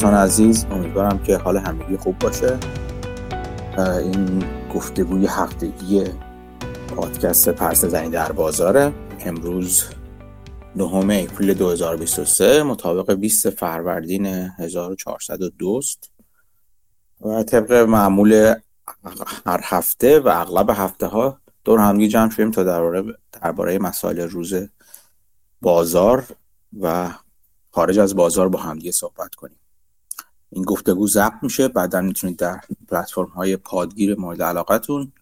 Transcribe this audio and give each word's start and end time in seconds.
دوستان 0.00 0.14
عزیز 0.14 0.66
امیدوارم 0.70 1.22
که 1.22 1.36
حال 1.36 1.56
همگی 1.56 1.96
خوب 1.96 2.18
باشه. 2.18 2.58
این 3.78 4.44
گفتگوی 4.74 5.26
هفتگی 5.26 6.04
پادکست 6.96 7.48
پرس 7.48 7.84
زنی 7.84 8.10
در 8.10 8.32
بازاره. 8.32 8.92
امروز 9.20 9.84
نهم 10.76 11.10
اپریل 11.10 11.54
2023 11.54 12.62
مطابق 12.62 13.14
20 13.14 13.50
فروردین 13.50 14.26
1402 14.26 15.80
و 17.20 17.42
طبق 17.42 17.72
معمول 17.72 18.54
هر 19.46 19.60
هفته 19.62 20.20
و 20.20 20.28
اغلب 20.28 20.70
هفته 20.70 21.06
ها 21.06 21.38
دور 21.64 21.78
همگی 21.78 22.08
جمع 22.08 22.30
شدیم 22.30 22.50
تا 22.50 22.64
درباره 22.64 23.04
درباره 23.42 23.78
مسائل 23.78 24.20
روز 24.20 24.54
بازار 25.60 26.26
و 26.80 27.10
خارج 27.70 27.98
از 27.98 28.16
بازار 28.16 28.48
با 28.48 28.58
همدیگه 28.58 28.92
صحبت 28.92 29.34
کنیم. 29.34 29.59
این 30.50 30.64
گفتگو 30.64 31.06
ضبط 31.06 31.42
میشه 31.42 31.68
بعدا 31.68 32.00
می‌تونید 32.00 32.36
در 32.36 32.60
پلتفرم 32.88 33.26
های 33.26 33.56
پادگیر 33.56 34.18
مورد 34.18 34.42
علاقتون 34.42 35.12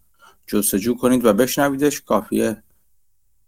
جستجو 0.46 0.96
کنید 0.96 1.24
و 1.24 1.32
بشنویدش. 1.32 2.00
کافیه 2.00 2.62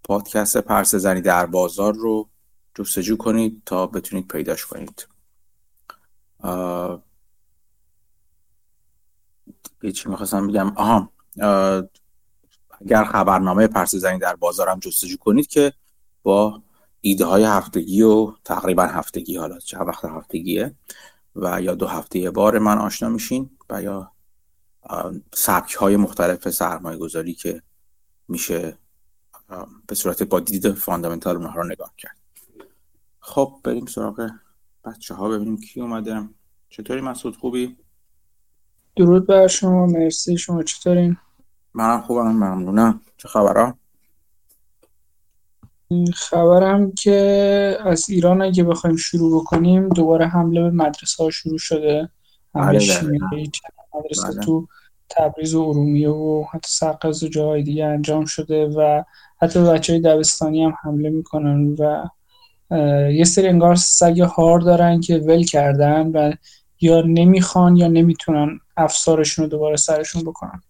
پادکست 0.05 0.57
پرس 0.57 0.95
زنی 0.95 1.21
در 1.21 1.47
بازار 1.47 1.95
رو 1.95 2.29
جستجو 2.75 3.17
کنید 3.17 3.63
تا 3.67 3.87
بتونید 3.87 4.29
پیداش 4.29 4.67
کنید. 4.67 5.09
چی 9.95 10.09
می‌خواستم 10.09 10.47
بگم؟ 10.47 10.73
آها 10.77 11.11
اگر 12.81 13.05
خبرنامه 13.05 13.67
پرس 13.67 13.95
زنی 13.95 14.19
در 14.19 14.37
بازارم 14.37 14.79
جستجو 14.79 15.17
کنید 15.17 15.47
که 15.47 15.73
با 16.23 16.63
ایده 17.01 17.25
های 17.25 17.45
هفتگی 17.45 18.03
و 18.03 18.33
تقریبا 18.45 18.83
هفتگی 18.83 19.37
حالا 19.37 19.59
چه 19.59 19.79
وقت 19.79 20.05
هفتگیه 20.05 20.75
و 21.37 21.63
یا 21.63 21.75
دو 21.75 21.87
هفته 21.87 22.19
یه 22.19 22.31
بار 22.31 22.59
من 22.59 22.79
آشنا 22.79 23.09
میشین 23.09 23.51
و 23.71 23.83
یا 23.83 24.13
سبک 25.35 25.75
های 25.75 25.97
مختلف 25.97 26.51
سرمایه 26.51 26.99
گذاری 26.99 27.35
که 27.35 27.63
میشه 28.29 28.79
به 29.87 29.95
صورت 29.95 30.23
با 30.23 30.41
دید 30.41 30.73
فاندامنتال 30.73 31.37
اونها 31.37 31.61
رو 31.61 31.67
نگاه 31.67 31.93
کرد 31.99 32.17
خب 33.21 33.61
بریم 33.65 33.87
سراغ 33.87 34.31
بچه 34.85 35.15
ها 35.15 35.29
ببینیم 35.29 35.61
کی 35.61 35.81
اومده 35.81 36.29
چطوری 36.69 37.01
مسعود 37.01 37.37
خوبی؟ 37.37 37.77
درود 38.97 39.27
بر 39.27 39.47
شما 39.47 39.87
مرسی 39.87 40.39
شما 40.39 40.63
چطورین؟ 40.63 41.17
منم 41.75 42.01
خوبم 42.01 42.31
ممنونم 42.31 43.01
چه 43.17 43.29
خبرها؟ 43.29 43.80
خبرم 46.15 46.93
که 46.93 47.77
از 47.85 48.11
ایران 48.11 48.43
اگه 48.43 48.65
بخوایم 48.65 48.97
شروع 48.97 49.41
بکنیم 49.41 49.89
دوباره 49.89 50.27
حمله 50.27 50.63
به 50.63 50.71
مدرسه 50.71 51.25
ها 51.25 51.31
شروع 51.31 51.59
شده 51.59 52.09
حمله 52.55 52.79
بله، 52.79 53.19
بله. 53.19 53.51
مدرسه 53.95 54.33
بله. 54.33 54.41
تو 54.41 54.69
تبریز 55.11 55.55
و 55.55 55.63
ارومیه 55.63 56.09
و 56.09 56.45
حتی 56.53 56.69
سرقز 56.69 57.23
و 57.23 57.29
جاهای 57.29 57.63
دیگه 57.63 57.85
انجام 57.85 58.25
شده 58.25 58.67
و 58.67 59.03
حتی 59.43 59.61
بچه 59.61 59.93
های 59.93 60.03
دبستانی 60.03 60.65
هم 60.65 60.75
حمله 60.83 61.11
می‌کنن 61.11 61.77
و 61.79 62.09
یه 63.13 63.25
سری 63.25 63.49
انگار 63.49 63.75
سگ 63.75 64.21
هار 64.21 64.61
دارن 64.61 65.01
که 65.01 65.19
ول 65.19 65.45
کردن 65.45 66.07
و 66.07 66.33
یا 66.81 67.01
نمی‌خوان 67.01 67.77
یا 67.77 67.89
نمی‌تونن 67.89 68.61
افسارشون 68.77 69.45
رو 69.45 69.51
دوباره 69.51 69.77
سرشون 69.77 70.23
بکنن 70.23 70.63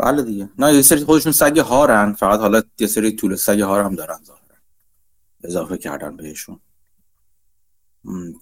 بله 0.00 0.22
دیگه. 0.22 0.50
نه 0.58 0.74
یه 0.74 0.82
سری 0.82 1.04
خودشون 1.04 1.32
سگ 1.32 1.58
هارن. 1.58 2.12
فقط 2.12 2.40
حالا 2.40 2.62
یه 2.78 2.86
سری 2.86 3.12
طول 3.12 3.36
سگ 3.36 3.60
هار 3.60 3.82
هم 3.84 3.94
دارن 3.94 4.18
ظاهرا. 4.24 4.56
اضافه 5.44 5.78
کردن 5.78 6.16
بهشون. 6.16 6.60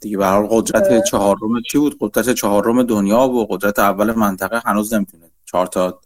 دیگه 0.01 0.19
به 0.19 0.27
حال 0.27 0.47
قدرت 0.51 1.05
چهارم 1.05 1.63
چی 1.71 1.79
بود؟ 1.79 1.97
قدرت 2.01 2.31
چهارم 2.35 2.83
دنیا 2.83 3.21
و 3.21 3.47
قدرت 3.47 3.79
اول 3.79 4.13
منطقه 4.13 4.63
هنوز 4.65 4.95
نمی‌تونه. 4.95 5.31
چهار 5.45 5.67
تا 5.67 6.01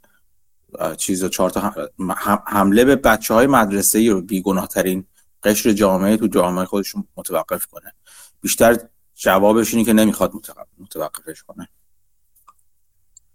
چیز 0.97 1.25
و 1.25 1.29
چهار 1.29 1.51
تا 1.51 1.75
حمله 2.47 2.85
به 2.85 2.97
بچه 2.97 3.35
های 3.35 3.47
مدرسه 3.47 3.99
ای 3.99 4.09
رو 4.09 4.21
بیگناه 4.21 4.69
ترین 4.69 5.05
قشر 5.43 5.73
جامعه 5.73 6.17
تو 6.17 6.27
جامعه 6.27 6.65
خودشون 6.65 7.05
متوقف 7.17 7.67
کنه. 7.67 7.95
بیشتر 8.41 8.79
جوابش 9.15 9.75
اینه 9.75 9.85
که 9.85 9.93
نمی‌خواد 9.93 10.33
متوقف- 10.35 10.69
متوقفش 10.79 11.43
کنه. 11.43 11.69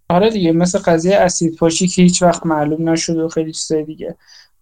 آره 0.10 0.30
دیگه 0.30 0.52
مثل 0.52 0.80
قضیه 0.80 1.16
اسید 1.16 1.56
پاشی 1.56 1.88
که 1.88 2.02
هیچ 2.02 2.22
وقت 2.24 2.46
معلوم 2.46 2.90
نشد 2.90 3.18
و 3.18 3.28
خیلی 3.30 3.52
چیزای 3.52 3.84
دیگه. 3.84 4.16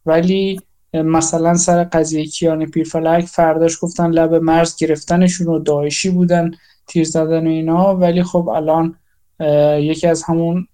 ولی 0.05 0.61
مثلا 0.93 1.53
سر 1.53 1.83
قضیه 1.83 2.25
کیان 2.25 2.65
پیرفلک 2.65 3.25
فرداش 3.25 3.77
گفتن 3.81 4.09
لب 4.11 4.33
مرز 4.33 4.75
گرفتنشون 4.77 5.47
و 5.47 5.59
داعشی 5.59 6.09
بودن 6.09 6.51
تیر 6.87 7.03
زدن 7.03 7.47
و 7.47 7.49
اینا. 7.49 7.95
ولی 7.95 8.23
خب 8.23 8.49
الان 8.49 8.95
یکی 9.79 10.07
از 10.07 10.23
همون 10.23 10.67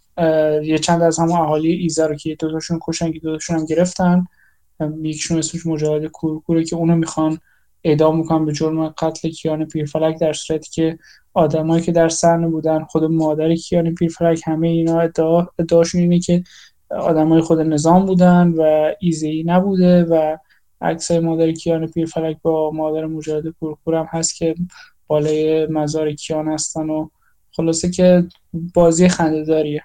یه 0.64 0.78
چند 0.78 1.02
از 1.02 1.20
همون 1.20 1.40
اهالی 1.40 1.72
ایزا 1.72 2.06
رو 2.06 2.16
که 2.16 2.36
دو 2.36 2.52
تاشون 2.52 2.80
کشن 2.88 3.12
که 3.12 3.20
دو 3.20 3.32
تاشون 3.32 3.59
هم 3.59 3.66
گرفتن. 3.66 4.28
ام، 4.80 5.06
یکیشون 5.06 5.38
اسمش 5.38 5.66
مجاهد 5.66 6.06
کورکوره 6.06 6.64
که 6.64 6.76
اونو 6.76 6.96
می‌خوان 6.96 7.40
اعدام 7.84 8.18
می‌کنن 8.18 8.46
به 8.46 8.53
جرم 8.53 8.88
قتل 8.88 9.30
کیان 9.30 9.66
پیرفلک 9.66 10.20
در 10.20 10.34
صورتی 10.34 10.70
که 10.72 11.00
آدمایی 11.34 11.84
که 11.84 11.92
در 11.92 12.09
صحنه 12.09 12.47
بودن 12.47 12.84
خود 12.84 13.03
مادر 13.03 13.56
کیان 13.56 13.96
پیرفلک 13.96 14.42
همه 14.46 14.68
اینا 14.68 15.00
ادعا 15.00 15.47
ادعاشون 15.59 16.02
اینه 16.02 16.19
که 16.19 16.44
آدمای 16.90 17.42
خود 17.42 17.59
نظام 17.59 18.06
بودن 18.06 18.47
و 18.58 18.92
ایزی 19.00 19.44
نبوده 19.47 20.03
و 20.03 20.38
عکسای 20.81 21.20
مادر 21.20 21.52
کیان 21.52 21.88
پیرفلک 21.88 22.38
با 22.41 22.72
مادر 22.72 23.06
مجاهد 23.06 23.44
کورکور 23.59 23.96
هم 23.96 24.08
هست 24.09 24.36
که 24.36 24.56
بالای 25.08 25.68
مزار 25.68 26.12
کیان 26.12 26.47
هستن 26.47 26.90
و 26.90 27.09
خلاصه 27.52 27.90
که 27.90 28.28
بازی 28.74 29.09
خنده‌داریه. 29.09 29.84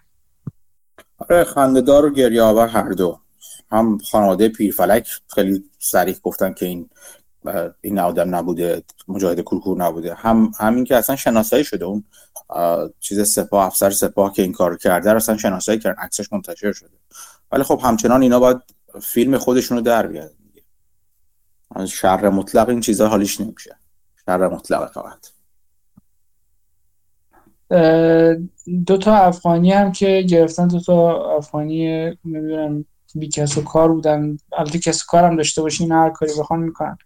آره 1.18 1.44
خندهدار 1.44 2.04
و 2.04 2.10
گریه 2.10 2.42
آور 2.42 2.68
هر 2.68 2.88
دو. 2.88 3.18
هم 3.70 3.98
خانواده 3.98 4.48
پیرفلک 4.48 5.08
خیلی 5.34 5.64
صریح 5.78 6.16
گفتن 6.22 6.52
که 6.52 6.66
این 6.66 6.88
این 7.80 7.98
آدم 7.98 8.34
نبوده 8.34 8.82
مجاهد 9.08 9.40
کورکور 9.40 9.78
نبوده. 9.78 10.14
هم 10.14 10.50
همین 10.58 10.84
که 10.84 10.96
اصلا 10.96 11.16
شناسایی 11.16 11.64
شده 11.64 11.84
اون 11.84 12.04
چیز 13.00 13.28
سپاه 13.28 13.66
افسر 13.66 13.90
سپاه 13.90 14.32
که 14.32 14.42
این 14.42 14.52
کار 14.52 14.76
کرده 14.76 15.10
رو 15.10 15.16
اصلا 15.16 15.36
شناسایی 15.36 15.78
کردن 15.78 16.02
عکسش 16.02 16.32
منتشر 16.32 16.72
شده. 16.72 16.96
ولی 17.52 17.62
خب 17.62 17.80
همچنان 17.84 18.22
اینا 18.22 18.40
باید 18.40 18.56
فیلم 19.02 19.38
خودشون 19.38 19.76
رو 19.76 19.82
در 19.82 20.06
بیارن 20.06 20.30
شر 21.86 22.28
مطلق 22.28 22.68
این 22.68 22.80
چیزا 22.80 23.08
حالیش 23.08 23.40
نمیشه. 23.40 23.76
شر 24.26 24.48
مطلق 24.48 24.92
فقط. 24.92 25.26
دو 28.86 28.98
تا 28.98 29.14
افغانی 29.14 29.72
هم 29.72 29.92
که 29.92 30.24
گرفتن 30.28 30.68
دو 30.68 30.80
تا 30.80 31.36
افغانی 31.36 32.06
نمی‌دونم 32.24 32.84
بی 33.14 33.28
کس 33.28 33.58
و 33.58 33.62
کار 33.62 33.92
بودن. 33.92 34.38
البته 34.58 34.78
کس 34.78 35.02
و 35.02 35.06
کار 35.08 35.24
هم 35.24 35.36
داشته 35.36 35.62
باشین 35.62 35.92
هر 35.92 36.10
کاری 36.10 36.32
بخوان 36.38 36.60
می‌کنن. 36.60 36.98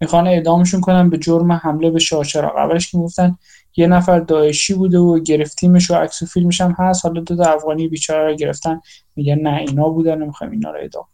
می‌خوان 0.00 0.26
اعدامشون 0.26 0.80
کنن 0.80 1.10
به 1.10 1.18
جرم 1.18 1.52
حمله 1.52 1.90
به 1.90 1.98
شاهچراغ. 1.98 2.56
اولش 2.56 2.90
که 2.90 2.98
می‌گفتن 2.98 3.38
یه 3.76 3.86
نفر 3.86 4.20
داعشی 4.20 4.74
بوده 4.74 4.98
و 4.98 5.18
گرفتیمش 5.18 5.90
و 5.90 5.94
عکس 5.94 6.22
و 6.22 6.26
فیلمش 6.26 6.60
هم 6.60 6.74
هست. 6.78 7.06
حالا 7.06 7.20
دو 7.20 7.36
تا 7.36 7.44
افغانی 7.52 7.88
بیچاره 7.88 8.30
رو 8.30 8.36
گرفتن. 8.36 8.80
میگن 9.16 9.38
نه 9.38 9.56
اینا 9.56 9.88
بودن 9.88 10.18
نمی‌خوایم 10.18 10.52
اینا 10.52 10.70
رو 10.70 10.78
اعدام 10.78 11.06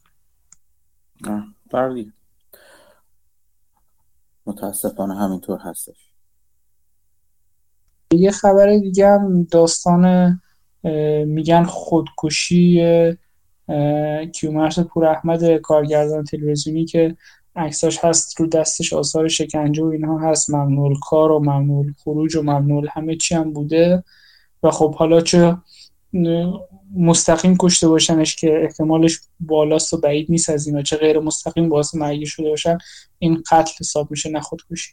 دیگه. 1.94 2.12
متاسفانه 4.46 5.18
همینطور 5.18 5.58
هستش. 5.58 5.96
یه 8.12 8.30
خبر 8.30 8.76
دیگه 8.76 9.08
هم 9.08 9.44
داستان 9.44 10.40
میگن 11.26 11.64
خودکشی 11.64 12.80
اه، 13.68 14.26
کیومرث 14.26 14.78
پور 14.78 15.06
احمد 15.06 15.56
کارگردان 15.56 16.24
تلویزیونی 16.24 16.84
که 16.84 17.16
عکساش 17.56 17.98
هست 18.04 18.40
رو 18.40 18.46
دستش 18.46 18.92
آثار 18.92 19.28
شکنجه 19.28 19.82
و 19.82 19.86
اینها 19.86 20.18
هست. 20.18 20.50
ممنوع 20.50 20.94
کار 21.02 21.32
و 21.32 21.38
ممنوع 21.38 21.86
خروج 22.04 22.36
و 22.36 22.42
ممنوع 22.42 22.84
همه 22.92 23.16
چی 23.16 23.34
هم 23.34 23.52
بوده. 23.52 24.04
و 24.62 24.70
خب 24.70 24.94
حالا 24.94 25.20
چه 25.20 25.56
مستقیم 26.96 27.56
کشته 27.60 27.88
باشنش 27.88 28.36
که 28.36 28.62
احتمالش 28.62 29.20
بالاست 29.40 29.92
و 29.92 29.96
بعید 29.96 30.26
نیست 30.30 30.50
از 30.50 30.66
اینا. 30.66 30.82
چه 30.82 30.96
غیر 30.96 31.18
مستقیم 31.18 31.68
باعث 31.68 31.94
مرگی 31.94 32.26
شده 32.26 32.48
باشن 32.48 32.78
این 33.18 33.42
قتل 33.50 33.72
حساب 33.80 34.10
میشه 34.10 34.30
نه 34.30 34.40
خودکشی. 34.40 34.92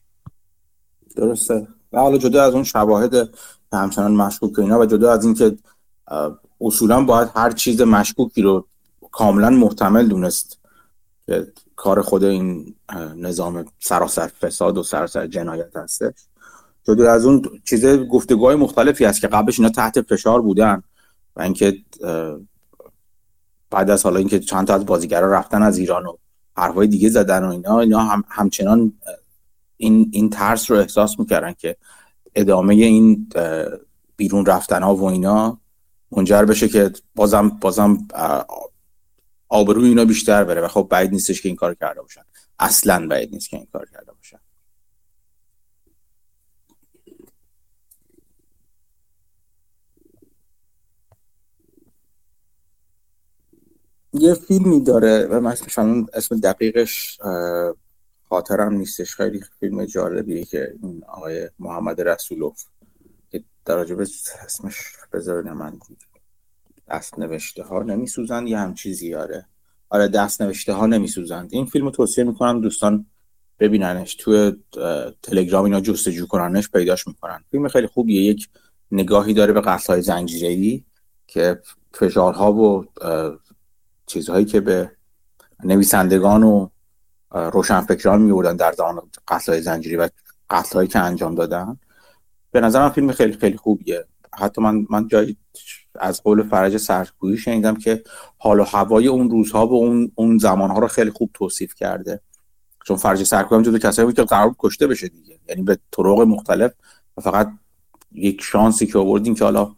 درسته. 1.16 1.68
و 1.94 2.00
حالا 2.00 2.18
جدا 2.18 2.44
از 2.44 2.54
اون 2.54 2.63
شواهد 2.63 3.30
همچنان 3.74 4.12
مشکوک 4.12 4.60
اینا 4.60 4.80
و 4.80 4.86
جدا 4.86 5.13
از 5.13 5.25
اینکه 5.25 5.58
اصولا 6.62 7.04
باید 7.04 7.30
هر 7.36 7.52
چیز 7.52 7.81
مشکوکی 7.81 8.42
رو 8.42 8.68
کاملا 9.12 9.50
محتمل 9.50 10.08
دونست 10.08 10.60
کار 11.81 12.01
خود 12.01 12.24
این 12.24 12.75
نظام 13.16 13.66
سراسر 13.80 14.28
فساد 14.28 14.78
و 14.78 14.83
سراسر 14.83 15.28
جنایت 15.28 15.75
هسته. 15.75 16.13
جدا 16.83 17.12
از 17.12 17.25
اون 17.25 17.42
چیز 17.66 17.86
گفتگوهای 17.86 18.56
مختلفی 18.56 19.06
هست 19.06 19.22
که 19.22 19.28
قبلش 19.28 19.60
اینا 19.60 19.72
تحت 19.72 20.01
فشار 20.01 20.42
بودن 20.42 20.83
و 21.36 21.42
اینکه 21.42 21.78
بعد 23.69 23.89
از 23.89 24.04
حالا 24.04 24.19
اینکه 24.19 24.39
چند 24.39 24.68
تا 24.68 24.75
از 24.75 24.86
بازیگرا 24.86 25.31
رفتن 25.31 25.63
از 25.63 25.78
ایران 25.78 26.06
و 26.06 26.18
حرفای 26.57 26.88
دیگه 26.88 27.10
زدن 27.10 27.44
و 27.44 27.50
اینا 27.50 27.80
اینا 27.80 28.00
هم 28.00 28.24
همچنان 28.30 28.94
این 29.77 30.10
این 30.13 30.30
ترس 30.30 30.72
رو 30.72 30.77
احساس 30.77 31.19
می‌کردن 31.19 31.54
که 31.54 31.77
ادامه 32.36 32.74
این 32.74 33.30
بیرون 34.18 34.45
رفتن 34.45 34.84
ها 34.84 34.95
و 34.95 35.04
اینا 35.04 35.57
منجر 36.12 36.45
بشه 36.45 36.68
که 36.68 36.92
بازم 37.16 37.50
بازم 37.50 38.07
آبروی 39.51 39.89
اینا 39.89 40.06
بیشتر 40.06 40.44
بره 40.44 40.62
و 40.62 40.68
خب 40.68 40.88
بعید 40.92 41.12
نیستش 41.12 41.42
که 41.42 41.50
این 41.50 41.56
کار 41.56 41.75
کرده 41.75 42.01
باشن. 42.01 42.21
اصلا 42.59 43.07
بعید 43.07 43.33
نیست 43.33 43.50
که 43.50 43.57
این 43.57 43.68
کار 43.74 43.89
کرده 43.94 44.12
باشن. 44.12 44.39
یه 54.13 54.33
فیلمی 54.33 54.83
داره 54.83 55.25
و 55.25 55.39
من 55.39 55.56
اسم 56.13 56.39
دقیقش 56.39 57.19
خاطرم 58.30 58.74
نیستش. 58.74 59.15
خیلی 59.15 59.44
فیلم 59.59 59.86
جالبیه 59.86 60.45
که 60.45 60.74
این 60.83 61.03
آقای 61.07 61.50
محمد 61.59 62.01
رسولوف 62.01 62.63
که 63.31 63.44
در 63.65 63.77
اسمش 64.45 64.75
بذارین 65.13 65.53
من 65.53 65.80
دست 66.91 67.19
نوشته 67.19 67.63
ها 67.63 67.83
نمی 67.83 68.07
سوزند 68.07 68.47
یه 68.47 68.59
هم 68.59 68.73
چیزی 68.73 69.15
آره 69.15 69.45
آره 69.89 70.07
دست 70.07 70.41
نوشته 70.41 70.73
ها 70.73 70.85
نمی 70.85 71.07
سوزند 71.07 71.49
این 71.51 71.65
فیلم 71.65 71.85
رو 71.85 71.91
توصیه 71.91 72.23
می‌کنم 72.23 72.61
دوستان 72.61 73.05
ببیننش. 73.59 74.15
توی 74.15 74.53
تلگرام 75.21 75.65
اینا 75.65 75.81
جستجو 75.81 76.27
کننش 76.27 76.69
پیداش 76.69 77.07
می‌کنن. 77.07 77.43
فیلم 77.51 77.67
خیلی 77.67 77.88
خوبیه. 77.88 78.21
یک 78.21 78.49
نگاهی 78.91 79.33
داره 79.33 79.53
به 79.53 79.61
قتل 79.61 79.93
های 79.93 80.01
زنجیری 80.01 80.85
که 81.27 81.61
فشارها 81.93 82.53
و 82.53 82.85
چیزهایی 84.05 84.45
که 84.45 84.59
به 84.59 84.91
نویسندگان 85.63 86.43
و 86.43 86.69
روشنفکران 87.31 88.21
میوردن 88.21 88.55
در 88.55 88.71
زمان 88.71 89.01
قتل 89.27 89.51
های 89.51 89.61
زنجیری 89.61 89.95
و 89.95 90.09
قتل 90.49 90.75
هایی 90.75 90.88
که 90.88 90.99
انجام 90.99 91.35
دادن. 91.35 91.77
به 92.51 92.61
نظرم 92.61 92.89
فیلم 92.89 93.11
خیلی 93.11 93.33
خیلی 93.33 93.57
خوبیه. 93.57 94.05
حتی 94.33 94.61
من 94.61 94.85
من 94.89 95.07
جایی 95.07 95.38
از 95.99 96.23
قول 96.23 96.43
فرج 96.43 96.77
سرکویی 96.77 97.38
شنیدم 97.38 97.75
که 97.75 98.03
حال 98.38 98.59
و 98.59 98.63
هوای 98.63 99.07
اون 99.07 99.29
روزها 99.29 99.67
و 99.67 99.73
اون 99.73 100.11
اون 100.15 100.38
زمانها 100.38 100.79
رو 100.79 100.88
خیلی 100.88 101.11
خوب 101.11 101.29
توصیف 101.33 101.75
کرده. 101.75 102.21
چون 102.85 102.97
فرج 102.97 103.23
سرکویی 103.23 103.57
هم 103.57 103.63
جزو 103.63 103.77
کسایی 103.77 104.05
بود 104.05 104.15
که 104.15 104.23
قرار 104.23 104.55
کشته 104.59 104.88
بشه 104.88 105.07
دیگه. 105.07 105.39
یعنی 105.49 105.61
به 105.61 105.77
طرق 105.91 106.19
مختلف 106.19 106.71
و 107.17 107.21
فقط 107.21 107.51
یک 108.11 108.41
شانسی 108.41 108.85
که 108.88 108.99
آوردیم 108.99 109.35
که 109.35 109.43
حالا 109.43 109.75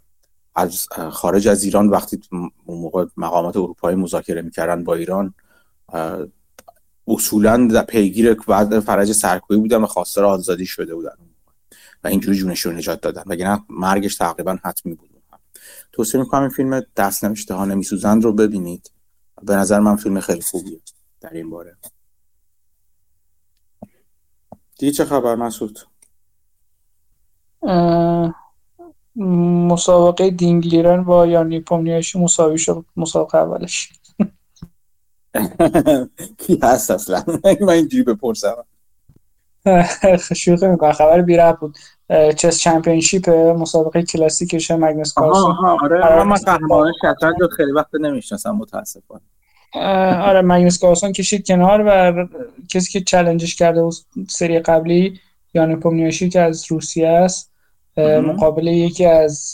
از 0.55 0.87
خارج 1.11 1.47
از 1.47 1.63
ایران 1.63 1.89
وقتی 1.89 2.19
اون 2.65 2.79
موقع 2.79 3.05
مقامات 3.17 3.57
اروپایی 3.57 3.95
مذاکره 3.95 4.41
می‌کردن 4.41 4.83
با 4.83 4.95
ایران 4.95 5.33
اصولا 7.07 7.83
پیگیر 7.87 8.33
بعد 8.33 8.79
فرج 8.79 9.11
سرکویی 9.11 9.59
بودن 9.59 9.81
و 9.81 9.85
خواستار 9.85 10.25
آزادی 10.25 10.65
شده 10.65 10.95
بودن. 10.95 11.15
و 12.03 12.07
اینجوری 12.07 12.37
جونش 12.37 12.67
نجات 12.67 13.01
دادن. 13.01 13.23
وگرنه 13.25 13.59
مرگش 13.69 14.15
تقریبا 14.15 14.57
حتمی 14.63 14.93
بود. 14.93 15.12
توصیه 15.93 16.19
می‌کنم 16.19 16.41
این 16.41 16.49
فیلم 16.49 16.81
دست 16.95 17.23
نمیشته 17.25 17.53
ها 17.53 17.65
نمیسوزند 17.65 18.23
رو 18.23 18.33
ببینید. 18.33 18.91
به 19.43 19.55
نظر 19.55 19.79
من 19.79 19.95
فیلم 19.95 20.19
خیلی 20.19 20.41
خوبیه 20.41 20.79
در 21.21 21.33
این 21.33 21.49
باره. 21.49 21.77
دیگه 24.79 24.91
چه 24.91 25.05
خبر 25.05 25.35
مسعود؟ 25.35 25.79
مسابقه 29.15 30.29
دینگلیرن 30.29 31.03
با 31.03 31.27
یانی 31.27 31.59
پومنیاشی 31.59 32.19
مساوی 32.19 32.57
شد. 32.57 32.85
مسابقه 32.95 33.37
اولش. 33.37 33.89
کی 36.37 36.59
هست 36.63 36.91
اصلا؟ 36.91 37.23
من 37.61 37.69
اینجوری 37.69 38.03
بپرسم. 38.03 38.65
شوخی 40.35 40.67
می‌کنم. 40.67 40.91
خبر 40.91 41.21
بی 41.21 41.37
بود. 41.59 41.77
چس 42.35 42.59
چمپیونشیپ 42.59 43.29
مسابقه 43.29 44.03
کلاسیکش 44.03 44.71
مگنس 44.71 45.13
کارلسون 45.13 45.55
آره 45.65 46.23
من 46.23 46.35
قهرمان 46.35 46.91
شطرنج 47.01 47.35
رو 47.39 47.47
خیلی 47.47 47.71
وقت 47.71 47.95
نمی‌شناسم 47.95 48.51
متاسفانه. 48.51 49.21
آره 50.21 50.41
مگنس 50.41 50.79
کارلسون 50.79 51.11
کشید 51.11 51.47
کنار 51.47 51.83
و 51.87 52.13
کسی 52.69 52.91
که 52.91 53.01
چالنجش 53.01 53.55
کرده 53.55 53.83
بود 53.83 53.95
سری 54.29 54.59
قبلی 54.59 55.19
یان 55.53 55.79
پومنیاشی 55.79 56.29
که 56.29 56.39
از 56.39 56.71
روسیه 56.71 57.07
است 57.07 57.51
مقابل 57.97 58.67
یکی 58.67 59.05
از 59.05 59.53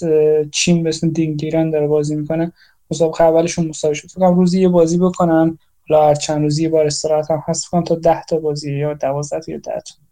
چین 0.52 0.84
به 0.84 0.90
اسم 0.90 1.10
دینگیرن 1.10 1.70
داره 1.70 1.88
بازی 1.88 2.16
می‌کنه. 2.16 2.52
مسابقه 2.92 3.24
اولشون 3.24 3.68
مساوی 3.68 3.96
شد. 3.96 4.08
فکر 4.08 4.34
روزی 4.36 4.62
یه 4.62 4.70
بازی 4.70 4.98
بکنن. 4.98 5.58
حالا 5.90 6.08
هر 6.08 6.16
چند 6.16 6.42
روزی 6.42 6.64
یه 6.64 6.70
بار 6.70 6.86
استراحت 6.86 7.32
هم 7.32 7.44
هست. 7.48 7.72
تا 7.86 7.96
10 7.96 8.24
تا 8.24 8.38
بازی 8.38 8.78
یا 8.78 8.94
12 8.94 9.52
یا 9.52 9.58
10 9.58 9.72
تا. 9.72 10.09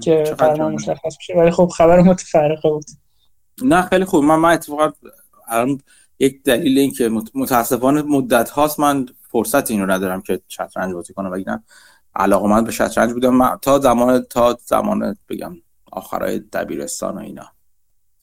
که 0.00 0.22
قرار 0.38 0.70
مشخص 0.72 1.16
بشه. 1.18 1.34
ولی 1.36 1.50
خب 1.50 1.66
خبر 1.66 2.00
متفرقه 2.00 2.70
بود. 2.70 2.84
نه 3.62 3.82
خیلی 3.82 4.04
خوب. 4.04 4.24
من 4.24 4.36
من 4.36 4.52
اتفاقا 4.52 4.92
یک 6.18 6.42
دلیل 6.42 6.78
این 6.78 6.90
که 6.90 7.10
متاسفانه 7.34 8.02
مدت 8.02 8.50
هاست 8.50 8.80
من 8.80 9.06
فرصت 9.30 9.70
اینو 9.70 9.86
ندارم 9.86 10.20
که 10.20 10.40
شطرنج 10.48 10.94
بازی 10.94 11.14
کنم. 11.14 11.32
وگرنه 11.32 11.62
علاقه 12.14 12.48
من 12.48 12.64
به 12.64 12.70
شطرنج 12.72 13.12
بودم 13.12 13.56
تا 13.56 13.78
زمان 13.78 14.22
تا 14.22 14.58
زمان 14.64 15.16
بگم 15.28 15.56
آخرای 15.92 16.38
دبیرستان 16.38 17.14
و 17.14 17.18
اینا. 17.18 17.46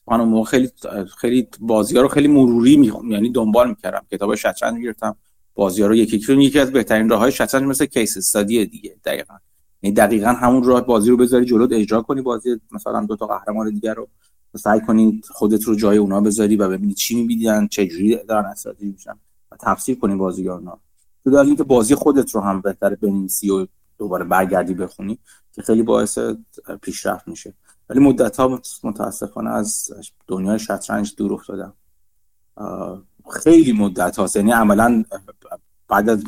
من 0.06 0.20
اون 0.20 0.28
موقع 0.28 0.50
خیلی 0.50 0.70
خیلی 1.18 1.48
بازی 1.60 1.96
ها 1.96 2.02
رو 2.02 2.08
خیلی 2.08 2.28
مروری 2.28 2.76
می 2.76 2.92
یعنی 3.10 3.30
دنبال 3.30 3.68
می‌کردم. 3.68 4.06
کتاب 4.10 4.34
شطرنج 4.34 4.84
گرفتم 4.84 5.16
بازی 5.54 5.82
ها 5.82 5.88
رو 5.88 5.94
یکی 5.94 6.34
یکی 6.34 6.58
از 6.58 6.72
بهترین 6.72 7.08
راه 7.08 7.20
های 7.20 7.32
شطرنج 7.32 7.64
مثل 7.64 7.86
کیس 7.86 8.16
استادی 8.16 8.66
دیگه 8.66 8.96
دقیقا. 9.04 9.34
یعنی 9.82 9.94
دقیقا 9.94 10.28
همون 10.28 10.64
راه 10.64 10.80
بازی 10.80 11.10
رو 11.10 11.16
بذاری 11.16 11.44
جلوت 11.44 11.72
اجرا 11.72 12.02
کنی 12.02 12.22
بازی 12.22 12.60
مثلا 12.70 13.04
دو 13.04 13.16
تا 13.16 13.26
قهرمان 13.26 13.70
دیگر 13.70 13.94
رو 13.94 14.08
سعی 14.56 14.80
کنی 14.80 15.20
خودت 15.30 15.64
رو 15.64 15.74
جای 15.74 15.98
اونا 15.98 16.20
بذاری 16.20 16.56
و 16.56 16.68
ببینی 16.68 16.94
چی 16.94 17.20
می‌بینن 17.20 17.68
چه 17.68 17.86
جوری 17.86 18.16
دارن 18.28 18.44
استراتژی 18.44 18.86
میشن 18.86 19.14
و 19.52 19.56
تفسیر 19.60 19.98
کنی 19.98 20.16
بازیگرنا 20.16 20.78
تو 21.24 21.30
در 21.30 21.38
اینکه 21.38 21.64
بازی 21.64 21.94
خودت 21.94 22.34
رو 22.34 22.40
هم 22.40 22.60
بهتر 22.60 22.94
بنویسی 22.94 23.50
و 23.50 23.66
دوباره 23.98 24.24
برگردی 24.24 24.74
بخونی 24.74 25.18
که 25.52 25.62
خیلی 25.62 25.82
باعث 25.82 26.18
پیشرفت 26.82 27.28
میشه. 27.28 27.54
ولی 27.88 28.00
مدت 28.00 28.36
ها 28.36 28.60
متاسفانه 28.84 29.50
از 29.50 29.90
دنیای 30.26 30.58
شطرنج 30.58 31.14
دور 31.16 31.32
افتادم. 31.32 31.72
خیلی 33.30 33.72
مدت 33.72 34.16
ها 34.16 34.28
یعنی 34.34 34.52
عملا 34.52 35.04
بعد 35.88 36.08
از 36.08 36.24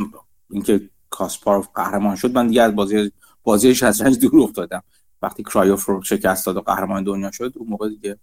اینکه 0.50 0.90
کاسپاروف 1.10 1.68
قهرمان 1.74 2.16
شد 2.16 2.34
من 2.34 2.46
دیگه 2.46 2.62
از 2.62 2.74
بازی 2.74 3.12
بازی 3.50 3.74
شطرنج 3.74 4.18
دور 4.18 4.42
افتادم. 4.42 4.82
وقتی 5.22 5.42
کرایوف 5.42 5.84
رو 5.84 6.02
شکست 6.02 6.46
داد 6.46 6.56
و 6.56 6.60
قهرمان 6.60 7.04
دنیا 7.04 7.30
شد 7.30 7.52
اون 7.56 7.68
موقع 7.68 7.88
دیگه 7.88 8.18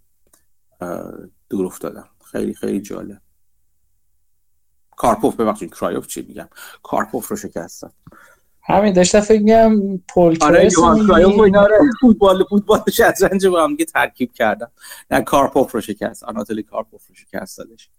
دور 1.48 1.66
افتادم. 1.66 2.08
خیلی 2.24 2.54
خیلی 2.54 2.80
جالب. 2.80 3.20
کارپوف 4.96 5.36
ببخشید 5.36 5.74
کرایوف 5.74 6.06
چی 6.06 6.22
میگم؟ 6.22 6.48
کارپوف 6.82 7.28
رو 7.28 7.36
شکست 7.36 7.82
داد. 7.82 7.92
همین 8.62 8.92
داشتم 8.92 9.20
فکر 9.20 9.42
میگم 9.42 9.98
پول 9.98 10.38
آره 10.40 10.70
کرایوف 10.70 11.38
و 11.38 11.40
اینا 11.40 11.66
رو 11.66 11.86
فوتبال 12.00 12.44
فوتبال 12.50 12.82
شطرنج 12.92 13.46
با 13.46 13.64
هم 13.64 13.76
ترکیب 13.76 14.32
کردم. 14.32 14.70
نه 15.10 15.20
کارپوف 15.20 15.74
رو 15.74 15.80
شکست 15.80 16.24
آناتولی 16.24 16.62
کارپوف 16.62 17.06
رو 17.08 17.14
شکست 17.14 17.58
دادش. 17.58 17.90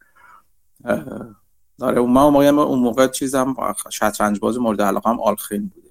آره 1.81 2.01
من 2.01 2.21
اون 2.21 2.79
موقع 2.79 3.07
چیزم 3.07 3.55
شطرنج 3.91 4.39
بازی 4.39 4.59
مورد 4.59 4.81
علاقه 4.81 5.09
هم 5.09 5.19
آلخین 5.21 5.67
بودش 5.67 5.88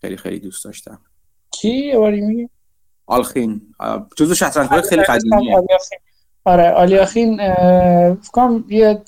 خیلی 0.00 0.16
خیلی 0.16 0.38
دوست 0.38 0.64
داشتم. 0.64 1.00
کی؟ 1.50 1.68
یه 1.68 1.98
باری 1.98 2.20
میگی؟ 2.20 2.48
آلخین. 3.06 3.74
جزو 4.16 4.34
شطرنج 4.34 4.70
بازی 4.70 4.88
خیلی 4.88 5.02
قدیمیه. 5.02 5.62
آره 6.44 6.70
آلیاخین 6.70 7.36
فکرم 8.14 8.64
یه 8.68 9.02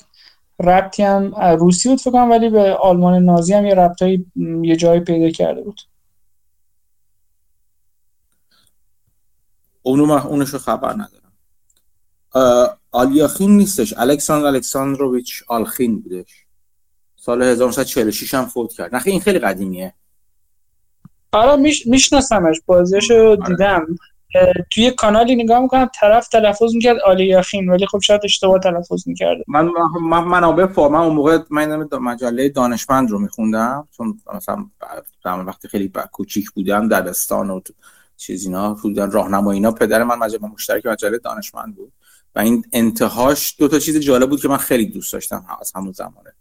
ربطی 0.59 1.03
هم 1.03 1.35
روسی 1.35 1.89
بود 1.89 2.01
فکرم 2.01 2.29
ولی 2.29 2.49
به 2.49 2.73
آلمان 2.73 3.23
نازی 3.23 3.53
هم 3.53 3.65
یه 3.65 3.73
ربطایی 3.73 4.31
یه 4.61 4.75
جایی 4.75 4.99
پیدا 4.99 5.29
کرده 5.29 5.61
بود. 5.61 5.81
اونو 9.81 10.05
من 10.05 10.21
اونشو 10.21 10.57
خبر 10.57 10.93
ندارم. 10.93 12.77
آلیاخین 12.91 13.57
نیستش. 13.57 13.93
الکساندر 13.97 14.47
الکساندروویچ 14.47 15.43
آلخین 15.47 16.01
بودش. 16.01 16.45
سال 17.15 17.41
1946 17.41 18.33
هم 18.33 18.45
فوت 18.45 18.73
کرد. 18.73 18.95
نخی 18.95 19.11
این 19.11 19.19
خیلی 19.19 19.39
قدیمیه. 19.39 19.93
آره 21.31 21.55
میش 21.55 21.87
میشناسمش 21.87 22.61
بازیشو 22.65 23.13
آره. 23.13 23.35
دیدم. 23.35 23.85
توی 24.69 24.91
کانالی 24.91 25.35
نگاه 25.35 25.59
می‌کنم 25.59 25.89
طرف 25.99 26.27
تلفظ 26.27 26.75
می‌کرد 26.75 26.99
آلیاخین 26.99 27.69
ولی 27.69 27.85
خب 27.85 27.99
شاید 27.99 28.21
اشتباه 28.23 28.59
تلفظ 28.59 29.07
می‌کرده. 29.07 29.43
من 29.47 29.69
من 30.01 30.23
منابع 30.23 30.65
من 30.89 30.99
اون 30.99 31.15
موقع 31.15 31.39
من 31.49 31.87
مجله 31.93 32.49
دانشمند 32.49 33.11
رو 33.11 33.19
میخوندم 33.19 33.87
چون 33.97 34.19
مثلا 34.35 34.65
وقتی 35.43 35.67
خیلی 35.67 35.91
کوچیک 36.11 36.51
بودم 36.51 36.89
دبستان 36.89 37.49
و 37.49 37.61
چیز 38.17 38.45
اینا 38.45 38.73
بودن 38.73 39.11
راهنمایی 39.11 39.57
اینا 39.57 39.71
پدر 39.71 40.03
من 40.03 40.15
مجله 40.15 40.47
مشترک 40.47 40.85
مجله 40.85 41.17
دانشمند 41.17 41.75
بود. 41.75 41.91
و 42.35 42.39
این 42.39 42.65
انتهاش 42.73 43.55
دو 43.59 43.67
تا 43.67 43.79
چیز 43.79 43.97
جالب 43.97 44.29
بود 44.29 44.41
که 44.41 44.47
من 44.47 44.57
خیلی 44.57 44.85
دوست 44.85 45.13
داشتم 45.13 45.45
از 45.61 45.71
همون 45.75 45.91
زمانه. 45.91 46.33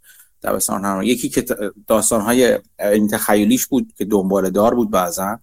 دبستان 0.42 0.85
هم 0.85 1.02
یکی 1.02 1.28
که 1.28 1.44
داستان 1.87 2.20
های 2.20 2.59
این 2.78 3.09
تخیلیش 3.09 3.66
بود 3.66 3.92
که 3.99 4.04
دنبال 4.04 4.50
دار 4.50 4.75
بود 4.75 4.90
بعضا 4.90 5.38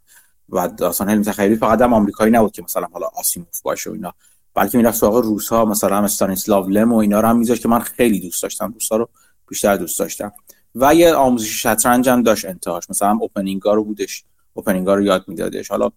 و 0.50 0.68
داستان 0.68 1.10
علم 1.10 1.22
تخیلی 1.22 1.56
فقط 1.56 1.82
هم 1.82 1.94
آمریکایی 1.94 2.32
نبود 2.32 2.52
که 2.52 2.62
مثلا 2.64 2.88
حالا 2.94 3.08
آسیموف 3.16 3.62
باشه 3.62 3.90
و 3.90 3.94
اینا. 3.94 4.14
بلکه 4.54 4.78
می‌رفت 4.78 4.98
سراغ 4.98 5.16
روس 5.16 5.50
ها 5.50 5.66
مثلا 5.66 5.98
استانیسلاو 5.98 6.70
لم 6.70 6.94
و 6.94 6.96
اینا 6.96 7.20
رو 7.20 7.28
هم 7.28 7.38
میذاشت 7.38 7.62
که 7.62 7.68
من 7.68 7.80
خیلی 7.80 8.20
دوست 8.20 8.44
داشتم. 8.44 8.74
روس 8.74 8.92
رو 8.92 9.10
بیشتر 9.50 9.78
دوست 9.78 10.00
داشتم. 10.00 10.32
و 10.76 10.96
یه 10.96 11.14
آموزش 11.14 11.64
شطرنج 11.64 12.10
هم 12.10 12.24
داشت 12.24 12.46
انتهاش. 12.46 12.90
مثلا 12.90 13.18
اوپنینگا 13.22 13.74
رو 13.74 13.84
بودش. 13.84 14.24
اوپنینگا 14.54 14.96
رو 14.96 15.02
یاد 15.02 15.26
میدادش. 15.28 15.68
حالا 15.72 15.92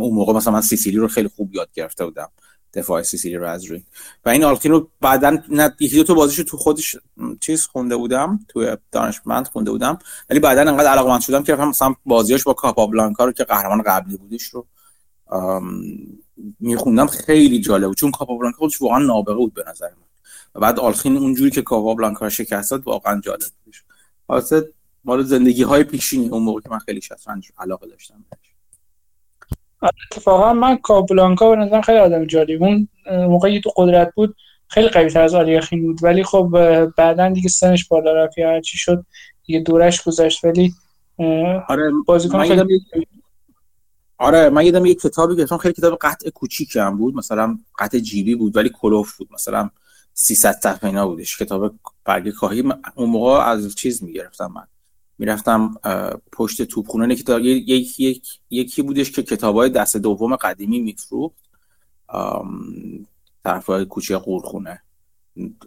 اون 0.00 0.14
موقع 0.14 0.32
مثلا 0.32 0.52
من 0.52 0.60
سیسیلی 0.60 0.96
رو 0.96 1.08
خیلی 1.08 1.28
خوب 1.36 1.54
یاد 1.54 1.68
گرفته 1.74 2.04
بودم. 2.04 2.28
دفاع 2.74 3.02
سیسیلی 3.02 3.36
رو 3.36 3.48
از 3.48 3.64
روی. 3.64 3.82
و 4.24 4.28
این 4.28 4.44
آلکین 4.44 4.70
رو 4.70 4.88
بعدا 5.00 5.38
یکی 5.80 5.96
دو 5.96 6.04
تا 6.04 6.14
بازیشو 6.14 6.42
تو 6.42 6.56
خودش 6.56 6.96
چیز 7.40 7.66
خونده 7.66 7.96
بودم 7.96 8.40
تو 8.48 8.76
دانشمند 8.92 9.48
خونده 9.48 9.70
بودم 9.70 9.98
ولی 10.30 10.40
بعدا 10.40 10.60
انقدر 10.60 10.90
علاقمند 10.90 11.20
شدم 11.20 11.42
که 11.42 11.54
مثلا 11.54 11.94
بازیاش 12.06 12.44
با 12.44 12.54
کاپابلانکا 12.54 13.24
رو 13.24 13.32
که 13.32 13.44
قهرمان 13.44 13.82
قبلی 13.82 14.16
بودش 14.16 14.42
رو 14.42 14.66
میخوندم. 16.60 17.06
خیلی 17.06 17.60
جالب 17.60 17.86
بود. 17.86 17.96
چون 17.96 18.10
کاپابلانکا 18.10 18.58
خودش 18.58 18.82
واقعا 18.82 18.98
نابغه 18.98 19.34
بود 19.34 19.54
به 19.54 19.64
نظر 19.68 19.88
من. 19.88 20.04
و 20.54 20.60
بعد 20.60 20.78
آلخین 20.78 21.16
اونجوری 21.16 21.50
که 21.50 21.62
کاپابلانکا 21.62 22.28
شکست 22.28 22.70
داد 22.70 22.86
واقعا 22.86 23.20
جالب 23.20 23.40
بود 23.64 23.74
واسه 24.28 24.72
مال 25.04 25.22
زندگی 25.22 25.62
های 25.62 25.84
پیشینی 25.84 26.28
اون 26.28 26.42
موقع 26.42 26.60
که 26.60 26.70
من 26.70 26.78
خیلی 26.78 27.00
شطرنج 27.00 27.52
علاقه 27.58 27.86
داشتم 27.86 28.14
آره، 28.14 28.53
اتفاقا 29.84 30.52
من 30.52 30.76
کابلانکا 30.76 31.50
به 31.50 31.56
نظرم 31.56 31.80
خیلی 31.80 31.98
آدم 31.98 32.24
جالب. 32.24 32.62
اون 32.62 32.88
موقعی 33.10 33.60
تو 33.60 33.70
قدرت 33.76 34.14
بود 34.14 34.36
خیلی 34.68 34.88
قوی 34.88 35.10
تر 35.10 35.22
از 35.22 35.34
آلیاخین 35.34 35.82
بود. 35.82 36.04
ولی 36.04 36.24
خب 36.24 36.48
بعدا 36.96 37.28
دیگه 37.28 37.48
سنش 37.48 37.88
بالا 37.88 38.12
رفت 38.12 38.38
یا 38.38 38.50
هرچی 38.50 38.78
شد 38.78 39.06
دیگه 39.46 39.60
دورش 39.60 40.02
گذشت. 40.02 40.44
ولی 40.44 40.74
آره 41.68 41.90
بازیکن 42.06 42.42
خیلی 42.42 42.80
آره 44.18 44.48
من 44.48 44.66
یادم 44.66 44.86
یک 44.86 45.00
کتابی 45.00 45.36
که 45.36 45.56
خیلی 45.56 45.74
کتاب 45.74 45.98
قطع 46.00 46.30
کوچیک 46.30 46.76
هم 46.76 46.98
بود. 46.98 47.16
مثلا 47.16 47.58
قطع 47.78 47.98
جیبی 47.98 48.34
بود 48.34 48.56
ولی 48.56 48.70
کلوف 48.80 49.16
بود. 49.16 49.28
مثلا 49.32 49.70
300 50.14 50.52
صفحه 50.62 50.84
اینا 50.84 51.08
بودش. 51.08 51.38
کتاب 51.38 51.74
برگ 52.04 52.30
کاهی. 52.30 52.64
اون 52.94 53.10
موقع 53.10 53.30
از 53.30 53.74
چیز 53.74 54.04
می‌گرفتم 54.04 54.52
من. 54.54 54.66
می‌رفتم 55.18 55.74
پشت 56.32 56.62
توپخونه. 56.62 57.16
کتاب 57.16 57.40
یک 57.40 58.00
یک 58.00 58.28
یکی 58.50 58.82
بودش 58.82 59.10
که 59.10 59.22
کتابای 59.22 59.70
دست 59.70 59.96
دوم 59.96 60.36
قدیمی 60.36 60.80
میفروخت. 60.80 61.36
طرف 63.44 63.70
کوچه 63.70 64.16
قورخونه. 64.16 64.82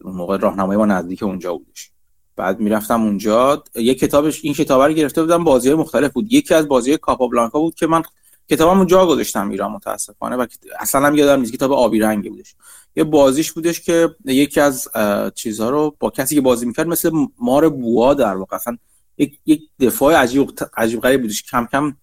اون 0.03 0.15
موقع 0.15 0.37
راهنمای 0.37 0.77
ما 0.77 0.85
نزدیک 0.85 1.23
اونجا 1.23 1.53
بودش. 1.53 1.91
بعد 2.35 2.59
می‌رفتم 2.59 3.01
اونجا. 3.01 3.63
یه 3.75 3.95
کتابش 3.95 4.45
این 4.45 4.53
کتاب 4.53 4.81
رو 4.81 4.93
گرفته 4.93 5.21
بودم. 5.21 5.43
بازی 5.43 5.73
مختلف 5.73 6.11
بود. 6.11 6.33
یکی 6.33 6.53
از 6.53 6.67
بازی 6.67 6.97
کاپابلانکا 6.97 7.59
بود 7.59 7.75
که 7.75 7.87
من 7.87 8.03
کتابم 8.49 8.77
اونجا 8.77 9.07
گذاشتم 9.07 9.49
ایران 9.49 9.71
متاسفانه 9.71 10.35
و 10.35 10.45
اصلا 10.79 11.07
هم 11.07 11.15
یادم 11.15 11.39
نیست. 11.39 11.53
کتاب 11.53 11.71
آبی 11.71 11.99
رنگی 11.99 12.29
بودش. 12.29 12.55
یه 12.95 13.03
بازیش 13.03 13.51
بودش 13.51 13.81
که 13.81 14.15
یکی 14.25 14.59
از 14.59 14.87
چیزها 15.35 15.69
رو 15.69 15.95
با 15.99 16.09
کسی 16.09 16.35
که 16.35 16.41
بازی 16.41 16.65
می‌کرد 16.65 16.87
مثل 16.87 17.11
مار 17.39 17.69
بوا 17.69 18.13
در 18.13 18.35
واقع. 18.35 18.55
اصلا 18.55 18.77
یک 19.17 19.39
یک 19.45 19.61
دفاع 19.79 20.15
عجیب 20.15 20.49
عجیب 20.77 21.01
غریب 21.01 21.21
بودش. 21.21 21.43
کم 21.43 21.67
کم 21.71 21.95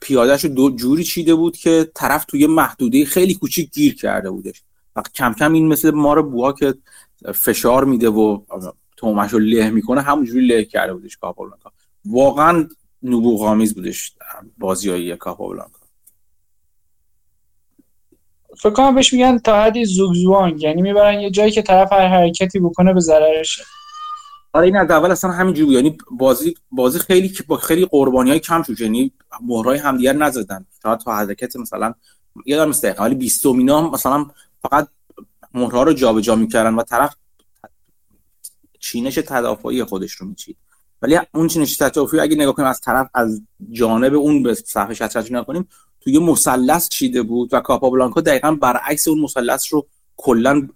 پیادهش 0.00 0.44
دو 0.44 0.70
جوری 0.70 1.04
چیده 1.04 1.34
بود 1.34 1.56
که 1.56 1.90
طرف 1.94 2.24
توی 2.24 2.46
محدوده 2.46 3.04
خیلی 3.04 3.34
کوچیک 3.34 3.70
گیر 3.70 3.94
کرده 3.94 4.30
بودش. 4.30 4.62
و 4.96 5.02
کم 5.14 5.32
کم 5.32 5.52
این 5.52 5.68
مثل 5.68 5.90
مار 5.90 6.22
بوها 6.22 6.52
که 6.52 6.74
فشار 7.34 7.84
میده 7.84 8.08
و 8.08 8.40
تومش 8.96 9.32
رو 9.32 9.38
له 9.38 9.70
می‌کنه 9.70 10.00
همونجوری 10.00 10.46
له 10.46 10.64
کرده 10.64 10.94
بودش 10.94 11.16
کاپابلانکا. 11.16 11.72
واقعا 12.04 12.68
نبوغ 13.02 13.42
آمیز 13.42 13.74
بودش 13.74 14.12
بازیایی 14.58 15.16
کاپابلانکا. 15.16 15.78
فکر 18.58 18.70
کنم 18.70 18.94
بهش 18.94 19.12
میگن 19.12 19.38
تا 19.38 19.62
حدی 19.62 19.84
زوگزوانگ. 19.84 20.62
یعنی 20.62 20.82
می‌برن 20.82 21.20
یه 21.20 21.30
جایی 21.30 21.50
که 21.50 21.62
طرف 21.62 21.92
هر 21.92 22.08
حرکتی 22.08 22.60
بکنه 22.60 22.92
به 22.92 23.00
ضررشه. 23.00 23.62
آره 24.54 24.66
این 24.66 24.76
از 24.76 24.90
اول 24.90 25.10
اصلا 25.10 25.30
همینجوری 25.30 25.72
یعنی 25.72 25.98
بازی 26.10 26.54
بازی 26.70 26.98
خیلی 26.98 27.32
با 27.46 27.56
خیلی 27.56 27.86
قربانی 27.86 28.30
های 28.30 28.40
کم 28.40 28.62
شد. 28.62 28.80
یعنی 28.80 29.12
مهرای 29.40 29.78
همدیگر 29.78 30.12
نزدن. 30.12 30.66
شاید 30.82 30.98
تا 30.98 31.16
حرکت 31.16 31.56
مثلا 31.56 31.94
یادم 32.46 32.66
نیست 32.66 32.82
دقیقا 32.82 33.04
ولی 33.04 33.14
20 33.14 33.46
مینا 33.46 33.90
مثلا 33.90 34.26
فقط 34.62 34.88
مهرها 35.54 35.82
رو 35.82 35.92
جابجا 35.92 36.34
می‌کردن 36.36 36.74
و 36.74 36.82
طرف 36.82 37.14
چینش 38.80 39.14
تدافعی 39.14 39.84
خودش 39.84 40.12
رو 40.12 40.26
میچید. 40.26 40.56
ولی 41.02 41.18
اون 41.34 41.48
چینش 41.48 41.76
تدافعی 41.76 42.20
اگه 42.20 42.36
نگاه 42.36 42.54
کنیم 42.54 42.68
از 42.68 42.80
طرف 42.80 43.08
از 43.14 43.42
جانب 43.70 44.14
اون 44.14 44.42
به 44.42 44.54
صفحه 44.54 44.94
شطرنج 44.94 45.32
نگاه 45.32 45.46
کنیم 45.46 45.68
توی 46.00 46.18
مثلث 46.18 46.88
چیده 46.88 47.22
بود 47.22 47.54
و 47.54 47.60
کاپابلانکا 47.60 48.20
دقیقا 48.20 48.52
برعکس 48.52 49.08
اون 49.08 49.20
مثلث 49.20 49.72
رو 49.72 49.86
کلا 50.16 50.68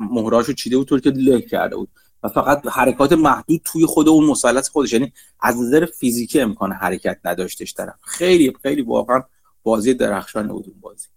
مهراشو 0.00 0.52
چیده 0.52 0.76
بود 0.76 0.88
طوری 0.88 1.02
که 1.02 1.10
له 1.10 1.40
کرده 1.40 1.76
بود. 1.76 1.88
فقط 2.28 2.66
حرکات 2.66 3.12
محدود 3.12 3.60
توی 3.64 3.86
خود 3.86 4.08
اون 4.08 4.24
مثلث 4.26 4.68
خودش. 4.68 4.92
یعنی 4.92 5.12
از 5.40 5.60
نظر 5.60 5.86
فیزیکی 5.86 6.40
امکان 6.40 6.72
حرکت 6.72 7.18
نداشتش 7.24 7.74
طرف. 7.74 7.94
خیلی 8.02 8.52
خیلی 8.62 8.82
واقعا 8.82 9.22
بازی 9.62 9.94
درخشان 9.94 10.48
بود 10.48 10.64
اون 10.68 10.80
بازی. 10.80 11.08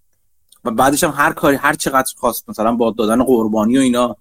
و 0.64 0.72
بعدش 0.72 1.04
هم 1.04 1.14
هر 1.16 1.34
کاری 1.34 1.56
هر 1.56 1.74
چقدر 1.74 2.14
خواست 2.18 2.50
مثلا 2.50 2.76
با 2.76 2.92
دادن 2.92 3.24
قربانی 3.24 3.78
و 3.78 3.82
اینا 3.82 4.18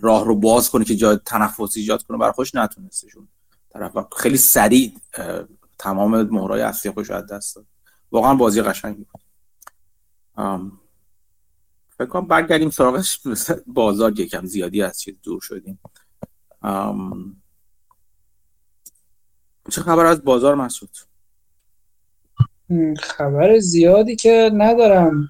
راه 0.00 0.24
رو 0.24 0.34
باز 0.34 0.70
کنه 0.70 0.84
که 0.84 0.96
جای 0.96 1.18
تنفس 1.26 1.76
ایجاد 1.76 2.02
کنه 2.02 2.18
برای 2.18 2.32
خوش 2.32 2.54
نتونستشون 2.54 3.28
طرف. 3.70 3.92
خیلی 4.16 4.36
سریع 4.36 4.92
تمام 5.78 6.22
مهرای 6.22 6.62
اصلی 6.62 6.92
خوش 6.92 7.10
از 7.10 7.26
دست 7.26 7.56
داد. 7.56 7.64
واقعا 8.12 8.34
بازی 8.34 8.62
قشنگی 8.62 9.06
بود. 9.12 9.20
فکر 12.00 12.08
کنم 12.08 12.26
برگردیم 12.26 12.70
سراغ 12.70 13.04
بازار 13.66 14.20
یکم 14.20 14.44
زیادی 14.44 14.82
از 14.82 15.00
چیز 15.00 15.14
دور 15.22 15.40
شدیم. 15.40 15.78
چه 19.70 19.80
خبر 19.80 20.06
از 20.06 20.24
بازار 20.24 20.54
مسعود؟ 20.54 20.90
خبر 22.98 23.58
زیادی 23.58 24.16
که 24.16 24.50
ندارم. 24.54 25.28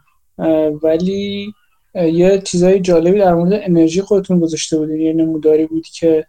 ولی 0.83 1.53
یه 1.95 2.43
چیزای 2.45 2.81
جالبی 2.81 3.19
در 3.19 3.35
مورد 3.35 3.53
انرژی 3.53 4.03
خودتون 4.03 4.41
گذاشته 4.41 4.79
بودین. 4.79 5.01
یه 5.01 5.13
نموداری 5.13 5.67
بود 5.67 5.87
که 5.87 6.27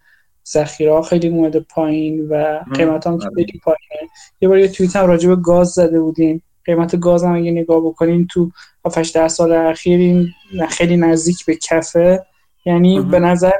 ذخیره 0.48 1.02
خیلی 1.02 1.28
اومده 1.28 1.60
پایین 1.60 2.28
و 2.30 2.64
قیمت 2.74 3.08
هم 3.08 3.20
خیلی 3.20 3.62
پایینه. 3.64 4.12
یه 4.42 4.50
بار 4.50 4.60
یه 4.60 4.68
توییت 4.68 4.96
هم 4.96 5.06
راجع 5.06 5.30
به 5.30 5.36
گاز 5.36 5.70
زده 5.70 6.00
بودین 6.00 6.42
قیمت 6.76 7.00
گاز 7.00 7.24
هم 7.24 7.36
اگه 7.36 7.52
نگاه 7.52 7.82
بکنین 7.82 8.28
تو 8.28 8.52
7 8.86 9.14
ده 9.14 9.28
سال 9.28 9.52
اخیر 9.52 10.00
این 10.00 10.28
خیلی 10.70 10.98
نزدیک 10.98 11.46
به 11.46 11.56
کفه. 11.56 12.26
یعنی 12.66 13.00
به 13.00 13.20
نظر 13.20 13.52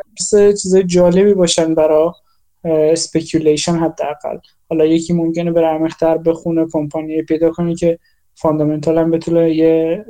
چیزای 0.62 0.84
جالبی 0.84 1.34
باشن 1.34 1.76
برای 1.76 2.10
speculation 2.64 3.76
حداقل. 3.76 4.38
حالا 4.70 4.86
یکی 4.86 5.14
ممکنه 5.14 5.52
بره 5.52 5.68
عمیق‌تر 5.68 6.18
بخونه 6.18 6.68
کمپانی 6.72 7.22
پیدا 7.22 7.52
کنه 7.52 7.76
که 7.76 8.00
fundamental 8.36 8.98
هم 8.98 9.12
بتونه 9.12 9.56
یه 9.56 10.06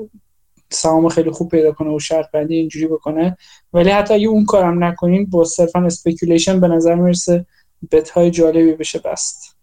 سهام 0.69 1.09
خیلی 1.09 1.31
خوب 1.31 1.51
پیدا 1.51 1.71
کنه 1.71 1.95
و 1.95 1.99
شرط 1.99 2.31
بندی 2.31 2.55
اینجوری 2.55 2.87
بکنه. 2.87 3.37
ولی 3.73 3.89
حتی 3.89 4.13
اگه 4.13 4.27
اون 4.27 4.45
کارم 4.45 4.83
نکنین 4.83 5.25
با 5.25 5.43
صرفا 5.43 5.85
speculation 5.85 6.59
به 6.59 6.67
نظر 6.67 6.95
می‌رسه 6.95 7.45
bet 7.91 8.09
های 8.09 8.31
جالبی 8.31 8.73
بشه 8.73 8.99
بست. 8.99 9.57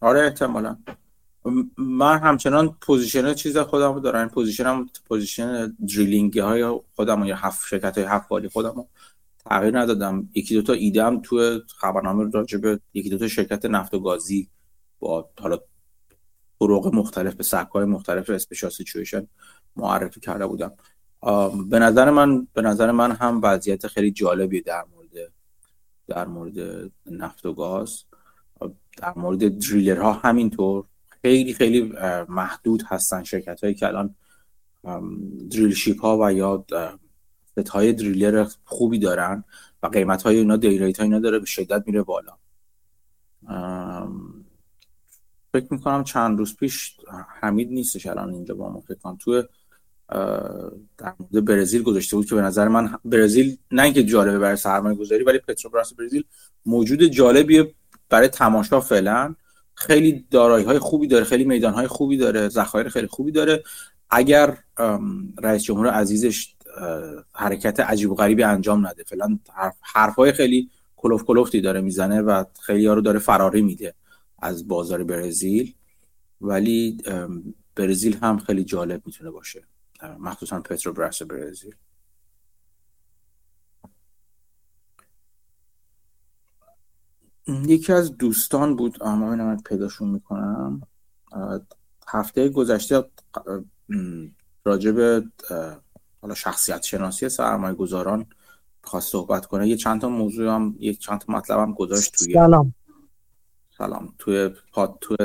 آره 0.00 0.20
احتمالا. 0.20 0.76
من 1.78 2.18
همچنان 2.18 2.76
position 2.80 3.34
چیز 3.34 3.58
خودم 3.58 4.00
دارم. 4.00 4.28
position 4.28 4.80
م 4.80 4.86
position 5.08 5.76
drilling 5.94 6.38
های 6.38 6.80
خودم 6.94 7.24
یا 7.24 7.36
هفت 7.36 7.68
شرکت 7.68 7.98
های 7.98 8.06
هفت 8.06 8.32
والی 8.32 8.48
خودم 8.48 8.86
تغییر 9.44 9.78
ندادم. 9.78 10.28
یکی 10.34 10.54
دوتا 10.54 10.72
ایدم 10.72 11.20
تو 11.20 11.60
خبرنامه 11.76 12.30
راجع 12.30 12.58
به 12.58 12.80
یکی 12.94 13.10
دوتا 13.10 13.28
شرکت 13.28 13.64
نفت 13.64 13.94
و 13.94 14.00
گازی 14.00 14.48
با 15.00 15.30
حالا 15.40 15.58
طرق 16.60 16.94
مختلف 16.94 17.34
به 17.34 17.42
سبک 17.42 17.70
های 17.70 17.84
مختلف 17.84 18.30
special 18.30 18.70
situation 18.70 19.26
معرفی 19.76 20.20
کرده 20.20 20.46
بودم. 20.46 20.72
به 21.70 21.78
نظر 21.78 22.10
من 22.10 22.48
به 22.52 22.62
نظر 22.62 22.90
من 22.90 23.12
هم 23.12 23.40
وضعیت 23.42 23.86
خیلی 23.86 24.10
جالبی 24.10 24.60
در 24.60 24.84
مورد 24.94 25.32
در 26.08 26.26
مورد 26.26 26.90
نفت 27.06 27.46
و 27.46 27.54
گاز. 27.54 28.04
در 28.96 29.12
مورد 29.16 29.58
driller 29.58 30.00
ها 30.00 30.12
همینطور. 30.12 30.84
خیلی 31.22 31.54
خیلی 31.54 31.92
محدود 32.28 32.82
هستن 32.86 33.24
شرکت 33.24 33.60
هایی 33.64 33.74
که 33.74 33.86
الان 33.86 34.14
drill 35.50 35.74
ship 35.74 36.00
ها 36.00 36.18
و 36.20 36.32
یا 36.32 36.64
asset 37.46 37.68
های 37.68 37.92
driller 37.92 38.46
خوبی 38.64 38.98
دارن 38.98 39.44
و 39.82 39.86
قیمت 39.86 40.22
های 40.22 40.36
اینا 40.36 40.56
day 40.56 40.74
rate 40.74 40.98
های 40.98 41.06
اینا 41.06 41.18
داره 41.18 41.38
به 41.38 41.46
شدت 41.46 41.82
میره 41.86 42.02
بالا. 42.02 42.32
فکر 45.52 45.66
می‌کنم 45.70 46.04
چند 46.04 46.38
روز 46.38 46.56
پیش 46.56 46.96
حمید 47.40 47.70
نیستش 47.70 48.06
الان 48.06 48.30
اینجا 48.30 48.54
با 48.54 48.72
ما 48.72 48.80
فکر 48.80 48.98
کنم 48.98 49.16
تو 49.16 49.42
در 50.98 51.14
مورد 51.18 51.44
برزیل 51.44 51.82
گذاشته 51.82 52.16
بود 52.16 52.26
که 52.26 52.34
به 52.34 52.40
نظر 52.40 52.68
من 52.68 52.98
برزیل 53.04 53.56
نه 53.70 53.82
اینکه 53.82 54.02
جالبه 54.04 54.38
برای 54.38 54.56
سرمایه 54.56 54.96
گذاری 54.96 55.24
ولی 55.24 55.38
پتروبراس 55.38 55.94
برزیل 55.94 56.24
موجود 56.66 57.02
جالبیه 57.02 57.74
برای 58.08 58.28
تماشا 58.28 58.80
فعلا. 58.80 59.34
خیلی 59.86 60.24
دارایی 60.30 60.64
های 60.64 60.78
خوبی 60.78 61.06
داره 61.06 61.24
خیلی 61.24 61.44
میدان 61.44 61.74
های 61.74 61.86
خوبی 61.86 62.16
داره 62.16 62.48
ذخایر 62.48 62.88
خیلی 62.88 63.06
خوبی 63.06 63.32
داره. 63.32 63.62
اگر 64.10 64.58
رئیس 65.42 65.62
جمهور 65.62 65.86
عزیزش 65.86 66.54
حرکت 67.34 67.80
عجیب 67.80 68.10
و 68.10 68.14
غریبی 68.14 68.42
انجام 68.42 68.86
نده 68.86 69.04
فعلا 69.04 69.38
حرف 69.82 70.14
های 70.14 70.32
خیلی 70.32 70.70
کلوف 70.96 71.24
کلوفتی 71.24 71.60
داره 71.60 71.80
می‌زنه 71.80 72.20
و 72.20 72.44
خیلی 72.60 72.86
ها 72.86 72.94
رو 72.94 73.00
داره 73.00 73.18
فراری 73.18 73.62
میده 73.62 73.94
از 74.38 74.68
بازار 74.68 75.04
برزیل. 75.04 75.74
ولی 76.40 76.96
برزیل 77.74 78.16
هم 78.22 78.38
خیلی 78.38 78.64
جالب 78.64 79.02
می‌تونه 79.06 79.30
باشه 79.30 79.62
مخصوصا 80.18 80.60
پترو 80.60 80.92
برزیل. 81.28 81.74
یکی 87.46 87.92
از 87.92 88.16
دوستان 88.16 88.76
بود 88.76 89.02
اما 89.02 89.36
من 89.36 89.56
پیداشون 89.56 90.08
می‌کنم. 90.08 90.82
هفته 92.08 92.48
گذشته 92.48 93.04
راجب 94.64 95.24
حالا 96.22 96.34
شخصیت 96.34 96.82
شناسی 96.82 97.28
سرمایه 97.28 97.74
گذاران 97.74 98.26
خواست 98.84 99.12
صحبت 99.12 99.46
کنه. 99.46 99.68
یه 99.68 99.76
چند 99.76 100.00
تا 100.00 100.08
موضوع 100.08 100.54
هم 100.54 100.76
یه 100.78 100.94
چند 100.94 101.18
تا 101.18 101.32
مطلب 101.32 101.58
هم 101.58 101.72
گذاشت 101.72 102.14
توی 102.14 102.34
سلام. 102.34 102.74
سلام. 103.78 104.14
توی 104.18 104.50
پاد 104.72 104.98
توی 105.00 105.16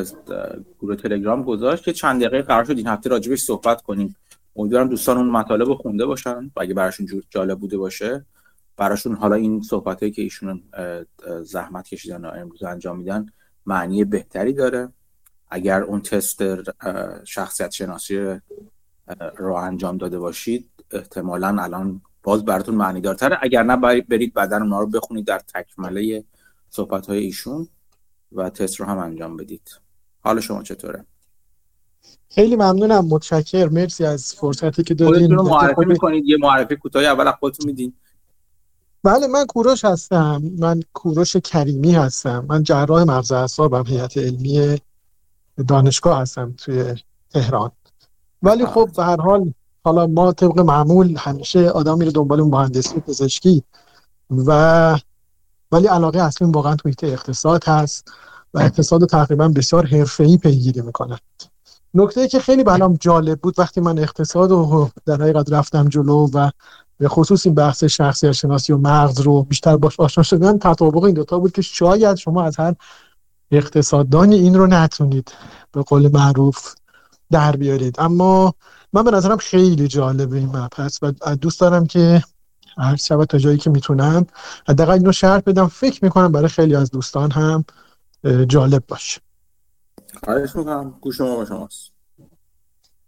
گروه 0.80 0.96
تلگرام 0.96 1.44
گذاشت 1.44 1.84
که 1.84 1.94
چند 1.94 2.22
دقیقه 2.22 2.42
قرار 2.42 2.64
شد 2.64 2.78
این 2.78 2.88
هفته 2.88 3.10
راجبش 3.10 3.42
صحبت 3.42 3.82
کنیم. 3.82 4.16
امیدوارم 4.56 4.88
دوستان 4.88 5.18
اون 5.18 5.30
مطالب 5.30 5.68
رو 5.68 5.76
خونده 5.76 6.06
باشن 6.06 6.52
و 6.56 6.62
اگه 6.62 6.74
براشون 6.74 7.24
جالب 7.30 7.60
بوده 7.60 7.78
باشه. 7.78 8.26
براشون 8.78 9.16
حالا 9.16 9.36
این 9.36 9.62
صحبت 9.62 10.00
که 10.00 10.22
ایشون 10.22 10.64
زحمت 11.44 11.88
کشیدن 11.88 12.26
و 12.26 12.28
امروز 12.28 12.64
انجام 12.64 12.98
میدن 12.98 13.26
معنی 13.66 14.06
بهتری 14.06 14.54
داره. 14.54 14.90
اگر 15.50 15.82
اون 15.82 16.02
تست 16.02 16.42
شخصیت 17.24 17.72
شناسی 17.72 18.40
رو 19.38 19.54
انجام 19.54 19.98
داده 19.98 20.20
باشید 20.20 20.70
احتمالا 20.92 21.58
الان 21.60 22.02
باز 22.24 22.46
براتون 22.46 22.76
معنی 22.76 23.02
دارتره. 23.02 23.38
اگر 23.42 23.64
نه 23.64 24.02
برید 24.02 24.34
بعدا 24.34 24.58
اونا 24.58 24.80
رو 24.80 24.88
بخونید 24.88 25.26
در 25.26 25.40
تکمله 25.40 26.24
صحبت 26.70 27.08
های 27.08 27.20
ایشون 27.20 27.68
و 28.32 28.50
تست 28.50 28.80
رو 28.80 28.86
هم 28.86 28.98
انجام 28.98 29.38
بدید. 29.38 29.70
حال 30.20 30.40
شما 30.40 30.64
چطوره؟ 30.64 31.06
خیلی 32.30 32.56
ممنونم 32.56 33.06
متشکر 33.06 33.70
مرسی 33.70 34.06
از 34.06 34.36
فرصتی 34.36 34.84
که 34.84 34.94
دادین. 34.94 35.14
خودتون 35.14 35.38
رو 35.38 35.44
معرفی 35.44 35.86
می‌کنید. 35.86 36.26
یه 36.26 36.38
معرفی 36.42 36.76
کوتاهی 36.76 37.06
اول 37.06 37.32
خودتون 37.32 37.66
میدین. 37.66 37.94
بله 39.04 39.28
من 39.28 39.46
کوروش 39.46 39.86
هستم. 39.86 40.42
من 40.60 40.82
کوروش 40.94 41.38
کریمی 41.38 41.92
هستم. 41.92 42.46
من 42.50 42.64
جراح 42.64 43.04
مغز 43.04 43.32
اعصابم 43.32 43.86
هیئت 43.88 44.18
علمی 44.18 44.82
دانشگاه 45.68 46.22
هستم 46.22 46.54
توی 46.58 46.96
تهران. 47.30 47.72
ولی 48.44 48.66
خب 48.66 48.90
به 48.96 49.04
هر 49.04 49.22
حال 49.22 49.54
حالا 49.84 50.08
ما 50.08 50.32
طبق 50.32 50.60
معمول 50.60 51.16
همیشه 51.18 51.70
آدم 51.70 51.98
میره 51.98 52.12
دنبال 52.12 52.42
مهندسی 52.42 53.00
پزشکی 53.00 53.64
و 54.30 55.00
ولی 55.72 55.88
علاقه 55.88 56.22
اصلی 56.22 56.48
واقعا 56.52 56.76
توی 56.76 56.94
اقتصاد 57.04 57.64
هست 57.68 58.12
و 58.54 58.60
اقتصاد 58.60 59.06
تقریبا 59.06 59.48
بسیار 59.48 59.86
حرفه‌ای 59.86 60.38
پیگیری 60.38 60.82
می‌کنه. 60.82 61.20
نکته 61.94 62.28
که 62.28 62.40
خیلی 62.40 62.64
برام 62.64 62.98
جالب 63.02 63.40
بود 63.40 63.60
وقتی 63.60 63.82
من 63.82 64.00
اقتصاد 64.00 64.52
رو 64.52 64.90
در 65.06 65.22
حقیقت 65.22 65.52
رفتم 65.52 65.90
جلو 65.90 66.30
و 66.34 66.50
به 66.98 67.08
خصوص 67.08 67.46
این 67.46 67.56
بحث 67.56 67.84
شخصیت 67.84 68.32
شناسی 68.32 68.74
و 68.74 68.78
مغز 68.78 69.20
رو 69.20 69.44
بیشتر 69.44 69.78
باش 69.78 70.00
آشنا 70.00 70.24
شدن 70.24 70.58
تطابق 70.58 71.04
این 71.04 71.14
دوتا 71.14 71.40
بود 71.40 71.52
که 71.52 71.62
شاید 71.62 72.18
شما 72.18 72.44
از 72.44 72.58
هر 72.60 72.76
اقتصاددانی 73.52 74.36
این 74.36 74.56
رو 74.56 74.68
نتونید 74.68 75.32
به 75.72 75.82
قول 75.82 76.10
معروف 76.14 76.76
در 77.32 77.56
بیارید. 77.56 77.96
اما 78.00 78.54
من 78.94 79.04
به 79.04 79.12
نظرم 79.12 79.38
خیلی 79.38 79.88
جالبه 79.88 80.38
این 80.38 80.58
مبحث 80.58 81.00
و 81.02 81.36
دوست 81.36 81.60
دارم 81.60 81.86
که 81.86 82.24
هر 82.78 82.96
شب 82.96 83.26
تا 83.26 83.38
جایی 83.38 83.58
که 83.58 83.70
می‌تونم 83.70 84.26
حداقل 84.68 84.94
اینو 84.94 85.12
شرط 85.12 85.44
بدم. 85.44 85.68
فکر 85.68 86.04
می‌کنم 86.04 86.32
برای 86.32 86.48
خیلی 86.48 86.76
از 86.76 86.92
دوستان 86.92 87.32
هم 87.32 87.66
جالب 88.48 88.84
باشه. 88.88 89.22
خواهش 90.24 90.56
می‌کنم. 90.56 90.94
گوش 91.02 91.22
ما 91.22 91.36
با 91.36 91.46
شماست. 91.46 91.97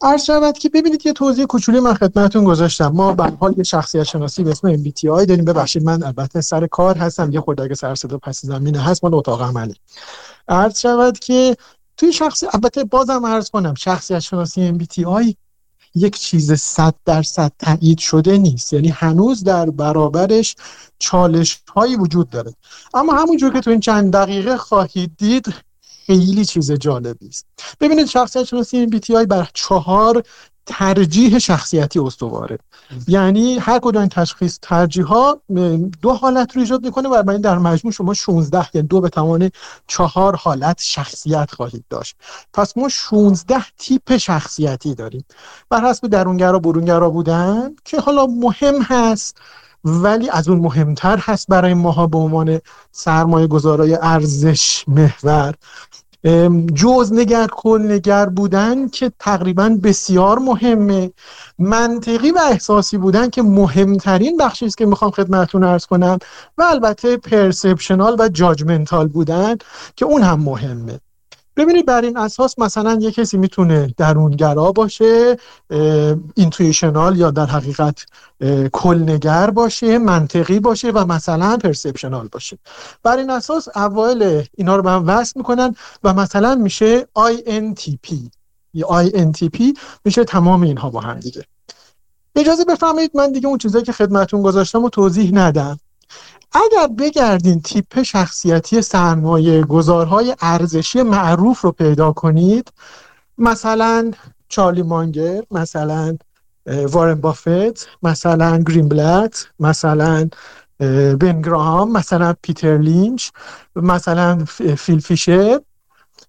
عرض 0.02 0.24
شود 0.24 0.58
که 0.58 0.70
ببینید 0.70 1.06
یه 1.06 1.14
توضیح 1.14 1.46
کوچولی 1.46 1.80
من 1.80 1.94
خدمتتون 1.94 2.44
گذاشتم. 2.44 2.88
ما 2.88 3.14
به 3.14 3.32
حال 3.40 3.54
یه 3.58 3.64
شخصیت 3.64 4.04
شناسی 4.04 4.44
به 4.44 4.52
اسم 4.52 4.78
MBTI 4.78 5.04
داریم. 5.04 5.46
ببخشید 5.46 5.84
من 5.84 6.04
البته 6.04 6.42
سر 6.42 6.68
کار 6.68 6.98
هستم. 6.98 7.32
یه 7.32 7.42
خورده 7.42 7.64
اگه 7.64 7.76
سر 7.76 7.96
صدا 7.96 8.18
پس 8.18 8.46
زمینه 8.46 8.84
هست 8.84 9.04
من 9.04 9.14
اتاق 9.14 9.42
عملی. 9.42 9.76
عرض 10.48 10.80
شود 10.80 11.20
که 11.20 11.58
توی 11.98 12.14
شخصی 12.14 12.48
البته 12.54 12.84
بازم 12.84 13.26
عرض 13.26 13.50
کنم 13.50 13.74
شخصیت 13.74 14.20
شناسی 14.20 14.80
MBTI 14.80 15.34
یک 15.96 16.20
چیز 16.20 16.54
صد 16.54 16.96
درصد 17.06 17.52
تایید 17.60 17.98
شده 18.00 18.38
نیست. 18.38 18.74
یعنی 18.74 18.90
هنوز 18.90 19.44
در 19.44 19.70
برابرش 19.70 20.56
چالش 21.00 21.62
هایی 21.76 21.96
وجود 21.96 22.30
داره. 22.30 22.54
اما 22.94 23.14
همونجور 23.14 23.54
که 23.54 23.60
تو 23.60 23.70
این 23.72 23.80
چند 23.80 24.14
دقیقه 24.14 24.58
خواهید 24.58 25.12
دید 25.18 25.54
خیلی 26.10 26.46
چیز 26.46 26.72
جالبی 26.72 27.28
است. 27.28 27.46
ببینید 27.80 28.08
شخصیت 28.08 28.44
شناسی 28.44 28.88
MBTI 28.88 29.28
بر 29.28 29.48
چهار 29.54 30.24
ترجیح 30.66 31.40
شخصیتی 31.40 32.00
استواره. 32.00 32.58
یعنی 33.08 33.58
هر 33.60 33.80
کدوم 33.80 34.02
این 34.02 34.10
تشخیص 34.10 34.60
ترجیح 34.62 35.06
ها 35.06 35.42
دو 36.02 36.14
حالت 36.14 36.56
رو 36.56 36.62
ایجاد 36.62 36.86
می‌کنه 36.86 37.10
و 37.10 37.40
در 37.44 37.58
مجموع 37.58 37.94
شما 37.94 38.14
16 38.14 38.68
یعنی 38.74 38.88
دو 38.88 39.02
به 39.02 39.10
توان 39.10 39.52
چهار 39.88 40.36
حالت 40.36 40.82
شخصیت 40.82 41.52
خواهید 41.52 41.86
داشت. 41.90 42.16
پس 42.54 42.78
ما 42.78 42.90
16 42.90 43.64
تیپ 43.78 44.18
شخصیتی 44.18 44.96
داریم. 44.96 45.26
بر 45.70 45.90
حسب 45.90 46.08
درونگرا 46.08 46.60
برونگرا 46.60 47.10
بودن 47.10 47.76
که 47.86 48.00
حالا 48.00 48.26
مهم 48.26 48.82
هست 48.82 49.38
ولی 49.84 50.30
از 50.30 50.50
اون 50.50 50.60
مهمتر 50.60 51.18
هست 51.18 51.48
برای 51.50 51.74
ماها 51.74 52.08
به 52.08 52.18
عنوان 52.18 52.62
سرمایه 52.92 53.48
گذارای 53.48 53.98
ارزش 54.02 54.84
محور. 54.88 55.56
جز 56.74 57.14
نگر 57.14 57.48
کل 57.52 57.82
نگر 57.92 58.26
بودن 58.26 58.88
که 58.88 59.12
تقریبا 59.20 59.78
بسیار 59.84 60.40
مهمه. 60.40 61.12
منطقی 61.60 62.32
و 62.32 62.40
احساسی 62.52 62.98
بودن 62.98 63.30
که 63.30 63.42
مهمترین 63.42 64.38
بخشی 64.38 64.66
است 64.66 64.78
که 64.78 64.86
می‌خوام 64.86 65.12
خدمتتون 65.12 65.64
ارز 65.64 65.86
کنم 65.86 66.18
و 66.58 66.64
البته 66.64 67.18
پرسپشنال 67.18 68.16
و 68.20 68.30
جاجمنتال 68.30 69.08
بودن 69.08 69.58
که 69.96 70.06
اون 70.06 70.22
هم 70.22 70.40
مهمه. 70.40 71.00
ببینید 71.60 71.86
بر 71.86 72.02
این 72.02 72.18
اساس 72.18 72.60
مثلا 72.60 72.98
یه 73.02 73.12
کسی 73.12 73.38
می‌تونه 73.38 73.94
درونگرا 73.98 74.72
باشه 74.72 75.38
اینتویشنال 76.36 77.18
یا 77.18 77.32
در 77.32 77.46
حقیقت 77.46 78.06
کلنگر 78.72 79.50
باشه 79.50 79.98
منطقی 79.98 80.60
باشه 80.60 80.92
و 80.92 81.06
مثلا 81.06 81.58
پرسپشنال 81.58 82.28
باشه. 82.28 82.58
بر 83.04 83.18
این 83.18 83.30
اساس 83.30 83.68
اوایل 83.76 84.44
اینا 84.58 84.76
رو 84.76 84.84
به 84.84 84.92
هم 84.92 85.08
وصل 85.08 85.34
می‌کنن 85.36 85.76
و 86.04 86.14
مثلا 86.14 86.56
میشه 86.56 87.02
INTP 87.02 88.14
یا 88.74 88.88
INTP 89.04 89.78
میشه 90.06 90.24
تمام 90.24 90.62
اینها 90.62 90.90
با 90.90 91.00
هم 91.00 91.20
دیگه. 91.20 91.44
اجازه 92.36 92.66
بفرمایید 92.66 93.12
من 93.14 93.32
دیگه 93.32 93.48
اون 93.48 93.58
چیزایی 93.58 93.86
که 93.86 93.92
خدمتون 93.92 94.42
گذاشتم 94.42 94.84
و 94.84 94.90
توضیح 94.90 95.32
ندم. 95.34 95.80
اگر 96.52 96.88
بگردین 96.88 97.62
تیپ 97.62 98.02
شخصیتی 98.02 98.82
سرمایه 98.82 99.64
گذارهای 99.64 100.36
ارزشی 100.42 101.04
معروف 101.04 101.62
رو 101.62 101.72
پیدا 101.72 102.12
کنید 102.12 102.72
مثلا 103.38 104.12
چارلی 104.50 104.82
مانگر 104.82 105.44
مثلا 105.52 106.18
وارن 106.66 107.16
بافت 107.16 107.88
مثلا 108.04 108.58
گرین 108.58 108.90
بلت 108.90 109.48
مثلا 109.60 110.30
بن 111.20 111.42
گراهام 111.42 111.92
مثلا 111.92 112.36
پیتر 112.42 112.78
لینچ 112.78 113.30
مثلا 113.76 114.46
فیل 114.78 115.00
فیشر 115.00 115.60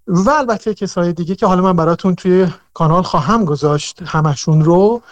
و 0.06 0.30
البته 0.30 0.74
کسای 0.74 1.12
دیگه 1.12 1.34
که 1.34 1.46
حالا 1.46 1.62
من 1.62 1.76
براتون 1.76 2.14
توی 2.14 2.48
کانال 2.74 3.02
خواهم 3.02 3.44
گذاشت 3.44 4.02
همشون 4.02 4.64
رو. 4.64 5.02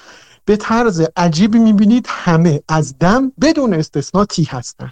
به 0.44 0.56
طرز 0.56 1.02
عجیبی 1.16 1.58
می‌بینید 1.58 2.06
همه 2.08 2.60
از 2.68 2.98
دم 2.98 3.32
بدون 3.40 3.74
استثنا 3.74 4.24
تی 4.24 4.44
هستن. 4.44 4.90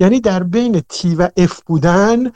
یعنی 0.00 0.20
در 0.20 0.42
بین 0.42 0.82
تی 0.88 1.14
و 1.14 1.28
اف 1.36 1.60
بودن 1.66 2.32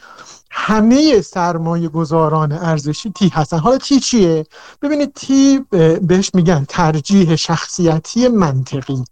همه 0.50 1.20
سرمایه 1.20 1.88
گذاران 1.88 2.52
ارزشی 2.52 3.10
تی 3.10 3.28
هستن. 3.28 3.58
حالا 3.58 3.78
تی 3.78 4.00
چیه؟ 4.00 4.46
ببینید 4.82 5.14
تی 5.14 5.58
بهش 6.02 6.30
میگن 6.34 6.64
ترجیح 6.68 7.36
شخصیتی 7.36 8.28
منطقی. 8.28 9.04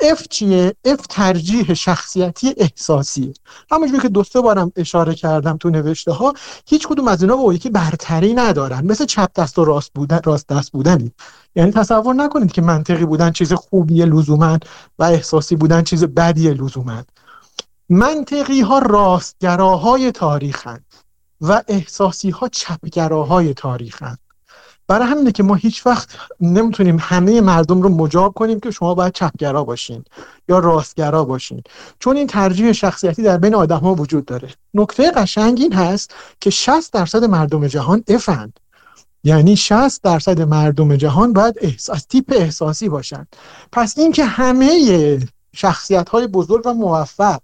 اف 0.00 0.28
چیه؟ 0.28 0.74
اف 0.84 1.06
ترجیح 1.08 1.74
شخصیتی 1.74 2.54
احساسی 2.56 3.34
همونجوری 3.70 4.00
که 4.00 4.08
دوسته 4.08 4.40
بارم 4.40 4.72
اشاره 4.76 5.14
کردم 5.14 5.56
تو 5.56 5.70
نوشته 5.70 6.12
ها 6.12 6.32
هیچ 6.66 6.88
کدوم 6.88 7.08
از 7.08 7.22
اینا 7.22 7.36
با 7.36 7.54
یکی 7.54 7.70
برتری 7.70 8.34
ندارن. 8.34 8.86
مثل 8.86 9.04
چپ 9.04 9.30
دست 9.36 9.58
و 9.58 9.64
راست 9.64 9.90
بودن 9.94 10.20
راست 10.24 10.48
دست 10.48 10.72
بودنی. 10.72 11.12
یعنی 11.56 11.70
تصور 11.70 12.14
نکنید 12.14 12.52
که 12.52 12.62
منطقی 12.62 13.04
بودن 13.04 13.30
چیز 13.32 13.52
خوبیه 13.52 14.04
لزوما 14.04 14.58
و 14.98 15.04
احساسی 15.04 15.56
بودن 15.56 15.82
چیز 15.82 16.04
بدیه 16.04 16.54
لزوما 16.54 17.02
منطقی 17.88 18.60
ها 18.60 18.78
راستگراهای 18.78 20.12
تاریخ 20.12 20.66
هست 20.66 21.04
و 21.40 21.62
احساسی 21.68 22.30
ها 22.30 22.48
چپگراهای 22.48 23.54
تاریخن 23.54 24.16
برای 24.88 25.08
همینه 25.08 25.32
که 25.32 25.42
ما 25.42 25.54
هیچ 25.54 25.86
وقت 25.86 26.08
نمی‌تونیم 26.40 26.96
همه 27.00 27.40
مردم 27.40 27.82
رو 27.82 27.88
مجاب 27.88 28.34
کنیم 28.34 28.60
که 28.60 28.70
شما 28.70 28.94
باید 28.94 29.12
چپگرا 29.12 29.64
باشین 29.64 30.04
یا 30.48 30.58
راستگرا 30.58 31.24
باشین. 31.24 31.62
چون 31.98 32.16
این 32.16 32.26
ترجیح 32.26 32.72
شخصیتی 32.72 33.22
در 33.22 33.38
بین 33.38 33.54
آدم 33.54 33.78
ها 33.78 33.94
وجود 33.94 34.24
داره. 34.24 34.48
نکته 34.74 35.10
قشنگ 35.10 35.60
این 35.60 35.72
هست 35.72 36.14
که 36.40 36.50
60 36.50 36.92
درصد 36.92 37.24
مردم 37.24 37.66
جهان 37.66 38.04
افند 38.08 38.60
یعنی 39.24 39.56
60 39.56 40.02
درصد 40.02 40.40
مردم 40.40 40.96
جهان 40.96 41.32
باید 41.32 41.54
احساس 41.60 42.04
تیپ 42.04 42.32
احساسی 42.36 42.88
باشن. 42.88 43.26
پس 43.72 43.98
اینکه 43.98 44.24
همه 44.24 45.18
شخصیت 45.54 46.08
های 46.08 46.26
بزرگ 46.26 46.66
و 46.66 46.74
موفق 46.74 47.40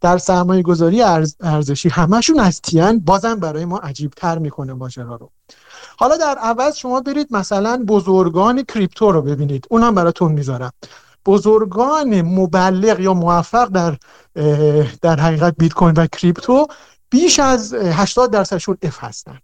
در 0.00 0.18
سرمایه 0.18 0.62
گذاری 0.62 1.02
ارزشی 1.40 1.88
همشون 1.88 2.40
از 2.40 2.60
تیان 2.60 3.00
بازم 3.00 3.34
برای 3.34 3.64
ما 3.64 3.78
عجیب 3.78 4.10
تر 4.10 4.38
می‌کنه 4.38 4.72
ماجرا 4.72 5.16
رو. 5.16 5.30
حالا 5.98 6.16
در 6.16 6.38
عوض 6.38 6.76
شما 6.76 7.00
برید 7.00 7.28
مثلا 7.30 7.84
بزرگان 7.86 8.62
کریپتو 8.62 9.12
رو 9.12 9.22
ببینید. 9.22 9.66
اونم 9.70 9.94
براتون 9.94 10.32
می‌ذارم. 10.32 10.72
بزرگان 11.26 12.22
مبلغ 12.22 13.00
یا 13.00 13.14
موفق 13.14 13.68
در 13.68 13.96
در 15.02 15.20
حقیقت 15.20 15.54
بیت 15.58 15.72
کوین 15.72 15.94
و 15.96 16.06
کریپتو 16.06 16.66
بیش 17.10 17.38
از 17.38 17.74
80 17.74 18.30
درصدشون 18.30 18.78
اف 18.82 19.04
هستن. 19.04 19.38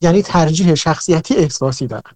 یعنی 0.00 0.22
ترجیح 0.22 0.74
شخصیتی 0.74 1.36
احساسی 1.36 1.86
دارن. 1.86 2.12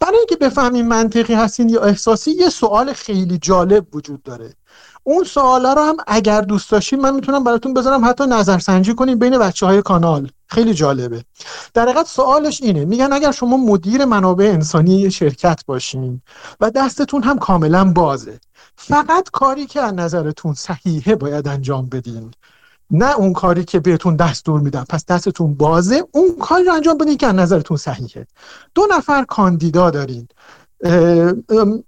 برای 0.00 0.18
اینکه 0.18 0.36
بفهمیم 0.36 0.88
منطقی 0.88 1.34
هستین 1.34 1.68
یا 1.68 1.80
احساسی 1.80 2.30
یه 2.30 2.48
سوال 2.48 2.92
خیلی 2.92 3.38
جالب 3.38 3.96
وجود 3.96 4.22
داره. 4.22 4.54
اون 5.02 5.24
سوالا 5.24 5.72
رو 5.72 5.82
هم 5.82 5.96
اگر 6.06 6.40
دوست 6.40 6.70
داشتین 6.70 7.00
من 7.00 7.14
می‌تونم 7.14 7.44
براتون 7.44 7.74
بذارم 7.74 8.04
حتی 8.04 8.26
نظرسنجی 8.26 8.94
کنیم 8.94 9.18
بین 9.18 9.38
بچه 9.38 9.66
های 9.66 9.82
کانال. 9.82 10.30
خیلی 10.46 10.74
جالبه. 10.74 11.24
در 11.74 11.82
حقیقت 11.82 12.06
سوالش 12.06 12.62
اینه. 12.62 12.84
میگن 12.84 13.12
اگر 13.12 13.32
شما 13.32 13.56
مدیر 13.56 14.04
منابع 14.04 14.44
انسانی 14.44 15.10
شرکت 15.10 15.64
باشین 15.66 16.22
و 16.60 16.70
دستتون 16.70 17.22
هم 17.22 17.38
کاملا 17.38 17.84
بازه 17.92 18.40
فقط 18.76 19.30
کاری 19.30 19.66
که 19.66 19.80
از 19.80 19.94
نظرتون 19.94 20.54
صحیحه 20.54 21.14
باید 21.14 21.48
انجام 21.48 21.86
بدین. 21.86 22.30
نه 22.90 23.16
اون 23.16 23.32
کاری 23.32 23.64
که 23.64 23.80
بهتون 23.80 24.16
دستور 24.16 24.60
میدن. 24.60 24.84
پس 24.88 25.06
دستتون 25.06 25.54
بازه 25.54 26.04
اون 26.12 26.36
کاری 26.40 26.64
رو 26.64 26.72
انجام 26.72 26.98
بدین 26.98 27.16
که 27.16 27.26
از 27.26 27.34
نظرتون 27.34 27.76
صحیحه. 27.76 28.26
دو 28.74 28.86
نفر 28.90 29.24
کاندیدا 29.24 29.90
دارین. 29.90 30.28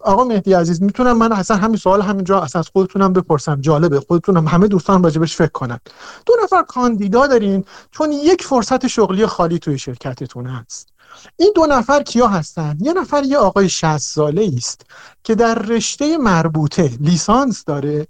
آقا 0.01 0.25
مهدی 0.25 0.53
عزیز 0.53 0.83
می‌تونم 0.83 1.19
من 1.19 1.33
اصلا 1.33 1.57
همین 1.57 1.77
سوال 1.77 2.03
همینجا 2.03 2.41
اصلا 2.41 2.59
از 2.59 2.69
خودتونم 2.69 3.13
بپرسم. 3.13 3.61
جالبه 3.61 4.01
خودتونم 4.01 4.49
همه 4.49 4.69
دوستان 4.69 5.03
راجبش 5.03 5.37
فکر 5.37 5.51
کنن. 5.51 5.81
دو 6.27 6.35
نفر 6.45 6.63
کاندیدا 6.63 7.27
دارین 7.27 7.65
چون 7.91 8.13
یک 8.13 8.43
فرصت 8.45 8.87
شغلی 8.87 9.27
خالی 9.27 9.59
توی 9.59 9.79
شرکتتون 9.79 10.47
هست. 10.47 10.89
این 11.37 11.53
دو 11.57 11.67
نفر 11.67 12.03
کیا 12.03 12.29
هستن؟ 12.29 12.79
یه 12.81 12.93
نفر 12.93 13.25
یه 13.25 13.39
آقای 13.39 13.69
60 13.69 13.99
ساله 13.99 14.51
است 14.57 14.81
که 15.25 15.35
در 15.35 15.55
رشته 15.55 16.19
مربوطه 16.19 16.91
لیسانس 17.01 17.65
داره. 17.65 18.07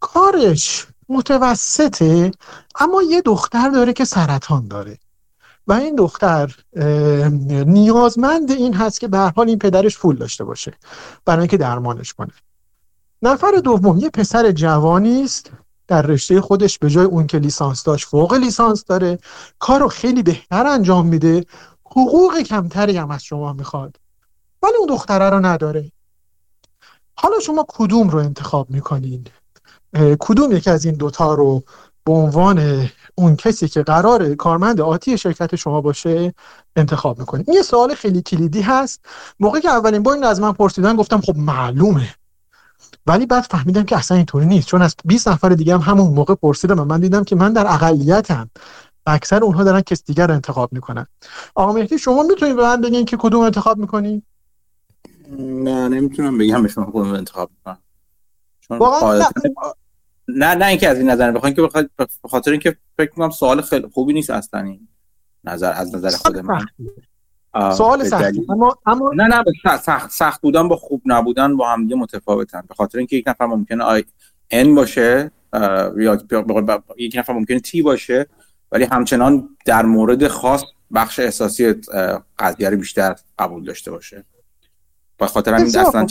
کارش 0.00 0.86
متوسطه 1.08 2.30
اما 2.80 3.02
یه 3.02 3.20
دختر 3.20 3.68
داره 3.68 3.92
که 3.92 4.04
سرطان 4.04 4.68
داره. 4.68 4.98
و 5.66 5.72
این 5.72 5.94
دختر 5.94 6.56
نیازمند 7.66 8.50
این 8.50 8.74
هست 8.74 9.00
که 9.00 9.08
به 9.08 9.18
حال 9.18 9.48
این 9.48 9.58
پدرش 9.58 9.98
پول 9.98 10.16
داشته 10.16 10.44
باشه 10.44 10.72
برای 11.24 11.40
اینکه 11.40 11.56
درمانش 11.56 12.12
کنه. 12.12 12.32
نفر 13.22 13.52
دوم 13.64 13.98
یه 13.98 14.10
پسر 14.10 14.52
جوانی 14.52 15.22
است. 15.22 15.50
در 15.88 16.02
رشته 16.02 16.40
خودش 16.40 16.78
به 16.78 16.90
جای 16.90 17.04
اون 17.04 17.26
که 17.26 17.38
لیسانس 17.38 17.82
داشت 17.82 18.08
فوق 18.08 18.34
لیسانس 18.34 18.84
داره. 18.84 19.18
کارو 19.58 19.88
خیلی 19.88 20.22
بهتر 20.22 20.66
انجام 20.66 21.06
میده. 21.06 21.44
حقوق 21.84 22.38
کمتری 22.38 22.96
هم 22.96 23.10
از 23.10 23.24
شما 23.24 23.52
می‌خواد. 23.52 23.96
ولی 24.62 24.72
اون 24.78 24.88
دختره 24.88 25.30
رو 25.30 25.46
نداره. 25.46 25.92
حالا 27.14 27.40
شما 27.40 27.66
کدوم 27.68 28.08
رو 28.08 28.18
انتخاب 28.18 28.70
می‌کنین 28.70 29.26
کدوم 30.18 30.52
یکی 30.52 30.70
از 30.70 30.84
این 30.84 30.94
دوتا 30.94 31.34
رو 31.34 31.62
به 32.06 32.12
عنوان 32.12 32.88
اون 33.14 33.36
کسی 33.36 33.68
که 33.68 33.82
قرار 33.82 34.34
کارمند 34.34 34.80
آتی 34.80 35.18
شرکت 35.18 35.56
شما 35.56 35.80
باشه 35.80 36.34
انتخاب 36.76 37.18
می‌کنید 37.18 37.50
این 37.50 37.56
یه 37.56 37.62
سوال 37.62 37.94
خیلی 37.94 38.22
کلیدی 38.22 38.60
هست. 38.60 39.04
موقعی 39.40 39.62
که 39.62 39.68
اولین 39.68 40.02
بار 40.02 40.14
این 40.14 40.24
از 40.24 40.40
من 40.40 40.52
پرسیدن 40.52 40.96
گفتم 40.96 41.20
خب 41.20 41.36
معلومه. 41.36 42.14
ولی 43.06 43.26
بعد 43.26 43.42
فهمیدم 43.42 43.82
که 43.82 43.96
اصلا 43.96 44.16
اینطوری 44.16 44.46
نیست. 44.46 44.68
چون 44.68 44.82
از 44.82 44.94
20 45.04 45.28
نفر 45.28 45.48
دیگه 45.48 45.74
هم 45.74 45.80
همون 45.80 46.14
موقع 46.14 46.34
پرسیدم 46.34 46.80
و 46.80 46.84
من 46.84 47.00
دیدم 47.00 47.24
که 47.24 47.36
من 47.36 47.52
در 47.52 47.66
اقلیتم. 47.66 48.50
اکثر 49.06 49.44
اونها 49.44 49.64
دارن 49.64 49.80
کس 49.80 50.04
دیگر 50.04 50.32
انتخاب 50.32 50.72
می‌کنن. 50.72 51.06
آقا 51.54 51.72
مهدی 51.72 51.98
شما 51.98 52.22
می‌تونید 52.22 52.56
به 52.56 52.62
من 52.62 52.80
بگین 52.80 53.04
که 53.04 53.16
کدوم 53.16 53.40
انتخاب 53.40 53.78
می‌کنین 53.78 54.22
نه 55.38 55.88
نمی‌تونم 55.88 56.38
بگم 56.38 56.62
به 56.62 56.68
شما 56.68 56.84
کدوم 56.84 57.12
انتخاب 57.12 57.50
می‌کنم. 57.50 57.78
چون 58.60 58.78
نه 60.28 60.54
نه 60.54 60.66
اینکه 60.66 60.88
از 60.88 60.98
این 60.98 61.10
نظر 61.10 61.32
بخواین 61.32 61.54
که 61.54 61.62
بخاطر 61.62 61.88
خاطر 62.24 62.50
اینکه 62.50 62.76
فکر 62.96 63.10
کنم 63.10 63.30
سوال 63.30 63.62
خیلی 63.62 63.88
خوبی 63.88 64.12
نیست 64.12 64.30
اصلا 64.30 64.60
این 64.60 64.88
نظر 65.44 65.72
از 65.72 65.94
نظر 65.94 66.10
خود 66.10 66.38
من. 66.38 66.66
سوال 67.72 68.04
سختی 68.04 68.46
اما 68.48 68.78
اما 68.86 69.10
نه 69.14 69.24
نه 69.24 69.44
سخت 69.78 70.10
سخت 70.10 70.40
بودن 70.40 70.68
با 70.68 70.76
خوب 70.76 71.02
نبودن 71.04 71.56
با 71.56 71.68
هم 71.68 71.82
دیگه 71.82 71.96
متفاوتن. 71.96 72.62
به 72.68 72.74
خاطر 72.74 72.98
اینکه 72.98 73.16
یک 73.16 73.28
نفر 73.28 73.46
ممکنه 73.46 73.84
آی 73.84 74.04
ان 74.50 74.74
باشه 74.74 75.30
یا 75.96 76.18
یک 76.96 77.16
نفر 77.16 77.32
ممکنه 77.32 77.60
تی 77.60 77.82
باشه 77.82 78.26
ولی 78.72 78.84
همچنان 78.84 79.48
در 79.64 79.84
مورد 79.84 80.28
خاص 80.28 80.64
بخش 80.94 81.18
احساسی 81.18 81.74
قضیه 82.38 82.70
رو 82.70 82.76
بیشتر 82.76 83.16
قبول 83.38 83.64
داشته 83.64 83.90
باشه. 83.90 84.24
به 85.18 85.26
خاطر 85.26 85.54
همین 85.54 85.78
اصلا 85.78 86.06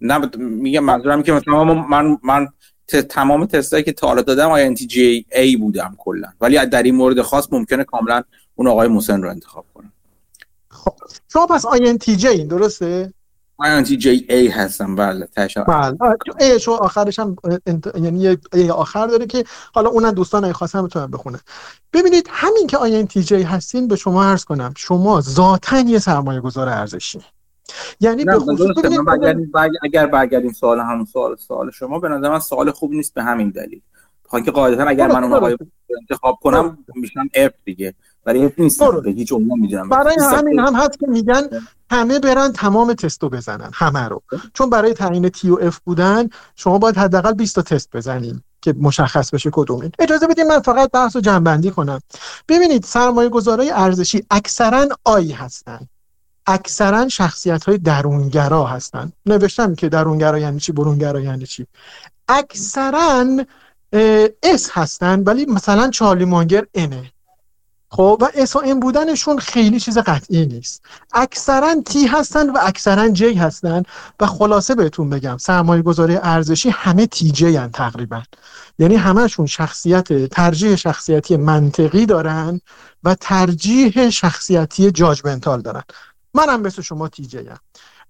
نه 0.00 0.30
میگم 0.36 0.84
منظورم 0.84 1.22
که 1.22 1.32
مثلا 1.32 1.64
من 1.64 2.18
من 2.22 2.48
تمام 2.96 3.46
تستایی 3.46 3.84
که 3.84 3.92
تا 3.92 4.06
حالا 4.06 4.22
دادم 4.22 4.50
آی 4.50 4.74
جی 4.74 5.26
ای 5.32 5.56
بودم 5.56 5.94
کلا. 5.98 6.28
ولی 6.40 6.66
در 6.66 6.82
این 6.82 6.94
مورد 6.94 7.22
خاص 7.22 7.48
ممکنه 7.52 7.84
کاملا 7.84 8.22
اون 8.54 8.68
آقای 8.68 8.88
موسن 8.88 9.22
رو 9.22 9.30
انتخاب 9.30 9.64
کنم. 9.74 9.92
خب 10.68 10.94
شما 11.32 11.46
پس 11.46 11.64
آی 11.64 11.98
جی 11.98 12.28
این 12.28 12.48
درسته؟ 12.48 13.12
آی 13.56 13.82
جی 13.82 14.26
ای 14.28 14.48
هستم 14.48 14.96
بله 14.96 15.28
تشا 15.36 15.64
بله. 15.64 15.96
ای 16.40 16.60
شو 16.60 16.72
آخرش 16.72 17.18
هم 17.18 17.36
انت... 17.66 17.86
یعنی 17.94 18.38
ای 18.52 18.70
آخر 18.70 19.06
داره 19.06 19.26
که 19.26 19.44
حالا 19.74 19.90
اونم 19.90 20.10
دوستان 20.10 20.44
ای 20.44 20.52
خواستم 20.52 20.82
می‌تونن 20.82 21.06
بخونه 21.06 21.38
ببینید 21.92 22.28
همین 22.30 22.66
که 22.66 22.76
آی 22.76 23.04
جی 23.04 23.42
هستین 23.42 23.88
به 23.88 23.96
شما 23.96 24.24
عرض 24.24 24.44
کنم 24.44 24.74
شما 24.76 25.20
ذاتا 25.20 25.80
یه 25.80 25.98
سرمایه 25.98 26.40
گذار 26.40 26.68
ارزشی. 26.68 27.20
یعنی 28.00 28.24
به 28.24 28.38
خصوص 28.38 28.76
اگر 29.82 30.06
برگردیم 30.06 30.52
سوال 30.52 30.80
همون 30.80 31.04
سوال 31.04 31.36
سوال 31.36 31.70
شما 31.70 31.98
به 31.98 32.08
نظر 32.08 32.28
من 32.28 32.38
سوال 32.38 32.70
خوب 32.70 32.92
نیست 32.92 33.14
به 33.14 33.22
همین 33.22 33.50
دلیل. 33.50 33.80
خواهی 34.26 34.44
که 34.44 34.50
قاعدتا 34.50 34.84
اگر 34.84 35.08
من 35.08 35.24
اون 35.24 35.32
آقای 35.32 35.56
انتخاب 36.00 36.38
کنم 36.42 36.78
میشم 36.94 37.28
F 37.34 37.52
دیگه. 37.64 37.94
ولی 38.26 38.44
F 38.44 38.52
نیست. 38.58 38.84
به 38.84 39.10
هیچ 39.10 39.32
عنوان 39.32 39.58
می‌دونم. 39.58 39.88
برای 39.88 40.16
همین 40.32 40.58
هم 40.58 40.74
هست 40.74 40.98
که 40.98 41.06
میگن 41.06 41.42
همه 41.90 42.18
برن 42.18 42.52
تمام 42.52 42.92
تستو 42.92 43.28
بزنن 43.28 43.70
همه 43.74 44.08
رو. 44.08 44.22
چون 44.54 44.70
برای 44.70 44.94
تعیین 44.94 45.28
T 45.28 45.50
و 45.50 45.58
F 45.62 45.78
بودن 45.84 46.28
شما 46.56 46.78
باید 46.78 46.96
حداقل 46.96 47.32
20 47.32 47.54
تا 47.54 47.62
تست 47.62 47.96
بزنیم 47.96 48.44
که 48.60 48.74
مشخص 48.80 49.34
بشه 49.34 49.50
کدومین. 49.52 49.92
اجازه 49.98 50.26
بدید 50.26 50.46
من 50.46 50.60
فقط 50.60 50.90
بحث 50.90 51.16
رو 51.16 51.22
جمع‌بندی 51.22 51.70
کنم. 51.70 52.00
ببینید 52.48 52.84
سرمایه 52.84 53.28
گذارای 53.28 53.70
ارزشی 53.70 54.26
اکثرا 54.30 54.88
I 55.04 55.32
هستن. 55.32 55.88
اکثرا 56.46 57.08
شخصیت 57.08 57.64
های 57.64 57.78
درونگرا 57.78 58.66
هستن. 58.66 59.12
نوشتم 59.26 59.74
که 59.74 59.88
درونگرا 59.88 60.38
یعنی 60.38 60.60
چی 60.60 60.72
برونگرا 60.72 61.20
یعنی 61.20 61.46
چی. 61.46 61.66
اکثرا 62.28 63.26
S 64.42 64.70
هستن 64.72 65.22
ولی 65.22 65.46
مثلا 65.46 65.90
چارلی 65.90 66.24
مانگر 66.24 66.66
N 66.74 66.93
ه 66.93 67.12
خب 67.94 68.18
و 68.20 68.28
S 68.34 68.56
و 68.56 68.62
N 68.64 68.80
بودنشون 68.80 69.38
خیلی 69.38 69.80
چیز 69.80 69.98
قطعی 69.98 70.46
نیست. 70.46 70.82
اکثرا 71.12 71.74
T 71.84 72.06
هستن 72.06 72.50
و 72.50 72.58
اکثرا 72.60 73.08
J 73.08 73.34
هستن. 73.34 73.82
و 74.20 74.26
خلاصه 74.26 74.74
بهتون 74.74 75.10
بگم 75.10 75.36
سرمایه 75.38 75.82
گذاری 75.82 76.16
ارزشی 76.16 76.70
همه 76.70 77.06
TJ 77.06 77.56
هن 77.56 77.70
تقریبا. 77.70 78.22
یعنی 78.78 78.94
همهشون 78.94 79.46
شخصیت 79.46 80.26
ترجیح 80.28 80.76
شخصیتی 80.76 81.36
منطقی 81.36 82.06
دارن 82.06 82.60
و 83.04 83.14
ترجیح 83.14 84.10
شخصیتی 84.10 84.90
judgmental 84.90 85.62
دارن. 85.62 85.82
منم 86.34 86.60
مثل 86.60 86.82
شما 86.82 87.08
TJ 87.08 87.38
هم. 87.38 87.58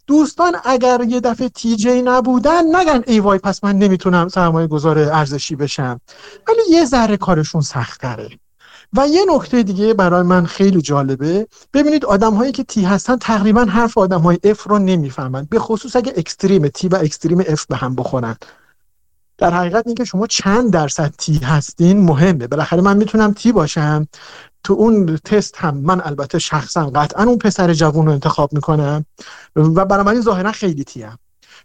دوستان 0.07 0.57
اگر 0.65 1.05
یه 1.09 1.21
دفعه 1.21 1.49
TJ 1.49 2.03
نبودن 2.03 2.77
نگن 2.77 3.03
ای 3.07 3.21
وای 3.21 3.39
پس 3.39 3.65
من 3.65 3.79
نمی‌تونم 3.79 4.29
سرمایه 4.29 4.67
گذار 4.67 4.99
ارزشی 4.99 5.57
بشم. 5.57 6.01
ولی 6.49 6.61
یه 6.71 6.85
ذره 6.85 7.17
کارشون 7.17 7.61
سختره 7.61 8.31
و 8.93 9.09
یه 9.09 9.25
نکته 9.29 9.63
دیگه 9.63 9.95
برای 9.95 10.23
من 10.23 10.47
خیلی 10.47 10.83
جالبه. 10.83 11.47
ببینید 11.75 12.05
آدم 12.05 12.35
هایی 12.35 12.53
که 12.53 12.65
T 12.65 12.83
هستن 12.83 13.17
تقریبا 13.17 13.65
حرف 13.65 13.99
آدم 13.99 14.21
های 14.21 14.39
F 14.45 14.63
رو 14.63 14.79
نمی‌فهمن 14.79 15.47
به 15.51 15.59
خصوص 15.59 15.97
اگه 15.97 16.13
extreme 16.17 16.69
T 16.69 16.89
و 16.89 16.97
extreme 16.97 17.41
F 17.49 17.67
به 17.67 17.77
هم 17.77 17.95
بخورن. 17.95 18.37
در 19.43 19.55
حقیقت 19.55 19.87
اینکه 19.87 20.05
شما 20.05 20.27
چند 20.27 20.73
درصد 20.73 21.15
T 21.19 21.39
هستین 21.39 22.05
مهمه. 22.05 22.47
بالاخره 22.47 22.81
من 22.81 22.97
می‌تونم 22.97 23.33
T 23.33 23.53
باشم. 23.53 24.09
تو 24.65 24.73
اون 24.73 25.17
تست 25.17 25.57
هم 25.57 25.77
من 25.77 26.01
البته 26.01 26.39
شخصا 26.39 26.91
قطعا 26.91 27.25
اون 27.25 27.39
پسر 27.39 27.75
جوون 27.75 28.07
رو 28.07 28.13
انتخاب 28.13 28.53
می‌کنم 28.53 29.05
و 29.57 29.85
برای 29.85 30.05
من 30.05 30.21
ظاهرا 30.21 30.53
خیلی 30.53 30.85
تیم 30.85 31.19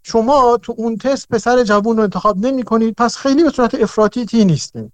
شما 0.03 0.59
تو 0.61 0.75
اون 0.77 0.97
تست 0.97 1.27
پسر 1.29 1.63
جوون 1.63 1.97
رو 1.97 2.03
انتخاب 2.03 2.37
نمی 2.37 2.63
کنید 2.63 2.95
پس 2.97 3.17
خیلی 3.17 3.43
به 3.43 3.49
صورت 3.49 3.75
افراطی 3.75 4.25
تی 4.25 4.45
نیستین. 4.45 4.91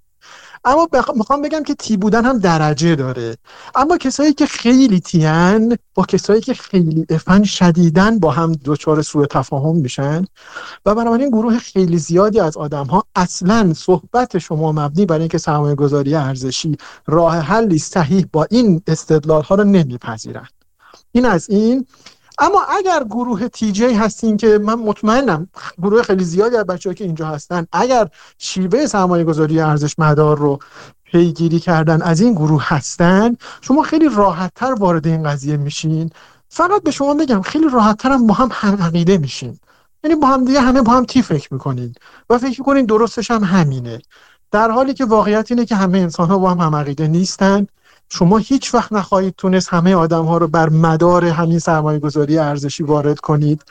اما 0.65 0.86
بخ... 0.86 1.10
می‌خوام 1.15 1.41
بگم 1.41 1.63
که 1.63 1.76
تی 1.76 1.97
بودن 1.97 2.26
هم 2.26 2.39
درجه 2.39 2.95
داره. 2.95 3.38
اما 3.76 3.97
کسایی 3.97 4.34
که 4.34 4.45
خیلی 4.45 4.99
تیان 4.99 5.78
با 5.95 6.04
کسایی 6.04 6.41
که 6.41 6.54
خیلی 6.54 7.06
افن 7.10 7.43
شدیدن 7.43 8.19
با 8.19 8.32
هم 8.32 8.52
دچار 8.65 9.02
سوء 9.02 9.26
تفاهم 9.26 9.76
میشن. 9.76 10.26
و 10.86 10.95
بنابراین 10.95 11.30
گروه 11.30 11.58
خیلی 11.58 11.97
زیادی 11.97 12.39
از 12.39 12.58
آدم 12.58 12.86
ها 12.86 13.04
اصلا 13.15 13.73
صحبت 13.73 14.38
شما 14.38 14.71
مبنی 14.71 15.06
برای 15.06 15.21
اینکه 15.21 15.38
سرمایه 15.38 15.76
گذاری 15.76 16.15
ارزشی 16.15 16.78
راه 17.08 17.38
حلی 17.38 17.80
صحیح 17.80 18.26
با 18.32 18.47
این 18.52 18.82
استدلال 18.88 19.43
ها 19.43 19.56
رو 19.56 19.63
نمیپذیرند 19.63 20.52
این 21.12 21.26
از 21.26 21.49
این. 21.49 21.86
اما 22.44 22.64
اگر 22.70 23.04
گروه 23.04 23.48
تی 23.48 23.72
جی 23.72 23.94
هستین 23.94 24.38
که 24.38 24.58
من 24.58 24.74
مطمئنم 24.74 25.48
گروه 25.82 26.04
خیلی 26.04 26.24
زیادی 26.24 26.56
از 26.56 26.66
بچه‌ها 26.66 26.94
که 26.94 27.04
اینجا 27.04 27.28
هستن 27.28 27.68
اگر 27.72 28.10
شیوه 28.38 28.86
سرمایه 28.86 29.24
گذاری 29.24 29.60
ارزش 29.60 30.00
مدار 30.00 30.38
رو 30.38 30.60
پیگیری 31.04 31.60
کردن 31.60 32.02
از 32.02 32.22
این 32.22 32.34
گروه 32.34 32.64
هستن 32.68 33.36
شما 33.62 33.82
خیلی 33.84 34.10
راحتتر 34.16 34.74
وارد 34.74 35.08
این 35.08 35.24
قضیه 35.24 35.58
میشین. 35.58 36.10
فقط 36.50 36.84
به 36.84 36.92
شما 36.92 37.14
بگم 37.14 37.42
خیلی 37.42 37.70
راحتتر 37.70 38.12
هم 38.12 38.28
با 38.28 38.34
هم 38.34 38.50
هم 38.52 38.76
عقیده 38.76 39.18
میشین. 39.18 39.60
یعنی 40.04 40.16
با 40.16 40.28
هم 40.28 40.46
دیگه 40.46 40.62
همه 40.62 40.82
با 40.82 40.92
هم 40.92 41.06
تی 41.06 41.22
فکر 41.22 41.54
می‌کنین 41.54 41.96
و 42.30 42.38
فکر 42.38 42.62
می‌کنین 42.62 42.86
درستش 42.86 43.32
هم 43.32 43.44
همینه. 43.44 44.02
در 44.52 44.72
حالی 44.72 44.94
که 44.94 45.06
واقعیت 45.06 45.52
اینه 45.52 45.66
که 45.66 45.76
همه 45.76 45.98
انسان 45.98 46.28
ها 46.28 46.38
با 46.38 46.52
هم 46.52 46.58
هم 46.58 46.76
عقیده 46.76 47.08
نیستن. 47.08 47.68
شما 48.10 48.38
هیچ 48.38 48.74
وقت 48.74 48.94
نخواهید 48.94 49.36
تونست 49.38 49.70
همه 49.70 49.96
آدم 49.96 50.26
ها 50.26 50.38
رو 50.38 50.48
بر 50.48 50.70
مدار 50.70 51.26
همین 51.26 51.60
سرمایه 51.60 52.00
گذاری 52.00 52.38
ارزشی 52.38 52.84
وارد 52.84 53.20
کنید. 53.20 53.63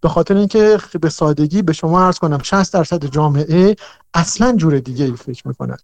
به 0.00 0.08
خاطر 0.08 0.36
اینکه 0.36 0.78
به 1.00 1.08
سادگی 1.08 1.62
به 1.62 1.72
شما 1.72 2.00
عرض 2.06 2.18
کنم 2.18 2.38
60 2.42 2.72
درصد 2.72 3.04
جامعه 3.04 3.76
اصلا 4.14 4.56
جور 4.56 4.78
دیگه 4.78 5.04
ای 5.04 5.16
فکر 5.16 5.48
می‌کنن. 5.48 5.76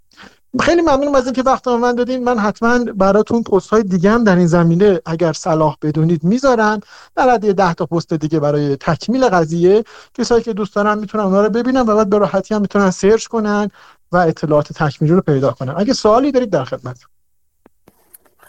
خیلی 0.60 0.82
ممنونم 0.82 1.14
از 1.14 1.24
اینکه 1.24 1.42
وقت 1.42 1.68
من 1.68 1.94
دادین. 1.94 2.24
من 2.24 2.38
حتما 2.38 2.78
براتون 2.78 3.42
پست 3.42 3.70
های 3.70 3.82
دیگه 3.82 4.10
هم 4.10 4.24
در 4.24 4.36
این 4.36 4.46
زمینه 4.46 5.00
اگر 5.06 5.32
صلاح 5.32 5.76
بدونید 5.82 6.24
می‌ذارم. 6.24 6.80
در 7.16 7.30
حد 7.30 7.52
10 7.52 7.74
تا 7.74 7.86
پست 7.86 8.14
دیگه 8.14 8.40
برای 8.40 8.76
تکمیل 8.76 9.28
قضیه. 9.28 9.84
کسایی 10.14 10.42
که 10.42 10.52
دوست 10.52 10.74
دارن 10.74 10.98
می‌تونن 10.98 11.24
اونا 11.24 11.42
رو 11.42 11.50
ببینن 11.50 11.80
و 11.80 11.96
بعد 11.96 12.10
به 12.10 12.18
راحتی 12.18 12.54
هم 12.54 12.60
می‌تونن 12.60 12.90
سرچ 12.90 13.26
کنن 13.26 13.70
و 14.12 14.16
اطلاعات 14.16 14.72
تکمیلی 14.72 15.14
رو 15.14 15.20
پیدا 15.20 15.50
کنن. 15.50 15.74
اگه 15.76 15.92
سوالی 15.92 16.32
دارید 16.32 16.50
در 16.50 16.64
خدمت 16.64 16.98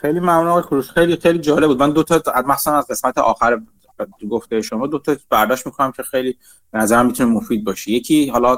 خیلی 0.08 0.20
ممنون 0.20 0.48
آقای 0.48 0.64
کروش 0.64 0.92
خیلی 0.92 1.16
خیلی 1.16 1.40
جالب 1.40 1.68
بود. 1.68 1.80
من 1.80 1.92
دو 1.92 2.04
تا 2.04 2.22
مثلا 2.48 2.78
از 2.78 2.88
قسمت 2.88 3.18
آخر 3.18 3.62
گفته 4.30 4.62
شما 4.62 4.88
دو 4.88 5.00
تا 5.00 5.16
برداشت 5.30 5.66
می‌کنم 5.66 5.92
که 5.92 6.04
خیلی 6.04 6.38
به 6.72 6.80
نظرم 6.80 7.06
می‌تونه 7.06 7.32
مفید 7.32 7.64
باشه. 7.64 7.92
یکی 7.92 8.30
حالا 8.30 8.58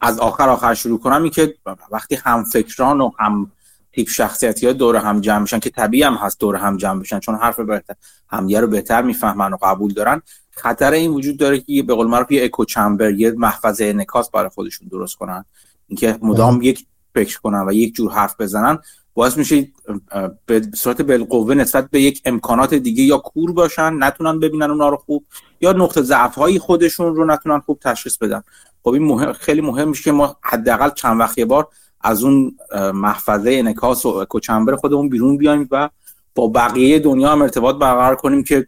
از 0.00 0.18
آخر 0.18 0.48
آخر 0.48 0.74
شروع 0.74 1.00
کنم 1.00 1.22
این 1.22 1.30
که 1.30 1.54
وقتی 1.90 2.14
هم 2.14 2.44
فکران 2.44 3.00
و 3.00 3.10
هم 3.18 3.52
تیپ 3.92 4.08
شخصیتی 4.08 4.66
ها 4.66 4.72
دور 4.72 4.96
هم 4.96 5.20
جمع 5.20 5.38
میشن 5.38 5.58
که 5.58 5.70
طبیعی 5.70 6.02
هم 6.02 6.14
هست 6.14 6.40
دور 6.40 6.56
هم 6.56 6.76
جمع 6.76 7.00
بشن 7.00 7.20
چون 7.20 7.34
حرف 7.34 7.60
بهتر 7.60 7.94
همدیگه 8.28 8.60
رو 8.60 8.66
بهتر 8.66 9.02
می‌فهمن 9.02 9.52
و 9.52 9.56
قبول 9.62 9.92
دارن 9.92 10.22
خطر 10.50 10.92
این 10.92 11.10
وجود 11.10 11.36
داره 11.36 11.60
که 11.60 11.82
به 11.82 11.94
قول 11.94 12.06
معروف 12.06 12.32
یه 12.32 12.44
اکو 12.44 12.64
چمبر 12.64 13.10
یه 13.10 13.30
محفظه 13.30 13.84
انعکاس 13.84 14.30
برای 14.30 14.48
خودشون 14.48 14.88
درست 14.88 15.16
کنن. 15.16 15.44
اینکه 15.88 16.18
مدام 16.22 16.62
یک 16.62 16.86
فکر 17.14 17.40
کنن 17.40 17.68
و 17.68 17.72
یک 17.72 17.94
جور 17.94 18.12
حرف 18.12 18.40
بزنن 18.40 18.78
باعث 19.16 19.36
میشه 19.36 19.68
به 20.46 20.62
صورت 20.74 21.02
بالقوه 21.02 21.54
نسبت 21.54 21.90
به 21.90 22.00
یک 22.00 22.22
امکانات 22.24 22.74
دیگه 22.74 23.02
یا 23.02 23.18
کور 23.18 23.52
باشن 23.52 24.02
نتونن 24.02 24.40
ببینن 24.40 24.70
اونا 24.70 24.88
رو 24.88 24.96
خوب 24.96 25.24
یا 25.60 25.72
نقطه 25.72 26.02
ضعف 26.02 26.34
های 26.34 26.58
خودشون 26.58 27.16
رو 27.16 27.24
نتونن 27.24 27.60
خوب 27.60 27.78
تشخیص 27.82 28.18
بدن. 28.18 28.42
خب 28.82 28.90
این 28.90 29.02
مهم 29.02 29.32
خیلی 29.32 29.60
مهم 29.60 29.88
میشه 29.88 30.02
که 30.02 30.12
ما 30.12 30.36
حداقل 30.42 30.90
چند 30.90 31.20
وقت 31.20 31.38
یه 31.38 31.44
بار 31.44 31.68
از 32.00 32.24
اون 32.24 32.56
محفظه 32.94 33.50
انکاس 33.50 34.06
و 34.06 34.24
کوچنبر 34.24 34.76
خودمون 34.76 35.08
بیرون 35.08 35.36
بیایم 35.36 35.68
و 35.70 35.88
با 36.34 36.48
بقیه 36.48 36.98
دنیا 36.98 37.32
هم 37.32 37.42
ارتباط 37.42 37.76
برقرار 37.76 38.16
کنیم 38.16 38.44
که 38.44 38.66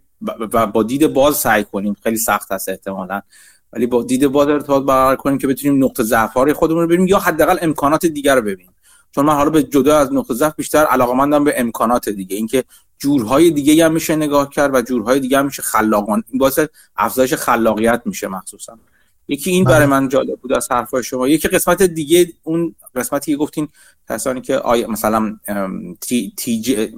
و 0.52 0.66
با 0.66 0.82
دید 0.82 1.06
باز 1.06 1.36
سعی 1.36 1.64
کنیم. 1.64 1.96
خیلی 2.02 2.16
سخت 2.16 2.52
هست 2.52 2.68
احتمالا. 2.68 3.20
ولی 3.72 3.86
با 3.86 4.02
دید 4.02 4.26
باز 4.26 4.48
ارتباط 4.48 4.82
برقرار 4.82 5.16
کنیم 5.16 5.38
که 5.38 5.46
بتونیم 5.46 5.84
نقطه 5.84 6.02
ضعف 6.02 6.52
خودمون 6.52 6.80
رو 6.80 6.86
ببینیم 6.86 7.06
یا 7.06 7.18
حداقل 7.18 7.58
امکانات 7.62 8.06
دیگر 8.06 8.34
رو 8.34 8.42
ببینیم. 8.42 8.72
چون 9.10 9.24
من 9.24 9.34
حالا 9.34 9.50
به 9.50 9.62
جدا 9.62 9.98
از 9.98 10.12
نقطه 10.12 10.34
ضعف 10.34 10.54
بیشتر 10.54 10.84
علاقمندم 10.84 11.44
به 11.44 11.54
امکانات 11.56 12.08
دیگه. 12.08 12.36
اینکه 12.36 12.64
جورهای 12.98 13.50
دیگه 13.50 13.84
هم 13.84 13.92
میشه 13.92 14.16
نگاه 14.16 14.50
کرد 14.50 14.74
و 14.74 14.82
جورهای 14.82 15.20
دیگه 15.20 15.38
هم 15.38 15.44
میشه 15.44 15.62
خلاقان 15.62 16.22
این 16.28 16.38
باعث 16.38 16.58
افزایش 16.96 17.34
خلاقیت 17.34 18.02
میشه 18.04 18.28
مخصوصا. 18.28 18.78
یکی 19.28 19.50
این 19.50 19.64
برای 19.64 19.86
بله. 19.86 19.86
من 19.86 20.08
جالب 20.08 20.38
بود 20.40 20.52
از 20.52 20.70
حرفای 20.70 21.02
شما. 21.02 21.28
یکی 21.28 21.48
قسمت 21.48 21.82
دیگه 21.82 22.32
اون 22.42 22.74
قسمتی 22.94 23.32
که 23.32 23.36
گفتین 23.36 23.68
کسانی 24.08 24.40
که 24.40 24.58
آیا 24.58 24.88
مثلا 24.88 25.36
تی, 26.00 26.32
تی, 26.36 26.60
جی, 26.60 26.94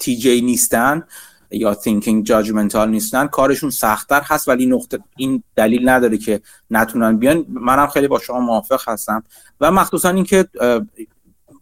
تی 0.00 0.16
جی 0.16 0.40
نیستن 0.40 1.02
یا 1.50 1.74
thinking 1.74 2.28
judgmental 2.28 2.76
نیستن 2.76 3.26
کارشون 3.26 3.70
سختتر 3.70 4.20
هست 4.24 4.48
ولی 4.48 4.66
نقطه 4.66 4.98
این 5.16 5.42
دلیل 5.56 5.88
نداره 5.88 6.18
که 6.18 6.40
نتونن 6.70 7.16
بیان. 7.16 7.46
منم 7.48 7.86
خیلی 7.86 8.08
با 8.08 8.18
شما 8.18 8.40
موافق 8.40 8.88
هستم. 8.88 9.24
و 9.60 9.70
مخصوصا 9.70 10.08
اینکه 10.08 10.48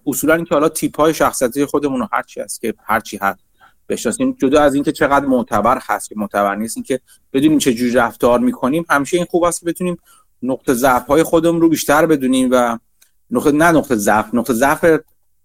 اصولا 0.06 0.34
اینکه 0.34 0.54
حالا 0.54 0.68
تیپ 0.68 0.96
های 0.96 1.14
شخصیتی 1.14 1.64
خودمون 1.64 2.00
رو 2.00 2.08
هرچی 2.12 2.40
هست 2.40 2.60
که 2.60 2.74
هرچی 2.84 3.16
هست 3.16 3.44
بشناسیم 3.88 4.36
جدا 4.42 4.62
از 4.62 4.74
اینکه 4.74 4.92
چقدر 4.92 5.26
معتبر 5.26 5.78
هست 5.82 6.08
که 6.08 6.14
معتبر 6.18 6.54
نیست 6.54 6.76
اینکه 6.76 7.00
بدونیم 7.32 7.58
چه 7.58 7.74
جوری 7.74 7.92
رفتار 7.92 8.40
می‌کنیم 8.40 8.84
همیشه 8.90 9.16
این 9.16 9.26
خوب 9.26 9.44
است 9.44 9.60
که 9.60 9.66
بتونیم 9.66 9.98
نقطه 10.42 10.74
ضعف 10.74 11.06
های 11.06 11.22
خودمون 11.22 11.60
رو 11.60 11.68
بیشتر 11.68 12.06
بدونیم 12.06 12.48
و 12.52 12.78
نقطه 13.30 13.52
نه 13.52 13.72
نقطه 13.72 13.94
ضعف 13.96 14.34
نقطه 14.34 14.52
ضعف 14.52 15.00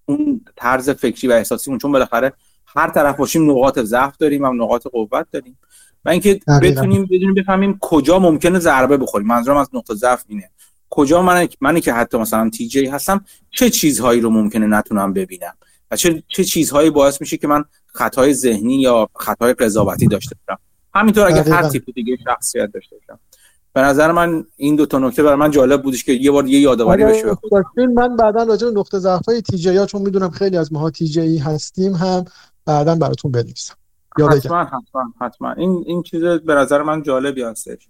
اون 0.06 0.42
طرز 0.56 0.90
فکری 0.90 1.28
و 1.28 1.32
احساسی 1.32 1.78
چون 1.78 1.92
بالاخره 1.92 2.34
هر 2.76 2.90
طرف 2.90 3.18
باشیم 3.18 3.52
نقاط 3.52 3.80
ضعف 3.80 4.18
داریم 4.18 4.44
و 4.44 4.54
نقاط 4.54 4.88
قوت 4.88 5.28
داریم. 5.32 5.58
و 6.06 6.10
اینکه 6.10 6.40
بتونیم 6.62 7.06
بدونیم 7.06 7.34
بفهمیم 7.34 7.78
کجا 7.82 8.20
ممکنه 8.20 8.60
ضربه 8.60 8.98
بخوریم. 8.98 9.28
منظورم 9.28 9.58
از 9.58 9.70
نقطه 9.74 9.96
ضعف 9.96 10.24
اینه. 10.28 10.50
کجا 10.90 11.22
من 11.22 11.48
منی 11.62 11.82
که 11.82 11.94
حتی 11.94 12.18
مثلا 12.18 12.50
تی 12.50 12.68
جی 12.68 12.86
هستم 12.86 13.26
چه 13.50 13.70
چیزهایی 13.70 14.22
رو 14.22 14.30
ممکنه 14.30 14.68
نتونم 14.68 15.14
ببینم؟ 15.14 15.54
و 15.92 15.96
چه 15.96 16.24
چه 16.28 16.44
چیزهایی 16.44 16.90
باعث 16.90 17.22
میشه 17.22 17.38
که 17.38 17.48
من 17.48 17.64
خطای 17.86 18.34
ذهنی 18.34 18.76
یا 18.76 19.10
خطای 19.16 19.54
قضاوتی 19.54 20.08
داشته 20.08 20.36
باشم؟ 20.48 20.62
همینطور 20.94 21.28
اگه 21.28 21.54
هر 21.54 21.70
تیپ 21.70 21.84
دیگه 21.96 22.18
شخصیت 22.24 22.72
داشته 22.74 22.96
باشم. 22.96 23.20
به 23.74 23.82
نظر 23.82 24.12
من 24.12 24.46
این 24.56 24.76
دو 24.76 24.86
تا 24.86 25.00
نکته 25.00 25.24
برای 25.24 25.36
من 25.36 25.52
جالب 25.52 25.84
بودش 25.84 26.04
که 26.04 26.12
یه 26.12 26.32
بار 26.32 26.48
یه 26.48 26.60
یادآوری 26.60 27.06
بشه. 27.06 27.26
من 27.96 28.16
بعدا 28.16 28.44
راجع 28.44 28.68
به 28.70 28.80
نقطه 28.80 29.00
ضعف 29.00 29.26
های 29.26 29.42
تی 29.42 29.58
جی 29.58 29.78
ها 29.78 29.86
چون 29.86 30.02
می‌دونم 30.02 30.30
خیلی 30.30 30.58
از 30.58 30.74
ماها 30.74 30.90
تی 30.90 31.08
جی 31.08 31.38
هستیم 31.38 31.94
هم 31.94 32.26
بعدا 32.66 32.96
براتون 32.96 33.32
بنویسم. 33.32 33.76
حتما 34.30 34.64
حتما 34.64 35.14
حتما. 35.22 35.52
این 35.52 35.84
این 35.88 36.04
چیز 36.04 36.22
به 36.24 36.54
نظر 36.54 36.82
من 36.82 37.04
جالبی 37.04 37.44
هستش. 37.44 37.88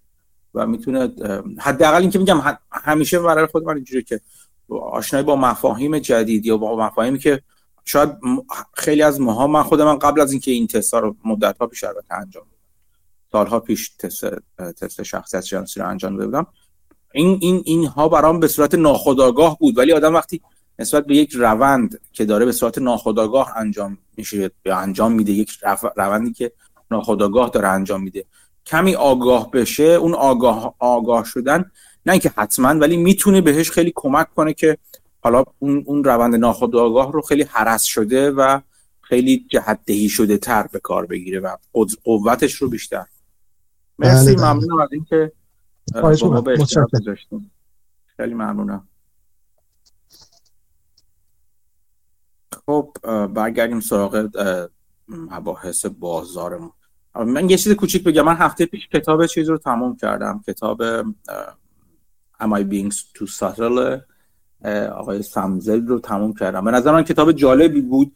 و 0.54 0.68
می‌تونه 0.68 1.14
حداقل 1.60 2.02
اینکه 2.02 2.20
میگم 2.20 2.42
همیشه 2.72 3.20
برای 3.20 3.46
خود 3.46 3.64
من 3.64 3.76
اینجوری 3.76 4.04
که 4.04 4.22
آشنایی 4.70 5.26
با 5.26 5.36
مفاهیم 5.36 6.00
جدید 6.00 6.46
یا 6.46 6.58
با 6.58 6.78
مفاهیمی 6.78 7.20
که 7.20 7.42
شاید 7.86 8.10
خیلی 8.74 9.02
از 9.02 9.22
ماها 9.22 9.48
من 9.48 9.64
خود 9.64 9.82
من 9.82 10.00
قبل 10.00 10.22
از 10.22 10.32
اینکه 10.32 10.52
این 10.52 10.68
تست 10.68 10.94
رو 10.94 11.16
مدت 11.26 11.58
ها 11.58 11.68
پیش 11.68 11.84
البته 11.84 12.14
انجام 12.14 12.44
سالها 13.32 13.60
پیش 13.60 13.90
تست 13.90 14.26
تست 14.58 15.04
شخصیت 15.04 15.42
شناسی 15.42 15.80
رو 15.80 15.88
انجام 15.88 16.18
بودم. 16.18 16.48
این 17.14 17.38
این 17.42 17.62
اینها 17.66 18.10
برام 18.10 18.40
به 18.40 18.48
صورت 18.48 18.76
ناخودآگاه 18.76 19.58
بود 19.60 19.78
ولی 19.78 19.94
آدم 19.94 20.14
وقتی 20.14 20.42
نسبت 20.80 21.06
به 21.06 21.16
یک 21.16 21.34
روند 21.34 22.02
که 22.14 22.26
داره 22.26 22.46
به 22.46 22.52
صورت 22.52 22.78
ناخودآگاه 22.78 23.58
انجام 23.58 23.98
میشه 24.18 24.52
یا 24.66 24.78
انجام 24.78 25.12
میده 25.12 25.32
یک 25.32 25.52
روندی 25.96 26.34
که 26.34 26.52
ناخودآگاه 26.92 27.50
داره 27.50 27.68
انجام 27.68 28.04
میده 28.04 28.26
کمی 28.70 28.96
آگاه 28.96 29.52
بشه 29.52 29.84
اون 29.84 30.14
آگاه 30.14 30.76
آگاه 30.80 31.26
شدن 31.26 31.72
نه 32.06 32.12
اینکه 32.12 32.32
حتما 32.36 32.68
ولی 32.68 32.98
می‌تونه 32.98 33.42
بهش 33.42 33.72
خیلی 33.72 33.92
کمک 33.96 34.34
کنه 34.36 34.54
که 34.54 34.78
حالا 35.22 35.44
اون 35.60 35.84
اون 35.86 36.04
روند 36.04 36.36
ناخودآگاه 36.36 37.12
رو 37.12 37.22
خیلی 37.22 37.44
حرس 37.44 37.84
شده 37.84 38.32
و 38.32 38.60
خیلی 39.02 39.46
جهدهی 39.50 40.10
شده 40.10 40.38
تر 40.38 40.68
به 40.68 40.80
کار 40.80 41.06
بگیره 41.06 41.40
و 41.40 41.56
قوتش 42.04 42.56
رو 42.56 42.70
بیشتر. 42.70 43.06
مرسی 44.00 44.26
بله، 44.26 44.36
بله. 44.36 44.54
ممنونم 44.54 44.80
از 44.80 44.90
اینکه 44.92 45.32
با 45.94 46.16
ما 46.22 46.42
به 46.42 46.66
خیلی 48.18 48.34
ممنونم. 48.34 48.88
خب 52.66 52.98
برگردیم 53.34 53.80
سراغ 53.80 54.30
مباحث 55.08 55.86
بازارمون 55.86 56.72
من 57.26 57.50
یه 57.50 57.58
چیز 57.58 57.74
کوچیک 57.74 58.04
بگم. 58.04 58.26
من 58.26 58.36
هفته 58.36 58.66
پیش 58.66 58.88
کتاب 58.88 59.26
چیز 59.26 59.50
رو 59.50 59.58
تموم 59.58 59.96
کردم. 59.96 60.44
کتاب 60.48 61.02
Am 62.42 62.54
I 62.54 62.64
Being 62.72 62.92
Too 62.92 63.28
Subtle 63.40 64.02
آقای 64.92 65.22
سمزل 65.22 65.88
رو 65.88 66.00
تموم 66.00 66.34
کردم. 66.34 66.66
به 66.66 66.72
نظر 66.72 66.92
من 66.92 67.04
کتاب 67.04 67.32
جالبی 67.32 67.82
بود. 67.82 68.16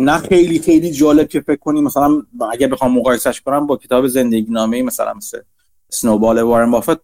نه 0.00 0.18
خیلی 0.18 0.58
خیلی 0.58 0.90
جالب 0.90 1.28
که 1.28 1.40
فکر 1.40 1.60
کنی. 1.60 1.80
مثلا 1.80 2.22
اگر 2.52 2.68
بخوام 2.68 2.98
مقایسش 2.98 3.40
کنم 3.40 3.66
با 3.66 3.76
کتاب 3.76 4.06
زندگی 4.06 4.52
نامه 4.52 4.82
مثلا 4.82 5.14
مثل 5.14 5.40
سنوبال 5.88 6.38
وارن 6.38 6.70
بافت 6.70 7.00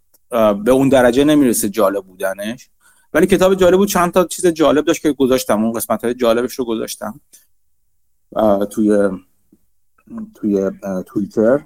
به 0.64 0.70
اون 0.70 0.88
درجه 0.88 1.24
نمی‌رسه 1.24 1.68
جالب 1.68 2.04
بودنش. 2.04 2.68
ولی 3.14 3.26
کتاب 3.26 3.54
جالب 3.54 3.76
بود. 3.76 3.88
چند 3.88 4.12
تا 4.12 4.24
چیز 4.24 4.46
جالب 4.46 4.84
داشت 4.84 5.02
که 5.02 5.12
گذاشتم. 5.12 5.64
اون 5.64 5.72
قسمت 5.72 6.04
های 6.04 6.14
جالبش 6.14 6.54
رو 6.54 6.64
گذاشتم. 6.64 7.20
توی 8.70 9.08
توی 10.34 10.70
توییتر. 11.06 11.64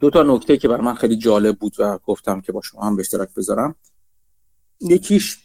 دو 0.00 0.10
تا 0.10 0.22
نکته 0.22 0.56
که 0.56 0.68
برای 0.68 0.84
من 0.84 0.94
خیلی 0.94 1.16
جالب 1.16 1.58
بود 1.58 1.74
و 1.78 1.98
گفتم 1.98 2.40
که 2.40 2.52
با 2.52 2.60
شما 2.60 2.82
هم 2.82 2.96
به 2.96 3.00
اشتراک 3.00 3.34
بذارم. 3.34 3.74
یکیش 4.80 5.38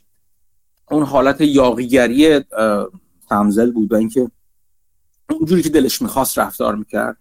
اون 0.92 1.04
حالت 1.04 1.42
یاقیگری 1.42 2.40
تمزل 3.30 3.72
بود 3.72 3.94
و 3.94 3.96
اینکه 3.96 4.32
اونجوری 5.30 5.62
که 5.62 5.70
دلش 5.70 6.02
می‌خواست 6.02 6.40
رفتار 6.40 6.76
می‌کرد. 6.76 7.18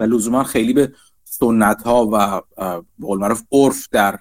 و 0.00 0.04
لزوما 0.04 0.44
خیلی 0.44 0.72
به 0.72 0.92
سنت 1.24 1.82
ها 1.82 2.08
و 2.12 2.42
به 2.98 3.06
قول 3.06 3.18
معروف 3.18 3.42
عرف 3.52 3.88
در 3.90 4.18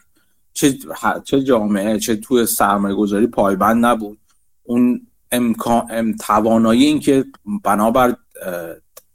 چه 0.53 0.77
چه 1.23 1.43
جامعه 1.43 1.99
چه 1.99 2.15
توی 2.15 2.45
سرمایه 2.45 2.95
گذاری 2.95 3.27
پایبند 3.27 3.85
نبود. 3.85 4.19
اون 4.63 5.07
امکان 5.31 6.17
توانایی 6.17 6.83
این 6.83 6.99
که 6.99 7.25
بنابر 7.63 8.15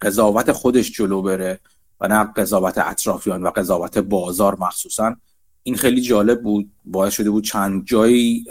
قضاوت 0.00 0.52
خودش 0.52 0.92
جلو 0.92 1.22
بره 1.22 1.60
و 2.00 2.08
نه 2.08 2.24
قضاوت 2.24 2.78
اطرافیان 2.78 3.42
و 3.42 3.50
قضاوت 3.50 3.98
بازار 3.98 4.56
مخصوصا. 4.60 5.16
این 5.62 5.76
خیلی 5.76 6.00
جالب 6.00 6.42
بود. 6.42 6.70
باعث 6.84 7.12
شده 7.12 7.30
بود 7.30 7.44
چند 7.44 7.84
جایی 7.84 8.44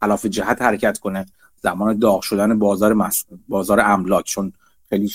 خلاف 0.00 0.26
جهت 0.26 0.62
حرکت 0.62 0.98
کنه. 0.98 1.26
زمان 1.62 1.98
داغ 1.98 2.22
شدن 2.22 2.58
بازار 2.58 2.92
مس... 2.92 3.24
بازار 3.48 3.80
املاک 3.80 4.24
چون 4.24 4.52
خیلی 4.88 5.12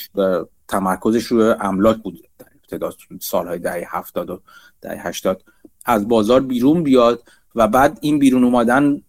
تمرکزش 0.68 1.26
روی 1.26 1.56
املاک 1.60 1.98
بود 1.98 2.28
در 2.70 2.92
سالهای 3.22 3.60
دهه 3.60 3.88
هفتاد 3.90 4.30
و 4.30 4.42
دهه 4.82 5.08
هشتاد. 5.08 5.44
از 5.86 6.08
بازار 6.08 6.42
بیرون 6.42 6.84
بیاد 6.84 7.24
و 7.56 7.68
بعد 7.68 7.98
این 8.02 8.20
بیرون 8.20 8.44
اومدن 8.44 9.02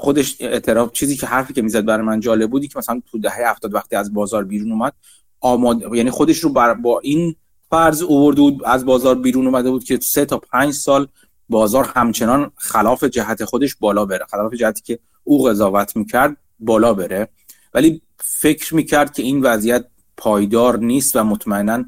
خودش 0.00 0.36
اعتراف 0.40 0.92
چیزی 0.92 1.16
که 1.16 1.26
حرفی 1.26 1.52
که 1.52 1.62
می‌زد 1.62 1.84
برای 1.84 2.06
من 2.06 2.20
جالب 2.20 2.50
بودی 2.50 2.68
که 2.68 2.78
مثلا 2.78 3.02
تو 3.10 3.18
دهه 3.18 3.50
هفتاد 3.50 3.74
وقتی 3.74 3.96
از 3.96 4.14
بازار 4.14 4.44
بیرون 4.44 4.72
اومد 4.72 4.92
آماد 5.40 5.94
یعنی 5.94 6.10
خودش 6.10 6.38
رو 6.38 6.50
بر... 6.50 6.74
با 6.74 7.00
این 7.00 7.36
فرض 7.70 8.02
اوورده 8.02 8.40
بود 8.40 8.64
از 8.64 8.84
بازار 8.84 9.14
بیرون 9.14 9.46
اومده 9.46 9.70
بود 9.70 9.84
که 9.84 9.98
سه 10.02 10.24
تا 10.24 10.38
پنج 10.38 10.74
سال 10.74 11.08
بازار 11.48 11.84
همچنان 11.94 12.50
خلاف 12.56 13.04
جهت 13.04 13.44
خودش 13.44 13.76
بالا 13.76 14.04
بره 14.06 14.26
خلاف 14.30 14.54
جهتی 14.54 14.82
که 14.82 14.98
او 15.24 15.44
قضاوت 15.44 15.96
می‌کرد 15.96 16.36
بالا 16.60 16.94
بره. 16.94 17.28
ولی 17.74 18.02
فکر 18.18 18.74
می‌کرد 18.74 19.12
که 19.12 19.22
این 19.22 19.40
وضعیت 19.42 19.86
پایدار 20.16 20.78
نیست 20.78 21.16
و 21.16 21.24
مطمئنا 21.24 21.84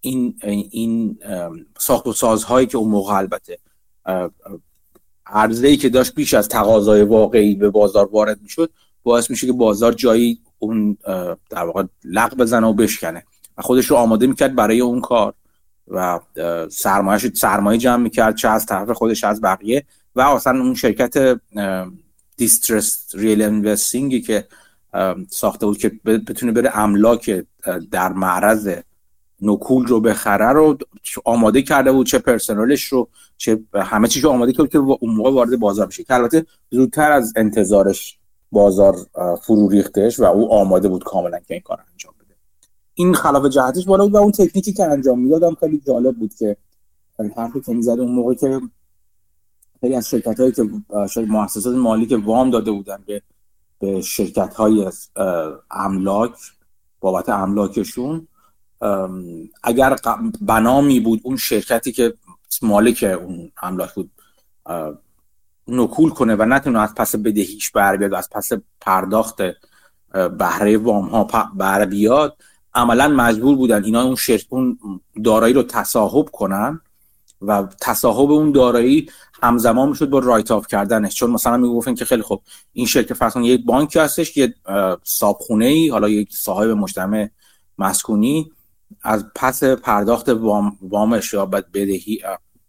این 0.00 0.34
این 0.70 1.18
ساخت 1.78 2.06
و 2.06 2.12
سازهایی 2.12 2.66
که 2.66 2.78
اون 2.78 2.90
موقع 2.90 3.14
البته 3.14 3.58
عرضه 5.28 5.68
ای 5.68 5.76
که 5.76 5.88
داشت 5.88 6.14
بیش 6.14 6.34
از 6.34 6.48
تقاضای 6.48 7.02
واقعی 7.02 7.54
به 7.54 7.70
بازار 7.70 8.08
وارد 8.12 8.42
می‌شد 8.42 8.70
باعث 9.02 9.30
میشه 9.30 9.46
که 9.46 9.52
بازار 9.52 9.92
جایی 9.92 10.40
اون 10.58 10.96
در 11.50 11.64
واقع 11.64 11.84
لق 12.04 12.34
بزنه 12.34 12.66
و 12.66 12.72
بشکنه. 12.72 13.24
و 13.58 13.62
خودش 13.62 13.86
رو 13.86 13.96
آماده 13.96 14.26
می‌کرد 14.26 14.54
برای 14.54 14.80
اون 14.80 15.00
کار. 15.00 15.34
و 15.88 16.20
سرمایه 16.70 17.18
سرمایه 17.34 17.78
جمع 17.78 18.02
می‌کرد 18.02 18.36
چه 18.36 18.48
از 18.48 18.66
طرف 18.66 18.90
خودش 18.90 19.24
از 19.24 19.40
بقیه. 19.40 19.84
و 20.14 20.20
اصلا 20.20 20.60
اون 20.60 20.74
شرکت 20.74 21.40
دیسترس 22.36 23.14
ریل 23.14 23.42
انوستینگی 23.42 24.20
که 24.20 24.46
ساخته 25.30 25.66
بود 25.66 25.78
که 25.78 25.88
بتونه 26.04 26.52
بره 26.52 26.78
املاک 26.78 27.44
در 27.90 28.12
معرض 28.12 28.74
نکول 29.42 29.86
رو 29.86 30.00
بخره 30.00 30.52
رو 30.52 30.78
آماده 31.24 31.62
کرده 31.62 31.92
بود 31.92 32.06
چه 32.06 32.18
پرسنلش 32.18 32.84
رو 32.84 33.08
چه 33.36 33.60
همه 33.74 34.08
چیز 34.08 34.24
رو 34.24 34.30
آماده 34.30 34.52
کرد 34.52 34.68
که 34.68 34.78
اون 34.78 35.14
موقع 35.14 35.30
وارد 35.30 35.58
بازار 35.58 35.86
بشه. 35.86 36.04
که 36.04 36.14
البته 36.14 36.46
زودتر 36.70 37.12
از 37.12 37.32
انتظارش 37.36 38.18
بازار 38.52 38.96
فرو 39.42 39.68
ریختش 39.68 40.20
و 40.20 40.24
او 40.24 40.52
آماده 40.52 40.88
بود 40.88 41.04
کاملا 41.04 41.38
که 41.38 41.54
این 41.54 41.62
کار 41.62 41.78
انجام 41.92 42.14
بده. 42.24 42.34
این 42.94 43.14
خلاف 43.14 43.46
جهتش 43.46 43.84
بالا 43.84 44.04
بود 44.04 44.14
و 44.14 44.16
اون 44.16 44.32
تکنیکی 44.32 44.72
که 44.72 44.84
انجام 44.84 45.18
می‌دادم 45.18 45.54
خیلی 45.54 45.82
جالب 45.86 46.16
بود 46.16 46.34
که 46.34 46.56
حرفی 47.36 47.60
که 47.60 47.72
می‌زد 47.74 48.00
اون 48.00 48.12
موقع 48.12 48.34
که 48.34 48.60
خیلی 49.80 49.94
از 49.94 50.08
شرکت 50.08 50.40
هایی 50.40 50.52
که 50.52 50.62
مؤسسات 51.16 51.76
مالی 51.76 52.06
که 52.06 52.16
وام 52.16 52.50
داده 52.50 52.70
بودن 52.70 52.98
به 53.06 53.22
به 53.78 54.00
شرکت 54.00 54.54
های 54.54 54.90
املاک 55.70 56.32
بابت 57.00 57.28
املاکشون 57.28 58.27
اگر 59.62 59.96
بنامی 60.40 61.00
بود 61.00 61.20
اون 61.22 61.36
شرکتی 61.36 61.92
که 61.92 62.14
مالک 62.62 63.16
اون 63.20 63.52
املاک 63.62 63.94
بود 63.94 64.10
نکول 65.68 66.10
کنه 66.10 66.34
و 66.34 66.44
نتونه 66.44 66.80
از 66.80 66.94
پس 66.94 67.16
بدهیش 67.16 67.70
بر 67.70 67.96
بیاد 67.96 68.14
از 68.14 68.30
پس 68.32 68.52
پرداخت 68.80 69.42
بهره 70.38 70.78
وام 70.78 71.08
ها 71.08 71.50
بر 71.54 71.84
بیاد 71.84 72.36
عملا 72.74 73.08
مجبور 73.08 73.56
بودن 73.56 73.84
اینا 73.84 74.02
اون 74.02 74.14
شرک 74.14 74.46
اون 74.48 74.78
دارایی 75.24 75.54
رو 75.54 75.62
تصاحب 75.62 76.28
کنن 76.30 76.80
و 77.42 77.68
تصاحب 77.80 78.30
اون 78.30 78.52
دارایی 78.52 79.10
همزمان 79.42 79.88
می‌شد 79.88 80.10
با 80.10 80.18
رایت 80.18 80.50
آف 80.50 80.66
کردنش. 80.66 81.14
چون 81.14 81.30
مثلا 81.30 81.56
می‌گفتن 81.56 81.94
که 81.94 82.04
خیلی 82.04 82.22
خوب 82.22 82.42
این 82.72 82.86
شرکت 82.86 83.14
فرض 83.14 83.36
یک 83.36 83.64
بانکی 83.64 83.98
هستش 83.98 84.36
یه 84.36 84.54
صابخونه 85.04 85.64
ای 85.64 85.88
حالا 85.88 86.08
یک 86.08 86.36
صاحب 86.36 86.68
مجتمع 86.70 87.28
مسکونی 87.78 88.50
از 89.02 89.24
پس 89.34 89.64
پرداخت 89.64 90.28
وام 90.28 90.76
وامش 90.82 91.32
یا 91.32 91.46
بدهی 91.46 92.22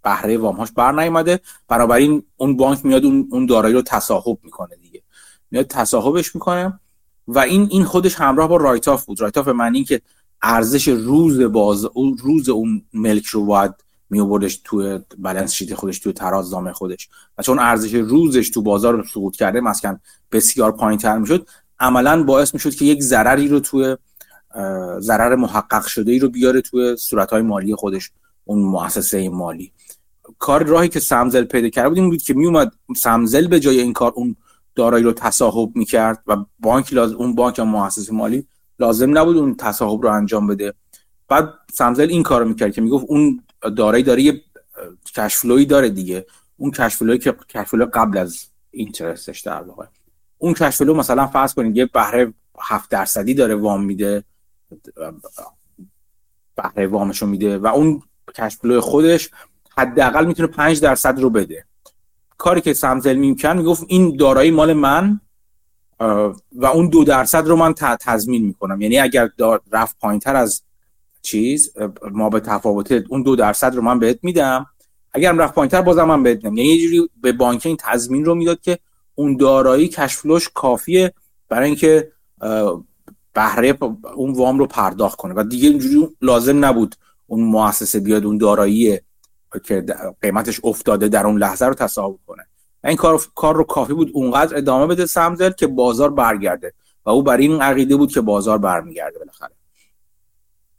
بهره 0.04 0.38
وامهاش 0.38 0.72
بر 0.72 0.92
نیومده 0.92 1.40
بنابراین 1.68 2.24
اون 2.38 2.58
بانک 2.58 2.86
میاد 2.86 3.06
اون 3.06 3.28
اون 3.32 3.46
دارایی 3.46 3.76
رو 3.76 3.82
تصاحب 3.82 4.40
می‌کنه 4.44 4.76
دیگه. 4.76 5.04
میاد 5.52 5.68
تصاحبش 5.68 6.36
می‌کنه 6.36 6.80
و 7.28 7.40
این 7.40 7.68
این 7.72 7.84
خودش 7.84 8.16
همراه 8.16 8.48
با 8.48 8.58
write-off 8.58 9.06
بود. 9.06 9.22
write-off 9.22 9.48
معنی 9.48 9.84
که 9.84 10.02
ارزش 10.42 10.88
روز 10.88 11.42
باز 11.42 11.88
روز 12.20 12.50
اون 12.50 12.86
ملک 12.94 13.26
رو 13.26 13.46
باید 13.46 13.72
می 14.10 14.20
آوردش 14.20 14.62
تو 14.64 15.00
balance 15.18 15.54
sheet 15.54 15.76
خودش 15.76 16.00
تو 16.00 16.12
ترازنامه 16.12 16.74
خودش. 16.74 17.10
و 17.38 17.44
چون 17.44 17.60
ارزش 17.60 17.94
روزش 17.94 18.50
تو 18.50 18.62
بازار 18.62 19.06
سقوط 19.14 19.36
کرده 19.36 19.62
مسکن 19.62 20.00
بسیار 20.32 20.72
پایین 20.72 21.00
تر 21.00 21.18
می‌شد 21.18 21.48
عملا 21.80 22.24
باعث 22.24 22.54
می‌شد 22.54 22.76
که 22.76 22.86
یک 22.86 23.02
ضرری 23.02 23.48
رو 23.48 23.60
تو 23.60 23.98
ضرر 25.00 25.36
محقق 25.36 25.86
شده 25.86 26.12
ای 26.12 26.20
رو 26.20 26.30
بیاره 26.30 26.62
توی 26.62 26.96
صورتهای 26.98 27.42
مالی 27.42 27.76
خودش 27.76 28.12
اون 28.46 28.60
مؤسسه 28.60 29.30
مالی. 29.30 29.72
کار 30.40 30.64
راهی 30.64 30.90
که 30.90 31.00
سمزل 31.00 31.44
پیدا 31.44 31.70
کرده 31.70 31.90
بود 31.90 31.98
این 31.98 32.10
بود 32.10 32.22
که 32.22 32.34
میومد 32.34 32.72
سمزل 32.98 33.48
به 33.48 33.60
جای 33.60 33.80
این 33.80 33.94
کار 33.94 34.12
اون 34.16 34.36
دارایی 34.76 35.04
رو 35.04 35.12
تصاحب 35.12 35.76
می‌کرد 35.76 36.24
و 36.28 36.46
بانک 36.60 36.94
لازم 36.94 37.16
اون 37.16 37.36
بانک 37.36 37.60
یا 37.60 37.66
مؤسسه 37.66 38.14
مالی 38.14 38.48
لازم 38.80 39.18
نبود 39.18 39.38
اون 39.38 39.56
تصاحب 39.56 40.02
رو 40.04 40.12
انجام 40.12 40.48
بده. 40.48 40.74
بعد 41.28 41.54
سمزل 41.74 42.10
این 42.10 42.24
کارو 42.24 42.48
می‌کرد 42.48 42.74
که 42.74 42.82
می‌گفت 42.82 43.06
اون 43.08 43.44
دارایی 43.78 44.04
داره 44.04 44.22
یه 44.22 44.42
کشفلوی 45.16 45.66
داره 45.66 45.90
دیگه. 45.90 46.26
اون 46.58 46.72
کشفلوی 46.72 47.18
که 47.18 47.36
کشفلو 47.50 47.86
قبل 47.94 48.18
از 48.18 48.46
اینترستش 48.72 49.42
در 49.42 49.62
واقع. 49.62 49.86
اون 50.38 50.54
کشفلو 50.54 50.94
مثلا 50.94 51.28
فرض 51.28 51.54
کنید 51.54 51.78
یه 51.78 51.86
بهره 51.86 52.34
7 52.62 52.90
درصدی 52.90 53.34
داره 53.34 53.56
وام 53.56 53.84
میده. 53.84 54.24
بهره 56.56 56.88
وامشو 56.88 57.26
میده 57.26 57.58
و 57.58 57.68
اون 57.68 58.02
کشفلو 58.36 58.82
خودش 58.82 59.30
حداقل 59.78 60.26
می‌تونه 60.26 60.48
5 60.48 60.82
درصد 60.82 61.20
رو 61.20 61.30
بده. 61.30 61.66
کاری 62.38 62.62
که 62.62 62.74
سمزل 62.74 63.16
میکن 63.16 63.58
می‌گفت 63.58 63.84
این 63.88 64.18
دارایی 64.18 64.52
مال 64.52 64.74
من 64.74 65.22
و 66.52 66.66
اون 66.74 66.90
دو 66.90 67.04
درصد 67.04 67.48
رو 67.48 67.56
من 67.56 67.74
تضمین 67.74 68.46
می‌کنم. 68.46 68.82
یعنی 68.82 69.00
اگر 69.00 69.30
رفت 69.72 70.00
پایین 70.00 70.20
تر 70.20 70.36
از 70.36 70.64
چیز 71.22 71.74
ما 72.12 72.30
به 72.30 72.40
تفاوت 72.40 72.92
اون 72.92 73.24
دو 73.24 73.36
درصد 73.36 73.76
رو 73.76 73.82
من 73.82 74.00
بهت 74.00 74.20
میدم. 74.22 74.66
اگرم 75.12 75.38
رفت 75.38 75.54
پایین 75.54 75.70
تر 75.70 75.82
بازم 75.82 76.04
من 76.04 76.24
بهت 76.24 76.38
میدم. 76.38 76.58
یعنی 76.58 76.70
یه 76.70 76.88
جوری 76.88 77.10
به 77.22 77.32
بانک 77.32 77.66
این 77.66 77.78
تضمین 77.80 78.26
رو 78.26 78.36
می‌داد 78.36 78.62
که 78.62 78.80
اون 79.16 79.38
دارایی 79.38 79.88
کشفلوش 79.88 80.50
کافیه 80.54 81.14
برای 81.50 81.66
اینکه 81.66 82.12
بهره 83.34 83.78
اون 84.16 84.34
وام 84.34 84.60
رو 84.60 84.66
پرداخت 84.68 85.18
کنه. 85.18 85.34
و 85.34 85.44
دیگه 85.44 85.70
اینجوری 85.70 86.08
لازم 86.22 86.66
نبود 86.66 86.96
اون 87.28 87.44
مؤسسه 87.44 88.00
بیاد 88.00 88.26
اون 88.26 88.38
دارایی 88.38 89.00
که 89.64 89.86
قیمتش 90.22 90.60
افتاده 90.64 91.08
در 91.08 91.28
اون 91.28 91.38
لحظه 91.38 91.66
رو 91.66 91.74
تصاحب 91.74 92.20
کنه. 92.28 92.46
این 92.84 92.98
کار 92.98 93.22
کار 93.36 93.56
رو 93.56 93.64
کافی 93.64 93.94
بود 93.94 94.12
اونقدر 94.14 94.58
ادامه 94.58 94.88
بده 94.88 95.06
سمزل 95.06 95.52
که 95.52 95.68
بازار 95.68 96.10
برگرده. 96.10 96.74
و 97.06 97.10
او 97.10 97.24
برای 97.24 97.48
این 97.48 97.62
عقیده 97.62 97.96
بود 97.96 98.12
که 98.12 98.22
بازار 98.22 98.58
برمیگرده 98.58 99.20
بالاخره. 99.20 99.52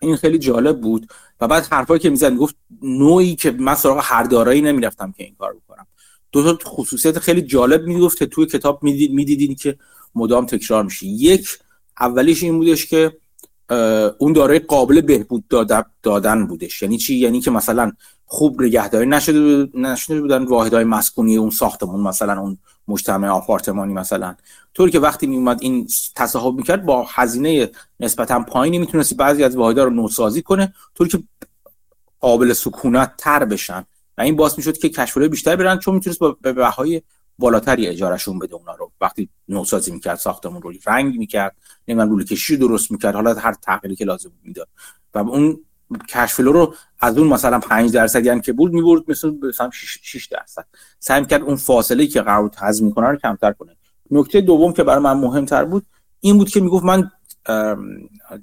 این 0.01 0.16
خیلی 0.16 0.38
جالب 0.38 0.80
بود. 0.80 1.12
و 1.40 1.48
بعد 1.48 1.66
حرفایی 1.66 2.01
که 2.01 2.11
می‌زد 2.11 2.32
می‌گفت 2.32 2.57
نوعی 2.82 3.36
که 3.36 3.51
من 3.51 3.74
سراغ 3.74 4.01
هر 4.03 4.22
دارایی 4.22 4.61
نمی‌رفتم 4.61 5.14
که 5.16 5.24
این 5.24 5.34
کار 5.38 5.55
بکنم. 5.55 5.86
دو 6.32 6.57
تا 6.57 6.70
خصوصیت 6.70 7.18
خیلی 7.18 7.42
جالب 7.42 7.86
می‌گفت 7.86 8.18
که 8.18 8.26
توی 8.26 8.46
کتاب 8.46 8.82
می‌دیدین 8.82 9.55
که 9.55 9.78
مدام 10.14 10.46
تکرار 10.46 10.84
میشه. 10.84 11.07
یک 11.07 11.59
اولیش 12.01 12.42
این 12.42 12.59
بودش 12.59 12.86
که 12.86 13.16
اون 14.18 14.32
دارای 14.32 14.59
قابل 14.59 15.01
بهبود 15.01 15.44
دادن 16.03 16.46
بودش. 16.46 16.82
یعنی 16.82 16.98
چی؟ 16.98 17.14
یعنی 17.14 17.40
که 17.40 17.51
مثلا 17.51 17.92
خوب 18.26 18.62
نگهداری 18.62 19.07
نشده 19.07 19.68
نشده 19.74 20.20
بودن 20.20 20.44
واحدهای 20.44 20.84
مسکونی 20.84 21.36
اون 21.36 21.51
ساختمون 21.51 22.01
مثلا 22.01 22.40
اون 22.40 22.59
مجتمع 22.88 23.28
آپارتمانی 23.28 23.92
مثلا. 23.92 24.34
طوری 24.74 24.92
که 24.92 25.01
وقتی 25.01 25.26
میومد 25.26 25.59
این 25.61 25.88
تصاحب 26.14 26.55
می‌کرد 26.55 26.84
با 26.84 27.07
هزینه 27.09 27.70
نسبتا 28.01 28.40
پایینی 28.40 28.78
می‌تونستی 28.78 29.14
بعضی 29.14 29.44
از 29.44 29.57
واحدها 29.57 29.84
رو 29.84 29.90
نوسازی 29.90 30.42
کنه 30.42 30.74
طوری 30.94 31.11
که 31.11 31.22
قابل 32.20 32.53
سکونت 32.53 33.12
تر 33.18 33.44
بشن. 33.44 33.84
و 34.18 34.22
این 34.22 34.36
باعث 34.36 34.59
می‌شد 34.59 34.78
که 34.78 34.88
کشورهای 34.88 35.28
بیشتر 35.28 35.57
برن 35.57 35.78
چون 35.78 35.94
می‌تونست 35.94 36.18
با 36.18 36.36
به 36.42 36.53
بهای 36.53 37.03
بالاتری 37.41 37.86
اجارهشون 37.86 38.38
بده 38.38 38.55
اونا 38.55 38.74
رو. 38.74 38.93
وقتی 39.01 39.28
نوسازی 39.49 39.91
می‌کرد 39.91 40.18
ساختمون 40.18 40.62
رو 40.62 40.72
رنگ 40.86 41.16
می‌کرد 41.18 41.57
نمی‌دونم 41.88 42.11
لوله 42.11 42.24
کشی 42.24 42.57
درست 42.57 42.91
می‌کرد 42.91 43.14
حالا 43.14 43.34
هر 43.34 43.55
تغییری 43.55 43.97
که 43.97 44.05
لازم 44.05 44.32
می‌داد. 44.43 44.68
و 45.14 45.18
اون 45.18 45.61
کشفلو 46.09 46.53
رو 46.53 46.74
از 47.01 47.18
اون 47.18 47.28
مثلا 47.28 47.59
5 47.59 47.93
درصد 47.93 48.26
یعنی 48.26 48.41
که 48.41 48.53
بود 48.53 48.72
می‌برد 48.72 49.03
مثلا 49.09 49.34
مثلا 49.43 49.70
6 49.72 50.26
درصد. 50.26 50.64
سعی 50.99 51.26
کرد 51.26 51.43
اون 51.43 51.57
فاصله 51.57 52.07
که 52.07 52.22
قرار 52.22 52.51
هضم 52.59 52.86
می‌کنه 52.86 53.09
رو 53.09 53.16
کمتر 53.16 53.53
کنه. 53.53 53.76
نکته 54.11 54.41
دوم 54.41 54.72
که 54.72 54.82
برای 54.82 55.03
من 55.03 55.12
مهمتر 55.12 55.64
بود 55.64 55.86
این 56.20 56.38
بود 56.38 56.49
که 56.49 56.61
می‌گفت 56.61 56.84
من 56.84 57.11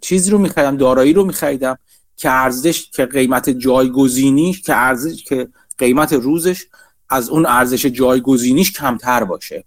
چیزی 0.02 0.32
رو 0.32 0.38
میخریدم 0.38 0.78
دارایی 0.78 1.14
رو 1.14 1.26
میخریدم 1.26 1.78
که 2.18 2.32
ارزش 2.32 2.89
که 2.89 3.06
قیمت 3.06 3.50
جایگزینیش 3.50 4.62
که 4.62 4.76
ارزش 4.76 5.24
که 5.24 5.48
قیمت 5.78 6.14
روزش 6.14 6.66
از 7.10 7.30
اون 7.30 7.45
ارزش 7.45 7.86
جایگزینیش 7.86 8.72
کمتر 8.72 9.24
باشه. 9.24 9.64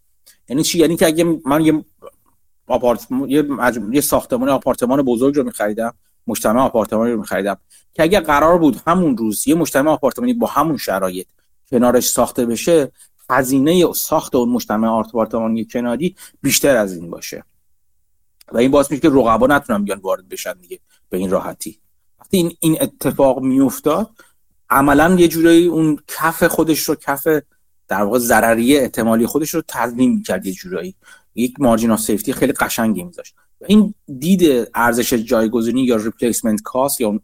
یعنی 0.48 0.62
چی؟ 0.62 0.78
یعنی 0.78 0.96
که 0.96 1.06
اگه 1.06 1.40
من 1.46 1.64
یه 1.64 1.84
آپارتمان 2.66 3.30
یه, 3.30 3.48
یه 3.92 4.00
ساختمان 4.00 4.48
آپارتمان 4.48 5.02
بزرگ 5.02 5.36
رو 5.36 5.44
میخریدم 5.44 5.94
مجتمع 6.26 6.60
آپارتمانی 6.60 7.12
رو 7.12 7.18
میخریدم 7.18 7.56
که 7.94 8.02
اگر 8.02 8.20
قرار 8.20 8.58
بود 8.58 8.82
همون 8.86 9.16
روز 9.16 9.48
یه 9.48 9.54
مجتمع 9.54 9.90
آپارتمانی 9.90 10.34
با 10.34 10.46
همون 10.46 10.76
شرایط 10.76 11.26
کنارش 11.70 12.08
ساخته 12.08 12.46
بشه 12.46 12.92
هزینه 13.30 13.92
ساخت 13.92 14.34
اون 14.34 14.48
مجتمع 14.48 14.88
آپارتمانی 14.88 15.64
کناری 15.64 16.16
بیشتر 16.42 16.76
از 16.76 16.96
این 16.96 17.10
باشه. 17.10 17.44
و 18.52 18.58
این 18.58 18.70
باعث 18.70 18.90
میشه 18.90 19.00
که 19.00 19.08
رقبا 19.08 19.46
نتونن 19.46 19.84
بیان 19.84 19.98
وارد 19.98 20.28
بشن 20.28 20.52
دیگه 20.52 20.80
به 21.08 21.18
این 21.18 21.30
راحتی. 21.30 21.80
وقتی 22.20 22.36
این 22.36 22.56
این 22.60 22.78
اتفاق 22.80 23.40
میافتاد 23.40 24.10
عملا 24.70 25.16
یه 25.18 25.28
جورایی 25.28 25.66
اون 25.66 25.98
کف 26.08 26.44
خودش 26.44 26.80
رو 26.80 26.94
کف 26.94 27.26
در 27.88 28.02
واقع 28.02 28.18
ضرری 28.18 28.76
احتمالی 28.76 29.26
خودش 29.26 29.50
رو 29.54 29.62
تضمین 29.68 30.12
می‌کرد 30.12 30.46
یه 30.46 30.52
جورایی. 30.52 30.94
یک 31.34 31.54
margin 31.60 31.90
of 31.90 32.00
safety 32.00 32.32
خیلی 32.32 32.52
قشنگی 32.52 33.04
میذاشت. 33.04 33.34
این 33.66 33.94
دید 34.18 34.68
ارزش 34.74 35.12
جایگزینی 35.14 35.82
یا 35.82 35.96
replacement 35.96 36.62
cost 36.62 37.00
یا 37.00 37.20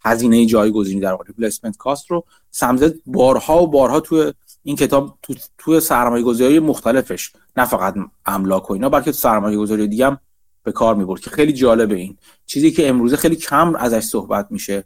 هزینه 0.00 0.46
جایگزینی 0.46 1.00
در 1.00 1.10
واقع 1.10 1.24
replacement 1.26 1.76
cost 1.76 2.10
رو 2.10 2.24
سم 2.50 2.72
زل 2.72 2.94
بارها 3.06 3.62
و 3.62 3.66
بارها 3.66 4.00
تو 4.00 4.32
این 4.62 4.76
کتاب 4.76 5.18
تو 5.22 5.34
تو 5.58 5.80
سرمایه 5.80 6.24
گذاری 6.24 6.58
مختلفش 6.58 7.32
نه 7.56 7.64
فقط 7.64 7.94
املاک 8.26 8.70
و 8.70 8.72
اینا 8.72 8.88
بلکه 8.88 9.04
تو 9.04 9.18
سرمایه 9.18 9.58
گذاری 9.58 9.88
دیگه 9.88 10.06
هم 10.06 10.18
به 10.62 10.72
کار 10.72 10.94
می‌برد 10.94 11.20
که 11.20 11.30
خیلی 11.30 11.52
جالبه 11.52 11.94
این. 11.94 12.16
چیزی 12.46 12.70
که 12.70 12.88
امروزه 12.88 13.16
خیلی 13.16 13.36
کم 13.36 13.74
ازش 13.74 14.00
صحبت 14.00 14.46
میشه. 14.50 14.84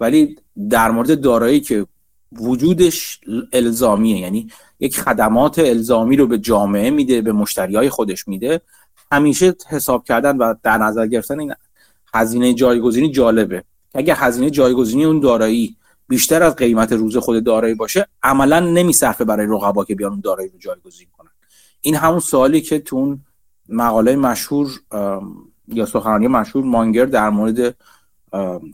ولی 0.00 0.36
در 0.70 0.90
مورد 0.90 1.20
دارایی 1.20 1.60
که 1.60 1.86
وجودش 2.32 3.20
الزامیه 3.52 4.18
یعنی 4.18 4.50
یک 4.80 5.00
خدمات 5.00 5.58
الزامی 5.58 6.16
رو 6.16 6.26
به 6.26 6.38
جامعه 6.38 6.90
میده 6.90 7.22
به 7.22 7.32
مشتری 7.32 7.88
خودش 7.88 8.28
میده 8.28 8.60
همیشه 9.12 9.54
حساب 9.68 10.04
کردن 10.04 10.36
و 10.36 10.54
در 10.62 10.78
نظر 10.78 11.06
گرفتن 11.06 11.40
این 11.40 11.54
هزینه 12.14 12.54
جایگزینی 12.54 13.10
جالبه. 13.10 13.64
اگر 13.94 14.14
هزینه 14.18 14.50
جایگزینی 14.50 15.04
اون 15.04 15.20
دارایی 15.20 15.76
بیشتر 16.08 16.42
از 16.42 16.56
قیمت 16.56 16.92
روز 16.92 17.16
خود 17.16 17.44
دارایی 17.44 17.74
باشه 17.74 18.06
عملا 18.22 18.60
نمیصرفه 18.60 19.24
برای 19.24 19.46
رقبا 19.46 19.84
که 19.84 19.94
بیان 19.94 20.12
اون 20.12 20.20
دارایی 20.20 20.48
رو 20.48 20.58
جایگزین 20.58 21.08
کنن. 21.18 21.30
این 21.80 21.94
همون 21.94 22.20
سوالی 22.20 22.60
که 22.60 22.78
تو 22.78 23.18
مقاله 23.68 24.16
مشهور 24.16 24.70
یا 25.68 25.86
سخنرانی 25.86 26.28
مشهور 26.28 26.64
مانگر 26.64 27.04
در 27.04 27.30
مورد 27.30 27.76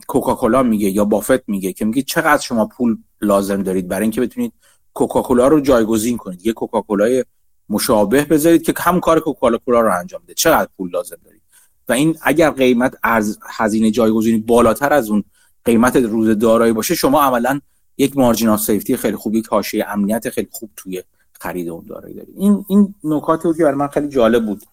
کوکاکولا 0.07 0.63
میگه 0.63 0.89
یا 0.89 1.05
بافت 1.05 1.49
میگه 1.49 1.73
که 1.73 1.85
میگه 1.85 2.01
چقدر 2.01 2.41
شما 2.41 2.65
پول 2.65 2.97
لازم 3.21 3.63
دارید 3.63 3.87
برای 3.87 4.01
اینکه 4.01 4.21
بتونید 4.21 4.53
کوکاکولا 4.93 5.47
رو 5.47 5.59
جایگزین 5.59 6.17
کنید. 6.17 6.45
یه 6.45 6.53
کوکاکولای 6.53 7.25
مشابه 7.69 8.25
بذارید 8.25 8.61
که 8.63 8.73
هم 8.77 8.99
کار 8.99 9.19
کوکاکولا 9.19 9.79
رو 9.81 9.99
انجام 9.99 10.21
بده. 10.23 10.33
چقدر 10.33 10.69
پول 10.77 10.89
لازم 10.89 11.17
دارید؟ 11.25 11.41
و 11.89 11.93
این 11.93 12.17
اگر 12.21 12.49
قیمت 12.49 12.95
ارز 13.03 13.37
هزینه 13.43 13.91
جایگزینی 13.91 14.37
بالاتر 14.37 14.93
از 14.93 15.09
اون 15.09 15.23
قیمت 15.65 15.95
روز 15.95 16.37
دارایی 16.39 16.73
باشه 16.73 16.95
شما 16.95 17.21
عملا 17.21 17.59
یک 17.97 18.17
مارجین 18.17 18.57
سیفتی 18.57 18.97
خیلی 18.97 19.15
خوب 19.15 19.35
یک 19.35 19.47
حاشیه 19.47 19.85
امنیت 19.89 20.29
خیلی 20.29 20.47
خوب 20.51 20.69
توی 20.75 21.03
خرید 21.33 21.69
اون 21.69 21.85
دارایی 21.89 22.15
دارید. 22.15 22.35
این 22.37 22.65
این 22.69 22.95
نکاتی 23.03 23.43
بود 23.43 23.57
که 23.57 23.63
برای 23.63 23.75
من 23.75 23.87
خیلی 23.87 24.07
جالب 24.07 24.45
بود. 24.45 24.63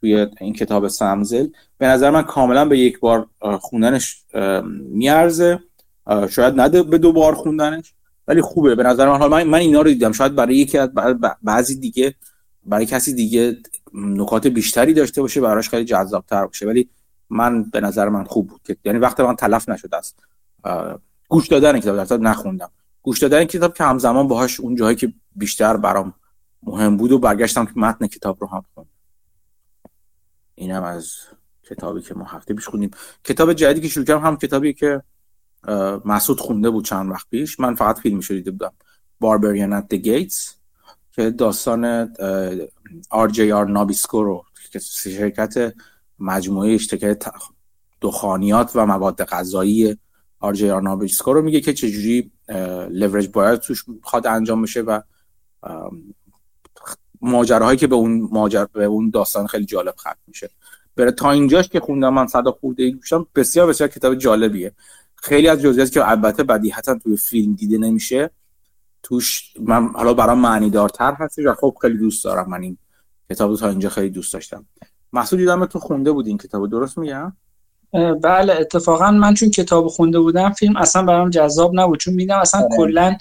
توی 0.00 0.26
این 0.40 0.52
کتاب 0.52 0.88
سمزل. 0.88 1.46
به 1.78 1.86
نظر 1.86 2.10
من 2.10 2.22
کاملا 2.22 2.64
به 2.64 2.78
یک 2.78 3.00
بار 3.00 3.26
خوندنش 3.60 4.22
میارزه. 4.70 5.60
شاید 6.30 6.60
نده 6.60 6.82
به 6.82 6.98
دو 6.98 7.12
بار 7.12 7.34
خوندنش 7.34 7.94
ولی 8.28 8.40
خوبه. 8.40 8.74
به 8.74 8.82
نظر 8.82 9.08
من 9.08 9.18
حالا 9.18 9.44
من 9.44 9.58
اینا 9.58 9.80
رو 9.80 9.88
دیدم. 9.88 10.12
شاید 10.12 10.34
برای 10.34 10.56
یکی 10.56 10.78
از 10.78 10.90
بعضی 11.42 11.76
دیگه 11.76 12.14
برای 12.66 12.86
کسی 12.86 13.14
دیگه 13.14 13.56
نکات 13.94 14.46
بیشتری 14.46 14.94
داشته 14.94 15.22
باشه 15.22 15.40
براش 15.40 15.68
خیلی 15.68 15.84
جذابتر 15.84 16.46
باشه. 16.46 16.66
ولی 16.66 16.88
من 17.30 17.62
به 17.62 17.80
نظر 17.80 18.08
من 18.08 18.24
خوب 18.24 18.48
بود 18.48 18.78
یعنی 18.84 18.98
وقت 18.98 19.20
من 19.20 19.36
تلف 19.36 19.68
نشده 19.68 19.96
است 19.96 20.16
گوش 21.28 21.48
دادن 21.48 21.80
کتاب. 21.80 22.04
در 22.04 22.16
نخوندم. 22.16 22.70
گوش 23.02 23.18
دادن 23.18 23.44
کتاب 23.44 23.74
که 23.74 23.84
همزمان 23.84 24.28
باهاش 24.28 24.60
اون 24.60 24.74
جایی 24.74 24.96
که 24.96 25.12
بیشتر 25.36 25.76
برام 25.76 26.14
مهم 26.62 26.96
بود 26.96 27.12
و 27.12 27.18
برگشتم 27.18 27.64
که 27.64 27.72
متن 27.76 28.06
کتاب 28.06 28.36
رو 28.40 28.46
هم 28.46 28.64
خوندم. 28.74 28.90
اینم 30.54 30.82
از 30.82 31.12
کتابی 31.62 32.02
که 32.02 32.14
ما 32.14 32.24
هفته 32.24 32.54
پیش 32.54 32.68
خوندیم. 32.68 32.90
کتاب 33.24 33.52
جدیدی 33.52 33.80
که 33.80 33.88
شروع 33.88 34.06
کردم 34.06 34.22
هم 34.22 34.36
کتابی 34.36 34.72
که 34.72 35.02
مسعود 36.04 36.40
خونده 36.40 36.70
بود 36.70 36.84
چند 36.84 37.10
وقت 37.10 37.26
پیش. 37.30 37.60
من 37.60 37.74
فقط 37.74 37.98
فیلم 37.98 38.20
دیده 38.20 38.50
بودم. 38.50 38.72
باربریان 39.20 39.72
ات 39.72 39.88
دی 39.88 39.98
گیتس 39.98 40.54
که 41.12 41.30
داستان 41.30 42.14
آر 43.10 43.28
جی 43.28 43.52
آر 43.52 43.66
نابیسکو 43.66 44.22
رو 44.22 44.44
که 44.72 44.78
شرکت 44.78 45.74
مجموعه 46.18 46.74
اشتکای 46.74 47.16
دخانیات 48.00 48.72
و 48.74 48.86
مواد 48.86 49.24
غذایی 49.24 49.96
آر 50.40 50.54
جی 50.54 50.70
آر 50.70 50.82
نابیسکو 50.82 51.32
رو 51.32 51.42
میگه 51.42 51.60
که 51.60 51.72
چجوری 51.72 52.32
لورج 52.90 53.28
باید 53.28 53.60
توش 53.60 53.84
خواد 54.02 54.26
انجام 54.26 54.62
بشه 54.62 54.80
و 54.80 55.00
ماجراهایی 57.24 57.78
که 57.78 57.86
به 57.86 57.94
اون 57.94 58.28
ماجر 58.32 58.64
به 58.72 58.84
اون 58.84 59.10
داستان 59.10 59.46
خیلی 59.46 59.64
جالب 59.64 59.94
ختم 60.00 60.16
میشه. 60.26 60.50
بره 60.96 61.10
تا 61.10 61.30
اینجاش 61.30 61.68
که 61.68 61.80
خوندم 61.80 62.14
من 62.14 62.26
صدا 62.26 62.52
خورده 62.52 62.82
ای 62.82 62.98
بسیار 63.34 63.66
بسیار 63.66 63.88
کتاب 63.88 64.14
جالبیه. 64.14 64.72
خیلی 65.16 65.48
از 65.48 65.62
جزئیاتی 65.62 65.90
که 65.90 66.10
البته 66.10 66.42
بدیهتا 66.42 66.98
توی 66.98 67.16
فیلم 67.16 67.54
دیده 67.54 67.78
نمیشه 67.78 68.30
توش 69.02 69.52
من 69.60 69.88
حالا 69.88 70.14
برام 70.14 70.38
معنی 70.38 70.70
دارتر 70.70 71.14
هست 71.18 71.38
و 71.38 71.54
خب 71.54 71.76
خیلی 71.80 71.98
دوست 71.98 72.24
دارم 72.24 72.50
من 72.50 72.62
این 72.62 72.78
کتاب 73.30 73.56
تا 73.56 73.68
اینجا 73.68 73.88
خیلی 73.88 74.10
دوست 74.10 74.32
داشتم. 74.32 74.66
محسود 75.12 75.38
دیدم 75.38 75.66
تو 75.66 75.78
خونده 75.78 76.12
بود 76.12 76.26
این 76.26 76.38
کتاب 76.38 76.70
درست 76.70 76.98
میگم؟ 76.98 77.32
بله 78.22 78.52
اتفاقا 78.60 79.10
من 79.10 79.34
چون 79.34 79.50
کتاب 79.50 79.86
خونده 79.86 80.18
بودم 80.18 80.52
فیلم 80.52 80.76
اصلا 80.76 81.02
برام 81.02 81.30
جذاب 81.30 81.70
نبود 81.74 81.98
چون 81.98 82.14
میدم 82.14 82.38
اصلا 82.38 82.60
آره. 82.60 82.76
کلا 82.76 83.16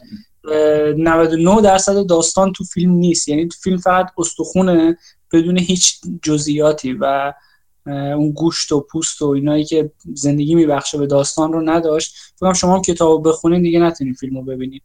99 0.46 1.62
درصد 1.62 2.06
داستان 2.06 2.52
تو 2.52 2.64
فیلم 2.64 2.92
نیست. 2.92 3.30
یعنی 3.30 3.48
تو 3.48 3.58
فیلم 3.62 3.78
فقط 3.78 4.12
استخونه 4.18 4.98
بدون 5.32 5.58
هیچ 5.58 6.02
جزئیاتی 6.22 6.94
و 6.94 7.34
اون 7.88 8.32
گوشت 8.32 8.72
و 8.72 8.80
پوست 8.80 9.22
و 9.22 9.28
اینایی 9.28 9.64
که 9.64 9.92
زندگی 10.14 10.56
میبخشه 10.56 10.98
به 10.98 11.08
داستان 11.08 11.54
رو 11.54 11.62
نداشت. 11.70 12.16
فکر 12.40 12.54
شما 12.54 12.82
کتاب 12.82 13.28
بخونین 13.28 13.62
دیگه 13.62 13.80
نتونین 13.80 14.14
فیلمو 14.14 14.42
ببینید 14.42 14.84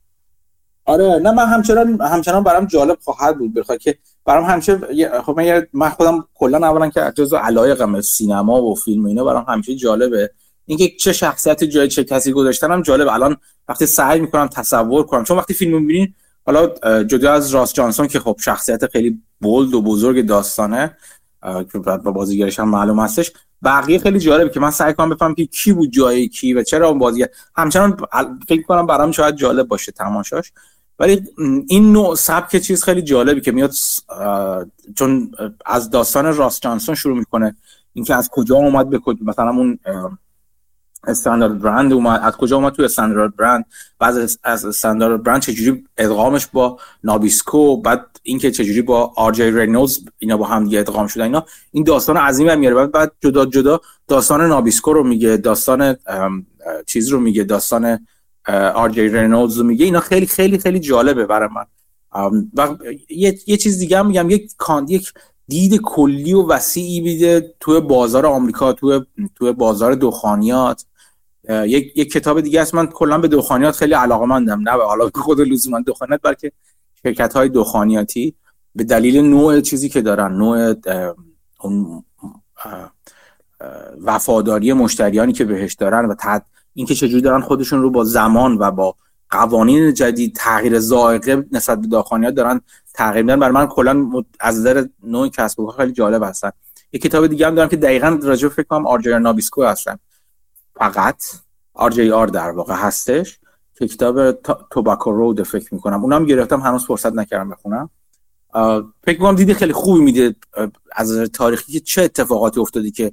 آره 0.88 1.20
نه 1.22 1.30
من 1.30 1.46
همچنان 1.46 2.00
همچنان 2.00 2.42
برام 2.42 2.66
جالب 2.66 2.98
خواهد 3.04 3.38
بود 3.38 3.54
بخواد 3.54 3.78
که 3.78 3.98
برام 4.24 4.44
همیشه 4.44 4.78
خب 5.26 5.40
من, 5.40 5.66
من 5.72 5.88
خودم 5.88 6.24
کلا 6.34 6.68
اولا 6.68 6.88
که 6.88 7.12
جزء 7.16 7.38
علایقم 7.38 8.00
سینما 8.00 8.62
و 8.62 8.74
فیلم 8.74 9.04
و 9.04 9.08
اینا 9.08 9.24
برام 9.24 9.44
همیشه 9.48 9.74
جالبه. 9.74 10.30
اینکه 10.68 10.88
چه 10.88 11.12
شخصیت 11.12 11.64
جای 11.64 11.88
چه 11.88 12.04
کسی 12.04 12.32
گذاشتن 12.32 12.72
هم 12.72 12.82
جالب. 12.82 13.08
الان 13.08 13.36
وقتی 13.68 13.86
سعی 13.86 14.20
می‌کنم 14.20 14.46
تصور 14.46 15.02
کنم. 15.02 15.24
چون 15.24 15.36
وقتی 15.36 15.54
فیلم 15.54 15.80
می‌بینین 15.80 16.14
حالا 16.46 16.66
جدا 17.04 17.32
از 17.32 17.50
راس 17.50 17.72
جانسون 17.72 18.06
که 18.06 18.20
خب 18.20 18.36
شخصیت 18.44 18.86
خیلی 18.86 19.22
بولد 19.40 19.74
و 19.74 19.82
بزرگ 19.82 20.26
داستانه 20.26 20.96
که 21.72 21.78
با 21.78 21.96
بازیگرش 21.96 22.60
هم 22.60 22.68
معلوم 22.68 23.00
هستش 23.00 23.32
بقیه 23.62 23.98
خیلی 23.98 24.18
جالبه 24.18 24.50
که 24.50 24.60
من 24.60 24.70
سعی 24.70 24.94
کنم 24.94 25.10
بفهمم 25.10 25.34
که 25.34 25.46
کی 25.46 25.72
بود 25.72 25.90
جای 25.90 26.28
کی 26.28 26.54
و 26.54 26.62
چرا 26.62 26.88
اون 26.88 26.98
بازیگر. 26.98 27.28
همچنان 27.56 27.96
فکر 28.48 28.62
کنم 28.62 28.86
برام 28.86 29.12
شاید 29.12 29.36
جالب 29.36 29.68
باشه 29.68 29.92
تماشاش. 29.92 30.52
ولی 30.98 31.22
این 31.66 31.92
نوع 31.92 32.14
سبک 32.14 32.56
چیز 32.56 32.84
خیلی 32.84 33.02
جالبی 33.02 33.40
که 33.40 33.52
میاد 33.52 33.72
چون 34.96 35.30
از 35.66 35.90
داستان 35.90 36.36
راست 36.36 36.62
جانسون 36.62 36.94
شروع 36.94 37.18
می‌کنه. 37.18 37.56
اینکه 37.92 38.14
از 38.14 38.28
کجا 38.32 38.56
اومد 38.56 38.90
به 38.90 38.98
کجا 38.98 39.18
مثلا 39.22 39.50
اون 39.50 39.78
استاندارد 41.08 41.58
برند 41.58 41.92
اومد. 41.92 42.20
از 42.22 42.36
کجا 42.36 42.56
اومد 42.56 42.72
تو 42.72 42.82
استاندارد 42.82 43.36
برند 43.36 43.64
بعد 43.98 44.16
از 44.42 44.64
استاندارد 44.64 45.22
برند 45.22 45.42
چجوری 45.42 45.84
ادغامش 45.98 46.46
با 46.46 46.78
نابیسکو؟ 47.04 47.76
بعد 47.76 48.06
اینکه 48.22 48.50
چجوری 48.50 48.82
با 48.82 49.12
آر 49.16 49.32
جی 49.32 49.50
رینولز 49.50 49.98
اینا 50.18 50.36
با 50.36 50.46
هم 50.46 50.64
دیگه 50.64 50.80
ادغام 50.80 51.06
شدن 51.06 51.24
اینا 51.24 51.44
این 51.72 51.84
داستان 51.84 52.16
عظیمی 52.16 52.56
میاره. 52.56 52.76
بعد 52.76 52.92
بعد 52.92 53.12
جدا 53.20 53.46
جدا 53.46 53.80
داستان 54.08 54.46
نابیسکو 54.46 54.92
رو 54.92 55.04
میگه 55.04 55.36
داستان 55.36 55.96
چیز 56.86 57.08
رو 57.08 57.20
میگه 57.20 57.44
داستان 57.44 58.06
آر 58.74 58.90
جی 58.90 59.08
رینولز 59.08 59.58
رو 59.58 59.64
میگه. 59.64 59.84
اینا 59.84 60.00
خیلی 60.00 60.26
خیلی 60.26 60.58
خیلی 60.58 60.80
جالبه 60.80 61.26
برای 61.26 61.48
من. 61.54 61.64
و 62.54 62.68
یه, 63.10 63.38
یه 63.46 63.56
چیز 63.56 63.78
دیگه 63.78 63.98
هم 63.98 64.06
میگم. 64.06 64.30
یک 64.30 64.50
یک 64.88 65.12
دید 65.48 65.80
کلی 65.80 66.34
و 66.34 66.46
وسیعی 66.46 67.00
بیده 67.00 67.54
توی 67.60 67.80
بازار 67.80 68.26
آمریکا 68.26 68.72
توی 68.72 69.00
توی 69.34 69.52
بازار 69.52 69.94
دخانیات. 69.94 70.84
یک 71.48 71.92
یک 71.96 72.12
کتاب 72.12 72.40
دیگه 72.40 72.60
است. 72.60 72.74
من 72.74 72.86
کلا 72.86 73.18
به 73.18 73.28
دخانیات 73.28 73.76
خیلی 73.76 73.94
علاقه 73.94 74.26
مندم 74.26 74.60
نه 74.60 74.70
حالا 74.70 75.10
خود 75.14 75.40
لزوما 75.40 75.80
دخانیات 75.80 76.20
بلکه 76.22 76.52
شرکت 77.02 77.32
های 77.32 77.48
دخانیاتی 77.48 78.34
به 78.74 78.84
دلیل 78.84 79.20
نوع 79.20 79.60
چیزی 79.60 79.88
که 79.88 80.02
دارن 80.02 80.32
نوع 80.32 80.74
اون 81.60 82.04
وفاداری 84.00 84.72
مشتریانی 84.72 85.32
که 85.32 85.44
بهش 85.44 85.74
دارن 85.74 86.04
و 86.04 86.14
تد 86.18 86.46
اینکه 86.74 86.94
چجوری 86.94 87.22
دارن 87.22 87.40
خودشون 87.40 87.82
رو 87.82 87.90
با 87.90 88.04
زمان 88.04 88.58
و 88.58 88.70
با 88.70 88.94
قوانین 89.30 89.94
جدید 89.94 90.36
تغییر 90.36 90.78
ذائقه 90.78 91.46
نسبت 91.52 91.80
به 91.80 91.86
داخانیات 91.86 92.34
دارن 92.34 92.60
تغییر 92.94 93.24
میدن. 93.24 93.40
برای 93.40 93.52
من 93.52 93.66
کلا 93.66 94.10
از 94.40 94.58
نظر 94.58 94.86
نوع 95.02 95.28
کسب 95.28 95.60
و 95.60 95.70
خیلی 95.70 95.92
جالب 95.92 96.22
هستن. 96.22 96.50
یه 96.92 97.00
کتاب 97.00 97.26
دیگه 97.26 97.46
هم 97.46 97.54
دارم 97.54 97.68
که 97.68 97.76
دقیقا 97.76 98.18
راجع 98.22 98.48
فکر 98.48 98.62
کنم 98.62 98.86
آر 98.86 99.18
نابیسکو 99.18 99.64
هستن. 99.64 99.98
فقط 100.78 101.24
آر 101.74 102.26
در 102.26 102.50
واقع 102.50 102.74
هستش 102.74 103.38
که 103.74 103.88
کتاب 103.88 104.32
توباکو 104.70 105.12
رود 105.12 105.42
فکر 105.42 105.74
می‌کنم. 105.74 106.02
اونم 106.02 106.26
گرفتم 106.26 106.60
هنوز 106.60 106.86
فرصت 106.86 107.12
نکردم 107.12 107.50
بخونم. 107.50 107.90
فکر 109.04 109.18
کنم 109.18 109.34
دیده 109.34 109.54
خیلی 109.54 109.72
خوبی 109.72 110.00
میده 110.00 110.36
از 110.92 111.12
تاریخی 111.32 111.72
که 111.72 111.80
چه 111.80 112.02
اتفاقاتی 112.02 112.60
افتادی 112.60 112.90
که 112.90 113.12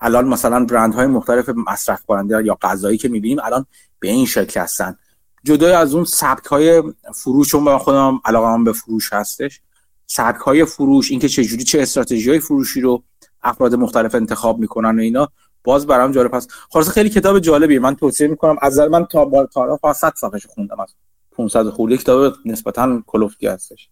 الان 0.00 0.28
مثلا 0.28 0.64
برندهای 0.64 1.06
مختلف 1.06 1.48
مصرف 1.48 2.04
کننده 2.04 2.44
یا 2.44 2.58
غذایی 2.62 2.98
که 2.98 3.08
می‌بینیم 3.08 3.38
الان 3.44 3.66
به 3.98 4.08
این 4.08 4.26
شکل 4.26 4.60
هستن. 4.60 4.96
جدای 5.44 5.72
از 5.72 5.94
اون 5.94 6.04
سبک 6.04 6.44
های 6.44 6.82
فروش 7.14 7.48
چون 7.48 7.62
من 7.62 7.78
خودم 7.78 8.20
علاقه 8.24 8.64
به 8.64 8.72
فروش 8.72 9.12
هستش. 9.12 9.60
سبک 10.06 10.40
های 10.40 10.64
فروش 10.64 11.10
اینکه 11.10 11.28
چه 11.28 11.44
جوری 11.44 11.64
چه 11.64 11.82
استراتژی 11.82 12.30
های 12.30 12.40
فروشی 12.40 12.80
رو 12.80 13.02
افراد 13.42 13.74
مختلف 13.74 14.14
انتخاب 14.14 14.58
می‌کنن 14.58 14.98
و 14.98 15.02
اینا 15.02 15.28
باز 15.64 15.86
برام 15.86 16.12
جالب 16.12 16.34
هست. 16.34 16.50
خلاص 16.70 16.88
خیلی 16.88 17.10
کتاب 17.10 17.38
جالبیه. 17.38 17.78
من 17.78 17.96
توصیه 17.96 18.28
می‌کنم 18.28 18.56
از 18.62 18.78
من 18.78 19.04
تا 19.04 19.24
بار 19.24 19.46
تا 19.82 19.92
100 19.92 20.12
صفحه 20.16 20.40
خوندم 20.54 20.80
از 20.80 20.94
500 21.32 21.68
خورده 21.68 21.96
کتاب 21.96 22.34
نسبتا 22.44 23.02
کلوفتی 23.06 23.46
هستش. 23.46 23.88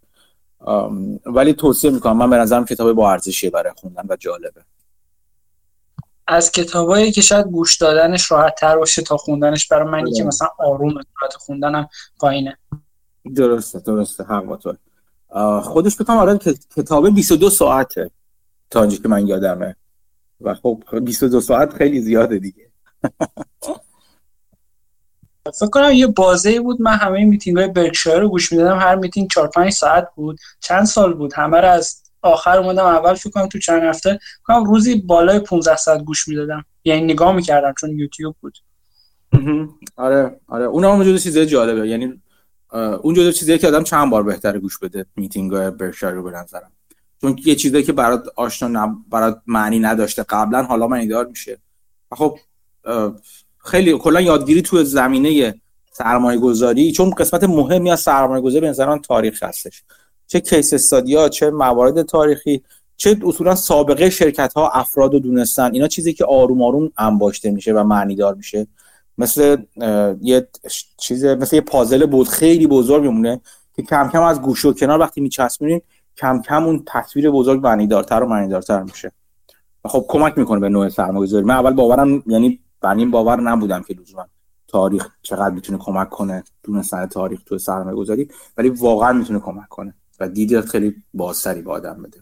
ولی 1.26 1.52
توصیه 1.52 1.90
می‌کنم 1.90 2.16
من 2.16 2.30
به 2.30 2.36
نظرم 2.36 2.64
کتاب 2.64 2.92
با 2.92 3.12
ارزشیه 3.12 3.50
برای 3.50 3.72
خوندن 3.76 4.02
و 4.08 4.16
جالبه. 4.16 4.62
از 6.26 6.52
کتابایی 6.52 7.12
که 7.12 7.20
شاید 7.20 7.46
گوش 7.46 7.76
دادنش 7.76 8.30
راحت 8.30 8.54
تر 8.54 8.76
باشه 8.76 9.02
تا 9.02 9.16
خوندنش 9.16 9.68
برای 9.68 9.88
منی 9.88 10.12
که 10.12 10.22
بله. 10.22 10.28
مثلا 10.28 10.48
آروم 10.58 10.94
راحت 10.94 11.34
خوندنم 11.34 11.88
پایینه. 12.20 12.58
درسته 13.34 13.80
درسته. 13.80 14.24
حق 14.24 14.44
با 14.44 14.56
تو. 14.56 14.74
خودش 15.60 16.00
بکنم 16.00 16.16
آره 16.16 16.38
کتاب 16.76 17.14
22 17.14 17.50
ساعته 17.50 18.10
تا 18.70 18.80
اینجا 18.80 18.96
که 18.96 19.08
من 19.08 19.26
یادمه. 19.26 19.76
و 20.44 20.54
خب 20.54 20.82
22 21.02 21.40
ساعت 21.40 21.74
خیلی 21.74 22.00
زیاده 22.00 22.38
دیگه. 22.38 22.72
فکر 25.54 25.70
کنم 25.70 25.92
یه 25.92 26.06
بازه 26.06 26.60
بود. 26.60 26.82
من 26.82 26.96
همه 26.96 27.24
میتینگ 27.24 27.58
های 27.58 27.68
برکشایر 27.68 28.20
رو 28.20 28.28
گوش 28.28 28.52
می‌دادم. 28.52 28.78
هر 28.78 28.94
میتینگ 28.94 29.30
4 29.30 29.48
5 29.48 29.72
ساعت 29.72 30.08
بود. 30.16 30.38
چند 30.60 30.84
سال 30.84 31.14
بود؟ 31.14 31.32
همه 31.34 31.60
رو 31.60 31.68
از 31.68 32.02
آخر 32.22 32.58
اومدم 32.58 32.84
اول 32.84 33.14
فکر 33.14 33.30
کنم 33.30 33.46
تو 33.46 33.58
چند 33.58 33.82
هفته. 33.82 34.18
کنم 34.44 34.64
روزی 34.64 34.94
بالای 34.94 35.38
15 35.38 35.76
ساعت 35.76 36.02
گوش 36.02 36.28
می‌دادم. 36.28 36.64
یعنی 36.84 37.04
نگاه 37.12 37.32
می‌کردم 37.32 37.74
چون 37.80 37.98
یوتیوب 37.98 38.36
بود. 38.40 38.58
آره 39.96 40.40
آره. 40.46 40.64
اون 40.64 40.84
هم 40.84 41.02
جزو 41.02 41.18
چیزای 41.18 41.46
جالبه. 41.46 41.88
یعنی 41.88 42.22
اون 43.02 43.14
جزو 43.14 43.32
چیزی 43.32 43.58
که 43.58 43.68
آدم 43.68 43.82
چند 43.82 44.10
بار 44.10 44.22
بهتره 44.22 44.58
گوش 44.58 44.78
بده 44.78 45.06
میتینگ 45.16 45.52
های 45.52 45.70
برکشایر 45.70 46.14
رو 46.14 46.22
به 46.22 46.30
نظرم. 46.30 46.72
چون 47.22 47.38
یه 47.44 47.54
چیزی 47.54 47.82
که 47.82 47.92
برات 47.92 48.24
آشنا 48.36 48.68
نب... 48.68 48.94
برات 49.10 49.42
معنی 49.46 49.78
نداشته 49.78 50.22
قبلا 50.22 50.62
حالا 50.62 50.86
معنی 50.86 51.06
دار 51.06 51.26
میشه. 51.26 51.58
خب 52.12 52.38
خیلی 53.58 53.98
کلا 53.98 54.20
یادگیری 54.20 54.62
تو 54.62 54.84
زمینه 54.84 55.54
سرمایه 55.92 56.38
گذاری 56.38 56.92
چون 56.92 57.10
قسمت 57.10 57.44
مهمی 57.44 57.90
از 57.90 58.00
سرمایه 58.00 58.42
گذاری 58.42 58.66
به 58.66 58.98
تاریخ 58.98 59.42
هستش. 59.42 59.82
چه 60.26 60.40
کیس 60.40 60.72
استادیا 60.72 61.28
چه 61.28 61.50
موارد 61.50 62.02
تاریخی 62.02 62.62
چه 62.96 63.16
اصولا 63.24 63.54
سابقه 63.54 64.10
شرکت 64.10 64.52
ها 64.52 64.68
افراد 64.68 65.12
رو 65.12 65.18
دونستن. 65.18 65.74
اینا 65.74 65.88
چیزی 65.88 66.12
که 66.12 66.24
آروم 66.24 66.62
آروم 66.62 66.92
انباشته 66.98 67.50
میشه 67.50 67.72
و 67.72 67.84
معنی 67.84 68.14
دار 68.14 68.34
میشه. 68.34 68.66
مثل 69.18 69.56
یه 70.22 70.48
چیز 70.98 71.24
مثل 71.24 71.56
یه 71.56 71.62
پازل 71.62 72.06
بود 72.06 72.28
خیلی 72.28 72.66
بزرگ 72.66 73.02
میمونه 73.02 73.40
که 73.76 73.82
کم 73.82 74.08
کم 74.08 74.22
از 74.22 74.42
گوشه 74.42 74.68
و 74.68 74.72
کنار 74.72 75.00
وقتی 75.00 75.20
میچسبونین 75.20 75.80
کم 76.16 76.42
کم 76.42 76.64
اون 76.64 76.84
تصویر 76.86 77.30
بزرگ 77.30 77.60
معنی 77.66 77.86
دارتر 77.86 78.22
و 78.22 78.26
معنی 78.26 78.48
دارتر 78.48 78.82
میشه 78.82 79.12
خب 79.84 80.04
کمک 80.08 80.38
می‌کنه 80.38 80.60
به 80.60 80.68
نوع 80.68 80.88
سرمایه‌گذاری. 80.88 81.44
من 81.44 81.54
اول 81.54 81.72
باورم 81.72 82.22
یعنی 82.26 82.60
بنین 82.80 83.10
باور 83.10 83.40
نبودم 83.40 83.82
که 83.82 83.94
لزوما 83.94 84.26
تاریخ 84.68 85.08
چقدر 85.22 85.54
می‌تونه 85.54 85.78
کمک 85.78 86.08
کنه 86.08 86.44
دونستن 86.62 87.06
تاریخ 87.06 87.42
تو 87.46 87.58
سرمایه 87.58 87.96
گذاری 87.96 88.28
ولی 88.56 88.68
واقعا 88.68 89.12
می‌تونه 89.12 89.40
کمک 89.40 89.68
کنه 89.68 89.94
و 90.20 90.28
دیدی 90.28 90.60
خیلی 90.60 90.94
بازتری 91.14 91.62
به 91.62 91.72
آدم 91.72 92.02
بده. 92.02 92.20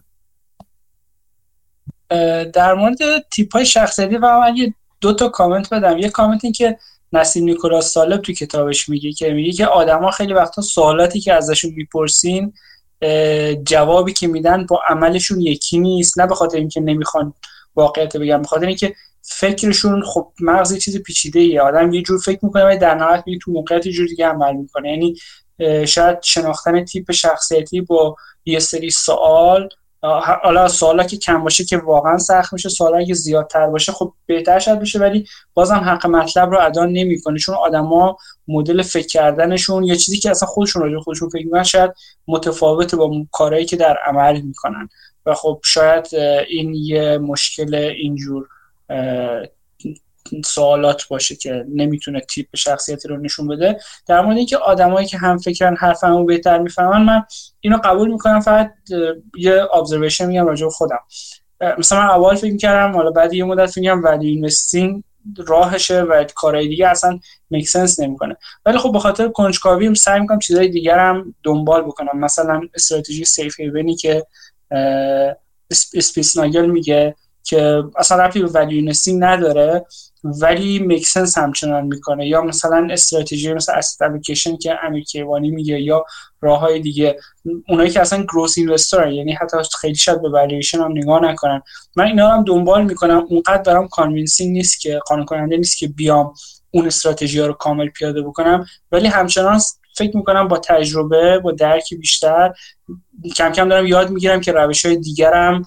در 2.51 2.73
مورد 2.73 2.97
تیپ 3.31 3.53
های 3.53 3.65
شخصیتی 3.65 4.17
و 4.17 4.39
من 4.39 4.55
یه 4.55 4.73
دو 5.01 5.13
تا 5.13 5.29
کامنت 5.29 5.73
بدم. 5.73 5.97
یه 5.97 6.09
کامنت 6.09 6.43
این 6.43 6.53
که 6.53 6.77
نسیم 7.13 7.43
نیکولاس 7.43 7.93
سالب 7.93 8.21
تو 8.21 8.33
کتابش 8.33 8.89
میگه 8.89 9.11
که 9.11 9.33
میگه 9.33 9.51
که 9.51 9.65
آدما 9.65 10.11
خیلی 10.11 10.33
وقتا 10.33 10.61
سوالاتی 10.61 11.19
که 11.19 11.33
ازشون 11.33 11.71
می‌پرسین 11.75 12.53
جوابی 13.63 14.13
که 14.13 14.27
میدن 14.27 14.65
با 14.65 14.81
عملشون 14.87 15.41
یکی 15.41 15.79
نیست. 15.79 16.19
نه 16.19 16.27
به 16.27 16.35
خاطر 16.35 16.57
اینکه 16.57 16.81
نمی‌خوان 16.81 17.33
واقعیت 17.75 18.17
بگم 18.17 18.41
به 18.41 18.47
خاطر 18.47 18.65
اینکه 18.65 18.95
فکرشون 19.21 20.03
خب 20.05 20.31
مغز 20.39 20.77
چیز 20.77 21.03
پیچیده 21.03 21.39
ای 21.39 21.59
آدم 21.59 21.93
یه 21.93 22.01
جور 22.01 22.19
فکر 22.19 22.39
می‌کنه 22.41 22.63
ولی 22.63 22.77
در 22.77 22.95
نهایت 22.95 23.23
میگه 23.25 23.39
تو 23.41 23.51
موقعیت 23.51 23.87
جور 23.87 24.07
دیگه 24.07 24.25
عمل 24.25 24.55
می‌کنه. 24.55 24.89
یعنی 24.89 25.15
شاید 25.85 26.17
شناختن 26.21 26.85
تیپ 26.85 27.11
شخصیتی 27.11 27.81
با 27.81 28.15
یه 28.45 28.59
سری 28.59 28.89
سوال 28.89 29.69
حالا 30.43 30.67
سوالا 30.67 31.03
که 31.03 31.17
کم 31.17 31.43
باشه 31.43 31.65
که 31.65 31.77
واقعا 31.77 32.17
سخت 32.17 32.53
میشه 32.53 32.69
سوالا 32.69 33.03
که 33.03 33.13
زیادتر 33.13 33.67
باشه 33.67 33.91
خب 33.91 34.13
بهتر 34.25 34.59
شد 34.59 34.79
بشه 34.79 34.99
ولی 34.99 35.27
بازم 35.53 35.75
حق 35.75 36.07
مطلب 36.07 36.51
رو 36.51 36.59
ادا 36.61 36.85
نمی‌کنه 36.85 37.39
چون 37.39 37.55
آدما 37.55 38.17
مدل 38.47 38.81
فکر 38.81 39.07
کردنشون 39.07 39.83
یا 39.83 39.95
چیزی 39.95 40.19
که 40.19 40.29
اصلا 40.29 40.47
خودشون 40.47 40.81
راجع 40.81 40.99
خودشون 41.03 41.29
فکر 41.29 41.45
می‌کنن 41.45 41.63
شاید 41.63 41.91
متفاوته 42.27 42.97
با 42.97 43.25
کارهایی 43.31 43.65
که 43.65 43.75
در 43.75 43.97
عمل 44.05 44.41
می‌کنن. 44.41 44.89
و 45.25 45.33
خب 45.33 45.59
شاید 45.63 46.07
این 46.47 46.73
یه 46.73 47.17
مشکل 47.17 47.75
اینجور 47.75 48.47
سوالات 50.45 51.07
باشه 51.07 51.35
که 51.35 51.65
نمی‌تونه 51.75 52.19
تیپ 52.19 52.47
شخصیتی 52.55 53.07
رو 53.07 53.17
نشون 53.17 53.47
بده. 53.47 53.79
در 54.07 54.21
مورد 54.21 54.37
اینکه 54.37 54.57
آدمایی 54.57 55.07
که 55.07 55.17
هم 55.17 55.37
فکرن 55.37 55.75
حرفمو 55.75 56.25
بهتر 56.25 56.57
می‌فهمن 56.57 57.01
من 57.01 57.23
اینو 57.59 57.77
قبول 57.83 58.11
می‌کنم. 58.11 58.39
فقط 58.39 58.73
یه 59.37 59.67
ابزرویشن 59.73 60.25
میگم 60.25 60.45
راجع 60.45 60.65
به 60.65 60.71
خودم. 60.71 60.99
مثلا 61.77 61.99
من 61.99 62.09
اول 62.09 62.35
فکر 62.35 62.51
می‌کردم 62.51 62.95
حالا 62.95 63.11
بعد 63.11 63.33
یه 63.33 63.43
مدت 63.43 63.77
میگم 63.77 64.03
ولی 64.03 64.27
اینوستینگ 64.27 65.03
راهشه 65.47 66.01
و 66.01 66.25
کارهای 66.35 66.67
دیگه 66.67 66.87
اصلا 66.87 67.19
make 67.49 67.67
sense 67.67 67.99
نمی‌کنه. 67.99 68.37
ولی 68.65 68.77
خب 68.77 68.91
به 68.91 68.99
خاطر 68.99 69.27
کنجکاوی 69.27 69.95
سعی 69.95 70.19
می‌کنم 70.19 70.39
چیزای 70.39 70.67
دیگر 70.67 70.99
هم 70.99 71.35
دنبال 71.43 71.81
بکنم. 71.81 72.19
مثلا 72.19 72.61
استراتژی 72.75 73.25
safe 73.25 73.59
haven 73.59 73.89
ی 73.89 73.95
که 73.95 74.25
اسپیتزناگل 75.95 76.65
میگه. 76.65 77.15
که 77.43 77.83
اصلا 77.97 78.23
ربطی 78.23 78.41
به 78.41 78.47
value 78.47 78.93
نداره 79.07 79.85
ولی 80.23 80.79
make 80.79 81.05
sense 81.05 81.37
همچنان 81.37 81.85
می‌کنه. 81.85 82.27
یا 82.27 82.41
مثلا 82.41 82.87
استراتژی 82.91 83.53
مثل 83.53 83.73
اسید 83.75 84.59
که 84.61 84.79
امیر 84.83 85.03
کیوانی 85.03 85.51
میگه 85.51 85.81
یا 85.81 86.05
راه 86.41 86.59
های 86.59 86.79
دیگه. 86.79 87.19
اونایی 87.67 87.89
که 87.89 88.01
اصلا 88.01 88.23
growth 88.23 88.57
investor 88.57 89.11
یعنی 89.11 89.33
حتی 89.33 89.57
خیلی 89.79 89.95
شاید 89.95 90.21
به 90.21 90.29
ولیویشن 90.29 90.79
هم 90.79 90.91
نگاه 90.91 91.23
نکنن. 91.23 91.61
من 91.95 92.05
اینا 92.05 92.29
هم 92.29 92.43
دنبال 92.43 92.85
می‌کنم. 92.85 93.25
اونقدر 93.29 93.61
دارم 93.61 93.87
convincing 93.87 94.51
نیست 94.53 94.81
که 94.81 94.99
قانع 95.07 95.25
کننده 95.25 95.57
نیست 95.57 95.77
که 95.77 95.87
بیام 95.87 96.33
اون 96.71 96.87
استراتژی 96.87 97.39
ها 97.39 97.47
رو 97.47 97.53
کامل 97.53 97.89
پیاده 97.89 98.21
بکنم. 98.21 98.65
ولی 98.91 99.07
همچنان 99.07 99.59
فکر 99.97 100.17
می‌کنم 100.17 100.47
با 100.47 100.57
تجربه 100.57 101.39
با 101.39 101.51
درکی 101.51 101.95
بیشتر 101.95 102.53
کم 103.35 103.51
کم 103.51 103.69
دارم 103.69 103.85
یاد 103.85 104.09
می‌گیرم 104.09 104.41
که 104.41 104.51
روش 104.51 104.85
های 104.85 104.95
دیگرم 104.95 105.63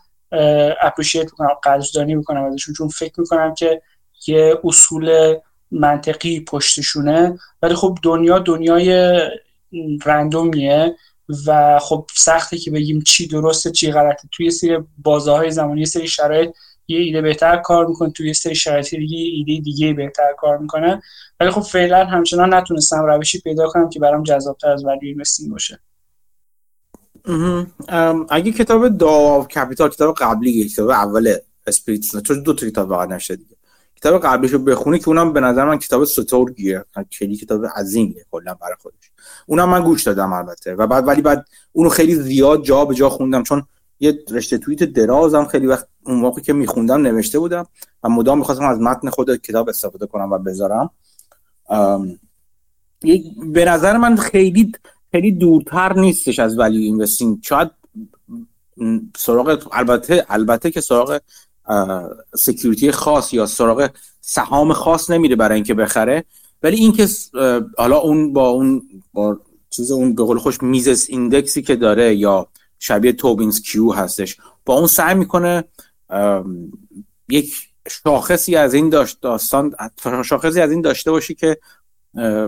اپریشیت 0.82 1.24
می‌کنم 1.24 1.48
قدردانی 1.64 2.14
می‌کنم 2.14 2.44
ازشون 2.44 2.74
چون 2.74 2.88
فکر 2.88 3.20
می‌کنم 3.20 3.54
که 3.54 3.82
یه 4.26 4.60
اصول 4.64 5.34
منطقی 5.70 6.40
پشتشونه. 6.40 7.38
ولی 7.62 7.74
خب 7.74 7.98
دنیا 8.02 8.38
دنیای 8.38 9.20
رندومیه 10.06 10.96
و 11.46 11.78
خب 11.78 12.06
سخته 12.14 12.58
که 12.58 12.70
بگیم 12.70 13.02
چی 13.02 13.28
درسته 13.28 13.70
چی 13.70 13.92
غلطه. 13.92 14.28
توی 14.32 14.50
سری 14.50 14.78
بازه 14.98 15.50
زمانی 15.50 15.80
یه 15.80 15.86
سری 15.86 16.08
شرایط 16.08 16.50
یه 16.88 16.98
ایده 16.98 17.22
بهتر 17.22 17.56
کار 17.56 17.86
می‌کنه 17.86 18.10
توی 18.10 18.26
یه 18.26 18.32
سری 18.32 18.54
شرایط 18.54 18.94
دیگه 18.94 19.18
ایده 19.18 19.64
دیگه 19.64 19.92
بهتر 19.92 20.32
کار 20.38 20.58
می‌کنه. 20.58 21.02
ولی 21.40 21.50
خب 21.50 21.60
فعلا 21.60 22.04
همچنان 22.04 22.54
نتونستم 22.54 23.04
روشی 23.04 23.40
پیدا 23.40 23.68
کنم 23.68 23.88
که 23.88 24.00
برام 24.00 24.22
جذابتر 24.22 24.70
از 24.70 24.84
value 24.84 25.00
investing 25.02 25.50
باشه. 25.50 25.78
اگه 28.28 28.52
کتاب 28.52 28.88
Dao 28.88 29.44
of 29.44 29.55
Capital 29.55 29.90
کتاب 29.90 30.14
قبلی 30.14 30.68
کتاب 30.68 30.90
اول 30.90 31.34
اسپیتز 31.66 32.22
چون 32.22 32.42
دو 32.42 32.54
تا 32.54 32.66
کتاب 32.70 32.90
واقعا 32.90 33.06
نشده 33.06 33.36
دیگه. 33.36 33.56
کتاب 33.96 34.22
قبلیش 34.22 34.50
رو 34.50 34.58
بخونی 34.58 34.98
که 34.98 35.08
اونم 35.08 35.32
به 35.32 35.40
نظر 35.40 35.64
من 35.64 35.78
کتاب 35.78 36.04
سترگیه 36.04 36.84
خیلی 37.10 37.36
کتاب 37.36 37.66
عظیمیه 37.66 38.26
کلا 38.30 38.54
برای 38.54 38.76
خودش. 38.82 39.10
اونم 39.46 39.68
من 39.68 39.82
گوش 39.82 40.02
دادم 40.02 40.32
البته. 40.32 40.74
و 40.74 40.86
بعد 40.86 41.08
ولی 41.08 41.22
بعد 41.22 41.46
اونو 41.72 41.88
خیلی 41.88 42.14
زیاد 42.14 42.62
جا 42.62 42.84
به 42.84 42.94
جا 42.94 43.08
خوندم 43.10 43.42
چون 43.42 43.62
یه 44.00 44.18
رشته 44.30 44.58
توییت 44.58 44.84
درازم 44.84 45.44
خیلی 45.44 45.66
وقت 45.66 45.88
اون 46.06 46.18
موقعی 46.18 46.42
که 46.42 46.52
میخوندم 46.52 47.02
نوشته 47.02 47.38
بودم 47.38 47.66
و 48.02 48.08
مدام 48.08 48.38
می‌خواستم 48.38 48.64
از 48.64 48.80
متن 48.80 49.10
خود 49.10 49.36
کتاب 49.36 49.68
استفاده 49.68 50.06
کنم 50.06 50.32
و 50.32 50.38
بذارم. 50.38 50.90
به 53.52 53.64
نظر 53.64 53.96
من 53.96 54.16
خیلی 54.16 54.72
خیلی 55.14 55.32
دورتر 55.32 55.92
نیستش 55.98 56.38
از 56.38 56.58
value 56.58 56.80
investing 56.80 57.38
شاید 57.42 57.70
سراغ 59.16 59.68
البته 59.72 60.26
البته 60.28 60.70
که 60.70 60.80
سراغ 60.80 61.20
security 62.34 62.90
خاص 62.90 63.32
یا 63.32 63.46
سراغ 63.46 63.90
سهام 64.20 64.72
خاص 64.72 65.10
نمیره 65.10 65.36
برای 65.36 65.54
اینکه 65.54 65.74
بخره. 65.74 66.24
ولی 66.62 66.76
اینکه 66.76 67.08
حالا 67.78 67.98
اون 67.98 68.32
با 68.32 68.48
اون 68.48 68.82
با 69.12 69.40
چیز 69.70 69.90
اون 69.90 70.14
به 70.14 70.22
قول 70.22 70.38
خوش 70.38 70.62
میزس 70.62 71.10
ایندکسی 71.10 71.62
که 71.62 71.76
داره 71.76 72.14
یا 72.14 72.48
شبیه 72.78 73.12
توبینز 73.12 73.62
کیو 73.62 73.92
هستش 73.92 74.36
با 74.64 74.74
اون 74.74 74.86
سعی 74.86 75.14
می‌کنه 75.14 75.64
یک 77.28 77.54
شاخصی 77.88 78.56
از 78.56 78.74
این 78.74 78.88
داشت 78.88 79.20
داستان 79.20 79.74
شاخصی 80.24 80.60
از 80.60 80.70
این 80.70 80.80
داشته 80.80 81.10
باشی 81.10 81.34
که 81.34 81.58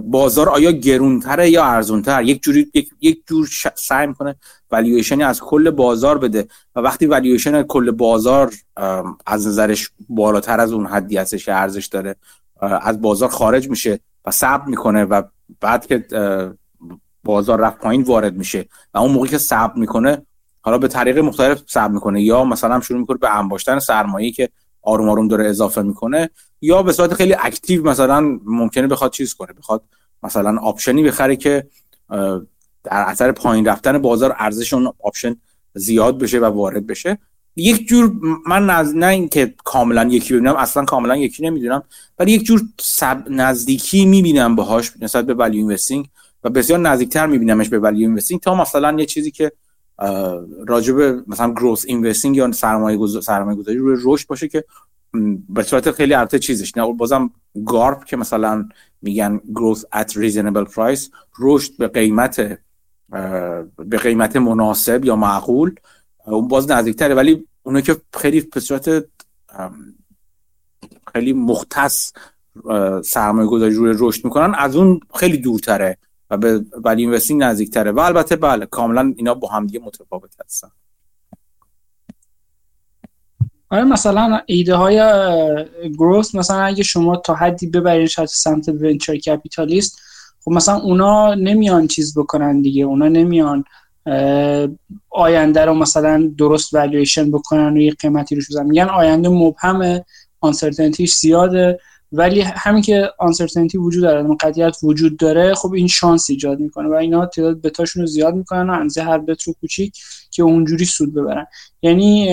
بازار 0.03 0.49
آیا 0.49 0.71
گرونتره 0.71 1.51
یا 1.51 1.65
ارزونتر؟ 1.65 2.23
یک 2.23 2.43
جوری 2.43 2.71
یک, 2.75 2.91
یک 3.01 3.23
جور 3.27 3.49
سعی 3.75 4.07
می‌کنه 4.07 4.37
والیویشنی 4.71 5.23
از 5.23 5.41
کل 5.41 5.71
بازار 5.71 6.19
بده 6.19 6.49
و 6.77 6.81
وقتی 6.81 7.07
والیویشن 7.07 7.63
کل 7.63 7.91
بازار 7.91 8.53
از 9.27 9.47
نظرش 9.47 9.91
بالاتر 10.09 10.61
از 10.61 10.73
اون 10.73 10.87
حدی 10.87 11.17
هستش 11.17 11.45
که 11.45 11.55
ارزش 11.55 11.87
داره 11.87 12.17
از 12.61 13.01
بازار 13.01 13.29
خارج 13.29 13.69
میشه 13.69 14.01
و 14.25 14.31
صبر 14.31 14.67
می‌کنه 14.67 15.05
و 15.05 15.23
بعد 15.61 15.87
که 15.87 16.07
بازار 17.25 17.61
رفت 17.61 17.79
پایین 17.79 18.03
وارد 18.03 18.37
میشه 18.37 18.67
و 18.95 18.99
اون 18.99 19.13
موقعی 19.13 19.31
که 19.31 19.39
صبر 19.39 19.79
می‌کنه 19.79 20.23
حالا 20.61 20.79
به 20.79 20.89
طریق 20.89 21.19
مختلف 21.19 21.63
صبر 21.67 21.93
می‌کنه 21.93 22.23
یا 22.23 22.45
مثلا 22.45 22.81
شروع 22.81 23.01
می‌کنه 23.01 23.19
به 23.19 23.37
انباشتن 23.39 23.79
سرمایه‌ای 23.79 24.33
که 24.33 24.49
آروم 24.87 25.09
آروم 25.09 25.29
داره 25.29 25.47
اضافه 25.47 25.83
می‌کنه 25.83 26.31
یا 26.61 26.83
به 26.83 26.93
صورت 26.93 27.15
خیلی 27.15 27.35
active 27.35 27.89
مثلا 27.91 28.39
ممکنه 28.45 28.87
بخواد 28.87 29.11
چیز 29.11 29.35
کنه 29.35 29.53
بخواد 29.53 29.83
مثلا 30.23 30.59
option 30.59 30.96
ی 30.96 31.03
بخره 31.03 31.37
که 31.37 31.67
در 32.85 33.03
اثر 33.03 33.33
پایین 33.33 33.65
رفتن 33.65 33.99
بازار 33.99 34.37
ارزش 34.39 34.75
اون 34.75 34.93
option 35.05 35.37
زیاد 35.75 36.19
بشه 36.19 36.39
و 36.39 36.45
وارد 36.45 36.87
بشه. 36.87 37.19
یک 37.57 37.89
جور 37.89 38.13
من 38.47 38.67
نز... 38.67 38.95
نه 38.95 39.07
اینکه 39.07 39.55
کاملا 39.65 40.05
یکی 40.05 40.35
ببینم 40.35 40.57
اصلا 40.57 40.85
کاملا 40.85 41.17
یکی 41.17 41.47
نمی‌دونم 41.47 41.83
ولی 42.19 42.33
یک 42.33 42.45
جور 42.45 42.61
سب... 42.81 43.25
نزدیکی 43.31 44.07
می‌بینم 44.07 44.57
باهاش 44.57 44.93
نسبت 45.01 45.27
به 45.27 45.35
value 45.35 45.61
investing 45.61 46.09
و 46.45 46.51
بسیار 46.51 46.79
نزدیکتر 46.79 47.27
میبینمش 47.27 47.69
به 47.69 47.79
value 47.79 48.09
investing 48.09 48.41
تا 48.41 48.55
مثلا 48.55 48.97
یه 48.99 49.07
چیزی 49.07 49.31
که 49.31 49.53
راجب 50.67 51.29
مثلا 51.29 51.53
growth 51.53 51.85
investing 51.87 52.37
یا 52.37 52.53
سرمایه 52.53 52.97
گذاری 52.97 53.79
روی 53.79 53.99
رشد 54.05 54.29
باشه 54.29 54.49
که 54.49 54.65
به 55.49 55.63
صورت 55.63 55.91
خیلی 55.91 56.15
البته 56.15 56.39
چیزش 56.39 56.77
نه. 56.77 56.93
بازم 56.93 57.31
GARP 57.67 58.05
که 58.05 58.17
مثلا 58.17 58.69
میگن 59.03 59.41
growth 59.55 59.85
at 59.93 60.17
reasonable 60.17 60.65
price 60.65 61.11
رشد 61.39 61.77
به 61.79 61.89
قیمت 61.89 62.59
به 63.79 63.99
قیمت 64.03 64.37
مناسب 64.37 65.05
یا 65.05 65.17
معقول 65.17 65.75
اون 66.27 66.49
باز 66.49 66.71
نزدیکتره. 66.71 67.15
ولی 67.15 67.47
اونو 67.63 67.81
که 67.81 67.97
خیلی 68.15 68.41
به 68.41 68.61
صورت 68.61 69.05
خیلی 71.13 71.33
مختص 71.33 72.13
سرمایه 73.05 73.49
گذاری 73.49 73.75
روی 73.75 73.95
رشد 73.99 74.25
می‌کنن 74.25 74.55
از 74.55 74.77
اون 74.77 75.01
خیلی 75.15 75.37
دورتره. 75.37 75.99
و 76.31 76.37
به 76.37 76.65
ولی 76.85 77.03
اینوستینگ 77.03 77.43
نزدیکتره. 77.43 77.93
و 77.93 77.99
البته 77.99 78.37
بله 78.37 78.67
کاملا 78.67 79.15
اینا 79.17 79.35
با 79.35 79.49
هم 79.49 79.67
دیگه 79.67 79.81
متفاوت 79.81 80.35
هستن. 80.45 80.69
آره 83.71 83.85
مثلا 83.85 84.41
ایده 84.47 84.75
های 84.75 85.01
گروث 85.99 86.35
مثلا 86.35 86.63
اگه 86.63 86.83
شما 86.83 87.17
تا 87.17 87.35
حدی 87.35 87.67
ببرین 87.67 88.07
شاید 88.07 88.29
سمت 88.29 88.69
ونچر 88.69 89.17
کپیتالیست 89.17 90.01
خب 90.45 90.51
مثلا 90.53 90.77
اونا 90.77 91.35
نمیان 91.35 91.87
چیز 91.87 92.19
بکنن 92.19 92.63
دیگه. 92.63 92.85
اونا 92.85 93.09
نمیان 93.09 93.65
آینده 95.11 95.65
رو 95.65 95.75
مثلا 95.75 96.33
درست 96.39 96.75
والویشن 96.75 97.31
بکنن 97.31 97.77
و 97.77 97.81
یه 97.81 97.93
قیمتی 97.93 98.35
روش 98.35 98.51
بزنن. 98.51 98.67
میگن 98.67 98.89
آینده 98.89 99.29
مبهمه 99.29 100.05
آنسرتنتیش 100.41 101.15
زیاده. 101.15 101.81
ولی 102.13 102.41
همین 102.41 102.83
که 102.83 103.11
آنسرتنتی 103.19 103.79
وجود 103.79 104.03
داره 104.03 104.37
قطعیت 104.41 104.77
وجود 104.83 105.17
داره 105.17 105.55
خب 105.55 105.73
این 105.73 105.87
شانس 105.87 106.31
ایجاد 106.31 106.61
می‌کنه 106.61 106.89
و 106.89 106.93
اینا 106.93 107.27
تعداد 107.27 107.61
بتاشون 107.63 108.03
رو 108.03 108.07
زیاد 108.07 108.35
می‌کنن 108.35 108.71
و 108.71 108.73
انزه 108.73 109.03
هر 109.03 109.19
بت 109.19 109.43
رو 109.43 109.55
کوچیک 109.61 109.99
که 110.31 110.43
اونجوری 110.43 110.85
سود 110.85 111.15
ببرن. 111.15 111.47
یعنی 111.83 112.29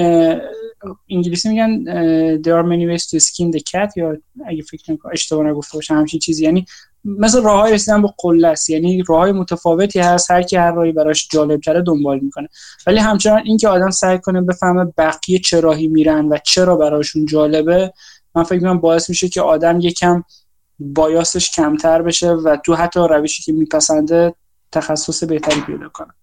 انگلیسی 1.10 1.50
میگن 1.50 1.84
there 2.42 2.64
are 2.64 2.68
many 2.68 2.98
ways 2.98 3.06
to 3.06 3.20
skin 3.20 3.58
the 3.58 3.60
cat 3.60 3.98
یا 3.98 4.18
اگه 4.46 4.62
فکر 4.62 4.92
نکنم 4.92 5.12
اشتباه 5.14 5.46
نگفته 5.46 5.78
باشم 5.78 5.94
همچین 5.94 6.20
چیزی. 6.20 6.44
یعنی 6.44 6.66
مثل 7.06 7.42
راههای 7.42 7.74
رسیدن 7.74 8.02
به 8.02 8.10
قله 8.18 8.48
است. 8.48 8.70
یعنی 8.70 9.04
راههای 9.08 9.32
متفاوتی 9.32 10.00
هست 10.00 10.32
هر 10.32 10.42
کی 10.42 10.56
هر 10.56 10.72
راهی 10.72 10.92
براش 10.92 11.28
جالب 11.32 11.60
تره 11.60 11.82
دنبال 11.82 12.20
می‌کنه. 12.20 12.50
ولی 12.88 12.98
همچنان 12.98 13.42
اینکه 13.46 13.68
آدم 13.68 13.90
سعی 13.90 14.20
کنه 14.20 14.42
بفهمه 14.42 14.94
بقیه 14.98 15.40
چه 15.40 15.60
راهی 15.60 15.88
میرن 15.88 16.26
و 16.26 16.38
چرا 16.44 16.76
براشون 16.76 17.26
جالبه 17.26 17.94
من 18.36 18.44
فکر 18.44 18.56
می‌کنم 18.56 18.80
باعث 18.80 19.10
میشه 19.10 19.30
که 19.30 19.42
آدم 19.42 19.80
یکم 19.80 20.24
بایاسش 20.80 21.52
کمتر 21.52 22.02
بشه 22.02 22.32
و 22.32 22.58
تو 22.66 22.76
حتی 22.76 23.00
روشی 23.00 23.44
که 23.44 23.52
میپسنده 23.52 24.36
تخصص 24.72 25.24
بهتری 25.24 25.62
پیدا 25.62 25.90
کنه. 25.90 26.14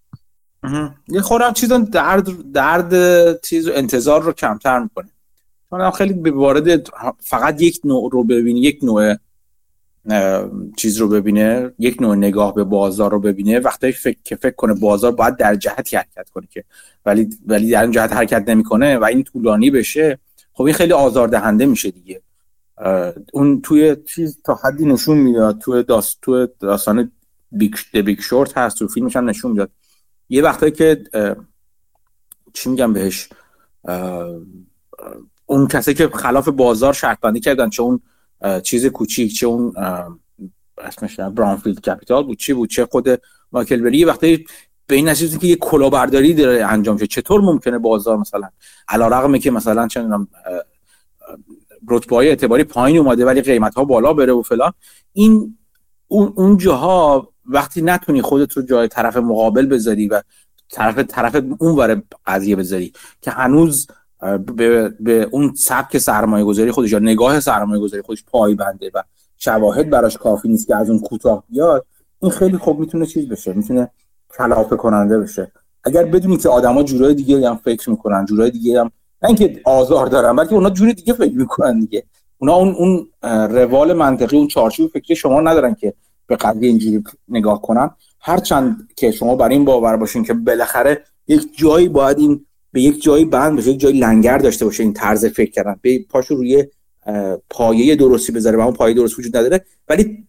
یه 1.09 1.21
خورم 1.21 1.53
چیز 1.53 1.73
درد 1.73 2.53
درد 2.53 3.41
چیز 3.41 3.69
انتظار 3.69 4.23
رو 4.23 4.33
کمتر 4.33 4.79
می‌کنه. 4.79 5.09
چون 5.71 5.91
خیلی 5.91 6.31
وارد 6.31 6.91
فقط 7.21 7.63
یک 7.63 7.81
نوع 7.85 8.11
رو 8.13 8.25
ببینی 8.25 8.61
یک 8.61 8.79
نوع 8.83 9.15
چیز 10.77 10.97
رو 10.97 11.09
ببینه 11.09 11.73
یک 11.79 12.03
نوع 12.03 12.17
نگاه 12.17 12.55
به 12.55 12.65
بازار 12.65 13.11
رو 13.11 13.21
ببینه. 13.21 13.59
وقتی 13.59 13.93
فکر 13.93 14.19
که 14.25 14.37
فکر 14.37 14.55
کنه 14.55 14.75
بازار 14.75 15.13
باید 15.13 15.37
در 15.37 15.55
جهتی 15.55 15.97
حرکت 15.97 16.31
کنه 16.31 16.47
که. 16.51 16.65
ولی 17.07 17.29
ولی 17.47 17.71
در 17.71 17.83
این 17.83 17.91
جهت 17.91 18.13
حرکت 18.13 18.49
نمی‌کنه 18.49 18.99
و 18.99 19.05
این 19.05 19.25
طولانی 19.25 19.71
بشه. 19.71 20.19
خب 20.61 20.65
این 20.67 20.75
خیلی 20.75 20.93
آزاردهنده 20.93 21.67
میشه 21.67 21.91
دیگه. 21.91 22.23
اون 23.33 23.61
توی 23.61 23.97
چیز 23.97 24.43
تا 24.45 24.55
حدی 24.55 24.85
نشون 24.85 25.19
می‌داد 25.19 25.59
توی 25.59 25.83
داست 25.83 26.19
توی 26.23 26.49
داستان 26.61 27.13
Big 27.53 27.75
Big 27.93 28.21
Short 28.21 28.59
هست 28.59 28.79
تو 28.79 28.89
فیلمش 28.89 29.17
هم 29.17 29.29
نشون 29.29 29.51
می‌داد. 29.51 29.71
یه 30.29 30.43
وقتایی 30.43 30.73
که 30.73 31.05
چی 32.53 32.71
میگم 32.71 32.93
بهش؟ 32.93 33.29
اون 35.47 35.67
کسی 35.67 35.95
که 35.95 36.09
خلاف 36.09 36.49
بازار 36.49 36.93
شرط 36.93 37.21
بندی 37.21 37.41
کردن 37.41 37.71
چه 37.71 37.83
اون 37.83 38.01
چیز 38.63 38.87
کوچیک 38.87 39.35
چه 39.35 39.47
اون 39.47 39.73
اسمش 40.79 41.21
براونفیلد 41.21 41.81
کپیتال 41.81 42.25
بود 42.25 42.39
چی 42.39 42.53
بود 42.53 42.71
چه 42.71 42.87
خود 42.87 43.09
مایکل 43.53 43.83
بری 43.83 43.99
یه 43.99 44.07
وقتی 44.07 44.47
به 44.91 44.97
این 44.97 45.09
نتیجه 45.09 45.39
که 45.39 45.47
یه 45.47 45.57
کلاهبرداری 45.57 46.35
داره 46.35 46.65
انجام 46.65 46.97
شده 46.97 47.07
چطور 47.07 47.41
ممکنه 47.41 47.79
بازار 47.79 48.17
مثلا 48.17 48.49
علیرغم 48.89 49.39
که 49.39 49.51
مثلا 49.51 49.89
چه 49.89 50.09
رتبه 51.89 52.17
های 52.17 52.29
اعتباری 52.29 52.65
پایین 52.65 52.99
اومده 52.99 53.25
ولی 53.25 53.43
قیمت 53.43 53.75
ها 53.75 53.85
بالا 53.85 54.13
بره 54.13 54.33
و 54.33 54.43
فلان 54.43 54.73
این 55.13 55.59
اون 56.09 56.33
اون 56.37 56.57
جاها 56.57 57.29
وقتی 57.47 57.83
نتونی 57.83 58.23
خودت 58.23 58.53
رو 58.53 58.63
جای 58.63 58.89
طرف 58.89 59.17
مقابل 59.17 59.67
بذاری 59.67 60.09
و 60.09 60.23
طرف 60.71 60.99
طرف 60.99 61.43
اون 61.59 61.77
وره 61.77 62.03
قضیه 62.27 62.57
بذاری 62.57 62.93
که 63.21 63.31
هنوز 63.31 63.87
به, 64.57 64.89
به 65.01 65.29
اون 65.31 65.55
سبک 65.55 65.99
سرمایه 65.99 66.45
گذاری 66.45 66.71
خودش 66.71 66.93
یا 66.93 66.99
نگاه 66.99 67.41
سرمایه 67.41 67.81
گذاری 67.81 68.03
خودش 68.03 68.25
بنده 68.59 68.91
و 68.95 69.03
شواهد 69.37 69.91
براش 69.91 70.17
کافی 70.17 70.49
نیست 70.49 70.67
که 70.67 70.77
از 70.77 70.91
اون 70.91 70.99
کوتاه 71.01 71.45
بیاد 71.49 71.87
این 72.23 72.31
خیلی 72.33 72.57
خوب 72.57 72.81
می‌تونه 72.81 73.07
چیز 73.07 73.29
بشه 73.29 73.53
می‌تونه 73.53 73.91
کلافه 74.39 74.77
کننده 74.77 75.19
بشه. 75.19 75.53
اگر 75.85 76.05
بدونی 76.05 76.37
که 76.37 76.49
آدما 76.49 76.83
جورای 76.83 77.15
دیگه 77.15 77.49
هم 77.49 77.61
فکر 77.65 77.91
می‌کنن 77.91 78.25
جورای 78.25 78.51
دیگه 78.51 78.81
هم 78.81 78.91
نه 79.23 79.29
اینکه 79.29 79.61
آزار 79.65 80.07
دارن 80.07 80.37
بلکه 80.37 80.55
اونا 80.55 80.71
جور 80.71 80.93
دیگه 80.93 81.13
فکر 81.13 81.35
می‌کنن 81.35 81.81
دیگه. 81.81 82.05
اونا 82.39 82.55
اون 82.55 82.75
اون 82.75 83.09
روال 83.53 83.93
منطقی 83.93 84.37
اون 84.37 84.49
چارچوب 84.49 84.91
فکری 84.91 85.17
شما 85.17 85.41
ندارن 85.41 85.75
که 85.75 85.95
به 86.27 86.37
قضیه 86.37 86.69
اینجوری 86.69 87.05
نگاه 87.29 87.63
کنن. 87.63 87.91
هرچند 88.21 88.89
که 88.97 89.11
شما 89.11 89.37
بر 89.37 89.49
این 89.49 89.65
باور 89.65 89.97
باشین 89.97 90.25
که 90.25 90.35
بالاخره 90.35 91.05
یک 91.29 91.59
جایی 91.59 91.89
باید 91.89 92.19
این 92.19 92.47
به 92.73 92.83
یک 92.83 93.03
جایی 93.03 93.25
بند 93.25 93.59
بشه 93.59 93.71
یک 93.71 93.81
جایی 93.81 93.99
لنگر 93.99 94.39
داشته 94.39 94.65
باشه 94.65 94.83
این 94.83 94.93
طرز 94.93 95.27
فکر 95.27 95.51
کردن. 95.51 95.77
به 95.83 96.05
پاشو 96.09 96.35
روی 96.35 96.65
پایه 97.51 97.97
درستی 97.97 98.33
بذاره 98.33 98.59
و 98.59 98.61
اون 98.61 98.73
پایه 98.73 98.95
درست 98.95 99.19
وجود 99.19 99.37
نداره. 99.37 99.65
ولی 99.89 100.27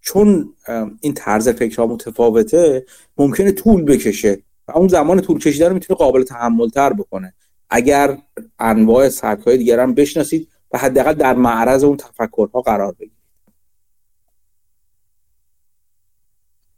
چون 0.00 0.54
این 1.00 1.14
طرز 1.14 1.48
فکرها 1.48 1.86
متفاوته 1.86 2.86
ممکنه 3.18 3.52
طول 3.52 3.84
بکشه 3.84 4.42
و 4.68 4.72
اون 4.72 4.88
زمان 4.88 5.20
طول 5.20 5.38
کشیدن 5.38 5.66
رو 5.66 5.74
می‌تونه 5.74 5.98
قابل 5.98 6.22
تحمل 6.22 6.68
تر 6.68 6.92
بکنه. 6.92 7.34
اگر 7.70 8.18
انواع 8.58 9.08
سبک 9.08 9.46
های 9.46 9.56
دیگر 9.56 9.80
هم 9.80 9.94
بشناسید 9.94 10.48
و 10.72 10.78
حداقل 10.78 11.12
در 11.12 11.34
معرض 11.34 11.84
اون 11.84 11.96
تفکرها 11.96 12.60
قرار 12.60 12.92
بگیرید. 12.92 13.20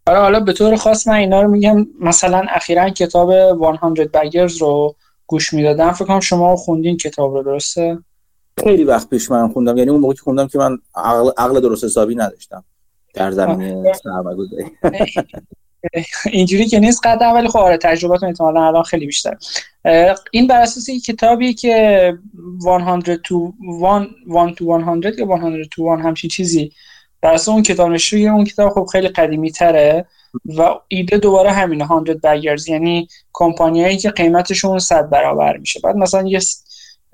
آره 0.07 0.18
حالا 0.18 0.41
به 0.41 0.53
طور 0.53 0.77
خاص 0.77 1.09
من 1.09 1.14
اینا 1.14 1.43
رو 1.43 1.51
میگم 1.51 1.87
مثلا 2.01 2.47
اخیرا 2.49 2.91
کتاب 2.91 3.33
100 3.97 3.99
بگرز 3.99 4.57
رو 4.57 4.97
گوش 5.27 5.53
می‌دادم. 5.53 5.93
فکر 5.93 6.05
کنم 6.05 6.20
شما 6.20 6.57
خوندین 6.57 6.97
کتاب 6.97 7.35
رو 7.35 7.43
درسته؟ 7.43 7.99
خیلی 8.64 8.85
وقت 8.85 9.11
پیش 9.11 9.31
من 9.31 9.49
خوندم. 9.49 9.77
یعنی 9.77 9.91
اون 9.91 10.01
موقعی 10.01 10.16
که 10.16 10.23
خوندم 10.23 10.49
که 10.49 10.59
من 10.59 10.79
عقل, 10.95 11.31
عقل 11.37 11.61
درست 11.61 11.85
حسابی 11.85 12.14
نداشتم. 12.14 12.64
در 13.14 13.30
زمینه 13.30 13.92
سرمایه‌گذاری. 13.92 14.64
اینجوری 16.32 16.66
که 16.66 16.80
نیست 16.80 17.06
قطعا 17.06 17.34
ولی 17.34 17.48
خب 17.48 17.58
آره 17.58 17.76
تجرباتون 17.76 18.28
احتمالا 18.28 18.66
الان 18.66 18.82
خیلی 18.82 19.06
بیشتر 19.06 19.36
این 20.30 20.46
بر 20.46 20.60
اساس 20.60 20.90
کتابی 21.06 21.54
که 21.54 22.18
100 22.60 23.14
تو 23.14 23.52
1 24.28 24.56
تو 24.56 24.82
100 25.02 25.18
یا 25.18 25.36
100 25.36 25.62
تو 25.70 25.94
1 25.98 26.04
همچین 26.04 26.30
چیزی 26.30 26.72
بر 27.20 27.32
اساس 27.32 27.48
اون 27.48 27.62
کتاب 27.62 27.90
نشروی 27.90 28.28
اون 28.28 28.44
کتاب 28.44 28.72
خب 28.72 28.88
خیلی 28.92 29.08
قدیمی 29.08 29.50
تره 29.50 30.06
و 30.58 30.74
ایده 30.88 31.18
دوباره 31.18 31.52
همینه 31.52 31.88
100 31.88 32.20
بگرز 32.20 32.68
یعنی 32.68 33.08
کمپانیایی 33.32 33.96
که 33.96 34.10
قیمتشون 34.10 34.78
100 34.78 35.10
برابر 35.10 35.56
میشه. 35.56 35.80
بعد 35.80 35.96
مثلا 35.96 36.28
یه 36.28 36.40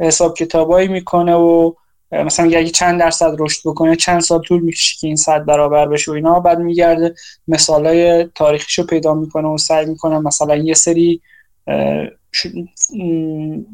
حساب 0.01 0.37
کتابایی 0.37 0.89
می‌کنه 0.89 1.35
و 1.35 1.73
مثلا 2.13 2.47
اگه 2.47 2.71
چند 2.71 3.01
درصد 3.01 3.37
رشد 3.39 3.61
بکنه 3.65 3.97
چند 3.97 4.21
سال 4.21 4.43
طول 4.43 4.63
می‌کشه 4.63 4.97
که 5.01 5.07
این 5.07 5.17
صد 5.17 5.45
برابر 5.45 5.87
بشه 5.87 6.11
و 6.11 6.15
اینا. 6.15 6.41
بعد 6.41 6.59
میگرده 6.59 7.15
مثالای 7.49 8.25
تاریخیشو 8.35 8.87
پیدا 8.87 9.15
می‌کنه 9.15 9.49
و 9.49 9.59
سعی 9.59 9.87
می‌کنه 9.87 10.19
مثلا 10.19 10.57
یه 10.57 10.75
سری 10.75 11.21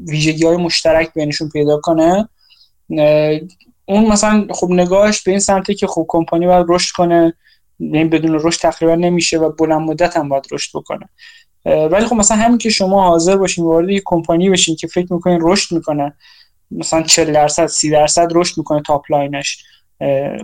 ویژگی 0.08 0.46
های 0.46 0.56
مشترک 0.56 1.14
بینشون 1.14 1.48
پیدا 1.48 1.80
کنه. 1.80 2.28
اون 3.86 4.06
مثلا 4.06 4.46
خب 4.50 4.70
نگاهش 4.70 5.22
به 5.22 5.30
این 5.30 5.40
سمته 5.40 5.74
که 5.74 5.86
خب 5.86 6.06
کمپانی 6.08 6.46
باید 6.46 6.66
رشد 6.68 6.94
کنه 6.96 7.34
یعنی 7.80 8.04
بدون 8.04 8.40
رشد 8.42 8.60
تقریبا 8.60 8.94
نمیشه 8.94 9.38
و 9.38 9.50
بلند 9.50 9.80
مدت 9.80 10.16
هم 10.16 10.28
باید 10.28 10.46
رشد 10.50 10.70
بکنه. 10.78 11.08
ولی 11.64 12.06
خب 12.06 12.16
مثلا 12.16 12.36
همین 12.36 12.58
که 12.58 12.70
شما 12.70 13.08
حاضر 13.08 13.36
باشین 13.36 13.64
وارد 13.64 13.90
یه 13.90 14.02
کمپانی 14.04 14.50
بشین 14.50 14.76
که 14.76 14.86
فکر 14.86 15.12
می‌کنین 15.12 15.38
رشد 15.42 15.74
می‌کنه 15.74 16.14
مثلا 16.74 17.02
40 17.02 17.32
درصد 17.32 17.66
30 17.66 17.90
درصد 17.90 18.28
رشد 18.34 18.58
می‌کنه 18.58 18.82
top 18.82 19.04
line 19.10 19.46
ش 19.46 19.64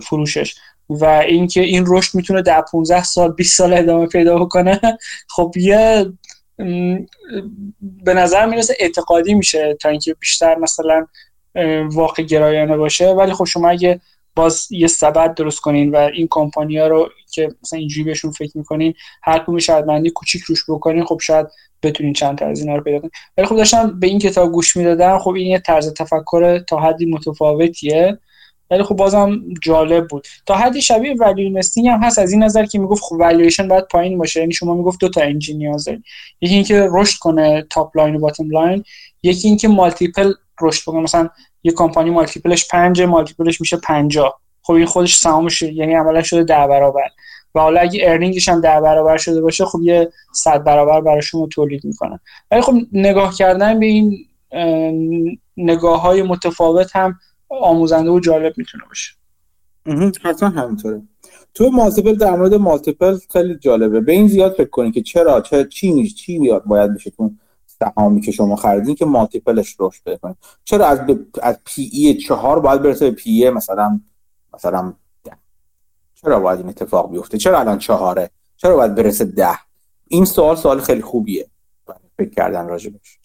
فروشش. 0.02 0.54
و 0.88 1.04
اینکه 1.04 1.60
این 1.60 1.84
رشد 1.86 2.14
می‌تونه 2.14 2.42
در 2.42 2.60
15 2.72 3.02
سال 3.04 3.32
20 3.32 3.58
سال 3.58 3.72
ادامه 3.74 4.06
پیدا 4.06 4.38
بکنه 4.38 4.80
خب 5.34 5.54
یه 5.56 6.12
به 7.80 8.14
نظر 8.14 8.46
می‌رسه 8.46 8.76
اعتقادی 8.78 9.34
میشه 9.34 9.76
تا 9.80 9.88
اینکه 9.88 10.14
بیشتر 10.14 10.58
مثلا 10.58 11.06
واقع 11.90 12.22
گرایانه 12.22 12.76
باشه. 12.76 13.08
ولی 13.08 13.32
خب 13.32 13.44
شما 13.44 13.68
اگه 13.68 14.00
باز 14.36 14.66
یه 14.70 14.86
سبد 14.86 15.34
درست 15.34 15.60
کنین 15.60 15.90
و 15.90 15.96
این 15.96 16.28
کمپانی 16.30 16.78
ها 16.78 16.86
رو 16.86 17.08
که 17.32 17.48
مثلا 17.62 17.78
اینجوری 17.78 18.04
بهشون 18.04 18.30
فکر 18.30 18.58
می‌کنین 18.58 18.94
هر 19.22 19.58
شرط‌بندی 19.58 20.10
کوچیک 20.10 20.42
روش 20.42 20.64
بکنین 20.68 21.04
خب 21.04 21.20
شاید 21.22 21.46
بتونین 21.82 22.12
چند 22.12 22.38
تا 22.38 22.46
از 22.46 22.60
اینا 22.60 22.76
رو 22.76 22.82
پیدا 22.82 22.98
کنین. 22.98 23.10
ولی 23.36 23.46
خب 23.46 23.56
داشتم 23.56 24.00
به 24.00 24.06
این 24.06 24.18
کتاب 24.18 24.52
گوش 24.52 24.76
می‌دادم 24.76 25.18
خب 25.18 25.30
این 25.30 25.46
یه 25.46 25.58
طرز 25.58 25.94
تفکر 25.94 26.58
تا 26.58 26.80
حدی 26.80 27.06
متفاوتیه. 27.06 28.18
ولی 28.70 28.82
خب 28.82 28.96
بازم 28.96 29.40
جالب 29.62 30.08
بود. 30.08 30.26
تا 30.46 30.54
حدی 30.54 30.82
شبیه 30.82 31.14
value 31.14 31.44
investing 31.44 31.88
هم 31.88 32.02
هست 32.02 32.18
از 32.18 32.32
این 32.32 32.42
نظر 32.42 32.64
که 32.64 32.78
می‌گفت 32.78 33.02
خب 33.02 33.16
والویشن 33.16 33.68
باید 33.68 33.84
پایین 33.84 34.18
باشه. 34.18 34.40
یعنی 34.40 34.52
شما 34.52 34.74
می‌گفت 34.74 35.00
دو 35.00 35.08
تا 35.08 35.20
engine 35.20 35.58
نیازه 35.58 36.02
یکی 36.40 36.54
اینکه 36.54 36.88
رشد 36.92 37.18
کنه 37.18 37.66
top 37.70 37.96
line 37.96 38.16
و 38.16 38.18
bottom 38.18 38.50
line 38.50 38.84
یکی 39.22 39.48
اینکه 39.48 39.68
مالتیپل 39.68 40.32
رشد 40.62 40.82
بکنه 40.82 41.00
مثلا 41.00 41.28
یه 41.62 41.72
کمپانی 41.72 42.10
مالتیپلش 42.10 42.68
5 42.68 43.02
مالتیپلش 43.02 43.60
میشه 43.60 43.76
50 43.76 44.40
خب 44.62 44.72
این 44.72 44.86
خودش 44.86 45.16
سهامش 45.16 45.62
یعنی 45.62 45.94
عملا 45.94 46.22
شده 46.22 46.42
ده 46.42 46.66
برابر. 46.66 47.08
و 47.54 47.60
حالا 47.60 47.80
اگه 47.80 48.00
ارنینگش 48.04 48.48
هم 48.48 48.60
ده 48.60 48.80
برابر 48.80 49.16
شده 49.16 49.40
باشه 49.40 49.64
خب 49.64 49.80
یه 49.82 50.12
صد 50.32 50.64
برابر 50.64 51.00
برای 51.00 51.22
شما 51.22 51.46
تولید 51.46 51.84
می‌کنه. 51.84 52.20
ولی 52.50 52.60
خب 52.60 52.74
نگاه 52.92 53.34
کردن 53.34 53.80
به 53.80 53.86
این 53.86 54.18
نگاه 55.56 56.02
های 56.02 56.22
متفاوت 56.22 56.96
هم 56.96 57.18
آموزنده 57.48 58.10
و 58.10 58.20
جالب 58.20 58.54
می‌تونه 58.56 58.84
باشه. 58.88 59.12
حتما 60.22 60.48
همینطوره. 60.48 61.02
تو 61.54 61.70
مالتیپل 61.70 62.14
در 62.14 62.30
مورد 62.30 62.54
مالتیپل 62.54 63.18
خیلی 63.32 63.54
جالبه. 63.54 64.00
به 64.00 64.12
این 64.12 64.28
زیاد 64.28 64.52
فکر 64.52 64.70
کنید 64.70 64.94
که 64.94 65.02
چرا 65.02 65.40
چه 65.40 65.64
چی 65.64 66.08
چی 66.08 66.50
باید 66.66 66.94
بشه 66.94 67.12
سهامی 67.80 68.20
که 68.20 68.32
شما 68.32 68.56
خریدین 68.56 68.94
که 68.94 69.04
multiple 69.04 69.62
ش 69.62 69.76
رشد 69.78 70.02
بکنید 70.04 70.36
چرا 70.64 70.86
از 70.86 71.00
از 71.42 71.58
P/E 71.64 72.14
چهار 72.14 72.60
باید 72.60 72.82
برسه 72.82 73.10
به 73.10 73.16
P/E 73.16 73.50
مثلا 73.50 74.00
مثلا 74.54 74.94
ده؟ 75.24 75.32
چرا 76.14 76.40
باید 76.40 76.58
این 76.58 76.68
اتفاق 76.68 77.10
بیفته؟ 77.10 77.38
چرا 77.38 77.60
الان 77.60 77.78
چهاره؟ 77.78 78.30
چرا 78.56 78.76
باید 78.76 78.94
برسه 78.94 79.24
ده؟ 79.24 79.58
این 80.08 80.24
سوال 80.24 80.56
سوال 80.56 80.80
خیلی 80.80 81.02
خوبیه. 81.02 81.46
فکر 82.18 82.30
کردن 82.30 82.68
راجبش. 82.68 83.18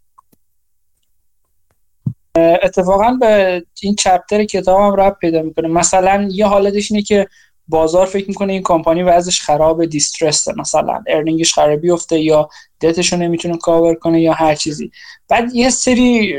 اتفاقا 2.36 3.18
به 3.22 3.64
این 3.82 3.96
chapter 3.96 4.44
کتابم 4.44 5.02
ربط 5.02 5.18
پیدا 5.22 5.42
می‌کنه. 5.42 5.68
مثلا 5.68 6.28
یه 6.32 6.46
حالتش 6.46 6.92
اینه 6.92 7.04
که 7.04 7.28
بازار 7.68 8.06
فکر 8.06 8.28
می‌کنه 8.28 8.54
این 8.54 8.62
کمپانی 8.64 9.04
وضعش 9.04 9.42
خراب 9.42 9.86
distress 9.86 10.46
ه 10.46 10.54
مثلا. 10.58 11.04
earning 11.08 11.43
ش 11.43 11.54
قرار 11.54 11.76
بیفته 11.76 12.20
یا 12.20 12.50
debt 12.82 13.03
ش 13.03 13.14
رو 13.14 13.20
نمی‌تونه 13.20 13.58
کاور 13.58 13.96
کنه 13.96 14.22
یا 14.22 14.34
هر 14.34 14.56
چیزی. 14.56 14.92
بعد 15.30 15.56
یه 15.56 15.70
سری 15.70 16.36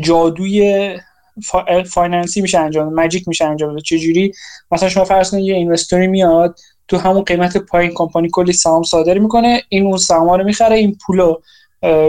جادوی 0.00 0.96
finance 1.86 2.33
ی 2.33 2.40
میشه 2.40 2.58
انجام 2.58 2.94
magic 2.94 3.28
میشه 3.28 3.44
انجام 3.44 3.78
چه 3.78 3.98
جوری 3.98 4.32
مثلا 4.70 4.88
شما 4.88 5.04
فرض 5.04 5.30
کنید 5.30 5.46
یه 5.46 5.54
investor 5.54 6.00
ی 6.00 6.06
میاد 6.06 6.58
تو 6.88 6.98
همون 6.98 7.22
قیمت 7.22 7.56
پایین 7.56 7.92
کمپانی 7.94 8.28
کلی 8.32 8.52
سهام 8.52 8.82
صادر 8.82 9.18
می‌کنه 9.18 9.62
این 9.68 9.86
اون 9.86 9.96
سهام 9.96 10.30
رو 10.30 10.44
می‌خره 10.44 10.76
این 10.76 10.98
پولو 11.06 11.40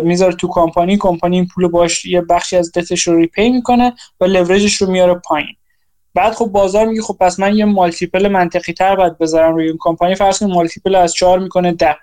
می‌ذاره 0.04 0.36
تو 0.36 0.48
کمپانی 0.52 0.98
کمپانی 0.98 1.36
این 1.36 1.48
پولو 1.48 1.70
باش 1.70 2.06
یه 2.06 2.22
بخشی 2.22 2.58
از 2.58 2.72
debt 2.72 2.96
ش 2.96 3.08
رو 3.08 3.18
repay 3.18 3.50
می‌کنه 3.50 3.94
و 4.20 4.26
لورجش 4.26 4.76
رو 4.76 4.92
میاره 4.92 5.14
پایین. 5.14 5.56
بعد 6.16 6.34
خب 6.34 6.46
بازار 6.46 6.86
میگه 6.86 7.02
خب 7.02 7.18
پس 7.20 7.40
من 7.40 7.56
یه 7.56 7.66
multiple 7.66 8.28
منطقی 8.28 8.74
تر 8.74 8.96
باید 8.96 9.18
بذارم 9.18 9.56
روی 9.56 9.68
این 9.68 9.78
کمپانی. 9.80 10.16
فرض 10.16 10.40
کنید 10.40 10.54
multiple 10.54 10.96
از 10.96 11.14
4 11.14 11.40
می‌کنه 11.40 11.72
10 11.72 11.96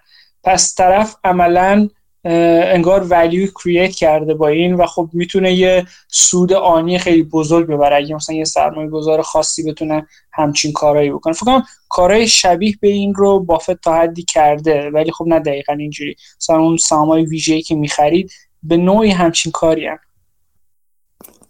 پس 0.44 0.74
طرف 0.74 1.16
عملا 1.24 1.88
انگار 2.24 3.06
ولیو 3.10 3.48
کرییت 3.64 3.90
کرده 3.90 4.34
با 4.34 4.48
این 4.48 4.74
و 4.74 4.86
خب 4.86 5.08
می‌تونه 5.12 5.52
یه 5.52 5.86
سود 6.08 6.52
آنی 6.52 6.98
خیلی 6.98 7.22
بزرگ 7.22 7.66
ببره. 7.66 7.96
اگه 7.96 8.14
مثلا 8.14 8.36
یه 8.36 8.44
سرمایه 8.44 8.88
گذار 8.88 9.22
خاصی 9.22 9.70
بتونه 9.70 10.06
همچین 10.32 10.72
کارایی 10.72 11.10
بکنه. 11.10 11.32
فکر 11.32 11.46
کنم 11.46 11.64
کارهای 11.88 12.28
شبیه 12.28 12.74
به 12.80 12.88
این 12.88 13.14
رو 13.14 13.40
بافت 13.40 13.80
تا 13.80 13.94
حدی 13.94 14.22
کرده 14.22 14.90
ولی 14.90 15.12
خب 15.12 15.24
نه 15.28 15.40
دقیقا 15.40 15.72
اینجوری. 15.72 16.16
مثلا 16.40 16.58
اون 16.58 16.76
سامای 16.76 17.24
ویژه‌ای 17.24 17.62
که 17.62 17.74
می‌خرید 17.74 18.32
به 18.62 18.76
نوعی 18.76 19.10
همچین 19.10 19.52
کاری 19.52 19.86
هم. 19.86 19.98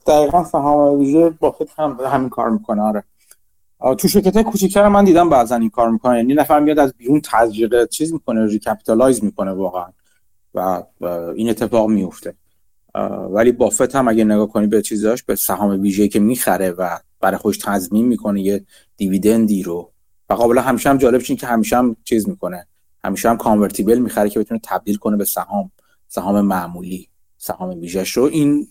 دقیقا 0.07 0.45
سهام 0.45 0.99
ویژه 0.99 1.31
بافت 1.31 1.79
هم 1.79 1.99
همین 2.07 2.29
کار 2.29 2.51
می‌کنه 2.51 2.83
آره. 2.83 3.05
تو 3.99 4.09
شرکت 4.09 4.43
کوچیک‌تر 4.43 4.89
من 4.89 5.05
دیدم 5.05 5.31
بعضا 5.31 5.57
این 5.57 5.71
کار 5.71 5.91
می‌کنه 5.91 6.17
یعنی 6.17 6.35
نفر 6.35 6.61
میاد 6.61 6.79
از 6.79 6.95
بیرون 6.97 7.21
تزریق 7.25 7.89
چیز 7.89 8.13
می‌کنه 8.13 8.47
recapitalize 8.47 9.25
می‌کنه 9.25 9.51
واقعا. 9.51 9.87
و 10.55 10.83
این 11.35 11.51
اتفاق 11.51 11.89
میفته 11.89 12.35
ولی 13.31 13.53
بافت 13.53 13.95
هم 13.95 14.09
اگه 14.09 14.25
نگاه 14.25 14.49
کنی 14.49 14.67
به 14.67 14.83
چیزاش 14.83 15.23
به 15.23 15.35
سهام 15.35 15.81
ویژه 15.81 16.09
که 16.09 16.21
می‌خره 16.21 16.71
و 16.71 16.99
برای 17.21 17.37
خودش 17.37 17.59
تضمین 17.59 18.07
می‌کنه 18.07 18.41
یه 18.41 18.65
dividend 18.97 19.55
ی 19.55 19.63
رو 19.63 19.93
و 20.31 20.35
غالبا 20.35 20.63
همیشه 20.63 20.91
هم 20.91 20.97
جالب 20.97 21.23
که 21.23 21.47
همیشه 21.47 21.77
هم 21.77 21.97
چیز 22.05 22.29
می‌کنه. 22.29 22.67
همیشه 23.05 23.31
هم 23.31 23.37
convertible 23.37 23.99
می‌خره 23.99 24.31
که 24.31 24.41
بتونه 24.41 24.61
تبدیل 24.65 24.97
کنه 24.97 25.17
به 25.17 25.25
سهام 25.25 25.71
سهام 26.09 26.41
معمولی 26.41 27.09
سهام 27.39 27.81
ویژهش 27.81 28.17
رو. 28.17 28.25
این 28.25 28.69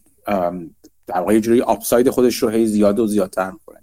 در 1.10 1.20
واقع 1.20 1.40
جوری 1.40 1.62
upside 1.62 2.10
خودش 2.10 2.36
رو 2.36 2.50
هی 2.50 2.66
زیاد 2.66 3.00
و 3.00 3.08
زیادتر 3.08 3.52
می‌کنه. 3.52 3.80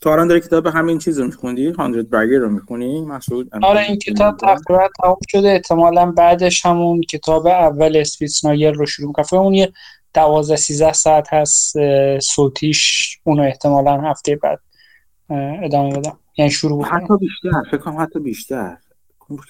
تو 0.00 0.10
الان 0.10 0.28
داری 0.28 0.40
کتاب 0.40 0.66
همین 0.66 0.98
چیز 0.98 1.18
رو 1.18 1.26
میخوندی؟ 1.26 1.72
100 1.72 2.08
Bagger 2.08 2.38
رو 2.38 2.50
می‌خونی؟ 2.50 3.00
مسعود 3.04 3.54
آره 3.62 3.80
این 3.80 3.98
کتاب 3.98 4.36
تقریبا 4.36 4.88
تموم 5.02 5.18
شده. 5.28 5.48
احتمالا 5.48 6.10
بعدش 6.10 6.66
همون 6.66 7.00
کتاب 7.00 7.46
اول 7.46 7.96
اسپیتسنایر 7.96 8.70
رو 8.70 8.86
شروع 8.86 9.08
می‌کنم. 9.08 9.40
اون 9.40 9.54
یه 9.54 9.72
12 10.14 10.56
13 10.56 10.92
ساعت 10.92 11.32
هست 11.32 11.76
صوتیش. 12.18 13.18
اونو 13.24 13.42
احتمالا 13.42 14.00
هفته 14.00 14.36
بعد 14.36 14.60
ادامه 15.62 15.98
بدم. 15.98 16.18
یعنی 16.38 16.50
شروع 16.50 16.84
بکنم 16.84 17.04
حتی 17.04 17.16
بیشتر. 17.16 17.62
فکر 17.70 17.76
کنم 17.76 18.00
حتی 18.00 18.20
بیشتر. 18.20 18.76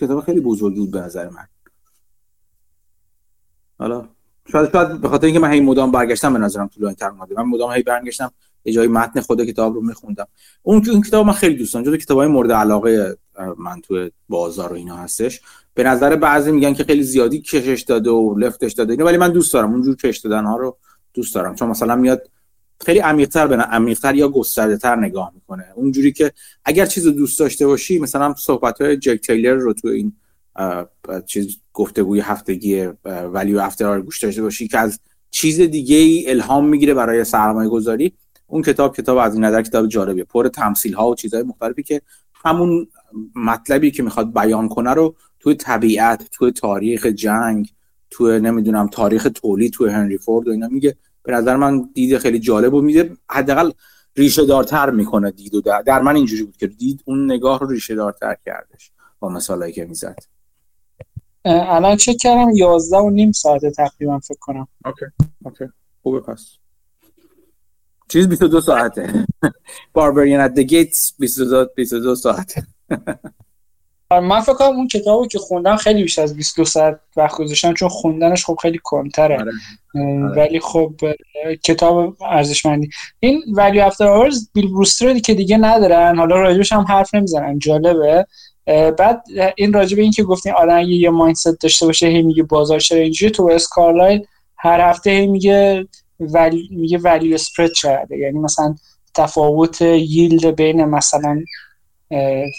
کتاب 0.00 0.20
خیلی 0.20 0.40
بزرگی 0.40 0.80
بود 0.80 0.90
به 0.90 1.00
نظر 1.00 1.28
من. 1.28 1.46
حالا 3.78 4.08
شاید 4.52 4.72
شاید 4.72 5.00
به 5.00 5.08
خاطر 5.08 5.24
اینکه 5.26 5.40
من 5.40 5.52
هی 5.52 5.60
مدام 5.60 5.92
برگشتم 5.92 6.32
به 6.32 6.38
نظرم 6.38 6.68
طولانی 6.68 6.94
تر 6.94 7.08
اومده. 7.08 7.34
من 7.34 7.42
مدام 7.42 7.70
هی 7.70 7.82
برگشتم 7.82 8.32
یه 8.64 8.72
جای 8.72 8.88
متن 8.88 9.20
خود 9.20 9.44
کتاب 9.44 9.74
رو 9.74 9.80
میخوندم. 9.80 10.26
اون 10.62 10.90
اون 10.90 11.02
کتاب 11.02 11.26
من 11.26 11.32
خیلی 11.32 11.56
دوست 11.56 11.74
دارم. 11.74 11.96
کتابای 11.96 12.26
مورد 12.26 12.52
علاقه 12.52 13.16
من 13.58 13.80
تو 13.80 14.10
بازار 14.28 14.72
و 14.72 14.76
اینا 14.76 14.96
هستش. 14.96 15.40
به 15.74 15.82
نظر 15.82 16.16
بعضی 16.16 16.52
میگن 16.52 16.74
که 16.74 16.84
خیلی 16.84 17.02
زیادی 17.02 17.40
کشش 17.40 17.82
داده 17.82 18.10
و 18.10 18.38
لفتش 18.38 18.72
داده 18.72 18.92
اینو 18.92 19.04
ولی 19.04 19.16
من 19.16 19.32
دوست 19.32 19.52
دارم. 19.52 19.72
اونجور 19.72 19.96
کش 19.96 20.18
دادن 20.18 20.44
ها 20.44 20.56
رو 20.56 20.76
دوست 21.14 21.34
دارم. 21.34 21.54
چون 21.54 21.68
مثلا 21.68 21.96
میاد 21.96 22.30
خیلی 22.80 22.98
عمیق‌تر 22.98 23.46
به 23.46 23.56
عمیق‌تر 23.56 24.14
یا 24.14 24.28
گسترده‌تر 24.28 24.96
نگاه 24.96 25.32
می‌کنه. 25.34 25.66
اونجوری 25.74 26.12
که 26.12 26.32
اگر 26.64 26.86
چیز 26.86 27.06
دوست 27.06 27.38
داشته 27.38 27.66
باشی 27.66 27.98
مثلا 27.98 28.34
صحبت‌های 28.34 28.96
جک 28.96 29.20
تیلر 29.26 29.54
رو 29.54 29.72
تو 29.72 29.88
این 29.88 30.12
چیز 31.26 31.58
گفتگوی 31.72 32.20
هفتگی 32.20 32.88
ولیو 33.04 33.58
افتر 33.58 34.00
گوش 34.00 34.22
داشته 34.22 34.42
باشی 34.42 34.68
که 34.68 34.78
از 34.78 35.00
چیز 35.30 35.60
دیگه 35.60 35.96
ای 35.96 36.30
الهام 36.30 36.68
می‌گیره 36.68 36.94
برای 36.94 37.24
سرمایه 37.24 37.68
گذاری 37.68 38.12
اون 38.46 38.62
کتاب 38.62 38.96
کتاب 38.96 39.18
از 39.18 39.34
این 39.34 39.44
نظر 39.44 39.62
کتاب 39.62 39.86
جالبیه. 39.86 40.24
پر 40.24 40.48
تمثیل 40.48 40.94
ها 40.94 41.10
و 41.10 41.14
چیزهای 41.14 41.42
مختلفی 41.42 41.82
که 41.82 42.02
همون 42.44 42.88
مطلبی 43.34 43.90
که 43.90 44.02
می‌خواد 44.02 44.34
بیان 44.34 44.68
کنه 44.68 44.94
رو 44.94 45.16
توی 45.40 45.54
طبیعت 45.54 46.28
توی 46.32 46.50
تاریخ 46.50 47.06
جنگ 47.06 47.72
توی 48.10 48.40
نمی‌دونم 48.40 48.88
تاریخ 48.88 49.28
تولید 49.34 49.72
توی 49.72 49.90
هنری 49.90 50.18
فورد 50.18 50.48
و 50.48 50.50
اینا 50.50 50.68
میگه. 50.68 50.96
به 51.22 51.32
نظر 51.32 51.56
من 51.56 51.90
دید 51.94 52.18
خیلی 52.18 52.38
جالب 52.38 52.74
و 52.74 52.80
میده. 52.80 53.16
حداقل 53.30 53.70
ریشه 54.16 54.46
دارتر 54.46 54.90
می‌کنه 54.90 55.30
دید 55.30 55.54
و 55.54 55.60
در, 55.60 55.82
در 55.82 56.02
من 56.02 56.16
اینجوری 56.16 56.42
بود 56.42 56.56
که 56.56 56.66
دید 56.66 57.02
اون 57.04 57.24
نگاه 57.24 57.60
رو 57.60 57.66
ریشه 57.66 57.94
دارتر 57.94 58.36
کردش 58.46 58.92
با 59.20 59.28
مثالایی 59.28 59.72
که 59.72 59.84
می‌زد. 59.84 60.18
الان 61.44 61.96
چک 61.96 62.14
کردم 62.14 62.50
یازده 62.54 62.96
و 62.96 63.10
نیم 63.10 63.32
ساعت 63.32 63.66
تقریبا 63.66 64.18
فکر 64.18 64.38
کنم. 64.40 64.68
اوکی 64.84 65.04
اوکی. 65.44 65.64
خوبه 66.02 66.20
پس. 66.20 66.46
چیز 68.08 68.28
22 68.28 68.60
ساعته. 68.60 69.26
Barbarians 69.92 70.40
at 70.40 70.58
Gates 70.58 71.12
22 71.18 71.66
22 71.76 72.14
ساعته. 72.14 72.66
من 74.10 74.40
فکر 74.40 74.54
کنم 74.54 74.76
اون 74.76 74.88
کتابو 74.88 75.26
که 75.26 75.38
خوندم 75.38 75.76
خیلی 75.76 76.02
بیشتر 76.02 76.22
از 76.22 76.36
22 76.36 76.64
ساعت 76.64 77.00
وقت 77.16 77.36
گذاشتم 77.36 77.74
چون 77.74 77.88
خوندنش 77.88 78.44
خب 78.44 78.58
خیلی 78.62 78.80
کمتره. 78.84 79.38
آره. 79.40 79.52
آره. 79.94 80.34
ولی 80.36 80.60
خب 80.60 80.92
کتاب 81.64 82.16
ارزشمندی. 82.22 82.90
این 83.20 83.42
ولی 83.54 83.80
After 83.80 84.06
Hours 84.06 84.48
بیل 84.54 84.68
بروستر 84.72 85.18
که 85.18 85.34
دیگه 85.34 85.56
ندارن. 85.56 86.18
حالا 86.18 86.36
راجبش 86.40 86.72
هم 86.72 86.80
حرف 86.80 87.14
نمی‌زنن. 87.14 87.58
جالبه. 87.58 88.26
بعد 88.98 89.24
این 89.56 89.72
راجبه 89.72 90.02
این 90.02 90.10
که 90.10 90.22
گفتین 90.22 90.52
آدم 90.52 90.80
یه 90.80 91.10
mindset 91.10 91.60
داشته 91.60 91.86
باشه 91.86 92.06
هی 92.06 92.22
میگه 92.22 92.42
بازار 92.42 92.80
چرا 92.80 92.98
اینجوری 92.98 93.32
توبیاس 93.32 93.48
کارلایل 93.52 94.26
هر 94.56 94.90
هفته 94.90 95.10
هی 95.10 95.26
میگه 95.26 95.86
ولی 96.20 96.68
میگه 96.70 96.98
value 96.98 97.34
spread 97.34 97.72
چقدره. 97.72 98.18
یعنی 98.18 98.38
مثلا 98.38 98.74
تفاوت 99.14 99.82
yield 99.82 100.46
بین 100.46 100.84
مثلا 100.84 101.42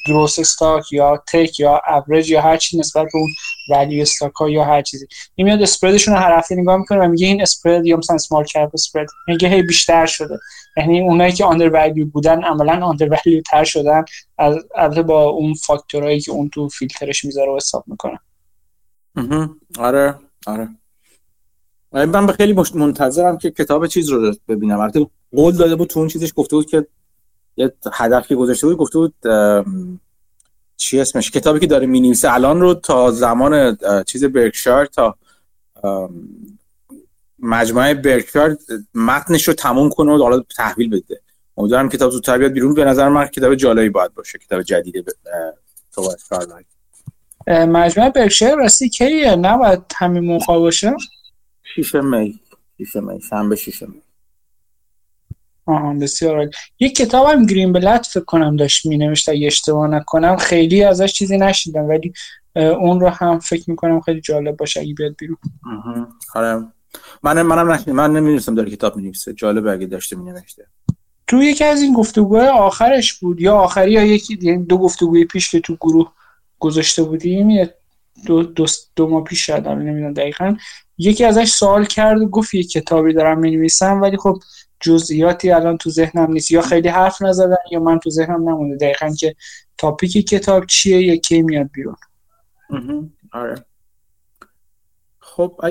growth 0.07 0.39
stock 0.39 0.93
یا 0.93 1.23
tech 1.27 1.59
یا 1.59 1.81
average 1.87 2.29
یا 2.29 2.41
هر 2.41 2.57
چی 2.57 2.79
نسبت 2.79 3.07
به 3.13 3.19
اون 3.19 3.29
ولیو 3.69 4.01
استاک 4.01 4.33
ها 4.33 4.49
یا 4.49 4.63
هر 4.63 4.81
چیزی. 4.81 5.07
این 5.35 5.47
میاد 5.47 5.61
اسپردشون 5.61 6.13
رو 6.13 6.19
هر 6.19 6.37
هفته 6.37 6.55
نگاه 6.55 6.77
می‌کنه 6.77 6.99
و 6.99 7.07
میگه 7.07 7.27
این 7.27 7.41
اسپرد 7.41 7.85
یا 7.85 7.97
مثلا 7.97 8.17
سمال 8.17 8.43
کپ 8.43 8.69
اسپرد 8.73 9.07
میگه 9.27 9.49
هی 9.49 9.61
بیشتر 9.61 10.05
شده. 10.05 10.39
یعنی 10.77 11.01
اونایی 11.01 11.33
که 11.33 11.45
آندر 11.45 11.69
ولیو 11.69 12.05
بودن 12.05 12.43
عملا 12.43 12.85
آندر 12.85 13.09
ولیو 13.09 13.41
تر 13.41 13.63
شدن. 13.63 14.05
البته 14.75 15.01
با 15.01 15.23
اون 15.23 15.53
فاکتورایی 15.53 16.19
که 16.19 16.31
اون 16.31 16.49
تو 16.49 16.69
فیلترش 16.69 17.25
می‌ذاره 17.25 17.51
و 17.51 17.55
حساب 17.55 17.83
می‌کنه. 17.87 18.19
آره 19.79 20.15
آره. 20.47 20.69
من 21.91 22.27
خیلی 22.27 22.55
منتظرم 22.75 23.37
که 23.37 23.51
کتاب 23.51 23.87
چیز 23.87 24.09
رو 24.09 24.35
ببینم. 24.47 24.79
البته 24.79 25.07
قول 25.31 25.55
داده 25.55 25.75
بود 25.75 25.87
تو 25.87 25.99
اون 25.99 26.09
چیزش 26.09 26.33
گفته 26.35 26.55
بود 26.55 26.69
که 26.69 26.87
یه 27.59 27.73
هدف 27.93 28.27
که 28.27 28.35
گذاشته 28.35 28.67
بود 28.67 28.77
گفته 28.77 28.97
بود 28.97 29.13
چی 30.77 30.99
اسمش؟ 30.99 31.31
کتابی 31.31 31.59
که 31.59 31.67
داره 31.67 31.87
می‌نویسه 31.87 32.33
الان 32.33 32.61
رو 32.61 32.73
تا 32.73 33.11
زمان 33.11 33.77
چیز 34.03 34.25
برکشار 34.25 34.85
تا 34.85 35.15
مجموعه 37.39 37.93
برکشار 37.93 38.57
متنش 38.93 39.47
رو 39.47 39.53
تموم 39.53 39.89
کنه 39.89 40.11
و 40.11 40.17
حالا 40.17 40.39
تحویل 40.39 40.89
بده. 40.89 41.21
امیدوارم 41.57 41.89
کتاب 41.89 42.11
زودتر 42.11 42.37
بیاد 42.37 42.51
بیرون. 42.51 42.73
به 42.73 42.85
نظر 42.85 43.09
من 43.09 43.27
کتاب 43.27 43.55
جالبی 43.55 43.89
باید 43.89 44.13
باشه 44.13 44.37
کتاب 44.37 44.61
جدید 44.61 45.05
تو 45.93 46.15
مجموعه 47.47 48.09
برکشار 48.09 48.57
راستی 48.57 48.89
کیه؟ 48.89 49.35
نباید 49.35 49.81
همین 49.95 50.23
موقع 50.23 50.59
باشه؟ 50.59 50.95
شیشه 51.75 52.01
می 52.01 52.39
شیشه 52.77 52.99
می 52.99 53.21
شنبه 53.29 53.55
شیشه 53.55 53.85
می 53.85 54.01
آها 55.69 55.93
بسیار 55.93 56.37
عالی. 56.37 56.51
یک 56.79 56.95
کتاب 56.95 57.27
هم 57.27 57.45
گرین 57.45 57.73
بلد 57.73 58.03
فکر 58.03 58.23
کنم 58.23 58.55
داشت 58.55 58.85
می 58.85 58.97
نوشت 58.97 59.29
اگه 59.29 59.47
اشتباه 59.47 59.87
نکنم. 59.87 60.35
خیلی 60.37 60.83
ازش 60.83 61.13
چیزی 61.13 61.37
نشیدم 61.37 61.83
ولی 61.83 62.13
اون 62.55 62.99
رو 62.99 63.09
هم 63.09 63.39
فکر 63.39 63.69
می‌کنم 63.69 64.01
خیلی 64.01 64.21
جالب 64.21 64.57
باشه 64.57 64.79
اگه 64.79 64.93
بیاد 64.93 65.15
بیرون. 65.17 65.37
آره. 66.35 66.65
من 67.23 67.41
منم 67.41 67.71
نشنیدم 67.71 67.91
من 67.91 68.13
نمی‌دونستم 68.13 68.55
داره 68.55 68.71
کتاب 68.71 68.97
نویسه 68.97 69.33
جالب 69.33 69.67
اگه 69.67 69.85
داشته 69.85 70.15
می 70.15 70.31
نوشته 70.31 70.65
تو 71.27 71.43
یکی 71.43 71.63
از 71.63 71.81
این 71.81 71.93
گفتگوهای 71.93 72.47
آخرش 72.47 73.13
بود. 73.13 73.41
یا 73.41 73.55
آخری 73.55 73.91
یا 73.91 74.03
یکی 74.03 74.37
یعنی 74.41 74.65
دو 74.65 74.77
گفتگوی 74.77 75.25
پیش 75.25 75.51
که 75.51 75.59
تو 75.59 75.75
گروه 75.75 76.11
گذاشته 76.59 77.03
بودیم 77.03 77.69
دو, 78.25 78.43
دو, 78.43 78.65
دو 78.95 79.07
ماه 79.07 79.23
پیش 79.23 79.45
شاید 79.45 79.67
نمی‌دونم 79.67 80.13
دقیقا. 80.13 80.55
یکی 80.97 81.25
ازش 81.25 81.51
سوال 81.51 81.85
کرد 81.85 82.21
و 82.21 82.27
گفت 82.27 82.53
یه 82.53 82.63
کتابی 82.63 83.13
دارم 83.13 83.39
می‌نویسم 83.39 84.01
ولی 84.01 84.17
خب 84.17 84.39
جزئیاتی 84.79 85.51
الان 85.51 85.77
تو 85.77 85.89
ذهنم 85.89 86.31
نیست. 86.31 86.51
یا 86.51 86.61
خیلی 86.61 86.87
حرف 86.87 87.21
نزدن 87.21 87.55
یا 87.71 87.79
من 87.79 87.99
تو 87.99 88.09
ذهنم 88.09 88.49
نمونده. 88.49 88.75
دقیقا 88.75 89.13
که 89.19 89.35
تاپیک 89.77 90.27
کتاب 90.27 90.65
چیه 90.65 91.01
یا 91.01 91.15
کی 91.15 91.41
میاد 91.41 91.69
بیرون. 91.73 91.95
آره. 93.33 93.65
خب 95.19 95.61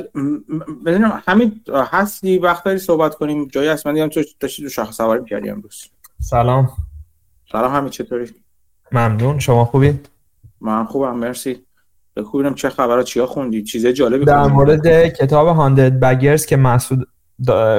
ببینم 0.86 1.22
همین 1.28 1.60
هستی؟ 1.90 2.38
وقت 2.38 2.64
داری 2.64 2.78
صحبت 2.78 3.14
کنیم؟ 3.14 3.48
جایی 3.48 3.68
هست؟ 3.68 3.86
من 3.86 3.94
دیدم 3.94 4.08
تو 4.08 4.22
داشتی 4.40 4.62
تو 4.62 4.68
شاخ 4.68 4.92
سواری 4.92 5.20
می‌کردی 5.20 5.50
امروز. 5.50 5.84
سلام. 6.20 6.68
سلام 7.52 7.74
همین 7.74 7.90
چطوری؟ 7.90 8.30
ممنون. 8.92 9.38
شما 9.38 9.64
خوبی؟ 9.64 10.00
من 10.60 10.84
خوبم 10.84 11.16
مرسی. 11.16 11.66
ببینم 12.16 12.54
چه 12.54 12.70
خبرات 12.70 13.06
چیا 13.06 13.26
خوندی؟ 13.26 13.62
چیز 13.62 13.86
جالبی 13.86 14.24
در 14.24 14.46
مورد 14.46 15.08
کتاب 15.08 15.48
هاندد 15.48 16.00
بگرز 16.00 16.46
که 16.46 16.56
مسعود 16.56 17.08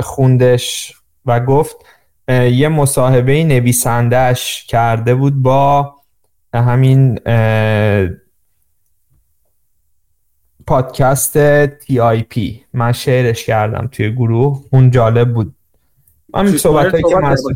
خوندش 0.04 0.94
و 1.30 1.40
گفت 1.40 1.78
یه 2.28 2.68
مصاحبه 2.68 3.44
نویسندهش 3.44 4.66
کرده 4.68 5.16
بود 5.16 5.42
با 5.42 5.96
همین 6.54 7.20
پادکست 10.68 11.38
تی 11.68 12.00
آی 12.00 12.22
پی. 12.24 12.66
من 12.74 12.92
شعرش 12.92 13.46
کردم 13.46 13.90
توی 13.92 14.12
گروه 14.12 14.64
اون 14.72 14.92
جالب 14.92 15.34
بود. 15.34 15.56
همین 16.34 16.58
صحبت 16.58 16.92
که 16.92 17.16
مسعود 17.16 17.56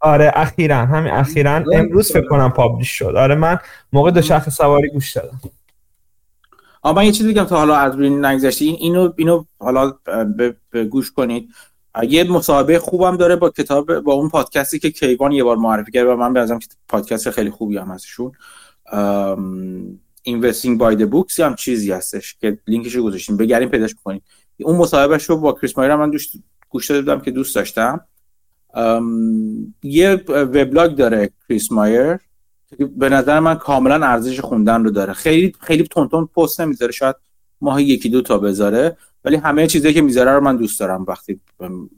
آره 0.00 0.32
اخیرا 0.34 0.76
همین 0.76 1.12
اخیرا. 1.12 1.64
امروز 1.72 2.12
فکر 2.12 2.28
کنم 2.28 2.50
پابلیش 2.50 2.90
شد. 2.90 3.14
آره 3.16 3.34
من 3.34 3.58
موقع 3.92 4.10
دو 4.10 4.22
شخص 4.22 4.56
سواری 4.56 4.88
گوش 4.88 5.12
دادم. 5.12 5.40
من 6.96 7.04
یه 7.04 7.12
چیزی 7.12 7.32
بگم 7.32 7.44
تا 7.44 7.56
حالا 7.56 7.76
از 7.76 7.94
روی 7.94 8.10
نگذشته. 8.10 8.64
این 8.64 8.76
اینو 8.80 9.12
اینو 9.16 9.44
حالا 9.58 9.92
به 10.72 10.84
گوش 10.84 11.12
کنید. 11.12 11.48
یه 12.08 12.32
مصاحبه 12.32 12.78
خوبم 12.78 13.16
داره 13.16 13.36
با 13.36 13.50
کتاب 13.50 14.00
با 14.00 14.12
اون 14.12 14.28
پادکستی 14.28 14.78
که 14.78 14.90
کیوان 14.90 15.32
یه 15.32 15.44
بار 15.44 15.56
معرفی 15.56 15.92
کرد 15.92 16.06
و 16.06 16.16
من 16.16 16.32
به 16.32 16.40
نظرم 16.40 16.58
پادکست 16.88 17.30
خیلی 17.30 17.50
خوبی 17.50 17.76
هم 17.76 17.88
هستشون 17.88 18.32
Investing 20.28 20.78
by 20.80 20.96
the 20.98 21.06
Books 21.12 21.40
هم 21.40 21.54
چیزی 21.54 21.92
هستش 21.92 22.36
که 22.40 22.58
لینکش 22.66 22.94
رو 22.94 23.02
گذاشتیم. 23.02 23.36
بگریم 23.36 23.68
پیداش 23.68 23.94
کنید 24.04 24.22
اون 24.62 24.76
مصاحبهش 24.76 25.24
رو 25.24 25.36
با 25.36 25.52
کریس 25.52 25.78
مایر 25.78 25.96
من 25.96 26.10
دوست 26.10 26.32
گوش 26.68 26.90
داده 26.90 27.00
بودم 27.00 27.20
که 27.20 27.30
دوست 27.30 27.54
داشتم. 27.54 28.00
یه 29.82 30.24
وبلاگ 30.28 30.94
داره 30.94 31.30
کریس 31.48 31.72
مایر 31.72 32.18
به 32.96 33.08
نظر 33.08 33.40
من 33.40 33.54
کاملا 33.54 34.06
ارزش 34.06 34.40
خوندن 34.40 34.84
رو 34.84 34.90
داره. 34.90 35.12
خیلی 35.12 35.54
خیلی 35.60 35.82
تون 35.82 36.08
تون 36.08 36.28
پست 36.36 36.60
نمی‌ذاره. 36.60 36.92
شاید 36.92 37.16
ماهی 37.60 37.84
یکی 37.84 38.08
دو 38.08 38.22
تا 38.22 38.38
بذاره 38.38 38.96
ولی 39.24 39.36
همه 39.36 39.66
چیزایی 39.66 39.94
که 39.94 40.02
می‌ذاره 40.02 40.32
رو 40.32 40.40
من 40.40 40.56
دوست 40.56 40.80
دارم 40.80 41.04
وقتی 41.08 41.40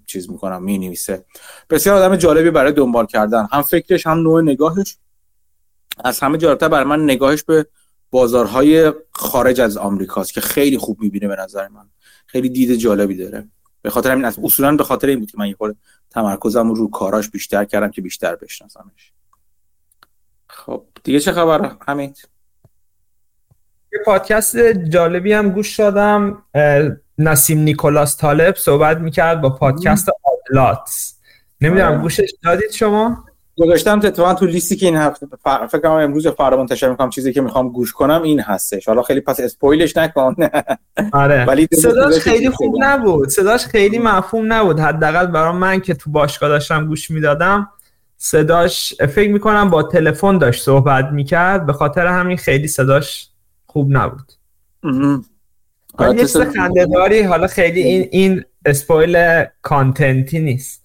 چیز 0.06 0.30
می‌کنم 0.30 0.62
می 0.62 0.78
نویسه 0.78 1.24
بسیار 1.70 1.96
آدم 1.96 2.16
جالبی 2.16 2.50
برای 2.50 2.72
دنبال 2.72 3.06
کردن. 3.06 3.48
هم 3.52 3.62
فکرش 3.62 4.06
هم 4.06 4.18
نوع 4.18 4.42
نگاهش. 4.42 4.96
از 6.04 6.20
همه 6.20 6.38
جالبتر 6.38 6.68
برای 6.68 6.84
من 6.84 7.04
نگاهش 7.04 7.42
به 7.42 7.66
بازارهای 8.10 8.92
خارج 9.12 9.60
از 9.60 9.76
آمریکاست 9.76 10.32
که 10.32 10.40
خیلی 10.40 10.78
خوب 10.78 11.00
می‌بینه 11.00 11.28
به 11.28 11.36
نظر 11.36 11.68
من. 11.68 11.88
خیلی 12.26 12.48
دید 12.48 12.74
جالبی 12.74 13.16
داره. 13.16 13.48
به 13.82 13.90
خاطر 13.90 14.10
همین 14.10 14.24
اصولا 14.24 14.76
به 14.76 14.84
خاطر 14.84 15.06
این 15.06 15.18
بود 15.18 15.30
که 15.30 15.38
من 15.38 15.48
یه 15.48 15.54
خورده 15.54 15.76
تمرکزم 16.10 16.70
رو 16.70 16.90
کاراش 16.90 17.30
بیشتر 17.30 17.64
کردم 17.64 17.90
که 17.90 18.02
بیشتر 18.02 18.36
بشناسمش. 18.36 19.12
خب 20.46 20.84
دیگه 21.04 21.20
چه 21.20 21.32
خبر؟ 21.32 21.76
حمید؟ 21.86 22.28
یه 23.92 24.00
پادکست 24.04 24.56
جالبی 24.72 25.32
هم 25.32 25.50
گوش 25.50 25.80
دادم 25.80 26.42
نسیم 27.18 27.58
نیکولاس 27.58 28.16
طالب 28.16 28.54
صحبت 28.56 28.96
می‌کرد 28.96 29.40
با 29.40 29.50
پادکست 29.50 30.08
آدلات. 30.24 30.90
نمی‌دونم 31.60 31.92
آره. 31.92 32.00
گوشش 32.00 32.30
دادید 32.44 32.70
شما؟ 32.70 33.24
گذاشتم 33.58 33.98
اتفاقا 33.98 34.34
تو 34.34 34.46
لیستی 34.46 34.76
که 34.76 34.86
این 34.86 34.96
هفته 34.96 35.26
فکر 35.44 35.80
کنم 35.80 35.90
امروز 35.90 36.26
فردا 36.26 36.56
منتشر 36.56 36.90
می‌کنم 36.90 37.10
چیزی 37.10 37.32
که 37.32 37.40
می‌خوام 37.40 37.68
گوش 37.68 37.92
کنم 37.92 38.22
این 38.22 38.40
هستش. 38.40 38.88
حالا 38.88 39.02
خیلی 39.02 39.20
پس 39.20 39.40
اسپویلش 39.40 39.96
نکن. 39.96 40.36
آره. 41.12 41.44
ولی 41.48 41.68
صداش 41.72 42.18
خیلی 42.18 42.50
خوب 42.50 42.76
نبود. 42.78 43.28
صداش 43.28 43.66
خیلی 43.66 43.98
مفهوم 43.98 44.52
نبود. 44.52 44.80
حداقل 44.80 45.26
برای 45.26 45.52
من 45.52 45.80
که 45.80 45.94
تو 45.94 46.10
باشگاه 46.10 46.48
داشتم 46.48 46.86
گوش 46.86 47.10
می‌دادم 47.10 47.68
صداش 48.16 48.94
فکر 48.94 49.32
می‌کنم 49.32 49.70
با 49.70 49.82
تلفن 49.82 50.38
داشت 50.38 50.62
صحبت 50.64 51.04
می‌کرد. 51.04 51.66
به 51.66 51.72
خاطر 51.72 52.06
همین 52.06 52.36
خیلی 52.36 52.68
صداش 52.68 53.29
خوب 53.70 53.96
نبود. 53.96 54.32
یه 56.00 56.26
خنده 56.26 57.26
حالا 57.28 57.46
خیلی 57.46 57.82
این 57.82 58.08
این 58.10 58.44
اسپویل 58.66 59.44
کانتنتی 59.62 60.38
نیست. 60.38 60.84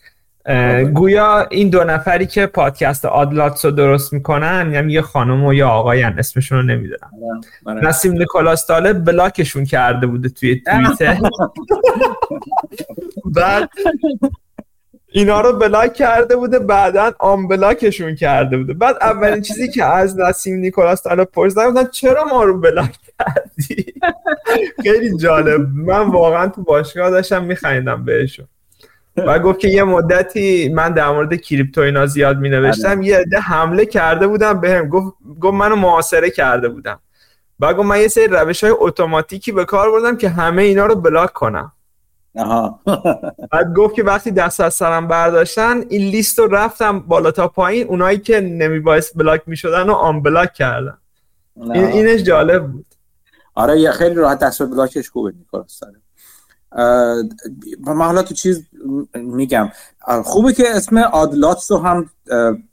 گویا 0.93 1.47
این 1.51 1.69
دو 1.69 1.83
نفری 1.83 2.25
که 2.25 2.45
پادکست 2.45 3.05
آدلاتس 3.05 3.65
رو 3.65 3.71
درست 3.71 4.13
می‌کنن 4.13 4.71
یعنی 4.73 4.93
یه 4.93 5.01
خانم 5.01 5.45
و 5.45 5.53
یه 5.53 5.65
آقاین 5.65 6.05
اسمشون 6.05 6.57
رو 6.57 6.63
نمی‌دونم. 6.63 7.11
آره، 7.65 7.77
آره. 7.77 7.87
نسیم 7.87 8.11
نیکولاس 8.11 8.67
طالب 8.67 9.05
بلاکشون 9.05 9.65
کرده 9.65 10.07
بوده 10.07 10.29
توی 10.29 10.61
توییتر. 10.61 11.17
بعد 13.35 13.69
اینا 15.15 15.41
رو 15.41 15.53
بلاک 15.53 15.93
کرده 15.93 16.35
بوده 16.35 16.59
بعدا 16.59 17.13
آن 17.19 17.47
بلاکشون 17.47 18.15
کرده 18.15 18.57
بوده. 18.57 18.73
بعد 18.73 18.95
اولین 19.01 19.41
چیزی 19.41 19.71
که 19.71 19.85
از 19.85 20.19
نسیم 20.19 20.55
نیکولاس 20.55 21.03
طالب 21.03 21.31
پرسیدم 21.31 21.65
بودن 21.65 21.87
چرا 21.87 22.23
ما 22.23 22.43
رو 22.43 22.59
بلاک 22.59 22.95
کردی؟ 23.19 23.93
خیلی 24.83 25.17
جالب. 25.17 25.67
من 25.73 26.09
واقعا 26.09 26.47
تو 26.47 26.63
باشگاه 26.63 27.09
داشتم 27.09 27.43
میخندم 27.43 28.05
بهشون. 28.05 28.47
و 29.17 29.39
گفت 29.39 29.59
که 29.59 29.67
یه 29.67 29.83
مدتی 29.83 30.69
من 30.69 30.93
در 30.93 31.09
مورد 31.09 31.35
کریپتو 31.35 31.81
اینا 31.81 32.05
زیاد 32.05 32.37
می 32.37 32.49
نوشتم 32.49 33.01
یه 33.01 33.17
عده 33.17 33.39
حمله 33.39 33.85
کرده 33.85 34.27
بودم 34.27 34.61
بهم. 34.61 34.89
گفت 34.89 35.15
گفت 35.41 35.53
منو 35.53 35.75
معاصره 35.75 36.29
کرده 36.29 36.69
بودم. 36.69 36.99
و 37.59 37.73
گفت 37.73 37.85
من 37.85 38.01
یه 38.01 38.07
سری 38.07 38.27
روش 38.27 38.63
های 38.63 38.73
اتوماتیکی 38.77 39.51
به 39.51 39.65
کار 39.65 39.91
بردم 39.91 40.17
که 40.17 40.29
همه 40.29 40.61
اینا 40.61 40.85
رو 40.85 40.95
بلاک 40.95 41.33
کنم. 41.33 41.71
آها. 42.37 42.79
بعد 43.51 43.73
گفت 43.73 43.95
که 43.95 44.03
وقتی 44.03 44.31
دست 44.31 44.59
از 44.59 44.73
سرم 44.73 45.07
برداشتن 45.07 45.81
این 45.89 46.01
لیست 46.01 46.39
رو 46.39 46.47
رفتم 46.47 46.99
بالا 46.99 47.31
تا 47.31 47.47
پایین 47.47 47.87
اونایی 47.87 48.17
که 48.17 48.39
نمی 48.39 48.79
باعث 48.79 49.11
بلاک 49.15 49.41
می 49.45 49.57
شدن 49.57 49.89
و 49.89 49.93
آن 49.93 50.21
بلاک 50.21 50.53
کردن. 50.53 50.97
این 51.55 51.85
اینش 51.85 52.21
جالب 52.21 52.67
بود. 52.71 52.85
آره 53.55 53.79
یه 53.79 53.91
خیلی 53.91 54.15
راحت 54.15 54.39
دست 54.39 54.63
بلاکش 54.63 55.09
خوبه 55.09 55.33
نیکولاس 55.37 55.83
من 57.85 58.05
حالا 58.05 58.23
تو 58.23 58.33
چیز 58.33 58.63
میگم. 59.13 59.71
خوبه 60.23 60.53
که 60.53 60.63
اسم 60.75 60.97
آدلاتس 60.97 61.71
رو 61.71 61.77
هم 61.77 62.09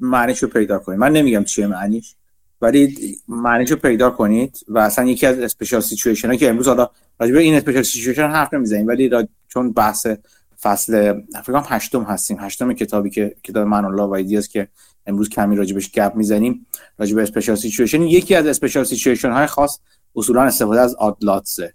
معنیش 0.00 0.42
رو 0.42 0.48
پیدا 0.48 0.78
کنید 0.78 0.98
من 0.98 1.12
نمیگم 1.12 1.44
چیه 1.44 1.66
معنیش. 1.66 2.14
ولی 2.62 2.96
معنیش 3.28 3.70
رو 3.70 3.76
پیدا 3.76 4.10
کنید 4.10 4.58
و 4.68 4.78
اصلا 4.78 5.04
یکی 5.04 5.26
از 5.26 5.38
special 5.38 5.80
situation 5.80 6.28
ها 6.28 6.36
که 6.36 6.48
امروز 6.48 6.68
حالا 6.68 6.88
راجبه 7.20 7.40
این 7.40 7.54
special 7.54 7.82
situation 7.82 8.28
حرف 8.28 8.54
نمی‌زنیم 8.54 8.86
ولی 8.86 9.10
چون 9.48 9.72
بحث 9.72 10.06
فصل 10.62 11.20
فکر 11.44 11.62
هشتم 11.66 12.02
هستیم 12.02 12.36
هشتم 12.40 12.72
کتابی 12.72 13.10
که 13.10 13.36
کتاب 13.44 13.66
من 13.66 13.84
الله 13.84 14.02
و 14.02 14.40
که 14.40 14.68
امروز 15.06 15.28
کمی 15.28 15.56
راجبش 15.56 15.92
گپ 15.92 16.14
می‌زنیم 16.14 16.66
راجب 16.98 17.18
special 17.18 17.56
situation 17.56 18.02
یکی 18.02 18.34
از 18.34 18.46
special 18.46 18.84
situation 18.84 19.30
های 19.30 19.46
خاص 19.46 19.78
اصولا 20.16 20.42
استفاده 20.42 20.80
از 20.80 20.94
odd 20.94 21.24
lots 21.24 21.64
ه 21.64 21.74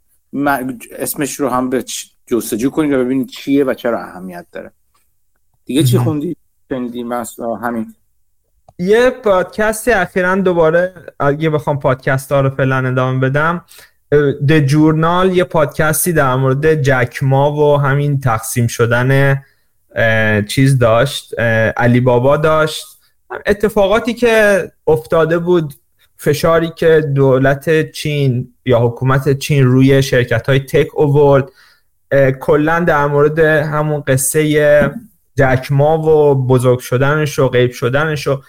اسمش 0.91 1.39
رو 1.39 1.49
هم 1.49 1.69
به 1.69 1.85
جستجو 2.27 2.69
کنید 2.69 2.93
و 2.93 2.97
ببینید 2.97 3.27
چیه 3.27 3.63
و 3.63 3.73
چرا 3.73 4.03
اهمیت 4.03 4.45
داره. 4.51 4.71
دیگه 5.65 5.83
چی 5.83 5.97
خوندی؟ 5.97 6.35
شنیدی؟ 6.69 7.05
همین. 7.61 7.95
یه 8.79 9.09
پادکستی 9.09 9.91
اخیرا 9.91 10.35
دوباره 10.35 10.93
اگه 11.19 11.49
بخوام 11.49 11.79
پادکست 11.79 12.31
ها 12.31 12.41
رو 12.41 12.49
فعلا 12.49 12.87
ادامه 12.87 13.19
بدم 13.19 13.65
د 14.47 14.59
جورنال 14.59 15.37
یه 15.37 15.43
پادکستی 15.43 16.13
در 16.13 16.35
مورد 16.35 16.81
جک 16.81 17.17
ما 17.21 17.51
و 17.51 17.77
همین 17.77 18.19
تقسیم 18.19 18.67
شدن 18.67 19.41
چیز 20.47 20.79
داشت 20.79 21.39
علی 21.77 21.99
بابا 21.99 22.37
داشت. 22.37 22.85
اتفاقاتی 23.45 24.13
که 24.13 24.63
افتاده 24.87 25.39
بود 25.39 25.73
فشاری 26.17 26.71
که 26.75 27.01
دولت 27.15 27.91
چین 27.91 28.53
یا 28.65 28.79
حکومت 28.79 29.39
چین 29.39 29.63
روی 29.63 30.01
شرکت 30.01 30.49
های 30.49 30.59
تک 30.59 30.87
اوورد. 30.93 31.49
کلا 32.39 32.79
در 32.79 33.05
مورد 33.05 33.39
همون 33.39 34.01
قصه 34.01 34.91
جکما 35.37 35.97
و 35.97 36.47
بزرگ 36.47 36.79
شدنش 36.79 37.39
و 37.39 37.47
غیب 37.47 37.71
شدنش 37.71 38.27
و 38.27 38.41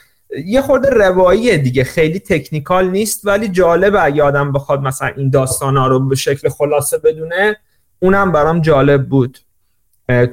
یه 0.47 0.63
خورده 0.63 0.91
رواییه 0.91 1.59
دیگه. 1.59 1.85
خیلی 1.85 2.21
تکنیکال 2.21 2.91
نیست 2.91 3.27
ولی 3.27 3.49
جالبه 3.49 4.05
اگه 4.05 4.23
آدم 4.23 4.53
بخواد 4.53 4.81
مثلا 4.81 5.09
این 5.09 5.31
داستان 5.31 5.77
ها 5.77 5.87
رو 5.87 6.09
به 6.09 6.17
شکل 6.17 6.49
خلاصه 6.49 6.99
بدونه. 6.99 7.57
اونم 7.99 8.33
برام 8.33 8.61
جالب 8.61 9.09
بود. 9.09 9.39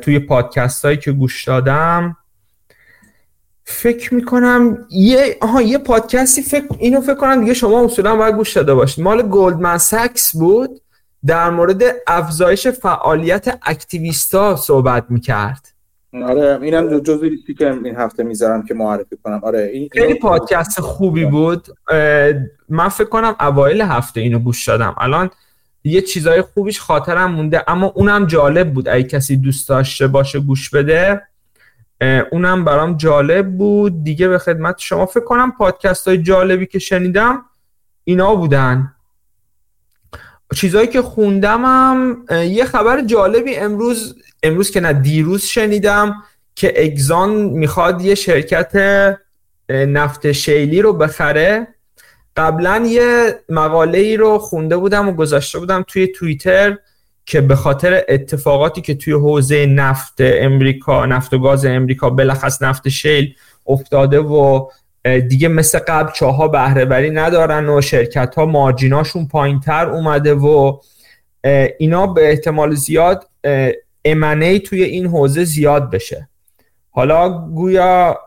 توی 0.02 0.20
پادکست 0.20 0.86
هایی 0.86 0.98
که 0.98 1.12
گوش 1.12 1.44
دادم. 1.44 2.18
فکر 3.64 4.14
می‌کنم 4.14 4.78
یه 4.90 5.38
آها 5.42 5.62
یه 5.62 5.78
پادکستی 5.78 6.42
فکر 6.42 6.66
اینو 6.80 7.02
فکر 7.02 7.16
کنم 7.16 7.40
دیگه 7.42 7.54
شما 7.54 7.86
اصولا 7.86 8.16
باید 8.16 8.36
گوش 8.36 8.54
داده 8.54 8.74
باشید. 8.74 9.04
مال 9.04 9.22
گلدمن 9.22 9.78
ساکس 9.78 10.36
بود. 10.36 10.82
در 11.26 11.50
مورد 11.50 11.84
افزایش 12.08 12.68
فعالیت 12.68 13.60
اکتیویستا 13.64 14.56
صحبت 14.56 15.06
می‌کرد. 15.10 15.75
آره 16.24 16.60
اینم 16.62 17.00
جزوی 17.00 17.30
لیستی 17.30 17.54
که 17.54 17.72
این 17.84 17.96
هفته 17.96 18.24
می‌ذارم 18.24 18.64
که 18.66 18.74
معرفی 18.74 19.18
کنم. 19.24 19.42
آره 19.44 19.70
این 19.74 19.90
خیلی 19.92 20.14
پادکست 20.14 20.82
خوبی 20.82 21.26
بود. 21.26 21.68
من 22.70 22.90
فکر 22.90 23.10
کنم 23.10 23.36
اوایل 23.40 23.82
هفته 23.82 24.22
اینو 24.22 24.40
گوش 24.40 24.68
دادم. 24.68 24.96
الان 24.98 25.30
یه 25.84 26.02
چیزای 26.02 26.42
خوبیش 26.42 26.80
خاطرم 26.80 27.32
مونده 27.32 27.64
اما 27.68 27.88
اونم 27.96 28.26
جالب 28.26 28.74
بود. 28.74 28.90
اگه 28.90 29.04
کسی 29.04 29.38
دوست 29.38 29.70
داشته 29.70 30.08
باشه 30.08 30.40
گوش 30.40 30.70
بده 30.70 31.22
اونم 32.32 32.66
برام 32.66 32.98
جالب 32.98 33.58
بود. 33.58 34.04
دیگه 34.04 34.28
به 34.28 34.38
خدمت 34.38 34.76
شما. 34.80 35.06
فکر 35.06 35.24
کنم 35.24 35.52
پادکست 35.52 36.08
های 36.08 36.18
جالبی 36.18 36.66
که 36.66 36.80
شنیدم 36.80 37.46
اینا 38.04 38.36
بودن. 38.36 38.95
چیزایی 40.56 40.88
که 40.88 41.02
خوندمم 41.02 42.26
یه 42.32 42.66
خبر 42.66 43.02
جالبی 43.02 43.56
امروز 43.56 44.16
امروز 44.44 44.72
که 44.72 44.80
نه 44.80 44.94
دیروز 44.94 45.44
شنیدم 45.44 46.16
که 46.56 46.84
اگزان 46.86 47.30
می‌خواد 47.36 48.02
یه 48.02 48.16
شرکت 48.16 48.72
نفت 49.70 50.32
شیلی 50.32 50.82
رو 50.82 50.94
بخره. 50.94 51.68
قبلا 52.38 52.86
یه 52.88 53.40
مقاله 53.50 53.98
ای 53.98 54.18
رو 54.18 54.38
خونده 54.38 54.78
بودم 54.78 55.10
و 55.10 55.12
گذاشته 55.12 55.60
بودم 55.60 55.84
توی 55.88 56.08
توییتر 56.08 56.78
که 57.26 57.42
به 57.42 57.56
خاطر 57.56 58.04
اتفاقاتی 58.10 58.82
که 58.82 58.96
توی 58.96 59.14
حوزه 59.14 59.66
نفت 59.66 60.14
امریکا 60.20 61.06
نفت 61.06 61.34
و 61.34 61.40
گاز 61.40 61.66
امریکا 61.66 62.10
بلخص 62.10 62.62
نفت 62.62 62.90
شیل 62.90 63.36
افتاده 63.68 64.20
و 64.20 64.68
دیگه 65.06 65.48
مثل 65.48 65.80
قبل 65.80 66.12
چاها 66.12 66.48
بهره 66.48 66.86
وری 66.86 67.10
ندارن 67.10 67.70
و 67.70 67.82
شرکت 67.82 68.36
ها 68.36 68.46
مارجیناشون 68.46 69.28
پایین 69.28 69.60
تر 69.60 69.90
اومده 69.90 70.34
و 70.34 70.80
اینا 71.78 72.08
به 72.08 72.30
احتمال 72.30 72.76
زیاد 72.76 73.30
امنه 74.06 74.60
توی 74.60 74.84
این 74.84 75.08
حوزه 75.08 75.44
زیاد 75.44 75.92
بشه. 75.92 76.30
حالا 76.90 77.30
گویا 77.48 78.20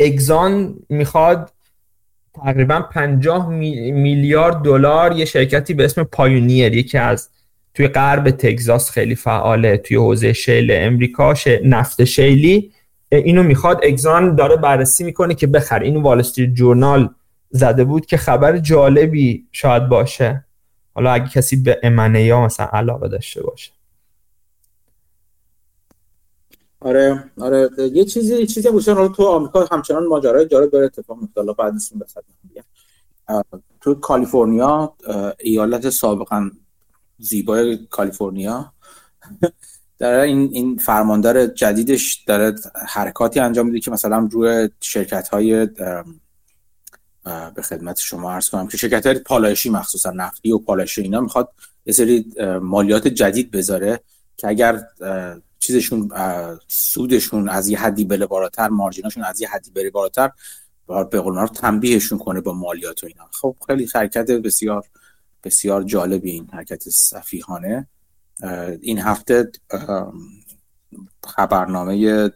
اگزان 0.00 0.74
می‌خواد 0.88 1.52
تقریبا 2.34 2.80
50 2.80 3.48
میلیارد 3.48 4.62
دلار 4.62 5.12
یه 5.12 5.24
شرکتی 5.24 5.74
به 5.74 5.84
اسم 5.84 6.04
پایونیر 6.04 6.74
یکی 6.74 6.98
از 6.98 7.28
توی 7.74 7.88
غرب 7.88 8.30
تگزاس 8.30 8.90
خیلی 8.90 9.14
فعاله 9.14 9.76
توی 9.76 9.96
حوزه 9.96 10.32
شیل 10.32 10.70
امریکا 10.72 11.34
نفت 11.64 12.04
شیلی 12.04 12.72
اینو 13.08 13.42
می‌خواد 13.42 13.80
اگزان 13.82 14.34
داره 14.34 14.56
بررسی 14.56 15.04
می‌کنه 15.04 15.34
که 15.34 15.46
بخره 15.46 15.86
اینو 15.86 16.02
وال 16.02 16.22
جورنال 16.22 17.14
زده 17.50 17.84
بود 17.84 18.06
که 18.06 18.16
خبر 18.16 18.58
جالبی 18.58 19.46
شاید 19.52 19.88
باشه. 19.88 20.44
حالا 20.94 21.10
اگه 21.10 21.28
کسی 21.28 21.56
به 21.56 21.80
امنه 21.82 22.22
یا 22.22 22.40
مثلا 22.44 22.66
علاقه 22.66 23.08
داشته 23.08 23.42
باشه. 23.42 23.72
آره 26.80 27.24
آره. 27.40 27.70
یه 27.92 28.04
چیزی 28.04 28.46
چیزی 28.46 28.70
بوشن 28.70 28.94
حالا 28.94 29.08
تو 29.08 29.26
آمریکا 29.26 29.66
همچنان 29.72 30.06
ماجرای 30.06 30.46
جالب 30.46 30.70
داره 30.70 30.84
اتفاق 30.84 31.18
میفته. 31.20 31.40
حالا 31.40 31.52
بعد 31.52 31.72
نیستیم 31.72 32.02
تو 33.80 33.94
کالیفرنیا 33.94 34.96
ایالت 35.38 35.90
سابقا 35.90 36.50
زیبای 37.18 37.86
کالیفرنیا. 37.90 38.72
داره 39.98 40.22
این 40.22 40.50
این 40.52 40.76
فرماندار 40.76 41.46
جدیدش 41.46 42.14
داره 42.26 42.54
حرکاتی 42.88 43.40
انجام 43.40 43.66
میده 43.66 43.80
که 43.80 43.90
مثلا 43.90 44.28
روی 44.30 44.68
شرکت 44.80 45.28
های 45.28 45.66
به 47.54 47.62
خدمت 47.62 47.98
شما 47.98 48.32
عرض 48.32 48.50
کنم 48.50 48.68
که 48.68 48.76
شرکت 48.76 49.06
های 49.06 49.18
پالایشی 49.18 49.70
مخصوصا 49.70 50.10
نفتی 50.10 50.52
و 50.52 50.58
پالایشی 50.58 51.02
اینا 51.02 51.20
می‌خواد 51.20 51.52
یه 51.86 51.92
سری 51.92 52.32
مالیات 52.62 53.08
جدید 53.08 53.50
بذاره 53.50 54.00
که 54.36 54.48
اگر 54.48 54.82
چیزشون 55.58 56.10
سودشون 56.68 57.48
از 57.48 57.68
یه 57.68 57.78
حدی 57.78 58.04
بره 58.04 58.26
بالاتر 58.26 58.68
مارجیناشون 58.68 59.24
از 59.24 59.40
یه 59.40 59.48
حدی 59.48 59.70
بره 59.70 59.90
بالاتر 59.90 60.30
به 60.86 61.20
قول 61.20 61.34
رو 61.34 61.48
تنبیهشون 61.48 62.18
کنه 62.18 62.40
با 62.40 62.52
مالیات 62.52 63.04
و 63.04 63.06
اینا. 63.06 63.28
خب 63.32 63.56
خیلی 63.66 63.88
حرکت 63.94 64.30
بسیار 64.30 64.84
بسیار 65.44 65.82
جالبی 65.82 66.30
این 66.30 66.48
حرکت 66.52 66.88
سفیهانه 66.88 67.88
این 68.80 68.98
هفته 68.98 69.52
خبرنامه 71.26 72.30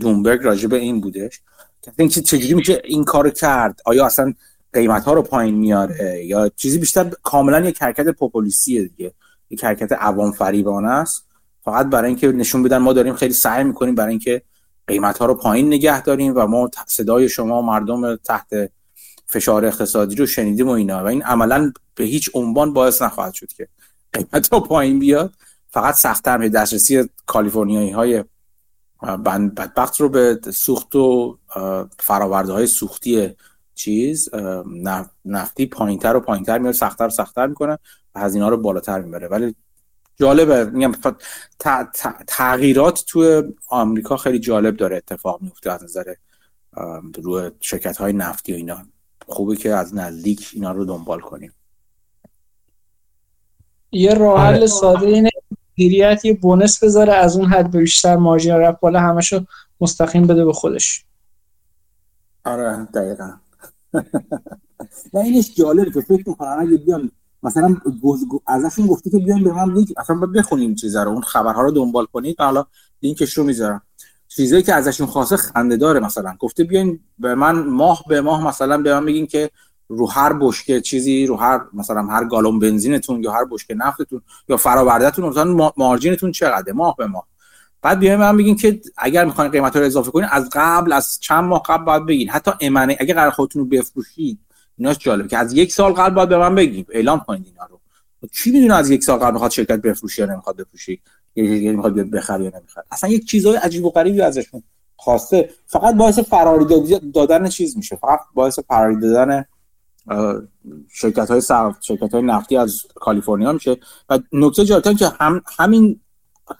دومبرگ 0.00 0.42
راجع 0.42 0.68
به 0.68 0.76
این 0.76 1.00
بودش 1.00 1.40
که 1.82 1.92
اینکه 1.96 2.20
چجوری 2.20 2.54
میشه 2.54 2.82
این 2.84 3.04
کار 3.04 3.30
کرد؟ 3.30 3.80
آیا 3.84 4.06
اصلا 4.06 4.34
قیمت 4.72 5.04
ها 5.04 5.12
رو 5.12 5.22
پایین 5.22 5.54
میاره؟ 5.54 6.24
یا 6.24 6.48
چیزی 6.56 6.78
بیشتر 6.78 7.10
کاملا 7.22 7.68
یک 7.68 7.82
حرکت 7.82 8.08
پوپولیستیه 8.08 8.82
دیگه. 8.82 9.12
یک 9.50 9.64
حرکت 9.64 9.92
عوام 9.92 10.32
فریبانه 10.32 10.90
است. 10.90 11.24
فقط 11.64 11.86
برای 11.86 12.08
اینکه 12.08 12.32
نشون 12.32 12.62
بدن 12.62 12.78
ما 12.78 12.92
داریم 12.92 13.14
خیلی 13.14 13.34
سعی 13.34 13.64
می‌کنیم 13.64 13.94
برای 13.94 14.10
اینکه 14.10 14.42
قیمت 14.86 15.18
ها 15.18 15.26
رو 15.26 15.34
پایین 15.34 15.66
نگه 15.66 16.02
داریم 16.02 16.32
و 16.36 16.46
ما 16.46 16.70
صدای 16.86 17.28
شما 17.28 17.62
مردم 17.62 18.16
تحت 18.16 18.48
فشار 19.26 19.64
اقتصادی 19.64 20.16
رو 20.16 20.26
شنیدیم 20.26 20.68
و 20.68 20.70
اینا. 20.70 21.04
و 21.04 21.06
این 21.06 21.22
عملا 21.22 21.72
به 21.94 22.04
هیچ 22.04 22.30
عنوان 22.34 22.72
باعث 22.72 23.02
نخواهد 23.02 23.34
شد 23.34 23.52
که 23.52 23.68
قیمت 24.12 24.48
ها 24.48 24.60
پایین 24.60 24.98
بیاد 24.98 25.34
فقط 25.68 25.94
سختتر 25.94 26.38
به 26.38 26.48
دسترسی 26.48 27.08
کالیفرنیایی 27.26 27.90
های 27.90 28.24
بدبخت 29.56 30.00
رو 30.00 30.08
به 30.08 30.40
سوخت 30.54 30.96
و 30.96 31.38
فراورده 31.98 32.52
های 32.52 32.66
سوختی 32.66 33.36
چیز 33.74 34.28
نفتی 35.24 35.66
پایینتر 35.66 36.16
و 36.16 36.20
پایینتر 36.20 36.58
میاد 36.58 36.74
سختتر 36.74 37.06
و 37.06 37.10
سختتر 37.10 37.46
می‌کنه 37.46 37.78
و 38.14 38.20
هزینه 38.20 38.48
رو 38.48 38.56
بالاتر 38.56 39.00
می‌بره. 39.00 39.28
ولی 39.28 39.54
جالبه 40.16 40.64
میگم 40.64 40.92
تغییرات 42.26 43.04
تو 43.06 43.42
آمریکا 43.68 44.16
خیلی 44.16 44.38
جالب 44.38 44.76
داره 44.76 44.96
اتفاق 44.96 45.42
میفته 45.42 45.72
از 45.72 45.84
نظر 45.84 46.14
روی 47.22 47.50
شرکت 47.60 47.96
های 47.96 48.12
نفتی 48.12 48.52
و 48.52 48.56
اینا. 48.56 48.86
خوبه 49.26 49.56
که 49.56 49.74
از 49.74 49.94
نزدیک 49.94 50.50
اینا 50.52 50.72
رو 50.72 50.84
دنبال 50.84 51.20
کنیم. 51.20 51.52
یه 53.92 54.14
راه 54.14 54.40
حل 54.40 54.54
آره. 54.54 54.66
ساده 54.66 55.06
اینه 55.06 55.30
مدیریت 55.78 56.24
یه 56.24 56.32
بونس 56.32 56.84
بذاره 56.84 57.12
از 57.12 57.36
اون 57.36 57.46
حد 57.46 57.76
بیشتر 57.76 58.16
مارجین 58.16 58.54
رفت 58.54 58.80
بالا 58.80 59.00
همشو 59.00 59.44
مستقیم 59.80 60.26
بده 60.26 60.44
به 60.44 60.52
خودش. 60.52 61.04
آره 62.44 62.88
دقیقا. 62.94 63.30
نه 65.14 65.20
اینش 65.20 65.54
جالبه. 65.54 65.90
که 65.90 66.00
فکر 66.00 66.28
می‌کنم 66.28 66.56
اگه 66.60 66.76
بیان 66.76 67.10
مثلا 67.42 67.76
ازشون 68.46 68.86
گفتی 68.86 69.10
که 69.10 69.18
بیان 69.18 69.44
به 69.44 69.52
من 69.52 69.74
لینک 69.74 69.88
اصلا 69.96 70.16
بخونیم 70.16 70.74
چیزا 70.74 71.02
رو 71.02 71.10
اون 71.10 71.22
خبرها 71.22 71.62
رو 71.62 71.70
دنبال 71.70 72.06
کنید. 72.06 72.40
حالا 72.40 72.66
لینکش 73.02 73.38
رو 73.38 73.44
می‌ذارم. 73.44 73.82
چیزایی 74.28 74.62
که 74.62 74.74
ازشون 74.74 75.06
خواسته 75.06 75.36
خنده 75.36 75.76
داره 75.76 76.00
مثلا. 76.00 76.36
گفته 76.38 76.64
بیاین 76.64 77.00
به 77.18 77.34
من 77.34 77.58
ماه 77.58 78.04
به 78.08 78.20
ماه 78.20 78.46
مثلا 78.46 78.78
به 78.78 78.94
من 78.94 79.06
بگین 79.06 79.26
که 79.26 79.50
رو 79.88 80.06
هر 80.06 80.32
بشکه 80.32 80.80
چیزی 80.80 81.26
رو 81.26 81.36
هر 81.36 81.60
مثلا 81.72 82.02
هر 82.02 82.24
گالون 82.24 82.58
بنزینتون 82.58 83.22
یا 83.22 83.32
هر 83.32 83.44
بشکه 83.44 83.74
نفتتون 83.74 84.22
یا 84.48 84.56
فرآوردهتون 84.56 85.28
مثلا 85.28 85.72
مارجینتون 85.76 86.32
چقدره؟ 86.32 86.72
ماه 86.72 86.96
به 86.96 87.06
ماه. 87.06 87.26
بعد 87.82 87.98
بیاین 87.98 88.16
من 88.16 88.36
بگین 88.36 88.56
که 88.56 88.80
اگر 88.96 89.24
می‌خواین 89.24 89.50
قیمت 89.50 89.76
رو 89.76 89.84
اضافه 89.84 90.10
کنین 90.10 90.28
از 90.30 90.48
قبل 90.52 90.92
از 90.92 91.18
چند 91.20 91.44
ماه 91.44 91.62
قبل 91.66 91.84
باید 91.84 92.06
بگین. 92.06 92.30
حتی 92.30 92.50
امنه 92.60 92.96
اگه 93.00 93.14
قرار 93.14 93.30
خودتون 93.30 93.62
رو 93.62 93.68
بفروشید 93.68 94.38
ایناش 94.76 94.98
جالبه 94.98 95.28
که 95.28 95.38
از 95.38 95.52
یک 95.52 95.72
سال 95.72 95.92
قبل 95.92 96.14
باید 96.14 96.28
به 96.28 96.38
من 96.38 96.54
بگین. 96.54 96.86
اعلام 96.90 97.20
کنید 97.20 97.46
اینا 97.46 97.66
رو. 97.66 97.80
چی 98.32 98.50
می‌دونه 98.50 98.74
از 98.74 98.90
یک 98.90 99.04
سال 99.04 99.18
قبل 99.18 99.32
می‌خواد 99.32 99.50
شرکت 99.50 99.80
بفروشه 99.80 100.22
یا 100.22 100.32
نمی‌خواد 100.32 100.56
بفروشی 100.56 101.00
یا 101.34 101.72
می‌خواد 101.72 101.94
بخره 101.94 102.44
یا 102.44 102.52
نمی‌خره. 102.58 102.84
اصلا 102.92 103.10
یک 103.10 103.26
چیزای 103.26 103.56
عجیب 103.56 103.84
و 103.84 103.90
غریبی 103.90 104.20
ازشون 104.20 104.62
خواسته. 104.96 105.50
فقط 105.66 105.94
باعث 105.94 106.18
فراری 106.18 106.64
دادن 107.14 107.48
چیز 107.48 107.76
میشه. 107.76 107.96
فقط 107.96 108.20
باعث 108.34 108.58
فراری 108.58 109.00
دادن 109.00 109.44
شرکت 110.88 111.30
های 111.30 111.40
شرکت 111.80 112.14
های 112.14 112.22
نفتی 112.22 112.56
از 112.56 112.82
کالیفرنیا 112.94 113.52
میشه. 113.52 113.76
و 114.08 114.18
نکته 114.32 114.64
جالبه 114.64 114.94
که 114.94 115.08
هم 115.20 115.42
همین 115.58 116.00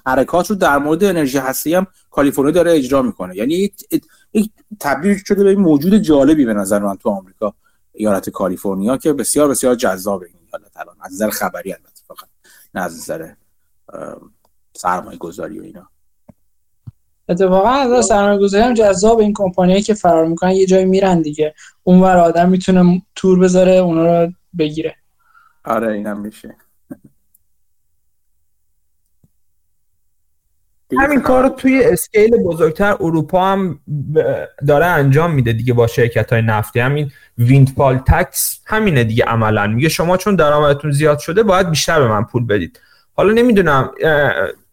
حرکات 0.07 0.51
رو 0.51 0.57
در 0.57 0.79
مورد 0.79 1.05
انرژی 1.05 1.39
هستی 1.39 1.75
هم 1.75 1.87
کالیفرنیا 2.11 2.51
داره 2.51 2.73
اجرا 2.73 3.03
می‌کنه. 3.03 3.37
یعنی 3.37 3.55
یک, 3.55 4.51
تبدیل 4.81 5.19
شده 5.25 5.45
به 5.45 5.55
موجود 5.55 5.95
جالبی 5.95 6.45
به 6.45 6.55
نظر 6.55 6.79
من 6.79 6.97
تو 6.97 7.09
آمریکا 7.11 7.55
ایالت 7.93 8.31
کالیفرنیا 8.31 8.97
که 8.97 9.13
بسیار 9.13 9.49
بسیار 9.49 9.75
جذاب 9.75 10.23
این 10.23 10.35
ایالت 10.47 10.77
الان. 10.77 10.97
از 11.01 11.13
نظر 11.13 11.31
خبری 11.31 11.73
البته 11.73 12.01
فقط 12.09 12.29
نه 12.75 12.81
از 12.81 12.99
نظر 12.99 13.33
سرمایه 14.77 15.19
گذاری 15.19 15.59
و 15.59 15.63
اینا. 15.63 15.91
اتفاقا 17.29 17.69
از 17.69 18.07
سرمایه 18.07 18.39
گذاری 18.39 18.65
هم 18.65 18.75
جذاب 18.75 19.19
این 19.19 19.33
کمپانیایی 19.37 19.83
که 19.83 19.95
فرار 19.95 20.27
می‌کنن 20.27 20.51
یه 20.51 20.67
جایی 20.67 20.85
میرن 20.85 21.23
دیگه. 21.23 21.55
اونور 21.85 22.17
آدم 22.17 22.49
می‌تونه 22.49 23.03
تور 23.15 23.39
بذاره 23.39 23.73
اونا 23.73 24.25
رو 24.25 24.33
بگیره. 24.59 24.97
آره 25.65 25.93
اینم 25.93 26.21
میشه. 26.21 26.55
همین 30.99 31.21
کار 31.21 31.43
رو 31.43 31.49
توی 31.49 31.85
اسکیل 31.85 32.37
بزرگتر 32.37 32.97
اروپا 33.01 33.45
هم 33.45 33.81
داره 34.67 34.87
انجام 34.87 35.35
میده 35.35 35.53
دیگه 35.53 35.73
با 35.73 35.87
شرکت 35.87 36.33
های 36.33 36.43
نفتی. 36.43 36.81
همین 36.81 37.11
windfall 37.39 37.99
tax 37.99 38.61
همینه 38.67 39.05
دیگه 39.05 39.25
عملا. 39.25 39.67
میگه 39.67 39.89
شما 39.89 40.17
چون 40.17 40.37
درآمدتون 40.37 40.91
زیاد 40.91 41.19
شده 41.19 41.43
باید 41.43 41.71
بیشتر 41.71 42.01
به 42.01 42.09
من 42.09 42.25
پول 42.25 42.47
بدید. 42.47 42.81
حالا 43.15 43.33
نمی‌دونم 43.33 43.91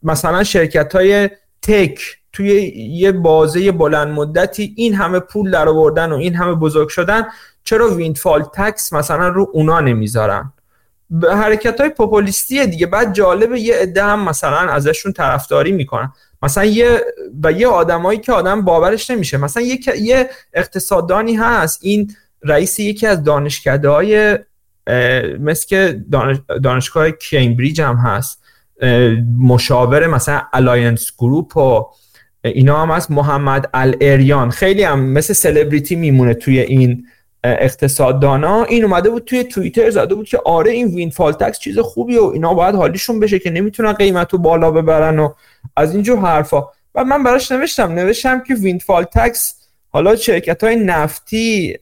مثلا 0.03 0.43
شرکت 0.43 0.95
های 0.95 1.29
tech 1.61 2.17
توی 2.35 2.61
یه 2.75 3.11
بازه 3.11 3.71
بلند 3.71 4.07
مدتی 4.07 4.73
این 4.77 4.93
همه 4.93 5.19
پول 5.19 5.51
در 5.51 5.69
آوردن 5.69 6.11
و 6.11 6.15
این 6.15 6.35
همه 6.35 6.55
بزرگ 6.55 6.89
شدن 6.89 7.25
چرا 7.63 7.95
windfall 7.95 8.43
tax 8.43 8.93
مثلا 8.93 9.27
رو 9.27 9.49
اونا 9.53 9.79
نمی‌ذارن؟ 9.79 10.53
یه 11.09 11.35
حرکت 11.35 11.81
های 11.81 11.89
پوپولیستی 11.89 12.67
دیگه. 12.67 12.87
بعد 12.87 13.13
جالبه 13.13 13.59
یه 13.59 13.75
عده 13.75 14.03
هم 14.03 14.29
مثلا 14.29 14.57
ازشون 14.57 15.13
طرفداری 15.13 15.71
می‌کنن. 15.71 16.11
مثلا 16.41 16.65
یه 16.65 17.01
و 17.43 17.51
یه 17.51 17.67
آدمایی 17.67 18.19
که 18.19 18.31
آدم 18.31 18.61
باورش 18.61 19.09
نمیشه. 19.09 19.37
مثلا 19.37 19.63
یه 19.63 19.79
یه 20.01 20.29
اقتصاددانی 20.53 21.35
هست. 21.35 21.79
این 21.81 22.15
رئیس 22.43 22.79
یکی 22.79 23.07
از 23.07 23.23
دانشکده 23.23 23.89
های 23.89 24.39
مثل 25.39 25.67
که 25.67 26.03
دانشگاه 26.63 27.11
کمبریج 27.11 27.81
هم 27.81 27.95
هست. 27.95 28.41
مشاور 29.39 30.07
مثلا 30.07 30.41
Allianz 30.53 31.11
Group 31.17 31.57
و 31.57 31.85
اینا 32.53 32.81
هم 32.81 32.91
محمد 32.91 33.69
ال‌اریان 34.01 34.49
خیلی 34.49 34.83
هم 34.83 34.99
مثل 34.99 35.33
سلبریتی 35.33 35.95
میمونه 35.95 36.33
توی 36.33 36.59
این 36.59 37.05
اقتصاددانا 37.43 38.63
این 38.63 38.83
اومده 38.83 39.09
بود 39.09 39.23
توی 39.23 39.43
توییتر 39.43 39.89
زده 39.89 40.15
بود 40.15 40.27
که 40.27 40.39
آره 40.45 40.71
این 40.71 40.87
windfall 40.87 41.33
tax 41.33 41.59
چیز 41.59 41.79
خوبی 41.79 42.17
و 42.17 42.23
اینا 42.23 42.53
باید 42.53 42.75
حالیشون 42.75 43.19
بشه 43.19 43.39
که 43.39 43.49
نمی‌تونن 43.49 43.93
قیمت 43.93 44.33
رو 44.33 44.39
بالا 44.39 44.71
ببرن 44.71 45.19
و 45.19 45.33
از 45.75 45.93
اینجور 45.93 46.19
حرفا. 46.19 46.63
و 46.95 47.03
من 47.03 47.23
براش 47.23 47.51
نوشتم 47.51 47.91
نوشتم 47.91 48.43
که 48.43 48.53
وینفال 48.53 49.03
تکس 49.03 49.55
حالا 49.89 50.15
شرکت 50.15 50.63
های 50.63 50.75
نفتی 50.75 51.77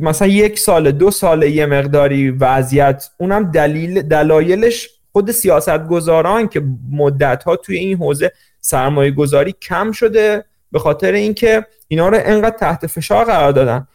مثلا 0.00 0.28
یک 0.28 0.58
سال 0.58 0.90
دو 0.90 1.10
سال 1.10 1.42
یه 1.42 1.66
مقداری 1.66 2.30
وضعیت 2.30 3.10
اونم 3.18 3.50
دلیل 3.50 4.02
دلایلش 4.02 4.88
خود 5.12 5.30
سیاست 5.30 5.86
گذاران 5.86 6.48
که 6.48 6.62
مدت 6.90 7.42
ها 7.42 7.56
توی 7.56 7.76
این 7.76 7.98
حوزه 7.98 8.32
سرمایه 8.60 9.10
گذاری 9.10 9.54
کم 9.62 9.92
شده 9.92 10.44
به 10.72 10.78
خاطر 10.78 11.12
اینکه 11.12 11.66
اینا 11.88 12.08
رو 12.08 12.18
انقدر 12.24 12.56
تحت 12.56 12.86
فشار 12.86 13.24
قرار 13.24 13.52
دادن. 13.52 13.86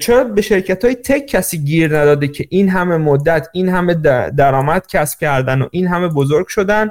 چرا 0.00 0.24
به 0.24 0.42
شرکت 0.42 0.84
های 0.84 0.94
تک 0.94 1.26
کسی 1.26 1.58
گیر 1.58 1.98
نداده 1.98 2.28
که 2.28 2.46
این 2.50 2.68
همه 2.68 2.96
مدت 2.96 3.48
این 3.52 3.68
همه 3.68 3.94
درآمد 4.30 4.86
کسب 4.86 5.18
کردن 5.18 5.62
و 5.62 5.68
این 5.70 5.86
همه 5.86 6.08
بزرگ 6.08 6.46
شدن؟ 6.46 6.90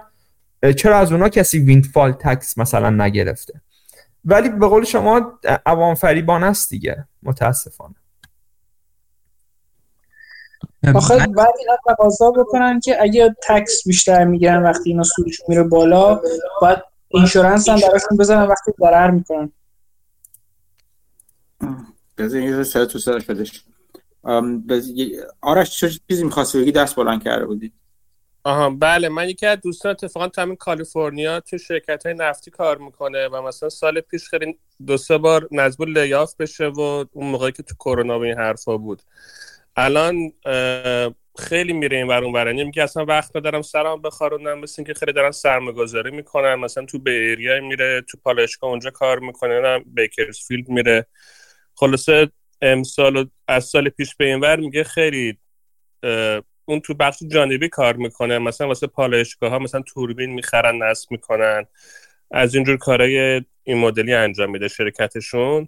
چرا 0.77 0.97
از 0.97 1.11
اونا 1.11 1.29
کسی 1.29 1.59
windfall 1.59 2.11
tax 2.11 2.57
مثلا 2.57 2.89
نگرفته؟ 2.89 3.61
ولی 4.25 4.49
به 4.49 4.67
قول 4.67 4.83
شما 4.83 5.39
عوام 5.65 5.95
فریبانه 5.95 6.43
است 6.43 6.69
دیگه 6.69 7.07
متاسفانه. 7.23 7.95
آخه 10.95 11.17
بعد 11.17 11.53
اینا 11.59 11.77
تقاضا 11.87 12.31
بکنن 12.31 12.79
که 12.79 13.01
اگه 13.01 13.35
tax 13.43 13.87
بیشتر 13.87 14.23
می‌گیرن 14.23 14.63
وقتی 14.63 14.89
اینا 14.89 15.03
سودشون 15.03 15.45
میره 15.49 15.63
بالا 15.63 16.21
باید 16.61 16.79
insurance 17.07 17.69
هم 17.69 17.79
براشون 17.79 18.17
بزنن 18.19 18.47
وقتی 18.47 18.71
ضرر 18.79 19.11
می‌کنن. 19.11 19.51
بذار 22.17 22.41
یه 22.41 22.63
سر 22.63 22.85
تو 22.85 22.99
سر 22.99 23.19
شدش. 23.19 23.63
آرش 25.41 25.79
چه 25.79 25.89
چیزی 26.09 26.23
می‌خواستی 26.23 26.61
بگی؟ 26.61 26.71
دست 26.71 26.95
بلند 26.95 27.23
کرده 27.23 27.45
بودی. 27.45 27.73
آها 28.43 28.69
بله 28.69 29.09
من 29.09 29.29
یکی 29.29 29.45
از 29.45 29.59
دوستان 29.63 29.91
اتفاقا 29.91 30.27
تو 30.27 30.41
همین 30.41 30.55
کالیفرنیا 30.55 31.39
تو 31.39 31.57
شرکت 31.57 32.05
های 32.05 32.15
نفتی 32.15 32.51
کار 32.51 32.77
می‌کنه 32.77 33.27
و 33.27 33.41
مثلا 33.41 33.69
سال 33.69 34.01
پیش 34.01 34.29
خیلی 34.29 34.57
دو 34.85 34.97
سه 34.97 35.17
بار 35.17 35.47
نزبور 35.51 35.87
لیاف 35.87 36.35
بشه 36.35 36.67
و 36.67 37.05
اون 37.11 37.31
موقعی 37.31 37.51
که 37.51 37.63
تو 37.63 37.75
کرونا 37.75 38.19
و 38.19 38.23
این 38.23 38.37
حرفا 38.37 38.77
بود. 38.77 39.01
الان 39.77 40.31
خیلی 41.39 41.73
میره 41.73 41.97
این 41.97 42.07
ورون 42.07 42.33
ورانی 42.33 42.63
میگه 42.63 42.83
اصلا 42.83 43.05
وقت 43.05 43.35
ندارم 43.35 43.61
سرم 43.61 44.01
بخارونم 44.01 44.59
مثل 44.59 44.83
که 44.83 44.93
خیلی 44.93 45.13
دارن 45.13 45.31
سرمایه‌گذاری 45.31 46.11
می‌کنن. 46.11 46.55
مثلا 46.55 46.85
تو 46.85 46.99
بیریا 46.99 47.61
میره 47.61 48.01
تو 48.01 48.17
پالایشگاه 48.23 48.69
اونجا 48.69 48.89
کار 48.89 49.19
می‌کنه 49.19 49.61
نه 49.61 49.83
بیکرزفیلد 49.85 50.69
میره. 50.69 51.05
خلاصه 51.75 52.31
امسال 52.61 53.29
از 53.47 53.65
سال 53.65 53.89
پیش 53.89 54.15
به 54.15 54.25
این 54.25 54.39
ور 54.39 54.55
میگه 54.55 54.83
خیلی 54.83 55.37
اون 56.65 56.79
تو 56.79 56.93
بخش 56.93 57.17
جانبی 57.31 57.69
کار 57.69 57.95
می‌کنه. 57.95 58.39
مثلا 58.39 58.67
واسه 58.67 58.87
پالایشگاه 58.87 59.49
ها 59.49 59.59
مثلا 59.59 59.81
توربین 59.81 60.33
می‌خرن 60.33 60.83
نصب 60.83 61.11
می‌کنن. 61.11 61.65
از 62.31 62.55
اینجور 62.55 62.77
کارهای 62.77 63.41
این 63.63 63.77
مدلی 63.77 64.13
انجام 64.13 64.51
میده 64.51 64.67
شرکتشون. 64.67 65.67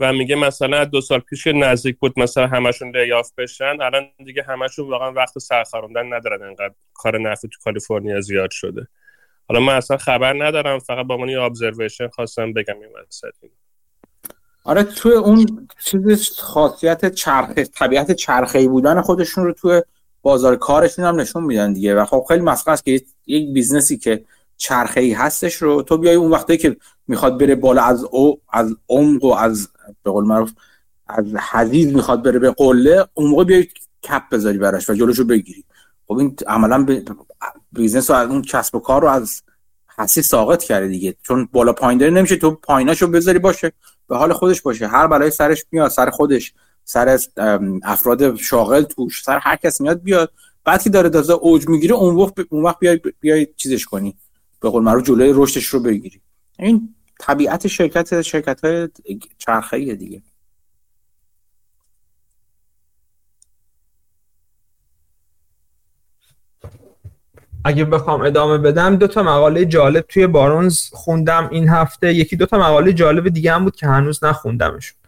و 0.00 0.12
میگه 0.12 0.34
مثلا 0.34 0.84
دو 0.84 1.00
سال 1.00 1.18
پیش 1.20 1.46
نزدیک 1.46 1.98
بود 1.98 2.18
مثلا 2.18 2.46
همشون 2.46 2.96
لیاف 2.96 3.32
بشن 3.38 3.76
الان 3.80 4.04
دیگه 4.24 4.42
همشون 4.42 4.88
واقعا 4.88 5.12
وقت 5.12 5.38
سرخاروندن 5.38 6.12
ندارن 6.12 6.42
انقدر 6.42 6.74
کار 6.94 7.18
نفتی 7.18 7.48
تو 7.48 7.58
کالیفرنیا 7.64 8.20
زیاد 8.20 8.50
شده. 8.50 8.88
حالا 9.48 9.60
من 9.60 9.74
اصلا 9.74 9.96
خبر 9.96 10.44
ندارم 10.46 10.78
فقط 10.78 11.06
با 11.06 11.16
من 11.16 11.28
یه 11.28 11.40
ابزرویشن 11.40 12.08
خواستم 12.08 12.52
بگم 12.52 12.74
این 12.74 12.90
وسط. 13.08 13.50
آره 14.64 14.82
تو 14.82 15.08
اون 15.08 15.68
چیز 15.84 16.30
خاصیت 16.38 17.14
چرخه 17.14 17.64
طبیعت 17.64 18.12
چرخه‌ای 18.12 18.68
بودن 18.68 19.00
خودشون 19.00 19.44
رو 19.44 19.52
تو 19.52 19.82
بازار 20.22 20.56
کارشون 20.56 21.04
هم 21.04 21.20
نشون 21.20 21.44
میدن 21.44 21.72
دیگه. 21.72 21.94
و 21.94 22.04
خب 22.04 22.24
خیلی 22.28 22.40
مسخره 22.40 22.72
است 22.72 22.84
که 22.84 23.00
یک 23.26 23.52
business 23.54 23.91
ی 23.91 23.96
که 23.98 24.24
چرخه‌ای 24.56 25.12
هستش 25.12 25.54
رو 25.54 25.82
تو 25.82 25.98
بیای 25.98 26.14
اون 26.14 26.30
وقتی 26.30 26.56
که 26.56 26.76
می‌خواد 27.06 27.40
بره 27.40 27.54
بالا 27.54 27.82
از 27.82 28.04
او 28.04 28.40
از 28.52 28.76
عمق 28.88 29.24
و 29.24 29.32
از 29.32 29.68
به 30.02 30.10
قول 30.10 30.24
معروف 30.24 30.52
از 31.06 31.24
حضیض 31.34 31.94
می‌خواد 31.94 32.22
بره 32.22 32.38
به 32.38 32.50
قله 32.50 33.04
اون 33.14 33.30
موقع 33.30 33.44
بیای 33.44 33.68
cap 34.02 34.22
بذاری 34.32 34.58
براش 34.58 34.90
و 34.90 34.94
جلوشو 34.94 35.24
بگیری. 35.24 35.64
خب 36.06 36.18
این 36.18 36.36
عملا 36.46 36.86
business 37.72 38.10
و 38.10 38.12
اون 38.12 38.42
کسب 38.42 38.74
و 38.74 38.78
کار 38.78 39.02
رو 39.02 39.08
از 39.08 39.42
حسی 39.98 40.22
ساقط 40.22 40.62
کرده 40.62 40.88
دیگه. 40.88 41.14
چون 41.22 41.48
بالا 41.52 41.72
پایین 41.72 41.98
داره 41.98 42.12
نمیشه 42.12 42.36
تو 42.36 42.50
پاییناشو 42.50 43.06
بذاری 43.06 43.38
باشه 43.38 43.72
به 44.08 44.16
حال 44.16 44.32
خودش 44.32 44.62
باشه. 44.62 44.86
هر 44.86 45.06
بلای 45.06 45.30
سرش 45.30 45.64
میاد 45.70 45.90
سر 45.90 46.10
خودش 46.10 46.54
سر 46.84 47.18
افراد 47.82 48.36
شاغل 48.36 48.82
توش 48.82 49.22
سر 49.24 49.38
هر 49.38 49.56
کس 49.56 49.80
میاد 49.80 50.02
بیاد. 50.02 50.32
بعد 50.64 50.82
که 50.82 50.90
داره 50.90 51.08
دازه 51.08 51.32
اوج 51.32 51.68
می‌گیره 51.68 51.94
اون 51.94 52.14
وقت 52.14 52.34
اون 52.50 52.62
وقت 52.62 52.78
بیای 52.78 53.00
بیای 53.20 53.46
چیزش 53.56 53.84
کنی. 53.84 54.16
به 54.62 54.70
قول 54.70 54.82
معروف 54.82 55.04
جلوی 55.04 55.32
رشدش 55.34 55.66
رو 55.66 55.80
بگیری. 55.80 56.20
این 56.58 56.94
طبیعت 57.20 57.66
شرکت 57.66 58.22
شرکت 58.22 58.64
های 58.64 58.88
چرخه 59.38 59.94
دیگه. 59.94 60.22
اگه 67.64 67.84
بخوام 67.84 68.20
ادامه 68.20 68.58
بدم 68.58 68.96
دو 68.96 69.06
تا 69.06 69.22
مقاله 69.22 69.64
جالب 69.64 70.04
توی 70.08 70.26
بارونز 70.26 70.80
خوندم 70.92 71.48
این 71.52 71.68
هفته. 71.68 72.14
یکی 72.14 72.36
دو 72.36 72.46
تا 72.46 72.58
مقاله 72.58 72.92
جالب 72.92 73.28
دیگه 73.28 73.52
هم 73.52 73.64
بود 73.64 73.76
که 73.76 73.86
هنوز 73.86 74.24
نخوندمشون. 74.24 74.98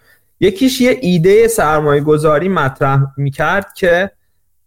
یکیش 0.40 0.80
یه 0.80 0.98
ایده 1.02 1.48
سرمایه 1.48 2.00
گذاری 2.00 2.48
مطرح 2.48 3.00
می‌کرد 3.16 3.74
که 3.74 4.10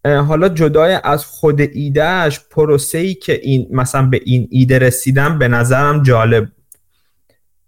حالا 0.05 0.49
جدای 0.49 0.99
از 1.03 1.25
خود 1.25 1.61
ایدهش 1.61 2.39
پروسه 2.51 2.97
ای 2.97 3.13
که 3.13 3.39
این 3.43 3.67
مثلا 3.71 4.05
به 4.05 4.21
این 4.25 4.47
ایده 4.51 4.79
رسیدم 4.79 5.39
به 5.39 5.47
نظرم 5.47 6.03
جالب 6.03 6.47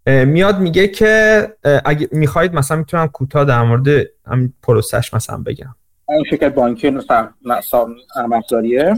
میاد 0.05 0.59
میگه 0.59 0.87
که 0.87 1.47
اگه 1.85 2.09
می‌خواید 2.11 2.53
مثلا 2.53 2.77
می‌تونم 2.77 3.07
کوتاه 3.07 3.45
در 3.45 3.63
مورد 3.63 4.05
همین 4.27 4.53
پروسش 4.63 5.13
مثلا 5.13 5.37
بگم. 5.37 5.75
این 6.09 6.23
شرکت 6.29 6.53
بانکی 6.53 6.91
نرم 6.91 8.33
افزاریه؟ 8.33 8.93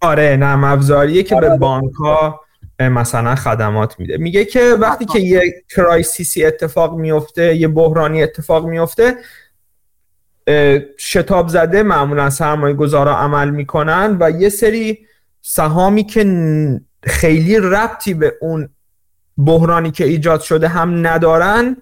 آره 0.00 0.36
نرم 0.36 0.64
افزاریه 0.64 1.22
که 1.22 1.34
به 1.34 1.46
آره. 1.46 1.58
بانک 1.58 1.92
ها 1.94 2.40
مثلا 2.80 3.34
خدمات 3.34 4.00
میده. 4.00 4.16
میگه 4.16 4.44
که 4.44 4.76
وقتی 4.80 5.04
که 5.04 5.18
یه 5.18 5.42
کرایسیسی 5.68 6.44
اتفاق 6.44 6.98
میفته 6.98 7.56
یه 7.56 7.68
بحرانی 7.68 8.22
اتفاق 8.22 8.66
میفته 8.66 9.14
شتاب 10.98 11.48
زده 11.48 11.82
معمولا 11.82 12.30
سرمایه 12.30 12.74
گذارا 12.74 13.16
عمل 13.16 13.50
می‌کنن 13.50 14.16
و 14.20 14.30
یه 14.30 14.48
سری 14.48 14.98
سهامی 15.42 16.04
که 16.04 16.24
خیلی 17.02 17.58
ربطی 17.58 18.14
به 18.14 18.34
اون 18.40 18.68
بحرانی 19.36 19.90
که 19.90 20.04
ایجاد 20.04 20.40
شده 20.40 20.68
هم 20.68 21.06
ندارن 21.06 21.76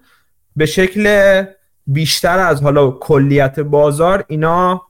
به 0.55 0.65
شکل 0.65 1.43
بیشتر 1.87 2.39
از 2.39 2.61
حالا 2.61 2.91
کلیت 2.91 3.59
بازار 3.59 4.23
اینا 4.27 4.81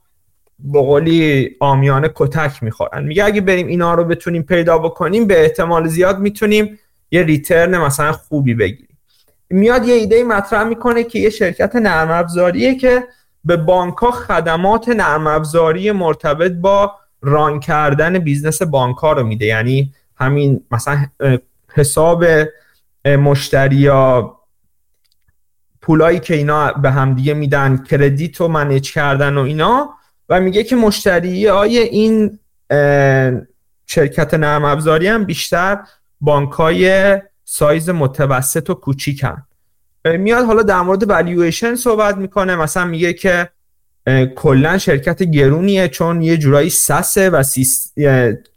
به 0.74 1.04
قول 1.04 1.50
عامیانه 1.60 2.10
کتک 2.14 2.62
می‌خورن. 2.62 3.04
میگه 3.04 3.24
اگه 3.24 3.40
بریم 3.40 3.66
اینا 3.66 3.94
رو 3.94 4.04
بتونیم 4.04 4.42
پیدا 4.42 4.78
بکنیم 4.78 5.26
به 5.26 5.42
احتمال 5.42 5.88
زیاد 5.88 6.18
می‌تونیم 6.18 6.78
یه 7.10 7.22
return 7.22 7.78
مثلا 7.78 8.12
خوبی 8.12 8.54
بگیریم. 8.54 8.98
میاد 9.50 9.88
یه 9.88 9.94
ایده 9.94 10.24
مطرح 10.24 10.64
می‌کنه 10.64 11.04
که 11.04 11.18
یه 11.18 11.30
شرکت 11.30 11.76
نرم 11.76 12.10
افزاریه 12.10 12.74
که 12.74 13.04
به 13.46 13.56
بانک 13.56 13.96
ها 13.96 14.10
خدمات 14.10 14.88
نرم 14.88 15.26
افزاری 15.26 15.92
مرتبط 15.92 16.52
با 16.52 16.94
run 17.22 17.60
کردن 17.60 18.18
business 18.18 18.62
بانک 18.62 18.96
ها 18.96 19.12
رو 19.12 19.22
میده. 19.22 19.46
یعنی 19.46 19.94
همین 20.16 20.64
مثلا 20.70 21.06
حساب 21.74 22.24
مشتری 23.04 23.76
یا 23.76 24.36
پولایی 25.80 26.18
که 26.18 26.34
اینا 26.34 26.72
به 26.72 26.90
همدیگه 26.90 27.34
میدن 27.34 27.76
کردیت 27.76 28.40
و 28.40 28.48
منیج 28.48 28.92
کردن 28.92 29.36
و 29.36 29.40
اینا. 29.40 29.90
و 30.28 30.40
میگه 30.40 30.64
که 30.64 30.76
مشتری 30.76 31.46
های 31.46 31.78
این 31.78 32.38
شرکت 33.86 34.34
نرم 34.34 34.64
افزاری 34.64 35.06
هم 35.06 35.24
بیشتر 35.24 35.78
بانک 36.20 36.52
های 36.52 37.16
سایز 37.44 37.90
متوسط 37.90 38.70
و 38.70 38.74
کوچیکن. 38.74 39.46
میاد 40.18 40.44
حالا 40.44 40.62
در 40.62 40.80
مورد 40.80 41.10
والویشن 41.10 41.74
صحبت 41.74 42.16
می‌کنه. 42.16 42.56
مثلا 42.56 42.84
میگه 42.84 43.12
که 43.12 43.48
کلا 44.36 44.78
شرکت 44.78 45.22
گرونیه 45.22 45.88
چون 45.88 46.22
یه 46.22 46.36
جورایی 46.36 46.70
سسه 46.70 47.30
و 47.30 47.44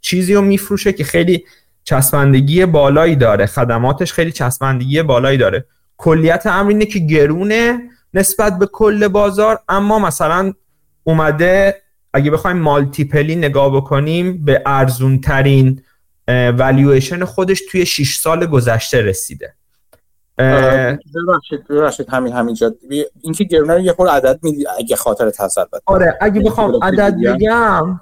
چیزی 0.00 0.34
رو 0.34 0.42
میفروشه 0.42 0.92
که 0.92 1.04
خیلی 1.04 1.44
چسبندگی 1.84 2.66
بالایی 2.66 3.16
داره. 3.16 3.46
خدماتش 3.46 4.12
خیلی 4.12 4.32
چسبندگی 4.32 5.02
بالایی 5.02 5.38
داره. 5.38 5.64
کلیت 5.96 6.46
امر 6.46 6.68
اینه 6.68 6.86
که 6.86 6.98
گرونه 6.98 7.78
نسبت 8.14 8.58
به 8.58 8.66
کل 8.66 9.08
بازار 9.08 9.60
اما 9.68 9.98
مثلا 9.98 10.52
اومده 11.04 11.82
اگه 12.14 12.30
بخوایم 12.30 12.56
مالتیپلی 12.56 13.36
نگاه 13.36 13.76
بکنیم 13.76 14.44
به 14.44 14.62
ارزون 14.66 15.20
ترین 15.20 15.82
والویشن 16.28 17.24
خودش 17.24 17.62
توی 17.70 17.86
6 17.86 18.16
سال 18.16 18.46
گذشته 18.46 19.02
رسیده. 19.02 19.54
ببخشید 21.14 21.68
ببخشید 21.68 22.08
همین 22.08 22.32
همینجا. 22.32 22.74
اینکه 23.20 23.44
گرونه 23.44 23.74
رو 23.74 23.80
یه 23.80 23.92
خور 23.92 24.08
عدد 24.08 24.40
میدی 24.42 24.66
اگه 24.78 24.96
خاطر 24.96 25.30
تصرف 25.30 25.68
آره 25.86 26.18
اگه 26.20 26.40
بخوام 26.40 26.84
عدد 26.84 27.16
بگم. 27.16 28.00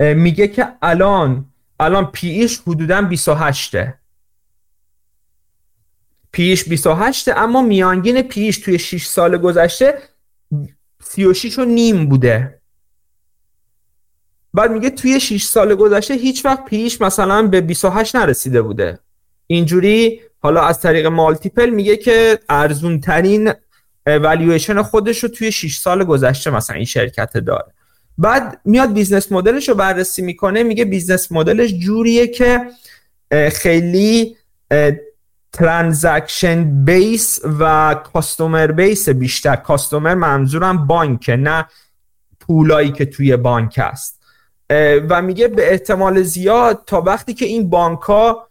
میگه 0.00 0.48
که 0.48 0.68
الان 0.82 1.46
الان 1.80 2.06
پی 2.06 2.28
ایش 2.28 2.60
حدودا 2.66 3.02
28 3.02 3.76
پیش 6.32 6.68
28 6.68 7.28
اما 7.28 7.62
میانگین 7.62 8.22
پیش 8.22 8.58
توی 8.58 8.78
6 8.78 9.06
سال 9.06 9.36
گذشته 9.36 9.98
36 11.02 11.58
و 11.58 11.64
نیم 11.64 12.08
بوده. 12.08 12.60
بعد 14.54 14.70
میگه 14.70 14.90
توی 14.90 15.20
6 15.20 15.42
سال 15.42 15.74
گذشته 15.74 16.14
هیچ 16.14 16.44
وقت 16.44 16.64
پیش 16.64 17.00
مثلا 17.00 17.42
به 17.46 17.60
28 17.60 18.16
نرسیده 18.16 18.62
بوده. 18.62 18.98
اینجوری 19.46 20.20
حالا 20.38 20.62
از 20.62 20.80
طریق 20.80 21.06
مالتیپل 21.06 21.70
میگه 21.70 21.96
که 21.96 22.38
ارزون 22.48 23.00
ترین 23.00 23.52
والویشن 24.06 24.82
خودش 24.82 25.18
رو 25.18 25.28
توی 25.28 25.52
6 25.52 25.76
سال 25.78 26.04
گذشته 26.04 26.50
مثلا 26.50 26.76
این 26.76 26.84
شرکت 26.84 27.38
داره. 27.38 27.72
بعد 28.18 28.60
میاد 28.64 28.92
business 28.92 29.32
model 29.32 29.58
ش 29.58 29.68
رو 29.68 29.74
بررسی 29.74 30.22
می‌کنه 30.22 30.62
میگه 30.62 30.84
business 30.84 31.32
model 31.32 31.62
ش 31.62 31.74
جوریه 31.74 32.26
که 32.26 32.60
خیلی 33.52 34.36
transaction 35.52 36.84
base 36.84 37.38
و 37.60 37.94
customer 38.12 38.66
base 38.66 39.08
بیشتر. 39.08 39.56
customer 39.56 40.14
منظورم 40.14 40.86
بانکه 40.86 41.36
نه 41.36 41.66
پولایی 42.40 42.92
که 42.92 43.04
توی 43.04 43.36
بانک 43.36 43.80
است 43.82 44.22
و 45.08 45.22
میگه 45.22 45.48
به 45.48 45.72
احتمال 45.72 46.22
زیاد 46.22 46.82
تا 46.86 47.00
وقتی 47.00 47.34
که 47.34 47.44
این 47.44 47.70
بانک 47.70 48.00
ها 48.00 48.45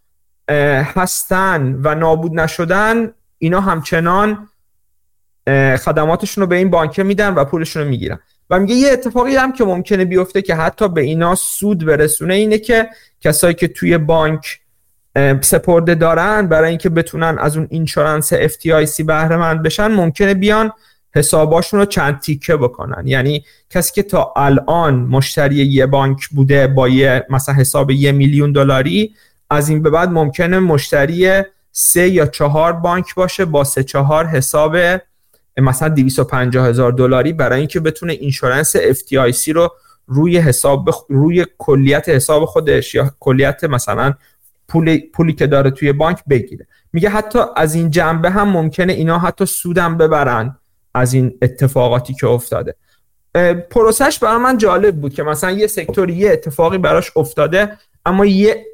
هستن 0.96 1.80
و 1.84 1.96
نابود 1.96 2.40
نشدن 2.40 3.12
اینا 3.38 3.62
همچنان 3.62 4.50
خدماتشون 5.78 6.42
رو 6.42 6.48
به 6.48 6.56
این 6.56 6.70
بانکه 6.70 7.04
میدن 7.04 7.34
و 7.34 7.46
پولشون 7.46 7.84
رو 7.84 7.90
می‌گیرن. 7.90 8.20
و 8.50 8.60
میگه 8.60 8.76
یه 8.76 8.92
اتفاقی 8.92 9.36
هم 9.36 9.54
که 9.54 9.64
ممکنه 9.64 10.06
بیفته 10.06 10.42
که 10.42 10.56
حتی 10.56 10.90
به 10.90 11.02
اینا 11.02 11.36
سود 11.36 11.86
برسونه 11.86 12.34
اینه 12.34 12.58
که 12.58 12.90
کسایی 13.22 13.54
که 13.54 13.68
توی 13.68 13.98
بانک 13.98 14.60
سپرده 15.42 15.96
دارن 15.96 16.48
برای 16.48 16.70
اینکه 16.70 16.90
بتونن 16.90 17.38
از 17.40 17.58
اون 17.58 17.68
اینشورنس 17.70 18.34
FTIC 18.34 19.04
بهره 19.06 19.38
مند 19.38 19.64
بشن 19.64 19.88
ممکنه 19.88 20.34
بیان 20.34 20.72
حساباشون 21.16 21.80
رو 21.80 21.86
چند 21.86 22.20
تیکه 22.20 22.56
بکنن. 22.56 23.08
یعنی 23.08 23.46
کسی 23.70 23.94
که 23.94 24.04
تا 24.04 24.34
الان 24.36 24.96
مشتری 24.96 25.56
یه 25.56 25.86
بانک 25.86 26.28
بوده 26.28 26.68
با 26.68 26.88
یه 26.88 27.26
مثلا 27.30 27.56
حساب 27.56 27.92
یه 27.92 28.12
میلیون 28.12 28.52
دلاری 28.52 29.16
از 29.50 29.70
این 29.70 29.82
به 29.82 29.90
بعد 29.90 30.10
ممکنه 30.10 30.60
مشتری 30.60 31.44
سه 31.72 32.10
یا 32.10 32.26
چهار 32.26 32.74
بانک 32.74 33.16
باشه 33.16 33.46
با 33.46 33.64
سه 33.64 33.84
چهار 33.84 34.26
حساب 34.26 34.76
مثلا 35.58 35.90
250 35.90 36.68
هزار 36.68 36.92
دلاری 36.92 37.34
برای 37.34 37.60
اینکه 37.60 37.80
بتونه 37.80 38.14
اینشورنس 38.14 38.78
FTIC 38.78 39.48
رو 39.48 39.70
روی 40.08 40.38
حساب 40.38 40.90
روی 41.10 41.46
کلیت 41.58 42.10
حساب 42.10 42.46
خودش 42.46 42.96
یا 42.96 43.12
کلیت 43.20 43.64
مثلا 43.64 44.14
پول 44.68 45.00
پولی 45.14 45.34
که 45.34 45.48
داره 45.48 45.72
توی 45.72 45.94
بانک 45.94 46.24
بگیره. 46.30 46.68
میگه 46.94 47.10
حتی 47.10 47.40
از 47.56 47.76
این 47.76 47.90
جنبه 47.92 48.30
هم 48.30 48.50
ممکنه 48.50 48.94
اینا 48.94 49.20
حتی 49.20 49.46
سودم 49.46 49.98
ببرن 49.98 50.58
از 50.94 51.14
این 51.14 51.38
اتفاقاتی 51.42 52.14
که 52.14 52.28
افتاده. 52.28 52.76
پروسش 53.70 54.20
برای 54.20 54.38
من 54.38 54.58
جالب 54.58 54.96
بود 54.96 55.14
که 55.14 55.24
مثلا 55.24 55.52
یه 55.52 55.68
سکتوری 55.68 56.14
یه 56.14 56.32
اتفاقی 56.32 56.78
براش 56.78 57.12
افتاده 57.18 57.78
اما 58.06 58.26
یه 58.26 58.66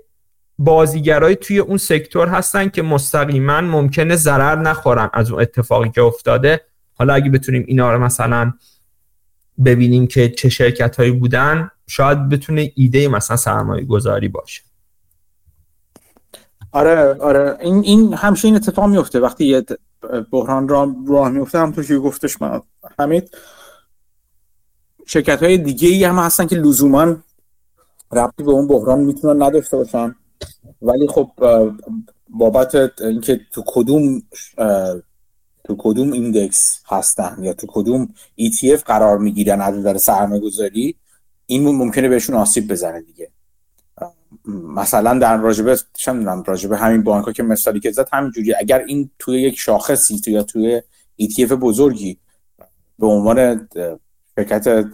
بازیگرای 0.64 1.36
توی 1.36 1.60
اون 1.60 1.78
سکتور 1.78 2.28
هستن 2.28 2.70
که 2.70 2.82
مستقیما 2.82 3.62
ممکنه 3.62 4.16
ضرر 4.16 4.56
نخورن 4.56 5.10
از 5.14 5.32
اون 5.32 5.42
اتفاقی 5.42 5.90
که 5.90 6.02
افتاده. 6.02 6.62
حالا 6.94 7.14
اگه 7.14 7.30
بتونیم 7.30 7.64
اینا 7.68 7.94
رو 7.94 8.04
مثلا 8.04 8.54
ببینیم 9.66 10.08
که 10.08 10.30
چه 10.30 10.50
شرکت 10.50 10.96
هایی 10.96 11.12
بودن 11.12 11.72
شاید 11.88 12.30
بتونه 12.30 12.72
ایده 12.76 13.08
مثلا 13.08 13.38
سرمایه 13.38 13.86
گذاری 13.86 14.28
باشه. 14.28 14.62
آره 16.72 17.14
آره. 17.14 17.58
این 17.62 17.84
این 17.84 18.14
همشه 18.14 18.48
این 18.48 18.56
اتفاق 18.56 18.86
میفته. 18.86 19.20
وقتی 19.20 19.46
یه 19.46 19.66
بحران 20.32 20.68
راه, 20.68 20.96
راه 21.08 21.30
میفته 21.30 21.60
هم 21.60 21.72
تو 21.72 21.84
که 21.84 21.98
گفتش 21.98 22.42
من 22.42 22.62
حمید 23.00 23.38
شرکت 25.06 25.44
های 25.44 25.58
دیگه 25.58 25.88
ای 25.88 26.04
هم 26.04 26.16
هستن 26.16 26.48
که 26.48 26.56
لزوما 26.56 27.16
ربطی 28.12 28.44
به 28.44 28.52
اون 28.52 28.68
بحران 28.68 29.00
می‌تونن 29.00 29.44
نداشته 29.44 29.78
باشن. 29.78 30.16
ولی 30.82 31.08
خب 31.08 31.32
بابت 32.30 32.76
اینکه 33.02 33.40
تو 33.52 33.64
کدوم 33.68 34.24
تو 35.64 35.76
کدوم 35.78 36.12
ایندکس 36.12 36.84
هستن 36.88 37.38
یا 37.42 37.54
تو 37.54 37.68
کدوم 37.70 38.14
ETF 38.40 38.84
قرار 38.86 39.18
می‌گیرن 39.18 39.62
از 39.62 39.76
نظر 39.76 39.98
سرمایه 39.98 40.42
گذاری 40.42 40.96
این 41.46 41.64
ممکنه 41.64 42.10
بهشون 42.10 42.36
آسیب 42.36 42.72
بزنه 42.72 43.02
دیگه. 43.02 43.32
مثلا 44.46 45.20
در 45.20 45.38
راجبه 45.38 45.78
چه 45.94 46.12
راجبه 46.46 46.78
همین 46.78 47.04
بانک 47.04 47.26
ها 47.26 47.32
که 47.32 47.44
مثالی 47.44 47.80
که 47.80 47.92
زد 47.92 48.10
همینجوری 48.14 48.54
اگر 48.54 48.80
این 48.80 49.10
توی 49.20 49.42
یک 49.42 49.60
شاخصی 49.60 50.20
تو 50.20 50.32
یا 50.32 50.44
توی 50.44 50.82
ETF 51.22 51.52
بزرگی 51.52 52.18
به 53.00 53.08
عنوان 53.08 53.70
شرکت 54.36 54.86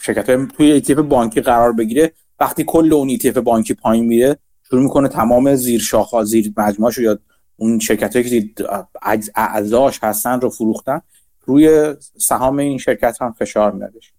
شرکت 0.00 0.48
توی 0.48 0.82
ETF 0.82 0.98
بانکی 0.98 1.40
قرار 1.40 1.72
بگیره 1.72 2.12
وقتی 2.40 2.64
کل 2.64 2.92
اون 2.92 3.16
ETF 3.16 3.38
بانکی 3.38 3.74
پایین 3.74 4.04
میره 4.04 4.38
شروع 4.70 4.82
می‌کنه 4.82 5.08
تمام 5.08 5.54
زیر 5.54 5.80
شاخه 5.80 6.24
زیر 6.24 6.52
مجموعه 6.56 7.02
یا 7.02 7.18
اون 7.56 7.78
شرکت 7.78 8.16
هایی 8.16 8.54
که 8.56 8.64
اعضاش 9.36 9.98
هستن 10.02 10.40
رو 10.40 10.50
فروختن 10.50 11.00
روی 11.44 11.94
سهام 12.18 12.58
این 12.58 12.78
شرکت 12.78 13.22
هم 13.22 13.32
فشار 13.32 13.72
میادش 13.72 14.12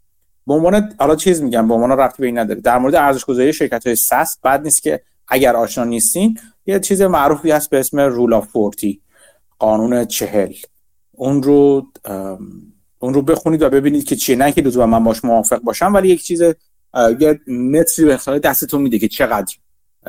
به 0.48 0.54
عنوان 0.54 0.94
حالا 1.00 1.16
چیز 1.16 1.42
میگم 1.42 1.68
به 1.68 1.74
عنوان 1.74 1.92
رفتی 1.92 2.22
به 2.22 2.26
این 2.26 2.38
نداره. 2.38 2.62
در 2.62 2.78
مورد 2.78 2.96
ارزش 2.96 3.26
گذاری 3.26 3.54
شرکت 3.54 3.88
های 3.88 3.96
سس 3.96 4.38
بعد 4.44 4.64
نیست 4.64 4.84
که 4.84 5.02
اگر 5.28 5.56
آشنا 5.56 5.84
نیستین 5.84 6.40
یه 6.66 6.80
چیز 6.80 7.02
معروفی 7.02 7.52
هست 7.52 7.70
به 7.70 7.80
اسم 7.80 8.00
Rule 8.00 8.34
of 8.34 8.48
Forty 8.48 9.02
قانون 9.60 10.06
چهل. 10.06 10.54
اون 11.12 11.44
رو 11.44 11.88
اون 13.00 13.14
رو 13.14 13.22
بخونید 13.22 13.62
و 13.62 13.70
ببینید 13.70 14.04
که 14.04 14.16
چیه. 14.16 14.36
نه 14.36 14.52
که 14.52 14.62
لزوما 14.62 14.86
من 14.86 15.04
باش 15.04 15.26
موافق 15.26 15.60
باشم 15.60 15.94
ولی 15.94 16.08
یک 16.08 16.24
چیز 16.24 16.42
یه 17.20 17.40
متری 17.48 18.06
به 18.06 18.40
دستتون 18.40 18.82
میده 18.82 19.00
که 19.00 19.08
چقدر 19.08 19.56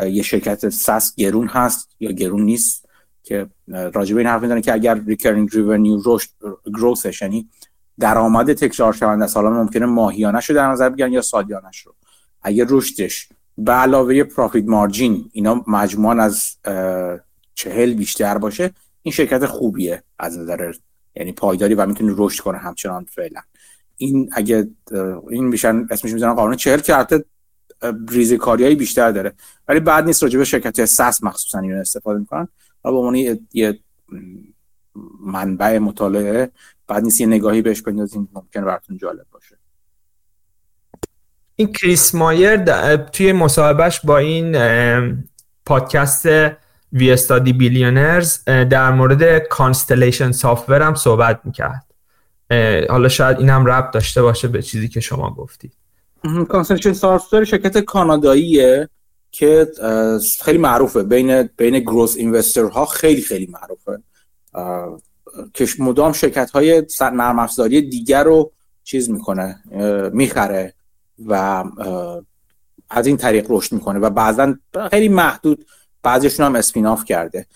یه 0.07 0.23
شرکت 0.23 0.69
SaaS 0.69 1.15
گرون 1.15 1.47
هست 1.47 1.97
یا 2.01 2.11
گرون 2.11 2.43
نیست 2.43 2.89
که 3.23 3.47
راجع 3.69 4.15
به 4.15 4.21
این 4.21 4.29
حرف 4.29 4.43
می‌زنه 4.43 4.61
که 4.61 4.73
اگر 4.73 4.95
recurring 4.95 5.49
revenue 5.53 6.01
رشد 6.05 6.31
growth 6.67 7.09
ش 7.09 7.23
یعنی 7.23 7.49
درآمد 7.99 8.53
تکرار 8.53 8.93
شونده 8.93 9.27
سالانه 9.27 9.57
ممکنه 9.57 9.87
ماهیانه 9.87 10.41
شو 10.41 10.55
در 10.55 10.67
نظر 10.67 10.89
بگیرن 10.89 11.13
یا 11.13 11.23
سالیانه 11.23 11.71
رو. 11.85 11.95
اگر 12.43 12.67
رشدش 12.69 13.29
به 13.59 13.73
علاوه 13.73 14.23
پروفیت 14.25 14.65
مارجین 14.65 15.31
اینا 15.33 15.65
مجموعا 15.67 16.23
از 16.23 16.57
چهل 17.55 17.95
بیشتر 17.95 18.39
باشه 18.39 18.71
این 19.03 19.13
شرکت 19.13 19.47
خوبیه 19.47 20.03
از 20.19 20.39
نظر 20.39 20.73
یعنی 21.17 21.33
پایداری 21.33 21.75
و 21.75 21.87
می‌تونه 21.87 22.15
رشد 22.17 22.43
کنه 22.43 22.59
همچنان 22.59 23.05
فعلا. 23.05 23.41
این 23.97 24.31
اگه 24.33 24.69
این 25.31 25.45
میشن 25.45 25.87
اسمش 25.91 26.13
می‌زنن 26.13 26.35
قانون 26.35 26.57
چهل 26.57 26.79
که 26.79 26.95
ریزکاری 28.09 28.75
بیشتر 28.75 29.11
داره. 29.11 29.33
ولی 29.69 29.81
بعد 29.81 30.05
نیست 30.05 30.23
راجع 30.23 30.39
به 30.39 30.45
شرکت 30.45 30.85
سس 30.85 31.23
مخصوصا 31.23 31.59
اینو 31.59 31.77
استفاده 31.81 32.19
می‌کنن. 32.19 32.49
و 32.85 32.91
به 32.91 32.97
عنوان 32.97 33.39
یه 33.53 33.79
منبع 35.21 35.79
مطالعه 35.79 36.51
بعد 36.87 37.05
نیست 37.05 37.21
یه 37.21 37.27
نگاهی 37.27 37.63
بهش 37.63 37.83
بندازیم 37.83 38.29
ممکن 38.33 38.65
براتون 38.65 38.99
جالب 38.99 39.27
باشه. 39.31 39.59
این 41.57 41.73
کریس 41.73 42.15
مایر 42.15 42.57
توی 42.97 43.33
مصاحبهش 43.33 44.01
با 44.01 44.19
این 44.19 44.57
پادکست 45.67 46.27
We 46.93 47.13
Study 47.13 47.53
Billionaires 47.53 48.45
در 48.45 48.93
مورد 48.93 49.39
Constellation 49.39 50.33
Software 50.33 50.83
هم 50.83 50.95
صحبت 50.95 51.41
می‌کرد. 51.45 51.85
حالا 52.89 53.09
شاید 53.09 53.39
این 53.39 53.51
هم 53.51 53.67
ربط 53.67 53.95
داشته 53.95 54.23
باشه 54.23 54.49
به 54.49 54.63
چیزی 54.63 54.89
که 54.89 55.01
شما 55.01 55.31
گفتید. 55.31 55.73
Constellation 56.49 56.93
Software 56.93 57.45
شرکت 57.45 57.79
کاناداییه 57.79 58.89
که 59.31 59.69
خیلی 60.43 60.59
معروفه. 60.59 61.03
بین 61.03 61.43
بین 61.43 61.79
growth 61.79 62.59
ها 62.59 62.87
خیلی 62.87 63.23
خیلی 63.23 63.47
معروفه. 63.47 64.03
که 65.55 65.67
مدام 65.79 66.13
شرکت 66.13 66.51
های 66.51 66.83
نرم 67.01 67.39
افزاری 67.39 67.83
دیگر 67.83 68.25
رو 68.25 68.53
چیز 68.85 69.11
می‌کنه 69.11 69.63
می‌خره 70.13 70.75
و 71.27 71.65
از 72.91 73.07
این 73.07 73.17
طریق 73.17 73.47
رشد 73.49 73.73
می‌کنه 73.73 73.99
و 73.99 74.11
بعضا 74.11 74.55
خیلی 74.91 75.09
محدود 75.09 75.67
بعضیشون 76.03 76.47
هم 76.47 76.57
spin 76.57 76.87
off 76.87 77.05
کرده 77.05 77.47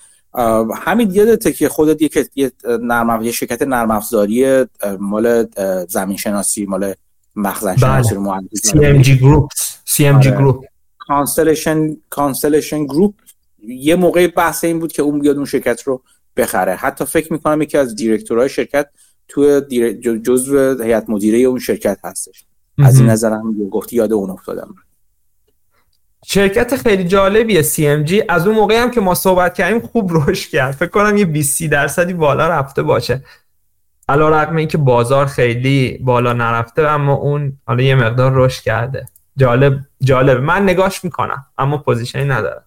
همین 0.75 1.11
یادته 1.11 1.53
که 1.53 1.69
خودت 1.69 2.03
یک 2.03 2.53
نرم 2.65 3.31
شرکت 3.31 3.63
نرم 3.63 3.91
افزاری 3.91 4.65
مال 4.99 5.47
زمین 5.89 6.17
شناسی 6.17 6.67
مال 6.67 6.95
مخزن 7.37 7.77
شناسی 7.77 8.15
رو 8.15 8.41
CMG 8.67 9.09
گروپ 9.09 9.51
CMG 9.89 10.27
گروپ 10.27 10.65
کانستلیشن 10.99 11.97
کانستلیشن 12.11 12.85
گروپ 12.85 13.15
یه 13.69 13.97
موقع 13.97 14.27
بحث 14.27 14.65
این 14.65 14.79
بود 14.79 14.93
که 14.93 15.03
اون 15.03 15.19
بیاد 15.19 15.37
اون 15.37 15.45
شرکت 15.45 15.83
رو 15.83 16.03
بخره. 16.37 16.75
حتی 16.75 17.05
فکر 17.05 17.33
می‌کنم 17.33 17.63
یکی 17.63 17.79
از 17.79 17.97
دیرکتورهای 17.97 18.49
شرکت 18.49 18.87
تو 19.29 19.61
جزء 20.25 20.83
هیئت 20.85 21.05
مدیره 21.11 21.39
اون 21.39 21.59
شرکت 21.59 21.99
هستش. 22.05 22.45
از 22.79 22.99
این 22.99 23.09
نظرم 23.11 23.69
گفتی 23.69 23.97
یاد 23.97 24.13
اون 24.13 24.31
افتادم. 24.31 24.75
شرکت 26.25 26.77
خیلی 26.77 27.05
جالبیه 27.05 27.63
CMG 27.63 28.25
از 28.29 28.47
اون 28.47 28.57
موقعی 28.57 28.77
هم 28.77 28.91
که 28.91 29.01
ما 29.01 29.15
صحبت 29.15 29.55
کردیم 29.55 29.81
خوب 29.81 30.11
رشد 30.15 30.51
کرد. 30.51 30.75
فکر 30.75 30.89
کنم 30.89 31.17
یه 31.17 31.25
20 31.25 31.63
درصدی 31.63 32.13
بالا 32.13 32.49
رفته 32.49 32.83
باشه. 32.83 33.25
علا 34.09 34.29
رقم 34.29 34.57
این 34.57 34.69
که 34.69 34.79
بازار 34.79 35.27
خیلی 35.27 35.99
بالا 36.05 36.33
نرفته 36.33 36.83
اما 36.83 37.15
اون 37.15 37.59
حالا 37.67 37.83
یه 37.83 37.95
مقدار 37.95 38.33
رشد 38.35 38.63
کرده. 38.63 39.07
جالب 39.37 39.79
جالب. 40.01 40.41
من 40.41 40.63
نگاش 40.63 41.05
می‌کنم 41.05 41.47
اما 41.59 41.79
پوزیشنی 41.79 42.25
نداره 42.25 42.63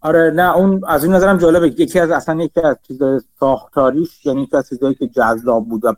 آره 0.00 0.32
نه 0.36 0.56
اون 0.56 0.80
از 0.88 1.04
این 1.04 1.14
نظرم 1.14 1.38
جالبه. 1.38 1.68
یکی 1.68 1.98
از 1.98 2.10
اصلا 2.10 2.42
یکی 2.42 2.60
از 2.60 2.76
چیزای 2.88 3.20
ساختاریش 3.40 4.26
یعنی 4.26 4.42
یکی 4.42 4.56
از 4.56 4.68
چیزایی 4.68 4.94
که 4.94 5.06
جذاب 5.06 5.68
بود 5.68 5.84
و 5.84 5.94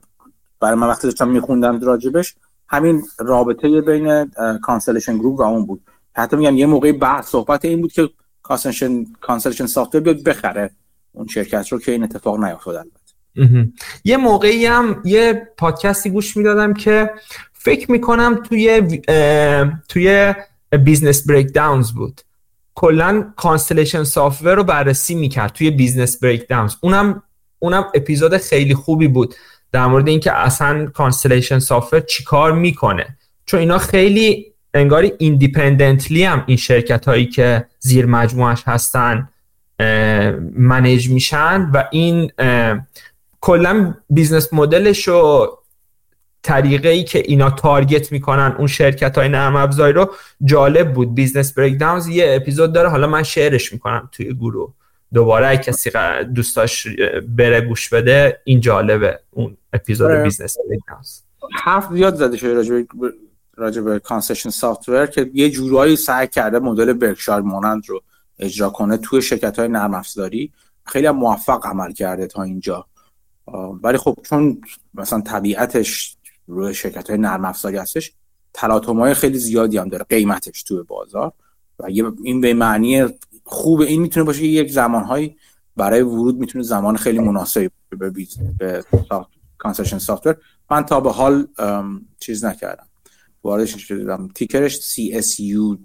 برای 0.60 0.74
من 0.74 0.86
وقتی 0.86 1.06
داشتم 1.08 1.28
میخوندم 1.28 1.80
راجبش 1.80 2.34
همین 2.68 3.02
رابطه 3.18 3.80
بین 3.80 4.30
Constellation 4.62 5.18
Group 5.18 5.38
و 5.38 5.42
اون 5.42 5.66
بود. 5.66 5.82
حتی 6.16 6.36
میگم 6.36 6.56
یه 6.56 6.66
موقعی 6.66 6.92
بحث 6.92 7.28
صحبت 7.28 7.64
این 7.64 7.80
بود 7.80 7.92
که 7.92 8.08
Constellation 8.42 9.04
Constellation 9.20 9.66
Software 9.66 10.00
بیاد 10.00 10.22
بخره. 10.22 10.70
اون 11.12 11.26
شرکت 11.26 11.68
رو 11.68 11.78
که 11.78 11.92
این 11.92 12.04
اتفاق 12.04 12.34
البته. 12.34 12.99
یه 14.04 14.16
موقعی 14.16 14.66
هم 14.66 15.02
یه 15.04 15.48
پادکستی 15.56 16.10
گوش 16.10 16.36
می‌دادم 16.36 16.74
که 16.74 17.10
فکر 17.52 17.90
می‌کنم 17.90 18.42
توی 18.42 18.82
توی 19.88 20.34
Business 20.84 21.26
Breakdowns 21.26 21.92
بود. 21.92 22.20
کلا 22.74 23.32
Constellation 23.36 24.04
Software 24.04 24.54
رو 24.54 24.64
بررسی 24.64 25.14
می‌کرد 25.14 25.52
توی 25.52 25.70
Business 25.70 26.20
Breakdowns 26.20 26.74
اونم 26.80 27.22
اونم 27.58 27.84
اپیزود 27.94 28.36
خیلی 28.36 28.74
خوبی 28.74 29.08
بود 29.08 29.34
در 29.72 29.86
مورد 29.86 30.08
اینکه 30.08 30.32
اصلا 30.32 30.86
Constellation 30.86 31.58
Software 31.58 32.00
چیکار 32.00 32.52
می‌کنه. 32.52 33.16
چون 33.46 33.60
اینا 33.60 33.78
خیلی 33.78 34.46
انگاری 34.74 35.12
independently 35.18 36.24
هم 36.24 36.44
این 36.46 36.56
شرکت 36.56 37.08
هایی 37.08 37.26
که 37.26 37.66
زیر 37.78 38.06
مجموعش 38.06 38.62
هستن 38.66 39.28
manage 40.56 41.08
میشن 41.08 41.70
و 41.74 41.84
این 41.90 42.30
کلا 43.40 43.94
business 44.10 44.52
model 44.52 44.92
ش 44.92 45.08
رو 45.08 45.58
طریقه 46.42 46.88
ای 46.88 47.04
که 47.04 47.18
اینا 47.18 47.50
target 47.50 48.12
می‌کنن 48.12 48.54
اون 48.58 48.66
شرکت 48.66 49.18
های 49.18 49.28
نرم 49.28 49.56
افزاری 49.56 49.92
رو 49.92 50.10
جالب 50.44 50.92
بود. 50.92 51.14
Business 51.14 51.54
Breakdowns 51.54 52.08
یه 52.08 52.36
اپیزود 52.36 52.72
داره 52.72 52.88
حالا 52.88 53.06
من 53.06 53.22
شعرش 53.22 53.72
می‌کنم 53.72 54.08
توی 54.12 54.34
گروه. 54.34 54.72
دوباره 55.14 55.56
کسی 55.56 55.90
دوستاش 56.34 56.86
بره 57.36 57.60
گوش 57.60 57.88
بده 57.88 58.40
این 58.44 58.60
جالبه 58.60 59.20
اون 59.30 59.56
episode 59.72 60.10
Business 60.10 60.56
Breakdowns 60.68 61.20
حرف 61.54 61.92
زیاد 61.92 62.14
زده 62.14 62.36
شده 62.36 62.54
راجع 62.54 62.82
راجع 63.56 63.80
به 63.80 63.98
Constellation 63.98 64.50
Software 64.50 65.06
که 65.06 65.30
یه 65.34 65.50
جورایی 65.50 65.96
سعی 65.96 66.26
کرده 66.26 66.58
مدل 66.58 66.92
برکشار 66.92 67.40
مانند 67.40 67.82
رو 67.88 68.02
اجرا 68.38 68.70
کنه 68.70 68.96
توی 68.96 69.22
شرکت 69.22 69.58
های 69.58 69.68
نرم 69.68 69.94
افزاری. 69.94 70.52
خیلی 70.84 71.10
موفق 71.10 71.66
عمل 71.66 71.92
کرده 71.92 72.26
تا 72.26 72.42
اینجا. 72.42 72.86
ولی 73.82 73.98
خب 73.98 74.18
چون 74.22 74.60
مثلا 74.94 75.20
طبیعتش 75.20 76.16
روی 76.46 76.74
شرکت 76.74 77.10
های 77.10 77.18
نرم 77.18 77.44
افزاری 77.44 77.76
هستش 77.76 78.12
تلاطم 78.52 78.98
های 78.98 79.14
خیلی 79.14 79.38
زیادی 79.38 79.78
هم 79.78 79.88
داره 79.88 80.04
قیمتش 80.08 80.62
توی 80.62 80.82
بازار. 80.82 81.32
و 81.78 81.86
این 82.24 82.40
به 82.40 82.54
معنی 82.54 83.04
خوب 83.44 83.80
این 83.80 84.02
می‌تونه 84.02 84.26
باشه 84.26 84.44
یک 84.44 84.72
زمانهایی 84.72 85.36
برای 85.76 86.02
ورود 86.02 86.38
می‌تونه 86.38 86.64
زمان 86.64 86.96
خیلی 86.96 87.18
مناسبی 87.18 87.70
به 87.88 88.10
به 88.58 88.84
Constellation 89.58 89.98
Software. 89.98 90.36
من 90.70 90.82
تا 90.82 91.00
به 91.00 91.12
حال 91.12 91.46
چیز 92.20 92.44
نکردم. 92.44 92.86
واردش 93.44 93.76
شدم 93.76 94.28
ticker 94.34 94.67
ش 94.67 94.78
CSU 94.78 95.78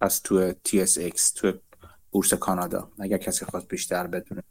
از 0.00 0.22
تو 0.22 0.52
TSX 0.52 1.20
تو 1.34 1.52
بورس 2.10 2.34
کانادا. 2.34 2.90
اگر 2.98 3.16
کسی 3.16 3.44
خواست 3.44 3.68
بیشتر 3.68 4.06
بدونه. 4.06 4.42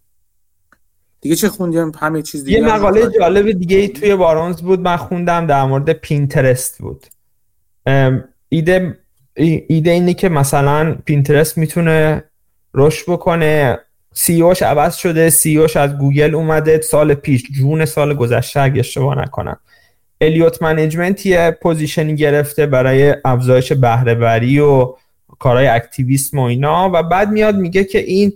دیگه 1.25 1.35
چه 1.35 1.49
خوندیم؟ 1.49 1.91
همه 1.99 2.21
چیز 2.21 2.43
دیگه 2.43 2.57
یه 2.57 2.65
مقاله 2.65 3.11
جالب 3.19 3.51
دیگه 3.51 3.77
ای 3.77 3.87
توی 3.87 4.15
Barron's 4.15 4.61
بود. 4.61 4.79
من 4.79 4.97
خوندم 4.97 5.47
در 5.47 5.63
مورد 5.63 5.93
Pinterest 5.93 6.77
بود. 6.77 7.05
ایده 8.49 8.99
ایده 9.67 9.91
اینه 9.91 10.13
که 10.13 10.29
مثلا 10.29 10.95
Pinterest 11.05 11.57
می‌تونه 11.57 12.23
رشد 12.73 13.03
بکنه. 13.07 13.79
CEO 14.13 14.41
ش 14.41 14.61
عوض 14.61 14.95
شده. 14.95 15.29
CEO 15.29 15.57
ش 15.57 15.77
از 15.77 15.97
گوگل 15.97 16.35
اومده. 16.35 16.81
سال 16.81 17.13
پیش 17.13 17.43
جون 17.51 17.85
سال 17.85 18.13
گذشته 18.13 18.59
اگه 18.59 18.79
اشتباه 18.79 19.21
نکنم. 19.21 19.59
Elliott 20.21 20.61
Management 20.61 21.25
یه 21.25 21.57
position 21.61 22.09
ی 22.09 22.15
گرفته 22.15 22.65
برای 22.65 23.15
افزایش 23.25 23.73
بهره 23.73 24.59
و 24.61 24.93
کارهای 25.39 25.67
activism 25.67 26.39
و 26.39 26.41
اینا. 26.41 26.91
و 26.93 27.03
بعد 27.03 27.29
میاد 27.29 27.55
میگه 27.55 27.83
که 27.83 27.99
این 27.99 28.33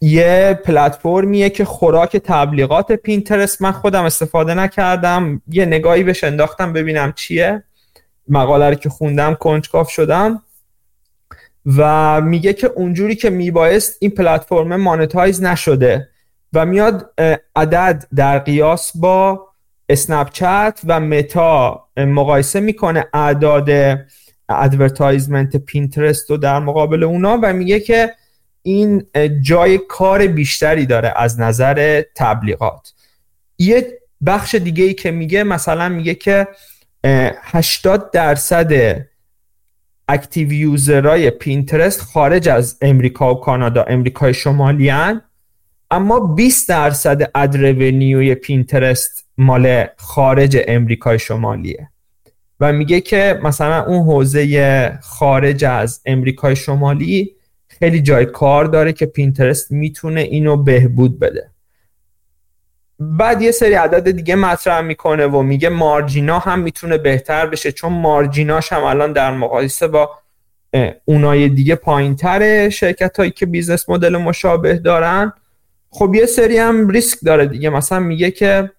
یه 0.00 0.60
پلتفرمیه 0.64 1.50
که 1.50 1.64
خوراک 1.64 2.16
تبلیغات 2.16 2.92
Pinterest 2.92 3.62
من 3.62 3.72
خودم 3.72 4.04
استفاده 4.04 4.54
نکردم. 4.54 5.42
یه 5.48 5.66
نگاهی 5.66 6.02
بهش 6.02 6.24
انداختم 6.24 6.72
ببینم 6.72 7.12
چیه. 7.12 7.62
مقاله 8.28 8.68
رو 8.68 8.74
که 8.74 8.88
خوندم 8.88 9.34
کنجکاو 9.34 9.90
شدم. 9.90 10.42
و 11.76 12.20
میگه 12.20 12.52
که 12.52 12.66
اونجوری 12.66 13.14
که 13.14 13.30
میبایست 13.30 13.96
این 14.00 14.10
platform 14.10 14.76
monetize 14.76 15.42
نشده 15.42 16.08
و 16.52 16.66
میاد 16.66 17.14
عدد 17.56 18.04
در 18.14 18.38
قیاس 18.38 18.96
با 18.96 19.48
Snapchat 19.88 20.80
و 20.84 21.00
Meta 21.00 21.88
مقایسه 21.96 22.60
می‌کنه 22.60 23.06
اعداد 23.14 23.68
advertisement 24.48 25.56
Pinterest 25.56 26.30
رو 26.30 26.36
در 26.36 26.58
مقابل 26.58 27.02
اونا 27.02 27.38
و 27.42 27.52
میگه 27.52 27.80
که 27.80 28.14
این 28.68 29.06
جای 29.42 29.78
کار 29.88 30.26
بیشتری 30.26 30.86
داره 30.86 31.12
از 31.16 31.40
نظر 31.40 32.02
تبلیغات 32.14 32.92
یه 33.58 33.98
بخش 34.26 34.54
دیگه 34.54 34.84
ای 34.84 34.94
که 34.94 35.10
میگه 35.10 35.44
مثلا 35.44 35.88
میگه 35.88 36.14
که 36.14 36.48
80 37.04 38.10
درصد 38.10 39.00
active 40.08 40.52
user 40.52 41.04
های 41.04 41.30
پینترست 41.30 42.00
خارج 42.00 42.48
از 42.48 42.78
امریکا 42.82 43.34
و 43.34 43.40
کانادا 43.40 43.82
امریکای 43.82 44.34
شمالی 44.34 44.88
هن. 44.88 45.22
اما 45.90 46.20
20 46.20 46.68
درصد 46.68 47.30
ad 47.34 47.56
revenue 47.56 48.24
ی 48.24 48.34
پینترست 48.34 49.26
مال 49.38 49.86
خارج 49.96 50.58
امریکای 50.68 51.18
شمالیه 51.18 51.88
و 52.60 52.72
میگه 52.72 53.00
که 53.00 53.40
مثلا 53.42 53.84
اون 53.84 54.02
حوزه 54.02 54.98
خارج 55.02 55.64
از 55.64 56.00
امریکای 56.06 56.56
شمالی 56.56 57.37
خیلی 57.78 58.02
جای 58.02 58.26
کار 58.26 58.64
داره 58.64 58.92
که 58.92 59.06
پینترست 59.06 59.72
می‌تونه 59.72 60.20
اینو 60.20 60.56
بهبود 60.56 61.18
بده. 61.18 61.50
بعد 63.00 63.42
یه 63.42 63.50
سری 63.50 63.74
عدد 63.74 64.10
دیگه 64.10 64.36
مطرح 64.36 64.80
می‌کنه 64.80 65.26
و 65.26 65.42
میگه 65.42 65.68
margin 65.68 66.28
ا 66.28 66.38
هم 66.38 66.60
می‌تونه 66.60 66.98
بهتر 66.98 67.46
بشه 67.46 67.72
چون 67.72 67.92
margin 67.92 68.52
اش 68.52 68.72
هم 68.72 68.84
الان 68.84 69.12
در 69.12 69.34
مقایسه 69.34 69.88
با 69.88 70.10
اونای 71.04 71.48
دیگه 71.48 71.74
پایین 71.74 72.16
تره 72.16 72.70
شرکت 72.70 73.16
هایی 73.18 73.30
که 73.30 73.46
business 73.46 73.88
model 73.88 74.16
مشابه 74.16 74.74
دارن. 74.74 75.32
خب 75.90 76.14
یه 76.14 76.26
سری 76.26 76.58
هم 76.58 76.88
ریسک 76.88 77.18
داره 77.24 77.46
دیگه. 77.46 77.70
مثلا 77.70 78.00
میگه 78.00 78.30
که 78.30 78.70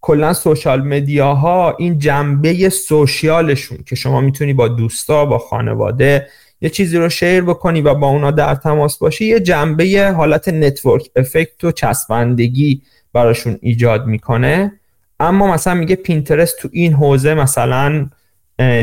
کلا 0.00 0.32
social 0.32 0.82
media 0.82 1.60
ها 1.60 1.76
این 1.78 1.98
جنبه 1.98 2.68
social 2.68 3.34
شون 3.34 3.78
که 3.86 3.96
شما 3.96 4.20
می‌تونی 4.20 4.52
با 4.52 4.68
دوستا 4.68 5.24
با 5.24 5.38
خانواده 5.38 6.28
یه 6.64 6.70
چیزی 6.70 6.98
رو 6.98 7.08
share 7.08 7.42
بکنی 7.42 7.80
و 7.80 7.94
با 7.94 8.06
اونا 8.06 8.30
در 8.30 8.54
تماس 8.54 8.98
باشی 8.98 9.24
یه 9.24 9.40
جنبه 9.40 10.12
حالت 10.16 10.48
network 10.48 11.10
effect 11.16 11.64
و 11.64 11.72
چسبندگی 11.72 12.82
براشون 13.12 13.58
ایجاد 13.62 14.06
می‌کنه. 14.06 14.72
اما 15.20 15.52
مثلا 15.52 15.74
میگه 15.74 15.96
پینترست 15.96 16.58
تو 16.58 16.68
این 16.72 16.92
حوزه 16.92 17.34
مثلا 17.34 18.08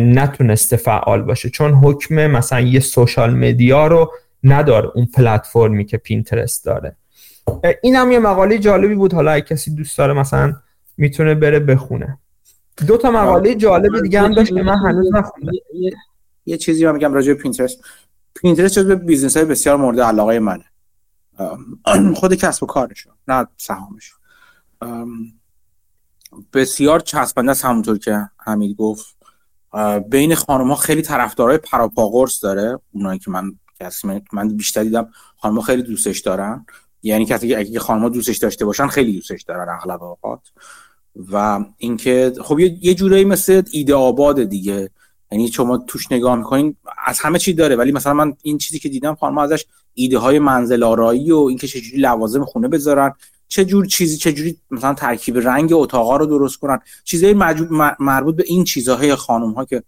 نتونسته 0.01 0.77
فعال 0.77 1.21
باشه 1.21 1.49
چون 1.49 1.71
حکم 1.71 2.27
مثلا 2.27 2.59
یه 2.59 2.79
social 2.79 3.35
media 3.35 3.87
رو 3.87 4.11
نداره 4.43 4.91
اون 4.95 5.05
پلتفرمی 5.05 5.85
که 5.85 5.97
پینترست 5.97 6.65
داره. 6.65 6.95
این 7.81 7.95
هم 7.95 8.11
یه 8.11 8.19
مقاله 8.19 8.57
جالبی 8.57 8.95
بود 8.95 9.13
حالا 9.13 9.31
اگه 9.31 9.45
کسی 9.45 9.75
دوست 9.75 9.97
داره 9.97 10.13
مثلا 10.13 10.53
می‌تونه 10.97 11.35
بره 11.35 11.59
بخونه. 11.59 12.17
دو 12.87 12.97
تا 12.97 13.11
مقاله 13.11 13.55
جالب 13.55 14.01
دیگه 14.03 14.21
هم 14.21 14.33
داشت 14.33 14.53
که 14.53 14.61
من 14.61 14.77
هنوز 14.77 15.15
نخوندم. 15.15 15.51
یه 16.45 16.57
چیزی 16.57 16.85
رو 16.85 16.93
میگم 16.93 17.13
راجع 17.13 17.33
به 17.33 17.41
پینترست 17.41 17.83
پینترست 18.33 18.79
جزو 18.79 18.95
business 18.95 19.37
های 19.37 19.45
بسیار 19.45 19.77
مورد 19.77 19.99
علاقه 19.99 20.39
منه. 20.39 20.65
خود 22.15 22.33
کسب 22.33 22.63
و 22.63 22.65
کارش 22.65 23.07
نه 23.27 23.47
سهامش 23.57 24.13
بسیار 26.53 26.99
چسبنده 26.99 27.51
است 27.51 27.65
همونطور 27.65 27.97
که 27.97 28.29
حمید 28.37 28.75
گفت. 28.75 29.15
بین 30.09 30.35
خانم 30.35 30.67
ها 30.67 30.75
خیلی 30.75 31.01
طرفدارای 31.01 31.57
پروپاقرص 31.57 32.39
داره 32.39 32.79
اونایی 32.91 33.19
که 33.19 33.31
من 33.31 33.55
من 34.33 34.57
بیشتر 34.57 34.83
دیدم 34.83 35.09
خانم 35.37 35.55
ها 35.55 35.61
خیلی 35.61 35.83
دوستش 35.83 36.19
دارن. 36.19 36.65
یعنی 37.03 37.25
کسی 37.25 37.55
اگه 37.55 37.79
خانم 37.79 38.01
ها 38.01 38.09
دوستش 38.09 38.37
داشته 38.37 38.65
باشن 38.65 38.87
خیلی 38.87 39.13
دوستش 39.13 39.43
دارن 39.43 39.69
اغلب 39.69 40.03
اوقات. 40.03 40.41
و 41.31 41.65
اینکه 41.77 42.33
خب 42.41 42.59
یه 42.59 42.93
جورایی 42.93 43.25
مثل 43.25 43.63
ایده 43.71 43.93
آباد 43.93 44.43
دیگه. 44.43 44.89
یعنی 45.31 45.47
شما 45.47 45.77
توش 45.77 46.11
نگاه 46.11 46.35
می‌کنین 46.35 46.75
از 47.05 47.19
همه 47.19 47.39
چی 47.39 47.53
داره. 47.53 47.75
ولی 47.75 47.91
مثلا 47.91 48.13
من 48.13 48.33
این 48.41 48.57
چیزی 48.57 48.79
که 48.79 48.89
دیدم 48.89 49.15
خانم 49.15 49.37
ازش 49.37 49.65
ایده 49.93 50.17
های 50.17 50.39
منزل 50.39 50.83
آرایی 50.83 51.31
و 51.31 51.37
اینکه 51.37 51.67
چجوری 51.67 51.97
لوازم 51.97 52.45
خونه 52.45 52.67
بذارن 52.67 53.13
چه 53.47 53.65
جور 53.65 53.85
چیزی 53.85 54.17
چه 54.17 54.33
جوری 54.33 54.57
مثلا 54.71 54.93
ترکیب 54.93 55.37
رنگ 55.37 55.69
اتاقا 55.73 56.17
رو 56.17 56.25
درست 56.25 56.57
کنن. 56.57 56.79
چیزای 57.03 57.33
مربوط 57.99 58.35
به 58.35 58.43
این 58.47 58.63
چیزهای 58.63 59.15
خانم 59.15 59.51
ها 59.51 59.65
که 59.65 59.83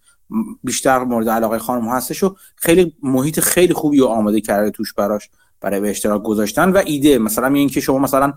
بیشتر 0.64 0.99
مورد 1.03 1.30
علاقه 1.30 1.60
خانم 1.60 1.90
هستش 1.90 2.24
و 2.24 2.36
خیلی 2.56 2.94
محیط 3.03 3.40
خیلی 3.40 3.74
خوبی 3.74 3.99
و 3.99 4.06
آماده 4.06 4.41
کرده 4.41 4.72
توش 4.72 4.94
براش. 4.94 5.30
برای 5.64 5.80
به 5.80 5.90
اشتراک 5.90 6.23
گذاشتن 6.23 6.69
و 6.69 6.81
ایده 6.85 7.18
مثلا 7.18 7.48
این 7.48 7.69
که 7.69 7.81
شما 7.81 7.99
مثلا 7.99 8.34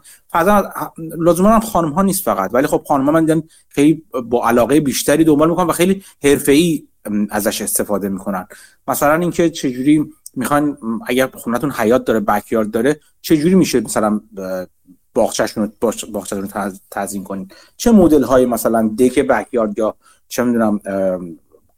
لازم 0.98 1.46
هم 1.46 1.60
خانم 1.60 1.92
ها 1.92 2.02
نیست 2.02 2.22
فقط 2.22 2.50
ولی 2.54 2.66
خب 2.66 2.84
خانم 2.88 3.04
ها 3.04 3.12
من 3.12 3.24
دیدم 3.24 3.42
خیلی 3.68 4.02
با 4.24 4.48
علاقه 4.48 4.80
بیشتری 4.80 5.24
دنبال 5.24 5.50
می‌کنن 5.50 5.66
و 5.66 5.72
خیلی 5.72 6.02
حرفه‌ای 6.22 6.84
ازش 7.30 7.62
استفاده 7.62 8.08
می‌کنن. 8.08 8.46
مثلا 8.88 9.14
اینکه 9.14 9.50
چجوری 9.50 10.12
می‌خوان 10.34 10.78
اگر 11.06 11.28
خونتون 11.34 11.70
حیات 11.70 12.04
داره 12.04 12.20
بکیارد 12.20 12.70
داره 12.70 13.00
چجوری 13.20 13.54
میشه 13.54 13.80
مثلا 13.80 14.20
باغچه‌شون 15.14 15.72
باغچه‌تون 16.12 16.48
رو 16.54 16.72
تزیین 16.90 17.24
کنین؟ 17.24 17.48
چه 17.76 17.90
مدل 17.90 18.22
های 18.22 18.46
مثلا 18.46 18.94
دک 18.98 19.18
بکیارد 19.18 19.78
یا 19.78 19.94
چه 20.28 20.44
می‌دونم 20.44 20.80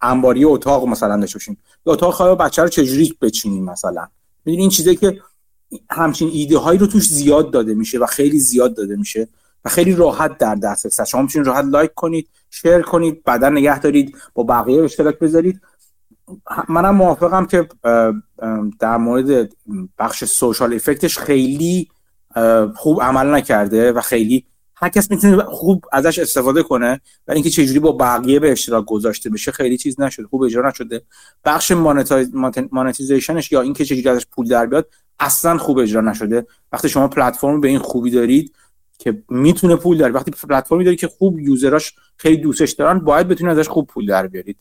انباری 0.03 0.45
اتاق 0.45 0.87
مثلا 0.87 1.16
داشته 1.16 1.39
باشین؟ 1.39 1.57
یا 1.87 1.93
اتاق 1.93 2.15
خواب 2.15 2.43
بچه 2.45 2.62
رو 2.62 2.69
چجوری 2.69 3.15
بچینین 3.23 3.65
مثلا؟ 3.65 4.09
می‌دونی 4.45 4.62
این 4.62 4.70
چیزی 4.70 4.97
که 4.97 5.20
همچین 5.90 6.31
ایده 6.32 6.59
هایی 6.59 6.78
رو 6.78 6.86
توش 6.86 7.09
زیاد 7.09 7.51
داده 7.51 7.74
میشه 7.74 7.99
و 7.99 8.07
خیلی 8.07 8.39
زیاد 8.39 8.77
داده 8.77 8.97
میشه 8.97 9.28
و 9.65 9.69
خیلی 9.69 9.95
راحت 9.95 10.39
در 10.39 10.55
دسترس 10.55 11.01
شما 11.01 11.23
می‌تونید 11.23 11.49
راحت 11.49 11.65
لایک 11.65 11.95
کنید 11.95 12.28
شیر 12.51 12.82
کنید 12.82 13.24
بعدا 13.24 13.49
نگه 13.49 13.78
دارید 13.78 14.16
با 14.35 14.43
بقیه 14.43 14.82
اشتراک 14.82 15.19
بذارید. 15.19 15.61
منم 16.69 16.95
موافقم 16.95 17.47
که 17.47 17.69
در 18.81 18.97
مورد 18.97 19.53
بخش 19.99 20.24
سوشال 20.24 20.74
افکتش 20.74 21.19
خیلی 21.19 21.89
خوب 22.74 23.03
عمل 23.03 23.35
نکرده 23.35 23.93
و 23.93 24.01
خیلی 24.01 24.45
هر 24.81 24.89
کس 24.89 25.11
می‌تونه 25.11 25.43
خوب 25.43 25.85
ازش 25.93 26.19
استفاده 26.19 26.63
کنه 26.63 27.01
و 27.29 27.33
اینکه 27.33 27.51
چجوری 27.51 27.79
با 27.79 27.93
بقیه 27.93 28.41
به 28.41 28.53
اشتراک 28.53 28.85
گذاشته 28.85 29.31
بشه 29.31 29.53
خیلی 29.53 29.77
چیز 29.77 30.01
نشده 30.01 30.27
خوب 30.27 30.43
اجرا 30.43 30.69
نشده. 30.69 31.03
بخش 31.45 31.73
مانتیزیشنش 32.71 33.53
یا 33.53 33.61
اینکه 33.61 33.85
چجوری 33.85 34.09
ازش 34.09 34.27
پول 34.27 34.49
در 34.49 34.67
بیاد 34.67 34.89
اصلا 35.21 35.59
خوب 35.59 35.79
اجرا 35.79 36.01
نشده. 36.01 36.47
وقتی 36.73 36.89
شما 36.89 37.09
پلتفرم 37.09 37.61
به 37.61 37.69
این 37.69 37.79
خوبی 37.79 38.11
دارید 38.11 38.55
که 38.99 39.23
می‌تونه 39.29 39.77
پول 39.77 39.99
در 39.99 40.15
وقتی 40.15 40.31
پلتفرمی 40.31 40.85
دارید 40.85 41.01
که 41.01 41.09
خوب 41.09 41.41
یوزراش 41.41 41.95
خیلی 42.17 42.37
دوستش 42.37 42.73
دارن 42.73 42.99
باید 42.99 43.29
بتونید 43.29 43.59
ازش 43.59 43.69
خوب 43.69 43.87
پول 43.87 44.07
در 44.07 44.27
بیارید. 44.27 44.57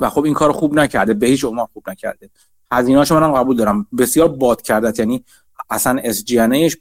و 0.00 0.10
خب 0.10 0.24
این 0.24 0.34
کار 0.34 0.52
خوب 0.52 0.74
نکرده 0.74 1.14
به 1.14 1.26
هیچ 1.26 1.44
خوب 1.44 1.90
نکرده. 1.90 2.30
هزینه‌اشو 2.72 3.14
منم 3.14 3.32
قبول 3.32 3.56
دارم. 3.56 3.86
بسیار 3.98 4.28
باد 4.28 4.62
کرده 4.62 4.92
یعنی 4.98 5.24
اصلا 5.70 6.00
اس 6.04 6.24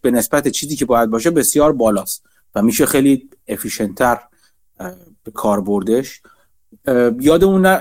به 0.02 0.12
نسبت 0.12 0.48
چیزی 0.48 0.76
که 0.76 0.86
باید 0.86 1.10
باشه 1.10 1.32
بسیار 1.32 1.74
بالاست 1.74 2.24
و 2.56 2.62
میشه 2.62 2.86
خیلی 2.86 3.30
افیشنتر 3.48 4.20
به 5.24 5.32
کار 5.34 5.62
بردش. 5.62 6.22
یادمون 7.20 7.78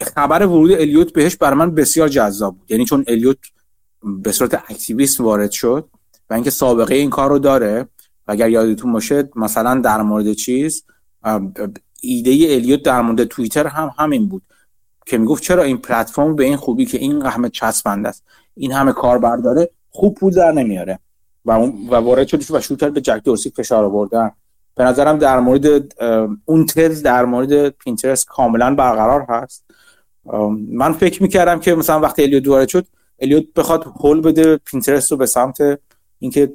خبر 0.00 0.46
ورود 0.46 0.72
الیوت 0.72 1.12
بهش 1.12 1.36
برای 1.36 1.58
من 1.58 1.74
بسیار 1.74 2.08
جذاب 2.08 2.58
بود. 2.58 2.70
یعنی 2.70 2.84
چون 2.84 3.04
الیوت 3.08 3.38
به 4.02 4.32
صورت 4.32 4.54
اکتیویست 4.54 5.20
وارد 5.20 5.50
شد 5.50 5.88
و 6.30 6.34
اینکه 6.34 6.50
سابقه 6.50 6.94
این 6.94 7.10
کار 7.10 7.30
رو 7.30 7.38
داره 7.38 7.82
و 8.28 8.32
اگر 8.32 8.50
یادتون 8.50 8.92
باشه 8.92 9.30
مثلا 9.36 9.80
در 9.80 10.02
مورد 10.02 10.32
چیز 10.32 10.84
ایده 12.00 12.30
الیوت 12.30 12.82
در 12.82 13.02
مورد 13.02 13.24
توییتر 13.24 13.66
هم 13.66 13.90
همین 13.98 14.28
بود 14.28 14.42
که 15.06 15.18
می‌گفت 15.18 15.42
چرا 15.42 15.62
این 15.62 15.78
پلتفرم 15.78 16.36
به 16.36 16.44
این 16.44 16.56
خوبی 16.56 16.86
که 16.86 16.98
این 16.98 17.22
همه 17.22 17.48
چسبنده 17.48 18.08
است 18.08 18.24
این 18.54 18.72
همه 18.72 18.92
کاربر 18.92 19.36
داره 19.36 19.70
خوب 19.92 20.14
پول 20.14 20.34
در 20.34 20.52
نمیاره. 20.52 20.98
و 21.44 21.50
اون 21.50 21.88
و 21.90 21.94
وارد 21.94 22.26
شد 22.26 22.50
و 22.50 22.60
شروع 22.60 22.78
کرد 22.78 22.94
به 22.94 23.00
جک 23.00 23.20
دورسی 23.24 23.50
فشار 23.50 23.84
آوردن. 23.84 24.30
به 24.74 24.84
نظرم 24.84 25.18
در 25.18 25.40
مورد 25.40 25.94
اون 26.44 26.66
تز 26.66 27.02
در 27.02 27.24
مورد 27.24 27.68
پینترست 27.68 28.26
کاملا 28.26 28.74
برقرار 28.74 29.26
هست. 29.28 29.64
من 30.68 30.92
فکر 30.92 31.22
می‌کردم 31.22 31.60
که 31.60 31.74
مثلا 31.74 32.00
وقتی 32.00 32.22
الیوت 32.22 32.48
وارد 32.48 32.68
شد 32.68 32.86
الیوت 33.18 33.44
بخواد 33.56 33.84
هول 33.84 34.20
بده 34.20 34.56
پینترست 34.56 35.10
رو 35.10 35.16
به 35.16 35.26
سمت 35.26 35.58
اینکه 36.18 36.52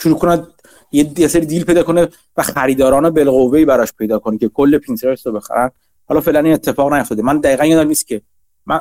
شروع 0.00 0.18
کنه 0.18 0.46
یه 0.92 1.28
سری 1.28 1.46
deal 1.46 1.64
پیدا 1.64 1.82
کنه 1.82 2.08
و 2.36 2.42
خریداران 2.42 3.10
بالقوه 3.10 3.64
براش 3.64 3.92
پیدا 3.92 4.18
کنه 4.18 4.38
که 4.38 4.48
کل 4.48 4.78
پینترست 4.78 5.26
رو 5.26 5.32
بخرن. 5.32 5.70
حالا 6.08 6.20
فعلا 6.20 6.40
این 6.40 6.52
اتفاق 6.52 6.92
نیفتاده. 6.92 7.22
من 7.22 7.38
دقیقا 7.38 7.64
یادم 7.64 7.88
نیست 7.88 8.06
که 8.06 8.22
من 8.66 8.80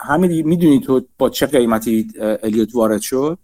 همین 0.00 0.48
می‌دونی 0.48 0.80
تو 0.80 1.06
با 1.18 1.30
چه 1.30 1.46
قیمتی 1.46 2.08
الیوت 2.42 2.74
وارد 2.74 3.00
شد؟ 3.00 3.38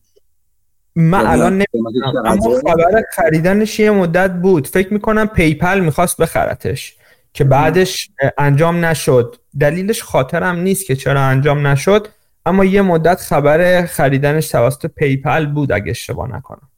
من 0.96 1.26
الان 1.26 1.52
نمی‌دونم 1.52 2.22
اما 2.24 2.60
خبر 2.60 3.02
خریدنش 3.12 3.80
یه 3.80 3.90
مدت 3.90 4.30
بود. 4.30 4.66
فکر 4.66 4.92
می‌کنم 4.92 5.26
PayPal 5.26 5.80
می‌خواست 5.80 6.16
بخرتش 6.16 6.96
که 7.32 7.44
بعدش 7.44 8.10
انجام 8.38 8.84
نشد. 8.84 9.36
دلیلش 9.60 10.02
خاطرم 10.02 10.56
نیست 10.56 10.86
که 10.86 10.96
چرا 10.96 11.20
انجام 11.20 11.66
نشد 11.66 12.08
اما 12.46 12.64
یه 12.64 12.82
مدت 12.82 13.20
خبر 13.20 13.86
خریدنش 13.86 14.48
توسط 14.48 14.86
PayPal 14.86 15.46
بود 15.46 15.72
اگه 15.72 15.90
اشتباه 15.90 16.36
نکنم. 16.36 16.68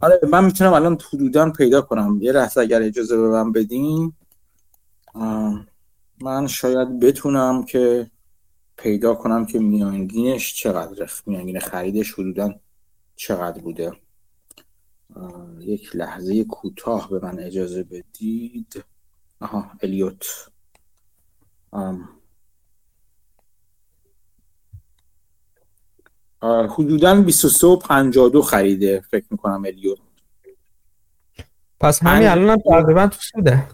آره 0.00 0.20
من 0.30 0.44
می‌تونم 0.44 0.72
الان 0.72 0.98
حدودا 1.12 1.50
پیدا 1.50 1.80
کنم. 1.80 2.18
یه 2.22 2.32
لحظه 2.32 2.60
اگر 2.60 2.82
اجازه 2.82 3.16
به 3.16 3.28
من 3.28 3.52
بدین. 3.52 4.12
من 6.22 6.46
شاید 6.46 7.00
بتونم 7.00 7.64
که 7.64 8.10
پیدا 8.76 9.14
کنم 9.14 9.46
که 9.46 9.58
میانگینش 9.58 10.54
چقدر 10.54 11.10
میانگین 11.26 11.60
خریدش 11.60 12.12
حدودا 12.12 12.60
چقدر 13.16 13.60
بوده؟ 13.60 13.92
یک 15.60 15.96
لحظه 15.96 16.44
کوتاه 16.44 17.10
به 17.10 17.20
من 17.22 17.38
اجازه 17.38 17.82
بدید. 17.82 18.84
آها 19.40 19.70
الیوت. 19.82 20.26
حدودا 26.42 27.20
23 27.20 27.66
و 27.66 27.76
52 27.76 28.42
خریده 28.42 29.00
فکر 29.10 29.26
می‌کنم 29.30 29.64
الیوت. 29.64 29.98
پس 31.80 32.02
همین 32.02 32.28
الان 32.28 32.48
هم 32.48 32.56
تقریبا 32.56 33.06
تو 33.06 33.20
سوده. 33.20 33.68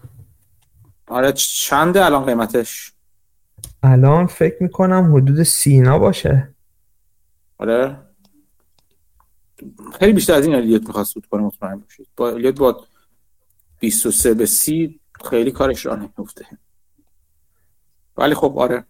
آره 1.06 1.32
چنده 1.32 2.04
الان 2.04 2.24
قیمتش؟ 2.24 2.92
الان 3.82 4.26
فکر 4.26 4.62
می‌کنم 4.62 5.14
حدود 5.16 5.42
سینا 5.42 5.98
باشه. 5.98 6.54
آره. 7.58 7.96
خیلی 9.98 10.12
بیشتر 10.12 10.32
از 10.32 10.46
این 10.46 10.54
الیوت 10.54 10.86
می‌خواست 10.86 11.12
سود 11.12 11.26
کنه 11.26 11.42
مطمئن 11.42 11.76
باشید. 11.76 12.06
با 12.16 12.30
الیوت 12.30 12.58
با 12.58 12.84
23 13.80 14.34
به 14.34 14.46
30 14.46 15.00
خیلی 15.30 15.50
کارش 15.50 15.86
را 15.86 15.96
نمیفته 15.96 16.46
ولی 18.16 18.34
خب 18.34 18.58
آره. 18.58 18.84